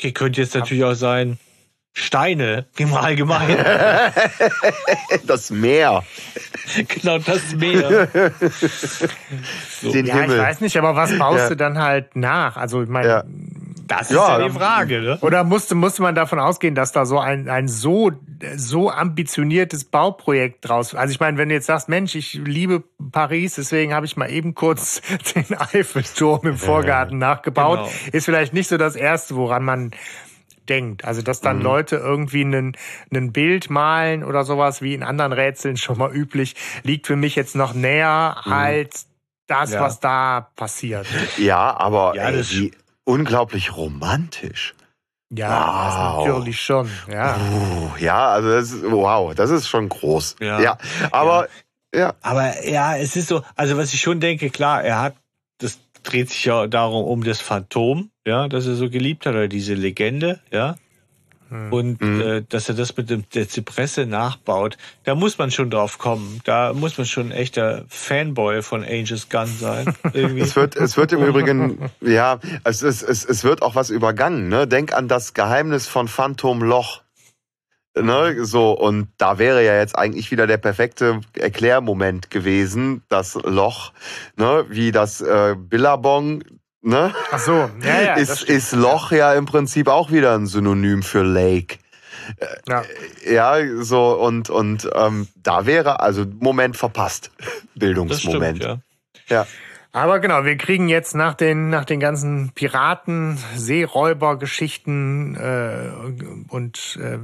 Okay, 0.00 0.12
könnte 0.12 0.40
jetzt 0.40 0.54
natürlich 0.54 0.82
auch 0.84 0.94
sein, 0.94 1.38
Steine 1.94 2.66
im 2.76 2.92
Allgemeinen. 2.94 3.56
das 5.26 5.50
Meer. 5.50 6.04
genau 6.88 7.18
das 7.18 7.54
Meer. 7.54 8.08
So, 9.80 9.92
Den 9.92 10.06
Ja, 10.06 10.16
ich 10.16 10.22
Himmel. 10.22 10.38
weiß 10.38 10.60
nicht, 10.60 10.76
aber 10.76 10.96
was 10.96 11.16
baust 11.18 11.38
Ja. 11.42 11.48
du 11.50 11.56
dann 11.56 11.78
halt 11.78 12.16
nach? 12.16 12.56
Also 12.56 12.82
ich 12.82 12.88
meine, 12.88 13.08
Ja. 13.08 13.24
Das 13.88 14.02
ist 14.10 14.16
Ja, 14.16 14.38
ja, 14.38 14.46
die 14.48 14.54
Frage, 14.54 15.00
ne? 15.00 15.18
Oder 15.22 15.42
musste, 15.44 15.74
musste 15.74 16.02
man 16.02 16.14
davon 16.14 16.38
ausgehen, 16.38 16.74
dass 16.74 16.92
da 16.92 17.04
so 17.06 17.18
ein, 17.18 17.48
ein 17.48 17.66
so, 17.66 18.12
so 18.54 18.90
ambitioniertes 18.90 19.84
Bauprojekt 19.84 20.68
draus. 20.68 20.94
Also 20.94 21.10
ich 21.12 21.18
meine, 21.20 21.38
wenn 21.38 21.48
du 21.48 21.54
jetzt 21.54 21.66
sagst, 21.66 21.88
Mensch, 21.88 22.14
ich 22.14 22.34
liebe 22.34 22.84
Paris, 23.12 23.54
deswegen 23.56 23.94
habe 23.94 24.06
ich 24.06 24.16
mal 24.16 24.30
eben 24.30 24.54
kurz 24.54 25.00
den 25.34 25.56
Eiffelturm 25.58 26.46
im 26.46 26.56
Vorgarten 26.56 27.18
nachgebaut, 27.18 27.78
Genau. 27.78 27.90
ist 28.12 28.24
vielleicht 28.26 28.52
nicht 28.54 28.68
so 28.68 28.76
das 28.76 28.94
Erste, 28.94 29.34
woran 29.36 29.64
man 29.64 29.90
denkt. 30.68 31.04
Also 31.04 31.22
dass 31.22 31.40
dann 31.40 31.62
Leute 31.62 31.96
irgendwie 31.96 32.44
einen 32.44 33.32
Bild 33.32 33.70
malen 33.70 34.22
oder 34.22 34.44
sowas, 34.44 34.82
wie 34.82 34.92
in 34.94 35.02
anderen 35.02 35.32
Rätseln 35.32 35.78
schon 35.78 35.96
mal 35.96 36.14
üblich, 36.14 36.56
liegt 36.82 37.06
für 37.06 37.16
mich 37.16 37.36
jetzt 37.36 37.56
noch 37.56 37.72
näher 37.72 38.36
als 38.44 39.06
das, 39.46 39.72
Ja. 39.72 39.80
was 39.80 39.98
da 40.00 40.50
passiert. 40.56 41.06
Ja, 41.38 41.74
aber 41.78 42.12
Ja, 42.14 42.24
ey, 42.28 42.44
wie 42.50 42.72
unglaublich 43.08 43.76
romantisch. 43.76 44.74
Ja, 45.34 45.48
Wow. 45.48 46.26
das 46.26 46.26
natürlich 46.26 46.60
schon. 46.60 46.90
Ja. 47.10 47.32
Puh, 47.34 47.90
ja, 47.98 48.28
also 48.28 48.48
das 48.50 48.70
ist, 48.72 48.90
wow, 48.90 49.34
das 49.34 49.50
ist 49.50 49.68
schon 49.68 49.88
groß. 49.88 50.36
Ja. 50.40 50.78
aber 51.10 51.48
ja. 51.94 52.14
Aber 52.22 52.66
ja, 52.66 52.96
es 52.96 53.16
ist 53.16 53.28
so, 53.28 53.42
also 53.56 53.76
was 53.76 53.92
ich 53.94 54.00
schon 54.00 54.20
denke, 54.20 54.50
klar, 54.50 54.82
er 54.82 55.00
hat, 55.00 55.16
das 55.58 55.78
dreht 56.02 56.30
sich 56.30 56.44
ja 56.44 56.66
darum, 56.66 57.04
um 57.04 57.24
das 57.24 57.40
Phantom, 57.40 58.10
ja, 58.26 58.48
das 58.48 58.66
er 58.66 58.74
so 58.74 58.88
geliebt 58.90 59.26
hat, 59.26 59.34
oder 59.34 59.48
diese 59.48 59.74
Legende, 59.74 60.40
ja. 60.50 60.76
Und 61.50 62.00
Mhm. 62.00 62.20
äh, 62.20 62.42
dass 62.48 62.68
er 62.68 62.74
das 62.74 62.96
mit 62.96 63.08
dem, 63.10 63.24
der 63.30 63.48
Zypresse 63.48 64.06
nachbaut, 64.06 64.76
da 65.04 65.14
muss 65.14 65.38
man 65.38 65.50
schon 65.50 65.70
drauf 65.70 65.98
kommen. 65.98 66.40
Da 66.44 66.72
muss 66.74 66.98
man 66.98 67.06
schon 67.06 67.28
ein 67.28 67.32
echter 67.32 67.84
Fanboy 67.88 68.62
von 68.62 68.84
Angel's 68.84 69.28
Gun 69.28 69.46
sein. 69.46 69.94
Irgendwie. 70.12 70.40
Es 70.40 70.56
wird, 70.56 70.76
es 70.76 70.96
wird 70.96 71.12
im 71.12 71.24
Übrigen, 71.24 71.90
ja, 72.00 72.38
es, 72.64 72.82
ist, 72.82 73.02
es, 73.02 73.24
es 73.24 73.44
wird 73.44 73.62
auch 73.62 73.74
was 73.74 73.90
übergangen. 73.90 74.48
Ne? 74.48 74.66
Denk 74.66 74.92
an 74.92 75.08
das 75.08 75.32
Geheimnis 75.34 75.86
von 75.86 76.08
Phantom 76.08 76.62
Loch. 76.62 77.02
Ne, 78.00 78.44
so, 78.44 78.72
und 78.72 79.08
da 79.16 79.38
wäre 79.38 79.64
ja 79.64 79.76
jetzt 79.76 79.98
eigentlich 79.98 80.30
wieder 80.30 80.46
der 80.46 80.58
perfekte 80.58 81.20
Erklärmoment 81.36 82.30
gewesen, 82.30 83.02
das 83.08 83.34
Loch, 83.34 83.92
ne, 84.36 84.66
wie 84.68 84.92
das 84.92 85.20
äh, 85.20 85.56
Billabong, 85.58 86.44
ne, 86.82 87.14
Ach 87.30 87.38
so, 87.38 87.70
ja, 87.82 88.00
ja. 88.00 88.14
ist, 88.14 88.42
ist 88.44 88.72
Loch 88.72 89.12
ja 89.12 89.34
im 89.34 89.46
Prinzip 89.46 89.88
auch 89.88 90.10
wieder 90.10 90.34
ein 90.34 90.46
Synonym 90.46 91.02
für 91.02 91.22
Lake. 91.22 91.78
Ja. 92.68 92.82
Ja, 93.26 93.56
so, 93.82 94.12
und, 94.12 94.50
und 94.50 94.88
ähm, 94.94 95.28
da 95.36 95.66
wäre, 95.66 96.00
also 96.00 96.26
Moment 96.40 96.76
verpasst, 96.76 97.30
das 97.38 97.50
stimmt, 97.50 97.74
Bildungsmoment. 97.74 98.62
ja. 98.62 98.78
ja. 99.28 99.46
Aber 99.92 100.20
genau, 100.20 100.44
wir 100.44 100.56
kriegen 100.58 100.88
jetzt 100.88 101.14
nach 101.14 101.32
den, 101.34 101.70
nach 101.70 101.86
den 101.86 101.98
ganzen 101.98 102.52
Piraten, 102.54 103.38
Seeräuber-Geschichten 103.56 105.34
äh, 105.34 105.90
und 106.48 106.98
äh, 107.02 107.18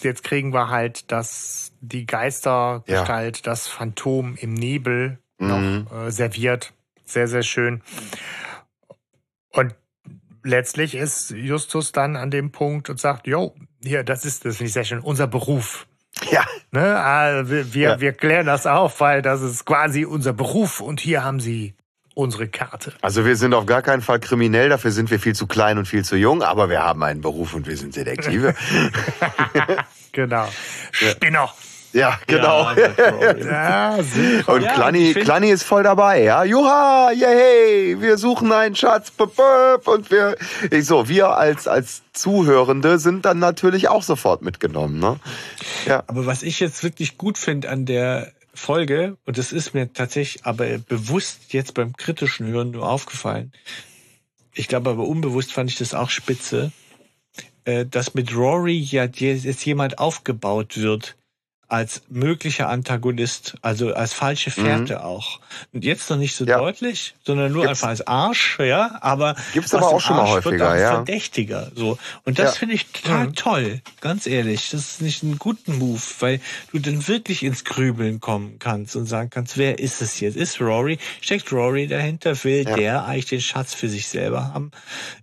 jetzt, 0.00 0.24
kriegen 0.24 0.54
wir 0.54 0.70
halt 0.70 1.12
das, 1.12 1.70
die 1.82 2.06
Geistergestalt, 2.06 3.46
das 3.46 3.68
Phantom 3.68 4.36
im 4.40 4.54
Nebel 4.54 5.18
Mhm. 5.38 5.48
noch 5.48 6.06
äh, 6.06 6.10
serviert. 6.10 6.72
Sehr, 7.04 7.28
sehr 7.28 7.42
schön. 7.42 7.80
Letztlich 10.48 10.94
ist 10.94 11.30
Justus 11.30 11.92
dann 11.92 12.16
an 12.16 12.30
dem 12.30 12.50
Punkt 12.52 12.88
und 12.88 12.98
sagt, 12.98 13.26
jo, 13.26 13.54
hier, 13.82 14.02
das 14.02 14.24
ist, 14.24 14.44
das 14.44 14.56
finde 14.56 14.68
ich 14.68 14.72
sehr 14.72 14.84
schön, 14.84 15.00
unser 15.00 15.26
Beruf. 15.26 15.86
Ja. 16.30 16.44
Ne? 16.72 16.98
Also 16.98 17.50
wir, 17.50 17.74
wir, 17.74 17.88
Ja. 17.90 18.00
wir 18.00 18.12
klären 18.12 18.46
das 18.46 18.66
auf, 18.66 19.00
weil 19.00 19.20
das 19.22 19.42
ist 19.42 19.64
quasi 19.66 20.04
unser 20.06 20.32
Beruf 20.32 20.80
und 20.80 21.00
hier 21.00 21.22
haben 21.22 21.38
Sie 21.38 21.74
unsere 22.14 22.48
Karte. 22.48 22.94
Also 23.02 23.24
wir 23.26 23.36
sind 23.36 23.52
auf 23.54 23.66
gar 23.66 23.82
keinen 23.82 24.00
Fall 24.00 24.18
kriminell, 24.20 24.70
dafür 24.70 24.90
sind 24.90 25.10
wir 25.10 25.20
viel 25.20 25.34
zu 25.34 25.46
klein 25.46 25.76
und 25.78 25.86
viel 25.86 26.04
zu 26.04 26.16
jung, 26.16 26.42
aber 26.42 26.68
wir 26.70 26.82
haben 26.82 27.02
einen 27.04 27.20
Beruf 27.20 27.54
und 27.54 27.66
wir 27.68 27.76
sind 27.76 27.94
Detektive. 27.94 28.54
Genau. 30.12 30.48
Spinner. 30.90 31.52
Ja, 31.92 32.18
genau. 32.26 32.70
Ja. 32.72 33.96
Und 34.46 34.62
Ja, 34.62 34.74
Klanni, 34.74 35.14
Klanni 35.14 35.50
ist 35.50 35.62
voll 35.62 35.82
dabei, 35.82 36.22
ja. 36.22 36.44
Juha, 36.44 37.10
yay, 37.12 38.00
wir 38.00 38.18
suchen 38.18 38.52
einen 38.52 38.74
Schatz. 38.76 39.12
Und 39.84 40.10
wir, 40.10 40.36
ich 40.70 40.84
so, 40.84 41.08
wir 41.08 41.30
als, 41.36 41.66
als 41.66 42.02
Zuhörende 42.12 42.98
sind 42.98 43.24
dann 43.24 43.38
natürlich 43.38 43.88
auch 43.88 44.02
sofort 44.02 44.42
mitgenommen, 44.42 44.98
ne? 44.98 45.18
Ja. 45.86 46.04
Aber 46.06 46.26
was 46.26 46.42
ich 46.42 46.60
jetzt 46.60 46.82
wirklich 46.82 47.16
gut 47.16 47.38
finde 47.38 47.70
an 47.70 47.86
der 47.86 48.32
Folge, 48.54 49.16
und 49.24 49.38
das 49.38 49.52
ist 49.52 49.72
mir 49.72 49.92
tatsächlich 49.92 50.44
aber 50.44 50.66
bewusst 50.78 51.52
jetzt 51.52 51.74
beim 51.74 51.96
kritischen 51.96 52.48
Hören 52.48 52.72
nur 52.72 52.88
aufgefallen, 52.88 53.52
ich 54.52 54.68
glaube 54.68 54.90
aber 54.90 55.06
unbewusst 55.06 55.52
fand 55.52 55.70
ich 55.70 55.78
das 55.78 55.94
auch 55.94 56.10
spitze, 56.10 56.72
äh, 57.64 57.86
dass 57.86 58.14
mit 58.14 58.34
Rory 58.34 58.78
ja 58.78 59.04
jetzt 59.04 59.64
jemand 59.64 59.98
aufgebaut 59.98 60.76
wird 60.76 61.17
als 61.68 62.00
möglicher 62.08 62.68
Antagonist, 62.70 63.56
also 63.60 63.92
als 63.92 64.14
falsche 64.14 64.50
Fährte 64.50 65.04
auch. 65.04 65.40
Und 65.74 65.84
jetzt 65.84 66.08
noch 66.08 66.16
nicht 66.16 66.34
so 66.34 66.44
Mhm. 66.44 66.50
Ja. 66.50 66.58
deutlich, 66.58 67.14
sondern 67.24 67.52
nur 67.52 67.62
Gibt's- 67.64 67.82
einfach 67.82 67.88
als 67.90 68.06
Arsch, 68.06 68.58
ja, 68.58 68.96
aber 69.02 69.36
Gibt's 69.52 69.74
aber 69.74 69.88
auch 69.88 70.00
schon 70.00 70.16
mal 70.16 70.22
Arsch 70.22 70.44
häufiger, 70.46 70.78
ja. 70.78 70.94
Verdächtiger, 70.94 71.70
so. 71.74 71.98
Und 72.24 72.38
das 72.38 72.54
Ja. 72.54 72.58
finde 72.60 72.74
ich 72.74 72.86
total 72.86 73.26
Mhm. 73.26 73.34
toll, 73.34 73.80
ganz 74.00 74.26
ehrlich. 74.26 74.70
Das 74.70 74.80
ist 74.80 75.02
nicht 75.02 75.22
ein 75.22 75.38
guter 75.38 75.72
Move, 75.72 76.00
weil 76.20 76.40
du 76.72 76.78
dann 76.78 77.06
wirklich 77.06 77.42
ins 77.42 77.64
Grübeln 77.64 78.20
kommen 78.20 78.58
kannst 78.58 78.96
und 78.96 79.04
sagen 79.04 79.28
kannst, 79.28 79.58
wer 79.58 79.78
ist 79.78 80.00
es 80.00 80.20
jetzt? 80.20 80.36
Ist 80.36 80.60
Rory? 80.62 80.98
Steckt 81.20 81.52
Rory 81.52 81.86
dahinter? 81.86 82.42
Will 82.44 82.64
Ja. 82.66 82.76
der 82.76 83.04
eigentlich 83.04 83.26
den 83.26 83.40
Schatz 83.42 83.74
für 83.74 83.90
sich 83.90 84.08
selber 84.08 84.54
haben? 84.54 84.70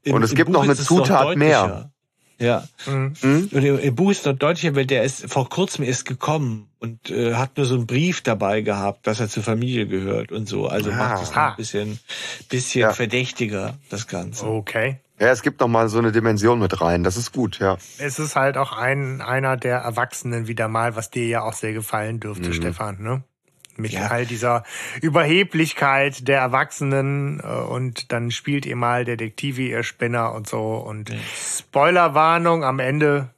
Im- 0.04 0.14
Und 0.14 0.22
es 0.24 0.36
gibt 0.36 0.52
noch 0.52 0.62
eine 0.64 0.76
Zutat 0.76 1.38
mehr. 1.38 1.90
Ja. 2.38 2.68
Mhm. 2.86 3.14
Hm? 3.20 3.50
Und 3.54 3.64
im, 3.64 3.80
im 3.80 3.96
Buch 3.96 4.12
ist 4.12 4.26
noch 4.26 4.34
deutlicher, 4.34 4.76
weil 4.76 4.86
der 4.86 5.04
ist 5.04 5.32
vor 5.32 5.48
kurzem 5.50 5.86
erst 5.86 6.06
gekommen 6.06 6.68
und 6.80 7.10
äh, 7.10 7.34
hat 7.36 7.56
nur 7.58 7.66
so 7.66 7.76
einen 7.76 7.88
Brief 7.88 8.22
dabei 8.22 8.62
gehabt, 8.62 9.08
dass 9.08 9.20
er 9.20 9.30
zur 9.30 9.44
Familie 9.44 9.88
gehört 9.88 10.32
und 10.32 10.48
so. 10.48 10.68
Also 10.68 10.92
Ah. 10.92 10.96
macht 10.96 11.24
es 11.24 11.30
noch 11.30 11.38
ein 11.38 11.56
bisschen, 11.56 12.00
bisschen 12.50 12.82
Ja. 12.82 12.94
verdächtiger, 12.94 13.76
das 13.90 14.08
Ganze. 14.08 14.46
Okay. 14.48 15.00
Ja, 15.18 15.28
es 15.30 15.44
gibt 15.44 15.62
noch 15.62 15.70
mal 15.70 15.88
so 15.88 15.98
eine 15.98 16.12
Dimension 16.12 16.60
mit 16.60 16.82
rein. 16.82 17.06
Das 17.06 17.16
ist 17.16 17.32
gut, 17.32 17.60
ja. 17.60 17.78
Es 18.00 18.20
ist 18.20 18.36
halt 18.36 18.58
auch 18.58 18.74
ein, 18.74 19.22
einer 19.22 19.56
der 19.56 19.78
Erwachsenen 19.78 20.48
wieder 20.48 20.68
mal, 20.68 20.98
was 20.98 21.10
dir 21.10 21.26
ja 21.26 21.42
auch 21.44 21.54
sehr 21.54 21.72
gefallen 21.72 22.20
dürfte, 22.20 22.50
Mhm. 22.50 22.54
Stefan, 22.54 23.02
ne? 23.02 23.24
Mit 23.78 23.92
Ja. 23.92 24.08
all 24.08 24.26
dieser 24.26 24.64
Überheblichkeit 25.02 26.28
der 26.28 26.40
Erwachsenen 26.40 27.40
äh, 27.40 27.46
und 27.48 28.12
dann 28.12 28.32
spielt 28.32 28.66
ihr 28.66 28.76
mal 28.76 29.06
Detektive, 29.06 29.62
ihr 29.64 29.84
Spinner 29.84 30.34
und 30.34 30.48
so. 30.48 30.76
Und 30.76 31.10
Ja. 31.10 31.16
Spoilerwarnung, 31.60 32.64
am 32.64 32.80
Ende 32.80 33.30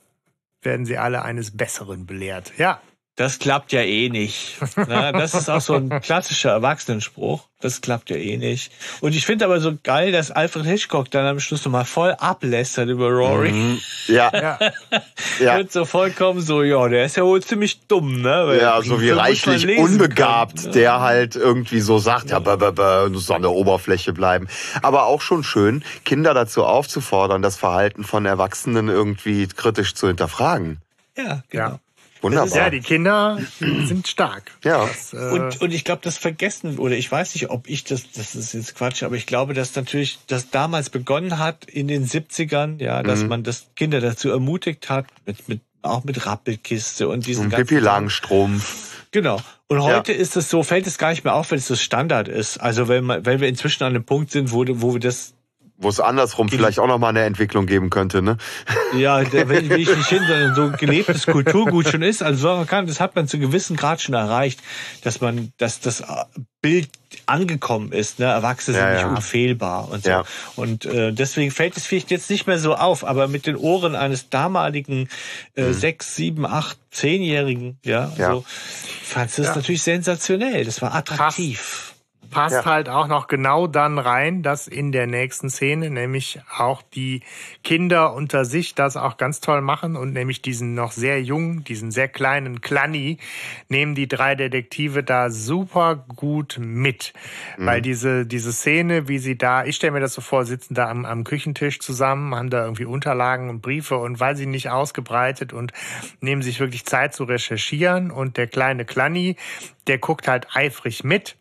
werden 0.61 0.85
sie 0.85 0.97
alle 0.97 1.23
eines 1.23 1.55
Besseren 1.55 2.05
belehrt. 2.05 2.53
Ja, 2.57 2.81
Das 3.17 3.39
klappt 3.39 3.71
ja 3.71 3.81
eh 3.81 4.09
nicht. 4.09 4.57
Na, 4.75 5.11
das 5.11 5.33
ist 5.33 5.49
auch 5.49 5.59
so 5.59 5.73
ein 5.73 5.89
klassischer 6.01 6.51
Erwachsenenspruch. 6.51 7.45
Das 7.59 7.81
klappt 7.81 8.11
ja 8.11 8.15
eh 8.15 8.37
nicht. 8.37 8.71
Und 9.01 9.15
ich 9.15 9.25
finde 9.25 9.45
aber 9.45 9.59
so 9.59 9.73
geil, 9.81 10.11
dass 10.11 10.29
Alfred 10.29 10.65
Hitchcock 10.65 11.09
dann 11.09 11.25
am 11.25 11.39
Schluss 11.39 11.65
nochmal 11.65 11.85
voll 11.85 12.11
ablästert 12.11 12.89
über 12.89 13.09
Rory. 13.09 13.51
Mhm. 13.53 13.81
Ja, 14.05 14.29
ja. 14.33 14.59
ja. 15.39 15.57
Und 15.57 15.71
so 15.71 15.85
vollkommen 15.85 16.41
so, 16.41 16.61
ja, 16.61 16.87
der 16.89 17.05
ist 17.05 17.17
ja 17.17 17.23
wohl 17.23 17.41
ziemlich 17.41 17.79
dumm, 17.87 18.21
ne? 18.21 18.43
Weil 18.45 18.59
Ja, 18.59 18.79
so 18.83 19.01
wie 19.01 19.09
reichlich 19.09 19.79
unbegabt, 19.79 20.57
können, 20.57 20.67
ne? 20.67 20.73
der 20.73 20.99
halt 20.99 21.35
irgendwie 21.35 21.79
so 21.79 21.97
sagt, 21.97 22.29
ja, 22.29 22.37
bäh, 22.37 22.55
bäh, 22.55 22.71
bäh, 22.71 23.09
muss 23.09 23.31
an 23.31 23.41
der 23.41 23.51
Oberfläche 23.51 24.13
bleiben. 24.13 24.47
Aber 24.83 25.07
auch 25.07 25.21
schon 25.21 25.43
schön, 25.43 25.83
Kinder 26.05 26.35
dazu 26.35 26.63
aufzufordern, 26.63 27.41
das 27.41 27.55
Verhalten 27.55 28.03
von 28.03 28.27
Erwachsenen 28.27 28.89
irgendwie 28.89 29.47
kritisch 29.47 29.95
zu 29.95 30.05
hinterfragen. 30.05 30.77
Ja, 31.17 31.41
genau. 31.49 31.69
Ja. 31.69 31.79
Wunderbar. 32.21 32.57
ja, 32.57 32.69
die 32.69 32.79
Kinder 32.81 33.39
sind 33.59 34.07
stark. 34.07 34.51
Ja. 34.63 34.85
Das, 34.87 35.13
äh, 35.13 35.17
Und, 35.31 35.61
und 35.61 35.73
ich 35.73 35.83
glaube, 35.83 36.01
das 36.03 36.17
vergessen, 36.17 36.77
oder 36.79 36.95
ich 36.95 37.11
weiß 37.11 37.35
nicht, 37.35 37.49
ob 37.49 37.69
ich 37.69 37.83
das, 37.83 38.11
das 38.11 38.35
ist 38.35 38.53
jetzt 38.53 38.75
Quatsch, 38.75 39.03
aber 39.03 39.15
ich 39.15 39.25
glaube, 39.25 39.53
dass 39.53 39.75
natürlich 39.75 40.19
das 40.27 40.49
damals 40.49 40.89
begonnen 40.89 41.37
hat 41.39 41.65
in 41.65 41.87
den 41.87 42.05
70ern, 42.07 42.81
ja, 42.81 43.03
dass 43.03 43.21
Mhm. 43.21 43.27
man 43.29 43.43
das 43.43 43.67
Kinder 43.75 44.01
dazu 44.01 44.29
ermutigt 44.29 44.89
hat, 44.89 45.05
mit, 45.25 45.47
mit, 45.49 45.61
auch 45.81 46.03
mit 46.03 46.25
Rappelkiste 46.25 47.07
und 47.07 47.25
diesen 47.27 47.45
Und 47.45 47.49
ganzen 47.51 47.67
Pippi 47.67 47.79
Langstrumpf. 47.81 49.05
Genau. 49.11 49.39
Und 49.69 49.81
heute 49.83 50.13
ist 50.13 50.35
es 50.37 50.49
so, 50.49 50.63
fällt 50.63 50.87
es 50.87 50.97
gar 50.97 51.09
nicht 51.11 51.23
mehr 51.23 51.33
auf, 51.33 51.51
wenn 51.51 51.57
es 51.57 51.67
so 51.67 51.75
Standard 51.75 52.27
ist. 52.27 52.57
Also 52.57 52.87
wenn, 52.87 53.03
man, 53.03 53.25
wenn 53.25 53.41
wir 53.41 53.47
inzwischen 53.47 53.83
an 53.83 53.89
einem 53.95 54.03
Punkt 54.05 54.31
sind, 54.31 54.51
wo, 54.51 54.65
wo 54.67 54.93
wir 54.93 54.99
das, 54.99 55.33
Wo 55.79 55.89
es 55.89 55.99
andersrum 55.99 56.49
vielleicht 56.49 56.79
auch 56.79 56.87
nochmal 56.87 57.11
eine 57.11 57.21
Entwicklung 57.23 57.67
geben 57.67 57.91
könnte, 57.91 58.23
ne? 58.23 58.37
ja, 58.97 59.23
da 59.23 59.47
will, 59.47 59.69
will 59.69 59.79
ich 59.81 59.95
nicht 59.95 60.09
hin, 60.09 60.23
sondern 60.27 60.55
so 60.55 60.71
gelebtes 60.75 61.27
Kulturgut 61.27 61.87
schon 61.87 62.01
ist. 62.01 62.23
Also 62.23 62.65
kann, 62.67 62.87
das 62.87 62.99
hat 62.99 63.15
man 63.15 63.27
zu 63.27 63.37
gewissem 63.37 63.75
Grad 63.75 64.01
schon 64.01 64.15
erreicht, 64.15 64.59
dass 65.03 65.21
man, 65.21 65.51
dass 65.57 65.79
das 65.79 66.03
Bild 66.61 66.89
angekommen 67.27 67.91
ist. 67.91 68.17
Ne? 68.17 68.25
Erwachsene 68.25 68.77
Ja, 68.77 68.87
sind 68.87 68.95
ja. 69.01 69.07
nicht 69.07 69.17
unfehlbar 69.17 69.91
und 69.91 70.03
so. 70.03 70.09
Ja. 70.09 70.23
Und 70.55 70.85
äh, 70.85 71.13
deswegen 71.13 71.51
fällt 71.51 71.77
es 71.77 71.85
vielleicht 71.85 72.09
jetzt 72.09 72.29
nicht 72.31 72.47
mehr 72.47 72.57
so 72.57 72.73
auf, 72.75 73.05
aber 73.05 73.27
mit 73.27 73.45
den 73.45 73.55
Ohren 73.55 73.95
eines 73.95 74.29
damaligen 74.29 75.09
äh, 75.53 75.73
sechs, 75.73 76.15
sieben, 76.15 76.47
acht, 76.47 76.77
zehnjährigen, 76.89 77.77
ja, 77.85 78.07
Mhm. 78.07 78.13
Ja. 78.21 78.31
so 78.31 78.45
fand 79.03 79.29
es 79.29 79.37
Ja. 79.45 79.55
natürlich 79.55 79.83
sensationell. 79.83 80.65
Das 80.65 80.81
war 80.81 80.95
attraktiv. 80.95 81.93
Passt 82.37 82.53
Ja. 82.53 82.65
halt 82.65 82.87
auch 82.87 83.07
noch 83.07 83.27
genau 83.27 83.65
dann 83.65 83.97
rein, 83.97 84.43
dass 84.43 84.67
in 84.67 84.91
der 84.91 85.07
nächsten 85.07 85.49
Szene 85.49 85.89
nämlich 85.89 86.39
auch 86.55 86.83
die 86.83 87.21
Kinder 87.63 88.13
unter 88.13 88.45
sich 88.45 88.75
das 88.75 88.95
auch 88.95 89.17
ganz 89.17 89.39
toll 89.41 89.61
machen 89.61 89.95
und 89.95 90.13
nämlich 90.13 90.43
diesen 90.43 90.75
noch 90.75 90.91
sehr 90.91 91.19
jungen, 91.19 91.63
diesen 91.63 91.89
sehr 91.89 92.07
kleinen 92.07 92.61
Klanni 92.61 93.17
nehmen 93.69 93.95
die 93.95 94.07
drei 94.07 94.35
Detektive 94.35 95.03
da 95.03 95.31
super 95.31 96.05
gut 96.15 96.59
mit, 96.61 97.13
weil 97.57 97.81
diese 97.81 98.27
diese 98.27 98.53
Szene, 98.53 99.07
wie 99.07 99.17
sie 99.17 99.35
da, 99.35 99.65
ich 99.65 99.75
stelle 99.77 99.93
mir 99.93 99.99
das 99.99 100.13
so 100.13 100.21
vor, 100.21 100.45
sitzen 100.45 100.75
da 100.75 100.91
am, 100.91 101.05
am 101.05 101.23
Küchentisch 101.23 101.79
zusammen, 101.79 102.35
haben 102.35 102.51
da 102.51 102.63
irgendwie 102.65 102.85
Unterlagen 102.85 103.49
und 103.49 103.61
Briefe 103.63 103.97
und 103.97 104.19
weil 104.19 104.35
sie 104.35 104.45
nicht 104.45 104.69
ausgebreitet 104.69 105.53
und 105.53 105.73
nehmen 106.21 106.43
sich 106.43 106.59
wirklich 106.59 106.85
Zeit 106.85 107.15
zu 107.15 107.23
recherchieren 107.23 108.11
und 108.11 108.37
der 108.37 108.45
kleine 108.45 108.85
Klanni, 108.85 109.37
der 109.87 109.97
guckt 109.97 110.27
halt 110.27 110.55
eifrig 110.55 111.03
mit 111.03 111.35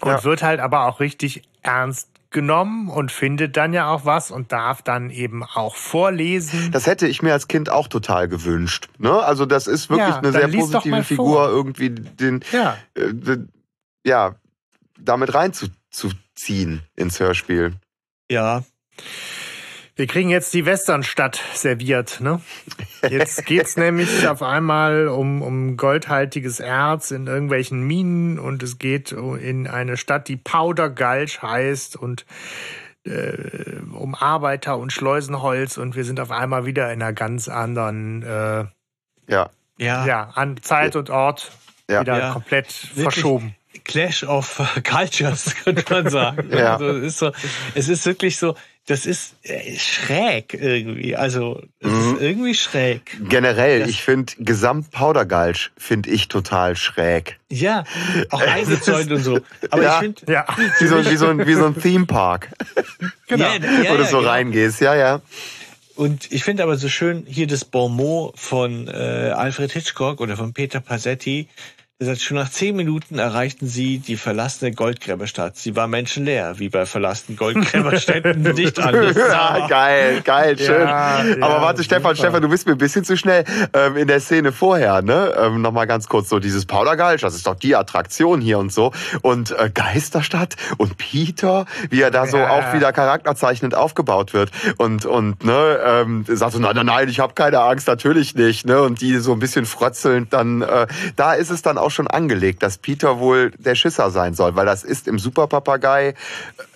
und 0.00 0.08
Ja. 0.08 0.24
wird 0.24 0.42
halt 0.42 0.60
aber 0.60 0.86
auch 0.86 1.00
richtig 1.00 1.42
ernst 1.62 2.08
genommen 2.30 2.88
und 2.88 3.10
findet 3.10 3.56
dann 3.56 3.72
ja 3.72 3.90
auch 3.90 4.04
was 4.04 4.30
und 4.30 4.52
darf 4.52 4.82
dann 4.82 5.10
eben 5.10 5.42
auch 5.42 5.74
vorlesen. 5.74 6.70
Das 6.70 6.86
hätte 6.86 7.08
ich 7.08 7.22
mir 7.22 7.32
als 7.32 7.48
Kind 7.48 7.68
auch 7.70 7.88
total 7.88 8.28
gewünscht. 8.28 8.88
Ne? 8.98 9.10
Also 9.12 9.46
das 9.46 9.66
ist 9.66 9.90
wirklich 9.90 10.06
Ja, 10.08 10.18
eine 10.18 10.30
sehr 10.30 10.46
positive 10.48 11.02
Figur, 11.02 11.26
vor. 11.26 11.48
irgendwie 11.48 11.90
den, 11.90 12.44
Ja, 12.52 12.76
äh, 12.94 13.12
d- 13.12 13.46
ja, 14.06 14.36
damit 14.98 15.34
reinzuziehen 15.34 16.82
ins 16.94 17.18
Hörspiel. 17.18 17.74
Ja, 18.30 18.62
wir 20.00 20.06
kriegen 20.06 20.30
jetzt 20.30 20.54
die 20.54 20.64
Westernstadt 20.64 21.38
serviert. 21.52 22.22
Ne? 22.22 22.40
Jetzt 23.06 23.44
geht's 23.44 23.76
nämlich 23.76 24.26
auf 24.26 24.42
einmal 24.42 25.08
um, 25.08 25.42
um 25.42 25.76
goldhaltiges 25.76 26.58
Erz 26.58 27.10
in 27.10 27.26
irgendwelchen 27.26 27.82
Minen 27.86 28.38
und 28.38 28.62
es 28.62 28.78
geht 28.78 29.12
in 29.12 29.66
eine 29.66 29.98
Stadt, 29.98 30.28
die 30.28 30.38
Powder 30.38 30.88
Gulch 30.88 31.42
heißt 31.42 31.96
und 31.96 32.24
äh, 33.04 33.76
um 33.92 34.14
Arbeiter 34.14 34.78
und 34.78 34.90
Schleusenholz 34.90 35.76
und 35.76 35.94
wir 35.96 36.04
sind 36.04 36.18
auf 36.18 36.30
einmal 36.30 36.64
wieder 36.64 36.90
in 36.90 37.02
einer 37.02 37.12
ganz 37.12 37.48
anderen 37.48 38.22
äh, 38.22 38.64
Ja, 39.28 39.50
ja. 39.76 40.06
ja, 40.06 40.30
an 40.34 40.56
Zeit 40.62 40.96
und 40.96 41.10
Ort 41.10 41.52
Ja. 41.90 42.00
wieder 42.00 42.18
Ja. 42.18 42.32
komplett 42.32 42.88
Wirklich. 42.96 43.02
verschoben. 43.02 43.54
Clash 43.84 44.24
of 44.24 44.60
Cultures, 44.82 45.54
könnte 45.64 45.84
man 45.92 46.08
sagen. 46.08 46.48
Ja. 46.56 46.76
Also 46.76 46.86
es, 46.88 47.04
ist 47.04 47.18
so, 47.18 47.32
es 47.74 47.88
ist 47.88 48.06
wirklich 48.06 48.38
so, 48.38 48.54
das 48.86 49.06
ist 49.06 49.34
äh, 49.44 49.78
schräg 49.78 50.54
irgendwie. 50.54 51.14
Also 51.14 51.62
es 51.80 51.88
Mhm. 51.90 52.14
ist 52.16 52.22
irgendwie 52.22 52.54
schräg. 52.54 53.16
generell, 53.28 53.80
Das- 53.80 53.88
ich 53.90 54.02
finde 54.02 54.32
Gesamt 54.38 54.90
Powdergulch 54.90 55.70
finde 55.78 56.10
ich 56.10 56.28
total 56.28 56.74
schräg. 56.76 57.38
Ja, 57.50 57.84
auch 58.30 58.40
eingezäunt 58.40 59.12
und 59.12 59.22
so. 59.22 59.38
Aber 59.70 59.82
Ja. 59.82 59.94
ich 59.94 59.98
finde, 60.00 60.32
Ja, 60.32 60.46
Wie 60.80 60.86
so, 60.86 61.04
wie 61.10 61.16
so, 61.16 61.26
ein, 61.28 61.46
wie 61.46 61.54
so 61.54 61.66
ein 61.66 61.80
Theme 61.80 62.06
Park, 62.06 62.48
genau. 63.28 63.44
ja, 63.46 63.54
ja, 63.54 63.90
wo 63.92 63.96
du 63.96 64.02
ja, 64.02 64.08
so 64.08 64.18
reingehst. 64.20 64.80
Ja, 64.80 64.94
ja. 64.94 65.20
Und 65.96 66.32
ich 66.32 66.44
finde 66.44 66.62
aber 66.62 66.76
so 66.76 66.88
schön 66.88 67.24
hier 67.28 67.46
das 67.46 67.64
Bonmot 67.64 68.38
von 68.38 68.88
äh, 68.88 68.90
Alfred 69.36 69.70
Hitchcock 69.72 70.20
oder 70.20 70.36
von 70.36 70.54
Peter 70.54 70.80
Passetti. 70.80 71.48
Er 72.02 72.06
sagt, 72.06 72.22
schon 72.22 72.38
nach 72.38 72.48
zehn 72.48 72.76
Minuten 72.76 73.18
erreichten 73.18 73.66
sie 73.66 73.98
die 73.98 74.16
verlassene 74.16 74.72
Goldgräberstadt. 74.72 75.58
Sie 75.58 75.76
war 75.76 75.86
menschenleer, 75.86 76.58
wie 76.58 76.70
bei 76.70 76.86
verlassenen 76.86 77.36
Goldgräberstädten 77.36 78.40
nicht 78.54 78.78
anders. 78.80 79.14
Ja, 79.14 79.66
geil, 79.68 80.22
geil, 80.24 80.58
schön. 80.58 80.80
Ja, 80.80 81.22
ja, 81.22 81.42
Aber 81.42 81.60
warte, 81.60 81.84
Stefan, 81.84 82.16
super. 82.16 82.28
Stefan, 82.28 82.40
du 82.40 82.48
bist 82.48 82.66
mir 82.66 82.72
ein 82.72 82.78
bisschen 82.78 83.04
zu 83.04 83.18
schnell 83.18 83.44
ähm, 83.74 83.98
in 83.98 84.08
der 84.08 84.20
Szene 84.20 84.50
vorher, 84.50 85.02
ne? 85.02 85.34
Ähm, 85.36 85.60
Nochmal 85.60 85.86
ganz 85.86 86.08
kurz 86.08 86.30
so 86.30 86.38
dieses 86.38 86.64
Paudergalsch, 86.64 87.20
das 87.20 87.34
ist 87.34 87.46
doch 87.46 87.54
die 87.54 87.76
Attraktion 87.76 88.40
hier 88.40 88.58
und 88.58 88.72
so. 88.72 88.92
Und 89.20 89.50
äh, 89.50 89.68
Geisterstadt 89.68 90.56
und 90.78 90.96
Peter, 90.96 91.66
wie 91.90 92.00
er 92.00 92.10
da 92.10 92.26
so 92.26 92.38
auch 92.38 92.72
wieder 92.72 92.94
charakterzeichnend 92.94 93.74
aufgebaut 93.74 94.32
wird. 94.32 94.52
Und, 94.78 95.04
und 95.04 95.44
ne, 95.44 95.78
ähm, 95.84 96.24
sagt 96.26 96.54
so, 96.54 96.60
nein, 96.60 96.76
nein, 96.76 96.86
nein, 96.86 97.10
ich 97.10 97.20
habe 97.20 97.34
keine 97.34 97.60
Angst, 97.60 97.88
natürlich 97.88 98.34
nicht. 98.34 98.64
Ne? 98.64 98.80
Und 98.80 99.02
die 99.02 99.18
so 99.18 99.34
ein 99.34 99.38
bisschen 99.38 99.66
frötzelnd 99.66 100.32
dann, 100.32 100.62
äh, 100.62 100.86
da 101.16 101.34
ist 101.34 101.50
es 101.50 101.60
dann 101.60 101.76
auch 101.76 101.89
schon 101.90 102.06
angelegt, 102.06 102.62
dass 102.62 102.78
Peter 102.78 103.18
wohl 103.18 103.50
der 103.58 103.74
Schisser 103.74 104.10
sein 104.10 104.34
soll, 104.34 104.56
weil 104.56 104.66
das 104.66 104.84
ist 104.84 105.08
im 105.08 105.18
Superpapagei 105.18 106.14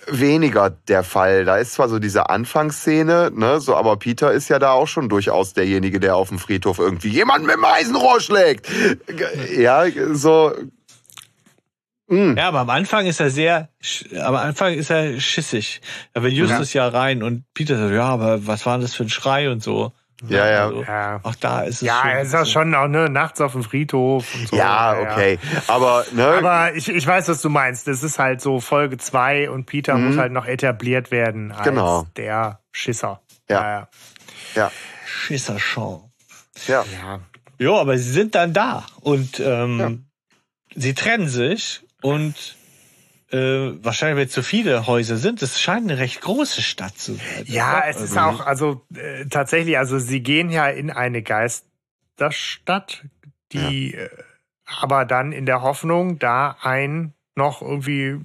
weniger 0.07 0.69
der 0.69 1.03
Fall. 1.03 1.45
Da 1.45 1.57
ist 1.57 1.73
zwar 1.73 1.89
so 1.89 1.99
diese 1.99 2.29
Anfangsszene, 2.29 3.31
ne, 3.33 3.59
so, 3.59 3.75
aber 3.75 3.97
Peter 3.97 4.31
ist 4.31 4.49
ja 4.49 4.59
da 4.59 4.71
auch 4.71 4.87
schon 4.87 5.09
durchaus 5.09 5.53
derjenige, 5.53 5.99
der 5.99 6.15
auf 6.15 6.29
dem 6.29 6.39
Friedhof 6.39 6.79
irgendwie 6.79 7.09
jemanden 7.09 7.47
mit 7.47 7.55
dem 7.55 7.65
Eisenrohr 7.65 8.19
schlägt. 8.19 8.67
Ja, 9.57 9.85
so. 10.13 10.53
Hm. 12.07 12.37
Ja, 12.37 12.49
aber 12.49 12.59
am 12.59 12.69
Anfang 12.69 13.07
ist 13.07 13.19
er 13.19 13.31
sehr, 13.31 13.69
am 14.21 14.35
Anfang 14.35 14.73
ist 14.73 14.91
er 14.91 15.19
schissig. 15.19 15.81
Da 16.13 16.21
will 16.21 16.31
Justus 16.31 16.73
ja. 16.73 16.87
rein 16.87 17.23
und 17.23 17.45
Peter 17.55 17.77
sagt, 17.77 17.93
ja, 17.93 18.05
aber 18.05 18.45
was 18.45 18.65
war 18.65 18.77
denn 18.77 18.81
das 18.81 18.93
für 18.93 19.03
ein 19.03 19.09
Schrei 19.09 19.49
und 19.49 19.63
so. 19.63 19.91
Ja, 20.27 20.49
ja. 20.49 20.65
Also, 20.65 20.83
Ja. 20.83 21.19
Auch 21.23 21.35
da 21.35 21.61
ist 21.63 21.75
es 21.75 21.81
Ja, 21.81 21.99
schon, 22.01 22.09
er 22.09 22.21
ist 22.21 22.35
auch 22.35 22.45
schon 22.45 22.73
auch 22.75 22.87
ne, 22.87 23.09
nachts 23.09 23.41
auf 23.41 23.51
dem 23.51 23.63
Friedhof 23.63 24.33
und 24.33 24.47
so. 24.47 24.55
Ja, 24.55 24.97
okay. 24.99 25.37
Aber, 25.67 26.05
ne, 26.13 26.25
Aber 26.25 26.73
ich, 26.73 26.87
ich 26.89 27.05
weiß, 27.05 27.27
was 27.27 27.41
du 27.41 27.49
meinst. 27.49 27.87
Das 27.87 28.01
ist 28.01 28.17
halt 28.17 28.39
so 28.41 28.59
Folge 28.61 28.97
2 28.97 29.49
und 29.49 29.65
Peter 29.65 29.97
muss 29.97 30.17
halt 30.17 30.31
noch 30.31 30.45
etabliert 30.45 31.11
werden 31.11 31.51
als 31.51 31.59
Mhm. 31.61 31.63
Genau. 31.75 32.07
der 32.15 32.59
Schisser. 32.71 33.21
Ja. 33.49 33.87
ja, 34.55 34.71
Schisser 35.05 35.57
Sean. 35.59 36.01
ja. 36.67 36.83
ja. 37.03 37.19
Ja, 37.57 37.71
aber 37.75 37.97
sie 37.97 38.11
sind 38.11 38.35
dann 38.35 38.51
da 38.53 38.85
und 39.01 39.39
ähm, 39.39 40.07
sie 40.75 40.93
trennen 40.93 41.29
sich 41.29 41.83
und 42.01 42.54
äh, 43.35 43.83
wahrscheinlich, 43.83 44.17
weil 44.17 44.25
es 44.27 44.33
so 44.33 44.41
viele 44.41 44.87
Häuser 44.87 45.17
sind, 45.17 45.41
es 45.41 45.59
scheint 45.61 45.89
eine 45.89 45.99
recht 45.99 46.21
große 46.21 46.61
Stadt 46.61 46.97
zu 46.97 47.19
werden. 47.19 47.45
Ja, 47.47 47.77
oder? 47.79 47.87
es 47.87 48.01
ist 48.01 48.17
auch, 48.17 48.39
also 48.39 48.81
äh, 48.95 49.25
tatsächlich, 49.25 49.77
also 49.77 49.99
sie 49.99 50.21
gehen 50.21 50.49
ja 50.49 50.67
in 50.67 50.89
eine 50.91 51.21
Geisterstadt, 51.21 53.03
die 53.51 53.93
äh, 53.95 54.09
aber 54.65 55.05
dann 55.05 55.31
in 55.31 55.45
der 55.45 55.61
Hoffnung, 55.61 56.17
da 56.17 56.57
ein 56.61 57.13
noch 57.35 57.61
irgendwie 57.61 58.19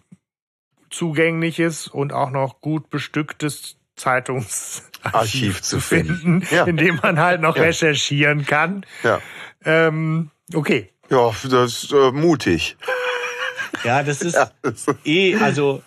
zugängliches 0.91 1.87
und 1.89 2.13
auch 2.13 2.31
noch 2.31 2.61
gut 2.61 2.91
bestücktes 2.91 3.77
Zeitungsarchiv 3.97 4.85
Archiv 5.03 5.63
zu 5.63 5.77
zu 5.77 5.81
finden, 5.81 6.43
finden. 6.43 6.55
Ja. 6.55 6.65
in 6.65 6.77
dem 6.77 6.99
man 7.03 7.19
halt 7.19 7.41
noch 7.41 7.57
Ja. 7.57 7.63
recherchieren 7.65 8.47
kann. 8.47 8.85
Ja, 9.03 9.21
Ähm, 9.65 10.31
okay. 10.55 10.91
ja 11.11 11.31
das 11.51 11.85
ist 11.85 11.93
äh, 11.93 12.11
mutig. 12.13 12.77
Ja, 13.85 14.03
das 14.03 14.21
ist 14.23 14.37
Das- 14.63 14.87
eh, 15.05 15.37
also 15.37 15.83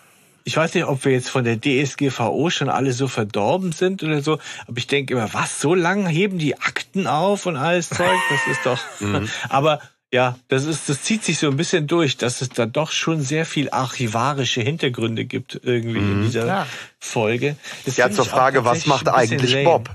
ich 0.45 0.57
weiß 0.57 0.73
nicht, 0.73 0.83
ob 0.85 1.05
wir 1.05 1.13
jetzt 1.13 1.29
von 1.29 1.45
der 1.45 1.57
DSGVO 1.61 2.49
schon 2.49 2.67
alle 2.69 2.91
so 2.91 3.07
verdorben 3.07 3.71
sind 3.71 4.03
oder 4.03 4.21
so, 4.21 4.39
aber 4.67 4.77
ich 4.77 4.87
denke 4.87 5.13
immer, 5.13 5.33
was, 5.33 5.61
so 5.61 5.73
lang 5.73 6.05
heben 6.05 6.37
die 6.37 6.57
Akten 6.59 7.07
auf 7.07 7.45
und 7.45 7.55
alles 7.55 7.89
Zeug? 7.89 8.11
Das 8.29 8.47
ist 8.51 8.65
doch. 8.65 8.79
Mhm. 8.99 9.29
Aber 9.49 9.79
ja, 10.11 10.37
das 10.49 10.65
ist, 10.65 10.89
das 10.89 11.01
zieht 11.01 11.23
sich 11.23 11.39
so 11.39 11.47
ein 11.47 11.57
bisschen 11.57 11.87
durch, 11.87 12.17
dass 12.17 12.41
es 12.41 12.49
da 12.49 12.65
doch 12.67 12.91
schon 12.91 13.21
sehr 13.21 13.45
viel 13.45 13.69
archivarische 13.71 14.61
Hintergründe 14.61 15.25
gibt 15.25 15.59
irgendwie 15.63 15.97
in 15.99 16.21
dieser 16.23 16.45
Ja. 16.45 16.67
Folge. 16.99 17.55
Das 17.85 17.95
Mhm. 17.97 18.01
Ja, 18.01 18.11
zur 18.11 18.25
Frage, 18.25 18.63
was 18.65 18.85
macht 18.85 19.07
eigentlich 19.09 19.51
lame. 19.53 19.63
Bob? 19.63 19.89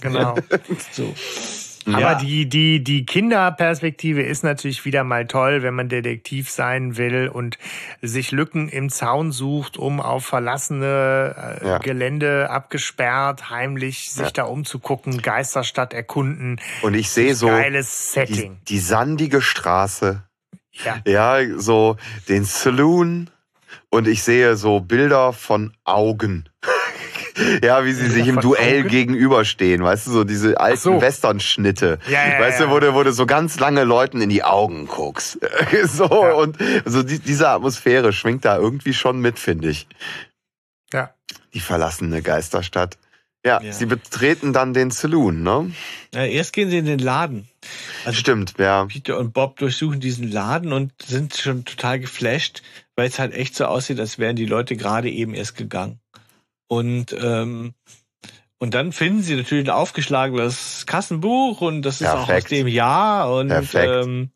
Genau. 0.00 0.34
So. 0.92 1.14
Aber 1.86 1.98
Ja. 2.00 2.14
die, 2.16 2.46
die, 2.46 2.84
die 2.84 3.06
Kinderperspektive 3.06 4.22
ist 4.22 4.44
natürlich 4.44 4.84
wieder 4.84 5.02
mal 5.02 5.26
toll, 5.26 5.62
wenn 5.62 5.74
man 5.74 5.88
Detektiv 5.88 6.50
sein 6.50 6.98
will 6.98 7.28
und 7.28 7.56
sich 8.02 8.32
Lücken 8.32 8.68
im 8.68 8.90
Zaun 8.90 9.32
sucht, 9.32 9.78
um 9.78 9.98
auf 10.00 10.26
verlassene 10.26 11.58
äh, 11.62 11.66
Ja. 11.66 11.78
Gelände 11.78 12.50
abgesperrt, 12.50 13.48
heimlich 13.48 14.10
sich 14.12 14.26
Ja. 14.26 14.30
da 14.30 14.42
umzugucken, 14.44 15.22
Geisterstadt 15.22 15.94
erkunden. 15.94 16.60
Und 16.82 16.92
ich 16.94 17.08
sehe 17.10 17.34
so 17.34 17.46
Geiles 17.46 18.08
die, 18.08 18.12
Setting. 18.12 18.58
die 18.68 18.78
sandige 18.78 19.40
Straße, 19.40 20.22
Ja. 20.72 20.98
ja, 21.06 21.58
so 21.58 21.96
den 22.28 22.44
Saloon 22.44 23.30
und 23.88 24.06
ich 24.06 24.22
sehe 24.22 24.56
so 24.56 24.80
Bilder 24.80 25.32
von 25.32 25.72
Augen. 25.84 26.49
Ja, 27.62 27.84
wie 27.84 27.92
sie 27.92 28.08
sich 28.08 28.26
im 28.26 28.40
Duell 28.40 28.84
gegenüberstehen, 28.84 29.82
weißt 29.82 30.06
du, 30.06 30.10
so 30.10 30.24
diese 30.24 30.58
alten 30.60 30.78
so. 30.78 31.00
Western-Schnitte. 31.00 31.98
Ja, 32.08 32.28
ja, 32.28 32.40
weißt 32.40 32.60
du, 32.60 32.70
wo 32.70 32.78
du, 32.80 32.94
wo 32.94 33.02
du 33.02 33.12
so 33.12 33.26
ganz 33.26 33.58
lange 33.60 33.84
Leuten 33.84 34.20
in 34.20 34.28
die 34.28 34.42
Augen 34.42 34.86
guckst. 34.86 35.38
so, 35.84 36.06
und 36.06 36.56
so 36.84 37.02
die, 37.02 37.18
diese 37.18 37.48
Atmosphäre 37.48 38.12
schwingt 38.12 38.44
da 38.44 38.56
irgendwie 38.56 38.94
schon 38.94 39.20
mit, 39.20 39.38
finde 39.38 39.70
ich. 39.70 39.86
Ja. 40.92 41.14
Die 41.54 41.60
verlassene 41.60 42.22
Geisterstadt. 42.22 42.98
Ja, 43.44 43.60
Ja. 43.62 43.72
sie 43.72 43.86
betreten 43.86 44.52
dann 44.52 44.74
den 44.74 44.90
Saloon, 44.90 45.42
ne? 45.42 45.72
Ja, 46.14 46.24
erst 46.24 46.52
gehen 46.52 46.68
sie 46.68 46.76
in 46.78 46.84
den 46.84 46.98
Laden. 46.98 47.48
Also 48.04 48.18
Stimmt, 48.18 48.54
ja. 48.58 48.84
Peter 48.84 49.18
und 49.18 49.32
Bob 49.32 49.56
durchsuchen 49.58 49.98
diesen 50.00 50.30
Laden 50.30 50.72
und 50.74 50.92
sind 51.02 51.36
schon 51.36 51.64
total 51.64 52.00
geflasht, 52.00 52.62
weil 52.96 53.08
es 53.08 53.18
halt 53.18 53.32
echt 53.32 53.54
so 53.54 53.64
aussieht, 53.64 53.98
als 53.98 54.18
wären 54.18 54.36
die 54.36 54.44
Leute 54.46 54.76
gerade 54.76 55.08
eben 55.10 55.32
erst 55.32 55.56
gegangen. 55.56 56.00
Und, 56.70 57.12
ähm, 57.20 57.74
und 58.58 58.74
dann 58.74 58.92
finden 58.92 59.22
sie 59.22 59.34
natürlich 59.34 59.66
ein 59.66 59.74
aufgeschlagenes 59.74 60.84
Kassenbuch 60.86 61.60
und 61.60 61.82
das 61.82 62.00
ist 62.00 62.06
auch 62.06 62.20
aus 62.20 62.26
Perfekt. 62.26 62.52
dem 62.52 62.68
Jahr. 62.68 63.34
Und 63.34 63.48
Perfekt. 63.48 64.06
ähm, 64.06 64.30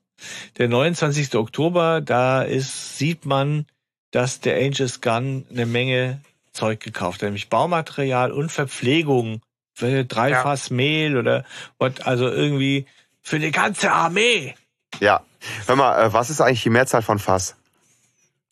der 0.58 0.66
29. 0.68 1.36
Oktober, 1.36 2.00
da 2.00 2.42
ist, 2.42 2.98
sieht 2.98 3.24
man, 3.24 3.66
dass 4.10 4.40
der 4.40 4.56
Angels 4.56 5.00
Gun 5.00 5.46
eine 5.48 5.64
Menge 5.64 6.22
Zeug 6.52 6.80
gekauft 6.80 7.22
hat, 7.22 7.26
nämlich 7.26 7.50
Baumaterial 7.50 8.32
und 8.32 8.50
Verpflegung. 8.50 9.40
Für 9.72 10.04
drei 10.04 10.30
Ja. 10.30 10.42
Fass 10.42 10.70
Mehl 10.70 11.16
oder 11.16 11.44
what, 11.78 12.04
also 12.04 12.28
irgendwie 12.28 12.86
für 13.22 13.38
die 13.38 13.52
ganze 13.52 13.92
Armee. 13.92 14.56
Ja. 14.98 15.22
Hör 15.66 15.76
mal, 15.76 16.02
äh, 16.02 16.12
was 16.12 16.30
ist 16.30 16.40
eigentlich 16.40 16.64
die 16.64 16.70
Mehrzahl 16.70 17.02
von 17.02 17.20
Fass? 17.20 17.54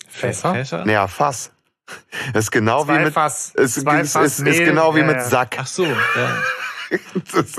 Fässer? 0.08 0.52
Fässer? 0.54 0.84
Naja, 0.84 1.08
Fass. 1.08 1.50
Das 2.32 2.44
ist 2.44 2.50
genau 2.50 2.84
wie 2.84 2.92
Zwei 2.92 3.04
mit. 3.04 3.12
Fass, 3.12 3.52
Es 3.56 3.74
zwei 3.74 4.00
ist, 4.00 4.12
Fass 4.12 4.24
ist, 4.24 4.38
ist 4.38 4.58
Mehl, 4.58 4.64
genau 4.64 4.94
wie 4.94 5.00
ja, 5.00 5.06
mit 5.06 5.16
ja. 5.16 5.24
Sack. 5.24 5.56
Ach 5.58 5.66
so, 5.66 5.84
ja. 5.84 5.94
Das, 7.32 7.52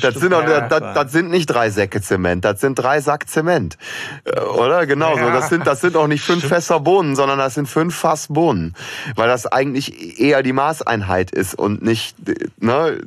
das, 0.00 0.14
sind 0.14 0.30
Ja, 0.30 0.68
das, 0.68 0.94
das 0.94 1.10
sind 1.12 1.30
nicht 1.30 1.46
drei 1.46 1.68
Säcke 1.70 2.00
Zement, 2.00 2.44
das 2.44 2.60
sind 2.60 2.76
drei 2.76 3.00
Sack 3.00 3.28
Zement. 3.28 3.76
Äh, 4.24 4.38
Oder? 4.40 4.86
Genau 4.86 5.14
so. 5.14 5.20
Ja. 5.20 5.32
Das 5.32 5.48
sind, 5.48 5.66
das 5.66 5.80
sind 5.80 5.96
auch 5.96 6.06
nicht 6.06 6.22
fünf 6.22 6.46
Fässer 6.46 6.78
Bohnen, 6.78 7.16
sondern 7.16 7.38
das 7.38 7.54
sind 7.54 7.68
fünf 7.68 7.96
Fass 7.96 8.28
Bohnen. 8.28 8.74
Weil 9.16 9.26
das 9.26 9.46
eigentlich 9.46 10.20
eher 10.20 10.44
die 10.44 10.52
Maßeinheit 10.52 11.32
ist 11.32 11.56
und 11.56 11.82
nicht 11.82 12.16
ne, 12.60 13.00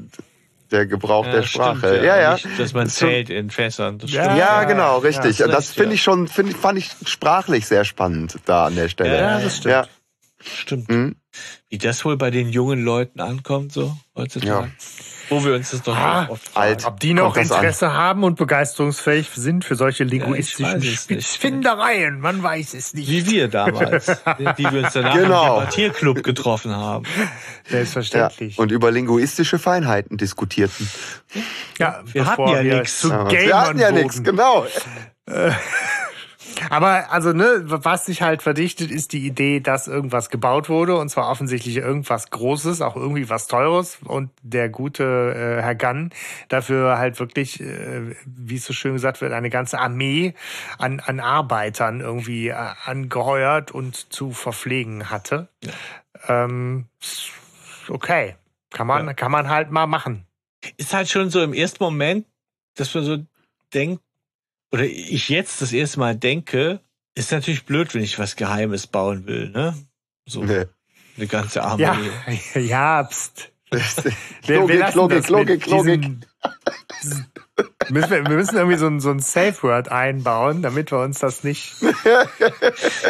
der 0.72 0.86
Gebrauch 0.88 1.26
der 1.26 1.44
Sprache. 1.44 1.80
stimmt, 1.80 2.04
ja, 2.04 2.20
ja. 2.20 2.34
Nicht, 2.34 2.60
dass 2.60 2.74
man 2.74 2.88
Ist 2.88 2.96
zählt 2.96 3.30
in 3.30 3.50
Fässern. 3.50 3.98
Das 3.98 4.12
Ja, 4.12 4.24
stimmt. 4.24 4.40
Ja, 4.40 4.62
ja, 4.62 4.64
genau, 4.66 4.98
ja, 4.98 5.08
richtig. 5.08 5.38
das 5.38 5.50
recht, 5.50 5.70
finde 5.70 5.90
ja. 5.90 5.94
ich 5.94 6.04
schon, 6.04 6.28
find, 6.28 6.54
fand 6.54 6.78
ich 6.80 6.92
sprachlich 7.06 7.68
sehr 7.68 7.86
spannend 7.86 8.40
da 8.46 8.66
an 8.66 8.76
der 8.76 8.90
Stelle. 8.90 9.18
Ja, 9.18 9.40
das 9.40 9.58
stimmt. 9.58 9.90
Ja. 10.44 10.52
Stimmt. 10.56 10.90
Mhm. 10.90 11.16
Wie 11.70 11.78
das 11.78 12.04
wohl 12.04 12.18
bei 12.18 12.30
den 12.30 12.50
jungen 12.50 12.84
Leuten 12.84 13.22
ankommt, 13.22 13.72
so 13.72 13.96
heutzutage. 14.18 14.68
Ja. 14.68 14.68
Wo 15.30 15.46
wir 15.46 15.54
uns 15.56 15.72
das 15.72 15.82
doch 15.82 15.96
Ah, 15.96 16.28
oft 16.30 16.50
fragen. 16.50 16.68
alt. 16.68 16.86
Ob 16.86 17.00
die 17.00 17.14
noch 17.14 17.34
das 17.36 17.50
an? 17.52 17.58
Interesse 17.60 17.94
haben 17.94 18.26
und 18.26 18.36
begeisterungsfähig 18.38 19.30
sind 19.34 19.64
für 19.64 19.76
solche 19.76 20.04
linguistischen 20.04 20.80
nicht. 20.80 21.04
Spitzfindereien, 21.04 22.20
man 22.20 22.44
weiß 22.44 22.74
es 22.74 22.94
nicht. 22.94 23.08
Wie 23.08 23.26
wir 23.28 23.48
damals, 23.48 24.08
wie 24.58 24.70
wir 24.72 24.84
uns 24.84 24.92
danach 24.94 25.14
Genau. 25.16 25.54
im 25.54 25.60
Debattierclub 25.62 26.22
getroffen 26.24 26.76
haben. 26.76 27.06
Ja. 27.18 27.28
Selbstverständlich. 27.70 28.60
Und 28.60 28.72
über 28.74 28.92
linguistische 28.92 29.58
Feinheiten 29.58 30.18
diskutierten. 30.18 30.90
Ja, 31.80 32.02
Wir 32.12 32.26
hatten 32.26 32.48
ja 32.50 32.62
Ja, 32.62 32.82
Gamern 32.84 33.30
wir 33.32 33.58
hatten 33.58 33.80
ja 33.80 33.92
nichts, 33.92 34.22
genau. 34.22 34.66
Aber 36.70 37.12
also 37.12 37.34
ne, 37.34 37.64
was 37.66 38.06
sich 38.06 38.22
halt 38.22 38.42
verdichtet, 38.42 38.92
ist 38.92 39.14
die 39.14 39.26
Idee, 39.26 39.60
dass 39.60 39.88
irgendwas 39.88 40.30
gebaut 40.30 40.70
wurde 40.70 40.96
und 40.98 41.10
zwar 41.10 41.30
offensichtlich 41.30 41.78
irgendwas 41.78 42.30
Großes, 42.30 42.82
auch 42.82 42.96
irgendwie 42.96 43.30
was 43.30 43.48
Teures 43.48 44.00
und 44.04 44.32
der 44.42 44.70
gute 44.70 45.04
äh, 45.04 45.62
Herr 45.62 45.76
Gunn 45.76 46.12
dafür 46.50 46.98
halt 46.98 47.20
wirklich, 47.20 47.60
äh, 47.62 48.16
wie 48.26 48.56
es 48.56 48.66
so 48.66 48.74
schön 48.74 48.94
gesagt 48.94 49.22
wird, 49.22 49.34
eine 49.34 49.50
ganze 49.50 49.80
Armee 49.80 50.34
an, 50.78 51.00
an 51.00 51.20
Arbeitern 51.20 52.02
irgendwie 52.02 52.50
äh, 52.50 52.56
angeheuert 52.86 53.72
und 53.72 54.14
zu 54.14 54.32
verpflegen 54.32 55.10
hatte. 55.10 55.50
Ähm, 56.28 56.88
okay, 57.90 58.36
kann 58.70 58.88
man 58.88 59.08
Ja. 59.08 59.14
kann 59.14 59.32
man 59.32 59.50
halt 59.50 59.72
mal 59.72 59.88
machen. 59.88 60.26
Ist 60.78 60.94
halt 60.94 61.10
schon 61.10 61.30
so 61.30 61.42
im 61.42 61.54
ersten 61.54 61.84
Moment, 61.84 62.26
dass 62.76 62.94
man 62.94 63.04
so 63.04 63.18
denkt, 63.74 64.04
oder 64.72 64.84
ich 64.86 65.30
jetzt 65.30 65.62
das 65.62 65.74
erste 65.74 66.00
Mal 66.00 66.16
denke, 66.16 66.80
ist 67.16 67.32
natürlich 67.32 67.66
blöd, 67.66 67.94
wenn 67.94 68.04
ich 68.04 68.20
was 68.20 68.36
Geheimes 68.36 68.88
bauen 68.88 69.28
will, 69.28 69.50
ne? 69.50 69.76
So 70.26 70.44
Nee. 70.44 70.66
eine 71.18 71.28
ganze 71.28 71.64
Armee. 71.64 71.84
Ja, 71.84 71.98
ja, 72.60 73.04
pst. 73.04 73.52
Logik, 74.48 74.94
Logik, 74.94 75.30
Logik, 75.30 75.66
Logik. 75.68 76.06
Müssen 77.92 78.10
wir, 78.12 78.24
wir 78.26 78.36
müssen 78.36 78.56
irgendwie 78.58 78.78
so 78.78 78.88
ein, 78.88 79.00
so 79.00 79.12
ein 79.12 79.20
Safe-Word 79.20 79.90
einbauen, 79.92 80.62
damit 80.62 80.92
wir 80.92 81.00
uns 81.00 81.20
das 81.20 81.44
nicht. 81.44 81.74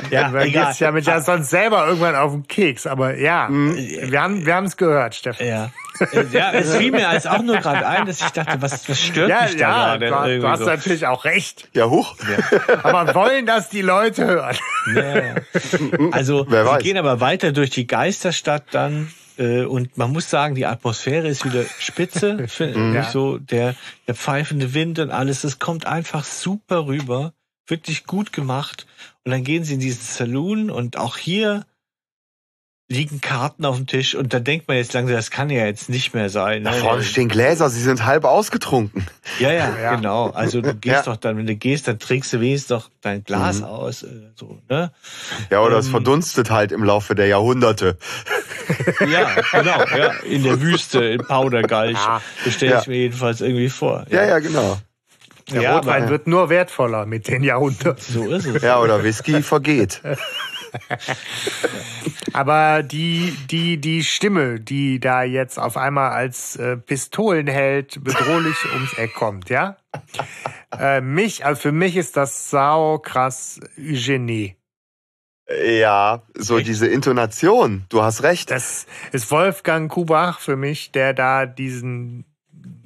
ja 0.09 0.31
Weil 0.33 0.47
egal. 0.47 0.65
geht's 0.67 0.79
ja 0.79 0.91
mit 0.91 1.05
ja 1.05 1.21
sonst 1.21 1.49
selber 1.49 1.85
irgendwann 1.87 2.15
auf 2.15 2.31
den 2.31 2.47
Keks. 2.47 2.87
Aber 2.87 3.15
ja, 3.17 3.47
Mhm. 3.49 3.75
wir 3.77 4.21
haben 4.21 4.45
wir 4.45 4.55
haben 4.55 4.65
es 4.65 4.77
gehört, 4.77 5.15
Stefan. 5.15 5.45
Ja. 5.47 5.69
Ja, 6.31 6.51
es 6.53 6.75
fiel 6.75 6.91
mir 6.91 7.07
als 7.09 7.27
auch 7.27 7.43
nur 7.43 7.57
gerade 7.57 7.85
ein, 7.85 8.07
dass 8.07 8.21
ich 8.21 8.29
dachte, 8.31 8.59
was, 8.59 8.89
was 8.89 8.99
stört 8.99 9.29
Ja, 9.29 9.43
mich 9.43 9.57
da 9.57 9.59
ja, 9.59 9.97
gerade? 9.97 10.35
du, 10.35 10.41
du 10.41 10.47
hast 10.49 10.59
so. 10.61 10.65
natürlich 10.65 11.05
auch 11.05 11.25
recht. 11.25 11.69
Ja, 11.73 11.85
hoch. 11.89 12.15
Aber 12.81 13.13
wollen 13.13 13.45
das 13.45 13.69
die 13.69 13.83
Leute 13.83 14.25
hören? 14.25 14.55
Ja. 14.95 15.35
Also 16.11 16.45
Wer 16.49 16.65
wir 16.65 16.71
weiß. 16.71 16.81
gehen 16.83 16.97
aber 16.97 17.19
weiter 17.19 17.51
durch 17.51 17.69
die 17.69 17.85
Geisterstadt 17.85 18.63
dann 18.71 19.11
und 19.65 19.97
man 19.97 20.11
muss 20.11 20.29
sagen, 20.29 20.55
die 20.55 20.65
Atmosphäre 20.65 21.27
ist 21.27 21.45
wieder 21.45 21.63
spitze, 21.79 22.47
Mhm. 22.59 22.97
ich 22.99 23.07
so. 23.07 23.37
Der 23.37 23.75
der 24.07 24.15
pfeifende 24.15 24.73
Wind 24.73 24.99
und 24.99 25.09
alles, 25.09 25.43
es 25.43 25.59
kommt 25.59 25.85
einfach 25.85 26.23
super 26.23 26.85
rüber, 26.85 27.33
wirklich 27.67 28.05
gut 28.05 28.33
gemacht. 28.33 28.85
Und 29.23 29.31
dann 29.31 29.43
gehen 29.43 29.63
sie 29.63 29.75
in 29.75 29.79
diesen 29.79 30.01
Saloon 30.01 30.69
und 30.69 30.97
auch 30.97 31.17
hier 31.17 31.65
liegen 32.91 33.21
Karten 33.21 33.65
auf 33.65 33.77
dem 33.77 33.87
Tisch 33.87 34.15
und 34.15 34.33
da 34.33 34.39
denkt 34.39 34.67
man 34.67 34.77
jetzt 34.77 34.93
langsam, 34.93 35.15
das 35.15 35.31
kann 35.31 35.49
ja 35.49 35.65
jetzt 35.65 35.89
nicht 35.89 36.13
mehr 36.13 36.29
sein. 36.29 36.63
Da 36.63 36.71
ne? 36.71 36.77
vorne 36.77 37.03
stehen 37.03 37.29
Gläser, 37.29 37.69
sie 37.69 37.81
sind 37.81 38.05
halb 38.05 38.25
ausgetrunken. 38.25 39.07
Ja, 39.39 39.51
ja, 39.51 39.69
Ja. 39.81 39.95
genau. 39.95 40.29
Also 40.31 40.61
du 40.61 40.73
gehst 40.75 40.95
Ja. 40.95 41.01
doch 41.13 41.17
dann, 41.17 41.37
wenn 41.37 41.47
du 41.47 41.55
gehst, 41.55 41.87
dann 41.87 41.99
trinkst 41.99 42.33
du 42.33 42.41
wenigstens 42.41 42.67
doch 42.67 42.89
dein 43.01 43.23
Glas 43.23 43.59
Mhm. 43.59 43.65
aus. 43.65 44.05
So, 44.35 44.59
ne? 44.69 44.91
Ja, 45.49 45.61
oder 45.61 45.77
es 45.77 45.85
Ähm. 45.85 45.91
verdunstet 45.91 46.51
halt 46.51 46.71
im 46.71 46.83
Laufe 46.83 47.15
der 47.15 47.27
Jahrhunderte. 47.27 47.97
Ja, 49.09 49.29
genau. 49.51 49.83
Ja, 49.97 50.11
in 50.25 50.43
der 50.43 50.61
Wüste, 50.61 51.03
in 51.03 51.21
Powdergalch. 51.25 51.93
Ja. 51.97 52.21
Das 52.45 52.53
stelle 52.53 52.77
ich 52.79 52.85
Ja. 52.85 52.91
mir 52.91 52.97
jedenfalls 52.97 53.41
irgendwie 53.41 53.69
vor. 53.69 54.05
Ja, 54.09 54.25
ja, 54.25 54.39
genau. 54.39 54.77
Der 55.51 55.61
Ja, 55.63 55.75
Rotwein 55.77 56.03
aber- 56.03 56.11
wird 56.11 56.27
nur 56.27 56.49
wertvoller 56.49 57.05
mit 57.05 57.27
den 57.27 57.43
Jahrhunderten. 57.43 58.01
So 58.13 58.29
ist 58.31 58.45
es. 58.45 58.61
Ja, 58.61 58.79
oder 58.79 59.03
Whisky 59.03 59.41
vergeht. 59.41 60.01
Aber 62.33 62.83
die, 62.83 63.35
die, 63.49 63.77
die 63.77 64.03
Stimme, 64.03 64.59
die 64.59 64.99
da 64.99 65.23
jetzt 65.23 65.59
auf 65.59 65.77
einmal 65.77 66.11
als 66.11 66.55
äh, 66.55 66.77
Pistolenheld 66.77 68.03
bedrohlich 68.03 68.57
ums 68.73 68.93
Eck 68.93 69.13
kommt, 69.13 69.49
ja? 69.49 69.77
Äh, 70.77 71.01
mich, 71.01 71.45
also 71.45 71.61
für 71.61 71.71
mich 71.71 71.97
ist 71.97 72.17
das 72.17 72.49
sau 72.49 72.99
krass 72.99 73.59
Eugenie. 73.77 74.55
Ja, 75.63 76.23
so 76.33 76.57
Echt? 76.57 76.67
diese 76.67 76.87
Intonation. 76.87 77.85
Du 77.89 78.01
hast 78.01 78.23
recht. 78.23 78.51
Das 78.51 78.85
ist 79.11 79.29
Wolfgang 79.31 79.91
Kubach 79.91 80.39
für 80.39 80.55
mich, 80.55 80.91
der 80.91 81.13
da 81.13 81.45
diesen 81.45 82.25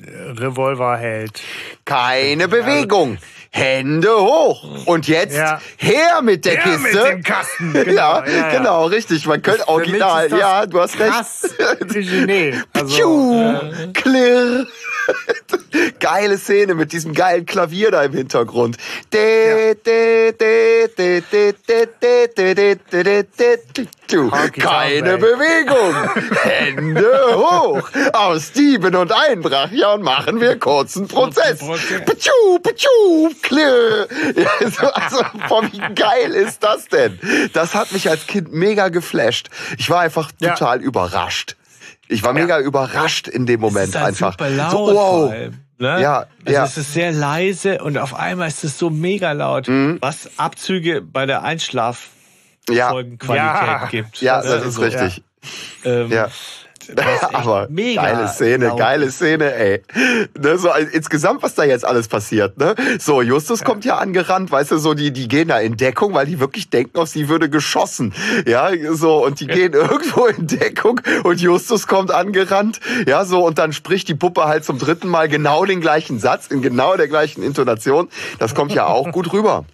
Revolver 0.02 0.98
hält. 0.98 1.42
Keine 1.86 2.48
Bewegung. 2.48 3.18
Hände 3.56 4.10
hoch. 4.14 4.86
Und 4.86 5.08
jetzt 5.08 5.34
Ja. 5.38 5.62
her 5.78 6.22
mit 6.22 6.44
der 6.44 6.56
Ja, 6.56 6.66
mit 6.78 6.92
Kiste. 6.92 7.06
dem 7.08 7.24
Kasten. 7.24 7.74
ja, 7.74 7.84
Genau, 7.84 8.24
ja, 8.26 8.28
ja. 8.28 8.50
genau, 8.58 8.86
richtig. 8.88 9.26
Man 9.26 9.42
könnte 9.42 9.66
original. 9.70 10.30
Ja, 10.38 10.66
du 10.66 10.82
hast 10.82 11.00
recht. 11.00 11.14
Krass 11.14 11.50
Eugenie. 11.82 12.54
Also, 12.74 12.88
Piu, 12.98 13.92
klirr 13.94 14.68
geile 16.06 16.38
Szene 16.38 16.76
mit 16.76 16.94
diesem 16.94 17.16
geilen 17.16 17.48
Klavier 17.48 17.90
da 17.90 18.04
im 18.04 18.14
Hintergrund. 18.14 18.78
Keine 24.54 25.18
Bewegung. 25.18 25.96
Hände 26.44 27.20
hoch. 27.34 27.90
Aus 28.14 28.52
Dieben 28.52 28.96
und 28.96 29.12
Einbrachjahren 29.12 30.04
machen 30.04 30.40
wir 30.40 30.60
kurzen 30.60 31.08
Prozess. 31.08 31.58
Pachu, 31.58 32.60
pachu, 32.62 33.32
klirr. 33.42 34.08
Also, 34.94 35.26
wie 35.72 35.96
geil 35.96 36.36
ist 36.36 36.62
das 36.64 36.88
denn? 36.88 37.20
Das 37.54 37.74
hat 37.74 37.92
mich 37.94 38.08
als 38.12 38.28
Kind 38.28 38.54
mega 38.54 38.90
geflasht. 38.90 39.50
Ich 39.80 39.90
war 39.90 40.02
einfach 40.02 40.32
total 40.40 40.82
überrascht. 40.82 41.56
Ich 42.08 42.22
war 42.22 42.34
mega 42.34 42.60
ja. 42.60 42.64
überrascht 42.64 43.28
in 43.28 43.48
dem 43.48 43.60
Moment 43.60 43.96
halt 43.96 44.06
einfach. 44.06 44.38
so, 44.70 44.94
wow 44.94 45.34
ne? 45.78 46.02
Ja, 46.02 46.26
also 46.46 46.52
ja. 46.52 46.64
es 46.66 46.78
ist 46.78 46.94
sehr 46.94 47.12
leise 47.12 47.84
und 47.84 47.98
auf 47.98 48.14
einmal 48.14 48.48
ist 48.48 48.64
es 48.64 48.78
so 48.78 48.90
mega 48.90 49.32
laut, 49.34 49.68
Mhm. 49.68 49.98
was 50.02 50.30
Abzüge 50.38 51.02
bei 51.02 51.26
der 51.26 51.38
Ja, 51.38 51.44
Einschlaffolgenqualität 51.44 53.28
Ja. 53.38 53.88
gibt. 53.88 54.22
ja, 54.22 54.38
Ne? 54.38 54.44
das 54.44 54.56
ist 54.66 54.80
Also, 54.80 54.82
richtig. 54.84 55.24
Ähm, 55.84 56.12
Ja. 56.12 56.30
Aber 57.34 57.68
mega 57.70 58.02
geile 58.02 58.28
Szene, 58.28 58.68
laut 58.68 58.80
geile. 58.80 59.12
Szene, 59.12 59.54
ey. 59.56 59.82
Ne, 60.40 60.58
so 60.58 60.70
insgesamt, 60.92 61.44
was 61.44 61.56
da 61.56 61.64
jetzt 61.64 61.86
alles 61.86 62.08
passiert, 62.08 62.58
ne? 62.58 62.76
So, 63.00 63.22
Justus 63.22 63.64
kommt 63.64 63.86
ja 63.86 63.98
angerannt, 63.98 64.52
weißt 64.52 64.72
du, 64.72 64.78
so, 64.78 64.94
die, 64.94 65.12
die 65.12 65.28
gehen 65.28 65.48
da 65.48 65.60
in 65.60 65.78
Deckung, 65.78 66.14
weil 66.14 66.26
die 66.26 66.40
wirklich 66.40 66.70
denken, 66.70 66.98
auf 66.98 67.10
sie 67.10 67.30
würde 67.30 67.50
geschossen. 67.50 68.14
Ja, 68.46 68.70
so, 68.92 69.26
und 69.26 69.40
die 69.40 69.48
gehen 69.48 69.74
irgendwo 69.74 70.26
in 70.26 70.48
Deckung 70.48 71.02
und 71.24 71.42
Justus 71.42 71.88
kommt 71.88 72.12
angerannt, 72.12 72.80
ja, 73.08 73.26
so, 73.26 73.46
und 73.46 73.58
dann 73.58 73.74
spricht 73.74 74.08
die 74.08 74.16
Puppe 74.16 74.46
halt 74.46 74.66
zum 74.66 74.80
dritten 74.80 75.08
Mal 75.08 75.28
genau 75.28 75.66
den 75.66 75.82
gleichen 75.82 76.20
Satz, 76.20 76.48
in 76.48 76.62
genau 76.62 76.96
der 76.98 77.08
gleichen 77.08 77.44
Intonation. 77.44 78.10
Das 78.40 78.56
kommt 78.56 78.74
ja 78.74 78.88
auch 78.88 79.12
gut 79.12 79.34
rüber. 79.34 79.66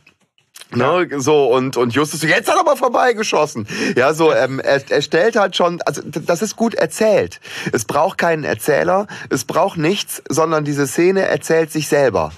Ne, 0.73 1.07
so 1.17 1.53
und 1.53 1.77
und 1.77 1.93
Justus 1.93 2.21
jetzt 2.23 2.49
hat 2.49 2.55
er 2.55 2.61
aber 2.61 2.77
vorbeigeschossen. 2.77 3.67
Ja, 3.95 4.13
so 4.13 4.33
ähm, 4.33 4.59
er, 4.59 4.81
er 4.89 5.01
stellt 5.01 5.35
halt 5.35 5.55
schon, 5.55 5.81
also 5.81 6.01
das 6.05 6.41
ist 6.41 6.55
gut 6.55 6.73
erzählt. 6.75 7.39
Es 7.73 7.85
braucht 7.85 8.17
keinen 8.17 8.43
Erzähler, 8.43 9.07
es 9.29 9.43
braucht 9.45 9.77
nichts, 9.77 10.21
sondern 10.29 10.63
diese 10.63 10.87
Szene 10.87 11.21
erzählt 11.21 11.71
sich 11.71 11.87
selber. 11.87 12.31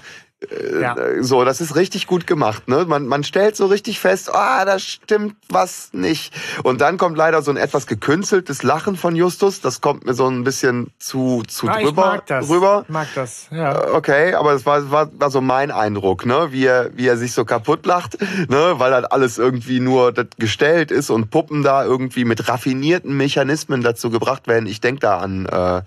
Ja. 0.80 0.96
Äh, 0.96 1.22
So, 1.22 1.44
das 1.44 1.60
ist 1.60 1.76
richtig 1.76 2.06
gut 2.06 2.26
gemacht. 2.26 2.68
Ne? 2.68 2.84
Man, 2.86 3.06
man 3.06 3.24
stellt 3.24 3.56
so 3.56 3.66
richtig 3.66 4.00
fest, 4.00 4.30
ah, 4.34 4.64
da 4.64 4.78
stimmt 4.78 5.36
was 5.48 5.90
nicht. 5.92 6.32
Und 6.62 6.80
dann 6.80 6.96
kommt 6.98 7.16
leider 7.16 7.42
so 7.42 7.50
ein 7.50 7.56
etwas 7.56 7.86
gekünsteltes 7.86 8.62
Lachen 8.62 8.96
von 8.96 9.16
Justus. 9.16 9.60
Das 9.60 9.80
kommt 9.80 10.04
mir 10.06 10.14
so 10.14 10.26
ein 10.28 10.44
bisschen 10.44 10.90
zu, 10.98 11.42
zu 11.46 11.68
Ah, 11.68 11.78
ich 11.80 11.86
drüber 11.86 12.06
mag 12.06 12.26
das. 12.26 12.48
rüber. 12.48 12.84
Ich 12.88 12.92
mag 12.92 13.08
das, 13.14 13.46
ja. 13.50 13.72
Äh, 13.72 13.90
Okay, 13.94 14.34
aber 14.34 14.52
es 14.52 14.66
war, 14.66 14.90
war, 14.90 15.08
war 15.18 15.30
so 15.30 15.40
mein 15.40 15.70
Eindruck, 15.70 16.26
ne? 16.26 16.48
wie, 16.50 16.66
er, 16.66 16.90
wie 16.96 17.06
er 17.06 17.16
sich 17.16 17.32
so 17.32 17.44
kaputt 17.44 17.86
lacht, 17.86 18.18
ne? 18.48 18.74
weil 18.78 18.92
halt 18.92 19.10
alles 19.12 19.38
irgendwie 19.38 19.80
nur 19.80 20.12
das 20.12 20.26
gestellt 20.38 20.90
ist 20.90 21.10
und 21.10 21.30
Puppen 21.30 21.62
da 21.62 21.84
irgendwie 21.84 22.24
mit 22.24 22.48
raffinierten 22.48 23.16
Mechanismen 23.16 23.82
dazu 23.82 24.10
gebracht 24.10 24.46
werden. 24.48 24.66
Ich 24.66 24.80
denk 24.80 25.00
da 25.00 25.18
an 25.18 25.46
äh, 25.46 25.82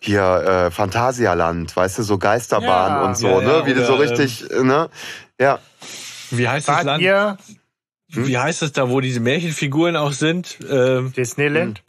hier 0.00 0.22
äh, 0.22 0.70
Phantasialand, 0.70 1.74
weißt 1.76 1.98
du, 1.98 2.02
so 2.02 2.18
Geisterbahn 2.18 2.92
Ja. 2.92 3.04
und 3.04 3.16
so, 3.16 3.28
Ja, 3.28 3.40
ne? 3.40 3.52
ja, 3.58 3.66
wie 3.66 3.74
du 3.74 3.84
so 3.84 3.94
richtig, 3.98 4.50
äh, 4.50 4.62
ne? 4.62 4.88
Ja, 5.40 5.58
Wie 6.30 6.48
heißt 6.48 6.68
das 6.68 6.76
Wart 6.76 6.84
Land? 6.84 7.02
ihr 7.02 7.36
Wie 8.10 8.38
heißt 8.38 8.62
das 8.62 8.72
da, 8.72 8.88
wo 8.88 9.00
diese 9.00 9.20
Märchenfiguren 9.20 9.94
auch 9.96 10.12
sind? 10.12 10.58
Ähm, 10.68 11.12
Disneyland? 11.14 11.82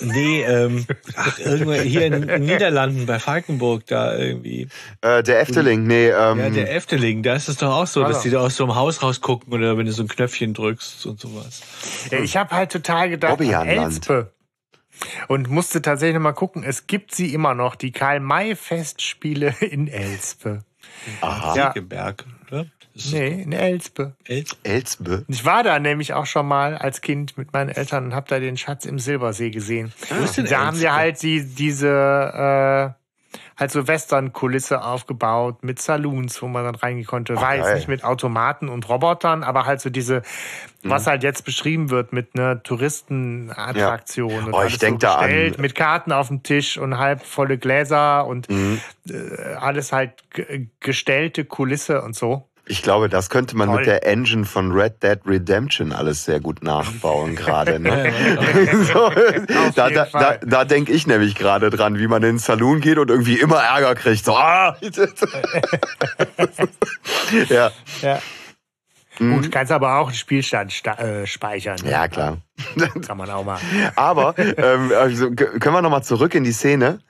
nee, 0.00 0.42
ähm, 0.42 0.84
ach, 1.14 1.38
irgendwo 1.38 1.72
hier 1.74 2.06
in 2.06 2.26
den 2.26 2.44
Niederlanden 2.44 3.06
bei 3.06 3.20
Falkenburg 3.20 3.86
da 3.86 4.16
irgendwie. 4.18 4.68
äh, 5.00 5.22
der 5.22 5.40
Efteling, 5.40 5.86
nee, 5.86 6.08
ähm, 6.08 6.38
Ja, 6.38 6.50
der 6.50 6.74
Efteling, 6.74 7.22
da 7.22 7.34
ist 7.34 7.48
es 7.48 7.58
doch 7.58 7.72
auch 7.72 7.86
so, 7.86 8.00
dass 8.00 8.16
Also. 8.16 8.22
die 8.24 8.30
da 8.30 8.40
aus 8.40 8.56
so 8.56 8.64
einem 8.64 8.74
Haus 8.74 9.02
rausgucken 9.02 9.52
oder 9.52 9.78
wenn 9.78 9.86
du 9.86 9.92
so 9.92 10.02
ein 10.02 10.08
Knöpfchen 10.08 10.54
drückst 10.54 11.06
und 11.06 11.20
sowas. 11.20 11.62
Ich 12.10 12.36
habe 12.36 12.50
halt 12.54 12.72
total 12.72 13.08
gedacht. 13.10 13.40
Elspe. 13.40 14.32
Und 15.28 15.48
musste 15.50 15.82
tatsächlich 15.82 16.14
noch 16.14 16.22
mal 16.22 16.32
gucken, 16.32 16.62
es 16.64 16.86
gibt 16.86 17.14
sie 17.14 17.32
immer 17.34 17.54
noch, 17.54 17.74
die 17.76 17.90
Karl-May-Festspiele 17.92 19.54
in 19.60 19.88
Elspe. 19.88 20.64
Aha, 21.20 21.56
Ja. 21.56 21.66
Segeberg, 21.72 22.24
oder? 22.48 22.66
Nee, 23.10 23.42
in 23.42 23.52
Elspe. 23.52 24.14
Els- 24.24 24.56
Elsbe. 24.62 25.24
Ich 25.26 25.44
war 25.44 25.64
da 25.64 25.80
nämlich 25.80 26.12
auch 26.12 26.26
schon 26.26 26.46
mal 26.46 26.76
als 26.78 27.00
Kind 27.00 27.36
mit 27.36 27.52
meinen 27.52 27.70
Eltern 27.70 28.04
und 28.06 28.14
habe 28.14 28.28
da 28.28 28.38
den 28.38 28.56
Schatz 28.56 28.84
im 28.84 29.00
Silbersee 29.00 29.50
gesehen. 29.50 29.92
Wo 30.10 30.22
ist 30.24 30.36
denn 30.36 30.46
da 30.46 30.66
haben 30.66 30.76
sie 30.76 30.88
halt 30.88 31.20
die, 31.22 31.44
diese 31.44 31.88
äh, 31.88 33.03
halt 33.56 33.70
so 33.70 33.86
Western-Kulisse 33.86 34.82
aufgebaut 34.84 35.62
mit 35.62 35.80
Saloons, 35.80 36.42
wo 36.42 36.48
man 36.48 36.64
dann 36.64 36.74
reingehen 36.74 37.06
konnte. 37.06 37.36
War 37.36 37.54
jetzt 37.56 37.74
nicht 37.74 37.88
mit 37.88 38.02
Automaten 38.04 38.68
und 38.68 38.88
Robotern, 38.88 39.42
aber 39.44 39.64
halt 39.66 39.80
so 39.80 39.90
diese, 39.90 40.22
Mhm. 40.82 40.90
was 40.90 41.06
halt 41.06 41.22
jetzt 41.22 41.44
beschrieben 41.44 41.90
wird 41.90 42.12
mit 42.12 42.30
einer 42.34 42.62
Touristenattraktion. 42.62 44.44
und 44.46 44.52
Oh, 44.54 44.58
ich 44.58 44.66
alles 44.70 44.78
denk 44.78 45.00
da 45.00 45.16
an- 45.16 45.54
Mit 45.58 45.74
Karten 45.74 46.12
auf 46.12 46.28
dem 46.28 46.42
Tisch 46.42 46.78
und 46.78 46.98
halb 46.98 47.24
volle 47.24 47.58
Gläser 47.58 48.26
und 48.26 48.48
Mhm. 48.50 48.80
äh, 49.08 49.54
alles 49.60 49.92
halt 49.92 50.12
ge- 50.30 50.66
gestellte 50.80 51.44
Kulisse 51.44 52.02
und 52.02 52.14
so. 52.16 52.48
Ich 52.66 52.82
glaube, 52.82 53.10
das 53.10 53.28
könnte 53.28 53.56
man 53.56 53.68
Toll. 53.68 53.78
mit 53.78 53.86
der 53.86 54.06
Engine 54.06 54.46
von 54.46 54.72
Red 54.72 55.02
Dead 55.02 55.18
Redemption 55.26 55.92
alles 55.92 56.24
sehr 56.24 56.40
gut 56.40 56.62
nachbauen 56.62 57.34
gerade. 57.36 57.78
Ne? 57.78 58.10
so, 58.92 59.10
da 59.74 59.90
da, 59.90 60.06
da, 60.10 60.36
da 60.38 60.64
denke 60.64 60.92
ich 60.92 61.06
nämlich 61.06 61.34
gerade 61.34 61.68
dran, 61.68 61.98
wie 61.98 62.06
man 62.06 62.22
in 62.22 62.28
den 62.30 62.38
Saloon 62.38 62.80
geht 62.80 62.96
und 62.98 63.10
irgendwie 63.10 63.38
immer 63.38 63.62
Ärger 63.62 63.94
kriegt. 63.94 64.24
So, 64.24 64.34
ah! 64.34 64.76
ja. 67.48 67.70
Ja. 68.00 68.20
Mhm. 69.18 69.42
Gut, 69.42 69.52
kannst 69.52 69.70
aber 69.70 69.98
auch 69.98 70.10
den 70.10 70.16
Spielstand 70.16 70.72
sta- 70.72 70.98
äh, 70.98 71.26
speichern. 71.26 71.76
ne? 71.84 71.90
ja, 71.90 72.08
klar. 72.08 72.38
Kann 73.06 73.16
man 73.16 73.30
auch 73.30 73.44
mal. 73.44 73.58
Aber 73.94 74.34
ähm, 74.38 74.90
also, 74.98 75.30
können 75.30 75.74
wir 75.74 75.82
nochmal 75.82 76.02
zurück 76.02 76.34
in 76.34 76.44
die 76.44 76.52
Szene? 76.52 77.00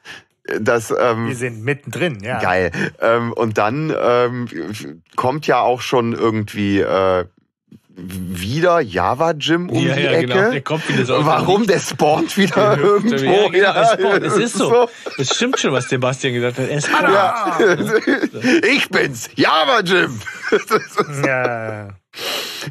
Das, 0.60 0.92
ähm, 0.98 1.28
Wir 1.28 1.36
sind 1.36 1.64
mittendrin, 1.64 2.20
ja. 2.22 2.38
Geil. 2.38 2.70
Ähm, 3.00 3.32
und 3.32 3.56
dann 3.56 3.94
ähm, 3.98 4.46
kommt 5.16 5.46
ja 5.46 5.60
auch 5.60 5.80
schon 5.80 6.12
irgendwie 6.12 6.80
äh, 6.80 7.24
wieder 7.96 8.80
Java 8.80 9.30
Jim 9.32 9.70
um 9.70 9.86
ja, 9.86 9.94
die 9.94 10.02
ja, 10.02 10.10
Ecke. 10.10 10.26
genau. 10.26 10.50
Der 10.50 10.60
kommt 10.62 10.88
wieder 10.88 11.04
so 11.06 11.24
Warum? 11.24 11.66
Der 11.66 11.78
spawnt 11.78 12.36
wieder 12.36 12.76
irgendwo. 12.76 13.24
Ja, 13.24 13.48
genau, 13.48 13.56
Ja, 13.56 13.82
es, 13.82 13.92
spawnt. 13.92 14.22
es 14.24 14.34
das 14.34 14.42
ist 14.42 14.54
so. 14.58 14.88
Es 15.16 15.34
stimmt 15.34 15.58
schon, 15.60 15.72
was 15.72 15.88
Sebastian 15.88 16.34
gesagt 16.34 16.58
hat. 16.58 16.68
Es 16.68 16.88
Ja. 16.88 17.58
Ich 18.68 18.88
bin's, 18.90 19.30
Java 19.36 19.80
Jim. 19.80 20.20
Ja. 21.24 21.88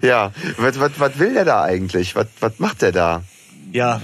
Ja, 0.01 0.31
was, 0.57 0.79
was, 0.79 0.91
was 0.99 1.19
will 1.19 1.33
der 1.33 1.45
da 1.45 1.63
eigentlich? 1.63 2.15
Was, 2.15 2.27
was 2.39 2.59
macht 2.59 2.81
der 2.81 2.91
da? 2.91 3.23
Ja, 3.73 3.99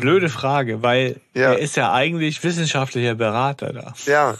blöde 0.00 0.28
Frage, 0.28 0.82
weil 0.82 1.20
Ja. 1.34 1.52
er 1.52 1.58
ist 1.58 1.76
ja 1.76 1.92
eigentlich 1.92 2.42
wissenschaftlicher 2.42 3.14
Berater 3.14 3.72
da. 3.72 3.94
Ja, 4.06 4.34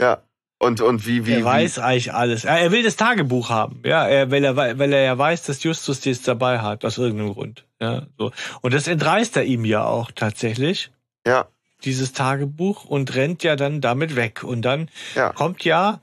ja. 0.00 0.18
Und, 0.60 0.80
und 0.80 1.06
wie, 1.06 1.24
wie, 1.26 1.32
er 1.34 1.38
wie 1.40 1.44
weiß 1.44 1.78
eigentlich 1.78 2.12
alles. 2.14 2.44
Er 2.44 2.72
will 2.72 2.82
das 2.82 2.96
Tagebuch 2.96 3.48
haben, 3.48 3.80
ja, 3.84 4.06
er, 4.08 4.30
weil, 4.30 4.42
er, 4.44 4.56
wei- 4.56 4.76
weil 4.78 4.92
er 4.92 5.02
ja 5.02 5.16
weiß, 5.16 5.44
dass 5.44 5.62
Justus 5.62 6.00
dies 6.00 6.22
dabei 6.22 6.58
hat, 6.60 6.84
aus 6.84 6.98
irgendeinem 6.98 7.34
Grund. 7.34 7.64
Ja, 7.80 8.06
so. 8.18 8.32
Und 8.60 8.74
das 8.74 8.88
entreißt 8.88 9.36
er 9.36 9.44
ihm 9.44 9.64
ja 9.64 9.84
auch 9.84 10.10
tatsächlich, 10.12 10.90
ja, 11.26 11.46
dieses 11.84 12.12
Tagebuch, 12.12 12.84
und 12.84 13.14
rennt 13.14 13.44
ja 13.44 13.54
dann 13.54 13.80
damit 13.80 14.16
weg. 14.16 14.42
Und 14.42 14.62
dann 14.62 14.88
ja, 15.14 15.32
kommt 15.32 15.62
ja 15.64 16.00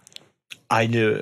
eine 0.70 1.22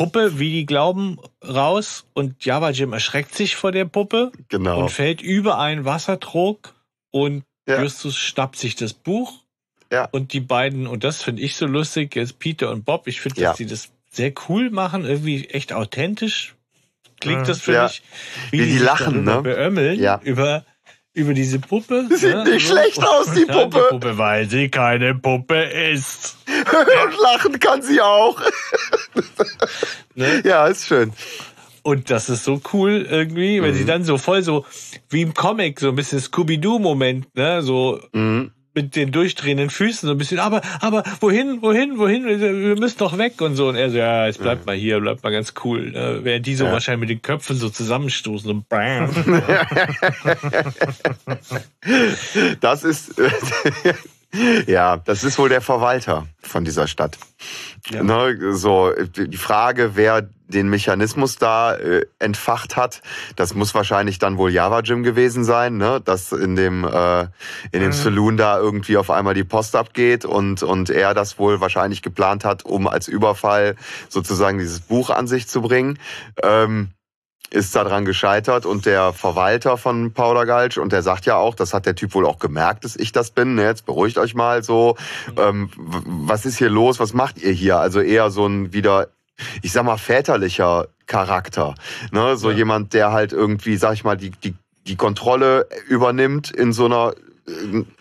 Puppe, 0.00 0.38
wie 0.38 0.50
die 0.50 0.64
glauben, 0.66 1.18
raus 1.46 2.06
und 2.14 2.42
Java 2.42 2.70
Jim 2.70 2.94
erschreckt 2.94 3.34
sich 3.34 3.54
vor 3.56 3.70
der 3.70 3.84
Puppe 3.84 4.32
genau. 4.48 4.80
und 4.80 4.90
fällt 4.90 5.20
über 5.20 5.58
einen 5.58 5.84
Wassertrog 5.84 6.74
und 7.10 7.44
Ja. 7.68 7.82
Justus 7.82 8.16
schnappt 8.16 8.56
sich 8.56 8.76
das 8.76 8.94
Buch 8.94 9.44
Ja. 9.92 10.08
und 10.10 10.32
die 10.32 10.40
beiden, 10.40 10.86
und 10.86 11.04
das 11.04 11.22
finde 11.22 11.42
ich 11.42 11.54
so 11.54 11.66
lustig, 11.66 12.16
jetzt 12.16 12.38
Peter 12.38 12.70
und 12.70 12.86
Bob, 12.86 13.06
ich 13.08 13.20
finde, 13.20 13.42
Ja. 13.42 13.50
dass 13.50 13.58
die 13.58 13.66
das 13.66 13.90
sehr 14.10 14.32
cool 14.48 14.70
machen, 14.70 15.04
irgendwie 15.04 15.46
echt 15.50 15.72
authentisch 15.74 16.54
klingt 17.20 17.46
das 17.46 17.60
für 17.60 17.74
Ja. 17.74 17.82
mich, 17.82 18.02
Wie 18.50 18.56
die 18.56 18.72
sich 18.72 18.80
lachen, 18.80 19.24
ne? 19.24 19.42
beömmeln 19.42 20.00
Ja. 20.00 20.18
über, 20.24 20.64
über 21.12 21.34
diese 21.34 21.58
Puppe. 21.58 22.06
Sieht 22.10 22.34
ne? 22.34 22.44
nicht 22.44 22.66
So. 22.66 22.74
schlecht 22.74 23.02
aus, 23.02 23.32
die 23.32 23.44
Puppe. 23.44 23.78
Die 23.88 23.94
Puppe, 23.94 24.18
weil 24.18 24.48
sie 24.48 24.68
keine 24.68 25.14
Puppe 25.14 25.60
ist. 25.62 26.36
und 26.48 27.20
lachen 27.20 27.58
kann 27.60 27.82
sie 27.82 28.00
auch. 28.00 28.40
Ne? 30.14 30.42
Ja, 30.44 30.66
ist 30.66 30.86
schön. 30.86 31.12
Und 31.82 32.10
das 32.10 32.28
ist 32.28 32.44
so 32.44 32.60
cool 32.72 33.06
irgendwie, 33.08 33.62
wenn 33.62 33.72
Mhm. 33.72 33.76
sie 33.78 33.84
dann 33.86 34.04
so 34.04 34.18
voll 34.18 34.42
so 34.42 34.66
wie 35.08 35.22
im 35.22 35.32
Comic, 35.34 35.80
so 35.80 35.88
ein 35.88 35.96
bisschen 35.96 36.20
Scooby-Doo-Moment, 36.20 37.34
ne, 37.34 37.62
so 37.62 38.00
Mhm. 38.12 38.52
Mit 38.74 38.94
den 38.94 39.10
durchdrehenden 39.12 39.68
Füßen 39.70 40.06
so 40.06 40.12
ein 40.12 40.18
bisschen, 40.18 40.38
aber, 40.38 40.62
aber 40.80 41.02
wohin, 41.20 41.60
wohin, 41.62 41.98
wohin, 41.98 42.24
wir 42.24 42.76
müssen 42.78 42.98
doch 42.98 43.18
weg 43.18 43.40
und 43.40 43.56
so. 43.56 43.68
Und 43.68 43.74
er 43.76 43.90
so, 43.90 43.98
ja, 43.98 44.26
jetzt 44.26 44.40
bleibt 44.40 44.64
mal 44.66 44.76
hier, 44.76 45.00
bleibt 45.00 45.22
mal 45.24 45.30
ganz 45.30 45.54
cool. 45.64 45.90
Ne? 45.90 46.20
Während 46.22 46.46
die 46.46 46.54
so 46.54 46.64
Ja. 46.66 46.72
wahrscheinlich 46.72 47.00
mit 47.00 47.10
den 47.10 47.22
Köpfen 47.22 47.56
so 47.56 47.68
zusammenstoßen 47.68 48.50
und 48.50 48.68
bam. 48.68 49.10
Das 52.60 52.84
ist, 52.84 53.14
ja, 54.66 54.96
das 54.96 55.24
ist 55.24 55.38
wohl 55.38 55.48
der 55.48 55.60
Verwalter 55.60 56.26
von 56.42 56.64
dieser 56.64 56.86
Stadt. 56.86 57.18
Ja. 57.90 58.02
Ne, 58.02 58.54
so, 58.54 58.92
die 58.92 59.36
Frage, 59.36 59.92
wer 59.94 60.28
den 60.46 60.68
Mechanismus 60.68 61.36
da 61.36 61.74
äh, 61.74 62.06
entfacht 62.18 62.76
hat, 62.76 63.02
das 63.36 63.54
muss 63.54 63.74
wahrscheinlich 63.74 64.18
dann 64.18 64.36
wohl 64.36 64.50
Java 64.50 64.80
Jim 64.80 65.02
gewesen 65.02 65.44
sein, 65.44 65.76
ne? 65.76 66.00
dass 66.04 66.32
in 66.32 66.56
dem, 66.56 66.84
äh, 66.84 67.22
in 67.72 67.80
dem 67.80 67.86
Mhm. 67.86 67.92
Saloon 67.92 68.36
da 68.36 68.58
irgendwie 68.58 68.96
auf 68.96 69.10
einmal 69.10 69.34
die 69.34 69.44
Post 69.44 69.76
abgeht 69.76 70.24
und, 70.24 70.62
und 70.62 70.90
er 70.90 71.14
das 71.14 71.38
wohl 71.38 71.60
wahrscheinlich 71.60 72.02
geplant 72.02 72.44
hat, 72.44 72.64
um 72.64 72.88
als 72.88 73.08
Überfall 73.08 73.76
sozusagen 74.08 74.58
dieses 74.58 74.80
Buch 74.80 75.10
an 75.10 75.26
sich 75.26 75.48
zu 75.48 75.62
bringen. 75.62 75.98
Ähm, 76.42 76.90
ist 77.52 77.74
daran 77.74 78.04
gescheitert 78.04 78.64
und 78.64 78.86
der 78.86 79.12
Verwalter 79.12 79.76
von 79.76 80.12
Paula 80.12 80.44
Galsch 80.44 80.78
und 80.78 80.92
der 80.92 81.02
sagt 81.02 81.26
ja 81.26 81.36
auch, 81.36 81.54
das 81.54 81.74
hat 81.74 81.84
der 81.84 81.94
Typ 81.96 82.14
wohl 82.14 82.24
auch 82.24 82.38
gemerkt, 82.38 82.84
dass 82.84 82.96
ich 82.96 83.12
das 83.12 83.30
bin. 83.32 83.56
ne, 83.56 83.64
Jetzt 83.64 83.86
beruhigt 83.86 84.18
euch 84.18 84.34
mal 84.34 84.62
so. 84.62 84.96
Ähm, 85.36 85.70
was 85.76 86.46
ist 86.46 86.58
hier 86.58 86.70
los? 86.70 87.00
Was 87.00 87.12
macht 87.12 87.38
ihr 87.42 87.52
hier? 87.52 87.78
Also 87.78 88.00
eher 88.00 88.30
so 88.30 88.46
ein 88.46 88.72
wieder, 88.72 89.08
ich 89.62 89.72
sag 89.72 89.84
mal, 89.84 89.96
väterlicher 89.96 90.88
Charakter. 91.06 91.74
Ne? 92.12 92.36
So 92.36 92.50
Ja. 92.50 92.56
jemand, 92.58 92.94
der 92.94 93.10
halt 93.10 93.32
irgendwie, 93.32 93.76
sag 93.76 93.94
ich 93.94 94.04
mal, 94.04 94.16
die, 94.16 94.30
die, 94.30 94.54
die 94.86 94.96
Kontrolle 94.96 95.66
übernimmt 95.88 96.50
in 96.52 96.72
so 96.72 96.84
einer 96.84 97.14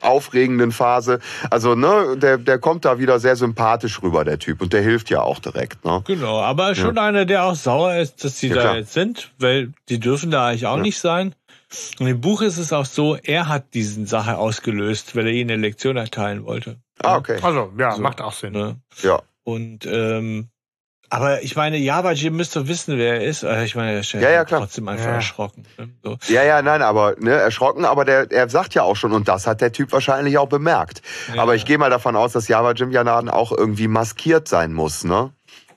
aufregenden 0.01 0.71
Phase. 0.71 1.19
Also, 1.49 1.75
ne, 1.75 2.15
der, 2.17 2.37
der 2.37 2.59
kommt 2.59 2.85
da 2.85 2.99
wieder 2.99 3.19
sehr 3.19 3.35
sympathisch 3.35 4.01
rüber, 4.01 4.23
der 4.25 4.39
Typ. 4.39 4.61
Und 4.61 4.73
der 4.73 4.81
hilft 4.81 5.09
ja 5.09 5.21
auch 5.21 5.39
direkt, 5.39 5.83
ne? 5.85 6.03
genau, 6.05 6.39
aber 6.39 6.75
schon 6.75 6.97
einer, 6.97 7.25
der 7.25 7.43
auch 7.45 7.55
sauer 7.55 7.95
ist, 7.95 8.23
dass 8.23 8.39
sie 8.39 8.47
Ja, 8.49 8.55
da 8.55 8.61
klar. 8.61 8.75
jetzt 8.77 8.93
sind, 8.93 9.31
weil 9.39 9.71
die 9.89 9.99
dürfen 9.99 10.31
da 10.31 10.47
eigentlich 10.47 10.67
auch 10.67 10.77
Ja. 10.77 10.81
nicht 10.83 10.99
sein. 10.99 11.35
Und 11.99 12.07
im 12.07 12.19
Buch 12.19 12.41
ist 12.41 12.57
es 12.57 12.73
auch 12.73 12.85
so, 12.85 13.15
er 13.15 13.47
hat 13.47 13.73
diesen 13.75 14.07
Sache 14.07 14.37
ausgelöst, 14.37 15.15
weil 15.15 15.27
er 15.27 15.33
ihnen 15.33 15.51
eine 15.51 15.61
Lektion 15.61 15.97
erteilen 15.97 16.43
wollte. 16.45 16.77
Ah, 17.03 17.17
okay. 17.17 17.37
Also, 17.41 17.71
ja, 17.77 17.91
So. 17.91 18.01
macht 18.01 18.21
auch 18.21 18.33
Sinn. 18.33 18.53
Ne? 18.53 18.77
Ja. 19.03 19.21
Und 19.43 19.85
ähm, 19.85 20.49
aber 21.09 21.41
ich 21.43 21.55
meine, 21.55 21.77
Java 21.77 22.11
Jim 22.11 22.35
müsste 22.35 22.67
wissen, 22.67 22.97
wer 22.97 23.15
er 23.21 23.25
ist. 23.25 23.43
Äh, 23.43 23.63
Ich 23.65 23.75
meine, 23.75 23.93
er 23.93 23.99
ist 24.01 24.11
Ja, 24.13 24.29
ja, 24.29 24.45
klar. 24.45 24.61
trotzdem 24.61 24.87
einfach 24.87 25.05
Ja. 25.05 25.13
erschrocken. 25.15 25.65
ne? 25.77 25.89
So. 26.03 26.17
Ja, 26.27 26.43
ja, 26.43 26.61
nein, 26.61 26.81
aber 26.81 27.15
ne, 27.19 27.31
erschrocken, 27.31 27.85
aber 27.85 28.05
der, 28.05 28.31
er 28.31 28.49
sagt 28.49 28.73
ja 28.75 28.83
auch 28.83 28.95
schon, 28.95 29.11
und 29.13 29.27
das 29.27 29.47
hat 29.47 29.61
der 29.61 29.71
Typ 29.71 29.91
wahrscheinlich 29.91 30.37
auch 30.37 30.49
bemerkt. 30.49 31.01
Ja, 31.33 31.41
aber 31.41 31.55
ich 31.55 31.65
gehe 31.65 31.77
mal 31.77 31.89
davon 31.89 32.15
aus, 32.15 32.33
dass 32.33 32.47
Java 32.47 32.71
Jim 32.73 32.91
ja 32.91 33.03
dann 33.03 33.29
auch 33.29 33.51
irgendwie 33.51 33.87
maskiert 33.87 34.47
sein 34.47 34.73
muss, 34.73 35.03
ne? 35.03 35.31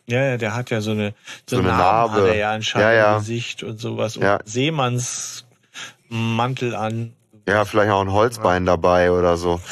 Ja, 0.06 0.22
ja, 0.24 0.36
der 0.36 0.54
hat 0.54 0.70
ja 0.70 0.80
so 0.80 0.90
eine, 0.90 1.14
so 1.48 1.56
So 1.56 1.62
eine 1.62 1.68
Narbe, 1.70 2.14
Narbe. 2.16 2.22
hat 2.22 2.28
er 2.34 2.36
ja 2.36 2.50
anscheinend 2.52 2.88
Ja, 2.90 2.94
ja. 2.94 3.18
Gesicht 3.18 3.62
und 3.62 3.78
sowas. 3.80 4.16
Und 4.16 4.24
Ja. 4.24 4.38
Seemannsmantel 4.44 6.74
an. 6.74 7.14
Ja, 7.48 7.64
vielleicht 7.64 7.90
auch 7.90 8.00
ein 8.02 8.12
Holzbein 8.12 8.66
dabei 8.66 9.10
oder 9.10 9.36
so. 9.36 9.60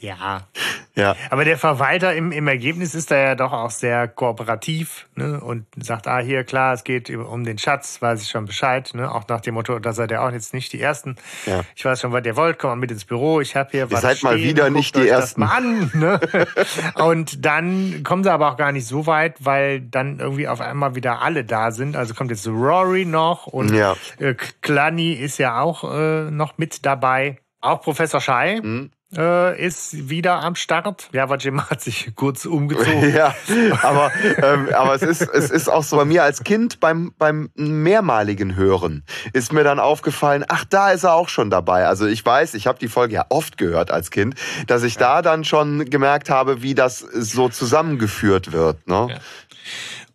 Ja. 0.00 0.46
Ja, 0.94 1.14
Aber 1.28 1.44
der 1.44 1.58
Verwalter 1.58 2.14
im, 2.14 2.32
im 2.32 2.48
Ergebnis 2.48 2.94
ist 2.94 3.10
da 3.10 3.16
ja 3.18 3.34
doch 3.34 3.52
auch 3.52 3.70
sehr 3.70 4.08
kooperativ 4.08 5.06
ne? 5.14 5.38
und 5.40 5.66
sagt, 5.78 6.08
ah, 6.08 6.20
hier, 6.20 6.42
klar, 6.42 6.72
es 6.72 6.84
geht 6.84 7.10
um 7.10 7.44
den 7.44 7.58
Schatz, 7.58 8.00
weiß 8.00 8.22
ich 8.22 8.30
schon 8.30 8.46
Bescheid. 8.46 8.92
Ne? 8.94 9.10
Auch 9.10 9.28
nach 9.28 9.42
dem 9.42 9.54
Motto, 9.54 9.78
da 9.78 9.92
seid 9.92 10.10
ihr 10.10 10.22
auch 10.22 10.30
jetzt 10.30 10.54
nicht 10.54 10.72
die 10.72 10.80
Ersten. 10.80 11.16
Ja. 11.44 11.64
Ich 11.74 11.84
weiß 11.84 12.00
schon, 12.00 12.12
was 12.12 12.24
ihr 12.24 12.34
wollt, 12.36 12.58
kommt 12.58 12.72
mal 12.72 12.76
mit 12.76 12.90
ins 12.90 13.04
Büro, 13.04 13.42
ich 13.42 13.56
habe 13.56 13.68
hier 13.72 13.90
was 13.90 14.00
seid 14.00 14.22
mal 14.22 14.38
stehen, 14.38 14.48
wieder 14.48 14.64
guckt 14.64 14.76
nicht 14.76 14.96
die 14.96 15.06
Ersten. 15.06 15.42
Das 15.42 15.50
mal 15.50 15.56
an, 15.56 15.90
ne? 15.94 16.20
und 17.04 17.44
dann 17.44 18.02
kommen 18.02 18.24
sie 18.24 18.32
aber 18.32 18.50
auch 18.52 18.56
gar 18.56 18.72
nicht 18.72 18.86
so 18.86 19.06
weit, 19.06 19.44
weil 19.44 19.82
dann 19.82 20.18
irgendwie 20.18 20.48
auf 20.48 20.62
einmal 20.62 20.94
wieder 20.94 21.20
alle 21.20 21.44
da 21.44 21.72
sind. 21.72 21.94
Also 21.94 22.14
kommt 22.14 22.30
jetzt 22.30 22.46
Rory 22.48 23.04
noch 23.04 23.46
und 23.46 23.74
Ja. 23.74 23.96
äh, 24.18 24.34
Clanny 24.66 25.12
ist 25.12 25.38
ja 25.38 25.60
auch 25.60 25.84
äh, 25.84 26.28
noch 26.30 26.58
mit 26.58 26.84
dabei. 26.84 27.38
Auch 27.60 27.82
Professor 27.82 28.20
Schei 28.20 28.58
Hm? 28.60 28.90
äh, 29.16 29.64
ist 29.64 30.08
wieder 30.08 30.42
am 30.42 30.56
Start. 30.56 31.08
Java 31.12 31.36
Jim 31.36 31.70
hat 31.70 31.80
sich 31.80 32.10
kurz 32.16 32.46
umgezogen. 32.46 33.14
ja, 33.14 33.32
aber, 33.82 34.10
ähm, 34.42 34.68
aber 34.74 34.96
es, 34.96 35.02
ist, 35.02 35.22
es 35.22 35.50
ist 35.50 35.68
auch 35.68 35.84
so 35.84 35.96
bei 35.96 36.04
mir 36.04 36.24
als 36.24 36.42
Kind 36.42 36.80
beim, 36.80 37.14
beim 37.16 37.50
mehrmaligen 37.54 38.56
Hören 38.56 39.04
ist 39.32 39.52
mir 39.52 39.62
dann 39.62 39.78
aufgefallen, 39.78 40.44
ach, 40.48 40.64
da 40.64 40.90
ist 40.90 41.04
er 41.04 41.14
auch 41.14 41.28
schon 41.28 41.48
dabei. 41.48 41.86
Also 41.86 42.08
ich 42.08 42.26
weiß, 42.26 42.54
ich 42.54 42.66
habe 42.66 42.80
die 42.80 42.88
Folge 42.88 43.14
ja 43.14 43.26
oft 43.28 43.58
gehört 43.58 43.92
als 43.92 44.10
Kind, 44.10 44.34
dass 44.66 44.82
ich 44.82 44.96
da 44.96 45.22
dann 45.22 45.44
schon 45.44 45.84
gemerkt 45.84 46.28
habe, 46.28 46.62
wie 46.62 46.74
das 46.74 46.98
so 46.98 47.48
zusammengeführt 47.48 48.50
wird. 48.50 48.88
Ne? 48.88 49.06
Ja. 49.10 49.18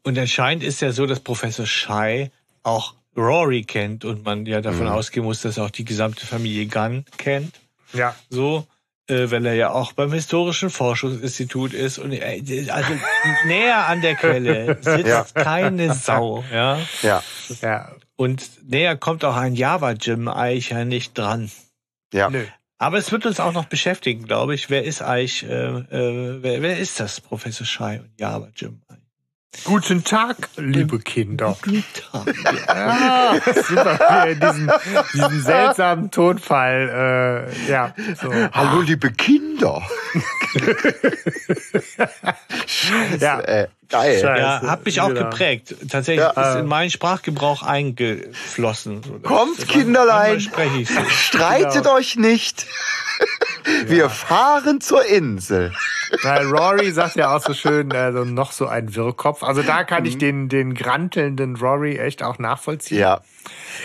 Und 0.03 0.19
anscheinend 0.19 0.65
ist 0.65 0.82
ja 0.82 0.91
so, 0.91 1.06
dass 1.06 1.22
Professor 1.22 1.65
Schei 1.65 2.32
auch 2.64 2.95
Rory 3.17 3.63
kennt 3.63 4.05
und 4.05 4.23
man 4.25 4.45
ja 4.45 4.61
davon 4.61 4.85
Mhm. 4.85 4.91
ausgehen 4.93 5.25
muss, 5.25 5.41
dass 5.41 5.57
er 5.57 5.65
auch 5.65 5.69
die 5.71 5.85
gesamte 5.85 6.25
Familie 6.25 6.65
Gunn 6.67 7.05
kennt. 7.17 7.59
Ja. 7.93 8.15
So, 8.29 8.65
äh, 9.07 9.29
weil 9.31 9.45
er 9.45 9.53
ja 9.55 9.71
auch 9.71 9.91
beim 9.93 10.13
Historischen 10.13 10.69
Forschungsinstitut 10.69 11.73
ist 11.73 11.97
und 11.99 12.13
äh, 12.13 12.69
also 12.69 12.93
näher 13.45 13.88
an 13.88 14.01
der 14.01 14.15
Quelle 14.15 14.77
sitzt 14.81 15.07
Ja. 15.07 15.25
keine 15.33 15.93
Sau, 15.93 16.43
ja. 16.51 16.79
Ja, 17.01 17.21
Ja. 17.61 17.91
Und 18.15 18.49
näher 18.69 18.95
kommt 18.95 19.25
auch 19.25 19.35
ein 19.35 19.55
Java 19.55 19.91
Jim 19.93 20.27
eigentlich 20.27 20.69
ja 20.69 20.85
nicht 20.85 21.17
dran. 21.17 21.51
ja. 22.13 22.29
Nö. 22.29 22.45
Aber 22.77 22.97
es 22.97 23.11
wird 23.11 23.27
uns 23.27 23.39
auch 23.39 23.51
noch 23.53 23.65
beschäftigen, 23.65 24.25
glaube 24.25 24.55
ich. 24.55 24.71
Wer 24.71 24.83
ist 24.83 25.03
eigentlich, 25.03 25.43
äh, 25.43 25.49
äh, 25.49 26.41
wer, 26.41 26.63
wer 26.63 26.79
ist 26.79 26.99
das, 26.99 27.21
Professor 27.21 27.63
Schei 27.67 27.99
und 27.99 28.09
Java 28.19 28.49
Jim? 28.55 28.80
Guten 29.64 30.03
Tag, 30.03 30.38
liebe 30.56 30.98
Kinder. 30.99 31.56
Guten 31.61 31.84
Tag. 31.94 32.34
Ja, 32.68 33.36
super, 33.68 33.99
er 33.99 34.28
in 34.28 34.40
diesen, 34.40 34.72
diesen 35.14 35.41
seltsamen 35.41 36.10
Tonfall, 36.10 37.48
äh, 37.68 37.69
ja, 37.69 37.94
so. 38.19 38.32
Hallo, 38.53 38.80
liebe 38.82 39.11
Kinder. 39.11 39.84
Scheiße, 42.65 43.18
Ja. 43.23 43.40
ey. 43.41 43.68
Geil. 43.91 44.19
Scheiße. 44.22 44.41
Ja, 44.41 44.61
hat 44.61 44.85
mich 44.85 45.01
auch 45.01 45.09
Genau. 45.09 45.30
geprägt. 45.30 45.76
Tatsächlich 45.89 46.26
Ja. 46.35 46.51
ist 46.53 46.59
in 46.59 46.65
meinen 46.68 46.89
Sprachgebrauch 46.89 47.61
eingeflossen. 47.63 49.01
Kommt, 49.23 49.59
Das- 49.59 49.68
Kinderlein. 49.68 50.34
manchmal 50.34 50.39
spreche 50.39 50.77
ich 50.81 50.89
so. 50.89 51.01
Streitet 51.09 51.84
Genau. 51.84 51.95
euch 51.95 52.15
nicht. 52.15 52.65
Wir 53.85 54.09
fahren 54.09 54.81
zur 54.81 55.05
Insel. 55.05 55.73
Weil 56.23 56.47
Rory 56.47 56.91
sagt 56.91 57.15
ja 57.15 57.35
auch 57.35 57.41
so 57.41 57.53
schön, 57.53 57.91
also 57.93 58.26
noch 58.26 58.51
so 58.51 58.68
ein 58.68 58.95
Wirrkopf. 58.95 59.43
Also 59.43 59.61
da 59.61 59.84
kann 59.84 60.01
Mhm. 60.03 60.09
ich 60.09 60.18
den, 60.18 60.49
den 60.49 60.73
grantelnden 60.73 61.55
Rory 61.55 61.97
echt 61.97 62.23
auch 62.23 62.39
nachvollziehen. 62.39 62.99
Ja, 62.99 63.22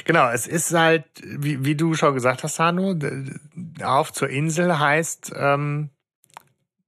Genau, 0.05 0.28
es 0.31 0.47
ist 0.47 0.73
halt, 0.74 1.05
wie, 1.23 1.65
wie 1.65 1.74
du 1.77 1.95
schon 1.95 2.15
gesagt 2.15 2.43
hast, 2.43 2.59
Hanno, 2.59 2.95
auf 3.83 4.12
zur 4.12 4.28
Insel 4.28 4.78
heißt, 4.78 5.33
ähm, 5.37 5.91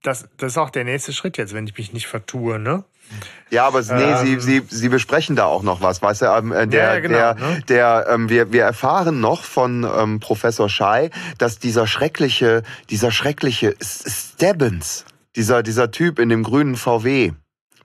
das, 0.03 0.29
das 0.37 0.53
ist 0.53 0.59
auch 0.59 0.71
der 0.71 0.85
nächste 0.85 1.13
Schritt 1.13 1.39
jetzt, 1.39 1.55
wenn 1.55 1.67
ich 1.67 1.77
mich 1.79 1.93
nicht 1.93 2.07
vertue, 2.09 2.59
ne? 2.59 2.85
Ja, 3.51 3.67
aber 3.67 3.81
nee, 3.83 4.03
Ähm. 4.03 4.19
sie, 4.19 4.41
sie, 4.41 4.63
sie 4.69 4.89
besprechen 4.89 5.37
da 5.37 5.45
auch 5.47 5.63
noch 5.63 5.81
was, 5.81 6.03
weißt 6.03 6.23
du? 6.23 6.27
Ähm, 6.27 6.53
äh, 6.53 6.67
der, 6.67 6.95
Ja, 6.95 7.01
genau, 7.01 7.17
der, 7.19 7.35
ne? 7.35 7.63
der, 7.69 8.07
ähm, 8.11 8.29
wir, 8.29 8.53
wir 8.53 8.63
erfahren 8.65 9.21
noch 9.21 9.43
von 9.45 9.85
ähm, 9.99 10.21
Professor 10.21 10.69
Schei, 10.69 11.11
dass 11.39 11.59
dieser 11.59 11.87
schreckliche, 11.87 12.63
dieser 12.91 13.11
schreckliche 13.11 13.75
Stebbins, 13.83 15.05
dieser, 15.37 15.63
dieser 15.63 15.91
Typ 15.91 16.19
in 16.19 16.29
dem 16.29 16.43
grünen 16.43 16.77
VW, 16.77 17.33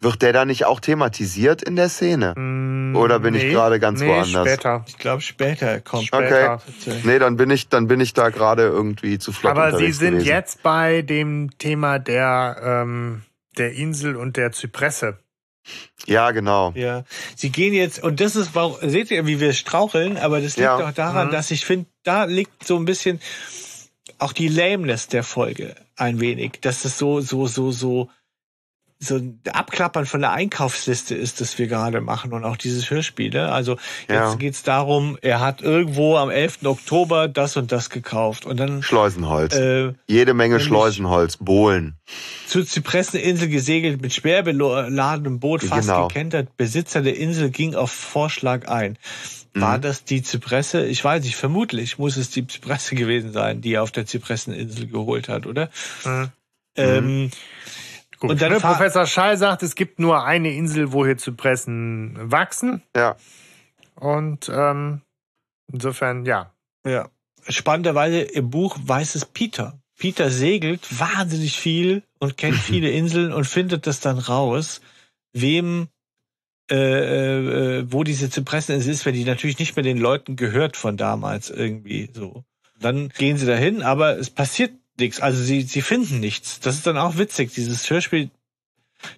wird 0.02 0.22
der 0.22 0.34
da 0.34 0.44
nicht 0.44 0.66
auch 0.66 0.82
thematisiert 0.82 1.62
in 1.62 1.78
der 1.78 1.88
Szene? 1.88 2.34
Mm, 2.36 2.94
Oder 2.98 3.20
bin 3.20 3.36
ich 3.36 3.44
gerade 3.50 3.80
ganz 3.80 4.02
nee, 4.02 4.10
woanders? 4.10 4.46
später. 4.50 4.84
Ich 4.86 4.98
glaube, 4.98 5.22
später 5.22 5.80
kommt. 5.80 6.12
Okay. 6.12 6.58
Tatsächlich. 6.66 7.06
Nee, 7.06 7.20
dann 7.20 7.38
bin 7.38 7.50
ich, 7.50 7.70
dann 7.70 7.88
bin 7.88 8.02
ich 8.02 8.14
da 8.14 8.28
gerade 8.30 8.64
irgendwie 8.64 9.18
zu 9.18 9.32
flott 9.32 9.54
Aber 9.56 9.78
sie 9.78 9.94
sind 9.94 10.16
gewesen. 10.16 10.28
jetzt 10.28 10.62
bei 10.62 11.04
dem 11.04 11.58
Thema 11.58 12.00
der, 12.00 12.58
ähm, 12.84 13.22
der 13.58 13.74
Insel 13.74 14.16
und 14.16 14.38
der 14.38 14.52
Zypresse. 14.52 15.20
Ja, 16.06 16.32
genau. 16.32 16.74
Ja, 16.76 17.06
sie 17.38 17.50
gehen 17.50 17.74
jetzt, 17.74 18.04
und 18.04 18.20
das 18.20 18.36
ist, 18.36 18.54
warum, 18.54 18.76
seht 18.82 19.12
ihr, 19.12 19.26
wie 19.26 19.40
wir 19.40 19.54
straucheln, 19.54 20.18
aber 20.18 20.42
das 20.42 20.58
liegt 20.58 20.66
Ja. 20.66 20.90
auch 20.90 20.92
daran, 20.92 21.28
Mhm. 21.28 21.32
dass 21.32 21.52
ich 21.52 21.66
finde, 21.66 21.86
da 22.04 22.26
liegt 22.26 22.66
so 22.68 22.76
ein 22.78 22.84
bisschen 22.86 23.22
auch 24.18 24.34
die 24.34 24.50
Lameness 24.50 25.08
der 25.08 25.24
Folge 25.24 25.76
ein 25.96 26.20
wenig, 26.20 26.60
dass 26.62 26.84
es 26.84 26.98
so, 26.98 27.22
so, 27.22 27.48
so, 27.48 27.72
so, 27.72 28.10
so 29.04 29.16
ein 29.18 29.40
Abklappern 29.52 30.06
von 30.06 30.22
der 30.22 30.32
Einkaufsliste 30.32 31.16
ist, 31.16 31.42
das 31.42 31.58
wir 31.60 31.68
gerade 31.68 32.02
machen 32.02 32.34
und 32.34 32.44
auch 32.46 32.58
dieses 32.58 32.90
Hörspiel. 32.90 33.30
Ne? 33.32 33.52
Also 33.52 33.74
jetzt 34.02 34.10
Ja. 34.10 34.36
geht's 34.36 34.64
darum, 34.64 35.18
er 35.22 35.40
hat 35.40 35.62
irgendwo 35.62 36.18
am 36.18 36.30
11. 36.30 36.66
Oktober 36.66 37.28
das 37.28 37.58
und 37.58 37.72
das 37.72 37.90
gekauft 37.90 38.46
und 38.46 38.58
dann 38.60 38.82
Schleusenholz. 38.84 39.56
äh, 39.56 39.94
Jede 40.08 40.34
Menge 40.34 40.60
Schleusenholz, 40.60 41.38
Bohlen. 41.38 41.96
zur 42.48 42.66
Zypresseninsel 42.66 43.50
gesegelt, 43.50 44.02
mit 44.02 44.14
schwer 44.14 44.44
beladenem 44.44 45.40
Boot 45.40 45.64
fast 45.64 45.88
Genau. 45.88 46.08
gekentert. 46.08 46.56
Besitzer 46.58 47.02
der 47.02 47.18
Insel 47.18 47.50
ging 47.50 47.76
auf 47.76 47.92
Vorschlag 47.92 48.68
ein. 48.68 48.98
War 49.56 49.78
Mhm. 49.78 49.82
das 49.82 50.04
die 50.04 50.24
Zypresse? 50.24 50.86
Ich 50.86 51.04
weiß 51.04 51.24
nicht, 51.24 51.36
vermutlich 51.36 52.00
muss 52.00 52.18
es 52.18 52.32
die 52.32 52.48
Zypresse 52.48 52.96
gewesen 52.96 53.32
sein, 53.34 53.62
die 53.62 53.74
er 53.74 53.84
auf 53.84 53.92
der 53.92 54.06
Zypresseninsel 54.08 54.88
geholt 54.88 55.30
hat, 55.30 55.46
oder? 55.46 55.70
Mhm. 56.06 56.30
Ähm, 56.76 57.32
Gut. 58.24 58.32
Und 58.32 58.42
dann 58.42 58.54
ne, 58.54 58.60
Professor 58.62 59.06
Schall 59.06 59.36
sagt, 59.36 59.64
es 59.64 59.76
gibt 59.76 60.00
nur 60.00 60.24
eine 60.24 60.54
Insel, 60.54 60.94
wo 60.94 61.06
hier 61.06 61.18
Zypressen 61.18 62.18
wachsen. 62.32 62.82
Ja. 62.96 63.18
Und 63.96 64.50
ähm, 64.50 65.02
insofern, 65.70 66.26
ja. 66.26 66.54
ja. 66.86 67.10
Spannenderweise 67.50 68.22
im 68.22 68.50
Buch 68.50 68.78
weiß 68.82 69.16
es 69.16 69.26
Peter. 69.26 69.78
Peter 69.98 70.30
segelt 70.30 70.98
wahnsinnig 70.98 71.60
viel 71.60 72.04
und 72.18 72.38
kennt 72.38 72.56
viele 72.60 72.92
Inseln 72.92 73.34
und 73.34 73.44
findet 73.44 73.88
das 73.88 74.00
dann 74.00 74.20
raus, 74.20 74.80
wem 75.34 75.90
äh, 76.72 77.80
äh, 77.80 77.92
wo 77.92 78.06
diese 78.06 78.30
Zypresseninsel 78.30 78.94
ist, 78.94 79.06
wenn 79.06 79.16
die 79.16 79.26
natürlich 79.26 79.60
nicht 79.60 79.76
mehr 79.76 79.84
den 79.84 79.98
Leuten 79.98 80.38
gehört 80.38 80.78
von 80.78 80.96
damals 80.96 81.50
irgendwie 81.50 82.10
so. 82.14 82.46
Dann 82.80 83.10
gehen 83.10 83.36
sie 83.36 83.46
dahin, 83.46 83.82
aber 83.82 84.18
es 84.18 84.30
passiert 84.30 84.72
nichts. 84.98 85.20
Also 85.20 85.42
sie, 85.42 85.62
sie 85.62 85.82
finden 85.82 86.20
nichts. 86.20 86.60
Das 86.60 86.76
ist 86.76 86.88
dann 86.88 86.98
auch 86.98 87.18
witzig. 87.18 87.54
Dieses 87.54 87.90
Hörspiel, 87.90 88.30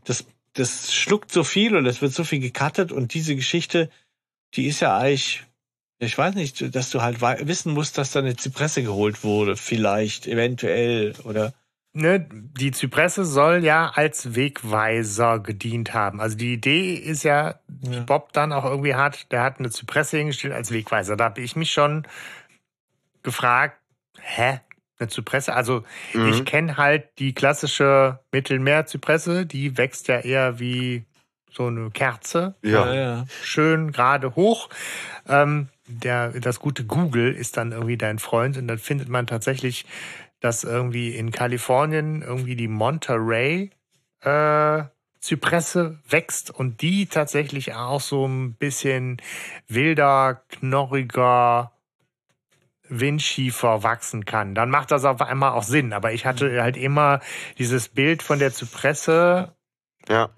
das, 0.03 0.25
das 0.53 0.93
schluckt 0.93 1.31
so 1.31 1.43
viel 1.43 1.75
und 1.75 1.85
es 1.85 2.01
wird 2.01 2.13
so 2.13 2.23
viel 2.23 2.39
gecuttet 2.39 2.91
und 2.91 3.13
diese 3.13 3.35
Geschichte, 3.35 3.89
die 4.53 4.67
ist 4.67 4.79
ja 4.79 4.97
eigentlich, 4.97 5.43
ich 5.99 6.17
weiß 6.17 6.35
nicht, 6.35 6.75
dass 6.75 6.89
du 6.89 7.01
halt 7.01 7.21
wissen 7.21 7.73
musst, 7.73 7.97
dass 7.97 8.11
da 8.11 8.19
eine 8.19 8.35
Zypresse 8.35 8.83
geholt 8.83 9.23
wurde, 9.23 9.55
vielleicht, 9.55 10.27
eventuell 10.27 11.13
oder 11.23 11.53
Ne, 11.97 12.27
die 12.29 12.71
Zypresse 12.71 13.23
soll 13.23 13.63
ja 13.63 13.89
als 13.95 14.35
Wegweiser 14.35 15.39
gedient 15.39 15.93
haben. 15.93 16.19
Also 16.19 16.35
die 16.35 16.51
Idee 16.51 16.93
ist 16.95 17.23
ja, 17.23 17.55
Ja. 17.89 18.01
Bob 18.01 18.33
dann 18.33 18.51
auch 18.51 18.65
irgendwie 18.65 18.95
hat, 18.95 19.31
der 19.31 19.43
hat 19.43 19.59
eine 19.59 19.69
Zypresse 19.69 20.17
hingestellt 20.17 20.53
als 20.53 20.71
Wegweiser. 20.71 21.15
Da 21.15 21.23
habe 21.23 21.39
ich 21.39 21.55
mich 21.55 21.71
schon 21.71 22.05
gefragt, 23.23 23.79
hä? 24.19 24.59
Eine 24.97 25.09
Zypresse? 25.09 25.53
Also 25.53 25.83
Mhm. 26.13 26.29
ich 26.29 26.45
kenne 26.45 26.77
halt 26.77 27.09
die 27.19 27.33
klassische 27.33 28.19
Mittelmeerzypresse, 28.31 29.45
die 29.45 29.77
wächst 29.77 30.07
ja 30.07 30.19
eher 30.19 30.59
wie 30.59 31.05
so 31.51 31.67
eine 31.67 31.89
Kerze. 31.91 32.55
Ja. 32.61 32.93
ja. 32.93 33.25
schön 33.41 33.91
gerade 33.91 34.35
hoch. 34.35 34.69
Ähm, 35.27 35.69
der, 35.87 36.29
das 36.39 36.59
gute 36.59 36.85
Google 36.85 37.33
ist 37.33 37.57
dann 37.57 37.71
irgendwie 37.71 37.97
dein 37.97 38.19
Freund 38.19 38.57
und 38.57 38.67
dann 38.67 38.79
findet 38.79 39.09
man 39.09 39.27
tatsächlich, 39.27 39.85
dass 40.39 40.63
irgendwie 40.63 41.15
in 41.15 41.31
Kalifornien 41.31 42.21
irgendwie 42.21 42.55
die 42.55 42.67
Monterey 42.67 43.71
äh, 44.21 44.83
Zypresse 45.19 45.99
wächst 46.07 46.51
und 46.51 46.81
die 46.81 47.07
tatsächlich 47.07 47.73
auch 47.73 48.01
so 48.01 48.27
ein 48.27 48.53
bisschen 48.53 49.21
wilder, 49.67 50.41
knorriger 50.49 51.71
Windschiefer 52.89 53.83
wachsen 53.83 54.25
kann. 54.25 54.55
Dann 54.55 54.69
macht 54.69 54.91
das 54.91 55.05
auf 55.05 55.21
einmal 55.21 55.51
auch 55.51 55.63
Sinn. 55.63 55.93
Aber 55.93 56.13
ich 56.13 56.25
hatte 56.25 56.61
halt 56.61 56.77
immer 56.77 57.19
dieses 57.57 57.89
Bild 57.89 58.21
von 58.23 58.39
der 58.39 58.53
Zypresse 58.53 59.53
Ja. 60.07 60.29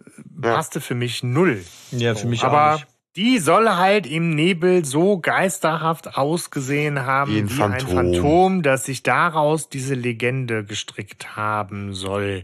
Ja. 0.41 0.53
passte 0.53 0.81
für 0.81 0.95
mich 0.95 1.23
null. 1.23 1.63
Ja, 1.91 2.15
für 2.15 2.27
mich 2.27 2.43
Aber 2.43 2.73
auch 2.75 2.79
nicht. 2.79 2.87
die 3.17 3.39
soll 3.39 3.67
halt 3.69 4.05
im 4.07 4.29
Nebel 4.29 4.85
so 4.85 5.19
geisterhaft 5.19 6.17
ausgesehen 6.17 7.05
haben 7.05 7.33
Wie 7.33 7.39
ein 7.39 7.49
wie 7.49 7.61
ein 7.63 7.71
Phantom. 7.79 7.95
Phantom, 7.95 8.61
dass 8.63 8.85
sich 8.85 9.03
daraus 9.03 9.67
diese 9.69 9.95
Legende 9.95 10.63
gestrickt 10.63 11.35
haben 11.35 11.93
soll. 11.93 12.43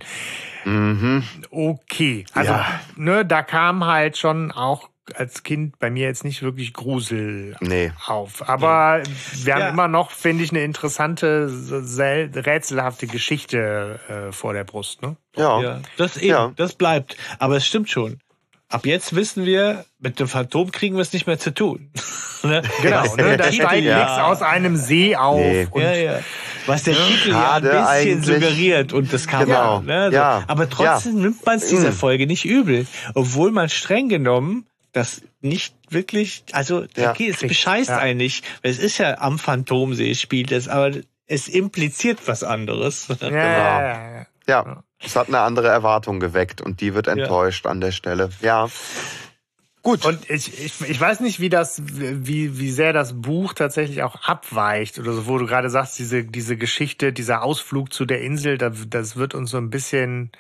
Mhm. 0.66 1.24
Okay, 1.52 2.26
also 2.34 2.52
Ja. 2.54 2.66
ne, 2.96 3.26
da 3.26 3.42
kam 3.44 3.86
halt 3.86 4.18
schon 4.18 4.52
auch 4.52 4.90
als 5.16 5.44
Kind 5.44 5.80
bei 5.80 5.90
mir 5.90 6.08
jetzt 6.08 6.24
nicht 6.24 6.42
wirklich 6.44 6.74
Grusel 6.74 7.56
Nee. 7.60 7.92
auf. 8.08 8.48
Aber 8.48 9.02
wir 9.44 9.54
haben 9.54 9.62
Ja. 9.62 9.70
immer 9.70 9.88
noch, 9.88 10.12
finde 10.12 10.44
ich, 10.44 10.52
eine 10.52 10.64
interessante, 10.64 11.50
sel- 11.50 12.32
rätselhafte 12.34 13.08
Geschichte 13.08 14.00
äh, 14.08 14.32
vor 14.32 14.54
der 14.54 14.64
Brust. 14.64 15.02
Ne? 15.02 15.18
Ja. 15.36 15.62
Ja, 15.62 15.80
das 15.98 16.18
eben, 16.18 16.28
Ja. 16.28 16.52
das 16.56 16.74
bleibt. 16.74 17.18
Aber 17.40 17.58
es 17.58 17.66
stimmt 17.68 17.90
schon. 17.90 18.20
Ab 18.70 18.86
jetzt 18.88 19.16
wissen 19.16 19.46
wir, 19.46 19.86
mit 20.00 20.20
dem 20.20 20.28
Phantom 20.28 20.72
kriegen 20.72 20.96
wir 20.96 21.02
es 21.02 21.14
nicht 21.14 21.28
mehr 21.28 21.38
zu 21.40 21.54
tun. 21.54 21.90
Ne? 22.46 22.62
Genau, 22.82 23.16
ne? 23.16 23.38
da 23.38 23.50
steigt 23.54 23.86
ja- 23.86 24.00
nichts 24.00 24.18
aus 24.20 24.42
einem 24.42 24.76
See 24.76 25.16
auf. 25.16 25.40
Nee. 25.40 25.66
Und 25.72 25.82
ja, 25.82 25.94
ja. 25.94 26.20
Was 26.66 26.84
der 26.84 26.94
Titel 26.94 27.30
ja 27.30 27.54
ein 27.54 27.62
bisschen 27.62 27.78
eigentlich. 27.86 28.26
suggeriert 28.26 28.92
und 28.92 29.14
das 29.14 29.28
kann 29.28 29.46
Genau. 29.46 29.78
man. 29.78 29.86
Ne? 29.86 30.08
So. 30.10 30.16
Ja. 30.18 30.44
Aber 30.48 30.70
trotzdem 30.70 31.22
nimmt 31.22 31.46
man 31.46 31.56
es 31.56 31.70
dieser 31.70 31.92
Mm. 31.92 31.94
Folge 31.94 32.28
nicht 32.28 32.44
übel. 32.44 32.86
Obwohl 33.14 33.52
man 33.52 33.70
streng 33.70 34.10
genommen 34.10 34.66
das 34.94 35.22
nicht 35.42 35.76
wirklich, 35.90 36.44
also 36.54 36.86
Ja. 36.96 37.12
okay, 37.12 37.30
es 37.30 37.40
Kriegt. 37.40 37.50
bescheißt 37.50 37.90
Ja. 37.90 37.98
einen 37.98 38.18
nicht. 38.18 38.46
Es 38.62 38.80
ist 38.80 38.98
ja 39.00 39.18
am 39.20 39.38
Phantomsee 39.40 40.16
spielt 40.16 40.52
es, 40.52 40.68
aber 40.70 40.92
es 41.28 41.48
impliziert 41.48 42.20
was 42.28 42.44
anderes. 42.44 43.08
Ja, 43.20 43.28
ja, 43.28 43.32
ja, 43.38 44.12
ja. 44.20 44.26
Ja. 44.48 44.84
Es 45.06 45.16
hat 45.16 45.28
eine 45.28 45.40
andere 45.40 45.68
Erwartung 45.68 46.20
geweckt 46.20 46.62
und 46.62 46.80
die 46.80 46.94
wird 46.94 47.08
enttäuscht 47.08 47.66
an 47.66 47.82
der 47.82 47.92
Stelle. 47.92 48.30
Ja. 48.42 48.70
Gut. 49.82 50.06
Und 50.06 50.30
ich, 50.30 50.64
ich, 50.64 50.80
ich 50.82 51.00
weiß 51.02 51.20
nicht, 51.20 51.42
wie 51.42 51.50
das, 51.50 51.82
wie, 51.86 52.58
wie 52.58 52.72
sehr 52.72 52.94
das 52.94 53.22
Buch 53.22 53.54
tatsächlich 53.54 54.02
auch 54.04 54.16
abweicht 54.24 54.98
oder 54.98 55.12
so, 55.12 55.28
wo 55.28 55.38
du 55.38 55.46
gerade 55.46 55.70
sagst, 55.70 56.00
diese, 56.00 56.24
diese 56.24 56.56
Geschichte, 56.56 57.12
dieser 57.12 57.42
Ausflug 57.44 57.92
zu 57.92 58.06
der 58.06 58.22
Insel, 58.22 58.58
da, 58.58 58.70
das 58.70 59.18
wird 59.18 59.34
uns 59.36 59.52
so 59.52 59.58
ein 59.58 59.70
bisschen 59.70 60.32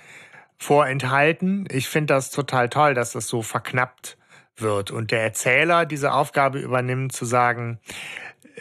vorenthalten. 0.58 1.68
Ich 1.72 1.90
finde 1.90 2.14
das 2.14 2.30
total 2.32 2.70
toll, 2.70 2.94
dass 2.94 3.12
das 3.12 3.28
so 3.28 3.42
verknappt 3.42 4.18
wird 4.58 4.92
und 4.92 5.12
der 5.12 5.22
Erzähler 5.24 5.86
diese 5.86 6.14
Aufgabe 6.14 6.60
übernimmt, 6.60 7.12
zu 7.14 7.26
sagen, 7.26 7.80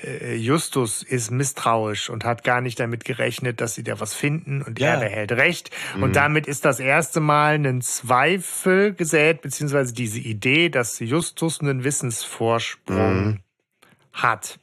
äh, 0.02 0.34
Justus 0.36 1.02
ist 1.02 1.30
misstrauisch 1.30 2.08
und 2.08 2.24
hat 2.24 2.44
gar 2.44 2.60
nicht 2.60 2.80
damit 2.80 3.04
gerechnet, 3.04 3.60
dass 3.60 3.74
sie 3.74 3.84
da 3.84 4.00
was 4.00 4.14
finden 4.14 4.62
und 4.62 4.78
Ja. 4.80 4.94
er 4.94 5.00
behält 5.00 5.32
recht. 5.32 5.70
Mhm. 5.96 6.02
Und 6.04 6.16
damit 6.16 6.46
ist 6.46 6.64
das 6.64 6.80
erste 6.80 7.20
Mal 7.20 7.54
ein 7.54 7.82
Zweifel 7.82 8.94
gesät, 8.94 9.42
beziehungsweise 9.42 9.92
diese 9.92 10.18
Idee, 10.18 10.70
dass 10.70 10.98
Justus 10.98 11.60
einen 11.60 11.84
Wissensvorsprung 11.84 13.24
Mhm. 13.26 13.38
hat. 14.12 14.58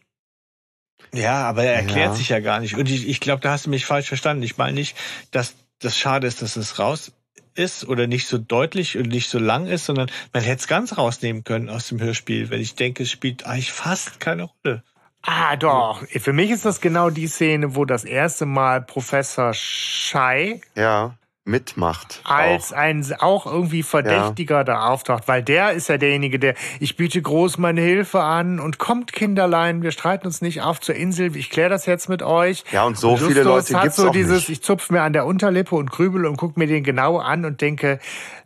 Ja, 1.14 1.44
aber 1.48 1.64
er 1.64 1.74
erklärt 1.74 2.12
Ja. 2.12 2.14
sich 2.14 2.30
ja 2.30 2.40
gar 2.40 2.60
nicht. 2.60 2.76
Und 2.76 2.90
ich, 2.90 3.08
ich 3.08 3.20
glaube, 3.20 3.42
da 3.42 3.52
hast 3.52 3.66
du 3.66 3.70
mich 3.70 3.86
falsch 3.86 4.08
verstanden. 4.08 4.44
Ich 4.44 4.58
meine 4.58 4.74
nicht, 4.74 4.96
dass 5.32 5.56
das 5.80 5.98
schade 5.98 6.28
ist, 6.28 6.42
dass 6.42 6.56
es 6.56 6.78
raus 6.78 7.12
ist 7.60 7.88
oder 7.88 8.07
nicht 8.07 8.27
so 8.27 8.38
deutlich 8.38 8.98
und 8.98 9.10
nicht 9.10 9.30
so 9.30 9.38
lang 9.38 9.68
ist, 9.68 9.86
sondern 9.86 10.10
man 10.34 10.41
hätte 10.41 10.61
es 10.61 10.68
ganz 10.68 10.98
rausnehmen 10.98 11.44
können 11.44 11.69
aus 11.69 11.90
dem 11.90 11.99
Hörspiel, 11.99 12.49
wenn 12.49 12.61
ich 12.61 12.76
denke, 12.76 13.03
es 13.03 13.11
spielt 13.11 13.45
eigentlich 13.45 13.72
fast 13.72 14.19
keine 14.19 14.49
Rolle. 14.64 14.84
Ah, 15.22 15.57
doch. 15.57 16.03
Für 16.07 16.34
mich 16.34 16.49
ist 16.49 16.65
das 16.65 16.80
genau 16.80 17.10
die 17.10 17.27
Szene, 17.27 17.76
wo 17.76 17.84
das 17.84 18.06
erste 18.06 18.45
Mal 18.45 18.81
Professor 18.81 19.53
Schei 19.53 20.61
Ja, 20.76 21.19
mitmacht. 21.50 22.22
als 22.24 22.72
auch. 22.72 22.78
ein 22.78 23.06
auch 23.20 23.46
irgendwie 23.46 23.84
Verdächtiger 23.84 24.64
da 24.64 24.88
auftaucht, 24.88 25.28
weil 25.28 25.44
der 25.44 25.72
ist 25.72 25.90
ja 25.90 25.98
derjenige, 25.98 26.40
der 26.40 26.56
ich 26.80 26.96
biete 26.96 27.22
groß 27.22 27.58
meine 27.58 27.82
Hilfe 27.82 28.22
an 28.22 28.60
und 28.60 28.78
kommt 28.78 29.12
Kinderlein, 29.14 29.82
wir 29.82 29.92
streiten 29.92 30.28
uns 30.28 30.42
nicht 30.42 30.62
auf 30.62 30.80
zur 30.80 30.96
Insel, 30.96 31.36
ich 31.36 31.50
kläre 31.50 31.70
das 31.70 31.86
jetzt 31.86 32.10
mit 32.10 32.24
euch. 32.24 32.64
Ja, 32.72 32.84
und 32.84 32.98
so 32.98 33.12
Und 33.12 33.20
viele 33.20 33.44
Leute 33.44 33.76
hat 33.76 33.84
gibt's 33.84 33.98
so 33.98 34.08
auch 34.10 34.12
dieses, 34.12 34.48
nicht. 34.48 34.50
ich 34.50 34.64
zupf 34.64 34.90
mir 34.90 35.02
an 35.02 35.14
der 35.14 35.26
Unterlippe 35.26 35.76
und 35.76 35.92
grübel 35.92 36.26
und 36.26 36.38
guck 36.38 36.58
mir 36.58 36.68
den 36.68 36.84
genau 36.84 37.18
an 37.18 37.46
und 37.46 37.62
denke, 37.62 38.00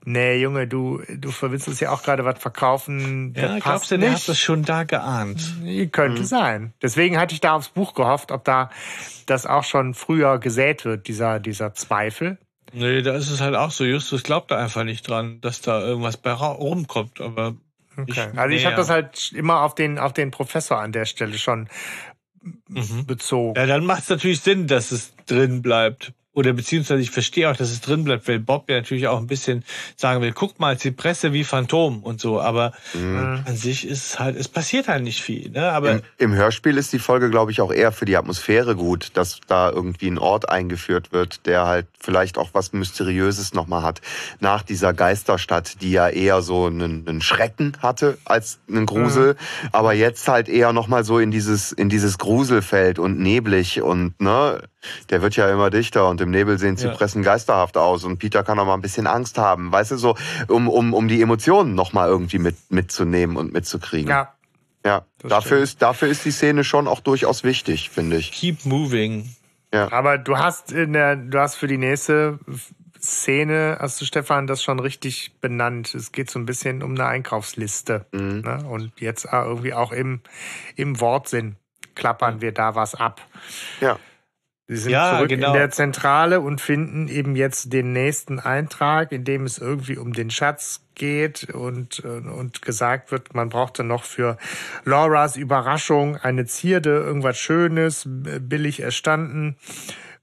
nee, 0.06 0.38
Junge, 0.38 0.68
du 0.68 1.02
du 1.10 1.32
willst 1.42 1.68
uns 1.68 1.80
ja 1.80 1.92
auch 1.92 2.04
gerade 2.04 2.26
was 2.26 2.40
verkaufen. 2.40 3.34
Ja, 3.36 3.60
glaubst 3.60 3.92
du, 3.92 3.98
der 3.98 4.10
nicht. 4.12 4.22
hat 4.22 4.30
das 4.30 4.40
schon 4.40 4.64
da 4.64 4.84
geahnt? 4.84 5.42
Könnte 5.92 6.22
Mhm. 6.22 6.26
sein. 6.26 6.74
Deswegen 6.82 7.18
hatte 7.20 7.34
ich 7.34 7.42
da 7.42 7.54
aufs 7.54 7.70
Buch 7.70 7.94
gehofft, 7.94 8.32
ob 8.32 8.44
da 8.44 8.70
das 9.26 9.46
auch 9.46 9.64
schon 9.64 9.94
früher 9.94 10.38
gesät 10.40 10.86
wird, 10.86 11.08
dieser, 11.08 11.40
dieser 11.40 11.74
Zweifel. 11.74 12.38
Nee, 12.74 13.02
da 13.02 13.16
ist 13.16 13.30
es 13.30 13.40
halt 13.40 13.56
auch 13.56 13.72
so. 13.72 13.84
Justus 13.86 14.24
glaubt 14.24 14.52
da 14.52 14.58
einfach 14.58 14.84
nicht 14.84 15.08
dran, 15.08 15.40
dass 15.42 15.62
da 15.62 15.80
irgendwas 15.82 16.18
bei 16.18 16.32
rumkommt. 16.34 17.22
Aber 17.22 17.56
Okay. 17.96 18.06
Ich- 18.32 18.40
also 18.40 18.56
ich 18.56 18.66
habe 18.66 18.76
das 18.76 18.90
halt 18.90 19.32
immer 19.36 19.62
auf 19.62 19.76
den, 19.76 20.00
auf 20.00 20.14
den 20.14 20.32
Professor 20.32 20.80
an 20.80 20.92
der 20.92 21.06
Stelle 21.06 21.38
schon 21.38 21.70
mhm. 22.68 23.06
bezogen. 23.06 23.54
ja, 23.56 23.66
dann 23.68 23.86
macht 23.86 24.04
es 24.04 24.10
natürlich 24.10 24.42
Sinn, 24.42 24.68
dass 24.68 24.92
es 24.92 25.14
drin 25.28 25.62
bleibt. 25.62 26.14
Oder 26.34 26.54
beziehungsweise 26.54 27.02
ich 27.02 27.12
verstehe 27.12 27.50
auch, 27.50 27.56
dass 27.56 27.70
es 27.70 27.82
drin 27.82 28.04
bleibt, 28.04 28.28
weil 28.28 28.40
Bob 28.40 28.70
ja 28.70 28.78
natürlich 28.78 29.08
auch 29.08 29.20
ein 29.20 29.28
bisschen 29.28 29.64
sagen 29.96 30.22
will, 30.22 30.32
guck 30.32 30.60
mal, 30.60 30.78
Zypresse 30.78 31.32
wie 31.32 31.44
Phantom 31.44 32.02
und 32.02 32.20
so. 32.20 32.42
Aber 32.42 32.74
Mhm. 32.94 33.44
an 33.46 33.56
sich 33.56 33.88
ist 33.88 34.06
es 34.06 34.20
halt, 34.20 34.36
es 34.36 34.48
passiert 34.48 34.88
halt 34.88 35.04
nicht 35.04 35.22
viel. 35.22 35.50
Ne? 35.52 35.72
Aber 35.72 35.92
Im, 35.92 36.02
Im 36.18 36.34
Hörspiel 36.34 36.78
ist 36.78 36.92
die 36.92 37.00
Folge, 37.00 37.30
glaube 37.30 37.52
ich, 37.52 37.62
auch 37.62 37.72
eher 37.72 37.92
für 37.92 38.06
die 38.06 38.18
Atmosphäre 38.18 38.76
gut, 38.76 39.12
dass 39.14 39.42
da 39.48 39.70
irgendwie 39.70 40.08
ein 40.08 40.18
Ort 40.18 40.50
eingeführt 40.50 41.12
wird, 41.12 41.46
der 41.46 41.66
halt 41.68 41.88
vielleicht 42.00 42.38
auch 42.38 42.50
was 42.54 42.74
Mysteriöses 42.74 43.54
nochmal 43.54 43.84
hat. 43.84 44.02
Nach 44.40 44.64
dieser 44.64 44.94
Geisterstadt, 44.94 45.82
die 45.82 45.92
ja 45.92 46.10
eher 46.10 46.42
so 46.42 46.66
einen, 46.66 47.08
einen 47.08 47.22
Schrecken 47.22 47.78
hatte 47.82 48.18
als 48.26 48.60
einen 48.68 48.86
Grusel, 48.88 49.36
aber 49.72 49.94
jetzt 49.94 50.28
halt 50.28 50.50
eher 50.50 50.74
nochmal 50.74 51.04
so 51.04 51.20
in 51.20 51.30
dieses, 51.32 51.72
in 51.72 51.90
dieses 51.90 52.18
Gruselfeld 52.18 52.98
und 52.98 53.20
neblig 53.20 53.82
und, 53.82 54.20
ne, 54.20 54.64
der 55.10 55.22
wird 55.22 55.38
ja 55.38 55.50
immer 55.50 55.70
dichter 55.70 56.10
und 56.10 56.20
im 56.24 56.32
Nebel 56.32 56.58
sehen 56.58 56.76
Ja. 56.78 56.92
Zypressen 56.92 57.22
geisterhaft 57.22 57.78
aus 57.78 58.04
und 58.04 58.18
Peter 58.18 58.44
kann 58.44 58.58
auch 58.60 58.66
mal 58.66 58.74
ein 58.74 58.82
bisschen 58.82 59.06
Angst 59.08 59.38
haben, 59.38 59.72
weißt 59.72 59.92
du, 59.92 59.98
so, 59.98 60.16
um, 60.48 60.68
um, 60.68 60.94
um 60.94 61.08
die 61.08 61.22
Emotionen 61.22 61.76
nochmal 61.76 62.10
irgendwie 62.10 62.40
mit, 62.40 62.56
mitzunehmen 62.70 63.38
und 63.38 63.54
mitzukriegen. 63.54 64.10
ja. 64.10 64.34
Ja, 64.86 65.06
Das 65.20 65.30
dafür 65.30 65.48
stimmt. 65.58 65.64
ist, 65.64 65.82
dafür 65.82 66.08
ist 66.10 66.26
die 66.26 66.32
Szene 66.32 66.66
schon 66.66 66.90
auch 66.90 67.00
durchaus 67.00 67.46
wichtig, 67.46 67.90
finde 67.90 68.18
ich. 68.18 68.34
keep 68.34 68.66
moving. 68.66 69.34
Aber 69.72 70.18
du 70.18 70.38
hast 70.38 70.74
in 70.74 70.92
der, 70.92 71.16
du 71.16 71.40
hast 71.40 71.56
für 71.56 71.68
die 71.68 71.78
nächste 71.78 72.38
Szene, 73.02 73.78
hast 73.80 74.00
du 74.02 74.06
Stefan 74.06 74.46
das 74.48 74.62
schon 74.64 74.80
richtig 74.80 75.32
benannt. 75.42 75.94
Es 75.96 76.12
geht 76.12 76.30
so 76.30 76.38
ein 76.40 76.46
bisschen 76.46 76.84
um 76.84 76.92
eine 76.92 77.06
Einkaufsliste. 77.06 78.06
Mhm. 78.12 78.42
Ne? 78.42 78.66
Und 78.70 78.92
jetzt 79.00 79.26
äh, 79.26 79.30
irgendwie 79.38 79.74
auch 79.74 79.92
im, 79.92 80.22
im 80.76 81.00
Wortsinn 81.00 81.56
klappern 81.96 82.42
wir 82.42 82.52
da 82.52 82.76
was 82.76 82.94
ab. 82.96 83.22
Ja. 83.82 83.98
Sie 84.68 84.78
sind 84.78 84.92
Ja, 84.94 85.18
zurück 85.18 85.30
genau. 85.30 85.48
in 85.48 85.54
der 85.54 85.72
Zentrale 85.72 86.40
und 86.40 86.62
finden 86.62 87.08
eben 87.10 87.36
jetzt 87.36 87.74
den 87.74 87.92
nächsten 87.92 88.40
Eintrag, 88.40 89.12
in 89.12 89.26
dem 89.26 89.44
es 89.44 89.58
irgendwie 89.58 89.98
um 89.98 90.14
den 90.14 90.30
Schatz 90.30 90.82
geht 90.96 91.50
und, 91.54 92.00
und 92.00 92.62
gesagt 92.62 93.12
wird, 93.12 93.34
man 93.36 93.50
brauchte 93.50 93.84
noch 93.84 94.04
für 94.04 94.38
Lauras 94.86 95.36
Überraschung 95.36 96.16
eine 96.18 96.46
Zierde, 96.46 96.92
irgendwas 96.92 97.38
Schönes, 97.38 98.04
billig 98.08 98.80
erstanden. 98.80 99.58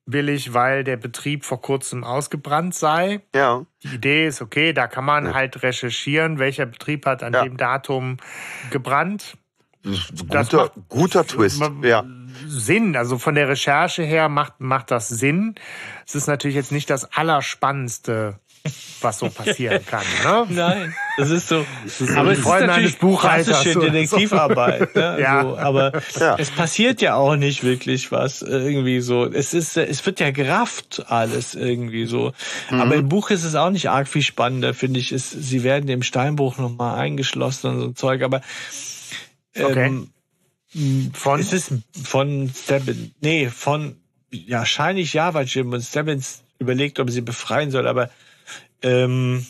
Billig, 0.06 0.54
weil 0.54 0.82
der 0.82 0.96
Betrieb 0.96 1.44
vor 1.44 1.60
kurzem 1.60 2.02
ausgebrannt 2.02 2.74
sei. 2.74 3.20
Ja. 3.34 3.64
Die 3.84 3.94
Idee 3.94 4.26
ist, 4.26 4.40
okay, 4.42 4.72
da 4.72 4.88
kann 4.88 5.04
man 5.04 5.34
halt 5.34 5.62
recherchieren, 5.62 6.38
welcher 6.40 6.66
Betrieb 6.66 7.06
hat 7.06 7.22
an 7.22 7.32
Ja. 7.34 7.44
dem 7.44 7.56
Datum 7.56 8.16
gebrannt. 8.70 9.36
Das 9.84 10.10
Guter, 10.28 10.56
macht- 10.56 10.72
guter 10.88 11.26
Twist. 11.26 11.62
Ja. 11.82 12.04
Sinn. 12.46 12.96
Also 12.96 13.18
von 13.18 13.34
der 13.34 13.48
Recherche 13.48 14.02
her 14.02 14.28
macht, 14.28 14.60
macht 14.60 14.90
das 14.90 15.08
Sinn. 15.08 15.54
Es 16.06 16.14
ist 16.14 16.26
natürlich 16.26 16.56
jetzt 16.56 16.72
nicht 16.72 16.90
das 16.90 17.12
Allerspannendste, 17.12 18.38
was 19.00 19.18
so 19.18 19.30
passieren 19.30 19.84
kann. 19.86 20.04
Ne? 20.24 20.46
Nein, 20.50 20.94
das 21.16 21.30
ist 21.30 21.48
so. 21.48 21.64
so 21.86 22.06
aber 22.14 22.32
es 22.32 22.40
ist 22.40 22.44
natürlich 22.46 22.98
klassische. 22.98 23.78
Detektivarbeit. 23.78 24.94
Ne? 24.94 25.18
Ja. 25.20 25.42
So, 25.42 25.58
aber 25.58 25.92
Ja. 26.18 26.36
es 26.38 26.50
passiert 26.50 27.00
ja 27.00 27.14
auch 27.14 27.36
nicht 27.36 27.64
wirklich 27.64 28.12
was 28.12 28.42
irgendwie 28.42 29.00
so. 29.00 29.24
Es 29.26 29.54
ist, 29.54 29.76
es 29.76 30.04
wird 30.04 30.20
ja 30.20 30.30
gerafft 30.30 31.04
alles 31.08 31.54
irgendwie 31.54 32.04
so. 32.04 32.32
Mhm. 32.70 32.80
Aber 32.80 32.94
im 32.96 33.08
Buch 33.08 33.30
ist 33.30 33.44
es 33.44 33.54
auch 33.54 33.70
nicht 33.70 33.88
arg 33.88 34.08
viel 34.08 34.22
spannender, 34.22 34.74
finde 34.74 35.00
ich. 35.00 35.12
Es, 35.12 35.30
sie 35.30 35.62
werden 35.62 35.88
im 35.88 36.02
Steinbruch 36.02 36.58
nochmal 36.58 36.98
eingeschlossen 36.98 37.70
und 37.70 37.80
so 37.80 37.86
ein 37.86 37.96
Zeug. 37.96 38.22
Aber 38.22 38.42
ähm, 39.54 40.10
Von? 41.14 41.40
es 41.40 41.52
ist 41.52 41.72
von 42.05 42.52
Stebbins, 42.55 43.10
nee, 43.20 43.48
von 43.48 43.97
ja, 44.30 44.59
wahrscheinlich 44.59 45.12
Java 45.12 45.42
Jim 45.42 45.72
und 45.72 45.82
Stebbins 45.82 46.44
überlegt, 46.60 47.01
ob 47.01 47.09
er 47.09 47.12
sie 47.12 47.22
befreien 47.22 47.72
soll, 47.72 47.88
aber 47.88 48.10
ähm, 48.82 49.44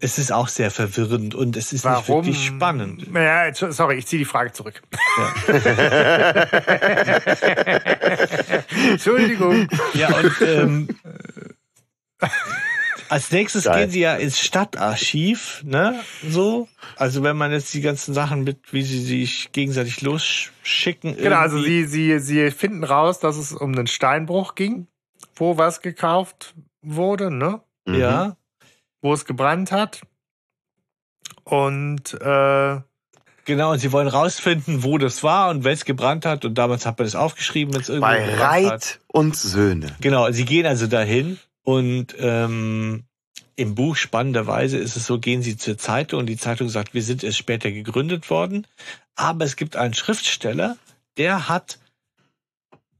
es 0.00 0.18
ist 0.18 0.32
auch 0.32 0.48
sehr 0.48 0.70
verwirrend 0.70 1.34
und 1.34 1.56
es 1.56 1.72
ist 1.72 1.84
nicht 1.84 1.84
Warum? 1.84 2.24
wirklich 2.24 2.46
spannend. 2.46 3.06
Ja, 3.12 3.52
sorry, 3.54 3.96
ich 3.96 4.06
ziehe 4.06 4.18
die 4.18 4.24
Frage 4.24 4.52
zurück. 4.52 4.82
Entschuldigung. 8.90 9.68
Ja, 9.94 10.16
und 10.16 10.32
ähm, 10.40 10.88
als 13.12 13.30
nächstes 13.30 13.64
Geil. 13.64 13.80
gehen 13.82 13.90
sie 13.90 14.00
ja 14.00 14.16
ins 14.16 14.40
Stadtarchiv, 14.40 15.62
ne? 15.64 16.00
So. 16.28 16.68
Also 16.96 17.22
wenn 17.22 17.36
man 17.36 17.52
jetzt 17.52 17.72
die 17.74 17.80
ganzen 17.80 18.14
Sachen 18.14 18.44
mit, 18.44 18.72
wie 18.72 18.82
sie 18.82 19.00
sich 19.02 19.52
gegenseitig 19.52 20.00
losschicken. 20.02 21.16
Genau, 21.16 21.36
also 21.36 21.56
irgendwie- 21.58 21.84
sie, 21.84 22.18
sie, 22.18 22.44
sie 22.44 22.50
finden 22.50 22.84
raus, 22.84 23.20
dass 23.20 23.36
es 23.36 23.52
um 23.52 23.72
einen 23.72 23.86
Steinbruch 23.86 24.54
ging, 24.54 24.86
wo 25.36 25.56
was 25.58 25.80
gekauft 25.80 26.54
wurde, 26.82 27.30
ne? 27.30 27.60
Mhm. 27.86 27.94
Ja. 27.94 28.36
Wo 29.00 29.12
es 29.12 29.24
gebrannt 29.24 29.72
hat. 29.72 30.02
Und 31.44 32.14
äh, 32.20 32.80
Genau, 33.44 33.72
und 33.72 33.78
sie 33.80 33.90
wollen 33.90 34.06
rausfinden, 34.06 34.84
wo 34.84 34.98
das 34.98 35.24
war 35.24 35.50
und 35.50 35.64
wer 35.64 35.72
es 35.72 35.84
gebrannt 35.84 36.24
hat. 36.24 36.44
Und 36.44 36.54
damals 36.54 36.86
hat 36.86 36.98
man 36.98 37.06
das 37.06 37.16
aufgeschrieben, 37.16 37.74
wenn 37.74 37.80
es 37.80 37.88
irgendwo 37.88 38.06
Bei 38.06 38.20
gebrannt 38.24 38.42
hat. 38.42 38.70
Reit 38.72 39.00
und 39.08 39.34
Söhne. 39.36 39.96
Genau, 40.00 40.30
sie 40.30 40.44
gehen 40.44 40.64
also 40.64 40.86
dahin 40.86 41.38
und 41.62 42.14
ähm, 42.18 43.04
im 43.56 43.74
Buch 43.74 43.96
spannenderweise 43.96 44.78
ist 44.78 44.96
es 44.96 45.06
so, 45.06 45.18
gehen 45.18 45.42
sie 45.42 45.56
zur 45.56 45.78
Zeitung 45.78 46.20
und 46.20 46.26
die 46.26 46.36
Zeitung 46.36 46.68
sagt, 46.68 46.94
wir 46.94 47.02
sind 47.02 47.22
erst 47.22 47.38
später 47.38 47.70
gegründet 47.70 48.30
worden. 48.30 48.66
Aber 49.14 49.44
es 49.44 49.56
gibt 49.56 49.76
einen 49.76 49.94
Schriftsteller, 49.94 50.76
der 51.16 51.48
hat 51.48 51.78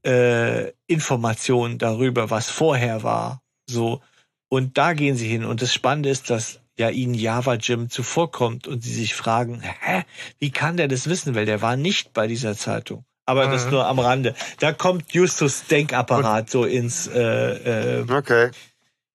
äh, 0.05 0.71
Informationen 0.87 1.79
darüber, 1.79 2.29
was 2.29 2.49
vorher 2.49 3.03
war. 3.03 3.41
So. 3.67 4.01
Und 4.49 4.77
da 4.77 4.93
gehen 4.93 5.15
sie 5.15 5.27
hin. 5.27 5.45
Und 5.45 5.61
das 5.61 5.73
Spannende 5.73 6.09
ist, 6.09 6.29
dass 6.29 6.59
ja 6.77 6.89
ihnen 6.89 7.13
Java 7.13 7.55
Jim 7.55 7.89
zuvorkommt 7.89 8.67
und 8.67 8.83
sie 8.83 8.93
sich 8.93 9.15
fragen, 9.15 9.61
hä, 9.61 10.03
wie 10.39 10.51
kann 10.51 10.77
der 10.77 10.87
das 10.87 11.09
wissen? 11.09 11.35
Weil 11.35 11.45
der 11.45 11.61
war 11.61 11.75
nicht 11.75 12.13
bei 12.13 12.27
dieser 12.27 12.55
Zeitung. 12.55 13.05
Aber 13.25 13.47
das 13.47 13.65
Mhm. 13.65 13.71
nur 13.71 13.85
am 13.87 13.99
Rande. 13.99 14.35
Da 14.59 14.73
kommt 14.73 15.13
Justus 15.13 15.65
Denkapparat 15.67 16.49
so 16.49 16.65
ins, 16.65 17.07
äh, 17.07 17.99
äh, 18.01 18.11
Okay. 18.11 18.51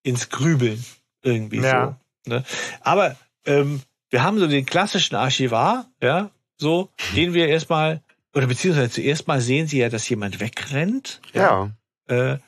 ins 0.02 0.30
Grübeln 0.30 0.82
irgendwie 1.22 1.60
Ja. 1.60 1.96
so. 2.26 2.30
Ne? 2.30 2.44
Aber 2.80 3.16
ähm, 3.44 3.82
wir 4.10 4.22
haben 4.22 4.38
so 4.38 4.46
den 4.46 4.64
klassischen 4.66 5.14
Archivar, 5.14 5.86
ja, 6.02 6.30
so, 6.56 6.88
den 7.14 7.34
wir 7.34 7.48
erstmal, 7.48 8.00
oder 8.34 8.46
beziehungsweise 8.46 8.90
zuerst 8.90 9.28
mal 9.28 9.40
sehen 9.40 9.66
sie 9.66 9.78
ja, 9.78 9.88
dass 9.90 10.08
jemand 10.08 10.40
wegrennt. 10.40 11.20
Ja. 11.34 11.70
äh, 12.08 12.38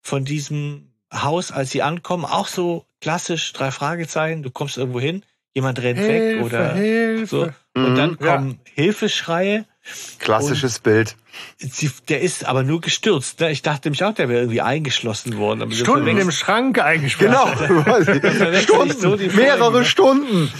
von 0.00 0.24
diesem 0.24 0.92
Haus, 1.12 1.50
als 1.50 1.70
sie 1.70 1.82
ankommen, 1.82 2.24
auch 2.24 2.46
so 2.46 2.84
klassisch 3.00 3.52
drei 3.52 3.70
Fragezeichen, 3.72 4.42
du 4.44 4.50
kommst 4.50 4.76
irgendwo 4.78 5.00
hin, 5.00 5.24
jemand 5.54 5.80
rennt 5.80 5.98
weg 5.98 6.22
Hilfe, 6.22 6.40
oder 6.44 6.74
Hilfe. 6.74 7.26
so. 7.26 7.48
Und 7.84 7.92
Mhm. 7.92 7.96
dann 7.96 8.18
Ja. 8.20 8.36
kommen 8.36 8.60
Hilfeschreie. 8.74 9.64
Klassisches 10.18 10.80
Bild. 10.80 11.16
Sie, 11.56 11.90
der 12.10 12.20
ist 12.20 12.44
aber 12.44 12.62
nur 12.62 12.82
gestürzt. 12.82 13.40
Ne? 13.40 13.50
Ich 13.50 13.62
dachte 13.62 13.88
nämlich 13.88 14.04
auch, 14.04 14.12
der 14.12 14.28
wäre 14.28 14.40
irgendwie 14.40 14.60
eingeschlossen 14.60 15.38
worden. 15.38 15.72
Stunden 15.72 16.18
im 16.18 16.30
Schrank 16.30 16.78
eingesperrt. 16.78 17.56
Genau. 17.58 18.56
Stunden, 18.60 19.00
so 19.00 19.16
die 19.16 19.28
mehrere 19.30 19.58
Folgen, 19.60 19.78
ne? 19.78 19.84
Stunden. 19.86 20.52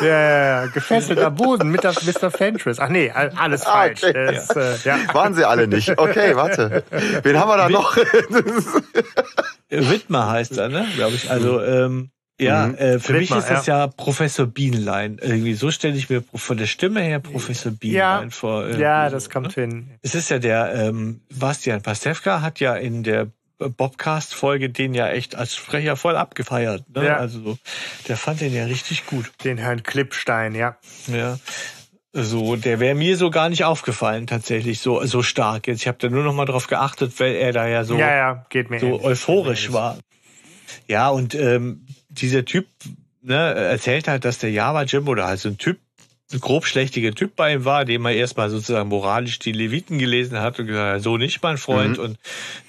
Ja, 0.00 0.06
ja, 0.08 0.46
ja, 0.62 0.66
gefesselt 0.66 1.20
am 1.20 1.36
Boden 1.36 1.70
mit 1.70 1.84
das 1.84 2.02
Mr. 2.04 2.30
Fentress. 2.32 2.80
Ach 2.80 2.88
nee, 2.88 3.08
all- 3.10 3.30
alles 3.36 3.64
Ah, 3.66 3.72
falsch. 3.72 4.02
okay. 4.02 4.32
Das, 4.34 4.50
äh, 4.56 4.88
ja. 4.88 4.98
Waren 5.14 5.34
sie 5.34 5.44
alle 5.46 5.68
nicht. 5.68 5.96
Okay, 5.96 6.34
warte. 6.34 6.82
Wen 7.22 7.38
haben 7.38 7.48
wir 7.48 7.56
da 7.58 7.68
noch? 7.68 7.96
Wittmer 9.68 10.28
heißt 10.30 10.58
er, 10.58 10.68
ne? 10.68 10.86
Glaube 10.96 11.14
ich. 11.14 11.30
Also, 11.30 11.60
ähm, 11.62 12.10
ja, 12.40 12.66
Mhm. 12.68 12.74
äh, 12.74 12.98
für 12.98 13.12
mich 13.14 13.22
Wittmer, 13.30 13.38
ist 13.38 13.50
das 13.50 13.66
ja. 13.66 13.86
Professor 13.86 14.46
Bienlein. 14.46 15.18
Irgendwie 15.20 15.54
so 15.54 15.70
stelle 15.70 15.96
ich 15.96 16.10
mir 16.10 16.22
von 16.34 16.56
der 16.56 16.66
Stimme 16.66 17.00
her 17.00 17.18
Professor 17.20 17.72
Bienlein 17.72 18.30
vor. 18.30 18.62
irgendwie 18.64 18.82
ja, 18.82 19.08
so, 19.08 19.16
das 19.16 19.30
kommt 19.30 19.56
ne? 19.56 19.62
hin. 19.62 19.90
Es 20.02 20.14
ist 20.14 20.28
ja 20.30 20.38
der, 20.38 20.74
ähm, 20.74 21.20
Bastian 21.34 21.82
Pastewka 21.82 22.42
hat 22.42 22.60
ja 22.60 22.74
in 22.74 23.02
der 23.02 23.28
Bobcast-Folge 23.58 24.68
den 24.68 24.92
ja 24.92 25.08
echt 25.08 25.34
als 25.34 25.56
Sprecher 25.56 25.96
voll 25.96 26.16
abgefeiert. 26.16 26.84
Ne? 26.94 27.06
Ja. 27.06 27.16
Also, 27.16 27.40
so, 27.42 27.58
der 28.08 28.16
fand 28.18 28.40
den 28.42 28.52
ja 28.52 28.64
richtig 28.66 29.06
gut. 29.06 29.32
Den 29.44 29.56
Herrn 29.56 29.82
Klippstein, 29.82 30.54
ja. 30.54 30.76
Ja. 31.06 31.38
So, 32.12 32.56
der 32.56 32.80
wäre 32.80 32.94
mir 32.94 33.16
so 33.16 33.30
gar 33.30 33.48
nicht 33.48 33.64
aufgefallen, 33.64 34.26
tatsächlich, 34.26 34.80
so, 34.80 35.04
so 35.04 35.22
stark. 35.22 35.66
Jetzt, 35.68 35.82
ich 35.82 35.88
habe 35.88 35.98
da 35.98 36.08
nur 36.08 36.22
noch 36.24 36.34
mal 36.34 36.44
drauf 36.46 36.66
geachtet, 36.66 37.18
weil 37.18 37.34
er 37.34 37.52
da 37.52 37.66
ja 37.66 37.84
so, 37.84 37.96
ja, 37.98 38.14
ja, 38.14 38.46
geht 38.50 38.70
mir 38.70 38.78
so 38.80 38.86
ähnlich. 38.86 39.04
euphorisch 39.04 39.72
war. 39.72 39.98
Ja, 40.88 41.08
und 41.10 41.34
ähm, 41.34 41.85
dieser 42.20 42.44
Typ 42.44 42.66
ne, 43.22 43.34
erzählt 43.54 44.08
halt, 44.08 44.24
dass 44.24 44.38
der 44.38 44.50
Java 44.50 44.82
Jim 44.82 45.08
oder 45.08 45.26
halt 45.26 45.40
so 45.40 45.48
ein 45.48 45.58
Typ, 45.58 45.78
ein 46.32 46.40
grobschlächtiger 46.40 47.14
Typ 47.14 47.36
bei 47.36 47.52
ihm 47.54 47.64
war, 47.64 47.84
dem 47.84 48.04
er 48.04 48.12
erstmal 48.12 48.50
sozusagen 48.50 48.88
moralisch 48.88 49.38
die 49.38 49.52
Leviten 49.52 49.98
gelesen 49.98 50.40
hat 50.40 50.58
und 50.58 50.66
gesagt 50.66 50.96
hat, 50.96 51.02
so 51.02 51.16
nicht, 51.18 51.42
mein 51.42 51.56
Freund, 51.56 51.98
Mhm. 51.98 52.04
und 52.04 52.18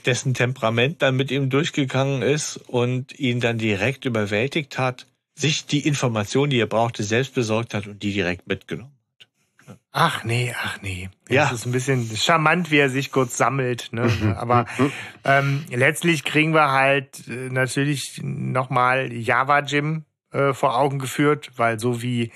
dessen 0.06 0.34
Temperament 0.36 1.02
dann 1.02 1.16
mit 1.16 1.32
ihm 1.32 1.50
durchgegangen 1.50 2.22
ist 2.22 2.58
und 2.68 3.18
ihn 3.20 3.40
dann 3.40 3.58
direkt 3.58 4.06
überwältigt 4.06 4.78
hat, 4.78 5.08
sich 5.36 5.66
die 5.66 5.88
Information, 5.88 6.50
die 6.50 6.60
er 6.60 6.68
brauchte, 6.68 7.04
selbst 7.04 7.34
besorgt 7.34 7.74
hat 7.74 7.88
und 7.88 8.02
die 8.04 8.14
direkt 8.14 8.48
mitgenommen. 8.48 8.92
Ach 10.00 10.24
nee, 10.24 10.54
ach 10.56 10.80
nee. 10.84 11.10
Ja. 11.28 11.46
Das 11.46 11.54
ist 11.54 11.66
ein 11.66 11.72
bisschen 11.72 12.16
charmant, 12.16 12.70
wie 12.70 12.78
er 12.78 12.92
sich 12.92 13.12
kurz 13.12 13.36
sammelt. 13.36 13.90
Ne? 13.94 14.36
Aber 14.38 14.68
ähm, 15.24 15.66
letztlich 15.72 16.24
kriegen 16.24 16.54
wir 16.54 16.72
halt 16.72 17.28
äh, 17.28 17.50
natürlich 17.50 18.22
nochmal 18.22 19.12
Java 19.12 19.62
Jim 19.62 20.06
äh, 20.32 20.54
vor 20.54 20.78
Augen 20.78 21.00
geführt, 21.00 21.50
weil 21.58 21.80
so 21.80 22.04
wie 22.04 22.32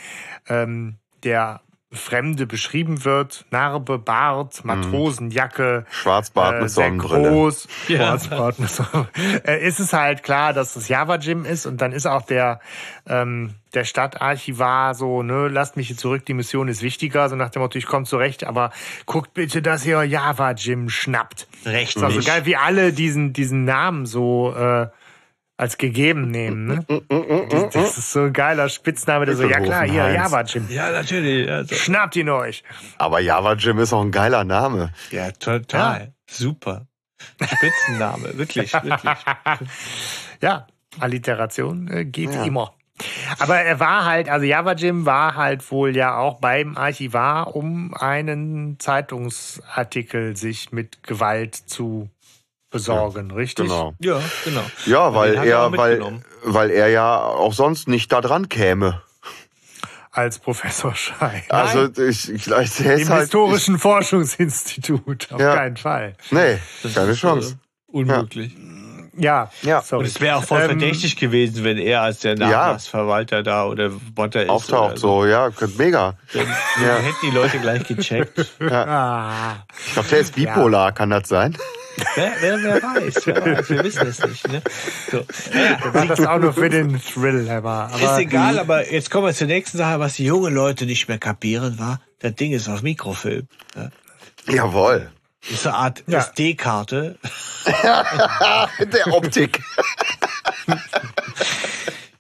ähm, 0.49 0.97
der 1.23 1.61
Fremde 1.93 2.47
beschrieben 2.47 3.03
wird, 3.03 3.45
Narbe, 3.51 3.97
Bart, 3.99 4.63
Matrosenjacke, 4.63 5.85
Schwarzbart 5.91 6.55
äh, 6.55 6.61
mit 6.61 6.69
Sonnenbrille. 6.72 7.30
groß, 7.30 7.68
Ja. 7.89 7.97
Schwarzbart 7.97 8.59
mit 8.59 8.69
Sonnenbrille. 8.69 9.43
äh, 9.45 9.68
ist 9.68 9.80
es 9.80 9.91
halt 9.93 10.23
klar, 10.23 10.53
dass 10.53 10.73
das 10.73 10.88
Java 10.88 11.18
Gym 11.18 11.43
ist 11.45 11.65
und 11.65 11.81
dann 11.81 11.91
ist 11.91 12.05
auch 12.05 12.22
der 12.22 12.59
ähm, 13.07 13.55
der 13.73 13.84
Stadtarchivar 13.85 14.93
so, 14.95 15.23
ne, 15.23 15.47
lasst 15.47 15.77
mich 15.77 15.88
hier 15.88 15.97
zurück, 15.97 16.26
die 16.26 16.34
Mission 16.34 16.68
ist 16.68 16.81
wichtiger, 16.81 17.30
so 17.30 17.35
nach 17.35 17.49
dem 17.49 17.61
Motto, 17.61 17.77
ich 17.77 17.85
komme 17.85 18.05
zurecht, 18.05 18.43
aber 18.45 18.72
guckt 19.05 19.34
bitte, 19.34 19.61
dass 19.61 19.85
ihr 19.85 20.03
Java 20.03 20.53
Gym 20.53 20.89
schnappt. 20.89 21.47
Recht 21.65 21.95
Ist 21.97 22.03
auch 22.03 22.09
so 22.09 22.18
nicht. 22.18 22.27
geil, 22.27 22.45
wie 22.45 22.55
alle 22.57 22.93
diesen 22.93 23.34
diesen 23.34 23.65
Namen 23.65 24.05
so 24.05 24.53
äh, 24.55 24.88
als 25.61 25.77
gegeben 25.77 26.31
nehmen. 26.31 26.65
Ne? 26.65 26.85
Das, 27.51 27.69
das 27.69 27.97
ist 27.99 28.11
so 28.13 28.21
ein 28.23 28.33
geiler 28.33 28.67
Spitzname, 28.67 29.27
der 29.27 29.35
so, 29.35 29.43
ja 29.47 29.59
klar, 29.59 29.85
hier. 29.85 30.11
Java 30.11 30.41
Gym. 30.41 30.65
Ja, 30.69 30.91
natürlich. 30.91 31.47
Also, 31.47 31.75
Schnappt 31.75 32.15
ihn 32.15 32.29
euch. 32.29 32.63
Aber 32.97 33.19
Java 33.19 33.53
Jim 33.53 33.77
ist 33.77 33.93
auch 33.93 34.01
ein 34.01 34.09
geiler 34.11 34.43
Name. 34.43 34.91
ja, 35.11 35.31
total. 35.31 36.13
Super. 36.27 36.88
Spitzname, 37.39 38.31
wirklich, 38.38 38.73
wirklich. 38.73 39.01
ja, 40.41 40.65
Alliteration 40.99 41.88
äh, 41.89 42.05
geht 42.05 42.33
Ja. 42.33 42.43
immer. 42.43 42.73
Aber 43.39 43.57
er 43.59 43.79
war 43.79 44.05
halt, 44.05 44.29
also 44.29 44.45
Java 44.45 44.73
Jim 44.73 45.05
war 45.05 45.35
halt 45.35 45.71
wohl 45.71 45.95
ja 45.95 46.17
auch 46.17 46.39
beim 46.39 46.75
Archivar, 46.77 47.55
um 47.55 47.93
einen 47.93 48.79
Zeitungsartikel 48.79 50.35
sich 50.35 50.71
mit 50.71 51.03
Gewalt 51.03 51.55
zu 51.55 52.09
besorgen, 52.72 53.31
richtig? 53.31 53.68
Genau. 53.68 53.93
Ja, 53.99 54.19
genau. 54.43 54.64
Ja, 54.85 55.14
weil 55.14 55.35
er 55.35 55.43
er, 55.43 55.72
weil, 55.77 56.22
weil 56.43 56.72
er 56.72 56.88
ja 56.88 57.19
auch 57.19 57.53
sonst 57.53 57.88
nicht 57.88 58.11
da 58.11 58.22
dran 58.22 58.49
käme. 58.49 59.02
Als 60.14 60.39
Professor 60.39 60.93
Schei. 60.95 61.43
Also 61.49 61.85
ich, 62.02 62.30
ich, 62.30 62.43
der 62.45 62.60
ist 62.64 62.80
Im 62.81 63.10
halt, 63.10 63.22
Historischen 63.22 63.80
Forschungsinstitut, 63.80 65.30
auf 65.31 65.39
Ja. 65.39 65.56
keinen 65.56 65.77
Fall. 65.77 66.15
Ich, 66.26 66.31
nee, 66.31 66.57
Das 66.84 66.93
keine 66.95 67.11
ist, 67.11 67.19
Chance. 67.19 67.57
Äh, 67.88 67.91
unmöglich. 67.98 68.53
Ja, 69.18 69.52
Ja. 69.61 69.81
sorry. 69.81 70.02
Und 70.03 70.07
es 70.07 70.19
wäre 70.22 70.38
auch 70.38 70.43
voll 70.43 70.61
Ähm, 70.61 70.68
verdächtig 70.68 71.15
gewesen, 71.18 71.64
wenn 71.64 71.77
er 71.77 72.02
als 72.02 72.19
der 72.19 72.35
Nachlassverwalter 72.35 73.43
da 73.43 73.65
oder 73.65 73.89
Botter 73.89 74.43
ist. 74.43 74.49
Auftaucht 74.49 74.91
oder 74.91 74.98
so, 74.98 75.26
ja, 75.26 75.49
könnte 75.49 75.77
mega. 75.77 76.15
Dann, 76.34 76.48
Ja. 76.81 76.98
hätten 76.98 77.15
die 77.22 77.31
Leute 77.31 77.60
gleich 77.60 77.84
gecheckt. 77.85 78.38
Ah, 78.69 79.56
Ich 79.85 79.93
glaube, 79.93 80.10
der 80.10 80.19
ist 80.19 80.35
bipolar, 80.35 80.91
kann 80.93 81.10
das 81.10 81.27
sein? 81.30 81.57
Wer, 82.15 82.31
wer, 82.41 82.63
wer 82.63 82.84
weiß, 82.84 83.27
wer 83.27 83.45
weiß, 83.45 83.69
wir 83.69 83.84
wissen 83.84 84.07
es 84.07 84.26
nicht. 84.26 84.47
Ne? 84.47 84.61
So. 85.11 85.26
Naja, 85.53 85.80
war 85.93 86.05
das 86.05 86.19
auch 86.26 86.39
nur 86.39 86.53
für 86.53 86.69
den 86.69 87.01
Thrill, 87.01 87.49
aber, 87.49 87.89
aber 87.93 88.01
ist 88.01 88.18
egal, 88.19 88.59
aber 88.59 88.91
jetzt 88.91 89.09
kommen 89.11 89.27
wir 89.27 89.34
zur 89.34 89.47
nächsten 89.47 89.77
Sache, 89.77 89.99
was 89.99 90.15
die 90.15 90.26
jungen 90.26 90.53
Leute 90.53 90.85
nicht 90.85 91.07
mehr 91.07 91.18
kapieren 91.18 91.80
war. 91.80 92.01
Das 92.19 92.35
Ding 92.35 92.51
ist 92.51 92.69
auf 92.69 92.81
Mikrofilm. 92.81 93.47
Ja. 93.76 93.89
Jawohl. 94.53 95.11
Ist 95.49 95.65
eine 95.65 95.76
Art 95.76 96.03
Ja. 96.07 96.19
SD-Karte. 96.19 97.18
Der 97.65 99.07
Optik. 99.13 99.59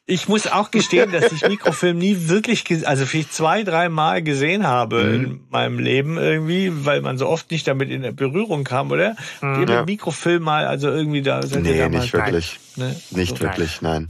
Ich 0.07 0.27
muss 0.27 0.47
auch 0.47 0.71
gestehen, 0.71 1.11
dass 1.11 1.31
ich 1.31 1.47
Mikrofilm 1.47 1.97
nie 1.97 2.27
wirklich, 2.27 2.65
also 2.87 3.05
vielleicht 3.05 3.33
zwei, 3.33 3.63
drei 3.63 3.87
Mal 3.87 4.21
gesehen 4.23 4.65
habe 4.65 5.03
Mhm. 5.03 5.13
in 5.13 5.41
meinem 5.49 5.79
Leben 5.79 6.17
irgendwie, 6.17 6.71
weil 6.85 7.01
man 7.01 7.17
so 7.17 7.27
oft 7.27 7.51
nicht 7.51 7.67
damit 7.67 7.89
in 7.91 8.15
Berührung 8.15 8.63
kam, 8.63 8.91
oder? 8.91 9.15
Habt 9.41 9.69
ihr 9.69 9.75
Ja. 9.75 9.85
Mikrofilm 9.85 10.43
mal, 10.43 10.65
also 10.65 10.89
irgendwie 10.89 11.21
da, 11.21 11.39
Nee, 11.41 11.87
nicht 11.89 12.13
wirklich. 12.13 12.59
Ne? 12.75 12.95
Nicht 13.11 13.37
So. 13.37 13.41
wirklich, 13.41 13.81
nein. 13.81 14.09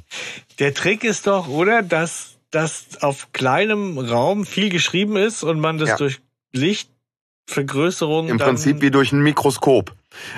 Der 0.60 0.74
Trick 0.74 1.04
ist 1.04 1.28
doch, 1.28 1.48
oder, 1.50 1.84
dass, 1.84 2.38
dass 2.52 3.02
auf 3.02 3.32
kleinem 3.34 3.98
Raum 4.00 4.46
viel 4.46 4.70
geschrieben 4.70 5.18
ist 5.18 5.44
und 5.44 5.60
man 5.60 5.78
das 5.78 5.90
Ja. 5.90 5.98
durch 5.98 6.20
Lichtvergrößerung 6.54 8.30
Im 8.30 8.38
Prinzip 8.38 8.82
wie 8.82 8.92
durch 8.92 9.12
ein 9.12 9.22
Mikroskop. 9.22 9.94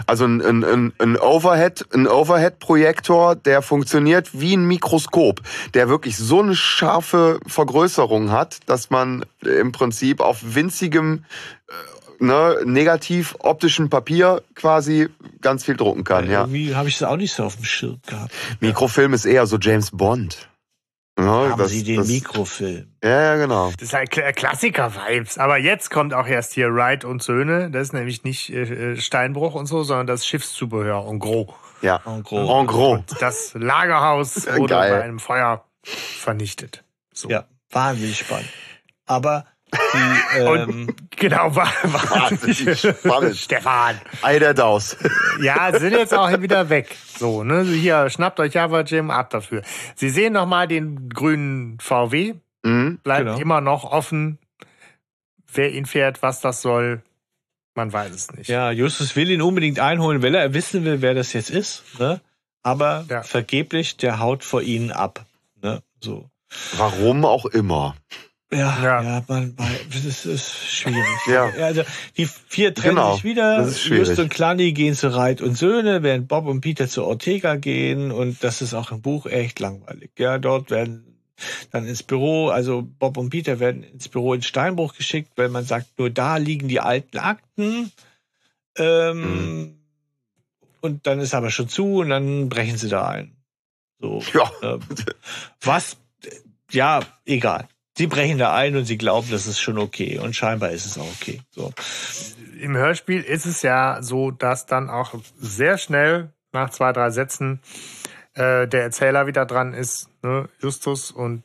Also 0.08 0.26
ein, 0.26 0.41
ein, 0.41 0.94
ein, 0.98 1.18
Overhead, 1.18 1.86
ein 1.94 2.08
Overhead-Projektor, 2.08 3.36
der 3.36 3.62
funktioniert 3.62 4.30
wie 4.34 4.56
ein 4.56 4.66
Mikroskop, 4.66 5.41
der 5.74 5.90
wirklich 5.90 6.18
so 6.18 6.41
eine 6.41 6.56
scharfe 6.56 7.40
Vergrößerung 7.48 8.32
hat, 8.32 8.60
dass 8.68 8.90
man 8.90 9.26
im 9.41 9.72
Prinzip 9.72 10.22
auf 10.22 10.40
winzigem 10.41 11.26
äh, 11.68 12.24
ne, 12.24 12.58
negativ 12.66 13.36
optischen 13.40 13.90
Papier 13.90 14.41
quasi 14.56 15.10
ganz 15.41 15.64
viel 15.66 15.76
drucken 15.76 16.04
kann. 16.04 16.30
Ja. 16.30 16.41
Irgendwie 16.41 16.76
habe 16.76 16.90
ich 16.90 16.98
das 16.98 17.10
auch 17.10 17.18
nicht 17.18 17.34
so 17.34 17.44
auf 17.44 17.56
dem 17.56 17.66
Schirm 17.66 18.00
gehabt. 18.08 18.32
Mikrofilm 18.60 19.14
ist 19.14 19.26
eher 19.26 19.45
so 19.45 19.58
James 19.58 19.91
Bond. 19.91 20.50
Ja, 21.19 21.26
Haben 21.52 21.57
das- 21.60 21.69
Sie 21.72 21.84
den 21.84 21.98
das- 21.98 22.07
Mikrofilm? 22.07 22.95
Ja, 23.03 23.22
ja, 23.22 23.35
genau. 23.35 23.72
Das 23.72 23.81
ist 23.84 23.94
halt 23.94 24.11
Kla- 24.11 24.34
Klassiker-Vibes. 24.34 25.38
Aber 25.38 25.57
jetzt 25.57 25.91
kommt 25.91 26.14
auch 26.14 26.26
erst 26.27 26.53
hier 26.53 26.73
Wright 26.73 27.06
und 27.06 27.22
Söhne. 27.22 27.69
Das 27.69 27.84
ist 27.84 27.94
nämlich 27.94 28.23
nicht 28.23 28.49
äh, 28.49 28.95
Steinbruch 28.98 29.53
und 29.53 29.68
so, 29.68 29.84
sondern 29.84 30.07
das 30.07 30.26
Schiffszubehör 30.26 31.07
en 31.07 31.19
gros. 31.19 31.49
Ja. 31.81 32.02
En 32.06 32.23
gros. 32.23 32.49
En 32.49 32.65
gros. 32.68 33.02
Das 33.19 33.53
Lagerhaus 33.53 34.48
wurde 34.57 34.73
geil. 34.73 34.91
bei 34.91 35.03
einem 35.03 35.19
Feuer 35.19 35.65
vernichtet. 35.84 36.84
So. 37.14 37.30
Ja, 37.30 37.45
wahnsinnig 37.69 38.18
spannend. 38.18 38.49
Aber 39.06 39.45
die, 39.94 40.38
ähm, 40.40 40.95
Genau, 41.16 41.56
war, 41.56 41.72
war 41.84 42.30
spannend. 42.76 43.38
Stefan. 43.38 44.00
Ei 44.22 44.40
der 44.40 44.54
Daus. 44.54 44.98
Ja, 45.41 45.78
sind 45.78 45.91
jetzt 45.94 46.14
auch 46.14 46.30
wieder 46.41 46.70
weg. 46.70 46.95
So, 47.18 47.44
ne? 47.44 47.64
Hier, 47.64 48.10
schnappt 48.10 48.40
euch 48.40 48.54
Java 48.54 48.82
Jim 48.82 49.10
ab 49.12 49.30
dafür. 49.30 49.62
Sie 49.95 50.10
sehen 50.10 50.34
nochmal 50.34 50.68
den 50.68 51.10
grünen 51.10 51.80
VW. 51.80 52.34
Mhm. 52.64 53.00
Bleibt 53.04 53.26
Genau. 53.26 53.38
immer 53.40 53.62
noch 53.62 53.84
offen, 53.86 54.38
wer 55.54 55.72
ihn 55.72 55.86
fährt, 55.86 56.22
was 56.22 56.41
das 56.41 56.62
soll. 56.62 57.04
Man 57.76 57.91
weiß 57.91 58.12
es 58.12 58.32
nicht. 58.32 58.50
ja, 58.50 58.70
Justus 58.72 59.16
will 59.16 59.32
ihn 59.32 59.41
unbedingt 59.41 59.80
einholen, 59.80 60.22
weil 60.22 60.36
er 60.36 60.54
wissen 60.54 60.86
will, 60.86 61.02
wer 61.02 61.14
das 61.16 61.34
jetzt 61.34 61.50
ist. 61.50 61.84
Ne? 62.00 62.22
Aber 62.62 63.06
Ja. 63.10 63.24
vergeblich, 63.24 63.98
der 63.98 64.20
haut 64.20 64.44
vor 64.44 64.62
ihnen 64.62 64.91
ab. 64.91 65.26
Ne? 65.62 65.82
So. 66.00 66.30
Warum 66.78 67.26
auch 67.26 67.45
immer. 67.45 67.95
Ja, 68.54 68.84
ja, 68.84 69.02
Ja. 69.04 69.24
man, 69.28 69.56
man, 69.58 69.76
das 69.92 70.26
ist, 70.26 70.70
schwierig. 70.70 71.04
Ja. 71.28 71.46
Also 71.62 71.84
die 72.18 72.26
vier 72.26 72.74
trennen 72.74 72.96
Genau, 72.96 73.16
sich 73.16 73.24
wieder. 73.24 73.68
Just 73.68 74.20
und 74.20 74.30
Clanny 74.30 74.74
gehen 74.74 74.96
zu 74.96 75.14
Reit 75.14 75.42
und 75.42 75.58
Söhne, 75.58 76.04
während 76.04 76.28
Bob 76.28 76.46
und 76.46 76.62
Peter 76.62 76.88
zu 76.88 77.04
Ortega 77.04 77.56
gehen. 77.56 78.12
Und 78.12 78.44
das 78.44 78.62
ist 78.62 78.74
auch 78.74 78.92
im 78.92 79.02
Buch 79.02 79.26
echt 79.26 79.60
langweilig. 79.60 80.12
Ja, 80.18 80.38
dort 80.38 80.70
werden 80.72 81.14
dann 81.72 81.86
ins 81.88 82.04
Büro, 82.04 82.50
also 82.50 82.88
Bob 83.00 83.18
und 83.18 83.30
Peter 83.30 83.60
werden 83.60 83.84
ins 83.84 84.08
Büro 84.08 84.34
in 84.34 84.44
Steinbruch 84.44 84.96
geschickt, 84.96 85.32
weil 85.36 85.50
man 85.50 85.66
sagt, 85.66 85.98
nur 85.98 86.10
da 86.10 86.38
liegen 86.38 86.68
die 86.68 86.80
alten 86.80 87.18
Akten. 87.18 87.92
Ähm, 88.78 89.22
mhm. 89.22 89.80
Und 90.82 91.08
dann 91.08 91.20
ist 91.20 91.34
aber 91.34 91.50
schon 91.50 91.70
zu 91.70 91.98
und 91.98 92.10
dann 92.10 92.50
brechen 92.50 92.78
sie 92.78 92.90
da 92.90 93.08
ein. 93.08 93.36
So, 94.00 94.22
ja. 94.34 94.52
Ähm, 94.62 94.80
was, 95.62 95.98
ja, 96.72 97.00
egal. 97.26 97.68
Sie 97.95 98.07
brechen 98.07 98.40
da 98.40 98.53
ein 98.56 98.76
und 98.76 98.86
sie 98.86 98.98
glauben, 98.98 99.30
das 99.30 99.45
ist 99.45 99.60
schon 99.60 99.78
okay. 99.78 100.18
Und 100.20 100.36
scheinbar 100.36 100.72
ist 100.72 100.86
es 100.86 100.98
auch 100.98 101.07
okay. 101.22 101.41
So. 101.52 101.72
Im 102.60 102.76
Hörspiel 102.76 103.22
ist 103.22 103.45
es 103.45 103.61
ja 103.61 104.02
so, 104.02 104.32
dass 104.32 104.65
dann 104.65 104.90
auch 104.90 105.14
sehr 105.40 105.78
schnell 105.78 106.34
nach 106.53 106.70
zwei, 106.72 106.91
drei 106.91 107.11
Sätzen 107.11 107.60
äh, 108.34 108.68
der 108.68 108.84
Erzähler 108.84 109.28
wieder 109.28 109.45
dran 109.45 109.74
ist. 109.74 110.10
Ne? 110.24 110.49
Justus 110.60 111.11
und 111.11 111.44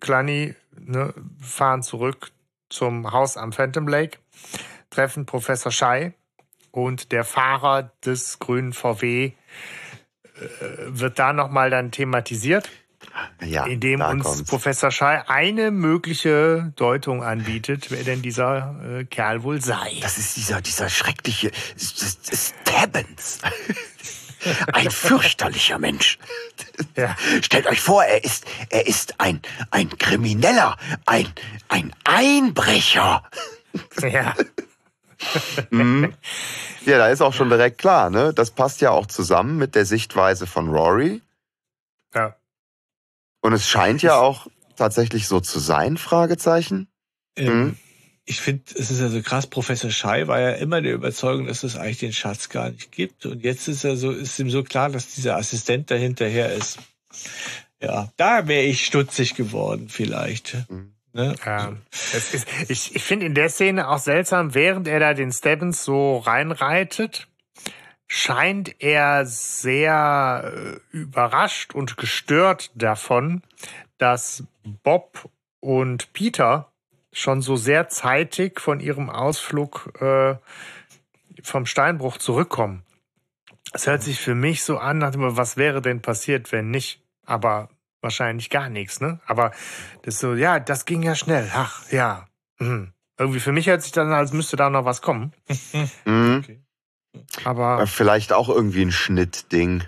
Clanny 0.00 0.54
ne, 0.78 1.12
fahren 1.40 1.82
zurück 1.82 2.32
zum 2.70 3.12
Haus 3.12 3.36
am 3.36 3.52
Phantom 3.52 3.86
Lake, 3.86 4.18
treffen 4.88 5.26
Professor 5.26 5.70
Schei 5.70 6.14
und 6.70 7.12
der 7.12 7.24
Fahrer 7.24 7.92
des 8.04 8.38
grünen 8.38 8.72
VW 8.72 9.24
äh, 9.26 9.32
wird 10.86 11.18
da 11.18 11.32
nochmal 11.32 11.70
dann 11.70 11.90
thematisiert. 11.90 12.70
Ja, 13.44 13.66
indem 13.66 14.00
uns 14.00 14.24
kommt's. 14.24 14.44
Professor 14.44 14.90
Schei 14.90 15.28
eine 15.28 15.70
mögliche 15.70 16.72
Deutung 16.76 17.22
anbietet, 17.22 17.90
wer 17.90 18.04
denn 18.04 18.22
dieser 18.22 19.00
äh, 19.00 19.04
Kerl 19.04 19.42
wohl 19.42 19.60
sei. 19.60 19.98
Das 20.00 20.18
ist 20.18 20.36
dieser, 20.36 20.60
dieser 20.60 20.88
schreckliche 20.88 21.50
Stabbins. 21.76 23.40
Ein 24.72 24.90
fürchterlicher 24.90 25.78
Mensch. 25.78 26.18
Ja. 26.96 27.16
Stellt 27.42 27.66
euch 27.66 27.80
vor, 27.80 28.04
er 28.04 28.24
ist, 28.24 28.44
er 28.70 28.86
ist 28.86 29.20
ein, 29.20 29.40
ein 29.70 29.88
Krimineller, 29.98 30.76
ein, 31.06 31.32
ein 31.68 31.94
Einbrecher. 32.04 33.22
Ja. 34.00 34.34
mhm. 35.70 36.14
Ja, 36.84 36.98
da 36.98 37.08
ist 37.08 37.20
auch 37.20 37.32
schon 37.32 37.50
direkt 37.50 37.78
klar, 37.78 38.10
ne? 38.10 38.32
Das 38.34 38.50
passt 38.50 38.80
ja 38.80 38.90
auch 38.90 39.06
zusammen 39.06 39.58
mit 39.58 39.76
der 39.76 39.86
Sichtweise 39.86 40.48
von 40.48 40.68
Rory. 40.68 41.22
Ja. 42.14 42.34
Und 43.42 43.52
es 43.52 43.68
scheint 43.68 44.00
ja 44.00 44.16
auch 44.16 44.46
tatsächlich 44.76 45.28
so 45.28 45.40
zu 45.40 45.58
sein, 45.58 45.98
Fragezeichen. 45.98 46.88
Ähm, 47.36 47.60
mhm 47.60 47.76
ich 48.24 48.40
finde, 48.40 48.62
es 48.76 48.90
ist 48.90 49.00
ja 49.00 49.08
so 49.08 49.20
krass, 49.22 49.46
Professor 49.46 49.90
Schei 49.90 50.28
war 50.28 50.40
ja 50.40 50.50
immer 50.52 50.80
der 50.80 50.94
Überzeugung, 50.94 51.46
dass 51.46 51.64
es 51.64 51.76
eigentlich 51.76 51.98
den 51.98 52.12
Schatz 52.12 52.48
gar 52.48 52.70
nicht 52.70 52.92
gibt. 52.92 53.26
Und 53.26 53.42
jetzt 53.42 53.68
ist 53.68 53.84
er 53.84 53.96
so, 53.96 54.12
ist 54.12 54.38
ihm 54.38 54.50
so 54.50 54.62
klar, 54.62 54.90
dass 54.90 55.14
dieser 55.14 55.36
Assistent 55.36 55.90
dahinterher 55.90 56.52
ist. 56.52 56.78
Ja, 57.80 58.12
da 58.16 58.46
wäre 58.46 58.62
ich 58.62 58.86
stutzig 58.86 59.34
geworden, 59.34 59.88
vielleicht. 59.88 60.56
Mhm. 60.70 60.94
Ne? 61.14 61.34
Ja, 61.44 61.76
ist, 61.90 62.46
ich 62.68 62.94
ich 62.94 63.02
finde 63.02 63.26
in 63.26 63.34
der 63.34 63.50
Szene 63.50 63.88
auch 63.88 63.98
seltsam, 63.98 64.54
während 64.54 64.88
er 64.88 64.98
da 64.98 65.12
den 65.12 65.30
Stebbins 65.30 65.84
so 65.84 66.16
reinreitet, 66.16 67.28
scheint 68.14 68.82
er 68.82 69.24
sehr 69.24 70.52
äh, 70.54 70.94
überrascht 70.94 71.74
und 71.74 71.96
gestört 71.96 72.70
davon, 72.74 73.40
dass 73.96 74.44
Bob 74.82 75.30
und 75.60 76.12
Peter 76.12 76.70
schon 77.10 77.40
so 77.40 77.56
sehr 77.56 77.88
zeitig 77.88 78.60
von 78.60 78.80
ihrem 78.80 79.08
Ausflug 79.08 79.94
äh, 79.98 80.36
vom 81.42 81.64
Steinbruch 81.64 82.18
zurückkommen. 82.18 82.82
Es 83.72 83.86
hört 83.86 84.02
sich 84.02 84.20
für 84.20 84.34
mich 84.34 84.62
so 84.62 84.76
an, 84.76 84.98
nach 84.98 85.12
dem, 85.12 85.34
was 85.38 85.56
wäre 85.56 85.80
denn 85.80 86.02
passiert, 86.02 86.52
wenn 86.52 86.70
nicht? 86.70 87.02
Aber 87.24 87.70
wahrscheinlich 88.02 88.50
gar 88.50 88.68
nichts, 88.68 89.00
ne? 89.00 89.20
Aber 89.26 89.52
das 90.02 90.18
so, 90.18 90.34
ja, 90.34 90.60
das 90.60 90.84
ging 90.84 91.02
ja 91.02 91.14
schnell. 91.14 91.50
Ach, 91.54 91.90
ja. 91.90 92.26
Mhm. 92.58 92.92
Irgendwie 93.16 93.40
für 93.40 93.52
mich 93.52 93.68
hört 93.68 93.80
sich 93.80 93.92
dann, 93.92 94.12
als 94.12 94.34
müsste 94.34 94.56
da 94.56 94.68
noch 94.68 94.84
was 94.84 95.00
kommen. 95.00 95.32
mhm. 96.04 96.42
okay. 96.42 96.60
Aber 97.44 97.86
vielleicht 97.86 98.32
auch 98.32 98.48
irgendwie 98.48 98.82
ein 98.82 98.92
Schnittding. 98.92 99.84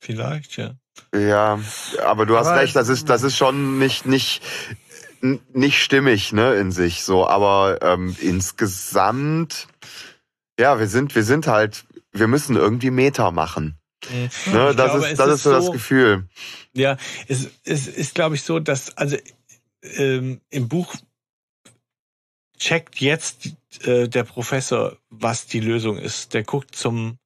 Vielleicht, 0.00 0.56
ja. 0.56 0.74
Ja, 1.14 1.58
aber 2.04 2.26
du 2.26 2.36
hast 2.36 2.48
recht, 2.48 2.76
das 2.76 2.88
ist, 2.88 3.08
das 3.08 3.22
ist 3.22 3.36
schon 3.36 3.78
nicht, 3.78 4.06
nicht, 4.06 4.42
nicht 5.52 5.82
stimmig, 5.82 6.32
ne, 6.32 6.54
in 6.54 6.72
sich 6.72 7.02
so, 7.02 7.26
aber 7.26 7.78
ähm, 7.82 8.16
insgesamt, 8.20 9.68
ja, 10.58 10.78
wir 10.78 10.88
sind, 10.88 11.14
wir 11.14 11.24
sind 11.24 11.46
halt, 11.46 11.84
wir 12.12 12.26
müssen 12.26 12.56
irgendwie 12.56 12.90
Meta 12.90 13.30
machen. 13.30 13.78
Mhm. 14.10 14.52
Ne, 14.52 14.74
das 14.74 14.92
glaube, 14.92 15.06
ist, 15.06 15.18
das 15.18 15.34
ist 15.34 15.42
so 15.44 15.52
das 15.52 15.72
Gefühl. 15.72 16.28
Ja, 16.74 16.96
es, 17.26 17.48
es 17.64 17.86
ist, 17.86 18.14
glaube 18.14 18.34
ich, 18.34 18.42
so, 18.42 18.60
dass, 18.60 18.96
also 18.96 19.16
ähm, 19.82 20.40
im 20.50 20.68
Buch 20.68 20.94
checkt 22.58 23.00
jetzt 23.00 23.50
äh, 23.84 24.08
der 24.08 24.24
Professor, 24.24 24.96
was 25.10 25.46
die 25.46 25.60
Lösung 25.60 25.98
ist. 25.98 26.34
Der 26.34 26.42
guckt 26.42 26.74
zum 26.74 27.18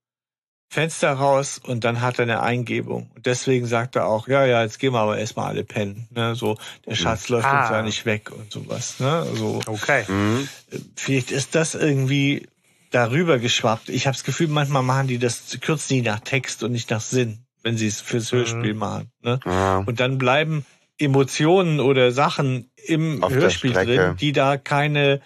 Fenster 0.73 1.13
raus 1.13 1.61
und 1.63 1.85
dann 1.85 2.01
hat 2.01 2.19
er 2.19 2.23
eine 2.23 2.41
Eingebung. 2.41 3.11
Und 3.15 3.27
deswegen 3.27 3.67
sagt 3.67 3.95
er 3.95 4.07
auch, 4.07 4.27
ja, 4.27 4.47
ja, 4.47 4.63
jetzt 4.63 4.79
gehen 4.79 4.95
wir 4.95 5.01
aber 5.01 5.19
erstmal 5.19 5.49
alle 5.49 5.65
pennen. 5.65 6.09
Ne? 6.11 6.35
So, 6.35 6.57
der 6.87 6.95
Schatz 6.95 7.29
läuft 7.29 7.47
ah. 7.47 7.61
uns 7.61 7.71
ja 7.71 7.83
nicht 7.83 8.07
weg 8.07 8.31
und 8.33 8.51
sowas. 8.51 8.99
Ne? 8.99 9.27
So, 9.35 9.61
okay. 9.67 10.05
Mhm. 10.09 10.49
Vielleicht 10.97 11.31
ist 11.31 11.55
das 11.55 11.75
irgendwie 11.75 12.49
darüber 12.91 13.39
geschwappt. 13.39 13.91
Ich 13.91 14.07
habe 14.07 14.17
das 14.17 14.25
Gefühl, 14.25 14.49
manchmal 14.49 14.83
machen 14.83 15.09
die 15.09 15.19
das, 15.19 15.59
kürzen 15.61 15.97
die 15.97 16.03
nach 16.03 16.21
Text 16.21 16.63
und 16.63 16.73
nicht 16.73 16.91
nach 16.91 17.03
Sinn, 17.03 17.45
wenn 17.63 17.77
sie 17.77 17.87
es 17.87 18.01
fürs 18.01 18.33
Hörspiel 18.33 18.73
mhm. 18.73 18.79
machen. 18.79 19.11
Ne? 19.21 19.41
Ja. 19.45 19.79
Und 19.79 20.01
dann 20.01 20.17
bleiben 20.17 20.65
Emotionen 21.03 21.81
oder 21.81 22.13
Sachen 22.13 22.71
im 22.77 23.23
Auf 23.23 23.33
Hörspiel 23.33 23.73
drin, 23.73 24.17
die 24.21 24.33
da 24.33 24.57
keine 24.57 25.21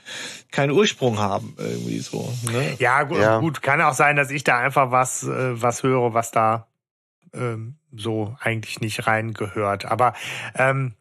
keinen 0.50 0.72
Ursprung 0.72 1.18
haben 1.18 1.54
irgendwie 1.58 1.98
so. 1.98 2.32
Ne? 2.50 2.76
Ja, 2.78 3.02
gut, 3.04 3.18
ja, 3.18 3.38
gut, 3.38 3.62
kann 3.62 3.80
auch 3.80 3.94
sein, 3.94 4.16
dass 4.16 4.30
ich 4.30 4.44
da 4.44 4.58
einfach 4.58 4.90
was 4.90 5.22
äh, 5.24 5.60
was 5.60 5.82
höre, 5.82 6.14
was 6.14 6.30
da 6.30 6.66
ähm, 7.34 7.76
so 7.94 8.36
eigentlich 8.40 8.80
nicht 8.80 9.06
reingehört. 9.06 9.84
Aber 9.84 10.14
ähm, 10.54 10.94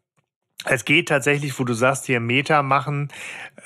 es 0.68 0.84
geht 0.84 1.08
tatsächlich, 1.08 1.58
wo 1.58 1.64
du 1.64 1.74
sagst, 1.74 2.06
hier 2.06 2.20
Meta 2.20 2.62
machen. 2.62 3.08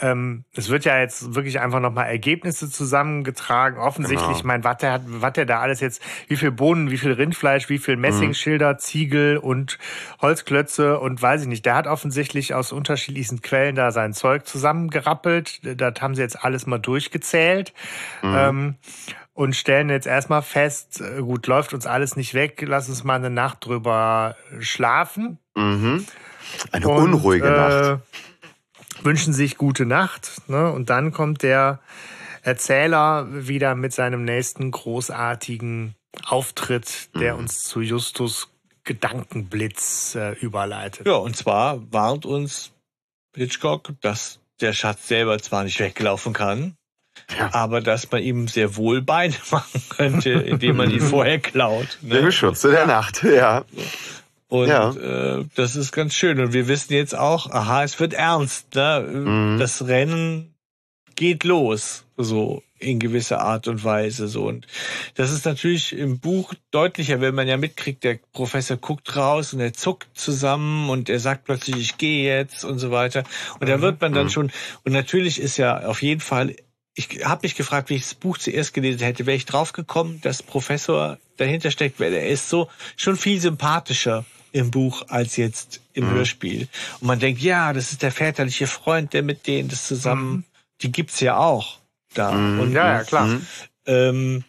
Ähm, 0.00 0.44
es 0.54 0.68
wird 0.68 0.84
ja 0.84 0.98
jetzt 0.98 1.34
wirklich 1.34 1.60
einfach 1.60 1.80
nochmal 1.80 2.06
Ergebnisse 2.06 2.70
zusammengetragen. 2.70 3.78
Offensichtlich, 3.78 4.38
genau. 4.38 4.46
mein, 4.46 4.64
was 4.64 4.78
der 4.78 4.92
hat, 4.92 5.02
was 5.06 5.32
der 5.32 5.46
da 5.46 5.60
alles 5.60 5.80
jetzt, 5.80 6.02
wie 6.28 6.36
viel 6.36 6.50
Bohnen, 6.50 6.90
wie 6.90 6.98
viel 6.98 7.12
Rindfleisch, 7.12 7.68
wie 7.68 7.78
viel 7.78 7.96
Messingschilder, 7.96 8.74
mhm. 8.74 8.78
Ziegel 8.78 9.36
und 9.38 9.78
Holzklötze 10.20 10.98
und 10.98 11.20
weiß 11.20 11.42
ich 11.42 11.48
nicht. 11.48 11.64
Der 11.64 11.74
hat 11.74 11.86
offensichtlich 11.86 12.54
aus 12.54 12.72
unterschiedlichsten 12.72 13.40
Quellen 13.40 13.76
da 13.76 13.90
sein 13.92 14.12
Zeug 14.12 14.46
zusammengerappelt. 14.46 15.80
Das 15.80 15.94
haben 16.00 16.14
sie 16.14 16.22
jetzt 16.22 16.44
alles 16.44 16.66
mal 16.66 16.78
durchgezählt. 16.78 17.72
Mhm. 18.22 18.34
Ähm, 18.36 18.74
und 19.32 19.56
stellen 19.56 19.88
jetzt 19.88 20.06
erstmal 20.06 20.42
fest, 20.42 21.00
äh, 21.00 21.22
gut, 21.22 21.46
läuft 21.46 21.72
uns 21.72 21.86
alles 21.86 22.14
nicht 22.14 22.34
weg, 22.34 22.62
lass 22.66 22.90
uns 22.90 23.04
mal 23.04 23.14
eine 23.14 23.30
Nacht 23.30 23.64
drüber 23.64 24.36
schlafen. 24.58 25.38
Mhm. 25.56 26.04
Eine 26.72 26.88
und, 26.88 27.02
unruhige 27.02 27.46
äh, 27.46 27.50
Nacht. 27.50 28.00
Wünschen 29.02 29.32
sich 29.32 29.56
gute 29.56 29.86
Nacht. 29.86 30.48
Ne? 30.48 30.70
Und 30.70 30.90
dann 30.90 31.12
kommt 31.12 31.42
der 31.42 31.80
Erzähler 32.42 33.26
wieder 33.30 33.74
mit 33.74 33.92
seinem 33.92 34.24
nächsten 34.24 34.70
großartigen 34.70 35.94
Auftritt, 36.26 37.10
der 37.14 37.34
mhm. 37.34 37.40
uns 37.40 37.62
zu 37.62 37.80
Justus 37.80 38.48
Gedankenblitz 38.84 40.14
äh, 40.14 40.32
überleitet. 40.32 41.06
Ja, 41.06 41.14
und 41.14 41.36
zwar 41.36 41.80
warnt 41.92 42.26
uns 42.26 42.72
Hitchcock, 43.36 43.92
dass 44.00 44.40
der 44.60 44.72
Schatz 44.72 45.08
selber 45.08 45.38
zwar 45.38 45.64
nicht 45.64 45.78
weglaufen 45.78 46.32
kann, 46.32 46.76
ja. 47.38 47.52
aber 47.52 47.80
dass 47.80 48.10
man 48.10 48.22
ihm 48.22 48.48
sehr 48.48 48.76
wohl 48.76 49.02
Beine 49.02 49.34
machen 49.50 49.82
könnte, 49.90 50.30
indem 50.30 50.76
man 50.76 50.90
ihn 50.90 51.00
vorher 51.00 51.38
klaut. 51.38 51.98
Ne? 52.02 52.18
Im 52.18 52.32
Schutze 52.32 52.70
der 52.70 52.86
Nacht, 52.86 53.22
ja. 53.22 53.64
Und 54.50 54.68
ja. 54.68 54.90
äh, 54.90 55.44
das 55.54 55.76
ist 55.76 55.92
ganz 55.92 56.12
schön. 56.12 56.40
Und 56.40 56.52
wir 56.52 56.66
wissen 56.66 56.92
jetzt 56.92 57.16
auch, 57.16 57.50
aha, 57.50 57.84
es 57.84 57.98
wird 58.00 58.12
ernst. 58.12 58.74
Ne? 58.74 59.00
Mhm. 59.00 59.58
Das 59.58 59.86
Rennen 59.86 60.54
geht 61.14 61.44
los, 61.44 62.04
so 62.16 62.62
in 62.80 62.98
gewisser 62.98 63.40
Art 63.40 63.68
und 63.68 63.84
Weise. 63.84 64.26
So. 64.26 64.48
Und 64.48 64.66
das 65.14 65.30
ist 65.30 65.46
natürlich 65.46 65.96
im 65.96 66.18
Buch 66.18 66.52
deutlicher, 66.72 67.20
wenn 67.20 67.34
man 67.34 67.46
ja 67.46 67.58
mitkriegt, 67.58 68.02
der 68.02 68.18
Professor 68.32 68.76
guckt 68.76 69.14
raus 69.14 69.54
und 69.54 69.60
er 69.60 69.72
zuckt 69.72 70.08
zusammen 70.14 70.90
und 70.90 71.08
er 71.08 71.20
sagt 71.20 71.44
plötzlich, 71.44 71.76
ich 71.76 71.96
gehe 71.96 72.24
jetzt 72.24 72.64
und 72.64 72.80
so 72.80 72.90
weiter. 72.90 73.22
Und 73.60 73.68
da 73.68 73.76
mhm. 73.76 73.82
wird 73.82 74.00
man 74.00 74.12
dann 74.12 74.24
mhm. 74.24 74.30
schon, 74.30 74.52
und 74.82 74.92
natürlich 74.92 75.40
ist 75.40 75.58
ja 75.58 75.86
auf 75.86 76.02
jeden 76.02 76.20
Fall 76.20 76.56
ich 76.96 77.24
habe 77.24 77.42
mich 77.44 77.54
gefragt, 77.54 77.88
wie 77.88 77.94
ich 77.94 78.02
das 78.02 78.14
Buch 78.14 78.36
zuerst 78.36 78.74
gelesen 78.74 79.04
hätte, 79.04 79.24
wäre 79.24 79.36
ich 79.36 79.46
draufgekommen, 79.46 80.20
dass 80.22 80.42
Professor 80.42 81.18
dahinter 81.36 81.70
steckt, 81.70 82.00
weil 82.00 82.12
er 82.12 82.28
ist 82.28 82.50
so 82.50 82.68
schon 82.96 83.16
viel 83.16 83.40
sympathischer 83.40 84.24
im 84.52 84.70
Buch 84.70 85.04
als 85.08 85.36
jetzt 85.36 85.80
im 85.92 86.06
mhm. 86.06 86.14
Hörspiel. 86.14 86.68
Und 87.00 87.06
man 87.06 87.18
denkt, 87.18 87.40
ja, 87.40 87.72
das 87.72 87.92
ist 87.92 88.02
der 88.02 88.12
väterliche 88.12 88.66
Freund, 88.66 89.12
der 89.12 89.22
mit 89.22 89.46
denen 89.46 89.68
das 89.68 89.86
zusammen, 89.86 90.30
mhm. 90.30 90.44
die 90.82 90.92
gibt's 90.92 91.20
ja 91.20 91.36
auch 91.36 91.78
da. 92.14 92.32
Mhm. 92.32 92.60
Und, 92.60 92.72
ja, 92.72 92.92
ja, 92.98 93.04
klar. 93.04 93.28
Ähm, 93.86 94.44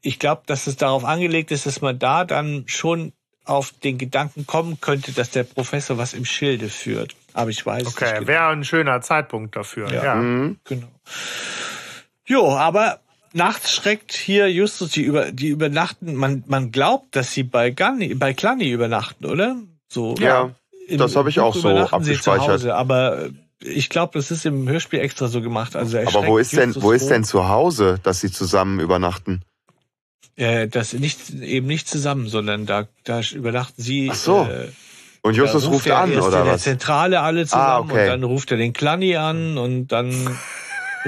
ich 0.00 0.18
glaube, 0.18 0.42
dass 0.46 0.66
es 0.66 0.76
darauf 0.76 1.04
angelegt 1.04 1.50
ist, 1.50 1.66
dass 1.66 1.80
man 1.80 1.98
da 1.98 2.24
dann 2.24 2.64
schon 2.66 3.12
auf 3.44 3.72
den 3.72 3.98
Gedanken 3.98 4.46
kommen 4.46 4.80
könnte, 4.80 5.12
dass 5.12 5.30
der 5.30 5.44
Professor 5.44 5.96
was 5.96 6.12
im 6.12 6.24
Schilde 6.24 6.68
führt. 6.68 7.16
Aber 7.32 7.50
ich 7.50 7.64
weiß 7.64 7.86
Okay, 7.86 8.04
nicht. 8.04 8.14
genau. 8.14 8.26
wäre 8.26 8.48
ein 8.48 8.64
schöner 8.64 9.00
Zeitpunkt 9.00 9.56
dafür. 9.56 9.90
Ja. 9.92 10.04
Ja. 10.04 10.14
Mhm. 10.16 10.58
Genau. 10.64 10.88
Jo, 12.26 12.56
aber 12.56 13.00
nachts 13.32 13.74
schreckt 13.74 14.12
hier 14.12 14.50
Justus 14.50 14.90
die 14.90 15.02
über 15.02 15.32
die 15.32 15.48
übernachten. 15.48 16.14
Man 16.14 16.44
man 16.46 16.70
glaubt, 16.72 17.14
dass 17.16 17.32
sie 17.32 17.42
bei 17.42 17.70
Gunny, 17.70 18.14
bei 18.14 18.34
Clanny 18.34 18.70
übernachten, 18.70 19.26
oder? 19.26 19.56
So. 19.88 20.14
Ja, 20.18 20.50
Im 20.86 20.98
das 20.98 21.16
habe 21.16 21.30
ich 21.30 21.40
auch 21.40 21.54
so 21.54 21.68
abgespeichert. 21.68 22.48
Hause, 22.48 22.74
aber 22.74 23.26
äh, 23.26 23.30
ich 23.60 23.88
glaube, 23.88 24.18
das 24.18 24.30
ist 24.30 24.46
im 24.46 24.68
Hörspiel 24.68 25.00
extra 25.00 25.28
so 25.28 25.40
gemacht. 25.40 25.74
Also 25.76 25.96
er 25.98 26.08
Aber 26.08 26.26
wo 26.26 26.38
ist 26.38 26.56
denn, 26.56 26.74
wo 26.80 26.92
ist 26.92 27.08
denn 27.08 27.24
zu 27.24 27.48
Hause, 27.48 27.98
dass 28.02 28.20
sie 28.20 28.30
zusammen 28.30 28.80
übernachten? 28.80 29.42
Äh, 30.36 30.68
das 30.68 30.92
nicht 30.92 31.30
eben 31.30 31.66
nicht 31.66 31.88
zusammen, 31.88 32.28
sondern 32.28 32.66
da 32.66 32.86
da 33.04 33.20
übernachten 33.34 33.82
sie. 33.82 34.08
Ach 34.12 34.14
so. 34.14 34.42
Äh, 34.44 34.68
Und 35.22 35.34
Justus 35.34 35.66
ruft 35.68 35.86
er 35.88 35.98
an, 35.98 36.12
erst 36.12 36.28
oder 36.28 36.38
in 36.38 36.44
der 36.44 36.54
was? 36.54 36.62
Zentrale 36.62 37.20
alle 37.20 37.44
zusammen 37.44 37.90
Ah, 37.90 37.92
okay. 37.92 38.02
und 38.02 38.06
dann 38.06 38.22
ruft 38.22 38.50
er 38.52 38.56
den 38.56 38.72
Clanny 38.72 39.16
an 39.16 39.58
und 39.58 39.88
dann 39.88 40.38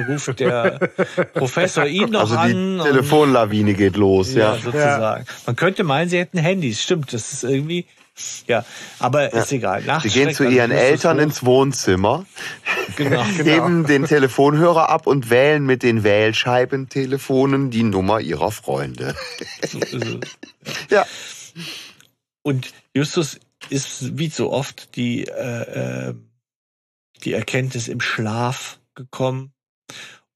ruft 0.02 0.40
der 0.40 0.78
Professor 1.34 1.86
ihn 1.86 2.10
noch 2.10 2.20
Also 2.20 2.36
an. 2.36 2.48
die 2.48 2.54
und- 2.54 2.82
Telefonlawine 2.84 3.74
geht 3.74 3.96
los, 3.96 4.34
Ja, 4.34 4.54
ja. 4.54 4.60
sozusagen. 4.60 5.24
Man 5.46 5.56
könnte 5.56 5.84
meinen, 5.84 6.08
sie 6.08 6.18
hätten 6.18 6.38
Handys. 6.38 6.82
Stimmt, 6.82 7.12
das 7.12 7.32
ist 7.32 7.44
irgendwie. 7.44 7.86
Ja, 8.46 8.66
aber 8.98 9.32
ist 9.32 9.50
egal. 9.52 9.82
Nachts 9.82 10.02
Sie 10.02 10.10
gehen 10.18 10.34
zu 10.34 10.44
ihren 10.44 10.72
Eltern 10.72 11.18
ins 11.18 11.42
Wohnzimmer, 11.44 12.26
Genau. 12.96 13.22
heben 13.24 13.86
den 13.86 14.04
Telefonhörer 14.04 14.90
ab 14.90 15.06
und 15.06 15.30
wählen 15.30 15.64
mit 15.64 15.82
den 15.82 16.02
Wählscheibentelefonen 16.04 17.70
die 17.70 17.82
Nummer 17.84 18.20
ihrer 18.20 18.50
Freunde. 18.50 19.14
So. 19.66 19.80
Ja. 20.90 21.06
Und 22.42 22.72
Justus 22.94 23.38
ist 23.70 24.18
wie 24.18 24.28
so 24.28 24.52
oft 24.52 24.96
die, 24.96 25.24
äh, 25.26 26.08
äh, 26.10 26.14
die 27.24 27.32
Erkenntnis 27.32 27.88
im 27.88 28.00
Schlaf 28.00 28.78
gekommen 28.94 29.52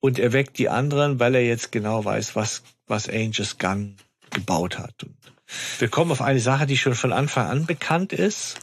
und 0.00 0.18
er 0.18 0.32
weckt 0.32 0.58
die 0.58 0.68
anderen, 0.68 1.18
weil 1.18 1.34
er 1.34 1.44
jetzt 1.44 1.72
genau 1.72 2.04
weiß, 2.04 2.36
was, 2.36 2.62
was 2.86 3.08
Angel's 3.08 3.58
Gun 3.58 3.96
gebaut 4.30 4.78
hat. 4.78 5.02
Und 5.02 5.16
wir 5.78 5.88
kommen 5.88 6.10
auf 6.10 6.22
eine 6.22 6.40
Sache, 6.40 6.66
die 6.66 6.76
schon 6.76 6.94
von 6.94 7.12
Anfang 7.12 7.46
an 7.48 7.66
bekannt 7.66 8.12
ist. 8.12 8.58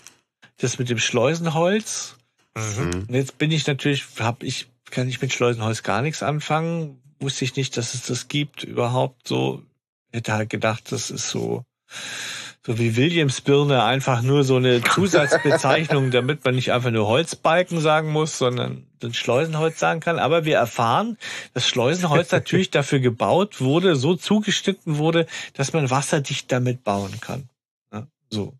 Das 0.58 0.78
mit 0.78 0.90
dem 0.90 1.00
Schleusenholz. 1.00 2.16
Mhm. 2.56 3.06
Und 3.08 3.14
jetzt 3.14 3.38
bin 3.38 3.52
ich 3.52 3.66
natürlich, 3.66 4.06
hab 4.20 4.44
ich, 4.44 4.68
kann 4.90 5.08
ich 5.08 5.22
mit 5.22 5.34
Schleusenholz 5.34 5.84
gar 5.84 6.02
nichts 6.02 6.22
anfangen. 6.22 7.02
Wusste 7.20 7.46
ich 7.46 7.56
nicht, 7.56 7.78
dass 7.78 7.94
es 7.94 8.04
das 8.04 8.28
gibt 8.28 8.64
überhaupt 8.64 9.28
so. 9.28 9.64
Hätte 10.12 10.34
halt 10.34 10.50
gedacht, 10.50 10.92
das 10.92 11.10
ist 11.10 11.30
so, 11.30 11.64
so 12.66 12.78
wie 12.78 12.96
Williamsbirne 12.96 13.84
einfach 13.84 14.22
nur 14.22 14.44
so 14.44 14.58
eine 14.58 14.84
Zusatzbezeichnung, 14.84 16.12
damit 16.12 16.46
man 16.46 16.56
nicht 16.56 16.72
einfach 16.72 16.92
nur 16.92 17.08
Holzbalken 17.08 17.80
sagen 17.80 18.12
muss, 18.12 18.38
sondern 18.38 18.86
das 19.00 19.16
Schleusenholz 19.16 19.80
sagen 19.80 20.00
kann. 20.00 20.20
Aber 20.20 20.46
wir 20.46 20.58
erfahren, 20.58 21.18
dass 21.54 21.68
Schleusenholz 21.68 22.32
natürlich 22.32 22.70
dafür 22.70 23.00
gebaut 23.00 23.62
wurde, 23.62 23.96
so 23.96 24.16
zugeschnitten 24.16 24.98
wurde, 24.98 25.26
dass 25.54 25.74
man 25.74 25.90
wasserdicht 25.90 26.52
damit 26.52 26.84
bauen 26.84 27.20
kann. 27.20 27.50
Ja, 27.92 28.08
so. 28.30 28.54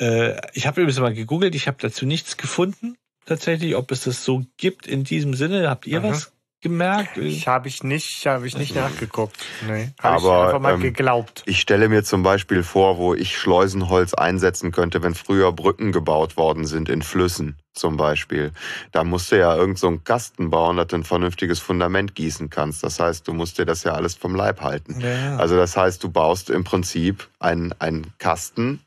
Äh, 0.00 0.40
ich 0.54 0.66
habe 0.66 0.80
übrigens 0.80 0.98
mal 0.98 1.14
gegoogelt, 1.14 1.54
ich 1.54 1.68
habe 1.68 1.78
dazu 1.80 2.04
nichts 2.04 2.36
gefunden, 2.36 2.96
tatsächlich, 3.26 3.76
ob 3.76 3.92
es 3.92 4.04
das 4.04 4.24
so 4.24 4.44
gibt 4.56 4.88
in 4.88 5.04
diesem 5.04 5.34
Sinne. 5.34 5.70
Habt 5.70 5.86
ihr 5.86 6.00
Mhm. 6.00 6.04
was 6.04 6.32
gemerkt? 6.62 7.18
Ich 7.18 7.46
habe 7.48 7.68
ich 7.68 7.82
nicht, 7.82 8.24
habe 8.26 8.46
ich 8.46 8.56
nicht 8.56 8.74
nachgeguckt. 8.74 9.36
Nee, 9.66 9.90
habe 10.00 10.18
ich 10.18 10.24
Aber, 10.24 10.46
einfach 10.46 10.60
mal 10.60 10.74
ähm, 10.74 10.80
geglaubt. 10.80 11.42
Ich 11.46 11.60
stelle 11.60 11.88
mir 11.88 12.04
zum 12.04 12.22
Beispiel 12.22 12.62
vor, 12.62 12.96
wo 12.96 13.14
ich 13.14 13.36
Schleusenholz 13.36 14.14
einsetzen 14.14 14.72
könnte, 14.72 15.02
wenn 15.02 15.14
früher 15.14 15.52
Brücken 15.52 15.92
gebaut 15.92 16.36
worden 16.36 16.64
sind 16.64 16.88
in 16.88 17.02
Flüssen 17.02 17.56
zum 17.74 17.96
Beispiel. 17.96 18.52
Da 18.92 19.04
musst 19.04 19.32
du 19.32 19.38
ja 19.38 19.54
irgend 19.56 19.78
so 19.78 19.88
einen 19.88 20.04
Kasten 20.04 20.50
bauen, 20.50 20.76
dass 20.76 20.88
du 20.88 20.96
ein 20.96 21.04
vernünftiges 21.04 21.58
Fundament 21.58 22.14
gießen 22.14 22.50
kannst. 22.50 22.82
Das 22.84 23.00
heißt, 23.00 23.26
du 23.26 23.32
musst 23.32 23.58
dir 23.58 23.66
das 23.66 23.84
ja 23.84 23.92
alles 23.92 24.14
vom 24.14 24.34
Leib 24.34 24.60
halten. 24.60 25.00
Ja. 25.00 25.36
Also 25.36 25.56
das 25.56 25.76
heißt, 25.76 26.02
du 26.04 26.10
baust 26.10 26.50
im 26.50 26.64
Prinzip 26.64 27.28
einen, 27.38 27.74
einen 27.80 28.12
Kasten, 28.18 28.80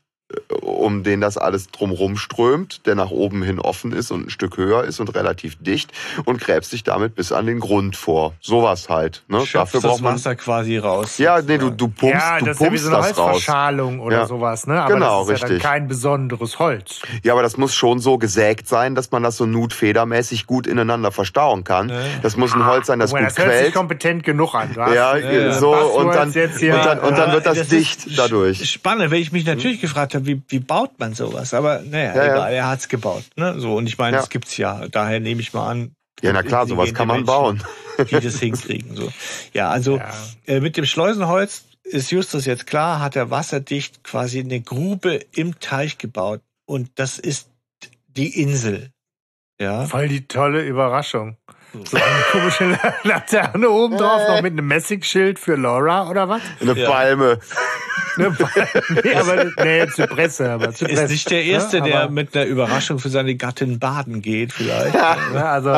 um 0.60 1.04
den 1.04 1.20
das 1.20 1.38
alles 1.38 1.70
drumrum 1.70 2.16
strömt, 2.16 2.84
der 2.86 2.96
nach 2.96 3.10
oben 3.10 3.42
hin 3.44 3.60
offen 3.60 3.92
ist 3.92 4.10
und 4.10 4.26
ein 4.26 4.30
Stück 4.30 4.56
höher 4.56 4.82
ist 4.84 4.98
und 4.98 5.14
relativ 5.14 5.56
dicht 5.62 5.92
und 6.24 6.40
gräbst 6.40 6.72
dich 6.72 6.82
damit 6.82 7.14
bis 7.14 7.30
an 7.30 7.46
den 7.46 7.60
Grund 7.60 7.94
vor. 7.96 8.34
Sowas 8.40 8.88
halt. 8.88 9.22
Ne? 9.28 9.38
Schöpfst 9.38 9.54
Dafür 9.54 9.80
das 9.80 9.90
braucht 9.90 10.02
man. 10.02 10.14
Wasser 10.14 10.34
quasi 10.34 10.78
raus. 10.78 11.18
Ja, 11.18 11.40
nee, 11.42 11.58
du, 11.58 11.70
du 11.70 11.88
pumpst, 11.88 12.16
ja, 12.18 12.38
du 12.40 12.46
das 12.46 12.56
ist 12.56 12.60
ja 12.60 12.66
wie 12.66 12.68
pumpst 12.70 12.84
so 12.84 12.90
eine 12.90 12.96
das 13.06 13.18
raus. 13.18 13.26
Holzverschalung 13.34 14.00
oder 14.00 14.16
Ja. 14.18 14.26
sowas, 14.26 14.66
ne? 14.66 14.82
Aber 14.82 14.94
Genau, 14.94 15.20
das 15.20 15.28
ist 15.28 15.42
ja 15.42 15.46
dann 15.46 15.54
richtig. 15.54 15.70
kein 15.70 15.88
besonderes 15.88 16.58
Holz. 16.58 17.02
Ja, 17.22 17.32
aber 17.32 17.42
das 17.42 17.56
muss 17.56 17.74
schon 17.74 18.00
so 18.00 18.18
gesägt 18.18 18.66
sein, 18.68 18.94
dass 18.96 19.12
man 19.12 19.22
das 19.22 19.36
so 19.36 19.46
nutfedermäßig 19.46 20.46
gut 20.46 20.66
ineinander 20.66 21.12
verstauen 21.12 21.62
kann. 21.62 21.88
Ja. 21.90 21.96
Das 22.22 22.36
muss 22.36 22.52
ein 22.52 22.66
Holz 22.66 22.88
sein, 22.88 22.98
das 22.98 23.12
mal, 23.12 23.20
gut 23.20 23.28
das 23.30 23.38
hört 23.38 23.50
sich 23.52 23.60
quält. 23.60 23.74
kompetent 23.74 24.22
genug 24.24 24.54
an. 24.54 24.70
Du 24.74 24.80
Ja, 24.80 25.16
äh, 25.16 25.52
so 25.52 25.72
und 25.72 26.12
dann, 26.12 26.32
jetzt 26.32 26.58
hier, 26.58 26.74
und 26.74 26.84
dann, 26.84 26.98
und 26.98 27.16
dann 27.16 27.28
Ja, 27.28 27.34
wird 27.34 27.46
das, 27.46 27.58
das 27.58 27.68
dicht 27.68 28.18
dadurch. 28.18 28.68
Spannend, 28.68 29.10
weil 29.12 29.20
ich 29.20 29.30
mich 29.30 29.44
natürlich 29.46 29.80
gefragt 29.80 30.14
habe, 30.14 30.15
wie, 30.24 30.40
wie 30.48 30.60
baut 30.60 30.98
man 30.98 31.14
sowas? 31.14 31.52
Aber 31.52 31.80
naja, 31.82 32.14
Ja, 32.14 32.24
ja. 32.26 32.32
egal, 32.34 32.52
er 32.54 32.68
hat's 32.68 32.88
gebaut. 32.88 33.24
Ne? 33.36 33.58
So, 33.58 33.74
und 33.76 33.86
ich 33.86 33.98
meine, 33.98 34.16
Ja. 34.16 34.20
das 34.22 34.30
gibt's 34.30 34.56
ja. 34.56 34.88
Daher 34.88 35.20
nehme 35.20 35.40
ich 35.40 35.52
mal 35.52 35.68
an, 35.68 35.92
Ja, 36.22 36.32
na 36.32 36.42
klar, 36.42 36.66
sowas 36.66 36.94
kann 36.94 37.08
man 37.08 37.24
bauen. 37.24 37.62
die 37.98 38.20
das 38.20 38.38
hinkriegen. 38.38 38.94
So. 38.96 39.12
Ja, 39.52 39.68
also 39.70 39.98
Ja. 39.98 40.10
äh, 40.46 40.60
mit 40.60 40.76
dem 40.76 40.86
Schleusenholz 40.86 41.64
ist 41.82 42.10
Justus 42.10 42.46
jetzt 42.46 42.66
klar, 42.66 43.00
hat 43.00 43.16
er 43.16 43.30
wasserdicht 43.30 44.02
quasi 44.04 44.40
eine 44.40 44.60
Grube 44.60 45.20
im 45.34 45.58
Teich 45.60 45.98
gebaut. 45.98 46.40
Und 46.64 46.90
das 46.96 47.18
ist 47.18 47.48
die 48.08 48.40
Insel. 48.40 48.90
Ja. 49.60 49.86
Voll 49.86 50.08
die 50.08 50.26
tolle 50.26 50.62
Überraschung. 50.62 51.36
So 51.84 51.96
eine 51.96 52.04
komische 52.32 52.78
Laterne 53.04 53.68
oben 53.68 53.96
drauf, 53.96 54.22
noch 54.28 54.42
mit 54.42 54.52
einem 54.52 54.66
Messingschild 54.66 55.38
für 55.38 55.56
Laura 55.56 56.08
oder 56.08 56.28
was? 56.28 56.42
Eine 56.60 56.72
Ja. 56.72 56.90
Palme. 56.90 57.38
Ne, 58.18 58.34
nee, 59.04 59.14
aber 59.14 59.44
nee, 59.62 59.86
Zypresse, 59.88 60.50
aber 60.50 60.72
Zypresse. 60.72 61.02
Ist 61.02 61.10
nicht 61.10 61.30
der 61.30 61.44
Erste, 61.44 61.78
Ja, 61.78 61.84
der 61.84 62.08
mit 62.08 62.34
einer 62.34 62.46
Überraschung 62.46 62.98
für 62.98 63.10
seine 63.10 63.34
Gattin 63.34 63.78
baden 63.78 64.22
geht, 64.22 64.54
vielleicht. 64.54 64.94
Ne, 64.94 65.44
also 65.46 65.74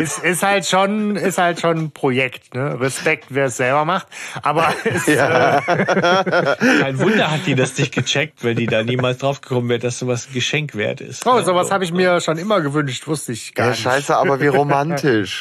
ist, 0.00 0.22
ist 0.22 0.44
halt 0.44 0.64
schon 0.64 1.16
ist 1.16 1.38
halt 1.38 1.60
schon 1.60 1.78
ein 1.78 1.90
Projekt. 1.90 2.54
Ne? 2.54 2.78
Respekt, 2.80 3.24
wer 3.30 3.46
es 3.46 3.56
selber 3.56 3.84
macht. 3.84 4.06
Aber 4.42 4.72
es, 4.84 5.06
Ja. 5.06 5.60
Kein 5.60 7.00
Wunder 7.00 7.32
hat 7.32 7.46
die 7.46 7.56
das 7.56 7.76
nicht 7.76 7.92
gecheckt, 7.92 8.44
weil 8.44 8.54
die 8.54 8.66
da 8.66 8.84
niemals 8.84 9.18
drauf 9.18 9.40
gekommen 9.40 9.68
wäre, 9.68 9.80
dass 9.80 9.98
sowas 9.98 10.28
ein 10.30 10.34
Geschenk 10.34 10.76
wert 10.76 11.00
ist. 11.00 11.26
oh, 11.26 11.40
sowas 11.42 11.72
habe 11.72 11.82
ich 11.82 11.92
mir 11.92 12.20
schon 12.20 12.38
immer 12.38 12.60
gewünscht, 12.60 13.08
wusste 13.08 13.32
ich 13.32 13.54
gar 13.54 13.66
Ja, 13.66 13.70
nicht. 13.72 13.82
scheiße, 13.82 14.16
aber 14.16 14.40
wie 14.40 14.46
romantisch. 14.46 15.31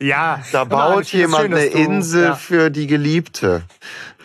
Ja, 0.00 0.42
Da 0.52 0.64
baut 0.64 1.06
jemand 1.06 1.44
schön, 1.44 1.54
eine 1.54 1.70
du- 1.70 1.78
Insel 1.78 2.24
Ja. 2.24 2.34
für 2.34 2.70
die 2.70 2.86
Geliebte. 2.86 3.62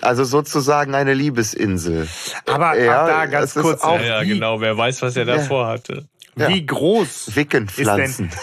Also 0.01 0.23
sozusagen 0.25 0.95
eine 0.95 1.13
Liebesinsel. 1.13 2.07
Aber 2.47 2.77
Ja, 2.77 3.07
da 3.07 3.25
ganz 3.27 3.53
kurz 3.53 3.81
auch- 3.81 3.99
Ja, 3.99 4.21
ja, 4.21 4.23
genau. 4.23 4.59
Wer 4.59 4.77
weiß, 4.77 5.01
was 5.01 5.15
er 5.15 5.25
Ja. 5.25 5.37
davor 5.37 5.67
hatte. 5.67 6.05
wie 6.35 6.65
groß 6.65 7.35
Wickenpflanzen. 7.35 8.31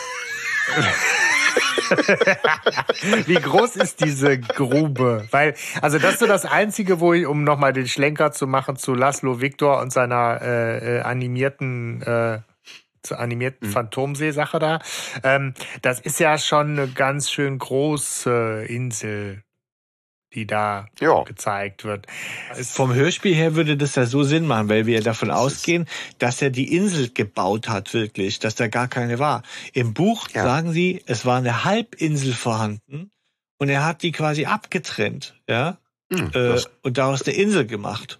Wie 3.26 3.34
groß 3.36 3.76
ist 3.76 4.04
diese 4.04 4.38
Grube? 4.38 5.26
Weil, 5.30 5.54
also 5.80 5.98
das 5.98 6.12
ist 6.14 6.20
so 6.20 6.26
das 6.26 6.44
Einzige, 6.44 7.00
wo 7.00 7.14
ich, 7.14 7.26
um 7.26 7.44
nochmal 7.44 7.72
den 7.72 7.86
Schlenker 7.88 8.30
zu 8.32 8.46
machen 8.46 8.76
zu 8.76 8.92
Laszlo 8.94 9.40
Victor 9.40 9.80
und 9.80 9.90
seiner 9.90 10.38
äh, 10.42 10.98
äh, 10.98 11.00
animierten, 11.00 12.02
äh, 12.02 12.40
animierten 13.12 13.68
Phantomsee-Sache 13.70 14.58
da. 14.58 14.80
Ähm, 15.22 15.54
das 15.82 16.00
ist 16.00 16.20
ja 16.20 16.38
schon 16.38 16.78
eine 16.78 16.88
ganz 16.88 17.30
schön 17.30 17.58
große 17.58 18.64
Insel, 18.68 19.42
die 20.34 20.46
da 20.46 20.86
Ja. 21.00 21.22
gezeigt 21.24 21.84
wird. 21.84 22.06
Vom 22.62 22.92
Hörspiel 22.94 23.34
her 23.34 23.54
würde 23.54 23.76
das 23.76 23.94
ja 23.94 24.04
so 24.06 24.22
Sinn 24.22 24.46
machen, 24.46 24.68
weil 24.68 24.86
wir 24.86 24.96
ja 24.96 25.00
davon 25.00 25.28
Das 25.28 25.38
ausgehen, 25.38 25.86
dass 26.18 26.42
er 26.42 26.50
die 26.50 26.74
Insel 26.76 27.10
gebaut 27.10 27.68
hat, 27.68 27.94
wirklich, 27.94 28.38
dass 28.38 28.54
da 28.54 28.68
gar 28.68 28.88
keine 28.88 29.18
war. 29.18 29.42
Im 29.72 29.94
Buch 29.94 30.28
Ja. 30.34 30.42
sagen 30.42 30.72
sie, 30.72 31.02
es 31.06 31.24
war 31.24 31.38
eine 31.38 31.64
Halbinsel 31.64 32.34
vorhanden 32.34 33.10
und 33.58 33.68
er 33.70 33.84
hat 33.86 34.02
die 34.02 34.12
quasi 34.12 34.44
abgetrennt, 34.46 35.34
ja, 35.48 35.78
Hm, 36.10 36.30
äh, 36.34 36.60
und 36.82 36.96
daraus 36.96 37.22
eine 37.26 37.36
Insel 37.36 37.66
gemacht. 37.66 38.18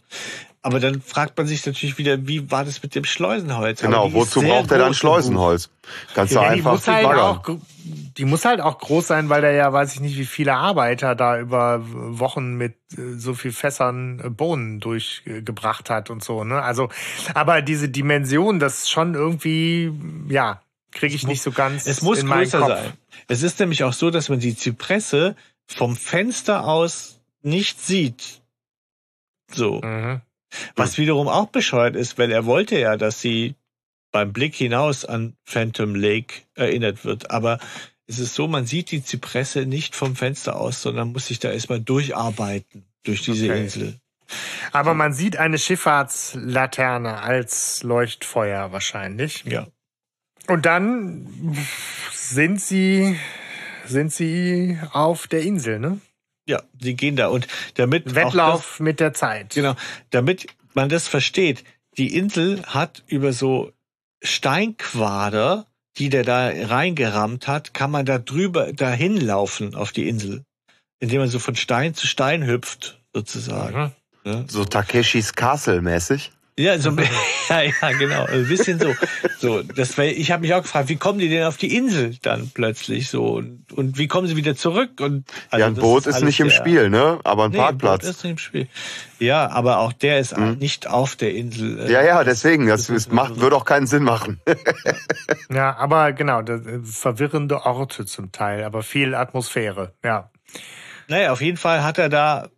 Aber 0.61 0.81
dann 0.81 1.01
fragt 1.01 1.39
man 1.39 1.47
sich 1.47 1.65
natürlich 1.65 1.99
wieder, 1.99 2.27
wie 2.27 2.51
war 2.51 2.65
das 2.65 2.83
mit 2.83 2.95
dem 2.95 3.05
Schleusenholz? 3.05 3.81
Genau, 3.81 4.09
die 4.09 4.15
wozu 4.15 4.43
braucht 4.43 4.71
er 4.73 4.79
dann. 4.79 4.93
Schleusenholz? 4.95 5.71
Kannst 6.15 6.33
du 6.35 6.37
Ja, 6.41 6.43
die 6.47 6.49
einfach 6.57 6.73
muss 6.73 6.89
halt 6.89 7.05
baggern. 7.05 7.21
auch, 7.21 7.59
die 7.85 8.25
muss 8.25 8.45
halt 8.45 8.61
auch 8.61 8.79
groß 8.79 9.07
sein, 9.07 9.29
weil 9.29 9.41
da 9.41 9.51
ja, 9.51 9.73
weiß 9.73 9.95
ich 9.95 10.01
nicht, 10.01 10.19
wie 10.19 10.27
viele 10.27 10.55
Arbeiter 10.55 11.15
da 11.15 11.39
über 11.39 11.81
Wochen 11.85 12.55
mit 12.57 12.75
äh, 12.97 13.13
so 13.17 13.35
viel 13.35 13.53
Fässern 13.53 14.21
äh, 14.23 14.31
Bohnen 14.31 14.81
durchgebracht 14.81 15.91
hat 15.91 16.11
und 16.11 16.25
so, 16.25 16.43
ne? 16.43 16.61
Also, 16.61 16.89
aber 17.35 17.63
diese 17.63 17.89
Dimension, 17.89 18.59
das 18.59 18.81
ist 18.81 18.91
schon 18.91 19.15
irgendwie, 19.15 19.93
ja, 20.29 20.61
kriege 20.91 21.15
ich 21.15 21.23
muss- 21.23 21.29
nicht 21.31 21.43
so 21.43 21.53
ganz 21.53 21.87
Es 21.87 22.03
muss 22.03 22.19
in 22.19 22.29
größer 22.29 22.59
Kopf. 22.59 22.69
sein. 22.69 22.93
Es 23.29 23.43
ist 23.43 23.61
nämlich 23.61 23.85
auch 23.85 23.93
so, 23.93 24.11
dass 24.11 24.29
man 24.29 24.41
die 24.41 24.57
Zypresse 24.57 25.37
vom 25.67 25.95
Fenster 25.97 26.67
aus 26.67 27.21
nicht 27.43 27.81
sieht. 27.81 28.41
So. 29.53 29.81
Mhm. 29.83 30.21
Was 30.77 30.99
wiederum 30.99 31.29
auch 31.29 31.49
bescheuert 31.49 31.97
ist, 31.97 32.19
weil 32.19 32.31
er 32.31 32.47
wollte 32.47 32.79
ja, 32.79 32.97
dass 32.97 33.21
sie 33.21 33.55
beim 34.11 34.33
Blick 34.33 34.55
hinaus 34.55 35.05
an 35.05 35.35
Phantom 35.45 35.95
Lake 35.95 36.43
erinnert 36.55 37.05
wird. 37.05 37.31
Aber 37.31 37.59
es 38.07 38.19
ist 38.19 38.35
so, 38.35 38.49
man 38.49 38.67
sieht 38.67 38.91
die 38.91 39.05
Zypresse 39.05 39.67
nicht 39.67 39.95
vom 39.95 40.17
Fenster 40.17 40.59
aus, 40.59 40.81
sondern 40.81 41.13
muss 41.13 41.27
sich 41.27 41.39
da 41.39 41.53
erstmal 41.53 41.81
durcharbeiten 41.81 42.85
durch 43.05 43.23
diese 43.23 43.47
Okay. 43.47 43.63
Insel. 43.65 44.01
Aber 44.73 44.95
man 44.95 45.13
sieht 45.13 45.39
eine 45.39 45.59
Schifffahrtslaterne 45.59 47.23
als 47.23 47.83
Leuchtfeuer 47.83 48.73
wahrscheinlich. 48.73 49.45
Ja. 49.45 49.67
Und 50.47 50.67
dann 50.67 51.57
sind 52.13 52.61
sie, 52.61 53.19
sind 53.87 54.13
sie 54.13 54.79
auf 54.93 55.27
der 55.29 55.43
Insel, 55.43 55.79
ne? 55.79 56.01
Ja, 56.49 56.63
sie 56.81 56.95
gehen 56.95 57.17
da. 57.17 57.29
Und 57.29 57.47
damit. 57.75 58.09
auch 58.09 58.15
Wettlauf 58.15 58.81
mit 58.81 59.01
der 59.01 59.13
Zeit. 59.13 59.51
Das, 59.51 59.55
genau. 59.55 59.75
Damit 60.11 60.47
man 60.75 60.89
das 60.89 61.07
versteht. 61.07 61.63
Die 61.99 62.17
Insel 62.17 62.63
hat 62.67 63.03
über 63.07 63.33
so 63.33 63.73
Steinquader, 64.23 65.67
die 65.99 66.09
der 66.09 66.25
da 66.25 66.49
reingerammt 66.49 67.47
hat, 67.49 67.75
kann 67.75 67.91
man 67.91 68.07
da 68.07 68.19
drüber, 68.19 68.73
dahin 68.73 69.21
laufen 69.21 69.75
auf 69.75 69.93
die 69.93 70.09
Insel. 70.09 70.45
Indem 71.01 71.21
man 71.21 71.29
so 71.29 71.39
von 71.39 71.55
Stein 71.55 71.95
zu 71.95 72.07
Stein 72.07 72.47
hüpft, 72.47 73.01
sozusagen. 73.13 73.93
Mhm. 74.25 74.31
Ne? 74.31 74.45
So 74.49 74.65
Takeshis 74.65 75.35
Castle 75.35 75.83
mäßig. 75.83 76.33
Ja, 76.59 76.79
so, 76.79 76.91
ja, 77.49 77.63
ja, 77.63 77.93
genau. 77.99 78.25
Ein 78.27 78.47
bisschen 78.49 78.79
so. 78.81 78.93
so 79.39 79.63
das 79.63 79.97
wär, 79.97 80.17
ich 80.17 80.31
habe 80.33 80.43
mich 80.43 80.53
auch 80.55 80.63
gefragt, 80.63 80.89
wie 80.89 80.97
kommen 80.97 81.19
die 81.21 81.29
denn 81.29 81.45
auf 81.45 81.57
die 81.57 81.75
Insel 81.77 82.17
dann 82.23 82.51
plötzlich 82.53 83.09
so? 83.09 83.37
Und, 83.37 83.73
und 83.73 83.97
wie 83.97 84.09
kommen 84.09 84.27
sie 84.27 84.37
wieder 84.37 84.57
zurück? 84.57 85.01
Und, 85.01 85.25
also 85.51 85.61
ja, 85.61 85.67
ein 85.69 85.75
Boot 85.75 86.07
ist 86.07 86.15
alles 86.17 86.25
nicht 86.25 86.41
im 86.41 86.51
sehr- 86.51 86.59
Spiel, 86.59 86.91
ne? 86.91 87.21
Aber 87.25 87.45
ein 87.45 87.53
Nee, 87.53 87.59
ein 87.61 87.79
Boot 87.79 87.83
Parkplatz. 87.89 88.05
ist 88.11 88.25
nicht 88.25 88.33
im 88.33 88.39
Spiel. 88.39 88.69
Ja, 89.21 89.49
aber 89.51 89.79
auch 89.79 89.93
der 89.93 90.19
ist 90.19 90.37
Mhm. 90.37 90.59
nicht 90.59 90.89
auf 90.89 91.17
der 91.17 91.35
Insel. 91.35 91.79
äh, 91.81 91.93
Ja, 91.93 92.03
ja, 92.03 92.25
deswegen. 92.25 92.67
Das, 92.67 92.89
das 92.89 92.97
ist 92.97 93.13
macht, 93.13 93.37
so- 93.37 93.41
würde 93.41 93.57
auch 93.57 93.65
keinen 93.65 93.87
Sinn 93.87 94.03
machen. 94.03 94.41
Ja, 95.51 95.77
aber 95.77 96.13
genau, 96.13 96.43
das, 96.43 96.61
verwirrende 96.85 97.65
Orte 97.65 98.05
zum 98.07 98.33
Teil, 98.33 98.65
aber 98.65 98.83
viel 98.83 99.15
Atmosphäre. 99.15 99.93
Ja. 100.05 100.31
Naja, 101.09 101.33
auf 101.33 101.41
jeden 101.41 101.57
Fall 101.57 101.83
hat 101.83 101.99
er 101.99 102.09
da, 102.09 102.49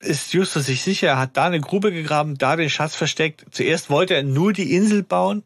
ist 0.00 0.32
Justus 0.32 0.66
sich 0.66 0.82
sicher, 0.82 1.08
er 1.08 1.18
hat 1.18 1.36
da 1.36 1.46
eine 1.46 1.60
Grube 1.60 1.92
gegraben, 1.92 2.38
da 2.38 2.56
den 2.56 2.70
Schatz 2.70 2.96
versteckt. 2.96 3.44
Zuerst 3.50 3.90
wollte 3.90 4.14
er 4.14 4.22
nur 4.22 4.52
die 4.52 4.74
Insel 4.74 5.02
bauen, 5.02 5.44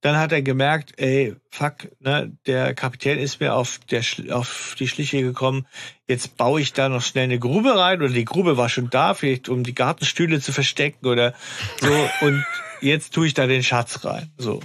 dann 0.00 0.16
hat 0.16 0.32
er 0.32 0.42
gemerkt, 0.42 0.94
ey, 0.96 1.36
fuck, 1.50 1.88
ne, 2.00 2.36
der 2.46 2.74
Kapitän 2.74 3.18
ist 3.18 3.40
mir 3.40 3.54
auf, 3.54 3.78
der, 3.90 4.02
auf 4.30 4.74
die 4.78 4.88
Schliche 4.88 5.22
gekommen, 5.22 5.66
jetzt 6.08 6.36
baue 6.36 6.60
ich 6.60 6.72
da 6.72 6.88
noch 6.88 7.02
schnell 7.02 7.24
eine 7.24 7.38
Grube 7.38 7.78
rein 7.78 8.02
oder 8.02 8.12
die 8.12 8.24
Grube 8.24 8.56
war 8.56 8.68
schon 8.68 8.90
da, 8.90 9.14
vielleicht 9.14 9.48
um 9.48 9.62
die 9.62 9.74
Gartenstühle 9.74 10.40
zu 10.40 10.52
verstecken 10.52 11.06
oder 11.06 11.34
so 11.80 12.26
und 12.26 12.44
jetzt 12.80 13.14
tue 13.14 13.28
ich 13.28 13.34
da 13.34 13.46
den 13.46 13.62
Schatz 13.62 14.04
rein, 14.04 14.32
so. 14.36 14.60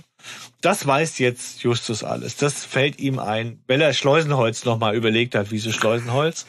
Das 0.61 0.85
weiß 0.87 1.19
jetzt 1.19 1.61
Justus 1.63 2.03
alles. 2.03 2.35
Das 2.35 2.65
fällt 2.65 2.99
ihm 2.99 3.19
ein, 3.19 3.59
weil 3.67 3.81
er 3.81 3.93
Schleusenholz 3.93 4.65
nochmal 4.65 4.95
überlegt 4.95 5.35
hat, 5.35 5.47
wieso 5.51 5.71
Schleusenholz. 5.71 6.45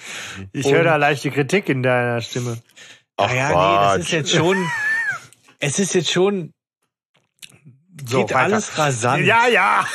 Ich 0.52 0.70
höre 0.70 0.84
da 0.84 0.96
leichte 0.96 1.30
Kritik 1.30 1.68
in 1.68 1.82
deiner 1.82 2.20
Stimme. 2.20 2.58
Ach, 3.16 3.28
naja, 3.28 3.48
nee, 3.48 3.98
das 3.98 4.06
ist 4.06 4.12
jetzt 4.12 4.30
schon, 4.32 4.56
es 5.58 5.78
ist 5.78 5.94
jetzt 5.94 6.10
schon, 6.10 6.52
So, 8.06 8.20
geht 8.24 8.34
weiter. 8.34 8.38
alles 8.54 8.78
rasant. 8.78 9.24
Ja, 9.24 9.46
ja. 9.48 9.86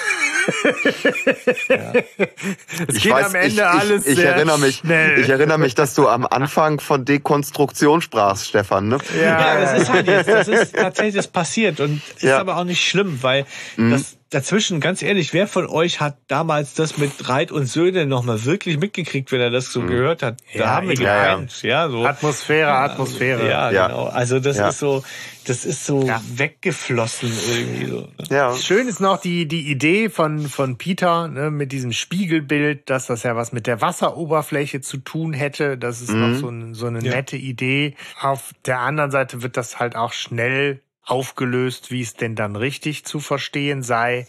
Es 2.87 2.95
Ich 2.95 3.03
geht 3.03 3.11
weiß, 3.13 3.25
am 3.27 3.35
Ende 3.35 3.47
ich, 3.47 3.53
ich, 3.55 3.63
alles 3.63 4.05
ich 4.05 4.15
sehr 4.17 4.35
erinnere 4.35 4.59
mich, 4.59 4.77
schnell. 4.77 5.19
ich 5.19 5.29
erinnere 5.29 5.57
mich, 5.57 5.75
dass 5.75 5.93
du 5.93 6.07
am 6.07 6.25
Anfang 6.25 6.79
von 6.79 7.05
Dekonstruktion 7.05 8.01
sprachst, 8.01 8.47
Stefan, 8.49 8.87
ne? 8.87 8.97
Ja, 9.19 9.59
das 9.59 9.81
ist 9.81 9.89
halt 9.91 10.07
jetzt, 10.07 10.29
das 10.29 10.47
ist 10.47 10.75
tatsächlich 10.75 11.15
das 11.15 11.27
passiert 11.27 11.79
und 11.79 12.01
ist 12.15 12.23
Ja. 12.23 12.39
aber 12.39 12.57
auch 12.57 12.63
nicht 12.65 12.85
schlimm, 12.87 13.19
weil 13.21 13.45
das 13.77 14.17
dazwischen, 14.33 14.79
ganz 14.79 15.01
ehrlich, 15.01 15.33
wer 15.33 15.47
von 15.47 15.67
euch 15.67 15.99
hat 15.99 16.17
damals 16.27 16.73
das 16.73 16.97
mit 16.97 17.29
Reit 17.29 17.51
und 17.51 17.65
Söhne 17.65 18.05
nochmal 18.05 18.43
wirklich 18.45 18.77
mitgekriegt, 18.77 19.31
wenn 19.31 19.41
er 19.41 19.49
das 19.49 19.71
so 19.71 19.81
gehört 19.81 20.23
hat? 20.23 20.37
Da 20.53 20.59
Ja, 20.59 20.67
haben 20.69 20.87
wir 20.87 20.93
egal. 20.93 21.35
geweint, 21.35 21.61
ja, 21.63 21.89
so. 21.89 22.05
Atmosphäre, 22.05 22.71
Atmosphäre. 22.71 23.47
Ja, 23.49 23.71
Ja. 23.71 23.87
genau. 23.87 24.05
Also 24.05 24.39
das 24.39 24.57
Ja. 24.57 24.69
ist 24.69 24.79
so, 24.79 25.03
das 25.45 25.65
ist 25.65 25.85
so 25.85 26.05
Ja. 26.07 26.21
weggeflossen 26.35 27.31
irgendwie 27.55 27.85
so. 27.85 27.99
ne? 28.01 28.07
Ja. 28.29 28.55
Schön 28.55 28.87
ist 28.87 28.99
noch 28.99 29.19
die, 29.19 29.47
die 29.47 29.69
Idee 29.69 30.09
von, 30.09 30.47
von 30.47 30.77
Peter 30.77 31.27
ne, 31.27 31.51
mit 31.51 31.71
diesem 31.71 31.91
Spiegelbild, 31.91 32.89
dass 32.89 33.07
das 33.07 33.23
ja 33.23 33.35
was 33.35 33.51
mit 33.51 33.67
der 33.67 33.81
Wasseroberfläche 33.81 34.81
zu 34.81 34.97
tun 34.97 35.33
hätte. 35.33 35.77
Das 35.77 36.01
ist 36.01 36.13
noch 36.13 36.33
so, 36.33 36.49
ein, 36.49 36.73
so 36.73 36.87
eine 36.87 36.99
Ja. 37.03 37.11
nette 37.15 37.37
Idee. 37.37 37.95
Auf 38.21 38.51
der 38.65 38.79
anderen 38.79 39.11
Seite 39.11 39.41
wird 39.43 39.57
das 39.57 39.79
halt 39.79 39.95
auch 39.95 40.13
schnell 40.13 40.81
aufgelöst, 41.05 41.91
wie 41.91 42.01
es 42.01 42.13
denn 42.13 42.35
dann 42.35 42.55
richtig 42.55 43.05
zu 43.05 43.19
verstehen 43.19 43.83
sei. 43.83 44.27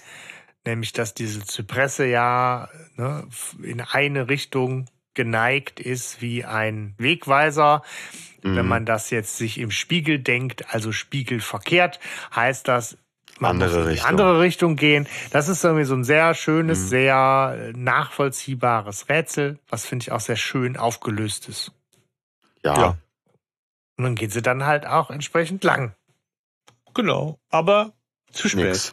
Nämlich, 0.67 0.93
dass 0.93 1.15
diese 1.15 1.45
Zypresse 1.45 2.07
ja 2.07 2.69
ne, 2.97 3.27
in 3.63 3.81
eine 3.81 4.29
Richtung 4.29 4.87
geneigt 5.15 5.79
ist 5.79 6.21
wie 6.21 6.45
ein 6.45 6.95
Wegweiser. 6.99 7.83
Wenn 8.47 8.67
man 8.67 8.85
das 8.85 9.09
jetzt 9.09 9.39
sich 9.39 9.57
im 9.57 9.71
Spiegel 9.71 10.19
denkt, 10.19 10.75
also 10.75 10.93
spiegelverkehrt, 10.93 11.99
heißt 12.35 12.69
das, 12.69 12.99
man 13.39 13.53
Andere 13.53 13.69
muss 13.69 13.77
in 13.77 13.83
die 13.85 13.91
Richtung. 13.93 14.09
andere 14.11 14.41
Richtung 14.41 14.77
gehen. 14.77 15.09
Das 15.31 15.49
ist 15.49 15.65
irgendwie 15.65 15.85
so 15.85 15.95
ein 15.95 16.05
sehr 16.05 16.35
schönes, 16.35 16.89
sehr 16.89 17.57
äh, 17.59 17.73
nachvollziehbares 17.73 19.09
Rätsel, 19.09 19.59
was 19.69 19.87
finde 19.87 20.05
ich 20.05 20.13
auch 20.13 20.21
sehr 20.21 20.37
schön 20.37 20.77
aufgelöst 20.77 21.49
ist. 21.49 21.73
Ja. 22.63 22.77
Ja. 22.77 22.99
Und 23.97 24.05
dann 24.05 24.15
geht 24.15 24.33
sie 24.33 24.43
dann 24.43 24.67
halt 24.67 24.87
auch 24.87 25.11
entsprechend 25.11 25.65
lang. 25.65 25.95
Genau. 26.95 27.39
Aber 27.51 27.93
zu 28.33 28.49
spät. 28.49 28.65
Nix. 28.65 28.93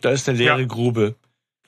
Da 0.00 0.10
ist 0.10 0.28
eine 0.28 0.38
leere 0.38 0.60
Ja. 0.60 0.66
Grube. 0.66 1.16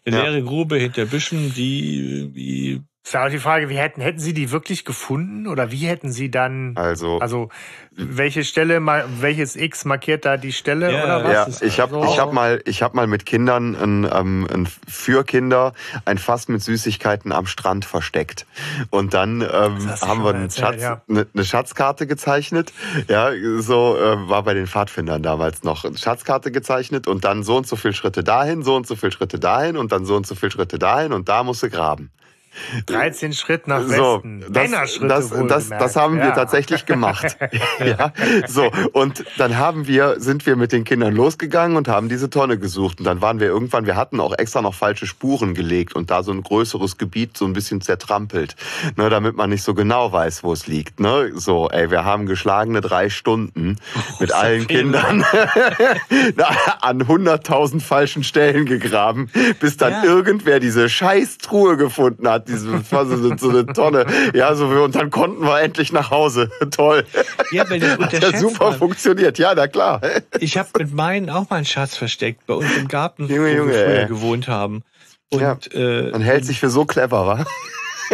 Eine 0.04 0.16
Ja. 0.16 0.22
leere 0.28 0.42
Grube 0.42 0.76
hinter 0.76 1.06
Büschen, 1.06 1.54
die 1.54 2.82
Ist 3.04 3.12
ja 3.12 3.26
auch 3.26 3.28
die 3.28 3.38
Frage, 3.38 3.68
wie 3.68 3.76
hätten, 3.76 4.00
hätten 4.00 4.18
Sie 4.18 4.32
die 4.32 4.50
wirklich 4.50 4.86
gefunden 4.86 5.46
oder 5.46 5.70
wie 5.70 5.86
hätten 5.86 6.10
Sie 6.10 6.30
dann, 6.30 6.72
Also, 6.74 7.18
also 7.18 7.50
welche 7.90 8.44
Stelle, 8.44 8.80
ma- 8.80 9.04
welches 9.20 9.56
X 9.56 9.84
markiert 9.84 10.24
da 10.24 10.38
die 10.38 10.54
Stelle 10.54 10.90
Ja, 10.90 11.04
oder 11.04 11.24
was? 11.24 11.60
ja, 11.60 11.66
ich 11.66 11.80
habe 11.80 11.96
also- 11.98 12.10
ich 12.10 12.18
hab 12.18 12.32
mal, 12.32 12.62
ich 12.64 12.82
hab 12.82 12.94
mal 12.94 13.06
mit 13.06 13.26
Kindern 13.26 13.74
ein, 13.74 14.08
ähm, 14.10 14.48
ein 14.50 14.66
für 14.88 15.22
Kinder 15.22 15.74
ein 16.06 16.16
Fass 16.16 16.48
mit 16.48 16.62
Süßigkeiten 16.62 17.30
am 17.32 17.44
Strand 17.46 17.84
versteckt. 17.84 18.46
Und 18.88 19.12
dann 19.12 19.42
ähm, 19.42 19.50
haben 19.50 19.78
wir 19.80 20.14
mal 20.24 20.34
einen 20.34 20.44
erzählt, 20.44 20.66
Schatz, 20.66 20.82
ja. 20.82 21.02
eine, 21.06 21.26
eine 21.34 21.44
Schatzkarte 21.44 22.06
gezeichnet. 22.06 22.72
Ja, 23.08 23.32
so 23.58 23.98
äh, 23.98 24.30
war 24.30 24.44
bei 24.44 24.54
den 24.54 24.66
Pfadfindern 24.66 25.22
damals 25.22 25.62
noch. 25.62 25.84
Eine 25.84 25.98
Schatzkarte 25.98 26.50
gezeichnet 26.50 27.06
und 27.06 27.24
dann 27.26 27.42
so 27.42 27.58
und 27.58 27.66
so 27.66 27.76
viel 27.76 27.92
Schritte 27.92 28.24
dahin, 28.24 28.62
so 28.62 28.74
und 28.74 28.86
so 28.86 28.96
viel 28.96 29.12
Schritte 29.12 29.38
dahin 29.38 29.76
und 29.76 29.92
dann 29.92 30.06
so 30.06 30.16
und 30.16 30.26
so 30.26 30.34
viel 30.34 30.50
Schritte 30.50 30.78
dahin 30.78 31.12
und 31.12 31.28
da 31.28 31.42
musst 31.44 31.62
du 31.62 31.68
graben. 31.68 32.10
13 32.86 33.32
Schritt 33.32 33.66
nach 33.68 33.82
So, 33.82 34.16
Westen. 34.22 34.44
das, 34.50 34.70
Männerschritte 34.70 35.06
das, 35.08 35.30
das, 35.30 35.68
das 35.70 35.96
haben 35.96 36.16
wir 36.16 36.24
Ja. 36.26 36.30
tatsächlich 36.32 36.86
gemacht. 36.86 37.36
ja, 37.84 38.12
so 38.46 38.70
und 38.92 39.24
dann 39.38 39.56
haben 39.58 39.86
wir, 39.86 40.16
sind 40.20 40.46
wir 40.46 40.56
mit 40.56 40.72
den 40.72 40.84
Kindern 40.84 41.14
losgegangen 41.14 41.76
und 41.76 41.88
haben 41.88 42.08
diese 42.08 42.30
Tonne 42.30 42.58
gesucht 42.58 42.98
und 42.98 43.04
dann 43.04 43.20
waren 43.20 43.40
wir 43.40 43.46
irgendwann, 43.48 43.86
wir 43.86 43.96
hatten 43.96 44.20
auch 44.20 44.36
extra 44.38 44.62
noch 44.62 44.74
falsche 44.74 45.06
Spuren 45.06 45.54
gelegt 45.54 45.94
und 45.94 46.10
da 46.10 46.22
so 46.22 46.32
ein 46.32 46.42
größeres 46.42 46.98
Gebiet 46.98 47.36
so 47.36 47.44
ein 47.44 47.52
bisschen 47.52 47.80
zertrampelt, 47.80 48.56
ne, 48.96 49.08
damit 49.10 49.36
man 49.36 49.50
nicht 49.50 49.62
so 49.62 49.74
genau 49.74 50.12
weiß, 50.12 50.42
wo 50.44 50.52
es 50.52 50.66
liegt. 50.66 51.00
Ne, 51.00 51.32
so, 51.34 51.68
ey, 51.70 51.90
wir 51.90 52.04
haben 52.04 52.26
geschlagene 52.26 52.80
drei 52.80 53.10
Stunden 53.10 53.76
mit 54.20 54.32
allen. 54.32 54.66
Kindern 54.66 55.24
an 56.80 57.02
100.000 57.02 57.80
falschen 57.80 58.24
Stellen 58.24 58.66
gegraben, 58.66 59.30
bis 59.60 59.76
dann 59.76 59.92
Ja. 59.92 60.04
irgendwer 60.04 60.60
diese 60.60 60.88
scheiß 60.88 61.38
Truhe 61.38 61.76
gefunden 61.76 62.28
hat, 62.28 62.43
diese 62.48 62.70
das 62.72 62.92
war 62.92 63.06
so, 63.06 63.48
eine 63.50 63.66
Tonne. 63.66 64.06
Ja, 64.34 64.54
so 64.54 64.66
und 64.66 64.94
dann 64.94 65.10
konnten 65.10 65.42
wir 65.42 65.60
endlich 65.60 65.92
nach 65.92 66.10
Hause. 66.10 66.50
Toll. 66.70 67.04
Ja, 67.50 67.68
weil 67.70 67.80
das 67.80 67.90
Hat 67.98 68.00
ja 68.00 68.06
unterschätzt 68.18 68.40
super 68.40 68.70
man. 68.70 68.78
funktioniert. 68.78 69.38
Ja, 69.38 69.54
na 69.54 69.66
klar. 69.68 70.00
Ich 70.40 70.56
habe 70.58 70.68
mit 70.78 70.92
meinen 70.92 71.30
auch 71.30 71.48
mal 71.50 71.56
einen 71.56 71.66
Schatz 71.66 71.96
versteckt 71.96 72.46
bei 72.46 72.54
uns 72.54 72.76
im 72.76 72.88
Garten, 72.88 73.26
Junge, 73.28 73.52
wo 73.52 73.56
Junge, 73.56 73.72
wir 73.72 73.84
früher 73.84 74.00
ey. 74.00 74.06
gewohnt 74.06 74.48
haben. 74.48 74.82
Und, 75.30 75.40
Ja. 75.40 75.58
äh, 75.72 76.10
Man 76.10 76.22
hält 76.22 76.44
sich 76.44 76.60
für 76.60 76.70
so 76.70 76.84
clever, 76.84 77.26
wa? 77.26 77.44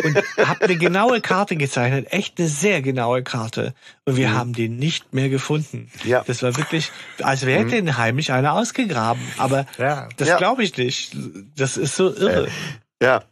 und 0.04 0.16
habe 0.46 0.60
eine 0.62 0.76
genaue 0.76 1.20
Karte 1.20 1.56
gezeichnet, 1.56 2.06
echt 2.12 2.38
eine 2.38 2.46
sehr 2.48 2.80
genaue 2.80 3.24
Karte. 3.24 3.74
Und 4.04 4.16
wir 4.16 4.32
haben 4.32 4.52
den 4.52 4.76
nicht 4.76 5.12
mehr 5.12 5.28
gefunden. 5.28 5.90
Mhm. 6.04 6.08
Ja. 6.10 6.20
Mhm. 6.20 6.24
Das 6.28 6.42
war 6.44 6.56
wirklich, 6.56 6.92
als 7.22 7.44
wäre 7.44 7.64
den 7.66 7.98
heimlich 7.98 8.32
einer 8.32 8.52
ausgegraben. 8.52 9.20
Aber 9.36 9.66
Ja. 9.78 10.08
das 10.16 10.28
Ja. 10.28 10.36
glaube 10.38 10.62
ich 10.62 10.76
nicht. 10.76 11.16
Das 11.56 11.76
ist 11.76 11.96
so 11.96 12.14
irre. 12.14 12.46
Ja. 13.02 13.08
Ja, 13.08 13.22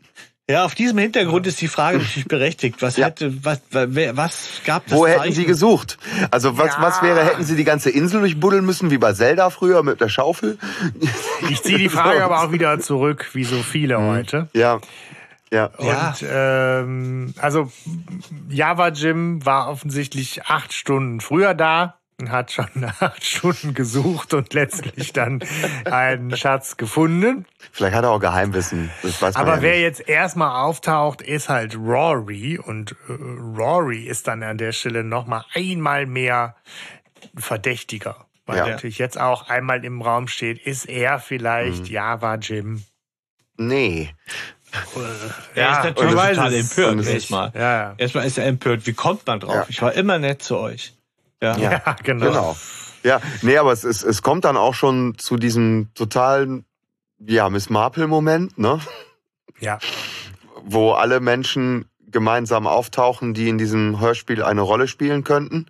auf 0.57 0.75
diesem 0.75 0.97
Hintergrund 0.99 1.47
ist 1.47 1.61
die 1.61 1.69
Frage 1.69 1.99
natürlich 1.99 2.25
berechtigt. 2.29 2.81
Was 2.81 2.97
Ja. 2.97 3.07
hätte, 3.07 3.45
was, 3.45 3.61
wer- 3.71 4.17
was 4.17 4.49
gab 4.65 4.87
es? 4.87 4.93
Wo 4.93 5.07
hätten 5.07 5.33
Sie 5.33 5.45
gesucht? 5.45 5.99
Also 6.31 6.57
was, 6.57 6.75
Ja. 6.77 6.83
was 6.83 7.03
wäre, 7.03 7.23
hätten 7.25 7.45
Sie 7.45 7.55
die 7.57 7.65
ganze 7.65 7.91
Insel 7.91 8.21
durchbuddeln 8.21 8.65
müssen, 8.65 8.91
wie 8.91 8.97
bei 8.99 9.13
Zelda 9.13 9.51
früher 9.51 9.83
mit 9.83 10.01
der 10.01 10.09
Schaufel? 10.09 10.57
Ich 11.51 11.63
ziehe 11.63 11.77
die 11.79 11.91
Frage 11.91 12.25
aber 12.25 12.43
auch 12.43 12.51
wieder 12.53 12.79
zurück, 12.81 13.29
wie 13.35 13.45
so 13.45 13.63
viele 13.63 13.99
Mhm. 13.99 14.07
heute. 14.09 14.49
Ja. 14.55 14.81
Ja. 15.53 15.71
Ja. 15.81 16.09
Und 16.11 16.27
ähm, 16.31 17.35
also 17.41 17.71
Java 18.51 18.89
Jim 18.89 19.45
war 19.47 19.69
offensichtlich 19.71 20.45
acht 20.47 20.73
Stunden 20.73 21.21
früher 21.21 21.55
da. 21.55 21.95
Hat 22.27 22.51
schon 22.51 22.67
acht 23.01 23.25
Stunden 23.25 23.75
gesucht 23.75 24.35
und 24.35 24.53
letztlich 24.53 25.13
dann 25.13 25.41
einen 25.85 26.37
Schatz 26.37 26.77
gefunden. 26.77 27.47
Vielleicht 27.71 27.95
hat 27.95 28.03
er 28.05 28.11
auch 28.11 28.19
Geheimwissen. 28.19 28.91
Das 29.03 29.23
weiß 29.23 29.35
man 29.35 29.43
Aber 29.45 29.57
ja 29.57 29.63
wer 29.63 29.73
nicht. 29.75 29.83
jetzt 29.83 30.09
erstmal 30.09 30.61
auftaucht, 30.65 31.23
ist 31.23 31.49
halt 31.49 31.77
Rory. 31.77 32.59
Und 32.59 32.97
äh, 33.09 33.13
Rory 33.13 34.03
ist 34.05 34.27
dann 34.27 34.43
an 34.43 34.59
der 34.59 34.73
Stelle 34.73 35.05
nochmal 35.05 35.45
einmal 35.55 36.07
mehr 36.07 36.57
Verdächtiger. 37.37 38.27
Weil 38.47 38.59
Ja. 38.59 38.67
natürlich 38.69 38.99
jetzt 38.99 39.21
auch 39.21 39.49
einmal 39.49 39.85
im 39.85 40.03
Raum 40.03 40.27
steht, 40.27 40.59
ist 40.59 40.87
er 40.87 41.21
vielleicht 41.21 41.83
Mhm. 41.83 41.87
Java 41.87 42.35
Jim? 42.37 42.83
Nee. 43.57 44.11
Er 45.55 45.71
ist 45.71 45.77
man 45.77 45.85
natürlich 45.85 46.15
total 46.15 46.55
empört 46.55 47.07
erstmal. 47.07 47.53
Ja, 47.55 47.61
ja. 47.61 47.95
Erstmal 47.97 48.27
ist 48.27 48.39
er 48.39 48.47
empört. 48.47 48.87
Wie 48.87 48.93
kommt 48.93 49.27
man 49.27 49.41
drauf? 49.41 49.55
Ja. 49.55 49.67
Ich 49.69 49.81
war 49.83 49.93
immer 49.95 50.19
nett 50.19 50.43
zu 50.43 50.59
euch. 50.59 50.95
Ja. 51.43 51.57
Ja. 51.59 51.97
Genau. 52.03 52.27
Genau. 52.27 52.57
Ja, 53.05 53.21
nee, 53.43 53.57
aber 53.57 53.73
es, 53.73 53.85
es, 53.85 54.03
es 54.03 54.23
kommt 54.23 54.45
dann 54.45 54.57
auch 54.57 54.75
schon 54.75 55.17
zu 55.19 55.37
diesem 55.37 55.89
totalen, 55.95 56.65
ja, 57.21 57.49
Miss 57.49 57.71
Marple-Moment, 57.71 58.59
ne? 58.59 58.81
Ja. 59.61 59.79
Wo 60.65 60.93
alle 60.93 61.21
Menschen 61.21 61.89
gemeinsam 62.01 62.67
auftauchen, 62.67 63.35
die 63.35 63.49
in 63.49 63.59
diesem 63.59 64.01
Hörspiel 64.01 64.43
eine 64.43 64.63
Rolle 64.63 64.89
spielen 64.89 65.25
könnten. 65.25 65.67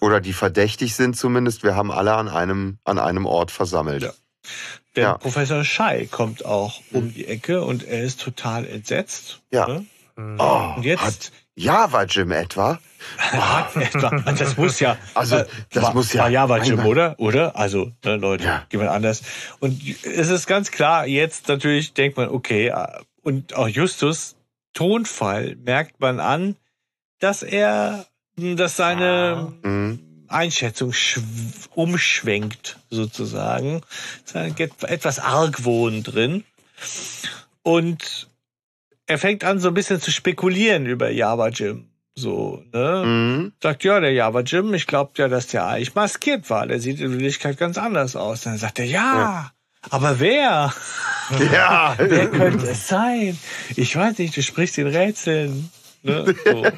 Oder 0.00 0.20
die 0.20 0.34
verdächtig 0.34 0.94
sind 0.94 1.16
zumindest. 1.16 1.62
Wir 1.62 1.74
haben 1.74 1.90
alle 1.90 2.14
an 2.14 2.28
einem, 2.28 2.78
an 2.84 2.98
einem 2.98 3.24
Ort 3.24 3.50
versammelt. 3.50 4.02
Ja. 4.02 4.12
Denn 4.94 5.02
Ja. 5.04 5.18
Professor 5.18 5.64
Schei 5.64 6.06
kommt 6.10 6.44
auch 6.44 6.80
um 6.92 7.12
die 7.12 7.26
Ecke 7.26 7.64
und 7.64 7.82
er 7.84 8.02
ist 8.02 8.20
total 8.20 8.66
entsetzt. 8.66 9.40
Ja. 9.50 9.66
Ne? 9.66 9.86
Oh, 10.38 10.74
Und 10.76 10.84
jetzt 10.84 11.02
hat 11.02 11.32
Java 11.56 12.04
Jim 12.04 12.30
etwa? 12.32 12.78
etwa, 13.74 14.10
das 14.38 14.56
muss 14.56 14.78
ja, 14.80 14.96
Also, 15.14 15.36
äh, 15.36 15.46
das 15.72 15.82
war, 15.84 15.94
muss 15.94 16.12
ja- 16.12 16.22
war 16.24 16.30
Java 16.30 16.58
Jim, 16.58 16.84
oder? 16.84 17.14
Oder? 17.18 17.56
Also, 17.56 17.92
ne, 18.04 18.16
Leute, 18.16 18.44
Ja. 18.44 18.66
jemand 18.70 18.90
anders. 18.90 19.22
Und 19.60 19.80
es 20.04 20.28
ist 20.28 20.46
ganz 20.46 20.70
klar, 20.70 21.06
jetzt 21.06 21.48
natürlich 21.48 21.94
denkt 21.94 22.16
man, 22.16 22.28
okay, 22.28 22.68
äh, 22.68 22.86
und 23.22 23.54
auch 23.54 23.68
Justus 23.68 24.36
Tonfall 24.74 25.56
merkt 25.56 26.00
man 26.00 26.20
an, 26.20 26.56
dass 27.20 27.42
er, 27.42 28.06
dass 28.36 28.76
seine 28.76 29.52
Mhm. 29.62 30.00
Einschätzung 30.28 30.90
schw- 30.90 31.22
umschwenkt, 31.74 32.78
sozusagen. 32.90 33.80
Es 34.26 34.34
ist 34.34 34.82
etwas 34.84 35.18
Argwohn 35.20 36.02
drin. 36.02 36.44
Und 37.62 38.28
er 39.06 39.18
fängt 39.18 39.44
an, 39.44 39.58
so 39.58 39.68
ein 39.68 39.74
bisschen 39.74 40.00
zu 40.00 40.10
spekulieren 40.10 40.86
über 40.86 41.10
Java 41.10 41.48
Jim. 41.48 41.88
So, 42.14 42.62
ne? 42.72 43.02
Mhm. 43.04 43.52
Sagt, 43.62 43.84
ja, 43.84 44.00
der 44.00 44.12
Java 44.12 44.40
Jim, 44.40 44.72
ich 44.74 44.86
glaube 44.86 45.12
ja, 45.16 45.28
dass 45.28 45.48
der 45.48 45.66
eigentlich 45.66 45.94
maskiert 45.94 46.48
war. 46.48 46.66
Der 46.66 46.80
sieht 46.80 47.00
in 47.00 47.12
Wirklichkeit 47.12 47.58
ganz 47.58 47.76
anders 47.76 48.16
aus. 48.16 48.42
Dann 48.42 48.56
sagt 48.56 48.78
er, 48.78 48.86
ja, 48.86 49.50
aber 49.90 50.18
wer? 50.18 50.72
Ja. 51.52 51.94
Wer 51.98 52.28
könnte 52.28 52.66
es 52.66 52.88
sein? 52.88 53.38
Ich 53.76 53.94
weiß 53.96 54.18
nicht, 54.18 54.36
du 54.36 54.42
sprichst 54.42 54.78
in 54.78 54.86
Rätseln. 54.86 55.70
Ne? 56.06 56.34
So. 56.44 56.66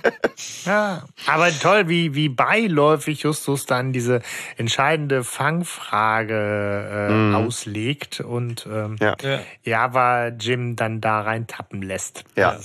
Ja, 0.64 1.02
aber 1.26 1.50
toll, 1.50 1.88
wie, 1.88 2.14
wie 2.14 2.28
beiläufig 2.28 3.22
Justus 3.22 3.66
dann 3.66 3.92
diese 3.92 4.20
entscheidende 4.56 5.24
Fangfrage 5.24 7.08
äh, 7.08 7.12
Mhm. 7.12 7.34
auslegt 7.34 8.20
und 8.20 8.66
ähm, 8.70 8.96
Ja. 9.00 9.16
ja. 9.22 9.40
Java 9.64 10.28
Jim 10.28 10.76
dann 10.76 11.00
da 11.00 11.20
rein 11.22 11.46
tappen 11.46 11.82
lässt. 11.82 12.24
Ja. 12.36 12.56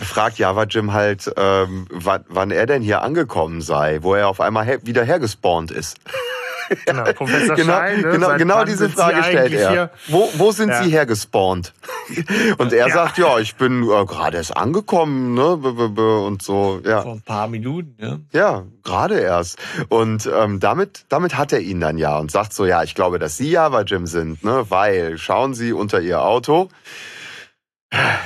Fragt 0.00 0.38
Java 0.38 0.64
Jim 0.64 0.92
halt, 0.92 1.32
ähm, 1.36 1.86
wann, 1.90 2.24
wann 2.28 2.50
er 2.50 2.66
denn 2.66 2.82
hier 2.82 3.02
angekommen 3.02 3.60
sei, 3.62 3.98
wo 4.02 4.14
er 4.14 4.28
auf 4.28 4.40
einmal 4.40 4.64
her 4.64 4.78
wieder 4.84 5.04
hergespawnt 5.04 5.70
ist. 5.70 5.98
Genau, 6.86 7.12
Professor 7.12 7.56
Genau, 7.56 7.72
Schein, 7.72 8.00
ne? 8.00 8.10
genau, 8.10 8.36
genau 8.36 8.64
diese 8.64 8.86
Sie 8.88 8.92
Frage 8.94 9.22
stellt 9.22 9.52
er. 9.52 9.90
Wo, 10.08 10.30
wo 10.36 10.50
sind 10.52 10.70
Ja. 10.70 10.82
Sie 10.82 10.90
hergespawnt? 10.90 11.72
Und 12.58 12.72
er 12.72 12.88
Ja. 12.88 12.94
sagt, 12.94 13.18
ja, 13.18 13.38
ich 13.38 13.56
bin 13.56 13.82
äh, 13.82 14.04
gerade 14.06 14.36
erst 14.36 14.56
angekommen, 14.56 15.34
ne, 15.34 15.56
b 15.56 15.68
-b 15.68 15.94
-b 15.94 16.26
und 16.26 16.42
so, 16.42 16.80
ja. 16.84 17.02
Vor 17.02 17.12
ein 17.14 17.22
paar 17.22 17.48
Minuten, 17.48 17.96
ja. 18.00 18.18
Ja, 18.32 18.64
gerade 18.84 19.18
erst. 19.20 19.58
Und 19.88 20.26
ähm, 20.32 20.60
damit, 20.60 21.04
damit 21.08 21.36
hat 21.36 21.52
er 21.52 21.60
ihn 21.60 21.80
dann 21.80 21.98
ja 21.98 22.18
und 22.18 22.30
sagt 22.30 22.52
so, 22.52 22.66
ja, 22.66 22.82
ich 22.82 22.94
glaube, 22.94 23.18
dass 23.18 23.36
Sie 23.36 23.50
Java 23.50 23.82
Jim 23.82 24.06
sind, 24.06 24.42
ne, 24.44 24.66
weil 24.68 25.18
schauen 25.18 25.54
Sie 25.54 25.72
unter 25.72 26.00
Ihr 26.00 26.22
Auto, 26.22 26.68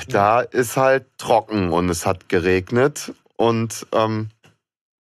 da 0.08 0.40
ist 0.40 0.76
halt 0.76 1.06
trocken 1.18 1.70
und 1.72 1.88
es 1.90 2.06
hat 2.06 2.28
geregnet 2.28 3.12
und 3.36 3.86
ähm, 3.92 4.30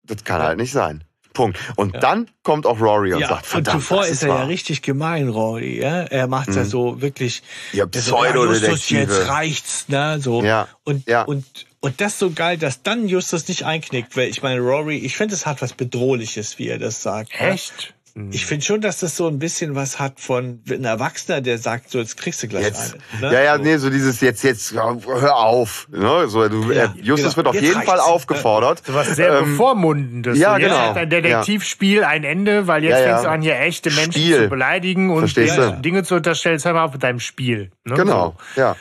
das 0.04 0.24
kann 0.24 0.42
halt 0.42 0.58
nicht 0.58 0.72
sein. 0.72 1.04
Punkt. 1.32 1.58
Und 1.76 1.94
Ja. 1.94 2.00
dann 2.00 2.28
kommt 2.42 2.66
auch 2.66 2.80
Rory 2.80 3.14
und 3.14 3.20
ja, 3.20 3.28
sagt, 3.28 3.42
und 3.44 3.48
verdammt, 3.48 3.80
zuvor 3.82 3.98
das 4.02 4.10
ist 4.10 4.22
er 4.22 4.28
ja 4.28 4.34
wahr. 4.34 4.48
richtig 4.48 4.82
gemein, 4.82 5.28
Rory. 5.28 5.80
Ja? 5.80 6.02
Er 6.02 6.26
macht 6.28 6.48
ja 6.54 6.62
Mhm. 6.62 6.68
so 6.68 7.00
wirklich 7.00 7.42
ja, 7.72 7.84
jetzt 7.84 8.06
Pseudodetektive. 8.06 9.28
reicht's, 9.28 9.88
ne? 9.88 10.18
So. 10.20 10.42
Ja, 10.42 10.68
Und, 10.84 11.06
ja. 11.08 11.22
und, 11.22 11.44
und 11.80 12.00
das 12.00 12.18
so 12.18 12.30
geil, 12.30 12.58
dass 12.58 12.82
dann 12.82 13.08
Justus 13.08 13.48
nicht 13.48 13.64
einknickt, 13.64 14.16
weil 14.16 14.28
ich 14.28 14.42
meine, 14.42 14.60
Rory, 14.60 14.96
ich 14.98 15.16
finde, 15.16 15.34
es 15.34 15.46
hat 15.46 15.62
was 15.62 15.72
Bedrohliches, 15.72 16.58
wie 16.58 16.68
er 16.68 16.78
das 16.78 17.02
sagt. 17.02 17.32
ne? 17.40 17.48
Echt? 17.50 17.94
Ich 18.30 18.44
finde 18.44 18.62
schon, 18.64 18.80
dass 18.82 18.98
das 19.00 19.16
so 19.16 19.26
ein 19.26 19.38
bisschen 19.38 19.74
was 19.74 19.98
hat 19.98 20.20
von 20.20 20.60
ein 20.68 20.84
Erwachsener, 20.84 21.40
der 21.40 21.56
sagt, 21.56 21.90
so 21.90 21.98
jetzt 21.98 22.18
kriegst 22.18 22.42
du 22.42 22.48
gleich 22.48 22.64
Jetzt. 22.64 22.94
eine. 23.20 23.30
Ne? 23.30 23.34
Ja, 23.34 23.42
ja, 23.42 23.56
so. 23.56 23.62
nee, 23.62 23.76
so 23.78 23.88
dieses 23.88 24.20
jetzt, 24.20 24.42
jetzt, 24.44 24.70
ja, 24.72 24.94
hör 25.06 25.36
auf. 25.36 25.88
Ne? 25.90 26.28
So, 26.28 26.46
du, 26.48 26.70
Ja, 26.72 26.84
äh, 26.84 26.88
Justus 27.00 27.34
genau. 27.34 27.36
wird 27.36 27.46
auf 27.48 27.54
Jetzt 27.54 27.64
jeden 27.64 27.82
Fall 27.82 27.96
reicht's. 27.98 28.04
aufgefordert. 28.10 28.82
So 28.86 28.92
was 28.92 29.16
sehr 29.16 29.32
Ähm, 29.38 29.52
bevormundendes. 29.52 30.38
ja, 30.38 30.58
jetzt 30.58 30.68
genau. 30.68 30.78
hat 30.78 30.96
ein 30.98 31.08
Detektivspiel 31.08 32.04
ein 32.04 32.24
Ende, 32.24 32.66
weil 32.66 32.84
jetzt 32.84 32.92
Ja, 32.92 32.98
ja. 33.00 33.06
fängst 33.08 33.24
du 33.24 33.30
an, 33.30 33.40
hier 33.42 33.58
echte 33.58 33.90
Menschen 33.90 34.12
Spiel. 34.12 34.42
zu 34.42 34.48
beleidigen 34.48 35.08
und 35.10 35.20
Verstehst 35.20 35.56
dir 35.56 35.70
du? 35.70 35.80
Dinge 35.80 36.04
zu 36.04 36.14
unterstellen. 36.16 36.56
Jetzt 36.56 36.64
hör 36.66 36.74
mal 36.74 36.84
auf 36.84 36.92
mit 36.92 37.02
deinem 37.02 37.20
Spiel. 37.20 37.70
Ne? 37.84 37.94
Genau, 37.94 38.36
ja. 38.56 38.76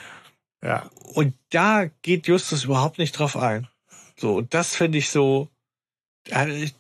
So. 0.62 0.68
Ja. 0.68 0.84
Und 1.14 1.34
da 1.52 1.86
geht 2.02 2.28
Justus 2.28 2.66
überhaupt 2.66 2.98
nicht 2.98 3.18
drauf 3.18 3.38
ein. 3.38 3.68
So, 4.18 4.36
und 4.36 4.54
das 4.54 4.76
finde 4.76 4.98
ich 4.98 5.10
so, 5.10 5.48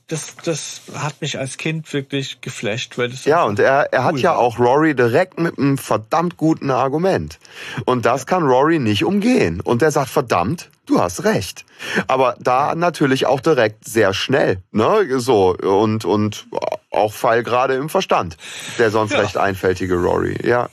das, 0.07 0.35
das 0.43 0.81
hat 0.93 1.19
mich 1.21 1.39
als 1.39 1.57
Kind 1.57 1.91
wirklich 1.93 2.41
geflasht, 2.41 2.97
weil 2.97 3.09
das 3.09 3.25
Ja, 3.25 3.43
und 3.43 3.59
er, 3.59 3.91
er 3.91 4.03
hat 4.03 4.13
Cool 4.13 4.19
ja 4.21 4.31
war. 4.31 4.39
auch 4.39 4.59
Rory 4.59 4.95
direkt 4.95 5.39
mit 5.39 5.57
einem 5.57 5.77
verdammt 5.77 6.37
guten 6.37 6.69
Argument. 6.69 7.39
Und 7.85 8.05
das 8.05 8.25
kann 8.27 8.43
Rory 8.43 8.79
nicht 8.79 9.03
umgehen. 9.03 9.59
Und 9.59 9.81
er 9.81 9.91
sagt, 9.91 10.09
verdammt, 10.09 10.69
du 10.85 11.01
hast 11.01 11.23
recht. 11.23 11.65
Aber 12.07 12.35
da 12.39 12.75
natürlich 12.75 13.25
auch 13.25 13.39
direkt 13.41 13.85
sehr 13.87 14.13
schnell, 14.13 14.59
ne, 14.71 15.19
so, 15.19 15.55
und, 15.57 16.05
und 16.05 16.45
auch 16.91 17.11
Fall 17.13 17.41
gerade 17.43 17.73
im 17.75 17.89
Verstand. 17.89 18.37
Der 18.77 18.91
sonst 18.91 19.11
Ja. 19.13 19.19
recht 19.21 19.37
einfältige 19.37 19.95
Rory, 19.95 20.37
ja. 20.47 20.69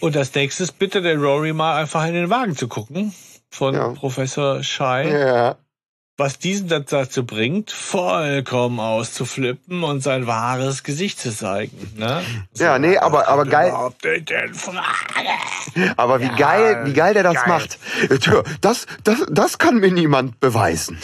Und 0.00 0.16
als 0.16 0.34
nächstes 0.34 0.70
bitte 0.70 1.00
der 1.00 1.16
Rory 1.16 1.54
mal 1.54 1.80
einfach 1.80 2.06
in 2.06 2.12
den 2.12 2.28
Wagen 2.28 2.54
zu 2.56 2.68
gucken 2.68 3.14
von 3.50 3.74
Ja. 3.74 3.88
Professor 3.88 4.62
Schei, 4.62 5.08
Ja. 5.10 5.56
Was 6.18 6.38
diesen 6.38 6.68
dazu 6.68 7.26
bringt, 7.26 7.70
vollkommen 7.70 8.80
auszuflippen 8.80 9.82
und 9.84 10.00
sein 10.02 10.26
wahres 10.26 10.82
Gesicht 10.82 11.20
zu 11.20 11.34
zeigen. 11.34 11.92
Ne? 11.96 12.22
Ja, 12.56 12.78
nee, 12.78 12.96
aber- 12.96 13.28
aber 13.28 13.44
geil-. 13.44 13.72
Aber 15.96 16.20
wie 16.20 16.24
Ja, 16.26 16.36
geil, 16.36 16.80
wie 16.84 16.92
geil 16.92 17.14
der 17.14 17.22
das 17.22 17.34
geil. 17.34 17.44
macht. 17.48 17.78
Tja, 18.22 18.42
Das, 18.60 18.86
das, 19.04 19.26
das 19.30 19.58
kann 19.58 19.76
mir 19.76 19.92
niemand 19.92 20.40
beweisen. 20.40 20.98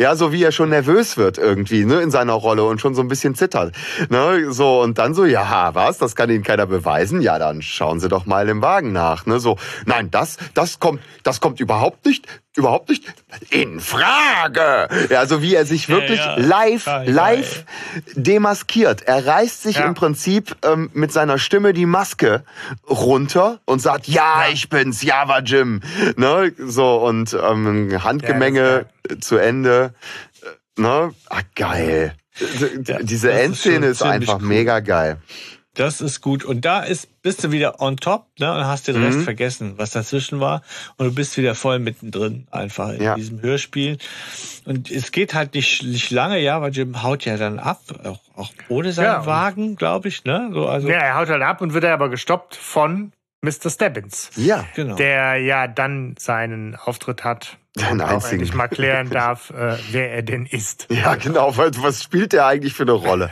Ja, 0.00 0.16
so 0.16 0.32
wie 0.32 0.42
er 0.42 0.50
schon 0.50 0.70
nervös 0.70 1.16
wird 1.16 1.38
irgendwie, 1.38 1.84
ne, 1.84 2.00
in 2.00 2.10
seiner 2.10 2.32
Rolle 2.32 2.64
und 2.64 2.80
schon 2.80 2.96
so 2.96 3.00
ein 3.00 3.06
bisschen 3.06 3.36
zittert. 3.36 3.76
Ne, 4.08 4.50
so, 4.52 4.80
und 4.82 4.98
dann 4.98 5.14
so, 5.14 5.24
ja, 5.24 5.72
was, 5.74 5.98
das 5.98 6.16
kann 6.16 6.30
Ihnen 6.30 6.42
keiner 6.42 6.66
beweisen? 6.66 7.20
Ja, 7.20 7.38
dann 7.38 7.62
schauen 7.62 8.00
Sie 8.00 8.08
doch 8.08 8.26
mal 8.26 8.48
im 8.48 8.60
Wagen 8.60 8.90
nach, 8.92 9.24
ne, 9.26 9.38
so, 9.38 9.56
nein, 9.86 10.10
das, 10.10 10.36
das 10.54 10.80
kommt, 10.80 11.00
das 11.22 11.40
kommt 11.40 11.60
überhaupt 11.60 12.06
nicht, 12.06 12.26
überhaupt 12.56 12.88
nicht 12.88 13.04
in 13.50 13.80
Frage. 13.80 14.88
Ja, 15.10 15.26
so 15.26 15.42
wie 15.42 15.54
er 15.54 15.64
sich 15.64 15.88
wirklich 15.88 16.18
ja. 16.18 16.36
live, 16.36 16.84
Geil, 16.86 17.10
live 17.10 17.64
demaskiert. 18.14 19.02
Er 19.02 19.26
reißt 19.26 19.62
sich 19.62 19.76
Ja. 19.76 19.86
im 19.86 19.94
Prinzip 19.94 20.56
ähm, 20.62 20.90
mit 20.92 21.12
seiner 21.12 21.38
Stimme 21.38 21.72
die 21.72 21.86
Maske 21.86 22.42
runter 22.88 23.60
und 23.64 23.80
sagt, 23.80 24.08
ja, 24.08 24.44
ich 24.52 24.68
bin's, 24.68 25.02
Java 25.02 25.40
Jim. 25.40 25.80
Ne? 26.16 26.52
So, 26.58 26.96
und 26.96 27.32
ähm, 27.40 28.02
Handgemenge 28.02 28.86
zu 29.20 29.36
Ende. 29.36 29.94
Äh, 30.42 30.46
Ne? 30.80 31.12
Ah, 31.28 31.40
geil. 31.56 32.14
Ja, 32.86 33.00
Diese 33.02 33.30
ist 33.30 33.36
Endszene 33.36 33.86
ist, 33.86 33.98
ziemlich 33.98 34.14
einfach 34.14 34.40
cool. 34.40 34.46
mega 34.46 34.78
geil. 34.78 35.16
Das 35.78 36.00
ist 36.00 36.20
gut. 36.22 36.44
Und 36.44 36.64
da 36.64 36.80
ist, 36.80 37.22
bist 37.22 37.44
du 37.44 37.52
wieder 37.52 37.80
on 37.80 37.96
top, 37.98 38.26
ne? 38.40 38.52
Und 38.52 38.66
hast 38.66 38.88
den 38.88 38.96
Rest 39.02 39.18
Mhm. 39.18 39.22
vergessen, 39.24 39.74
was 39.76 39.90
dazwischen 39.92 40.40
war. 40.40 40.62
Und 40.96 41.06
du 41.06 41.14
bist 41.14 41.36
wieder 41.36 41.54
voll 41.54 41.78
mittendrin, 41.78 42.48
einfach 42.50 42.90
in 42.90 43.02
Ja. 43.02 43.14
diesem 43.14 43.40
Hörspiel. 43.42 43.98
Und 44.64 44.90
es 44.90 45.12
geht 45.12 45.34
halt 45.34 45.54
nicht, 45.54 45.84
nicht 45.84 46.10
lange, 46.10 46.40
ja, 46.40 46.60
weil 46.60 46.72
Jim 46.72 47.02
haut 47.04 47.24
ja 47.24 47.36
dann 47.36 47.60
ab, 47.60 47.80
auch, 48.04 48.18
auch 48.36 48.50
ohne 48.68 48.92
seinen 48.92 49.04
Ja. 49.06 49.26
Wagen, 49.26 49.76
glaube 49.76 50.08
ich, 50.08 50.24
ne? 50.24 50.50
So, 50.52 50.66
also, 50.66 50.88
ja, 50.88 50.98
er 50.98 51.14
haut 51.16 51.28
halt 51.28 51.42
ab 51.42 51.60
und 51.60 51.74
wird 51.74 51.84
aber 51.84 52.08
gestoppt 52.08 52.56
von 52.56 53.12
Mr. 53.42 53.70
Stebbins. 53.70 54.30
Ja. 54.34 54.64
genau. 54.74 54.96
Der 54.96 55.36
ja 55.36 55.68
dann 55.68 56.16
seinen 56.18 56.74
Auftritt 56.74 57.22
hat 57.22 57.56
Den 57.76 58.00
auch 58.00 58.08
einzigen. 58.08 58.32
endlich 58.40 58.54
mal 58.54 58.66
klären 58.66 59.10
darf, 59.10 59.50
äh, 59.50 59.76
wer 59.92 60.10
er 60.12 60.22
denn 60.22 60.44
ist. 60.44 60.88
Ja, 60.90 61.14
genau. 61.14 61.56
weil 61.56 61.70
Was 61.76 62.02
spielt 62.02 62.32
der 62.32 62.46
eigentlich 62.46 62.72
für 62.74 62.82
eine 62.82 62.92
Rolle? 62.92 63.30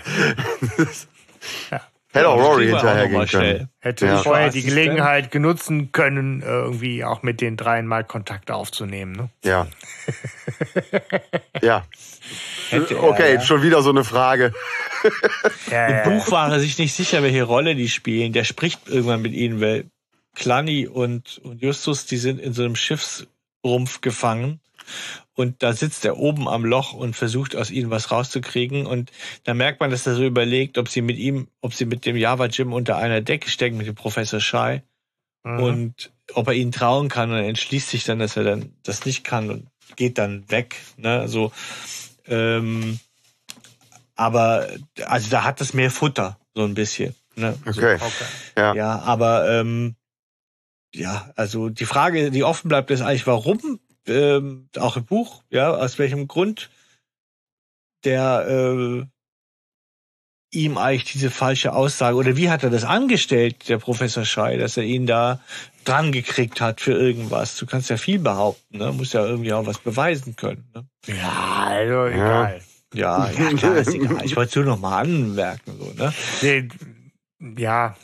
Ja. 1.73 1.81
Hätte 2.16 2.28
auch 2.28 2.40
Rory 2.40 2.66
hinterhergehen 2.68 3.18
mal 3.18 3.26
können. 3.26 3.68
Hätte 3.80 4.06
Ja. 4.06 4.18
vorher 4.18 4.51
die. 4.51 4.62
Gelegenheit 4.62 5.30
genutzen 5.30 5.93
können, 5.93 6.43
äh, 6.43 6.47
irgendwie 6.47 7.05
auch 7.05 7.22
mit 7.22 7.40
den 7.40 7.56
dreien 7.56 7.86
mal 7.86 8.05
Kontakt 8.05 8.51
aufzunehmen. 8.51 9.12
Ne? 9.12 9.30
Ja. 9.44 9.66
ja. 11.62 11.84
Hätte 12.70 12.94
er, 12.94 13.02
Okay, 13.05 13.34
ja. 13.34 13.40
schon 13.40 13.62
wieder 13.62 13.82
so 13.82 13.90
eine 13.90 14.05
Frage. 14.05 14.52
Ja, 15.70 16.02
Im 16.02 16.18
Buch 16.18 16.30
war 16.30 16.51
er 16.51 16.60
sich 16.60 16.78
nicht 16.78 16.94
sicher, 16.94 17.22
welche 17.22 17.44
Rolle 17.44 17.74
die 17.74 17.88
spielen. 17.88 18.32
Der 18.32 18.44
spricht 18.44 18.88
irgendwann 18.88 19.22
mit 19.22 19.32
ihnen, 19.32 19.60
weil 19.60 19.84
Clanny 20.34 20.86
und, 20.86 21.38
und 21.44 21.62
Justus, 21.62 22.06
die 22.06 22.16
sind 22.16 22.40
in 22.40 22.52
so 22.52 22.62
einem 22.64 22.76
Schiffsrumpf 23.66 24.01
gefangen. 24.01 24.60
Und 25.34 25.62
da 25.62 25.72
sitzt 25.72 26.05
er 26.05 26.16
oben 26.16 26.48
am 26.48 26.64
Loch 26.64 26.93
und 26.93 27.14
versucht 27.14 27.56
aus 27.56 27.70
ihnen 27.70 27.90
was 27.90 28.10
rauszukriegen. 28.10 28.86
Und 28.86 29.10
da 29.44 29.52
merkt 29.52 29.80
man, 29.80 29.90
dass 29.90 30.06
er 30.06 30.14
so 30.14 30.24
überlegt, 30.24 30.78
ob 30.78 30.88
sie 30.88 31.02
mit 31.02 31.18
ihm, 31.18 31.48
ob 31.60 31.74
sie 31.74 31.84
mit 31.84 32.06
dem 32.06 32.16
Java 32.16 32.47
Jim 32.47 32.72
unter 32.72 32.97
einer 32.97 33.20
Decke 33.20 33.51
stecken, 33.51 33.76
mit 33.76 33.86
dem 33.86 33.94
Professor 33.94 34.40
Shai. 34.40 34.82
Mhm. 35.43 35.60
Und 35.60 36.12
ob 36.34 36.47
er 36.48 36.55
ihnen 36.55 36.72
trauen 36.72 37.09
kann. 37.09 37.30
Und 37.30 37.36
er 37.36 37.48
entschließt 37.48 37.90
sich 37.90 38.05
dann, 38.05 38.18
dass 38.18 38.36
er 38.36 38.44
dann 38.44 38.72
das 38.82 39.05
nicht 39.05 39.24
kann 39.24 39.51
und 39.51 39.66
geht 39.97 40.18
dann 40.18 40.48
weg. 40.51 40.76
Ne? 40.97 41.28
So, 41.28 41.52
ähm, 42.26 42.98
aber 44.14 44.68
also 45.05 45.28
da 45.30 45.44
hat 45.44 45.60
es 45.60 45.74
mehr 45.74 45.90
Futter, 45.90 46.38
so 46.55 46.64
ein 46.64 46.74
bisschen. 46.74 47.14
Ne? 47.34 47.59
So. 47.64 47.70
Okay. 47.70 47.97
okay. 47.97 48.24
Ja. 48.56 48.74
Ja, 48.74 48.98
aber 49.01 49.51
ähm, 49.51 49.97
ja, 50.95 51.31
also 51.37 51.69
die 51.69 51.85
Frage, 51.85 52.31
die 52.31 52.45
offen 52.45 52.69
bleibt, 52.69 52.91
ist 52.91 53.03
eigentlich, 53.03 53.27
warum, 53.27 53.81
ähm, 54.07 54.69
auch 54.79 54.97
im 54.97 55.05
Buch, 55.05 55.43
ja, 55.51 55.75
aus 55.75 55.99
welchem 55.99 56.29
Grund 56.29 56.71
der 58.05 58.47
äh, 58.49 59.07
ihm 60.53 60.79
eigentlich 60.79 61.13
diese 61.13 61.31
falsche 61.31 61.75
Aussage 61.75 62.17
oder 62.17 62.37
wie 62.37 62.51
hat 62.51 62.63
er 62.63 62.71
das 62.71 62.85
angestellt, 62.85 63.69
der 63.69 63.79
Professor 63.79 64.25
Schei, 64.25 64.57
dass 64.57 64.77
er 64.77 64.85
ihn 64.85 65.07
da 65.07 65.41
dran 65.85 66.13
gekriegt 66.13 66.61
hat 66.61 66.81
für 66.81 66.93
irgendwas. 66.93 67.57
Du 67.57 67.67
kannst 67.67 67.91
ja 67.91 67.97
viel 67.97 68.19
behaupten, 68.19 68.79
ne? 68.79 68.93
Muss 68.93 69.13
ja 69.13 69.25
irgendwie 69.25 69.53
auch 69.53 69.67
was 69.67 69.79
beweisen 69.79 70.37
können. 70.37 70.65
Ne? 70.75 70.87
Ja, 71.07 71.67
also 71.69 72.07
egal. 72.07 72.63
Ja, 72.95 73.31
ja, 73.31 73.53
klar, 73.53 73.77
ist 73.77 73.95
egal. 73.95 74.25
Ich 74.25 74.37
wollte 74.37 74.49
es 74.51 74.57
nur 74.57 74.65
noch 74.65 74.81
mal 74.81 75.01
anmerken, 75.01 75.73
so, 75.79 75.93
ne? 75.93 76.13
Nee, 76.43 76.69
ja, 77.61 77.97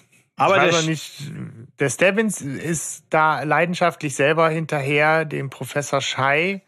Aber 0.45 0.67
ich 0.67 0.75
der 0.75 0.83
nicht, 0.83 1.33
der 1.79 1.91
Stebbins 1.91 2.41
ist 2.41 3.05
da 3.11 3.43
leidenschaftlich 3.43 4.15
selber 4.15 4.49
hinterher, 4.49 5.25
den 5.25 5.51
Professor 5.51 6.01
Schei 6.01 6.63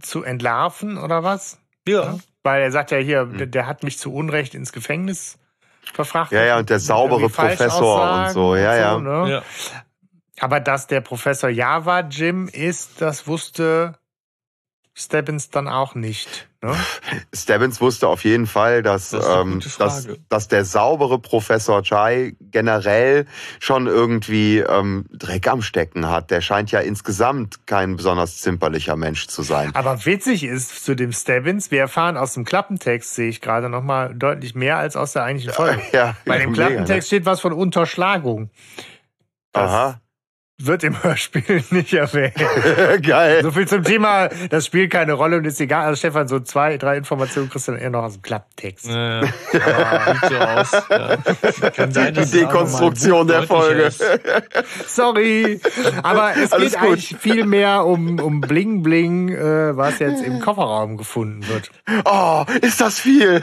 zu 0.00 0.22
entlarven 0.22 0.98
oder 0.98 1.22
was? 1.22 1.58
ja, 1.86 2.18
Weil 2.42 2.62
er 2.62 2.72
sagt 2.72 2.90
ja 2.90 2.98
hier, 2.98 3.24
der, 3.24 3.46
der 3.46 3.66
hat 3.66 3.82
mich 3.82 3.98
zu 3.98 4.12
Unrecht 4.12 4.54
ins 4.54 4.72
Gefängnis 4.72 5.38
verfrachtet. 5.92 6.38
Ja, 6.38 6.44
ja, 6.44 6.58
und 6.58 6.68
der 6.68 6.80
saubere 6.80 7.28
Professor 7.28 8.26
und 8.26 8.30
so, 8.30 8.56
ja, 8.56 8.76
ja. 8.76 8.98
ne? 8.98 9.30
ja. 9.30 9.42
Aber 10.40 10.60
dass 10.60 10.86
der 10.86 11.00
Professor 11.00 11.48
Java 11.48 12.00
Jim 12.00 12.48
ist, 12.48 13.00
das 13.00 13.26
wusste 13.26 13.98
Stebbins 14.98 15.50
dann 15.50 15.68
auch 15.68 15.94
nicht. 15.94 16.48
Ne? 16.62 16.74
Stebbins 17.34 17.82
wusste 17.82 18.08
auf 18.08 18.24
jeden 18.24 18.46
Fall, 18.46 18.82
dass, 18.82 19.10
Das 19.10 19.28
ähm, 19.28 19.60
dass, 19.78 20.08
dass 20.30 20.48
der 20.48 20.64
saubere 20.64 21.18
Professor 21.18 21.82
Chai 21.82 22.34
generell 22.40 23.26
schon 23.60 23.88
irgendwie 23.88 24.60
ähm, 24.60 25.04
Dreck 25.12 25.48
am 25.48 25.60
Stecken 25.60 26.08
hat. 26.08 26.30
Der 26.30 26.40
scheint 26.40 26.70
ja 26.70 26.80
insgesamt 26.80 27.66
kein 27.66 27.96
besonders 27.96 28.40
zimperlicher 28.40 28.96
Mensch 28.96 29.26
zu 29.26 29.42
sein. 29.42 29.70
Aber 29.74 30.06
witzig 30.06 30.44
ist 30.44 30.82
zu 30.82 30.96
dem 30.96 31.12
Stebbins, 31.12 31.70
wir 31.70 31.80
erfahren 31.80 32.16
aus 32.16 32.32
dem 32.32 32.46
Klappentext, 32.46 33.14
sehe 33.14 33.28
ich 33.28 33.42
gerade 33.42 33.68
noch 33.68 33.82
mal 33.82 34.14
deutlich 34.14 34.54
mehr 34.54 34.78
als 34.78 34.96
aus 34.96 35.12
der 35.12 35.24
eigentlichen 35.24 35.52
Folge. 35.52 35.82
Ja, 35.92 36.16
Bei 36.24 36.38
dem 36.38 36.52
mega, 36.52 36.68
Klappentext 36.68 37.08
steht 37.08 37.26
was 37.26 37.42
von 37.42 37.52
Unterschlagung. 37.52 38.44
Ne? 38.44 38.50
Das 39.52 39.70
Aha. 39.70 40.00
Wird 40.58 40.84
im 40.84 41.02
Hörspiel 41.02 41.62
nicht 41.70 41.92
erwähnt. 41.92 42.34
Geil. 43.02 43.42
So 43.42 43.50
viel 43.50 43.68
zum 43.68 43.82
Thema, 43.82 44.28
das 44.50 44.66
spielt 44.66 44.90
keine 44.90 45.12
Rolle 45.12 45.36
und 45.36 45.44
ist 45.44 45.60
egal. 45.60 45.86
Also 45.86 45.96
Stefan, 45.98 46.28
so 46.28 46.40
zwei, 46.40 46.78
drei 46.78 46.96
Informationen 46.96 47.50
kriegst 47.50 47.68
du 47.68 47.72
dann 47.72 47.80
eher 47.80 47.90
noch 47.90 48.04
aus 48.04 48.14
dem 48.14 48.22
Klappentext. 48.22 48.86
Ja, 48.86 49.20
ja. 49.20 49.26
Sieht 49.26 50.30
so 50.30 50.36
aus. 50.36 50.72
Ja. 50.90 51.70
Kann 51.70 51.92
sein, 51.92 52.14
Die 52.14 52.30
Dekonstruktion 52.30 53.26
der 53.26 53.42
Folge. 53.42 53.90
Sorry, 54.86 55.60
aber 56.02 56.32
es 56.36 56.52
Alles 56.52 56.72
geht 56.72 56.80
gut. 56.80 56.88
eigentlich 56.88 57.16
viel 57.18 57.44
mehr 57.44 57.84
um, 57.84 58.18
um 58.20 58.40
Bling 58.40 58.82
Bling, 58.82 59.28
äh, 59.28 59.76
was 59.76 59.98
jetzt 59.98 60.22
im 60.22 60.40
Kofferraum 60.40 60.96
gefunden 60.96 61.46
wird. 61.48 61.70
Oh, 62.04 62.44
ist 62.62 62.80
das 62.80 62.98
viel? 62.98 63.42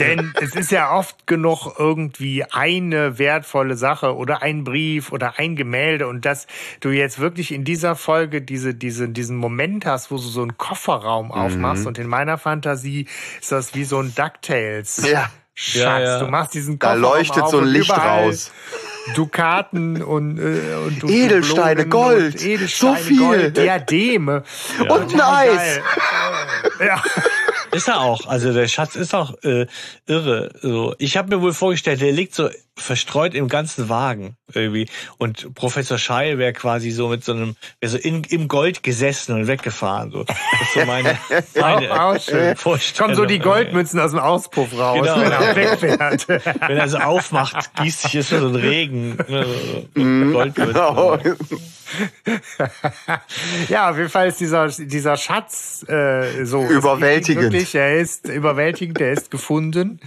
Denn 0.00 0.32
es 0.40 0.54
ist 0.54 0.70
ja 0.72 0.92
oft 0.92 1.26
genug 1.26 1.74
irgendwie 1.78 2.44
eine 2.50 3.18
wertvolle 3.18 3.76
Sache 3.76 4.14
oder 4.16 4.42
ein 4.42 4.64
Brief 4.64 5.12
oder 5.12 5.38
ein 5.38 5.56
Gemälde 5.56 6.06
und 6.08 6.24
dass 6.24 6.46
du 6.80 6.90
jetzt 6.90 7.18
wirklich 7.18 7.52
in 7.52 7.64
dieser 7.64 7.94
Folge 7.96 8.42
diese, 8.42 8.74
diese, 8.74 9.08
diesen 9.08 9.36
Moment 9.36 9.86
hast, 9.86 10.10
wo 10.10 10.16
du 10.16 10.22
so 10.22 10.42
einen 10.42 10.56
Kofferraum 10.58 11.30
aufmachst 11.30 11.86
und 11.86 11.98
in 11.98 12.08
meiner 12.08 12.36
Fantasie 12.38 13.06
ist 13.40 13.52
das 13.52 13.74
wie 13.74 13.84
so 13.84 14.00
ein 14.00 14.12
DuckTales. 14.14 15.08
Ja. 15.10 15.30
Schatz, 15.58 15.74
Ja, 15.82 15.98
ja. 16.00 16.18
du 16.20 16.26
machst 16.26 16.52
diesen 16.52 16.78
Da 16.78 16.88
Kofferraum 16.94 17.12
leuchtet 17.16 17.42
auf 17.44 17.50
so 17.50 17.58
ein 17.60 17.64
Licht 17.66 17.90
raus. 17.90 18.52
Dukaten 19.14 20.02
und, 20.02 20.38
äh, 20.38 20.74
und 20.84 21.02
du- 21.02 21.08
Edelsteine, 21.08 21.84
Dublonen 21.84 21.90
Gold, 21.90 22.44
Edelsteine, 22.44 22.96
so 22.98 23.02
viel. 23.02 23.18
Gold, 23.18 23.56
Diademe. 23.56 24.42
Und 24.88 25.14
ein 25.14 25.20
Eis. 25.20 25.80
Ja. 26.84 27.00
Ist 27.72 27.88
er 27.88 28.00
auch. 28.00 28.26
Also 28.26 28.52
der 28.52 28.68
Schatz 28.68 28.96
ist 28.96 29.14
auch 29.14 29.34
äh, 29.42 29.66
irre. 30.06 30.50
So, 30.60 30.94
ich 30.98 31.16
habe 31.16 31.36
mir 31.36 31.42
wohl 31.42 31.52
vorgestellt, 31.52 32.00
der 32.00 32.12
liegt 32.12 32.34
so 32.34 32.48
verstreut 32.78 33.34
im 33.34 33.48
ganzen 33.48 33.88
Wagen 33.88 34.36
irgendwie. 34.52 34.86
Und 35.18 35.54
Professor 35.54 35.98
Schei 35.98 36.36
wäre 36.38 36.52
quasi 36.52 36.90
so 36.90 37.08
mit 37.08 37.24
so 37.24 37.32
einem, 37.32 37.56
wäre 37.80 37.90
so 37.90 37.96
in, 37.98 38.22
im 38.24 38.48
Gold 38.48 38.82
gesessen 38.82 39.34
und 39.34 39.46
weggefahren. 39.46 40.10
So. 40.10 40.24
Das 40.24 40.36
ist 40.62 40.74
so 40.74 40.84
meine, 40.84 41.18
meine 41.58 41.90
Auch, 41.92 42.14
auch 42.16 42.20
schön. 42.20 42.54
Vorstellung. 42.56 43.14
Kommen 43.14 43.16
so 43.16 43.24
die 43.24 43.38
Goldmützen 43.38 43.98
aus 43.98 44.10
dem 44.10 44.20
Auspuff 44.20 44.76
raus, 44.78 44.98
Genau. 45.00 45.20
wenn 45.20 45.32
er 45.32 45.56
wegfährt. 45.56 46.28
Wenn 46.68 46.76
er 46.76 46.88
so 46.88 46.98
aufmacht, 46.98 47.74
gießt 47.76 48.02
sich 48.02 48.12
jetzt 48.12 48.28
so 48.28 48.36
ein 48.36 48.54
Regen. 48.54 49.16
ne, 49.28 49.46
so 49.94 50.00
Mhm. 50.00 50.32
Goldmützen. 50.32 50.72
Genau. 50.74 51.18
ja, 53.68 53.90
auf 53.90 53.96
jeden 53.96 54.08
Fall 54.10 54.28
ist 54.28 54.40
dieser, 54.40 54.68
dieser 54.68 55.16
Schatz 55.16 55.84
äh, 55.88 56.44
so. 56.44 56.64
Überwältigend. 56.66 57.44
Wirklich, 57.52 57.74
er 57.74 57.96
ist 57.98 58.28
überwältigend, 58.28 59.00
er 59.00 59.12
ist 59.12 59.30
gefunden. 59.30 60.00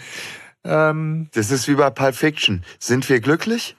Ähm, 0.63 1.29
Das 1.33 1.51
ist 1.51 1.67
wie 1.67 1.75
bei 1.75 1.89
Pulp 1.89 2.15
Fiction. 2.15 2.63
Sind 2.79 3.07
wir 3.09 3.19
glücklich? 3.19 3.75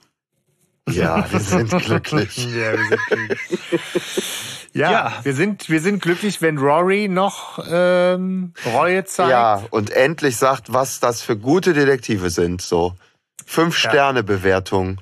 Ja, 0.89 1.25
wir 1.31 1.39
sind 1.39 1.69
glücklich. 1.69 2.37
ja, 2.45 2.73
wir 2.73 2.85
sind 2.87 2.99
glücklich. 3.07 4.69
Ja, 4.73 4.91
Ja. 4.91 5.13
Wir, 5.23 5.33
sind, 5.33 5.69
wir 5.69 5.81
sind 5.81 6.01
glücklich, 6.01 6.41
wenn 6.41 6.57
Rory 6.57 7.07
noch 7.09 7.59
ähm, 7.69 8.53
Reue 8.65 9.03
zeigt. 9.05 9.29
Ja, 9.29 9.63
und 9.69 9.89
endlich 9.91 10.37
sagt, 10.37 10.71
was 10.73 10.99
das 10.99 11.21
für 11.21 11.37
gute 11.37 11.73
Detektive 11.73 12.29
sind. 12.29 12.61
So 12.61 12.95
fünf 13.45 13.75
Sterne 13.75 14.23
Bewertung. 14.23 15.01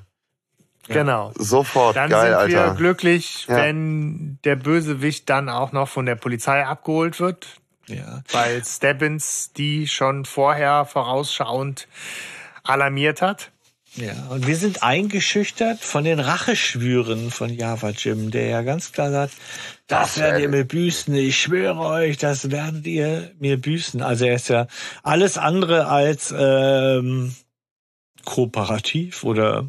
Genau. 0.88 1.32
Sofort 1.38 1.94
Dann 1.94 2.10
geil, 2.10 2.36
sind 2.40 2.50
wir 2.52 2.60
Alter. 2.62 2.74
glücklich, 2.74 3.46
Ja. 3.48 3.56
wenn 3.58 4.38
der 4.44 4.56
Bösewicht 4.56 5.30
dann 5.30 5.48
auch 5.48 5.70
noch 5.70 5.88
von 5.88 6.04
der 6.04 6.16
Polizei 6.16 6.66
abgeholt 6.66 7.20
wird. 7.20 7.59
Ja. 7.90 8.22
weil 8.32 8.64
Stebbins 8.64 9.52
die 9.52 9.86
schon 9.88 10.24
vorher 10.24 10.84
vorausschauend 10.84 11.88
alarmiert 12.62 13.22
hat. 13.22 13.50
Ja, 13.96 14.28
und 14.28 14.46
wir 14.46 14.54
sind 14.54 14.84
eingeschüchtert 14.84 15.80
von 15.80 16.04
den 16.04 16.20
Racheschwüren 16.20 17.32
von 17.32 17.52
Java 17.52 17.90
Jim, 17.90 18.30
der 18.30 18.46
ja 18.46 18.62
ganz 18.62 18.92
klar 18.92 19.10
sagt, 19.10 19.34
das 19.88 20.16
werdet 20.18 20.42
ihr 20.42 20.48
mir 20.48 20.64
büßen, 20.64 21.12
ich 21.16 21.40
schwöre 21.40 21.80
euch, 21.80 22.16
das 22.16 22.52
werdet 22.52 22.86
ihr 22.86 23.32
mir 23.40 23.60
büßen. 23.60 24.00
Also 24.00 24.26
er 24.26 24.36
ist 24.36 24.48
ja 24.48 24.68
alles 25.02 25.38
andere 25.38 25.88
als 25.88 26.32
ähm, 26.36 27.34
kooperativ 28.24 29.24
oder 29.24 29.66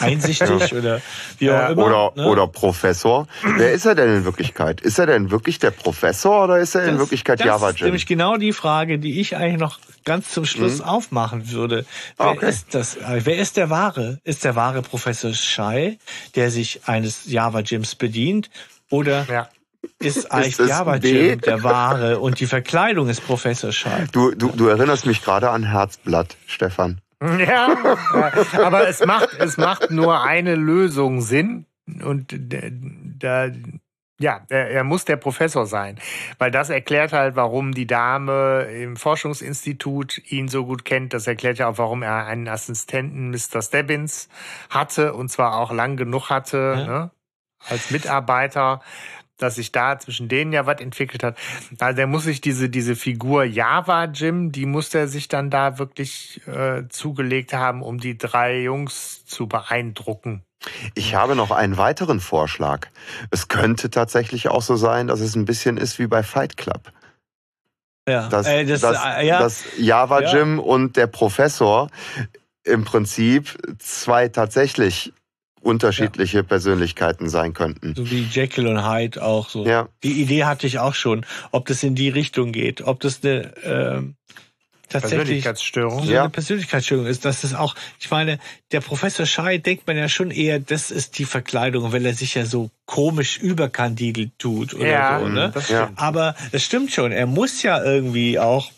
einsichtig 0.00 0.72
oder 0.72 1.00
wie 1.38 1.50
auch 1.50 1.70
immer. 1.70 1.84
Oder, 1.86 2.12
ne? 2.16 2.28
oder 2.28 2.46
Professor. 2.48 3.26
Wer 3.56 3.72
ist 3.72 3.86
er 3.86 3.94
denn 3.94 4.08
in 4.16 4.24
Wirklichkeit? 4.24 4.80
Ist 4.80 4.98
er 4.98 5.06
denn 5.06 5.30
wirklich 5.30 5.58
der 5.58 5.70
Professor 5.70 6.44
oder 6.44 6.58
ist 6.58 6.74
er 6.74 6.82
in 6.84 6.92
Das- 6.92 6.98
Wirklichkeit 7.00 7.40
das 7.40 7.46
Java 7.46 7.70
ist 7.70 7.78
Jim? 7.78 7.86
nämlich 7.86 8.06
genau 8.06 8.36
die 8.36 8.52
Frage, 8.52 8.98
die 8.98 9.20
ich 9.20 9.36
eigentlich 9.36 9.60
noch 9.60 9.78
ganz 10.04 10.30
zum 10.30 10.44
Schluss 10.46 10.80
aufmachen 10.80 11.50
würde. 11.50 11.84
Wer 12.16 12.26
Okay. 12.30 12.48
ist 12.48 12.74
das? 12.74 12.96
äh, 12.96 13.20
Wer 13.24 13.38
ist 13.38 13.56
der 13.56 13.70
wahre? 13.70 14.18
Ist 14.24 14.44
der 14.44 14.56
wahre 14.56 14.82
Professor 14.82 15.32
Schei, 15.34 15.98
der 16.34 16.50
sich 16.50 16.80
eines 16.86 17.26
Java 17.26 17.60
Gyms 17.60 17.94
bedient? 17.94 18.50
Oder 18.90 19.26
Ja. 19.30 19.48
ist 19.98 20.32
eigentlich 20.32 20.58
es 20.58 20.68
Java 20.68 20.96
B? 20.96 21.28
Jim 21.30 21.40
der 21.42 21.62
wahre 21.62 22.18
und 22.20 22.40
die 22.40 22.46
Verkleidung 22.46 23.08
ist 23.08 23.20
Professor 23.24 23.70
Schei? 23.70 24.06
Du, 24.12 24.32
du, 24.34 24.48
du 24.48 24.66
erinnerst 24.68 25.06
mich 25.06 25.22
gerade 25.22 25.50
an 25.50 25.62
Herzblatt, 25.64 26.36
Stefan. 26.46 27.00
Ja, 27.38 27.76
aber 28.62 28.88
es 28.88 29.04
macht, 29.04 29.34
es 29.38 29.56
macht 29.56 29.90
nur 29.90 30.22
eine 30.22 30.54
Lösung 30.54 31.20
Sinn. 31.20 31.66
Und 32.04 32.34
da 33.18 33.50
Ja, 34.20 34.42
er, 34.48 34.70
er, 34.70 34.84
muss 34.84 35.04
der 35.04 35.16
Professor 35.16 35.66
sein, 35.66 35.98
weil 36.38 36.50
das 36.50 36.70
erklärt 36.70 37.12
halt, 37.12 37.34
warum 37.34 37.72
die 37.72 37.86
Dame 37.86 38.62
im 38.64 38.96
Forschungsinstitut 38.96 40.20
ihn 40.30 40.48
so 40.48 40.66
gut 40.66 40.84
kennt. 40.84 41.14
Das 41.14 41.26
erklärt 41.26 41.58
ja 41.58 41.68
auch, 41.68 41.78
warum 41.78 42.02
er 42.02 42.26
einen 42.26 42.48
Assistenten 42.48 43.30
Mr. 43.30 43.62
Stebbins 43.62 44.28
hatte 44.70 45.14
und 45.14 45.28
zwar 45.30 45.56
auch 45.56 45.72
lang 45.72 45.96
genug 45.96 46.30
hatte 46.30 46.74
ja. 46.76 46.86
ne, 46.86 47.10
als 47.68 47.90
Mitarbeiter, 47.90 48.80
dass 49.38 49.54
sich 49.54 49.72
da 49.72 49.98
zwischen 49.98 50.28
denen 50.28 50.52
ja 50.52 50.66
was 50.66 50.80
entwickelt 50.80 51.22
hat. 51.22 51.38
Also 51.78 51.96
der 51.96 52.06
muss 52.06 52.24
sich 52.24 52.40
diese 52.40 52.68
diese 52.68 52.96
Figur 52.96 53.44
Java 53.44 54.04
Jim, 54.04 54.52
die 54.52 54.66
muss 54.66 54.94
er 54.94 55.08
sich 55.08 55.28
dann 55.28 55.50
da 55.50 55.78
wirklich 55.78 56.40
äh, 56.46 56.88
zugelegt 56.88 57.52
haben, 57.52 57.82
um 57.82 57.98
die 57.98 58.18
drei 58.18 58.60
Jungs 58.60 59.24
zu 59.24 59.46
beeindrucken. 59.46 60.42
Ich 60.94 61.14
habe 61.14 61.36
noch 61.36 61.52
einen 61.52 61.76
weiteren 61.76 62.20
Vorschlag. 62.20 62.88
Es 63.30 63.48
könnte 63.48 63.90
tatsächlich 63.90 64.48
auch 64.48 64.62
so 64.62 64.76
sein, 64.76 65.06
dass 65.06 65.20
es 65.20 65.36
ein 65.36 65.44
bisschen 65.44 65.76
ist 65.76 65.98
wie 65.98 66.08
bei 66.08 66.22
Fight 66.22 66.56
Club. 66.56 66.92
Ja, 68.08 68.28
dass, 68.28 68.46
äh, 68.46 68.64
das, 68.64 68.80
dass, 68.80 68.98
äh, 69.04 69.26
ja. 69.26 69.38
dass 69.38 69.64
Java 69.78 70.32
Jim 70.32 70.56
ja. 70.56 70.62
und 70.62 70.96
der 70.96 71.06
Professor 71.06 71.90
im 72.64 72.84
Prinzip 72.84 73.56
zwei 73.78 74.28
tatsächlich 74.28 75.12
unterschiedliche 75.60 76.38
ja. 76.38 76.42
Persönlichkeiten 76.42 77.28
sein 77.28 77.54
könnten. 77.54 77.94
So 77.94 78.10
wie 78.10 78.22
Jekyll 78.22 78.66
und 78.66 78.88
Hyde 78.88 79.22
auch 79.22 79.48
so. 79.48 79.66
Ja. 79.66 79.88
Die 80.02 80.20
Idee 80.20 80.44
hatte 80.44 80.66
ich 80.66 80.78
auch 80.78 80.94
schon, 80.94 81.24
ob 81.50 81.66
das 81.66 81.82
in 81.82 81.94
die 81.94 82.08
Richtung 82.08 82.52
geht, 82.52 82.82
ob 82.82 83.00
das 83.00 83.24
eine 83.24 83.52
ähm, 83.64 84.14
tatsächlich 84.88 85.18
Persönlichkeitsstörung. 85.18 86.04
So 86.04 86.12
ja. 86.12 86.22
eine 86.22 86.30
Persönlichkeitsstörung 86.30 87.06
ist. 87.06 87.24
Das 87.24 87.44
ist 87.44 87.54
auch, 87.54 87.74
ich 88.00 88.10
meine, 88.10 88.38
der 88.72 88.80
Professor 88.80 89.26
Schei 89.26 89.58
denkt 89.58 89.86
man 89.86 89.96
ja 89.96 90.08
schon 90.08 90.30
eher, 90.30 90.58
das 90.60 90.90
ist 90.90 91.18
die 91.18 91.24
Verkleidung, 91.24 91.92
weil 91.92 92.04
er 92.06 92.14
sich 92.14 92.34
ja 92.34 92.44
so 92.44 92.70
komisch 92.86 93.38
überkandidelt 93.38 94.38
tut 94.38 94.74
oder 94.74 94.86
ja, 94.86 95.20
so. 95.20 95.28
Ne? 95.28 95.50
Das 95.52 95.68
ja. 95.68 95.90
Aber 95.96 96.34
es 96.52 96.64
stimmt 96.64 96.92
schon, 96.92 97.12
er 97.12 97.26
muss 97.26 97.62
ja 97.62 97.82
irgendwie 97.82 98.38
auch 98.38 98.70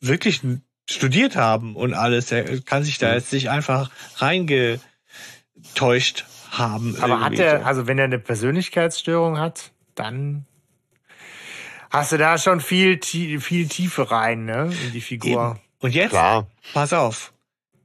wirklich 0.00 0.40
studiert 0.88 1.36
haben 1.36 1.76
und 1.76 1.94
alles. 1.94 2.32
Er 2.32 2.60
kann 2.60 2.84
sich 2.84 2.98
da 2.98 3.12
jetzt 3.12 3.32
nicht 3.32 3.50
einfach 3.50 3.90
reingetäuscht 5.68 6.24
haben. 6.50 6.96
Aber 7.00 7.20
hat 7.20 7.38
er, 7.38 7.66
also 7.66 7.86
wenn 7.86 7.98
er 7.98 8.04
eine 8.04 8.18
Persönlichkeitsstörung 8.18 9.38
hat, 9.38 9.72
dann 9.94 10.46
hast 11.90 12.12
du 12.12 12.18
da 12.18 12.38
schon 12.38 12.60
viel, 12.60 13.00
viel 13.02 13.68
Tiefe 13.68 14.10
rein, 14.10 14.44
ne, 14.44 14.72
in 14.86 14.92
die 14.92 15.00
Figur. 15.00 15.50
Eben. 15.50 15.60
Und 15.80 15.94
jetzt, 15.94 16.10
Klar. 16.10 16.46
pass 16.74 16.92
auf, 16.92 17.32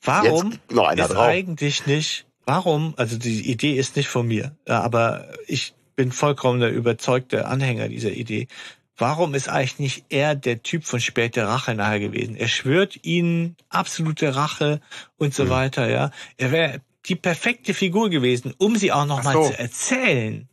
warum 0.02 0.54
ist 0.54 0.60
drauf. 0.76 1.18
eigentlich 1.18 1.86
nicht, 1.86 2.26
warum, 2.46 2.94
also 2.98 3.18
die 3.18 3.50
Idee 3.50 3.74
ist 3.74 3.96
nicht 3.96 4.08
von 4.08 4.28
mir, 4.28 4.56
aber 4.66 5.28
ich 5.48 5.74
bin 5.96 6.12
vollkommen 6.12 6.60
der 6.60 6.72
überzeugte 6.72 7.46
Anhänger 7.46 7.88
dieser 7.88 8.12
Idee. 8.12 8.48
Warum 8.96 9.34
ist 9.34 9.50
eigentlich 9.50 9.80
nicht 9.80 10.06
er 10.10 10.36
der 10.36 10.62
Typ 10.62 10.86
von 10.86 11.00
später 11.00 11.48
Rache 11.48 11.74
nachher 11.74 12.00
gewesen? 12.00 12.36
Er 12.36 12.48
schwört 12.48 13.04
ihnen 13.04 13.58
absolute 13.70 14.36
Rache 14.36 14.82
und 15.18 15.34
so 15.34 15.46
mhm. 15.46 15.50
weiter, 15.50 15.90
ja. 15.90 16.12
Er 16.38 16.52
wäre 16.52 16.82
die 17.08 17.16
perfekte 17.16 17.74
Figur 17.74 18.10
gewesen, 18.10 18.54
um 18.58 18.76
sie 18.76 18.92
auch 18.92 19.06
nochmal 19.06 19.34
so. 19.34 19.50
zu 19.50 19.60
erzählen 19.60 20.48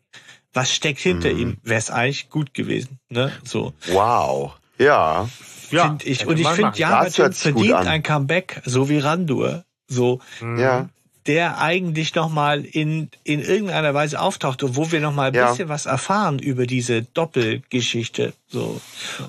was 0.52 0.72
steckt 0.72 1.00
hinter 1.00 1.32
mhm. 1.32 1.38
ihm, 1.38 1.56
wäre 1.62 1.78
es 1.78 1.90
eigentlich 1.90 2.30
gut 2.30 2.54
gewesen. 2.54 2.98
Ne? 3.08 3.32
So. 3.44 3.72
Wow. 3.88 4.52
Ja. 4.78 5.28
ja 5.70 5.88
find 5.88 6.06
ich. 6.06 6.26
Und 6.26 6.38
ich 6.38 6.48
finde, 6.48 6.78
ja, 6.78 7.04
verdient 7.04 7.74
ein 7.74 8.02
Comeback, 8.02 8.62
so 8.64 8.88
wie 8.88 8.98
Randur. 8.98 9.64
So. 9.86 10.20
Ja. 10.40 10.88
Der 11.26 11.58
eigentlich 11.58 12.15
nochmal 12.15 12.65
in, 12.65 13.10
in 13.24 13.40
irgendeiner 13.40 13.92
Weise 13.92 14.20
auftaucht 14.20 14.62
und 14.62 14.76
wo 14.76 14.90
wir 14.90 15.00
nochmal 15.00 15.28
ein 15.28 15.34
ja. 15.34 15.50
bisschen 15.50 15.68
was 15.68 15.86
erfahren 15.86 16.39
über 16.39 16.66
diese 16.66 17.02
Doppelgeschichte. 17.02 18.32
So. 18.49 18.81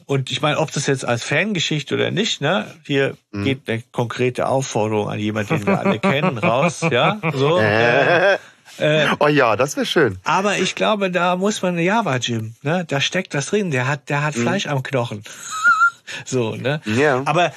Und 0.06 0.32
ich 0.32 0.42
meine, 0.42 0.58
ob 0.58 0.72
das 0.72 0.88
jetzt 0.88 1.06
als 1.06 1.24
Fangeschichte 1.24 1.96
oder 1.96 2.10
nicht, 2.10 2.42
ne? 2.42 2.66
Hier 2.86 3.18
mhm. 3.32 3.44
geht 3.44 3.62
eine 3.68 3.84
konkrete 3.92 4.48
Aufforderung 4.48 5.10
an 5.10 5.20
jemanden, 5.20 5.58
den 5.58 5.68
wir 5.68 5.80
alle 5.80 6.00
kennen, 6.00 6.38
raus, 6.40 6.82
ja? 6.90 7.20
So. 7.34 7.60
Äh. 7.60 8.38
Äh, 8.78 9.08
oh 9.20 9.28
ja, 9.28 9.56
das 9.56 9.76
wäre 9.76 9.86
schön. 9.86 10.18
Aber 10.24 10.58
ich 10.58 10.76
glaube, 10.76 11.12
da 11.12 11.36
muss 11.36 11.62
man 11.62 11.78
Java 11.78 12.18
Jim, 12.18 12.56
ne? 12.64 12.86
Da 12.88 13.02
steckt 13.02 13.34
das 13.34 13.48
drin. 13.48 13.70
Der 13.70 13.88
hat, 13.88 14.10
der 14.10 14.24
hat 14.24 14.36
mhm. 14.36 14.42
Fleisch 14.42 14.68
am 14.68 14.82
Knochen. 14.82 15.24
so, 16.26 16.56
ne? 16.56 16.82
Ja. 16.86 17.22
Aber 17.26 17.52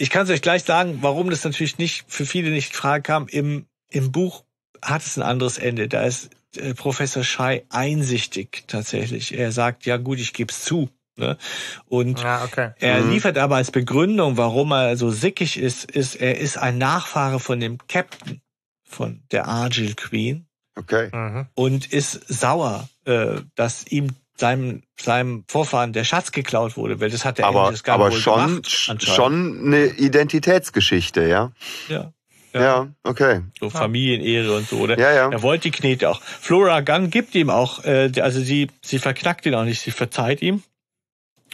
ich 0.00 0.08
kann 0.08 0.24
es 0.24 0.30
euch 0.30 0.40
gleich 0.40 0.64
sagen, 0.64 0.98
warum 1.02 1.28
das 1.28 1.44
natürlich 1.44 1.76
nicht 1.76 2.06
für 2.08 2.24
viele 2.24 2.50
nicht 2.50 2.70
in 2.70 2.76
Frage 2.76 3.02
kam. 3.02 3.28
Im, 3.28 3.66
im 3.90 4.10
Buch 4.10 4.44
hat 4.80 5.02
es 5.02 5.18
ein 5.18 5.22
anderes 5.22 5.58
Ende. 5.58 5.88
Da 5.88 6.04
ist 6.04 6.30
äh, 6.56 6.72
Professor 6.72 7.22
Schei 7.22 7.64
einsichtig 7.68 8.64
tatsächlich. 8.66 9.38
Er 9.38 9.52
sagt, 9.52 9.84
ja 9.84 9.98
gut, 9.98 10.18
ich 10.18 10.32
gebe 10.32 10.50
es 10.50 10.64
zu. 10.64 10.88
Ne? 11.16 11.36
Und 11.84 12.22
ja, 12.22 12.44
okay. 12.44 12.70
er 12.78 13.02
mhm. 13.02 13.10
liefert 13.10 13.36
aber 13.36 13.56
als 13.56 13.70
Begründung, 13.70 14.38
warum 14.38 14.72
er 14.72 14.96
so 14.96 15.10
sickig 15.10 15.58
ist, 15.58 15.90
ist, 15.90 16.14
er 16.14 16.38
ist 16.38 16.56
ein 16.56 16.78
Nachfahre 16.78 17.38
von 17.38 17.60
dem 17.60 17.76
Captain 17.86 18.40
von 18.82 19.22
der 19.30 19.48
Argyle 19.48 19.94
Queen. 19.96 20.46
Okay. 20.76 21.10
Mhm. 21.12 21.46
Und 21.54 21.92
ist 21.92 22.26
sauer, 22.26 22.88
äh, 23.04 23.42
dass 23.54 23.86
ihm 23.86 24.16
seinem, 24.40 24.82
seinem 24.98 25.44
Vorfahren 25.48 25.92
der 25.92 26.04
Schatz 26.04 26.32
geklaut 26.32 26.76
wurde, 26.76 27.00
weil 27.00 27.10
das 27.10 27.24
hat 27.24 27.38
der 27.38 27.46
aber, 27.46 27.72
aber 27.86 28.12
schon, 28.12 28.62
gemacht, 28.62 29.02
schon 29.02 29.66
eine 29.66 29.86
Identitätsgeschichte, 29.86 31.26
ja? 31.28 31.52
Ja. 31.88 32.12
Ja, 32.52 32.60
ja 32.60 32.88
okay. 33.04 33.42
So 33.60 33.70
Familienehre 33.70 34.56
und 34.56 34.68
so, 34.68 34.78
oder? 34.78 34.98
Ja, 34.98 35.12
ja. 35.12 35.30
Er 35.30 35.42
wollte 35.42 35.64
die 35.64 35.70
Knete 35.70 36.10
auch. 36.10 36.20
Flora 36.20 36.80
Gunn 36.80 37.10
gibt 37.10 37.34
ihm 37.34 37.50
auch, 37.50 37.84
äh, 37.84 38.10
also 38.20 38.40
sie, 38.40 38.68
sie 38.82 38.98
verknackt 38.98 39.46
ihn 39.46 39.54
auch 39.54 39.64
nicht, 39.64 39.80
sie 39.80 39.92
verzeiht 39.92 40.42
ihm. 40.42 40.62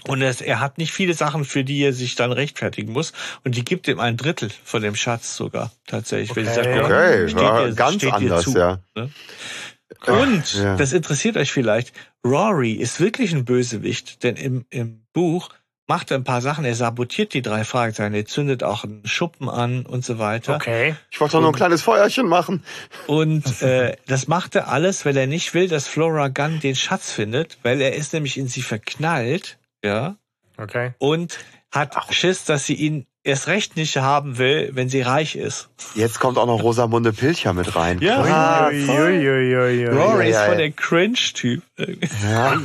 Und 0.07 0.23
es, 0.23 0.41
er 0.41 0.61
hat 0.61 0.79
nicht 0.79 0.93
viele 0.93 1.15
Sachen, 1.15 1.45
für 1.45 1.65
die 1.65 1.83
er 1.83 1.93
sich 1.93 2.15
dann 2.15 2.31
rechtfertigen 2.31 2.93
muss. 2.93 3.13
Und 3.45 3.57
die 3.57 3.65
gibt 3.65 3.89
ihm 3.89 3.99
ein 3.99 4.17
Drittel 4.17 4.51
von 4.65 4.81
dem 4.81 4.95
Schatz 4.95 5.37
sogar 5.37 5.73
tatsächlich. 5.87 6.31
Okay, 6.31 6.45
sagt, 6.45 6.67
okay. 6.69 7.67
Ihr, 7.67 7.75
ganz 7.75 8.05
anders, 8.05 8.45
zu, 8.45 8.57
ja. 8.57 8.79
Ne? 8.95 9.11
Und, 10.07 10.55
ja. 10.55 10.77
das 10.77 10.93
interessiert 10.93 11.37
euch 11.37 11.53
vielleicht, 11.53 11.93
Rory 12.25 12.73
ist 12.73 13.01
wirklich 13.01 13.33
ein 13.33 13.45
Bösewicht, 13.45 14.23
denn 14.25 14.37
im, 14.37 14.67
im 14.71 15.07
Buch 15.13 15.51
macht 15.87 16.11
er 16.11 16.17
ein 16.17 16.25
paar 16.25 16.41
Sachen, 16.41 16.65
er 16.65 16.75
sabotiert 16.75 17.33
die 17.33 17.43
drei 17.43 17.65
Fragezeichen, 17.65 18.15
er 18.15 18.27
zündet 18.27 18.65
auch 18.65 18.83
einen 18.83 19.07
Schuppen 19.07 19.49
an 19.49 19.87
und 19.87 20.05
so 20.05 20.19
weiter. 20.19 20.57
Okay. 20.57 20.97
Ich 21.13 21.21
wollte 21.21 21.33
doch 21.33 21.41
nur 21.41 21.51
ein 21.51 21.55
kleines 21.55 21.83
Feuerchen 21.83 22.27
machen. 22.27 22.65
Und 23.07 23.63
äh, 23.63 23.97
das 24.09 24.27
macht 24.27 24.57
er 24.57 24.69
alles, 24.69 25.05
weil 25.05 25.17
er 25.17 25.29
nicht 25.29 25.55
will, 25.55 25.69
dass 25.69 25.87
Flora 25.87 26.29
Gunn 26.29 26.59
den 26.59 26.75
Schatz 26.75 27.13
findet, 27.13 27.59
weil 27.63 27.81
er 27.81 27.95
ist 27.95 28.13
nämlich 28.13 28.37
in 28.37 28.49
sie 28.49 28.63
verknallt 28.63 29.59
ja. 29.87 30.17
Okay. 30.57 30.95
Und 30.99 31.39
hat 31.71 31.97
Ach. 31.97 32.13
Schiss, 32.13 32.45
dass 32.45 32.67
sie 32.67 32.75
ihn 32.75 33.07
erst 33.27 33.49
recht 33.49 33.77
nicht 33.77 33.97
haben 33.97 34.39
will, 34.39 34.71
wenn 34.73 34.89
sie 34.89 35.03
reich 35.03 35.37
ist. 35.37 35.69
Jetzt 35.95 36.21
kommt 36.21 36.39
auch 36.39 36.47
noch 36.47 36.63
Rosamunde 36.63 37.13
Pilcher 37.13 37.53
mit 37.53 37.75
rein. 37.77 38.01
Ja, 38.01 38.69
Rory 38.69 40.31
ist 40.31 40.39
voll 40.39 40.57
der 40.57 40.71
Cringe-Typ. 40.71 41.63
Ja. 42.25 42.57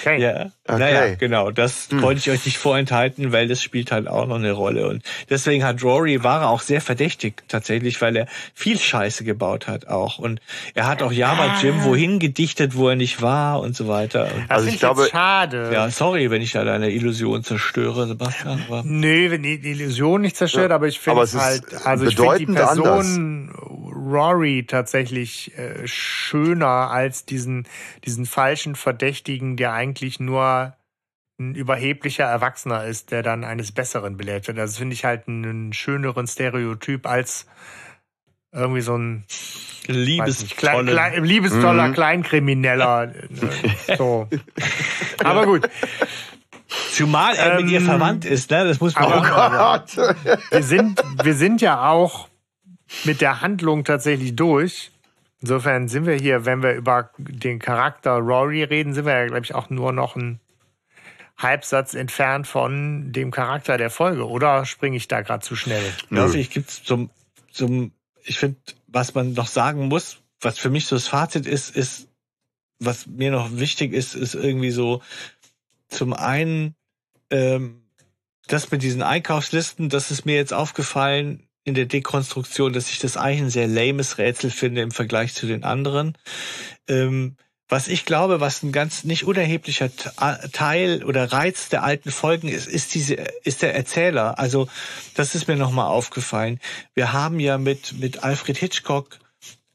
Okay. 0.00 0.20
Ja, 0.20 0.50
okay. 0.68 0.78
naja, 0.78 1.14
genau. 1.14 1.50
Das 1.50 1.88
hm. 1.90 2.02
wollte 2.02 2.18
ich 2.18 2.30
euch 2.30 2.44
nicht 2.44 2.58
vorenthalten, 2.58 3.32
weil 3.32 3.48
das 3.48 3.62
spielt 3.62 3.92
halt 3.92 4.08
auch 4.08 4.26
noch 4.26 4.36
eine 4.36 4.52
Rolle. 4.52 4.88
Und 4.88 5.02
deswegen 5.30 5.64
hat 5.64 5.82
Rory, 5.82 6.22
war 6.22 6.42
er 6.42 6.48
auch 6.48 6.60
sehr 6.60 6.80
verdächtig 6.80 7.42
tatsächlich, 7.48 8.00
weil 8.00 8.16
er 8.16 8.26
viel 8.54 8.78
Scheiße 8.78 9.24
gebaut 9.24 9.66
hat 9.66 9.88
auch. 9.88 10.18
Und 10.18 10.40
er 10.74 10.86
hat 10.86 11.02
auch 11.02 11.12
Yama 11.12 11.54
ah. 11.54 11.60
Jim 11.60 11.84
wohin 11.84 12.18
gedichtet, 12.18 12.76
wo 12.76 12.88
er 12.88 12.96
nicht 12.96 13.22
war 13.22 13.60
und 13.60 13.76
so 13.76 13.88
weiter. 13.88 14.28
Und 14.34 14.50
also 14.50 14.68
ich 14.68 14.78
glaube, 14.78 15.08
schade. 15.10 15.70
Ja, 15.72 15.90
sorry, 15.90 16.30
wenn 16.30 16.42
ich 16.42 16.52
da 16.52 16.64
deine 16.64 16.90
Illusion 16.90 17.42
zerstöre, 17.42 18.06
Sebastian. 18.06 18.62
Aber 18.68 18.82
Nö, 18.84 19.30
wenn 19.30 19.42
die 19.42 19.54
Illusion 19.54 20.22
nicht 20.22 20.36
zerstört, 20.36 20.70
ja. 20.70 20.76
aber 20.76 20.88
ich 20.88 21.00
finde 21.00 21.26
halt, 21.32 21.64
also 21.84 22.06
ich 22.06 22.16
finde 22.16 22.38
die 22.38 22.46
Person, 22.46 22.86
anders 22.86 23.78
Rory 24.08 24.64
tatsächlich 24.66 25.56
äh, 25.58 25.86
schöner 25.86 26.90
als 26.90 27.24
diesen, 27.24 27.66
diesen 28.04 28.26
falschen 28.26 28.74
Verdächtigen, 28.74 29.56
der 29.56 29.72
eigentlich 29.72 30.18
nur 30.18 30.57
ein 31.38 31.54
überheblicher 31.54 32.24
Erwachsener 32.24 32.84
ist, 32.84 33.12
der 33.12 33.22
dann 33.22 33.44
eines 33.44 33.72
Besseren 33.72 34.16
belehrt 34.16 34.48
wird. 34.48 34.58
Also 34.58 34.78
finde 34.78 34.94
ich 34.94 35.04
halt 35.04 35.28
einen 35.28 35.72
schöneren 35.72 36.26
Stereotyp 36.26 37.06
als 37.06 37.46
irgendwie 38.52 38.80
so 38.80 38.96
ein 38.96 39.24
liebestoller, 39.86 40.54
klein, 40.56 40.86
klein, 40.86 41.24
liebestoller 41.24 41.88
mhm. 41.88 41.94
Kleinkrimineller. 41.94 43.12
Äh, 43.86 43.96
so. 43.96 44.28
Aber 45.24 45.46
gut. 45.46 45.68
Zumal 46.92 47.36
er 47.36 47.52
ähm, 47.58 47.64
mit 47.64 47.72
ihr 47.72 47.80
ähm, 47.80 47.86
verwandt 47.86 48.24
ist, 48.24 48.50
ne? 48.50 48.64
Das 48.64 48.80
muss 48.80 48.94
man 48.94 49.04
oh 49.04 49.14
auch 49.16 49.28
Gott. 49.28 49.96
Wir 50.50 50.62
sind, 50.62 51.02
wir 51.22 51.34
sind 51.34 51.62
ja 51.62 51.88
auch 51.88 52.28
mit 53.04 53.20
der 53.20 53.40
Handlung 53.40 53.84
tatsächlich 53.84 54.36
durch. 54.36 54.90
Insofern 55.40 55.88
sind 55.88 56.04
wir 56.04 56.16
hier, 56.16 56.44
wenn 56.44 56.62
wir 56.62 56.74
über 56.74 57.10
den 57.16 57.58
Charakter 57.58 58.16
Rory 58.16 58.64
reden, 58.64 58.92
sind 58.92 59.06
wir 59.06 59.18
ja, 59.18 59.26
glaube 59.26 59.44
ich, 59.44 59.54
auch 59.54 59.70
nur 59.70 59.92
noch 59.92 60.16
ein 60.16 60.40
Halbsatz 61.38 61.94
entfernt 61.94 62.46
von 62.46 63.12
dem 63.12 63.30
Charakter 63.30 63.78
der 63.78 63.90
Folge. 63.90 64.28
Oder 64.28 64.66
springe 64.66 64.96
ich 64.96 65.08
da 65.08 65.22
gerade 65.22 65.44
zu 65.44 65.56
schnell? 65.56 65.84
Ja, 66.10 66.28
ich 66.32 66.50
gibt's 66.50 66.82
zum, 66.82 67.10
zum, 67.50 67.92
ich 68.24 68.38
finde, 68.38 68.58
was 68.88 69.14
man 69.14 69.32
noch 69.32 69.46
sagen 69.46 69.88
muss, 69.88 70.18
was 70.40 70.58
für 70.58 70.70
mich 70.70 70.86
so 70.86 70.96
das 70.96 71.08
Fazit 71.08 71.46
ist, 71.46 71.74
ist, 71.74 72.08
was 72.80 73.06
mir 73.06 73.30
noch 73.30 73.56
wichtig 73.56 73.92
ist, 73.92 74.14
ist 74.14 74.34
irgendwie 74.34 74.70
so 74.70 75.02
zum 75.88 76.12
einen 76.12 76.74
ähm, 77.30 77.82
das 78.46 78.70
mit 78.70 78.82
diesen 78.82 79.02
Einkaufslisten, 79.02 79.88
das 79.88 80.10
ist 80.10 80.24
mir 80.24 80.36
jetzt 80.36 80.54
aufgefallen 80.54 81.48
in 81.64 81.74
der 81.74 81.86
Dekonstruktion, 81.86 82.72
dass 82.72 82.90
ich 82.90 82.98
das 82.98 83.16
eigentlich 83.16 83.42
ein 83.42 83.50
sehr 83.50 83.66
lames 83.66 84.18
Rätsel 84.18 84.50
finde 84.50 84.80
im 84.80 84.90
Vergleich 84.90 85.34
zu 85.34 85.46
den 85.46 85.64
anderen. 85.64 86.16
Ähm, 86.88 87.36
was 87.68 87.88
ich 87.88 88.04
glaube, 88.04 88.40
was 88.40 88.62
ein 88.62 88.72
ganz 88.72 89.04
nicht 89.04 89.24
unerheblicher 89.24 89.90
Teil 90.52 91.04
oder 91.04 91.32
Reiz 91.32 91.68
der 91.68 91.82
alten 91.82 92.10
Folgen 92.10 92.48
ist, 92.48 92.66
ist 92.66 92.94
diese, 92.94 93.14
ist 93.44 93.62
der 93.62 93.74
Erzähler. 93.74 94.38
Also, 94.38 94.68
das 95.14 95.34
ist 95.34 95.48
mir 95.48 95.56
nochmal 95.56 95.88
aufgefallen. 95.88 96.60
Wir 96.94 97.12
haben 97.12 97.40
ja 97.40 97.58
mit, 97.58 97.98
mit 97.98 98.24
Alfred 98.24 98.56
Hitchcock 98.56 99.18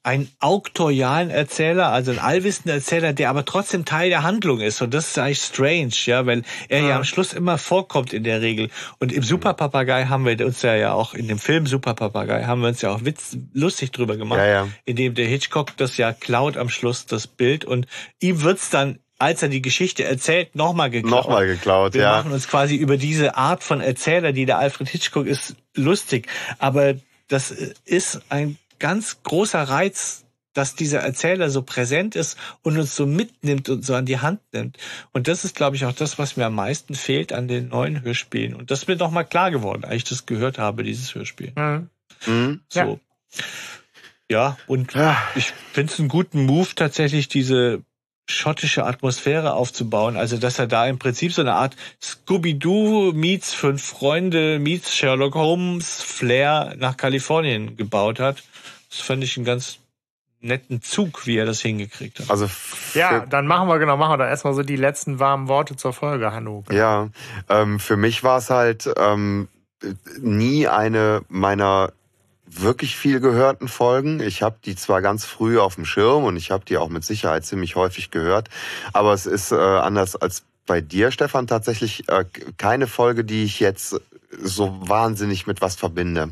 einen 0.03 0.29
auktorialen 0.41 1.29
Erzähler, 1.29 1.87
also 1.87 2.11
einen 2.11 2.19
allwissenden 2.19 2.71
Erzähler, 2.71 3.13
der 3.13 3.29
aber 3.29 3.45
trotzdem 3.45 3.85
Teil 3.85 4.09
der 4.09 4.23
Handlung 4.23 4.59
ist. 4.59 4.81
Und 4.81 4.93
das 4.93 5.07
ist 5.07 5.17
eigentlich 5.17 5.41
strange, 5.41 5.93
ja, 6.05 6.25
weil 6.25 6.43
er 6.67 6.81
ja, 6.81 6.89
ja 6.89 6.95
am 6.97 7.05
Schluss 7.05 7.31
immer 7.31 7.57
vorkommt 7.57 8.11
in 8.11 8.25
der 8.25 8.41
Regel. 8.41 8.69
Und 8.99 9.13
im 9.13 9.23
Superpapagei 9.23 10.05
haben 10.05 10.25
wir 10.25 10.45
uns 10.45 10.61
ja, 10.61 10.75
ja 10.75 10.91
auch, 10.91 11.13
in 11.13 11.29
dem 11.29 11.39
Film 11.39 11.67
Superpapagei 11.67 12.43
haben 12.43 12.61
wir 12.61 12.67
uns 12.67 12.81
ja 12.81 12.91
auch 12.91 13.05
witz, 13.05 13.37
lustig 13.53 13.91
drüber 13.91 14.17
gemacht, 14.17 14.39
ja, 14.39 14.47
ja. 14.47 14.67
indem 14.83 15.15
der 15.15 15.25
Hitchcock 15.25 15.77
das 15.77 15.95
ja 15.95 16.11
klaut 16.11 16.57
am 16.57 16.67
Schluss, 16.67 17.05
das 17.05 17.25
Bild. 17.25 17.63
Und 17.63 17.87
ihm 18.19 18.43
wird's 18.43 18.69
dann 18.69 18.99
als 19.19 19.41
er 19.41 19.47
die 19.47 19.61
Geschichte 19.61 20.03
erzählt, 20.03 20.53
nochmal 20.53 20.89
geklaut. 20.89 21.23
Nochmal 21.25 21.47
geklaut, 21.47 21.93
Wir 21.93 22.01
ja. 22.01 22.11
Wir 22.11 22.17
machen 22.17 22.33
uns 22.33 22.49
quasi 22.49 22.75
über 22.75 22.97
diese 22.97 23.37
Art 23.37 23.63
von 23.63 23.79
Erzähler, 23.79 24.33
die 24.33 24.45
der 24.45 24.57
Alfred 24.57 24.89
Hitchcock 24.89 25.27
ist, 25.27 25.55
lustig. 25.75 26.27
Aber 26.59 26.95
das 27.29 27.51
ist 27.51 28.21
ein 28.29 28.57
ganz 28.83 29.23
großer 29.23 29.63
Reiz, 29.63 30.25
dass 30.51 30.75
dieser 30.75 30.99
Erzähler 30.99 31.49
so 31.49 31.61
präsent 31.61 32.17
ist 32.17 32.37
und 32.63 32.77
uns 32.77 32.97
so 32.97 33.05
mitnimmt 33.05 33.69
und 33.69 33.85
so 33.85 33.95
an 33.95 34.05
die 34.05 34.19
Hand 34.19 34.41
nimmt. 34.51 34.77
Und 35.13 35.29
das 35.29 35.45
ist, 35.45 35.55
glaube 35.55 35.77
ich, 35.77 35.85
auch 35.85 35.93
das, 35.93 36.19
was 36.19 36.35
mir 36.35 36.47
am 36.47 36.55
meisten 36.55 36.93
fehlt 36.93 37.31
an 37.31 37.47
den 37.47 37.69
neuen 37.69 38.01
Hörspielen. 38.01 38.53
Und 38.53 38.71
das 38.71 38.79
ist 38.79 38.87
mir 38.89 38.97
doch 38.97 39.09
mal 39.09 39.23
klar 39.23 39.51
geworden, 39.51 39.85
als 39.85 39.95
ich 39.95 40.03
das 40.03 40.25
gehört 40.25 40.59
habe, 40.59 40.83
dieses 40.83 41.15
Hörspiel. 41.15 41.53
Mhm. 41.55 41.89
mhm. 42.25 42.59
So. 42.67 42.99
Ja. 43.39 43.39
ja, 44.29 44.57
und 44.67 44.93
ja. 44.95 45.17
ich 45.35 45.53
finde 45.71 45.93
es 45.93 45.99
einen 46.01 46.09
guten 46.09 46.45
Move, 46.45 46.75
tatsächlich 46.75 47.29
diese 47.29 47.83
schottische 48.29 48.85
Atmosphäre 48.85 49.53
aufzubauen. 49.53 50.17
Also, 50.17 50.35
dass 50.35 50.59
er 50.59 50.67
da 50.67 50.87
im 50.87 50.99
Prinzip 50.99 51.31
so 51.31 51.41
eine 51.41 51.53
Art 51.53 51.77
Scooby-Doo 52.01 53.13
meets 53.13 53.53
Fünf 53.53 53.81
Freunde 53.81 54.59
meets 54.59 54.93
Sherlock 54.93 55.35
Holmes 55.35 56.01
Flair 56.01 56.75
nach 56.77 56.97
Kalifornien 56.97 57.77
gebaut 57.77 58.19
hat. 58.19 58.43
Das 58.93 59.01
fand 59.05 59.23
ich 59.23 59.37
einen 59.37 59.45
ganz 59.45 59.79
netten 60.39 60.81
Zug, 60.81 61.25
wie 61.25 61.37
er 61.37 61.45
das 61.45 61.61
hingekriegt 61.61 62.19
hat. 62.19 62.29
Also 62.29 62.49
ja, 62.93 63.25
dann 63.25 63.47
machen 63.47 63.67
wir 63.67 63.79
genau, 63.79 63.97
machen 63.97 64.13
wir 64.13 64.17
da 64.17 64.27
erstmal 64.27 64.53
so 64.53 64.61
die 64.61 64.75
letzten 64.75 65.19
warmen 65.19 65.47
Worte 65.47 65.75
zur 65.75 65.93
Folge, 65.93 66.31
Hanno. 66.31 66.63
Ja, 66.69 67.09
ähm, 67.49 67.79
für 67.79 67.97
mich 67.97 68.23
war 68.23 68.37
es 68.37 68.49
halt 68.49 68.89
ähm, 68.97 69.47
nie 70.19 70.67
eine 70.67 71.21
meiner 71.29 71.93
wirklich 72.45 72.95
viel 72.95 73.19
gehörten 73.19 73.67
Folgen. 73.67 74.19
Ich 74.19 74.43
habe 74.43 74.57
die 74.63 74.75
zwar 74.75 75.01
ganz 75.01 75.25
früh 75.25 75.57
auf 75.57 75.75
dem 75.75 75.85
Schirm 75.85 76.25
und 76.25 76.35
ich 76.35 76.51
habe 76.51 76.65
die 76.65 76.77
auch 76.77 76.89
mit 76.89 77.03
Sicherheit 77.03 77.45
ziemlich 77.45 77.75
häufig 77.75 78.11
gehört, 78.11 78.49
aber 78.91 79.13
es 79.13 79.25
ist 79.25 79.51
äh, 79.51 79.55
anders 79.55 80.15
als 80.15 80.43
bei 80.65 80.81
dir, 80.81 81.11
Stefan, 81.11 81.47
tatsächlich 81.47 82.07
äh, 82.09 82.25
keine 82.57 82.87
Folge, 82.87 83.23
die 83.23 83.43
ich 83.43 83.59
jetzt 83.59 83.99
so 84.41 84.77
wahnsinnig 84.87 85.47
mit 85.47 85.61
was 85.61 85.75
verbinde. 85.75 86.29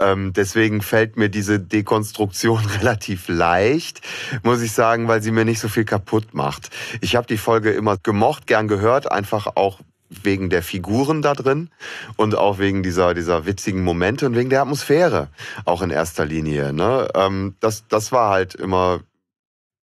Ähm, 0.00 0.32
deswegen 0.32 0.82
fällt 0.82 1.16
mir 1.16 1.28
diese 1.28 1.60
Dekonstruktion 1.60 2.64
relativ 2.80 3.28
leicht, 3.28 4.00
muss 4.42 4.60
ich 4.62 4.72
sagen, 4.72 5.08
weil 5.08 5.22
sie 5.22 5.30
mir 5.30 5.44
nicht 5.44 5.60
so 5.60 5.68
viel 5.68 5.84
kaputt 5.84 6.34
macht. 6.34 6.70
Ich 7.00 7.16
habe 7.16 7.26
die 7.26 7.38
Folge 7.38 7.70
immer 7.70 7.96
gemocht, 7.96 8.46
gern 8.46 8.68
gehört, 8.68 9.10
einfach 9.10 9.56
auch 9.56 9.80
wegen 10.22 10.50
der 10.50 10.62
Figuren 10.62 11.22
da 11.22 11.34
drin 11.34 11.70
und 12.16 12.34
auch 12.36 12.58
wegen 12.58 12.82
dieser, 12.82 13.14
dieser 13.14 13.46
witzigen 13.46 13.82
Momente 13.82 14.26
und 14.26 14.36
wegen 14.36 14.50
der 14.50 14.62
Atmosphäre 14.62 15.28
auch 15.64 15.82
in 15.82 15.90
erster 15.90 16.24
Linie. 16.24 16.72
Ne? 16.72 17.08
Ähm, 17.14 17.56
das, 17.60 17.86
das 17.88 18.12
war 18.12 18.30
halt 18.30 18.54
immer 18.54 19.00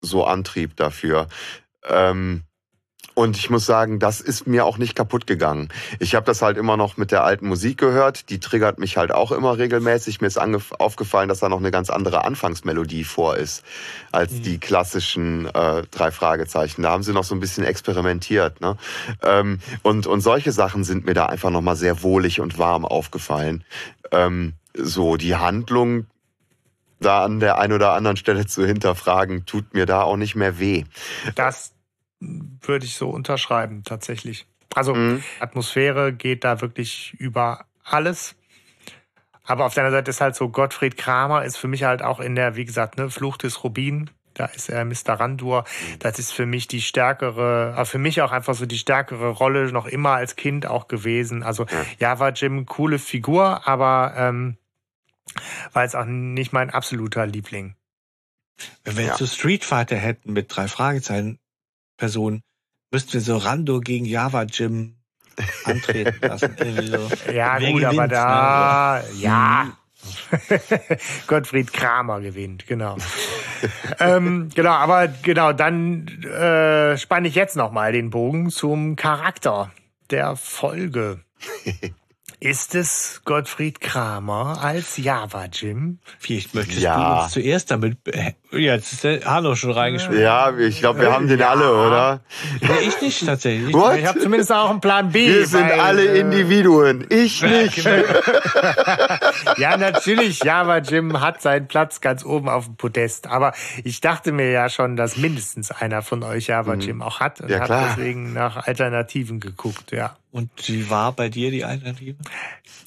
so 0.00 0.24
Antrieb 0.24 0.76
dafür. 0.76 1.28
Ähm, 1.84 2.42
und 3.14 3.36
ich 3.36 3.50
muss 3.50 3.66
sagen, 3.66 3.98
das 3.98 4.20
ist 4.20 4.46
mir 4.46 4.64
auch 4.64 4.78
nicht 4.78 4.94
kaputt 4.94 5.26
gegangen. 5.26 5.68
Ich 5.98 6.14
habe 6.14 6.24
das 6.24 6.40
halt 6.40 6.56
immer 6.56 6.76
noch 6.76 6.96
mit 6.96 7.12
der 7.12 7.24
alten 7.24 7.46
Musik 7.46 7.78
gehört. 7.78 8.30
Die 8.30 8.40
triggert 8.40 8.78
mich 8.78 8.96
halt 8.96 9.12
auch 9.12 9.32
immer 9.32 9.58
regelmäßig. 9.58 10.20
Mir 10.20 10.28
ist 10.28 10.38
aufgefallen, 10.38 11.28
dass 11.28 11.40
da 11.40 11.48
noch 11.48 11.58
eine 11.58 11.70
ganz 11.70 11.90
andere 11.90 12.24
Anfangsmelodie 12.24 13.04
vor 13.04 13.36
ist 13.36 13.64
als 14.12 14.32
mhm. 14.32 14.42
die 14.42 14.58
klassischen 14.58 15.46
äh, 15.46 15.82
drei 15.90 16.10
Fragezeichen. 16.10 16.82
Da 16.82 16.90
haben 16.90 17.02
sie 17.02 17.12
noch 17.12 17.24
so 17.24 17.34
ein 17.34 17.40
bisschen 17.40 17.64
experimentiert. 17.64 18.60
Ne? 18.60 18.76
Ähm, 19.22 19.58
und, 19.82 20.06
und 20.06 20.20
solche 20.20 20.52
Sachen 20.52 20.84
sind 20.84 21.04
mir 21.04 21.14
da 21.14 21.26
einfach 21.26 21.50
nochmal 21.50 21.76
sehr 21.76 22.02
wohlig 22.02 22.40
und 22.40 22.58
warm 22.58 22.84
aufgefallen. 22.84 23.64
Ähm, 24.10 24.54
so, 24.74 25.16
die 25.16 25.36
Handlung 25.36 26.06
da 27.02 27.24
an 27.24 27.40
der 27.40 27.58
einen 27.58 27.72
oder 27.72 27.92
anderen 27.92 28.16
Stelle 28.16 28.46
zu 28.46 28.64
hinterfragen, 28.64 29.44
tut 29.44 29.74
mir 29.74 29.86
da 29.86 30.02
auch 30.02 30.16
nicht 30.16 30.34
mehr 30.34 30.58
weh. 30.58 30.84
Das 31.34 31.71
würde 32.60 32.86
ich 32.86 32.96
so 32.96 33.10
unterschreiben, 33.10 33.82
tatsächlich. 33.84 34.46
Also 34.74 34.94
mhm. 34.94 35.22
Atmosphäre 35.40 36.12
geht 36.12 36.44
da 36.44 36.60
wirklich 36.60 37.14
über 37.18 37.66
alles. 37.84 38.34
Aber 39.44 39.66
auf 39.66 39.74
der 39.74 39.84
anderen 39.84 40.00
Seite 40.00 40.10
ist 40.10 40.20
halt 40.20 40.36
so, 40.36 40.48
Gottfried 40.48 40.96
Kramer 40.96 41.44
ist 41.44 41.56
für 41.56 41.68
mich 41.68 41.84
halt 41.84 42.02
auch 42.02 42.20
in 42.20 42.34
der, 42.34 42.56
wie 42.56 42.64
gesagt, 42.64 42.96
ne, 42.96 43.10
Fluch 43.10 43.36
des 43.36 43.64
Rubin. 43.64 44.10
Da 44.34 44.46
ist 44.46 44.70
er 44.70 44.84
Mr. 44.84 45.14
Randur. 45.20 45.64
Das 45.98 46.18
ist 46.18 46.32
für 46.32 46.46
mich 46.46 46.66
die 46.66 46.80
stärkere, 46.80 47.72
aber 47.74 47.84
für 47.84 47.98
mich 47.98 48.22
auch 48.22 48.32
einfach 48.32 48.54
so 48.54 48.64
die 48.64 48.78
stärkere 48.78 49.28
Rolle 49.28 49.70
noch 49.72 49.86
immer 49.86 50.12
als 50.12 50.36
Kind 50.36 50.66
auch 50.66 50.88
gewesen. 50.88 51.42
Also 51.42 51.66
ja, 51.98 52.18
war 52.18 52.30
Jim 52.30 52.64
coole 52.64 52.98
Figur, 52.98 53.66
aber 53.66 54.14
ähm, 54.16 54.56
war 55.72 55.82
jetzt 55.82 55.96
auch 55.96 56.06
nicht 56.06 56.52
mein 56.52 56.70
absoluter 56.70 57.26
Liebling. 57.26 57.74
Wenn 58.84 58.96
wir 58.96 59.04
jetzt 59.04 59.20
ja. 59.20 59.26
so 59.26 59.34
Street 59.34 59.64
Fighter 59.64 59.96
hätten 59.96 60.32
mit 60.32 60.54
drei 60.54 60.68
Fragezeichen, 60.68 61.38
Person 62.02 62.42
müssten 62.90 63.12
wir 63.12 63.20
so 63.20 63.36
Rando 63.36 63.78
gegen 63.78 64.04
Java 64.04 64.42
Jim 64.42 64.96
antreten 65.64 66.18
lassen. 66.20 66.56
So. 66.82 67.32
Ja, 67.32 67.58
Wer 67.60 67.72
gut, 67.72 67.84
aber 67.84 68.08
da, 68.08 69.02
ne? 69.12 69.20
ja. 69.20 69.76
Gottfried 71.28 71.72
Kramer 71.72 72.20
gewinnt, 72.20 72.66
genau. 72.66 72.96
ähm, 74.00 74.48
genau, 74.52 74.72
aber 74.72 75.06
genau, 75.06 75.52
dann 75.52 76.08
äh, 76.24 76.98
spanne 76.98 77.28
ich 77.28 77.36
jetzt 77.36 77.54
nochmal 77.54 77.92
den 77.92 78.10
Bogen 78.10 78.50
zum 78.50 78.96
Charakter 78.96 79.70
der 80.10 80.34
Folge. 80.34 81.20
Ist 82.40 82.74
es 82.74 83.22
Gottfried 83.24 83.80
Kramer 83.80 84.60
als 84.60 84.96
Java 84.96 85.44
Jim? 85.44 86.00
Vielleicht 86.18 86.52
möchtest 86.52 86.80
ja. 86.80 86.96
du 86.96 87.22
uns 87.22 87.32
zuerst 87.32 87.70
damit. 87.70 87.98
Jetzt 88.52 88.92
ist 88.92 89.04
der 89.04 89.24
Hallo 89.24 89.54
schon 89.54 89.70
reingeschrieben. 89.70 90.20
Ja, 90.20 90.54
ich 90.56 90.80
glaube, 90.80 91.00
wir 91.00 91.12
haben 91.12 91.26
den 91.26 91.40
ja. 91.40 91.48
alle, 91.48 91.72
oder? 91.72 92.20
Ja, 92.60 92.68
ich 92.86 93.00
nicht 93.00 93.24
tatsächlich. 93.24 93.74
What? 93.74 93.96
Ich 93.96 94.06
habe 94.06 94.18
zumindest 94.20 94.52
auch 94.52 94.68
einen 94.68 94.80
Plan 94.80 95.10
B. 95.10 95.26
Wir 95.26 95.46
sind 95.46 95.62
weil, 95.62 95.80
alle 95.80 96.04
äh, 96.04 96.20
Individuen. 96.20 97.06
Ich 97.08 97.42
nicht. 97.42 97.84
ja, 99.56 99.76
natürlich. 99.78 100.44
Java 100.44 100.78
Jim 100.78 101.20
hat 101.20 101.40
seinen 101.40 101.66
Platz 101.66 102.02
ganz 102.02 102.24
oben 102.24 102.50
auf 102.50 102.66
dem 102.66 102.76
Podest. 102.76 103.26
Aber 103.26 103.52
ich 103.84 104.00
dachte 104.00 104.32
mir 104.32 104.50
ja 104.50 104.68
schon, 104.68 104.96
dass 104.96 105.16
mindestens 105.16 105.70
einer 105.70 106.02
von 106.02 106.22
euch 106.22 106.48
Java 106.48 106.74
mhm. 106.74 106.80
Jim 106.80 107.02
auch 107.02 107.20
hat 107.20 107.40
und 107.40 107.50
ja, 107.50 107.60
habe 107.60 107.86
deswegen 107.88 108.34
nach 108.34 108.66
Alternativen 108.66 109.40
geguckt. 109.40 109.92
Ja. 109.92 110.16
Und 110.32 110.50
wie 110.66 110.88
war 110.88 111.12
bei 111.12 111.28
dir 111.28 111.50
die 111.50 111.62
Alternative? 111.62 112.16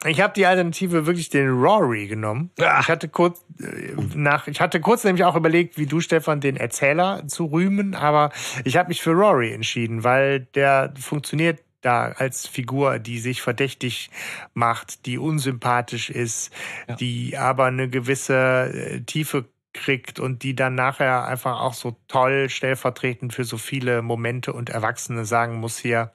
Ich 0.07 0.19
habe 0.19 0.33
die 0.33 0.47
Alternative 0.47 1.05
wirklich 1.05 1.29
den 1.29 1.49
Rory 1.49 2.07
genommen. 2.07 2.49
Ach. 2.59 2.81
Ich 2.81 2.87
hatte 2.89 3.07
kurz 3.07 3.39
äh, 3.59 3.93
nach, 4.15 4.47
ich 4.47 4.59
hatte 4.59 4.81
kurz 4.81 5.03
nämlich 5.03 5.23
auch 5.23 5.35
überlegt, 5.35 5.54
wie 5.75 5.85
du 5.85 6.01
Stefan 6.01 6.41
den 6.41 6.57
Erzähler 6.57 7.27
zu 7.27 7.45
rühmen, 7.45 7.95
aber 7.95 8.31
ich 8.63 8.77
habe 8.77 8.89
mich 8.89 9.01
für 9.01 9.11
Rory 9.11 9.53
entschieden, 9.53 10.03
weil 10.03 10.41
der 10.55 10.93
funktioniert 10.99 11.59
da 11.81 12.07
als 12.07 12.47
Figur, 12.47 12.99
die 12.99 13.19
sich 13.19 13.41
verdächtig 13.41 14.09
macht, 14.53 15.05
die 15.05 15.17
unsympathisch 15.17 16.09
ist, 16.09 16.51
ja. 16.87 16.95
die 16.95 17.37
aber 17.37 17.65
eine 17.65 17.89
gewisse 17.89 18.71
äh, 18.73 19.01
Tiefe 19.01 19.45
kriegt 19.73 20.19
und 20.19 20.41
die 20.43 20.55
dann 20.55 20.73
nachher 20.73 21.25
einfach 21.25 21.59
auch 21.59 21.73
so 21.73 21.95
toll 22.07 22.49
stellvertretend 22.49 23.33
für 23.33 23.43
so 23.43 23.57
viele 23.57 24.01
Momente 24.01 24.53
und 24.53 24.69
Erwachsene 24.69 25.25
sagen 25.25 25.55
muss 25.55 25.77
hier, 25.77 26.11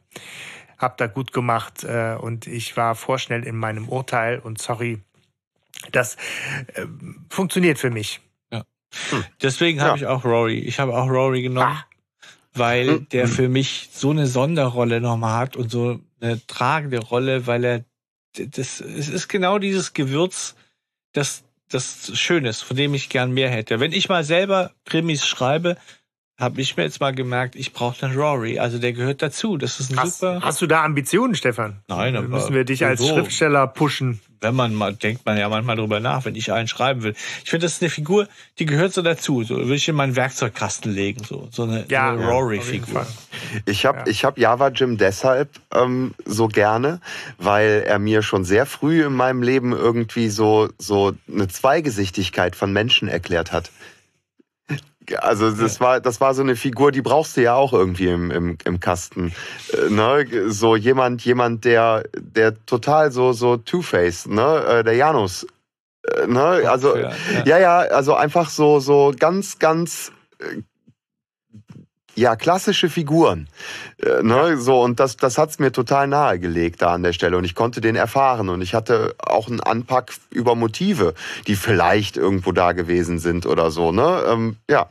habt 0.78 1.00
da 1.00 1.06
gut 1.06 1.32
gemacht 1.32 1.84
äh, 1.84 2.16
und 2.18 2.46
ich 2.46 2.76
war 2.76 2.94
vorschnell 2.94 3.44
in 3.44 3.56
meinem 3.56 3.88
Urteil 3.88 4.38
und 4.38 4.60
sorry, 4.60 5.00
das 5.92 6.16
äh, 6.74 6.86
funktioniert 7.28 7.78
für 7.78 7.90
mich. 7.90 8.20
Hm. 9.10 9.24
Deswegen 9.42 9.80
habe 9.80 9.90
ja. 9.90 9.96
ich 9.96 10.06
auch 10.06 10.24
Rory. 10.24 10.58
Ich 10.58 10.80
habe 10.80 10.96
auch 10.96 11.08
Rory 11.08 11.42
genommen, 11.42 11.76
ah. 11.76 11.86
weil 12.54 12.88
hm. 12.88 13.08
der 13.10 13.24
hm. 13.24 13.30
für 13.30 13.48
mich 13.48 13.90
so 13.92 14.10
eine 14.10 14.26
Sonderrolle 14.26 15.00
nochmal 15.00 15.38
hat 15.38 15.56
und 15.56 15.70
so 15.70 16.00
eine 16.20 16.44
tragende 16.46 16.98
Rolle, 16.98 17.46
weil 17.46 17.64
er 17.64 17.84
das 18.32 18.80
es 18.80 19.08
ist 19.08 19.28
genau 19.28 19.58
dieses 19.58 19.92
Gewürz, 19.92 20.54
das 21.12 21.44
das 21.68 22.10
Schönes, 22.18 22.62
von 22.62 22.76
dem 22.76 22.94
ich 22.94 23.08
gern 23.08 23.32
mehr 23.32 23.48
hätte. 23.48 23.80
Wenn 23.80 23.92
ich 23.92 24.08
mal 24.08 24.24
selber 24.24 24.72
Krimis 24.84 25.24
schreibe, 25.24 25.76
habe 26.40 26.60
ich 26.60 26.76
mir 26.76 26.84
jetzt 26.84 27.00
mal 27.00 27.14
gemerkt, 27.14 27.54
ich 27.54 27.72
brauche 27.72 28.04
einen 28.06 28.16
Rory. 28.18 28.58
Also 28.58 28.78
der 28.78 28.92
gehört 28.92 29.22
dazu. 29.22 29.56
Das 29.56 29.78
ist 29.78 29.92
ein 29.92 29.98
Hast, 30.00 30.20
super. 30.20 30.40
hast 30.42 30.60
du 30.62 30.66
da 30.66 30.82
Ambitionen, 30.84 31.34
Stefan? 31.34 31.80
Nein, 31.88 32.16
aber 32.16 32.26
Müssen 32.28 32.54
wir 32.54 32.64
dich 32.64 32.84
als 32.84 33.00
so. 33.00 33.08
Schriftsteller 33.08 33.66
pushen? 33.66 34.20
wenn 34.42 34.54
man 34.54 34.74
mal, 34.74 34.94
denkt 34.94 35.26
man 35.26 35.36
ja 35.36 35.48
manchmal 35.50 35.76
drüber 35.76 36.00
nach, 36.00 36.24
wenn 36.24 36.34
ich 36.34 36.50
einen 36.50 36.66
schreiben 36.66 37.02
will. 37.02 37.14
Ich 37.44 37.50
finde, 37.50 37.66
das 37.66 37.74
ist 37.74 37.82
eine 37.82 37.90
Figur, 37.90 38.26
die 38.58 38.64
gehört 38.64 38.94
so 38.94 39.02
dazu. 39.02 39.42
So 39.42 39.56
würde 39.56 39.74
ich 39.74 39.86
in 39.88 39.94
meinen 39.94 40.16
Werkzeugkasten 40.16 40.92
legen. 40.94 41.22
So, 41.24 41.48
so 41.50 41.64
eine, 41.64 41.84
Ja, 41.88 42.14
so 42.14 42.20
eine 42.22 42.30
Rory-Figur. 42.30 43.06
Ich 43.66 43.84
habe 43.84 43.98
Ja. 43.98 44.06
ich 44.06 44.24
hab 44.24 44.38
Java 44.38 44.68
Jim 44.68 44.96
deshalb 44.96 45.50
ähm, 45.74 46.14
so 46.24 46.48
gerne, 46.48 47.00
weil 47.36 47.84
er 47.86 47.98
mir 47.98 48.22
schon 48.22 48.44
sehr 48.44 48.64
früh 48.64 49.04
in 49.04 49.12
meinem 49.12 49.42
Leben 49.42 49.72
irgendwie 49.72 50.30
so, 50.30 50.70
so 50.78 51.12
eine 51.30 51.48
Zweigesichtigkeit 51.48 52.56
von 52.56 52.72
Menschen 52.72 53.08
erklärt 53.08 53.52
hat. 53.52 53.70
Also 55.18 55.50
das 55.50 55.80
war 55.80 56.00
das 56.00 56.20
war 56.20 56.34
so 56.34 56.42
eine 56.42 56.56
Figur, 56.56 56.92
die 56.92 57.02
brauchst 57.02 57.36
du 57.36 57.42
ja 57.42 57.54
auch 57.54 57.72
irgendwie 57.72 58.08
im, 58.08 58.30
im, 58.30 58.58
im 58.64 58.80
Kasten. 58.80 59.32
Äh, 59.72 59.90
ne? 59.90 60.26
So 60.48 60.76
jemand, 60.76 61.24
jemand, 61.24 61.64
der, 61.64 62.04
der 62.16 62.64
total 62.66 63.10
so, 63.10 63.32
so 63.32 63.56
Two-Face, 63.56 64.26
ne? 64.26 64.64
Äh, 64.68 64.84
Der 64.84 64.94
Janus. 64.94 65.46
Äh, 66.04 66.26
Ne? 66.26 66.62
Also 66.68 66.96
Ja, 66.96 67.58
ja. 67.58 67.78
also 67.78 68.14
einfach 68.14 68.50
so, 68.50 68.80
so 68.80 69.12
ganz, 69.18 69.58
ganz, 69.58 70.12
äh, 70.38 70.62
ja, 72.14 72.36
klassische 72.36 72.88
Figuren. 72.88 73.48
Äh, 74.02 74.22
ne? 74.22 74.56
So, 74.58 74.82
und 74.82 75.00
das, 75.00 75.16
das 75.16 75.38
hat's 75.38 75.58
mir 75.58 75.72
total 75.72 76.06
nahegelegt 76.08 76.82
da 76.82 76.94
an 76.94 77.02
der 77.02 77.12
Stelle. 77.12 77.36
Und 77.36 77.44
ich 77.44 77.54
konnte 77.54 77.80
den 77.80 77.96
erfahren. 77.96 78.48
Und 78.48 78.62
ich 78.62 78.74
hatte 78.74 79.14
auch 79.18 79.48
einen 79.48 79.60
Anpack 79.60 80.12
über 80.30 80.54
Motive, 80.54 81.14
die 81.46 81.56
vielleicht 81.56 82.16
irgendwo 82.16 82.52
da 82.52 82.72
gewesen 82.72 83.18
sind 83.18 83.46
oder 83.46 83.70
so, 83.70 83.92
ne? 83.92 84.22
Ähm, 84.26 84.56
ja. 84.68 84.88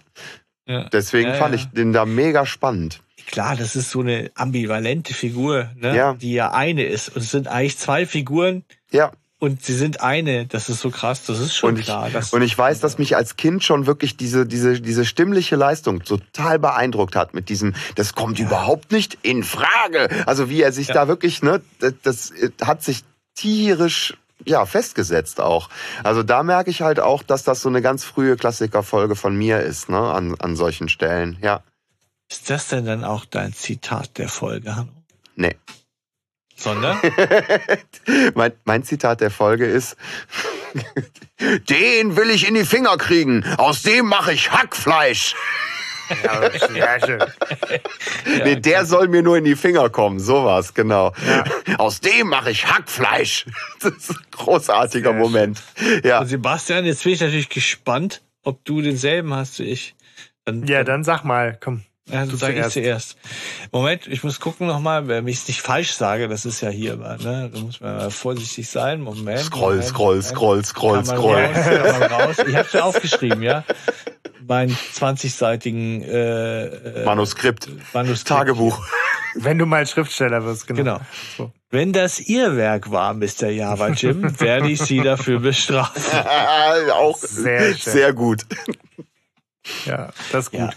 Ja. 0.65 0.83
Deswegen 0.89 1.29
Ja, 1.29 1.35
fand 1.35 1.55
ja. 1.55 1.61
ich 1.61 1.67
den 1.71 1.93
da 1.93 2.05
mega 2.05 2.45
spannend. 2.45 3.01
Klar, 3.27 3.55
das 3.55 3.75
ist 3.75 3.91
so 3.91 3.99
eine 3.99 4.31
ambivalente 4.35 5.13
Figur, 5.13 5.69
ne? 5.75 5.95
Ja. 5.95 6.13
die 6.13 6.33
ja 6.33 6.51
eine 6.51 6.83
ist. 6.83 7.09
Und 7.09 7.21
es 7.21 7.31
sind 7.31 7.47
eigentlich 7.47 7.77
zwei 7.77 8.05
Figuren 8.05 8.63
Ja. 8.91 9.11
Und 9.39 9.63
sie 9.63 9.73
sind 9.73 10.01
eine. 10.01 10.45
Das 10.45 10.69
ist 10.69 10.81
so 10.81 10.89
krass, 10.91 11.25
das 11.25 11.39
ist 11.39 11.55
schon 11.55 11.71
Und 11.73 11.79
ich, 11.79 11.85
klar. 11.85 12.09
Und 12.31 12.41
ich 12.41 12.57
weiß, 12.57 12.81
dass 12.81 12.97
mich 12.97 13.15
als 13.15 13.37
Kind 13.37 13.63
schon 13.63 13.85
wirklich 13.85 14.17
diese, 14.17 14.45
diese, 14.45 14.81
diese 14.81 15.05
stimmliche 15.05 15.55
Leistung 15.55 16.03
total 16.03 16.59
beeindruckt 16.59 17.15
hat 17.15 17.33
mit 17.33 17.49
diesem, 17.49 17.73
das 17.95 18.13
kommt 18.15 18.37
überhaupt 18.39 18.91
nicht 18.91 19.17
in 19.21 19.43
Frage. 19.43 20.09
Also 20.27 20.49
wie 20.49 20.61
er 20.61 20.71
sich 20.73 20.89
Ja. 20.89 20.93
da 20.93 21.07
wirklich, 21.07 21.41
ne, 21.41 21.61
das, 21.79 21.93
das 22.03 22.33
hat 22.67 22.83
sich 22.83 23.03
tierisch 23.35 24.15
ja, 24.45 24.65
festgesetzt 24.65 25.41
auch. 25.41 25.69
Also 26.03 26.23
da 26.23 26.43
merke 26.43 26.69
ich 26.69 26.81
halt 26.81 26.99
auch, 26.99 27.23
dass 27.23 27.43
das 27.43 27.61
so 27.61 27.67
eine 27.69 27.81
ganz 27.81 28.03
frühe 28.05 28.37
Klassikerfolge 28.37 29.15
von 29.15 29.35
mir 29.35 29.59
ist, 29.61 29.89
ne, 29.89 29.99
an, 29.99 30.35
an 30.39 30.55
solchen 30.55 30.87
Stellen. 30.89 31.37
Ja. 31.41 31.61
ist 32.29 32.49
das 32.49 32.67
denn 32.69 32.85
dann 32.85 33.03
auch 33.03 33.25
dein 33.25 33.53
Zitat 33.53 34.17
der 34.17 34.29
Folge, 34.29 34.75
Hanno? 34.75 34.91
Nee. 35.35 35.55
Sondern? 36.59 36.99
mein, 38.35 38.51
mein 38.65 38.83
Zitat 38.83 39.21
der 39.21 39.31
Folge 39.31 39.65
ist, 39.65 39.95
den 41.69 42.17
will 42.17 42.29
ich 42.29 42.47
in 42.47 42.53
die 42.53 42.65
Finger 42.65 42.97
kriegen, 42.97 43.45
aus 43.57 43.81
dem 43.81 44.07
mache 44.07 44.33
ich 44.33 44.51
Hackfleisch. 44.51 45.35
Ja, 46.73 46.99
schön. 47.05 47.23
nee, 48.43 48.55
der 48.55 48.85
soll 48.85 49.07
mir 49.07 49.21
nur 49.21 49.37
in 49.37 49.43
die 49.43 49.55
Finger 49.55 49.89
kommen, 49.89 50.19
sowas, 50.19 50.73
genau. 50.73 51.13
Aus 51.77 51.99
dem 52.01 52.27
mache 52.27 52.51
ich 52.51 52.65
Hackfleisch. 52.67 53.45
Das 53.79 53.93
ist 53.93 54.09
ein 54.11 54.17
großartiger 54.31 55.11
Sehr 55.11 55.19
Moment. 55.19 55.61
Ja. 56.03 56.25
Sebastian, 56.25 56.85
jetzt 56.85 57.03
bin 57.03 57.13
ich 57.13 57.21
natürlich 57.21 57.49
gespannt, 57.49 58.21
ob 58.43 58.65
du 58.65 58.81
denselben 58.81 59.33
hast 59.33 59.59
wie 59.59 59.65
ich. 59.65 59.95
Dann, 60.45 60.65
Ja, 60.65 60.83
dann 60.83 61.03
sag 61.03 61.23
mal, 61.23 61.57
komm. 61.59 61.83
Ja, 62.09 62.19
dann 62.21 62.29
Du 62.29 62.37
sage 62.37 62.59
ich 62.59 62.67
zuerst. 62.67 63.17
Moment, 63.71 64.07
ich 64.07 64.23
muss 64.23 64.39
gucken 64.39 64.67
nochmal, 64.67 65.07
wenn 65.07 65.27
ich 65.27 65.37
es 65.37 65.47
nicht 65.47 65.61
falsch 65.61 65.91
sage, 65.91 66.27
das 66.27 66.45
ist 66.45 66.61
ja 66.61 66.69
hier, 66.69 66.95
ne? 66.97 67.49
Da 67.53 67.59
muss 67.59 67.79
man 67.81 67.97
mal 67.97 68.11
vorsichtig 68.11 68.69
sein. 68.69 69.01
Moment. 69.01 69.39
Scroll, 69.39 69.75
Moment, 69.75 69.85
scroll, 69.85 70.15
Moment. 70.15 70.25
scroll, 70.25 70.63
scroll, 70.63 71.05
scroll. 71.05 71.45
Raus. 72.07 72.37
Ich 72.47 72.55
habe 72.55 72.67
ja 72.73 72.83
aufgeschrieben, 72.83 73.43
ja. 73.43 73.63
Meinen 74.47 74.75
20-seitigen 74.95 76.01
äh, 76.03 76.65
äh, 76.65 77.05
Manuskript. 77.05 77.69
Manuskript. 77.93 78.27
Tagebuch. 78.27 78.83
Wenn 79.35 79.59
du 79.59 79.65
mal 79.65 79.85
Schriftsteller 79.85 80.43
wirst, 80.43 80.67
genau. 80.67 80.77
Genau. 80.79 80.99
So. 81.37 81.51
Wenn 81.69 81.93
das 81.93 82.19
Ihr 82.19 82.57
Werk 82.57 82.91
war, 82.91 83.13
Mr. 83.13 83.49
Java 83.49 83.89
Jim, 83.89 84.39
werde 84.39 84.69
ich 84.69 84.81
Sie 84.81 85.01
dafür 85.01 85.39
bestrafen. 85.39 86.01
auch 86.93 87.17
Sehr 87.17 87.73
sehr, 87.75 88.13
gut. 88.13 88.45
Ja, 89.85 90.09
das 90.31 90.45
ist 90.45 90.51
gut. 90.51 90.59
Ja, 90.59 90.69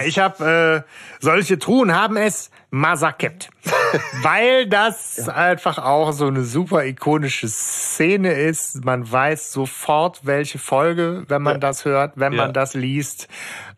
Ja, 0.00 0.04
ich 0.04 0.18
habe 0.18 0.84
äh, 0.86 0.90
solche 1.20 1.58
Truhen 1.58 1.94
haben 1.94 2.16
es 2.16 2.50
Masaket, 2.70 3.48
weil 4.22 4.66
das 4.68 5.28
einfach 5.28 5.78
auch 5.78 6.12
so 6.12 6.26
eine 6.26 6.42
super 6.44 6.84
ikonische 6.84 7.48
Szene 7.48 8.32
ist. 8.32 8.84
Man 8.84 9.10
weiß 9.10 9.52
sofort, 9.52 10.26
welche 10.26 10.58
Folge, 10.58 11.24
wenn 11.28 11.42
man 11.42 11.54
Ja. 11.54 11.58
das 11.60 11.84
hört, 11.84 12.12
wenn 12.16 12.32
Ja. 12.32 12.44
man 12.44 12.52
das 12.52 12.74
liest 12.74 13.28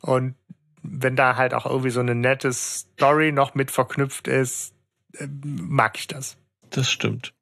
und 0.01 0.35
wenn 0.83 1.17
da 1.17 1.37
halt 1.37 1.55
auch 1.55 1.67
irgendwie 1.67 1.91
so 1.91 2.01
eine 2.01 2.15
nette 2.15 2.53
Story 2.53 3.33
noch 3.33 3.55
mit 3.55 3.71
verknüpft 3.71 4.29
ist, 4.29 4.73
äh, 5.19 5.27
mag 5.43 5.99
ich 5.99 6.07
das. 6.07 6.37
Das 6.71 6.91
stimmt. 6.91 7.33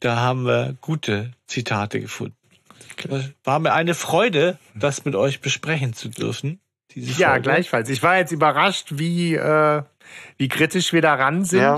Da 0.00 0.16
haben 0.16 0.44
wir 0.46 0.76
gute 0.80 1.32
Zitate 1.46 2.00
gefunden. 2.00 2.34
War 3.44 3.58
mir 3.58 3.72
eine 3.72 3.94
Freude, 3.94 4.58
das 4.74 5.04
mit 5.04 5.14
euch 5.14 5.40
besprechen 5.40 5.92
zu 5.94 6.08
dürfen. 6.08 6.60
Diese 6.94 7.20
Ja, 7.20 7.28
Folge. 7.30 7.42
gleichfalls. 7.42 7.88
Ich 7.90 8.02
war 8.02 8.16
jetzt 8.16 8.32
überrascht, 8.32 8.86
wie, 8.92 9.34
äh, 9.34 9.82
wie 10.38 10.48
kritisch 10.48 10.92
wir 10.92 11.02
daran 11.02 11.44
sind. 11.44 11.60
Ja. 11.60 11.76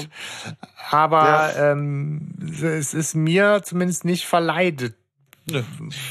Aber 0.90 1.52
ähm, 1.56 2.32
es 2.62 2.94
ist 2.94 3.14
mir 3.14 3.62
zumindest 3.64 4.04
nicht 4.04 4.26
verleidet 4.26 4.94
Nö. 5.50 5.62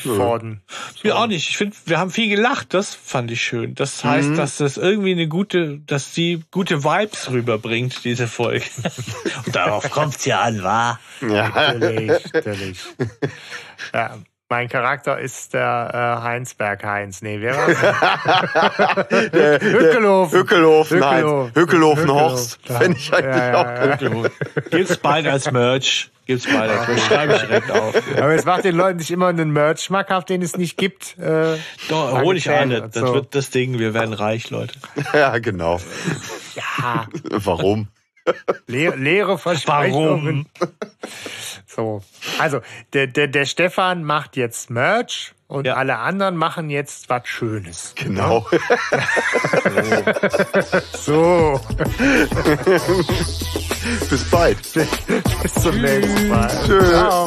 worden. 0.04 0.62
Mir 1.04 1.16
auch 1.18 1.28
nicht. 1.28 1.50
Ich 1.50 1.56
finde, 1.58 1.78
wir 1.86 1.98
haben 1.98 2.12
viel 2.12 2.28
gelacht. 2.30 2.74
Das 2.74 2.94
fand 2.94 3.32
ich 3.32 3.42
schön. 3.42 3.74
Das 3.76 4.04
heißt, 4.04 4.30
Mhm. 4.30 4.36
dass 4.36 4.58
das 4.58 4.76
irgendwie 4.76 5.12
eine 5.14 5.28
gute, 5.30 5.80
dass 5.80 6.12
die 6.12 6.44
gute 6.52 6.84
Vibes 6.84 7.30
rüberbringt, 7.32 8.04
diese 8.04 8.28
Folge. 8.28 8.66
Und 9.46 9.56
darauf 9.56 9.90
kommt's 9.92 10.26
ja 10.26 10.42
an, 10.42 10.62
wa? 10.62 11.00
Ja. 11.22 11.50
Natürlich, 11.50 12.34
natürlich. 12.34 12.80
Ja, 13.94 14.18
mein 14.50 14.68
Charakter 14.70 15.20
ist 15.20 15.54
der 15.54 16.20
äh, 16.22 16.24
Heinsberg 16.24 16.84
Heinz. 16.84 17.22
Nee, 17.22 17.40
wer 17.40 17.56
war's? 17.56 17.78
Hückelhofen. 19.62 20.40
Hückelhofen, 20.40 21.06
Heinz. 21.06 21.22
Hückelhofen. 21.24 21.56
Hückelhofen 21.56 22.12
Horst. 22.12 22.60
Hückelhofen. 22.64 22.82
Finde 22.84 22.98
ich 23.00 23.14
eigentlich 23.14 23.36
Ja, 23.36 23.62
auch 23.62 23.66
ja, 23.66 23.96
gut. 23.96 24.24
ja. 24.24 24.62
Gibt's 24.78 24.98
bald 24.98 25.28
als 25.28 25.52
Merch. 25.52 26.10
Gibt's 26.26 26.46
bald 26.52 26.72
als 26.72 26.88
Merch. 26.88 27.04
Schreibe 27.06 27.34
ich 27.36 27.42
direkt 27.42 27.72
auf. 27.72 27.96
Aber 28.18 28.34
es 28.34 28.46
macht 28.46 28.64
den 28.64 28.76
Leuten 28.76 28.98
nicht 28.98 29.12
immer 29.12 29.28
einen 29.28 29.52
Merch 29.52 29.82
schmackhaft, 29.82 30.30
den 30.30 30.42
es 30.42 30.58
nicht 30.58 30.78
gibt. 30.78 31.18
Äh, 31.20 31.58
Doch, 31.90 32.22
hol 32.22 32.36
ich 32.38 32.50
eine. 32.50 32.82
Das 32.82 32.94
so. 32.94 33.14
wird 33.14 33.36
das 33.36 33.50
Ding. 33.52 33.80
Wir 33.80 33.94
werden 33.94 34.14
reich, 34.14 34.50
Leute. 34.50 34.74
Ja, 35.14 35.38
genau. 35.40 35.80
ja, 36.56 37.08
Warum? 37.32 37.88
Le 38.68 38.96
leere 38.96 39.38
Versprechungen. 39.38 40.48
So, 41.68 42.02
also 42.40 42.60
der, 42.94 43.08
der, 43.08 43.28
der 43.28 43.46
Stefan 43.46 44.04
macht 44.04 44.36
jetzt 44.38 44.70
Merch 44.70 45.34
und 45.48 45.66
Ja. 45.66 45.76
alle 45.76 45.98
anderen 45.98 46.36
machen 46.36 46.70
jetzt 46.70 47.10
was 47.10 47.28
Schönes. 47.28 47.94
Genau. 47.96 48.46
So, 50.94 51.60
Bis 54.10 54.24
bald. 54.30 54.58
bis 54.74 55.54
zum 55.56 55.82
nächsten 55.82 56.28
Mal. 56.28 56.48
Tschüss. 56.66 56.90
Ciao. 56.90 57.26